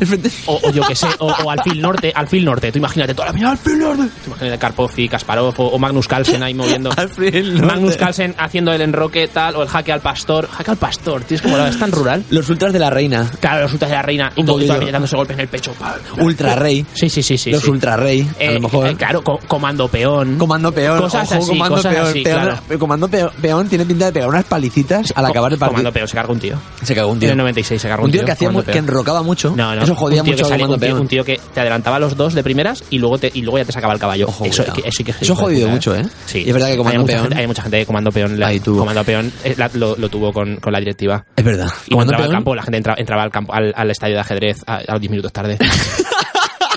O, 0.47 0.71
yo 0.71 0.83
que 0.83 0.95
sé, 0.95 1.07
o, 1.19 1.27
o, 1.27 1.49
alfil 1.49 1.81
norte, 1.81 2.11
alfil 2.13 2.45
norte. 2.45 2.71
Tú 2.71 2.77
imagínate 2.77 3.13
toda 3.13 3.27
la 3.27 3.31
vida, 3.31 3.51
alfil 3.51 3.79
norte. 3.79 4.03
Tú 4.23 4.29
imagínate 4.31 4.57
Karpovsky, 4.57 5.07
Kasparov 5.07 5.53
o, 5.57 5.79
Magnus 5.79 6.07
Carlsen 6.07 6.43
ahí 6.43 6.53
moviendo. 6.53 6.91
alfil 6.97 7.55
norte. 7.55 7.67
Magnus 7.67 7.97
Carlsen 7.97 8.35
haciendo 8.37 8.71
el 8.73 8.81
enroque 8.81 9.27
tal, 9.27 9.55
o 9.55 9.63
el 9.63 9.67
jaque 9.67 9.91
al 9.91 10.01
pastor. 10.01 10.47
Jaque 10.47 10.71
al 10.71 10.77
pastor, 10.77 11.23
tío, 11.23 11.35
es 11.35 11.41
como 11.41 11.57
la 11.57 11.67
es 11.67 11.79
tan 11.79 11.91
rural. 11.91 12.23
Los 12.29 12.49
ultras 12.49 12.73
de 12.73 12.79
la 12.79 12.89
reina. 12.89 13.29
Claro, 13.39 13.63
los 13.63 13.73
ultras 13.73 13.89
de 13.89 13.97
la 13.97 14.01
reina. 14.03 14.31
Y 14.35 14.43
todo, 14.43 14.63
también 14.65 14.91
dándose 14.91 15.15
golpes 15.15 15.35
en 15.35 15.41
el 15.41 15.47
pecho. 15.47 15.73
Ultra 16.19 16.55
rey. 16.55 16.85
Sí, 16.93 17.09
sí, 17.09 17.21
sí. 17.21 17.37
sí 17.37 17.51
los 17.51 17.67
ultra 17.67 17.97
rey, 17.97 18.21
a 18.21 18.43
lo 18.43 18.51
eh, 18.51 18.59
mejor. 18.59 18.87
Eh, 18.87 18.95
claro, 18.95 19.23
comando 19.23 19.87
peón. 19.87 20.37
Comando 20.37 20.71
peón. 20.71 20.99
Cosas 20.99 21.31
Ojo, 21.31 21.41
así, 21.41 21.49
comando 21.49 21.81
peón. 21.81 22.79
Comando 22.79 23.09
peón, 23.09 23.67
tiene 23.67 23.85
pinta 23.85 24.05
de 24.05 24.11
pegar 24.11 24.29
unas 24.29 24.45
palicitas 24.45 25.11
al 25.15 25.25
acabar 25.25 25.51
el 25.51 25.59
partido. 25.59 25.77
Comando 25.77 25.93
peón 25.93 26.07
se 26.07 26.15
carga 26.15 26.33
un 26.33 26.39
tío. 26.45 26.59
Se 26.83 26.95
cagó 26.95 27.11
un 27.11 27.19
tío. 27.19 27.27
En 27.27 27.33
el 27.33 27.37
96 27.37 27.81
se 27.81 27.87
cagó 27.87 28.03
un, 28.03 28.05
un 28.05 28.11
tío. 28.11 28.21
tío 28.21 28.25
que, 28.25 28.31
hacía 28.31 28.63
que 28.73 28.77
enrocaba 28.77 29.23
mucho. 29.23 29.55
No, 29.55 29.75
no. 29.75 29.83
Eso 29.83 29.95
jodía 29.95 30.21
un 30.21 30.25
tío 30.25 30.33
mucho. 30.33 30.43
Que 30.43 30.49
salía, 30.49 30.67
un, 30.67 30.79
tío, 30.79 31.01
un, 31.01 31.07
tío, 31.07 31.23
que 31.23 31.39
te 31.53 31.59
adelantaba 31.59 31.99
los 31.99 32.15
dos 32.15 32.33
de 32.33 32.43
primeras 32.43 32.83
y 32.89 32.99
luego, 32.99 33.17
te, 33.17 33.31
y 33.33 33.41
luego 33.41 33.57
ya 33.57 33.65
te 33.65 33.71
sacaba 33.71 33.93
el 33.93 33.99
caballo. 33.99 34.27
Ojo, 34.27 34.45
eso, 34.45 34.63
que, 34.73 34.87
eso, 34.87 35.03
que, 35.03 35.11
eso 35.19 35.33
ha 35.33 35.35
jodido 35.35 35.69
mucho, 35.69 35.95
¿eh? 35.95 36.05
Sí. 36.25 36.43
Y 36.45 36.47
es 36.47 36.53
verdad 36.53 36.69
que 36.69 36.77
Comando 36.77 37.01
hay 37.01 37.07
Peón. 37.07 37.33
Hay 37.33 37.47
mucha 37.47 37.61
gente 37.61 37.79
que 37.79 37.85
Comando 37.85 38.11
Peón, 38.11 38.39
la, 38.39 38.51
Comando 38.59 39.03
Peón 39.03 39.31
eh, 39.43 39.55
la, 39.57 39.69
lo, 39.73 39.95
lo, 39.95 40.09
tuvo 40.09 40.31
con, 40.31 40.57
con, 40.57 40.73
la 40.73 40.79
directiva. 40.79 41.25
Es 41.35 41.43
verdad. 41.43 41.69
Y 41.87 41.91
Comando 41.91 42.13
entraba 42.13 42.23
Peón? 42.23 42.35
al 42.35 42.37
campo, 42.37 42.55
la 42.55 42.63
gente 42.63 42.77
entra, 42.77 42.95
entraba, 42.97 43.23
al, 43.23 43.31
campo, 43.31 43.53
al, 43.53 43.73
al 43.75 43.91
estadio 43.91 44.15
de 44.15 44.21
ajedrez 44.21 44.61
a, 44.67 44.77
a 44.77 44.93
los 44.93 45.01
10 45.01 45.11
minutos 45.11 45.33
tarde. 45.33 45.57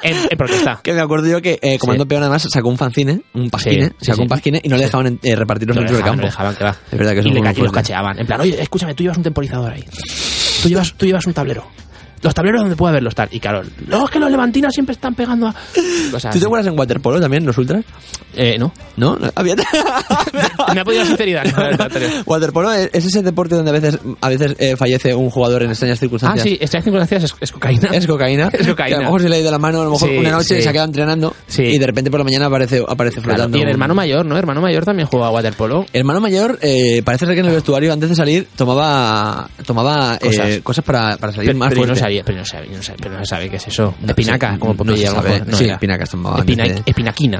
en, 0.09 0.17
en, 0.31 0.39
protesta. 0.39 0.81
Que 0.83 0.93
me 0.93 1.01
acuerdo 1.01 1.29
yo 1.29 1.41
que 1.43 1.59
eh, 1.63 1.79
Comando 1.79 2.05
sí. 2.05 2.09
Peón 2.09 2.23
además 2.23 2.47
sacó 2.51 2.69
un 2.69 2.79
fanzine, 2.79 3.23
un 3.35 3.51
pasquine, 3.51 3.89
sí, 3.89 4.07
sacó 4.07 4.23
un 4.23 4.29
pasquine 4.29 4.61
y 4.63 4.69
no 4.69 4.77
le 4.77 4.85
dejaban 4.85 5.19
eh, 5.23 5.37
repartir 5.37 5.69
los 5.69 5.77
no 5.77 5.83
dentro 5.83 5.97
del 5.97 6.05
campo. 6.05 6.23
No 6.23 6.27
dejaban, 6.27 6.55
claro. 6.55 6.77
Es 6.91 6.99
verdad 6.99 7.13
que 7.13 7.21
y, 7.21 7.33
le, 7.33 7.41
y 7.41 7.63
los 7.63 7.73
cacheaban. 7.73 8.19
En 8.19 8.27
plan, 8.27 8.41
oye, 8.41 8.61
escúchame, 8.61 8.95
tú 8.95 9.03
llevas 9.03 9.19
un 9.19 9.25
temporizador 9.25 9.73
ahí. 9.73 9.85
Tú 10.63 10.69
llevas, 10.69 10.95
tú 10.95 11.07
llevas 11.07 11.27
un 11.27 11.35
tablero 11.35 11.67
los 12.23 12.35
tableros 12.35 12.63
donde 12.63 12.77
pueda 12.77 12.93
verlos 12.93 13.13
estar. 13.13 13.29
Y 13.31 13.41
claro, 13.41 13.63
no, 13.87 14.05
es 14.05 14.11
que 14.11 14.19
los 14.19 14.31
levantinos 14.31 14.73
siempre 14.73 14.95
están 14.95 15.15
pegando 15.15 15.49
a. 15.49 15.55
¿Tú 15.75 16.39
te 16.39 16.47
acuerdas 16.47 16.67
en 16.67 16.79
waterpolo 16.79 17.21
también, 17.21 17.45
los 17.45 17.57
ultras? 17.59 17.85
Eh, 18.35 18.57
no. 18.59 18.73
¿No? 18.97 19.17
Me 20.75 20.81
ha 20.81 20.85
podido 20.85 21.05
sinceridad. 21.05 21.45
No, 21.45 21.87
waterpolo 22.27 22.73
es, 22.73 22.91
ese 22.93 23.23
deporte 23.23 23.55
donde 23.55 23.71
a 23.71 23.73
veces, 23.73 23.99
a 24.21 24.29
veces 24.29 24.55
eh, 24.59 24.77
fallece 24.77 25.15
un 25.15 25.31
jugador 25.31 25.63
en 25.63 25.71
extrañas 25.71 25.99
ah, 25.99 26.01
circunstancias. 26.01 26.47
Ah, 26.47 26.49
sí, 26.49 26.59
extrañas 26.61 26.85
circunstancias 26.85 27.35
es, 27.41 27.53
cocaína. 27.53 27.89
Es 27.93 28.07
cocaína. 28.07 28.51
Es 28.53 28.67
cocaína. 28.67 28.97
A 28.99 29.01
lo 29.01 29.05
mejor 29.07 29.23
se 29.23 29.29
le 29.29 29.37
ha 29.37 29.41
ido 29.41 29.51
la 29.51 29.59
mano, 29.59 29.81
a 29.81 29.85
lo 29.85 29.93
mejor 29.93 30.11
una 30.11 30.31
noche 30.31 30.61
se 30.61 30.69
ha 30.69 30.73
quedado 30.73 30.87
entrenando 30.87 31.35
sí. 31.47 31.63
y 31.63 31.79
de 31.79 31.87
repente 31.87 32.11
por 32.11 32.21
la 32.21 32.25
mañana 32.25 32.47
aparece, 32.47 32.83
aparece 32.87 33.21
claro, 33.21 33.37
flotando. 33.37 33.59
Y 33.59 33.63
el 33.63 33.69
hermano 33.69 33.95
mayor, 33.95 34.25
¿no? 34.25 34.35
El 34.35 34.41
hermano 34.41 34.61
mayor 34.61 34.85
también 34.85 35.09
jugaba 35.09 35.29
a 35.29 35.33
waterpolo. 35.33 35.87
El 35.93 36.01
hermano 36.01 36.21
mayor, 36.21 36.59
eh, 36.63 37.03
parece 37.05 37.27
ser 37.27 37.35
que 37.35 37.41
en 37.41 37.47
el 37.47 37.53
vestuario 37.53 37.93
antes 37.93 38.09
de 38.09 38.15
salir 38.15 38.49
tomaba, 38.57 39.49
tomaba 39.67 40.19
eh, 40.21 40.61
cosas. 40.63 40.85
para, 40.85 41.17
para 41.17 41.33
salir 41.33 41.49
pero, 41.49 41.59
más 41.59 41.69
pero 41.69 41.83
fuerte 41.83 42.01
pero 42.25 42.39
no 42.39 42.45
sabía, 42.45 42.77
no 42.77 42.83
sabía, 42.83 42.99
pero 43.03 43.19
no 43.19 43.25
sabe 43.25 43.49
qué 43.49 43.57
es 43.57 43.69
eso. 43.69 43.95
Una 44.03 44.13
espinaca, 44.13 44.59
como 44.59 44.75
podría 44.75 45.11
no 45.11 45.17
saber. 45.17 45.47
No. 45.47 45.57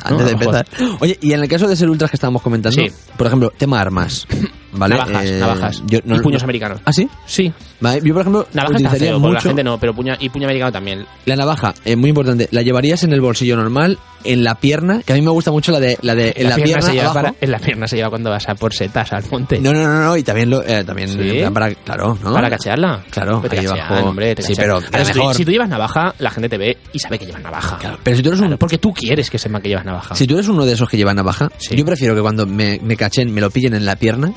Antes 0.05 0.27
de 0.27 0.33
empezar. 0.33 0.67
Oye, 1.01 1.19
y 1.21 1.33
en 1.33 1.41
el 1.41 1.49
caso 1.49 1.67
de 1.67 1.77
ser 1.77 1.89
ultras 1.89 2.11
que 2.11 2.17
estábamos 2.17 2.43
comentando, 2.43 2.83
por 3.17 3.27
ejemplo, 3.27 3.53
tema 3.57 3.81
armas. 3.81 4.27
¿Vale? 4.73 4.97
Navajas, 4.97 5.25
eh, 5.25 5.39
navajas. 5.41 5.83
Y 5.91 6.21
puños 6.21 6.43
americanos. 6.43 6.81
¿Ah, 6.85 6.93
sí? 6.93 7.09
Sí. 7.27 7.53
Yo, 7.81 8.13
por 8.13 8.21
ejemplo, 8.21 8.47
navaja 8.53 8.75
utilizaría 8.75 9.09
feo, 9.09 9.19
mucho... 9.19 9.35
la 9.35 9.41
gente 9.41 9.65
no, 9.65 9.79
pero 9.79 9.95
puño, 9.95 10.15
y 10.19 10.29
puño 10.29 10.47
americano 10.47 10.73
también. 10.73 11.07
La 11.25 11.37
navaja, 11.37 11.75
eh, 11.85 11.97
muy 11.97 12.11
importante. 12.11 12.49
La 12.51 12.63
llevarías 12.63 13.03
en 13.05 13.13
el 13.13 13.21
bolsillo 13.21 13.57
normal, 13.57 13.99
en 14.25 14.45
la 14.45 14.57
pierna, 14.57 15.03
que 15.03 15.13
a 15.13 15.17
mí 15.17 15.23
me 15.23 15.31
gusta 15.31 15.51
mucho 15.51 15.73
la 15.73 15.81
de... 15.81 15.99
La 16.03 16.15
de 16.15 16.35
en 16.37 16.51
la, 16.51 16.57
pierna, 16.57 16.83
se 16.83 16.93
lleva 16.93 17.35
En 17.41 17.51
la 17.51 17.59
pierna 17.59 17.89
se 17.89 17.97
lleva 17.97 18.11
cuando 18.11 18.31
vas 18.31 18.49
a 18.49 18.55
por 18.57 18.75
setas 18.75 19.13
al 19.13 19.25
monte. 19.31 19.59
No, 19.59 19.73
no, 19.73 19.83
no, 19.85 20.05
no 20.05 20.17
y 20.17 20.23
también... 20.23 20.51
Lo, 20.51 20.63
eh, 20.63 20.85
también 20.85 21.53
para, 21.53 21.75
claro. 21.75 22.17
Para 22.17 22.51
cachearla. 22.51 23.05
Claro, 23.11 23.41
pues 23.41 23.71
hombre, 24.03 24.35
te 24.35 24.43
sí, 24.43 24.55
pero 24.59 24.79
a 24.79 25.35
si, 25.35 25.45
tú 25.45 25.51
llevas 25.51 25.69
navaja, 25.69 26.15
la 26.19 26.31
gente 26.31 26.49
te 26.49 26.59
ve 26.59 26.77
y 26.93 26.99
sabe 26.99 27.19
que 27.19 27.27
llevas 27.27 27.43
navaja. 27.43 27.79
Pero 28.03 28.17
si 28.17 28.23
tú 28.23 28.29
eres 28.31 28.41
claro, 28.41 28.55
un... 28.55 28.59
Porque 28.59 28.79
tú 28.79 28.93
quieres 28.93 29.31
que 29.31 29.39
sepan 29.39 29.63
que 29.63 29.69
llevas 29.69 29.85
navaja. 29.85 30.15
Si 30.15 30.27
tú 30.27 30.35
eres 30.35 30.49
uno 30.49 30.65
de 30.65 30.73
esos 30.73 30.89
que 30.89 30.97
lleva 30.97 31.15
navaja, 31.15 31.49
yo 31.71 31.85
prefiero 31.85 32.15
que 32.15 32.21
cuando 32.21 32.47
me, 32.47 32.79
cachen, 32.97 33.33
me 33.33 33.41
lo 33.41 33.51
pillen 33.51 33.75
en 33.75 33.85
la 33.85 33.97
pierna 33.97 34.33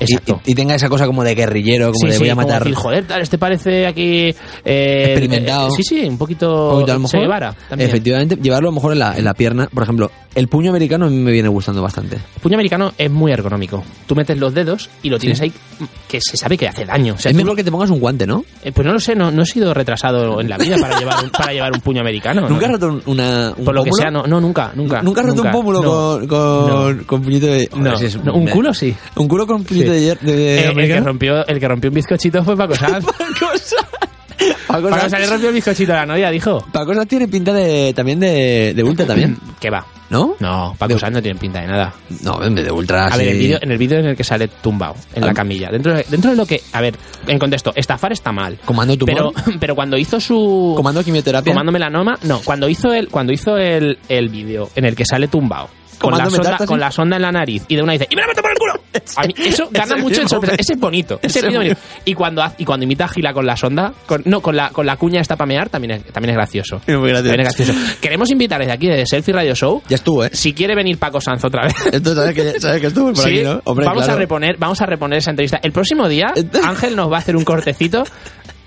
y, 0.46 0.54
tenga 0.54 0.74
esa 0.74 0.88
cosa 0.88 1.06
como 1.06 1.24
de 1.24 1.34
guerrillero, 1.34 1.92
como 1.92 2.06
sí, 2.06 2.12
de 2.12 2.18
voy 2.18 2.28
a 2.28 2.34
matar. 2.34 2.70
Joder, 2.72 3.06
tal, 3.06 3.22
este 3.22 3.38
parece 3.38 3.86
aquí. 3.86 4.34
Eh, 4.64 5.04
Experimentado. 5.06 5.68
Eh, 5.68 5.72
sí, 5.76 5.82
sí, 5.82 6.06
un 6.06 6.18
poquito. 6.18 6.68
Un 6.68 6.72
poquito 6.74 6.92
a 6.92 6.94
lo 6.94 7.00
mejor, 7.00 7.54
Efectivamente, 7.78 8.36
llevarlo 8.36 8.68
a 8.68 8.70
lo 8.70 8.74
mejor 8.76 8.92
en 8.92 8.98
la, 8.98 9.16
en 9.16 9.24
la 9.24 9.34
pierna. 9.34 9.68
Por 9.72 9.82
ejemplo, 9.82 10.10
el 10.34 10.48
puño 10.48 10.70
americano 10.70 11.06
a 11.06 11.10
mí 11.10 11.16
me 11.16 11.32
viene 11.32 11.48
gustando 11.48 11.82
bastante. 11.82 12.16
El 12.16 12.40
puño 12.40 12.56
americano 12.56 12.92
es 12.96 13.10
muy 13.10 13.32
ergonómico. 13.32 13.82
Tú 14.06 14.14
metes 14.14 14.38
los 14.38 14.54
dedos 14.54 14.88
y 15.02 15.10
lo 15.10 15.18
tienes 15.18 15.40
ahí 15.40 15.52
que 16.08 16.20
se 16.20 16.36
sabe 16.36 16.56
que 16.58 16.68
hace 16.68 16.84
daño. 16.84 17.14
O 17.14 17.18
sea, 17.18 17.30
es 17.30 17.36
mejor 17.36 17.56
que 17.56 17.64
te 17.64 17.70
pongas 17.70 17.90
un 17.90 18.00
guante, 18.00 18.26
¿no? 18.26 18.44
eh, 18.62 18.72
pues 18.72 18.86
no 18.86 18.92
lo 18.92 19.00
sé, 19.00 19.14
no, 19.14 19.30
no 19.30 19.42
he 19.42 19.46
sido 19.46 19.72
retrasado 19.74 20.40
en 20.40 20.48
la 20.48 20.58
vida 20.58 20.76
para 20.80 20.98
llevar 20.98 21.24
un, 21.24 21.30
para 21.30 21.52
llevar 21.52 21.72
un 21.72 21.80
puño 21.80 22.00
americano. 22.00 22.48
¿Nunca 22.48 22.66
has 22.66 22.72
¿no? 22.72 22.78
roto 22.78 22.86
un- 22.88 23.02
una, 23.06 23.52
un 23.56 23.64
Por 23.64 23.74
lo 23.74 23.84
que 23.84 23.92
sea, 23.92 24.10
no, 24.10 24.24
no, 24.26 24.40
nunca, 24.40 24.72
nunca. 24.74 25.02
¿Nunca 25.02 25.20
has 25.22 25.26
roto 25.28 25.42
un 25.42 25.50
pómulo 25.50 25.82
con, 25.82 26.26
con, 26.26 27.04
con 27.04 27.22
puñito 27.22 27.46
de... 27.46 27.68
No, 27.76 27.92
Joder, 27.92 27.98
si 27.98 28.04
es 28.06 28.16
un 28.16 28.46
culo 28.48 28.74
sí. 28.74 28.94
Un 29.16 29.28
culo 29.28 29.46
con 29.46 29.64
puñito 29.64 29.92
Sí. 29.92 30.00
de, 30.00 30.14
de, 30.16 30.32
de 30.32 30.60
Eh, 30.60 30.68
el, 30.76 30.86
que 30.88 31.00
rompió, 31.00 31.46
el 31.46 31.58
que 31.60 31.68
rompió 31.68 31.90
un 31.90 31.94
bizcochito 31.94 32.42
fue 32.44 32.56
Paco 32.62 32.74
Sanz. 32.74 33.04
Paco 34.66 34.88
Paco 34.88 34.88
Sanz- 34.90 35.10
Sanz 35.10 35.20
le 35.20 35.26
rompió 35.26 35.48
el 35.48 35.54
bizcochito 35.54 35.92
a 35.92 35.96
la 35.96 36.06
novia, 36.06 36.30
dijo. 36.30 36.64
Paco 36.72 36.94
Sanz 36.94 37.08
tiene 37.08 37.28
pinta 37.28 37.52
de, 37.52 37.92
también 37.94 38.18
de, 38.20 38.72
de 38.74 38.82
ultra 38.82 39.06
también. 39.06 39.36
¿Qué 39.60 39.70
va? 39.70 39.84
¿No? 40.12 40.36
No, 40.40 40.76
Paco 40.78 40.98
Sanz 40.98 41.14
no 41.14 41.22
tiene 41.22 41.38
pinta 41.40 41.62
de 41.62 41.68
nada. 41.68 41.94
No, 42.22 42.38
de 42.38 42.70
ultra 42.70 43.06
A 43.06 43.16
ver, 43.16 43.28
el 43.28 43.38
vídeo, 43.38 43.58
en 43.62 43.72
el 43.72 43.78
vídeo 43.78 43.98
en 43.98 44.06
el 44.08 44.16
que 44.16 44.22
sale 44.24 44.46
tumbado, 44.46 44.94
en 45.14 45.24
la 45.24 45.30
Ah. 45.30 45.34
camilla. 45.34 45.70
Dentro 45.72 45.94
de, 45.94 46.04
dentro 46.08 46.30
de 46.30 46.36
lo 46.36 46.44
que, 46.44 46.60
a 46.74 46.82
ver, 46.82 46.96
en 47.26 47.38
contexto, 47.38 47.72
estafar 47.74 48.12
está 48.12 48.30
mal. 48.30 48.58
Comando 48.64 48.94
tumor. 48.96 49.32
Pero, 49.34 49.58
pero 49.60 49.74
cuando 49.74 49.96
hizo 49.96 50.20
su. 50.20 50.74
Comando 50.76 51.02
quimioterapia. 51.02 51.50
Comando 51.52 51.72
melanoma, 51.72 52.18
no, 52.24 52.40
cuando 52.44 52.68
hizo 52.68 52.92
el, 52.92 53.08
cuando 53.08 53.32
hizo 53.32 53.56
el, 53.56 53.98
el 54.08 54.28
vídeo 54.28 54.68
en 54.76 54.84
el 54.84 54.94
que 54.94 55.06
sale 55.06 55.28
tumbado. 55.28 55.70
Con 56.02 56.18
la, 56.18 56.28
sonda, 56.28 56.58
con 56.66 56.80
la 56.80 56.90
sonda 56.90 57.16
en 57.16 57.22
la 57.22 57.32
nariz 57.32 57.64
y 57.68 57.76
de 57.76 57.82
una 57.82 57.92
dice 57.92 58.06
¡Y 58.10 58.16
me 58.16 58.22
la 58.22 58.28
meto 58.28 58.42
por 58.42 58.50
el 58.50 58.58
culo! 58.58 58.72
A 59.16 59.22
mí 59.26 59.34
eso 59.38 59.68
gana 59.70 59.96
mucho 59.96 60.20
en 60.22 60.28
sorpresa. 60.28 60.56
Ese 60.58 60.74
es 60.74 60.78
bonito. 60.80 61.18
Ese 61.22 61.42
me- 61.48 61.56
bonito. 61.56 61.76
Y 62.04 62.14
cuando, 62.14 62.44
y 62.58 62.64
cuando 62.64 62.84
imita 62.84 63.04
a 63.06 63.08
Gila 63.08 63.32
con 63.32 63.46
la 63.46 63.56
sonda, 63.56 63.92
con- 64.06 64.22
no, 64.26 64.40
con 64.40 64.54
la, 64.56 64.70
con 64.70 64.84
la 64.84 64.96
cuña 64.96 65.20
esta 65.20 65.36
pamear, 65.36 65.68
también 65.70 65.92
es, 65.92 66.04
también 66.12 66.30
es 66.30 66.36
gracioso. 66.36 66.80
Es 66.86 66.96
muy 66.98 67.08
gracioso. 67.10 67.28
También 67.34 67.40
es 67.48 67.56
gracioso. 67.56 67.96
Queremos 68.00 68.30
invitar 68.30 68.58
desde 68.60 68.72
aquí, 68.72 68.88
de 68.88 69.06
Selfie 69.06 69.32
Radio 69.32 69.54
Show. 69.54 69.82
Ya 69.88 69.96
estuvo, 69.96 70.24
¿eh? 70.24 70.30
Si 70.32 70.52
quiere 70.52 70.74
venir 70.74 70.98
Paco 70.98 71.20
Sanz 71.20 71.44
otra 71.44 71.64
vez. 71.64 71.74
Esto 71.92 72.14
sabes 72.14 72.34
que, 72.34 72.60
sabes 72.60 72.80
que 72.80 72.86
estuvo 72.88 73.06
por 73.12 73.16
Sí, 73.24 73.30
aquí, 73.38 73.42
¿no? 73.44 73.60
Hombre, 73.64 73.86
vamos 73.86 74.04
claro. 74.04 74.16
a 74.18 74.20
reponer, 74.20 74.56
vamos 74.58 74.80
a 74.80 74.86
reponer 74.86 75.18
esa 75.18 75.30
entrevista. 75.30 75.58
El 75.62 75.72
próximo 75.72 76.08
día, 76.08 76.32
Ángel 76.64 76.96
nos 76.96 77.10
va 77.10 77.16
a 77.16 77.20
hacer 77.20 77.36
un 77.36 77.44
cortecito 77.44 78.04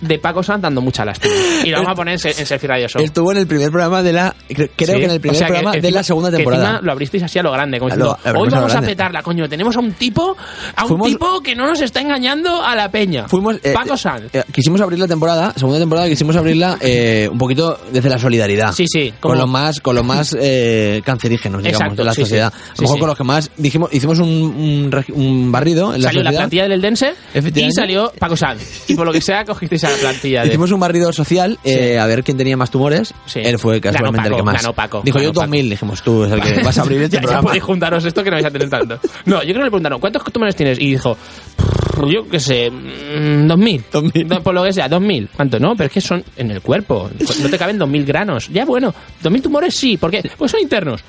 de 0.02 0.20
Paco 0.20 0.44
Sanz 0.44 0.62
dando 0.62 0.82
mucha 0.82 1.06
lástima. 1.06 1.34
Y 1.64 1.70
lo 1.70 1.78
vamos 1.78 1.92
a 1.92 1.96
poner 1.96 2.20
en, 2.24 2.40
en 2.40 2.46
Selfie 2.46 2.68
Radio 2.68 2.88
Show. 2.88 3.02
Estuvo 3.02 3.32
en 3.32 3.38
el 3.38 3.48
primer 3.48 3.70
programa 3.72 4.04
de 4.04 4.14
la... 4.14 4.36
Creo 4.48 4.68
Sí, 4.68 4.86
que 4.86 5.06
en 5.06 5.12
el 5.12 5.20
primer 5.20 5.36
o 5.36 5.40
sea, 5.40 5.48
que 5.48 5.54
programa 5.54 5.72
de 5.72 5.78
encima- 5.80 5.96
la 5.98 6.04
segunda 6.04 6.30
que 6.32 6.36
temporada. 6.38 6.64
encima 6.70 6.82
lo 6.82 6.92
abristeis 6.92 7.24
así 7.24 7.40
a 7.40 7.44
lo 7.44 7.52
grande, 7.52 7.80
como 7.80 7.90
diciendo, 7.90 8.18
lo- 8.24 8.32
lo 8.34 8.40
hoy 8.40 8.48
a 8.48 8.50
lo 8.52 8.56
vamos 8.58 8.72
a, 8.72 8.74
grande". 8.76 8.88
petarla, 8.90 9.24
coño. 9.24 9.48
Tenemos 9.50 9.76
a 9.76 9.80
un 9.80 9.94
tipo, 9.94 10.36
a 10.76 10.84
un 10.84 10.90
Fuimos- 10.90 11.08
tipo 11.08 11.42
que 11.42 11.56
no 11.56 11.66
nos 11.66 11.82
está 11.82 12.02
engañando 12.02 12.64
a 12.64 12.76
la 12.76 12.90
peña. 12.92 13.28
Fuimos... 13.28 13.56
eh, 13.64 13.74
Paco 13.74 13.96
Sanz. 13.98 14.34
eh, 14.34 14.44
quisimos 14.52 14.82
abrir 14.82 15.00
la 15.00 15.08
temporada, 15.08 15.54
segunda 15.56 15.80
temporada, 15.80 16.08
quisimos 16.08 16.36
abrirla 16.36 16.78
eh, 16.82 17.28
un 17.32 17.38
poquito 17.38 17.80
desde 17.92 18.10
la 18.10 18.20
solidaridad. 18.20 18.74
Sí, 18.74 18.86
sí, 18.88 19.14
Con 19.20 19.38
los 19.38 19.50
más, 19.50 19.80
con 19.82 19.96
los 19.96 20.06
más 20.06 20.36
eh, 20.40 21.02
cancerígenos, 21.06 21.64
digamos, 21.64 21.82
Exacto, 21.82 22.02
de 22.02 22.06
la 22.06 22.14
sí, 22.14 22.22
sociedad. 22.22 22.54
sí. 22.54 22.70
a 22.72 22.82
lo 22.82 22.82
mejor 22.84 23.00
con 23.00 23.08
los 23.10 23.18
que 23.18 23.24
más 23.24 23.52
dijimos, 23.58 23.90
hicimos 23.94 24.20
un, 24.20 24.92
un, 25.14 25.52
barrido 25.52 25.94
en 25.96 26.02
la 26.02 26.10
salió 26.10 26.24
la 26.24 26.32
plantilla 26.32 26.64
del 26.64 26.74
Eldense 26.74 27.14
y 27.34 27.72
salió 27.72 28.12
Paco 28.20 28.36
Sanz. 28.36 28.90
Y 28.90 28.96
por 28.96 29.06
lo 29.06 29.14
que 29.14 29.22
sea, 29.22 29.44
cogisteis 29.46 29.84
a 29.86 29.92
la 29.92 29.98
plantilla 29.98 30.42
de... 30.42 30.48
Hicimos 30.50 30.72
un 30.72 30.80
barrido 30.80 31.12
social 31.14 31.60
eh, 31.64 31.98
a 32.00 32.06
ver 32.06 32.24
quién 32.24 32.38
tenía 32.38 32.58
más 32.58 32.72
tumores. 32.72 33.14
Sí. 33.26 33.42
Él 33.44 33.60
fue 33.60 33.80
casualmente 33.82 34.30
Ganó 34.30 34.36
el 34.38 34.42
que 34.42 34.46
Paco, 34.46 34.68
más. 34.68 34.76
Paco, 34.76 35.02
Dijo 35.04 35.20
yo 35.22 35.32
2000, 35.32 35.70
dijimos 35.70 36.02
tú, 36.02 36.24
es 36.26 36.32
el 36.32 36.42
que 36.42 36.64
vas 36.64 36.78
a 36.78 36.82
abrir 36.82 37.02
este 37.02 37.16
ya, 37.18 37.22
ya 37.22 37.24
programa. 37.24 37.48
podéis 37.48 37.64
juntaros 37.64 38.06
esto 38.06 38.24
que 38.24 38.30
no 38.30 38.36
vais 38.36 38.46
a 38.46 38.52
tener 38.52 38.70
tanto. 38.70 39.00
No, 39.26 39.36
yo 39.44 39.50
creo 39.50 39.54
que 39.56 39.64
le 39.64 39.70
preguntaron, 39.72 40.00
¿cuántos 40.00 40.24
tumores 40.32 40.56
tienes? 40.56 40.80
Y 40.80 40.92
dijo, 40.92 41.18
"Prr, 41.56 42.10
yo 42.10 42.28
qué 42.30 42.40
sé, 42.40 42.70
mm, 42.72 43.48
2000. 43.48 43.84
No, 44.28 44.42
Por 44.42 44.54
lo 44.54 44.64
que 44.64 44.74
sea, 44.74 44.88
2000. 44.90 45.30
¿Cuánto? 45.36 45.60
No, 45.60 45.76
pero 45.76 45.88
es 45.88 45.94
que 45.94 46.02
son 46.02 46.24
en 46.36 46.52
el 46.52 46.62
cuerpo. 46.62 47.10
No 47.42 47.50
te 47.50 47.58
caben 47.58 47.78
2000 47.78 48.06
granos. 48.06 48.50
Ya 48.50 48.66
bueno, 48.66 48.94
2000 49.22 49.42
tumores 49.42 49.76
sí, 49.76 49.98
¿por 49.98 50.12
qué? 50.12 50.24
Pues 50.38 50.52
son 50.52 50.62
internos. 50.62 51.02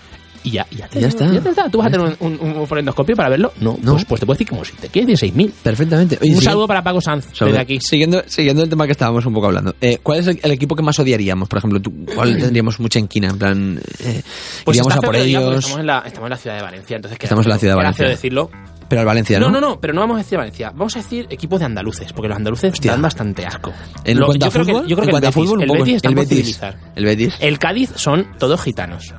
Y 0.47 0.51
ya, 0.53 0.67
ya, 0.71 0.87
te, 0.87 1.01
Ya 1.01 1.09
está. 1.09 1.27
ya 1.33 1.41
te 1.41 1.49
está. 1.51 1.69
¿Tú 1.69 1.79
vas 1.79 1.89
a 1.89 1.91
tener 1.91 2.17
un, 2.21 2.39
un, 2.41 2.57
un 2.57 2.67
forendoscopio 2.69 3.17
para 3.17 3.29
verlo? 3.31 3.53
No, 3.61 3.75
Pues, 3.75 4.05
pues 4.05 4.21
te 4.21 4.27
puedo 4.27 4.35
decir 4.37 4.49
como 4.49 4.65
si 4.65 4.75
te 4.77 4.89
quieres 4.89 5.21
de 5.21 5.27
6.000. 5.29 5.51
Perfectamente. 5.63 6.19
Oye, 6.23 6.31
un 6.31 6.37
sigue- 6.37 6.45
saludo 6.51 6.69
para 6.69 6.85
Paco 6.85 7.01
Sanz, 7.01 7.27
desde 7.39 7.59
aquí. 7.59 7.81
Siguiendo, 7.81 8.23
siguiendo 8.27 8.63
el 8.63 8.71
tema 8.71 8.87
que 8.87 8.93
estábamos 8.93 9.27
un 9.27 9.35
poco 9.35 9.47
hablando. 9.47 9.75
Eh, 9.81 9.99
¿Cuál 10.03 10.21
es 10.21 10.29
el, 10.29 10.39
el 10.43 10.53
equipo 10.53 10.77
que 10.77 10.83
más 10.85 10.97
odiaríamos? 11.01 11.49
Por 11.49 11.59
ejemplo, 11.59 11.81
¿tú, 11.83 11.93
¿cuál 12.15 12.37
tendríamos 12.41 12.79
mucha 12.79 13.01
enquina? 13.01 13.29
En 13.29 13.39
plan, 13.39 13.81
eh, 13.99 14.23
Pues 14.65 14.77
iríamos 14.77 14.95
a 14.97 15.01
por 15.01 15.17
ellos. 15.17 15.57
Estamos 15.59 15.81
en, 15.81 15.87
la, 15.87 15.99
estamos 16.07 16.27
en 16.27 16.31
la 16.31 16.37
ciudad 16.37 16.57
de 16.57 16.63
Valencia, 16.63 16.97
entonces 16.97 17.19
Estamos 17.21 17.45
en 17.45 17.51
la 17.51 17.59
ciudad 17.59 17.73
de 17.75 17.77
Valencia. 17.79 18.09
decirlo. 18.09 18.51
Pero 18.89 19.01
al 19.01 19.07
Valencia, 19.07 19.39
¿no? 19.41 19.47
No, 19.51 19.61
no, 19.61 19.69
no, 19.69 19.81
pero 19.81 19.93
no 19.93 20.01
vamos 20.01 20.17
a 20.17 20.19
decir 20.19 20.39
Valencia. 20.39 20.71
Vamos 20.75 20.95
a 20.97 21.01
decir 21.01 21.27
equipos 21.31 21.59
de 21.61 21.67
andaluces, 21.67 22.13
porque 22.13 22.29
los 22.29 22.37
andaluces 22.37 22.73
dan 22.81 23.03
bastante 23.03 23.45
asco. 23.47 23.73
En 24.05 24.19
Lo- 24.19 24.27
cuanto 24.27 24.47
a 24.47 24.49
yo 24.49 24.53
creo 24.53 24.65
que- 24.67 24.73
fútbol, 24.73 24.87
yo 24.89 24.97
creo 24.97 25.03
en 25.05 25.07
que 25.07 25.11
cuanto 25.13 25.27
el 25.29 25.33
fútbol, 25.35 25.59
Betis, 25.59 25.69
poco. 25.69 25.77
el 25.77 25.85
Betis 25.87 26.05
el 26.05 26.15
Betis. 26.15 26.61
El 26.97 27.05
Betis. 27.05 27.35
El 27.41 27.59
Cádiz 27.59 27.91
son 27.97 28.27
todos 28.39 28.61
gitanos. 28.63 29.13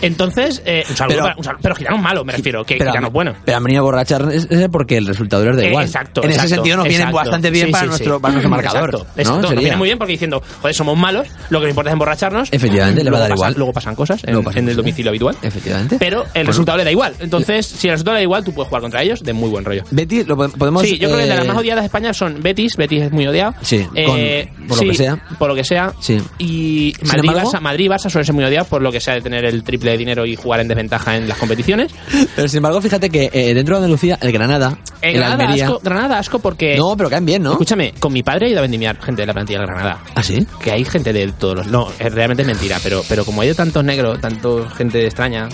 Entonces, 0.00 0.62
eh, 0.64 0.84
un 0.88 0.96
saludo 0.96 1.14
Pero- 1.14 1.22
para- 1.24 1.36
un 1.36 1.44
saludo- 1.44 1.60
pero 1.62 1.74
gitanos 1.74 2.00
malos, 2.02 2.24
me 2.24 2.32
refiero, 2.32 2.64
que 2.64 2.76
Pero, 2.76 2.90
gitanos 2.92 3.12
buenos. 3.12 3.36
pero 3.44 3.56
han 3.58 3.64
venido 3.64 3.80
a 3.80 3.84
borrachar 3.84 4.28
ese 4.32 4.68
porque 4.68 4.96
el 4.96 5.06
resultado 5.06 5.44
les 5.46 5.56
da 5.56 5.62
Eh, 5.64 5.68
igual. 5.68 5.84
exacto, 5.84 6.22
en 6.24 6.30
ese 6.30 6.48
sentido 6.48 6.76
nos 6.76 6.84
vienen 6.84 7.08
exacto. 7.08 7.16
bastante 7.16 7.50
bien 7.50 7.66
Sí, 7.66 7.72
para, 7.72 7.84
sí, 7.84 7.88
nuestro, 7.90 8.16
sí. 8.16 8.22
para 8.22 8.32
nuestro 8.32 8.50
marcador. 8.50 8.88
Exacto, 8.90 8.98
¿no? 9.04 9.20
exacto. 9.20 9.40
Nos 9.42 9.48
Sería. 9.50 9.60
viene 9.60 9.76
muy 9.76 9.88
bien 9.88 9.98
porque 9.98 10.12
diciendo, 10.12 10.42
joder, 10.60 10.74
somos 10.74 10.98
malos, 10.98 11.28
lo 11.50 11.58
que 11.60 11.64
me 11.66 11.70
importa 11.70 11.90
es 11.90 11.92
emborracharnos. 11.92 12.48
Efectivamente, 12.52 13.04
le 13.04 13.10
va 13.10 13.16
a 13.18 13.20
dar 13.20 13.28
pasan- 13.30 13.36
igual. 13.38 13.54
Luego 13.56 13.72
pasan 13.72 13.94
cosas 13.94 14.22
en, 14.24 14.68
el 14.68 14.76
domicilio 14.76 15.10
habitual. 15.10 15.36
Efectivamente. 15.42 15.96
Pero 15.98 16.24
el 16.34 16.46
resultado 16.46 16.78
le 16.78 16.84
da 16.84 16.90
igual. 16.90 17.14
Entonces, 17.20 17.66
si 17.66 17.88
el 17.88 17.92
resultado 17.92 18.14
le 18.14 18.20
da 18.20 18.24
igual, 18.24 18.44
tú 18.44 18.52
puedes 18.52 18.68
jugar 18.68 18.82
contra 18.82 19.01
ellos 19.02 19.22
de 19.22 19.32
muy 19.32 19.48
buen 19.50 19.64
rollo. 19.64 19.82
Betis, 19.90 20.26
lo 20.26 20.36
pod- 20.36 20.56
podemos. 20.56 20.82
sí, 20.82 20.98
yo 20.98 21.08
creo 21.08 21.18
que 21.18 21.24
de 21.26 21.34
las 21.36 21.44
eh, 21.44 21.48
más 21.48 21.56
odiadas 21.58 21.82
de 21.82 21.86
España 21.86 22.12
son 22.14 22.42
Betis, 22.42 22.76
Betis 22.76 23.02
es 23.02 23.12
muy 23.12 23.26
odiado. 23.26 23.54
Sí, 23.62 23.86
Eh, 23.94 24.48
con- 24.56 24.66
por 24.68 24.78
lo 24.78 24.90
que 24.90 24.94
sea. 24.96 25.18
Por 25.38 25.48
lo 25.48 25.54
que 25.54 25.64
sea. 25.64 25.92
Sí. 26.00 26.18
Y 26.38 26.94
Madrid, 27.04 27.30
embargo- 27.30 27.50
Barça, 27.52 27.60
Madrid 27.60 27.90
Barça 27.90 28.08
suelen 28.10 28.24
ser 28.24 28.34
muy 28.34 28.44
odiados 28.44 28.68
por 28.68 28.82
lo 28.82 28.90
que 28.92 29.00
sea 29.00 29.14
de 29.14 29.20
tener 29.20 29.44
el 29.44 29.62
triple 29.64 29.90
de 29.92 29.98
dinero 29.98 30.24
y 30.26 30.36
jugar 30.36 30.60
en 30.60 30.68
desventaja 30.68 31.16
en 31.16 31.28
las 31.28 31.38
competiciones. 31.38 31.92
Pero 32.36 32.48
sin 32.48 32.58
embargo, 32.58 32.80
fíjate 32.80 33.10
que 33.10 33.30
eh, 33.32 33.54
dentro 33.54 33.76
de 33.76 33.84
Andalucía, 33.84 34.18
el 34.20 34.32
Granada, 34.32 34.78
el 35.00 35.14
Granada, 35.14 35.44
Almería. 35.44 35.66
asco, 35.66 35.80
Granada 35.82 36.18
asco 36.18 36.38
porque... 36.38 36.76
No, 36.76 36.96
pero 36.96 37.10
caen 37.10 37.26
bien, 37.26 37.42
¿no? 37.42 37.52
Escúchame, 37.52 37.92
con 37.98 38.12
mi 38.12 38.22
padre 38.22 38.46
he 38.46 38.50
ido 38.50 38.58
a 38.58 38.62
vendimiar 38.62 39.00
gente 39.02 39.22
de 39.22 39.26
la 39.26 39.32
plantilla 39.34 39.58
del 39.60 39.68
Granada. 39.68 39.98
¿Ah, 40.14 40.22
sí? 40.22 40.46
Que 40.62 40.70
hay 40.72 40.84
gente 40.84 41.12
de 41.12 41.30
todos 41.32 41.56
los... 41.56 41.66
No, 41.66 41.88
es 41.98 42.12
realmente 42.12 42.44
mentira, 42.44 42.78
pero, 42.82 43.02
pero 43.08 43.24
como 43.24 43.42
hay 43.42 43.48
de 43.48 43.54
tantos 43.54 43.84
negros, 43.84 44.20
tanto 44.20 44.68
gente 44.70 45.04
extraña, 45.04 45.48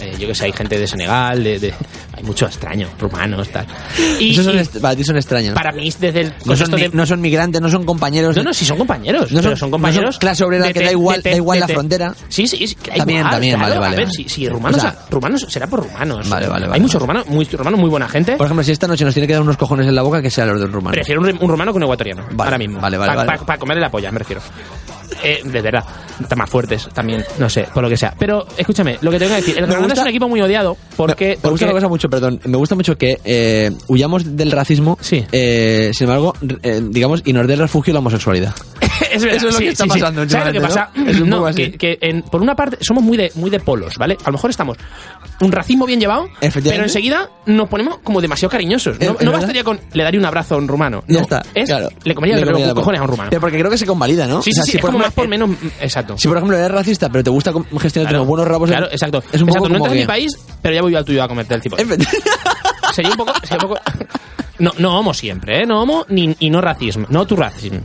eh, 0.00 0.12
yo 0.18 0.26
que 0.28 0.34
sé, 0.34 0.46
hay 0.46 0.52
gente 0.52 0.78
de 0.78 0.86
Senegal, 0.86 1.42
de, 1.44 1.58
de- 1.58 1.74
hay 2.24 2.28
muchos 2.28 2.48
extraños, 2.50 2.90
rumanos, 2.98 3.48
tal. 3.50 3.66
Y, 4.18 4.32
Esos 4.32 4.44
son 4.44 4.58
y 4.58 4.80
para 4.80 4.96
ti 4.96 5.04
son 5.04 5.16
extraños. 5.16 5.54
para 5.54 5.72
mí, 5.72 5.92
desde 5.98 6.20
el 6.22 6.34
no, 6.44 6.56
son, 6.56 6.70
de... 6.70 6.88
no 6.92 7.06
son 7.06 7.20
migrantes, 7.20 7.60
no 7.60 7.68
son 7.70 7.84
compañeros. 7.84 8.36
No, 8.36 8.42
no, 8.42 8.54
sí 8.54 8.64
son 8.64 8.78
compañeros. 8.78 9.30
No 9.32 9.40
pero 9.40 9.50
son- 9.50 9.58
son 9.58 9.70
no 9.70 9.74
compañeros. 9.76 10.14
son 10.14 10.20
clase 10.20 10.44
obrera 10.44 10.66
de 10.66 10.72
que 10.72 10.84
da 10.84 10.92
igual- 10.92 11.22
de 11.22 11.30
da 11.30 11.36
igual 11.36 11.60
la 11.60 11.66
te- 11.66 11.74
frontera. 11.74 12.14
Sí, 12.28 12.46
sí, 12.46 12.66
sí. 12.66 12.74
También, 12.76 13.18
igual, 13.20 13.32
también, 13.32 13.54
claro. 13.56 13.68
vale, 13.74 13.80
vale, 13.80 13.96
A 13.96 13.98
ver, 13.98 14.10
si, 14.10 14.28
si 14.28 14.48
rumanos, 14.48 14.78
O 14.78 14.80
sea- 14.80 14.96
rumanos 15.10 15.46
será 15.48 15.66
por 15.66 15.82
rumanos. 15.86 16.28
Vale, 16.28 16.46
vale, 16.48 16.66
vale. 16.66 16.74
Hay 16.74 16.80
muchos 16.80 17.00
rumanos, 17.00 17.26
muy, 17.26 17.44
rumanos 17.44 17.78
muy 17.80 17.90
buena 17.90 18.08
gente. 18.08 18.36
Por 18.36 18.46
ejemplo, 18.46 18.64
si 18.64 18.72
esta 18.72 18.86
noche 18.86 19.04
nos 19.04 19.14
tiene 19.14 19.26
que 19.26 19.32
dar 19.34 19.42
unos 19.42 19.56
cojones 19.56 19.86
en 19.86 19.94
la 19.94 20.02
boca, 20.02 20.20
que 20.22 20.30
sea 20.30 20.46
los 20.46 20.58
de 20.60 20.66
un 20.66 20.72
rumano. 20.72 20.92
Prefiero 20.94 21.20
un, 21.20 21.28
un 21.28 21.48
rumano 21.48 21.72
que 21.72 21.76
un 21.76 21.82
ecuatoriano. 21.84 22.22
Vale, 22.32 22.42
ahora 22.48 22.58
mismo. 22.58 22.80
vale, 22.80 22.96
vale, 22.96 23.26
Para 23.44 23.58
comerle 23.58 23.80
la 23.82 23.90
polla, 23.90 24.10
me 24.10 24.18
refiero. 24.18 24.40
Eh, 25.22 25.40
de 25.44 25.60
verdad, 25.60 25.84
están 26.20 26.38
más 26.38 26.50
fuertes 26.50 26.88
también, 26.92 27.24
no 27.38 27.48
sé, 27.48 27.66
por 27.72 27.82
lo 27.82 27.88
que 27.88 27.96
sea. 27.96 28.14
Pero 28.18 28.46
escúchame, 28.56 28.98
lo 29.00 29.10
que 29.10 29.18
tengo 29.18 29.30
que 29.30 29.36
decir, 29.40 29.54
el 29.56 29.62
Me 29.62 29.66
Granada 29.68 29.84
gusta- 29.86 30.00
es 30.00 30.04
un 30.04 30.08
equipo 30.08 30.28
muy 30.28 30.40
odiado 30.40 30.76
porque. 30.96 31.26
Me 31.26 31.32
gusta 31.34 31.48
porque- 31.48 31.64
una 31.64 31.72
cosa 31.72 31.88
mucho, 31.88 32.08
perdón. 32.10 32.40
Me 32.44 32.56
gusta 32.56 32.74
mucho 32.74 32.96
que 32.98 33.18
eh, 33.24 33.70
huyamos 33.88 34.36
del 34.36 34.50
racismo. 34.52 34.98
Sí. 35.00 35.24
eh, 35.32 35.90
sin 35.94 36.04
embargo, 36.06 36.34
eh, 36.62 36.80
digamos, 36.90 37.22
y 37.24 37.32
nos 37.32 37.46
dé 37.46 37.56
refugio 37.56 37.92
la 37.92 38.00
homosexualidad. 38.00 38.54
es 39.10 39.22
verdad, 39.22 39.36
Eso 39.36 39.48
es 39.48 39.52
lo 39.54 39.58
sí, 39.58 39.64
que 39.64 39.70
está 39.70 39.84
sí, 39.84 39.90
sí. 39.90 39.98
pasando 40.00 40.28
¿Sabes 40.28 40.46
lo 40.46 40.52
que 40.52 40.60
pasa? 40.60 40.90
¿no? 40.94 41.10
Es 41.10 41.20
un 41.20 41.28
No, 41.30 41.36
poco 41.36 41.48
así. 41.48 41.70
que, 41.72 41.78
que 41.78 41.98
en- 42.00 42.22
por 42.22 42.40
una 42.42 42.54
parte 42.54 42.78
somos 42.80 43.02
muy 43.04 43.16
de, 43.16 43.30
muy 43.36 43.50
de 43.50 43.60
polos, 43.60 43.96
¿vale? 43.98 44.16
A 44.24 44.26
lo 44.28 44.32
mejor 44.32 44.50
estamos 44.50 44.76
un 45.40 45.52
racismo 45.52 45.86
bien 45.86 46.00
llevado, 46.00 46.28
pero 46.40 46.82
enseguida 46.82 47.28
nos 47.46 47.68
ponemos 47.68 47.98
como 47.98 48.20
demasiado 48.20 48.50
cariñosos. 48.50 48.98
No, 49.00 49.16
no 49.20 49.32
bastaría 49.32 49.64
con 49.64 49.80
le 49.92 50.02
daría 50.04 50.20
un 50.20 50.26
abrazo 50.26 50.54
a 50.54 50.58
un 50.58 50.68
rumano. 50.68 51.02
Ya 51.08 51.16
No, 51.16 51.20
está. 51.22 51.42
Es, 51.54 51.68
claro. 51.68 51.88
Le 52.04 52.14
comería 52.14 52.36
Le 52.36 52.46
comería 52.46 52.74
cojones 52.74 53.00
a 53.00 53.04
un 53.04 53.08
rumano. 53.10 53.30
Pero 53.30 53.40
porque 53.40 53.58
creo 53.58 53.70
que 53.70 53.78
se 53.78 53.86
convalida, 53.86 54.26
¿no? 54.26 54.42
Sí, 54.42 54.50
O 54.50 54.52
sí, 54.52 54.52
sea, 54.52 54.64
sí, 54.64 54.70
si 54.72 54.76
es 54.78 54.80
por 54.80 54.90
como 54.92 55.02
ejemplo, 55.04 55.08
más 55.08 55.14
por 55.14 55.28
menos. 55.28 55.50
Exacto. 55.80 56.16
Si 56.18 56.28
por 56.28 56.36
ejemplo 56.36 56.56
eres 56.56 56.70
racista, 56.70 57.08
pero 57.08 57.24
te 57.24 57.30
gusta 57.30 57.52
gestionar 57.80 58.10
Claro, 58.10 58.24
buenos 58.24 58.46
rabos. 58.46 58.70
Claro, 58.70 58.86
exacto. 58.90 59.22
Es 59.32 59.40
un 59.42 59.48
poco 59.48 59.66
exacto. 59.66 59.68
No 59.68 59.74
como 59.74 59.76
entras 59.76 59.92
en 59.92 59.98
mi 60.00 60.06
país, 60.06 60.38
pero 60.62 60.74
ya 60.74 60.82
voy 60.82 60.92
yo 60.92 60.98
al 60.98 61.04
tuyo 61.04 61.22
a 61.22 61.28
comerte 61.28 61.54
el 61.54 61.60
tipo. 61.60 61.76
Sería 62.94 63.10
un 63.10 63.16
poco. 63.16 63.32
Sería 63.42 63.66
un 63.66 63.68
poco... 63.74 63.80
No, 64.56 64.70
no 64.78 64.96
homo 65.00 65.12
siempre, 65.12 65.62
¿eh? 65.62 65.66
No 65.66 65.82
homo 65.82 66.06
ni, 66.10 66.32
y 66.38 66.48
no 66.48 66.60
racismo. 66.60 67.06
No 67.10 67.26
tu 67.26 67.34
racismo. 67.34 67.80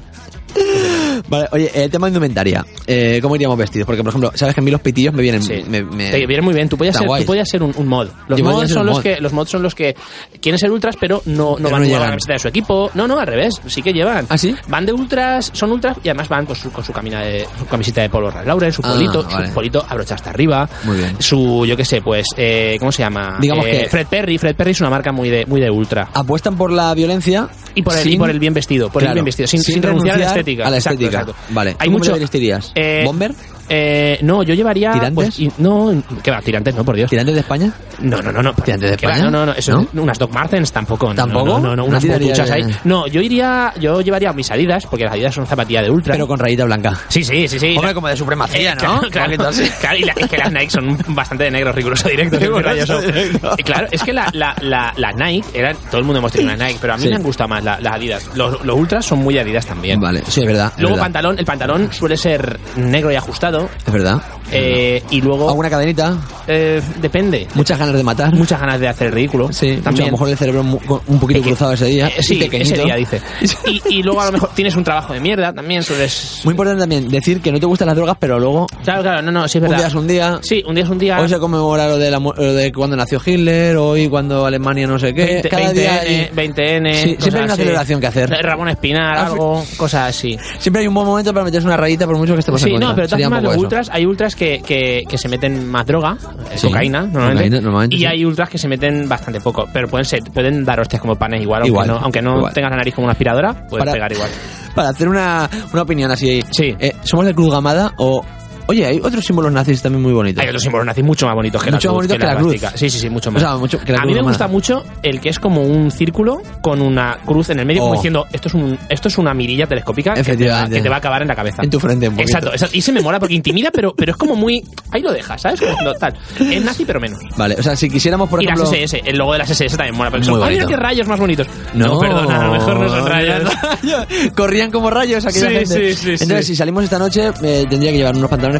Vale, 1.27 1.47
oye, 1.51 1.71
el 1.73 1.89
tema 1.91 2.07
de 2.07 2.11
indumentaria. 2.11 2.65
Eh, 2.87 3.19
¿Cómo 3.21 3.35
iríamos 3.35 3.57
vestidos? 3.57 3.85
Porque, 3.85 4.01
por 4.03 4.09
ejemplo, 4.09 4.31
sabes 4.35 4.55
que 4.55 4.61
a 4.61 4.63
mí 4.63 4.71
los 4.71 4.81
pitillos 4.81 5.13
me 5.13 5.21
vienen. 5.21 5.41
Me, 5.69 5.83
me- 5.83 6.09
Te 6.11 6.25
viene 6.25 6.41
muy 6.41 6.53
bien. 6.53 6.67
Tú 6.69 6.77
podías 6.77 6.95
ser, 6.97 7.07
tú 7.07 7.25
podías 7.25 7.47
ser 7.49 7.61
un, 7.63 7.73
un 7.75 7.87
mod. 7.87 8.07
Los 8.27 8.39
Yo 8.39 8.45
mods 8.45 8.71
son 8.71 8.85
los 8.85 8.97
mod. 8.97 9.03
que 9.03 9.19
los 9.19 9.33
mods 9.33 9.49
son 9.49 9.61
los 9.63 9.75
que 9.75 9.95
quieren 10.41 10.57
ser 10.57 10.71
ultras, 10.71 10.95
pero 10.99 11.21
no, 11.25 11.51
no 11.51 11.55
Pero 11.57 11.69
van 11.71 11.83
no 11.83 11.89
con 11.89 11.99
la 11.99 12.07
camiseta 12.07 12.33
de 12.33 12.39
su 12.39 12.47
equipo. 12.47 12.89
No, 12.93 13.07
no, 13.07 13.19
al 13.19 13.27
revés. 13.27 13.53
Sí 13.67 13.81
que 13.81 13.93
llevan. 13.93 14.25
¿Ah, 14.29 14.37
sí? 14.37 14.55
Van 14.67 14.85
de 14.85 14.93
ultras, 14.93 15.51
son 15.53 15.71
ultras 15.71 15.97
y 16.03 16.09
además 16.09 16.29
van 16.29 16.45
con 16.45 16.55
su, 16.55 16.71
con 16.71 16.83
su, 16.83 16.91
camina 16.93 17.21
de, 17.21 17.45
su 17.57 17.65
camiseta 17.67 18.01
de 18.01 18.09
polo 18.09 18.31
Lauren, 18.45 18.71
su 18.71 18.81
Ah, 18.83 18.93
polito, 18.93 19.23
vale. 19.23 19.47
su 19.47 19.53
polito 19.53 19.85
abrochado 19.87 20.15
hasta 20.15 20.29
arriba. 20.31 20.67
Muy 20.83 20.97
bien. 20.97 21.15
Su, 21.19 21.65
yo 21.65 21.75
qué 21.77 21.85
sé, 21.85 22.01
pues, 22.01 22.25
eh, 22.37 22.77
¿cómo 22.79 22.91
se 22.91 23.03
llama? 23.03 23.37
Digamos 23.39 23.65
Eh, 23.67 23.71
que- 23.83 23.89
Fred 23.89 24.07
Perry. 24.07 24.37
Fred 24.37 24.55
Perry 24.55 24.71
es 24.71 24.81
una 24.81 24.89
marca 24.89 25.11
muy 25.11 25.29
de, 25.29 25.45
muy 25.45 25.61
de 25.61 25.69
ultra. 25.69 26.09
Apuestan 26.13 26.57
por 26.57 26.71
la 26.71 26.93
violencia 26.93 27.49
Y 27.75 27.81
por, 27.83 27.93
el, 27.95 28.03
sin- 28.03 28.13
y 28.13 28.17
por 28.17 28.29
el 28.29 28.39
bien 28.39 28.53
vestido, 28.53 28.89
por 28.89 29.01
Claro, 29.01 29.11
el 29.11 29.15
bien 29.15 29.25
vestido, 29.25 29.47
sin, 29.47 29.61
sin 29.61 29.75
sin 29.75 29.83
renunciar, 29.83 30.15
a 30.15 30.17
renunciar 30.17 30.38
estética. 30.39 30.67
a 30.67 30.69
la 30.69 30.77
estética. 30.77 31.05
exacto. 31.21 31.35
Vale. 31.49 31.69
Hay 31.71 31.75
¿Tú 31.77 31.85
cómo 31.85 31.97
mucho. 31.99 32.13
te 32.13 32.19
vestirías? 32.19 32.71
eh, 32.75 33.03
¿Bomber? 33.05 33.33
Eh, 33.69 34.19
no, 34.23 34.43
yo 34.43 34.53
llevaría. 34.53 34.91
¿Tirantes? 34.91 35.13
pues, 35.13 35.39
y- 35.39 35.51
no, 35.59 35.91
¿qué 36.23 36.31
va? 36.31 36.41
Tirantes, 36.41 36.73
no, 36.75 36.83
por 36.83 36.95
Dios. 36.95 37.09
¿Tirantes 37.09 37.35
de 37.35 37.41
España? 37.41 37.71
No, 37.99 38.21
no, 38.21 38.31
no, 38.31 38.41
no. 38.41 38.53
¿Tirantes 38.53 38.91
de 38.91 38.97
¿Qué 38.97 39.05
va? 39.05 39.13
España? 39.13 39.29
No, 39.31 39.39
no, 39.39 39.45
no. 39.47 39.51
Eso, 39.53 39.87
unas 39.93 40.17
Doc 40.17 40.31
Martens 40.33 40.71
tampoco. 40.71 41.09
no, 41.09 41.15
¿Tampoco? 41.15 41.45
No, 41.45 41.59
no, 41.59 41.69
no, 41.69 41.75
¿No 41.77 41.85
unas 41.85 42.01
de- 42.03 42.53
ahí. 42.53 42.63
No, 42.83 43.07
yo 43.07 43.21
iría. 43.21 43.73
Yo 43.79 44.01
llevaría 44.01 44.33
mis 44.33 44.49
Adidas, 44.51 44.85
porque 44.87 45.03
las 45.05 45.13
Adidas 45.13 45.33
son 45.35 45.45
zapatillas 45.45 45.83
de 45.83 45.91
ultra. 45.91 46.13
Pero 46.13 46.27
con 46.27 46.39
rayita 46.39 46.65
blanca. 46.65 46.93
Sí, 47.09 47.23
sí, 47.23 47.47
sí, 47.47 47.59
sí. 47.59 47.75
Hombre, 47.77 47.93
como 47.93 48.07
de 48.07 48.15
supremacía, 48.17 48.73
¿no? 48.75 48.99
Claro, 49.01 49.09
claro, 49.37 49.51
claro, 49.79 49.97
y 49.97 50.03
la- 50.03 50.13
es 50.13 50.27
que 50.29 50.37
las 50.37 50.51
Nike 50.51 50.69
son 50.71 50.97
bastante 51.09 51.43
de 51.45 51.51
negro, 51.51 51.71
riguroso 51.71 52.07
directo. 52.09 52.39
Riguroso. 52.39 52.99
Eh, 53.03 53.63
Claro, 53.63 53.87
es 53.91 54.01
que 54.01 54.13
la, 54.13 54.29
la, 54.33 54.55
la, 54.61 54.93
las 54.97 55.15
Nike, 55.15 55.47
eran, 55.53 55.75
todo 55.91 55.97
el 55.99 56.03
mundo 56.05 56.19
hemos 56.19 56.31
tenido 56.31 56.53
una 56.55 56.65
Nike, 56.67 56.79
pero 56.81 56.93
a 56.93 56.97
mí 56.97 57.03
Sí. 57.03 57.09
me 57.09 57.15
han 57.15 57.23
gustado 57.23 57.47
más 57.49 57.63
la- 57.63 57.79
las 57.79 57.93
Adidas. 57.95 58.29
Los, 58.35 58.63
los 58.63 58.75
ultras 58.77 59.05
son 59.05 59.19
muy 59.19 59.37
Adidas 59.37 59.65
también. 59.65 59.99
Vale, 59.99 60.23
sí, 60.27 60.41
es 60.41 60.47
verdad. 60.47 60.71
es 60.75 60.79
Luego 60.81 60.95
verdad. 60.95 61.05
pantalón, 61.05 61.39
el 61.39 61.45
pantalón 61.45 61.91
suele 61.93 62.17
ser 62.17 62.59
negro 62.77 63.11
y 63.11 63.15
ajustado. 63.15 63.58
Es 63.85 63.91
verdad. 63.93 64.21
eh, 64.51 65.03
y 65.09 65.21
luego. 65.21 65.49
¿Alguna 65.49 65.69
cadenita? 65.69 66.15
Eh, 66.47 66.81
depende. 67.01 67.47
Muchas 67.53 67.77
ganas 67.77 67.93
de 67.95 68.03
matar. 68.03 68.33
Muchas 68.33 68.59
ganas 68.59 68.79
de 68.79 68.87
hacer 68.87 69.07
el 69.07 69.13
ridículo. 69.13 69.51
Sí, 69.53 69.67
mucho, 69.67 69.79
a 69.81 69.83
también. 69.83 70.05
lo 70.07 70.11
mejor 70.13 70.29
el 70.29 70.37
cerebro 70.37 70.61
un 71.07 71.19
poquito 71.19 71.41
cruzado 71.41 71.73
ese 71.73 71.85
día. 71.85 72.07
Eh, 72.07 72.23
sí, 72.23 72.35
pequeñito. 72.35 72.73
ese 72.75 72.83
día 72.83 72.95
dice. 72.95 73.21
Y, 73.65 73.81
y 73.99 74.03
luego 74.03 74.21
a 74.21 74.25
lo 74.27 74.31
mejor 74.31 74.49
tienes 74.55 74.75
un 74.75 74.83
trabajo 74.83 75.13
de 75.13 75.19
mierda 75.19 75.53
también, 75.53 75.83
sueles... 75.83 76.41
Muy 76.43 76.53
importante 76.53 76.79
también 76.81 77.07
decir 77.09 77.41
que 77.41 77.51
no 77.51 77.59
te 77.59 77.65
gustan 77.65 77.87
las 77.87 77.95
drogas, 77.95 78.15
pero 78.19 78.39
luego 78.39 78.65
Claro, 78.83 79.01
claro, 79.03 79.21
no, 79.21 79.31
no, 79.31 79.47
sí 79.47 79.57
es 79.59 79.63
un 79.63 79.69
verdad. 79.69 79.77
día 79.77 79.87
es 79.87 79.93
un 79.95 80.07
día. 80.07 80.39
Sí, 80.41 80.63
un 80.67 80.75
día 80.75 80.83
es 80.83 80.89
un 80.89 80.97
día. 80.97 81.19
Hoy 81.19 81.29
se 81.29 81.37
conmemora 81.37 81.87
lo 81.87 81.97
de, 81.97 82.09
la 82.09 82.19
lo 82.19 82.53
de 82.53 82.71
cuando 82.71 82.95
nació 82.95 83.21
Hitler, 83.23 83.77
hoy 83.77 84.07
cuando 84.09 84.45
Alemania 84.45 84.87
no 84.87 84.97
sé 84.97 85.13
qué. 85.13 85.25
20, 85.25 85.49
Cada 85.49 85.63
20N, 85.69 85.73
día 85.73 85.99
hay- 86.01 86.29
20N. 86.33 86.93
Sí, 86.95 87.15
siempre 87.19 87.39
hay 87.41 87.45
una 87.45 87.55
celebración 87.55 87.99
que 88.01 88.07
hacer. 88.07 88.29
Ramón 88.29 88.69
Espinar, 88.69 89.17
Ah, 89.17 89.25
algo, 89.27 89.63
cosas 89.77 90.09
así. 90.09 90.37
Siempre 90.57 90.81
hay 90.81 90.87
un 90.87 90.93
buen 90.95 91.05
momento 91.05 91.31
para 91.33 91.45
meterse 91.45 91.67
una 91.67 91.77
rayita 91.77 92.05
por 92.07 92.17
mucho 92.17 92.33
que 92.33 92.39
estemos 92.39 92.59
Sí, 92.61 92.69
en 92.69 92.73
contra. 92.81 92.89
no, 92.89 92.95
pero 92.95 93.48
de 93.57 93.57
ultras, 93.59 93.89
hay 93.91 94.05
ultras 94.05 94.35
que, 94.35 94.61
que, 94.61 95.03
que 95.07 95.17
se 95.17 95.27
meten 95.29 95.69
más 95.69 95.85
droga, 95.85 96.17
eh, 96.51 96.57
Sí, 96.57 96.67
cocaína, 96.67 97.01
normalmente. 97.01 97.35
cocaína, 97.43 97.61
normalmente, 97.61 97.95
y 97.95 97.99
sí. 97.99 98.05
hay 98.05 98.25
ultras 98.25 98.49
que 98.49 98.57
se 98.57 98.67
meten 98.67 99.07
bastante 99.09 99.41
poco, 99.41 99.67
pero 99.73 99.87
pueden 99.87 100.05
ser, 100.05 100.23
pueden 100.33 100.63
dar 100.65 100.79
hostias 100.79 101.01
como 101.01 101.15
panes 101.15 101.41
igual, 101.41 101.61
aunque 101.61 101.69
Igual, 101.69 101.87
no, 101.87 101.97
aunque 101.97 102.21
no 102.21 102.37
igual. 102.37 102.53
tengas 102.53 102.71
la 102.71 102.77
nariz 102.77 102.93
como 102.95 103.05
una 103.05 103.13
aspiradora, 103.13 103.53
puedes 103.67 103.79
Para- 103.85 103.91
pegar 103.93 104.11
igual. 104.11 104.29
Para 104.75 104.89
hacer 104.89 105.09
una, 105.09 105.49
una 105.73 105.81
opinión 105.81 106.11
así. 106.11 106.41
Sí. 106.51 106.75
eh, 106.79 106.93
¿Somos 107.03 107.25
de 107.25 107.33
Cruz 107.33 107.51
Gamada 107.51 107.93
o.? 107.97 108.23
Oye, 108.69 108.85
hay 108.85 108.99
otros 109.03 109.25
símbolos 109.25 109.51
nazis 109.51 109.81
también 109.81 110.03
muy 110.03 110.13
bonitos. 110.13 110.41
Hay 110.43 110.47
otros 110.49 110.61
símbolos 110.61 110.85
nazis 110.85 111.03
mucho 111.03 111.25
más 111.25 111.33
bonitos 111.35 111.63
que 111.63 111.71
Mucho 111.71 111.87
la 111.87 111.93
más 111.93 111.97
cruz. 111.99 112.07
bonitos 112.07 112.17
que 112.17 112.25
la 112.33 112.39
cruz. 112.39 112.53
plástica. 112.59 112.77
Sí, 112.77 112.89
sí, 112.89 112.99
sí, 112.99 113.09
mucho 113.09 113.31
más. 113.31 113.41
O 113.41 113.45
sea, 113.47 113.57
mucho 113.57 113.79
que 113.79 113.91
la 113.93 113.99
a 113.99 114.05
mí 114.05 114.13
me 114.13 114.21
gusta 114.21 114.47
mucho 114.47 114.83
el 115.01 115.19
que 115.19 115.29
es 115.29 115.39
como 115.39 115.61
un 115.63 115.89
círculo 115.89 116.41
con 116.61 116.81
una 116.81 117.17
cruz 117.25 117.49
en 117.49 117.59
el 117.59 117.65
medio, 117.65 117.81
Oh. 117.81 117.85
como 117.85 117.95
diciendo, 117.95 118.25
esto 118.31 118.47
es, 118.49 118.53
un, 118.53 118.77
esto 118.89 119.07
es 119.07 119.17
una 119.17 119.33
mirilla 119.33 119.65
telescópica 119.65 120.13
que 120.13 120.21
te, 120.21 120.29
va, 120.29 120.33
Efectivamente. 120.33 120.75
que 120.77 120.81
te 120.83 120.89
va 120.89 120.95
a 120.95 120.99
acabar 120.99 121.21
en 121.23 121.27
la 121.29 121.35
cabeza. 121.35 121.63
En 121.63 121.69
tu 121.71 121.79
frente, 121.79 122.07
un. 122.09 122.19
Exacto, 122.19 122.51
exacto. 122.51 122.77
Y 122.77 122.81
se 122.81 122.91
me 122.91 123.01
mola 123.01 123.19
porque 123.19 123.33
intimida, 123.33 123.71
pero, 123.71 123.93
pero 123.97 124.11
es 124.11 124.17
como 124.17 124.35
muy... 124.35 124.63
Ahí 124.91 125.01
lo 125.01 125.11
dejas, 125.11 125.41
¿sabes? 125.41 125.59
Como 125.59 125.73
cuando 125.73 125.93
tal. 125.95 126.13
Es 126.39 126.63
nazi, 126.63 126.85
pero 126.85 126.99
menos. 126.99 127.19
Vale, 127.37 127.55
o 127.57 127.63
sea, 127.63 127.75
si 127.75 127.89
quisiéramos, 127.89 128.29
por 128.29 128.41
y 128.41 128.45
ejemplo. 128.45 128.65
las 128.65 128.73
SS, 128.73 129.01
el 129.05 129.17
logo 129.17 129.33
de 129.33 129.39
las 129.39 129.49
SS 129.49 129.75
también 129.77 129.95
mola. 129.97 130.11
Porque 130.11 130.27
Muy 130.29 130.35
son, 130.39 130.43
¡Ay, 130.47 130.53
mira 130.53 130.65
bonito. 130.65 130.77
qué 130.79 130.83
rayos 130.87 131.07
más 131.07 131.19
bonitos! 131.19 131.47
No, 131.73 131.99
perdona, 131.99 132.41
a 132.41 132.45
lo 132.45 132.51
mejor 132.53 132.79
no 132.79 132.89
son 132.89 133.07
rayos. 133.07 133.49
Corrían 134.35 134.71
como 134.71 134.89
rayos 134.89 135.25
aquella 135.25 135.49
Sí, 135.49 135.55
gente. 135.55 135.95
sí, 135.95 136.15
sí, 136.17 136.23
Entonces, 136.23 136.47
si 136.47 136.55
salimos 136.55 136.83
esta 136.83 136.99
noche, 136.99 137.31
eh, 137.43 137.65
tendría 137.69 137.91
que 137.91 137.97
llevar 137.97 138.15
unos 138.15 138.29
pantalones 138.29 138.58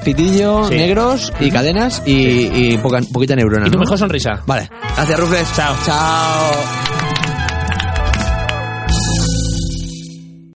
Sí. 0.68 0.76
negros 0.76 1.32
y 1.40 1.52
cadenas 1.52 2.02
y, 2.06 2.74
y 2.74 2.78
poca, 2.78 3.00
poquita 3.12 3.36
neurona. 3.36 3.68
Y 3.68 3.72
tu 3.72 3.78
¿no? 3.78 3.84
mejor 3.84 3.98
sonrisa. 3.98 4.42
Vale, 4.46 4.70
gracias, 4.96 5.20
Rufles. 5.20 5.56
Chao. 5.56 5.76
Chao. 5.86 6.99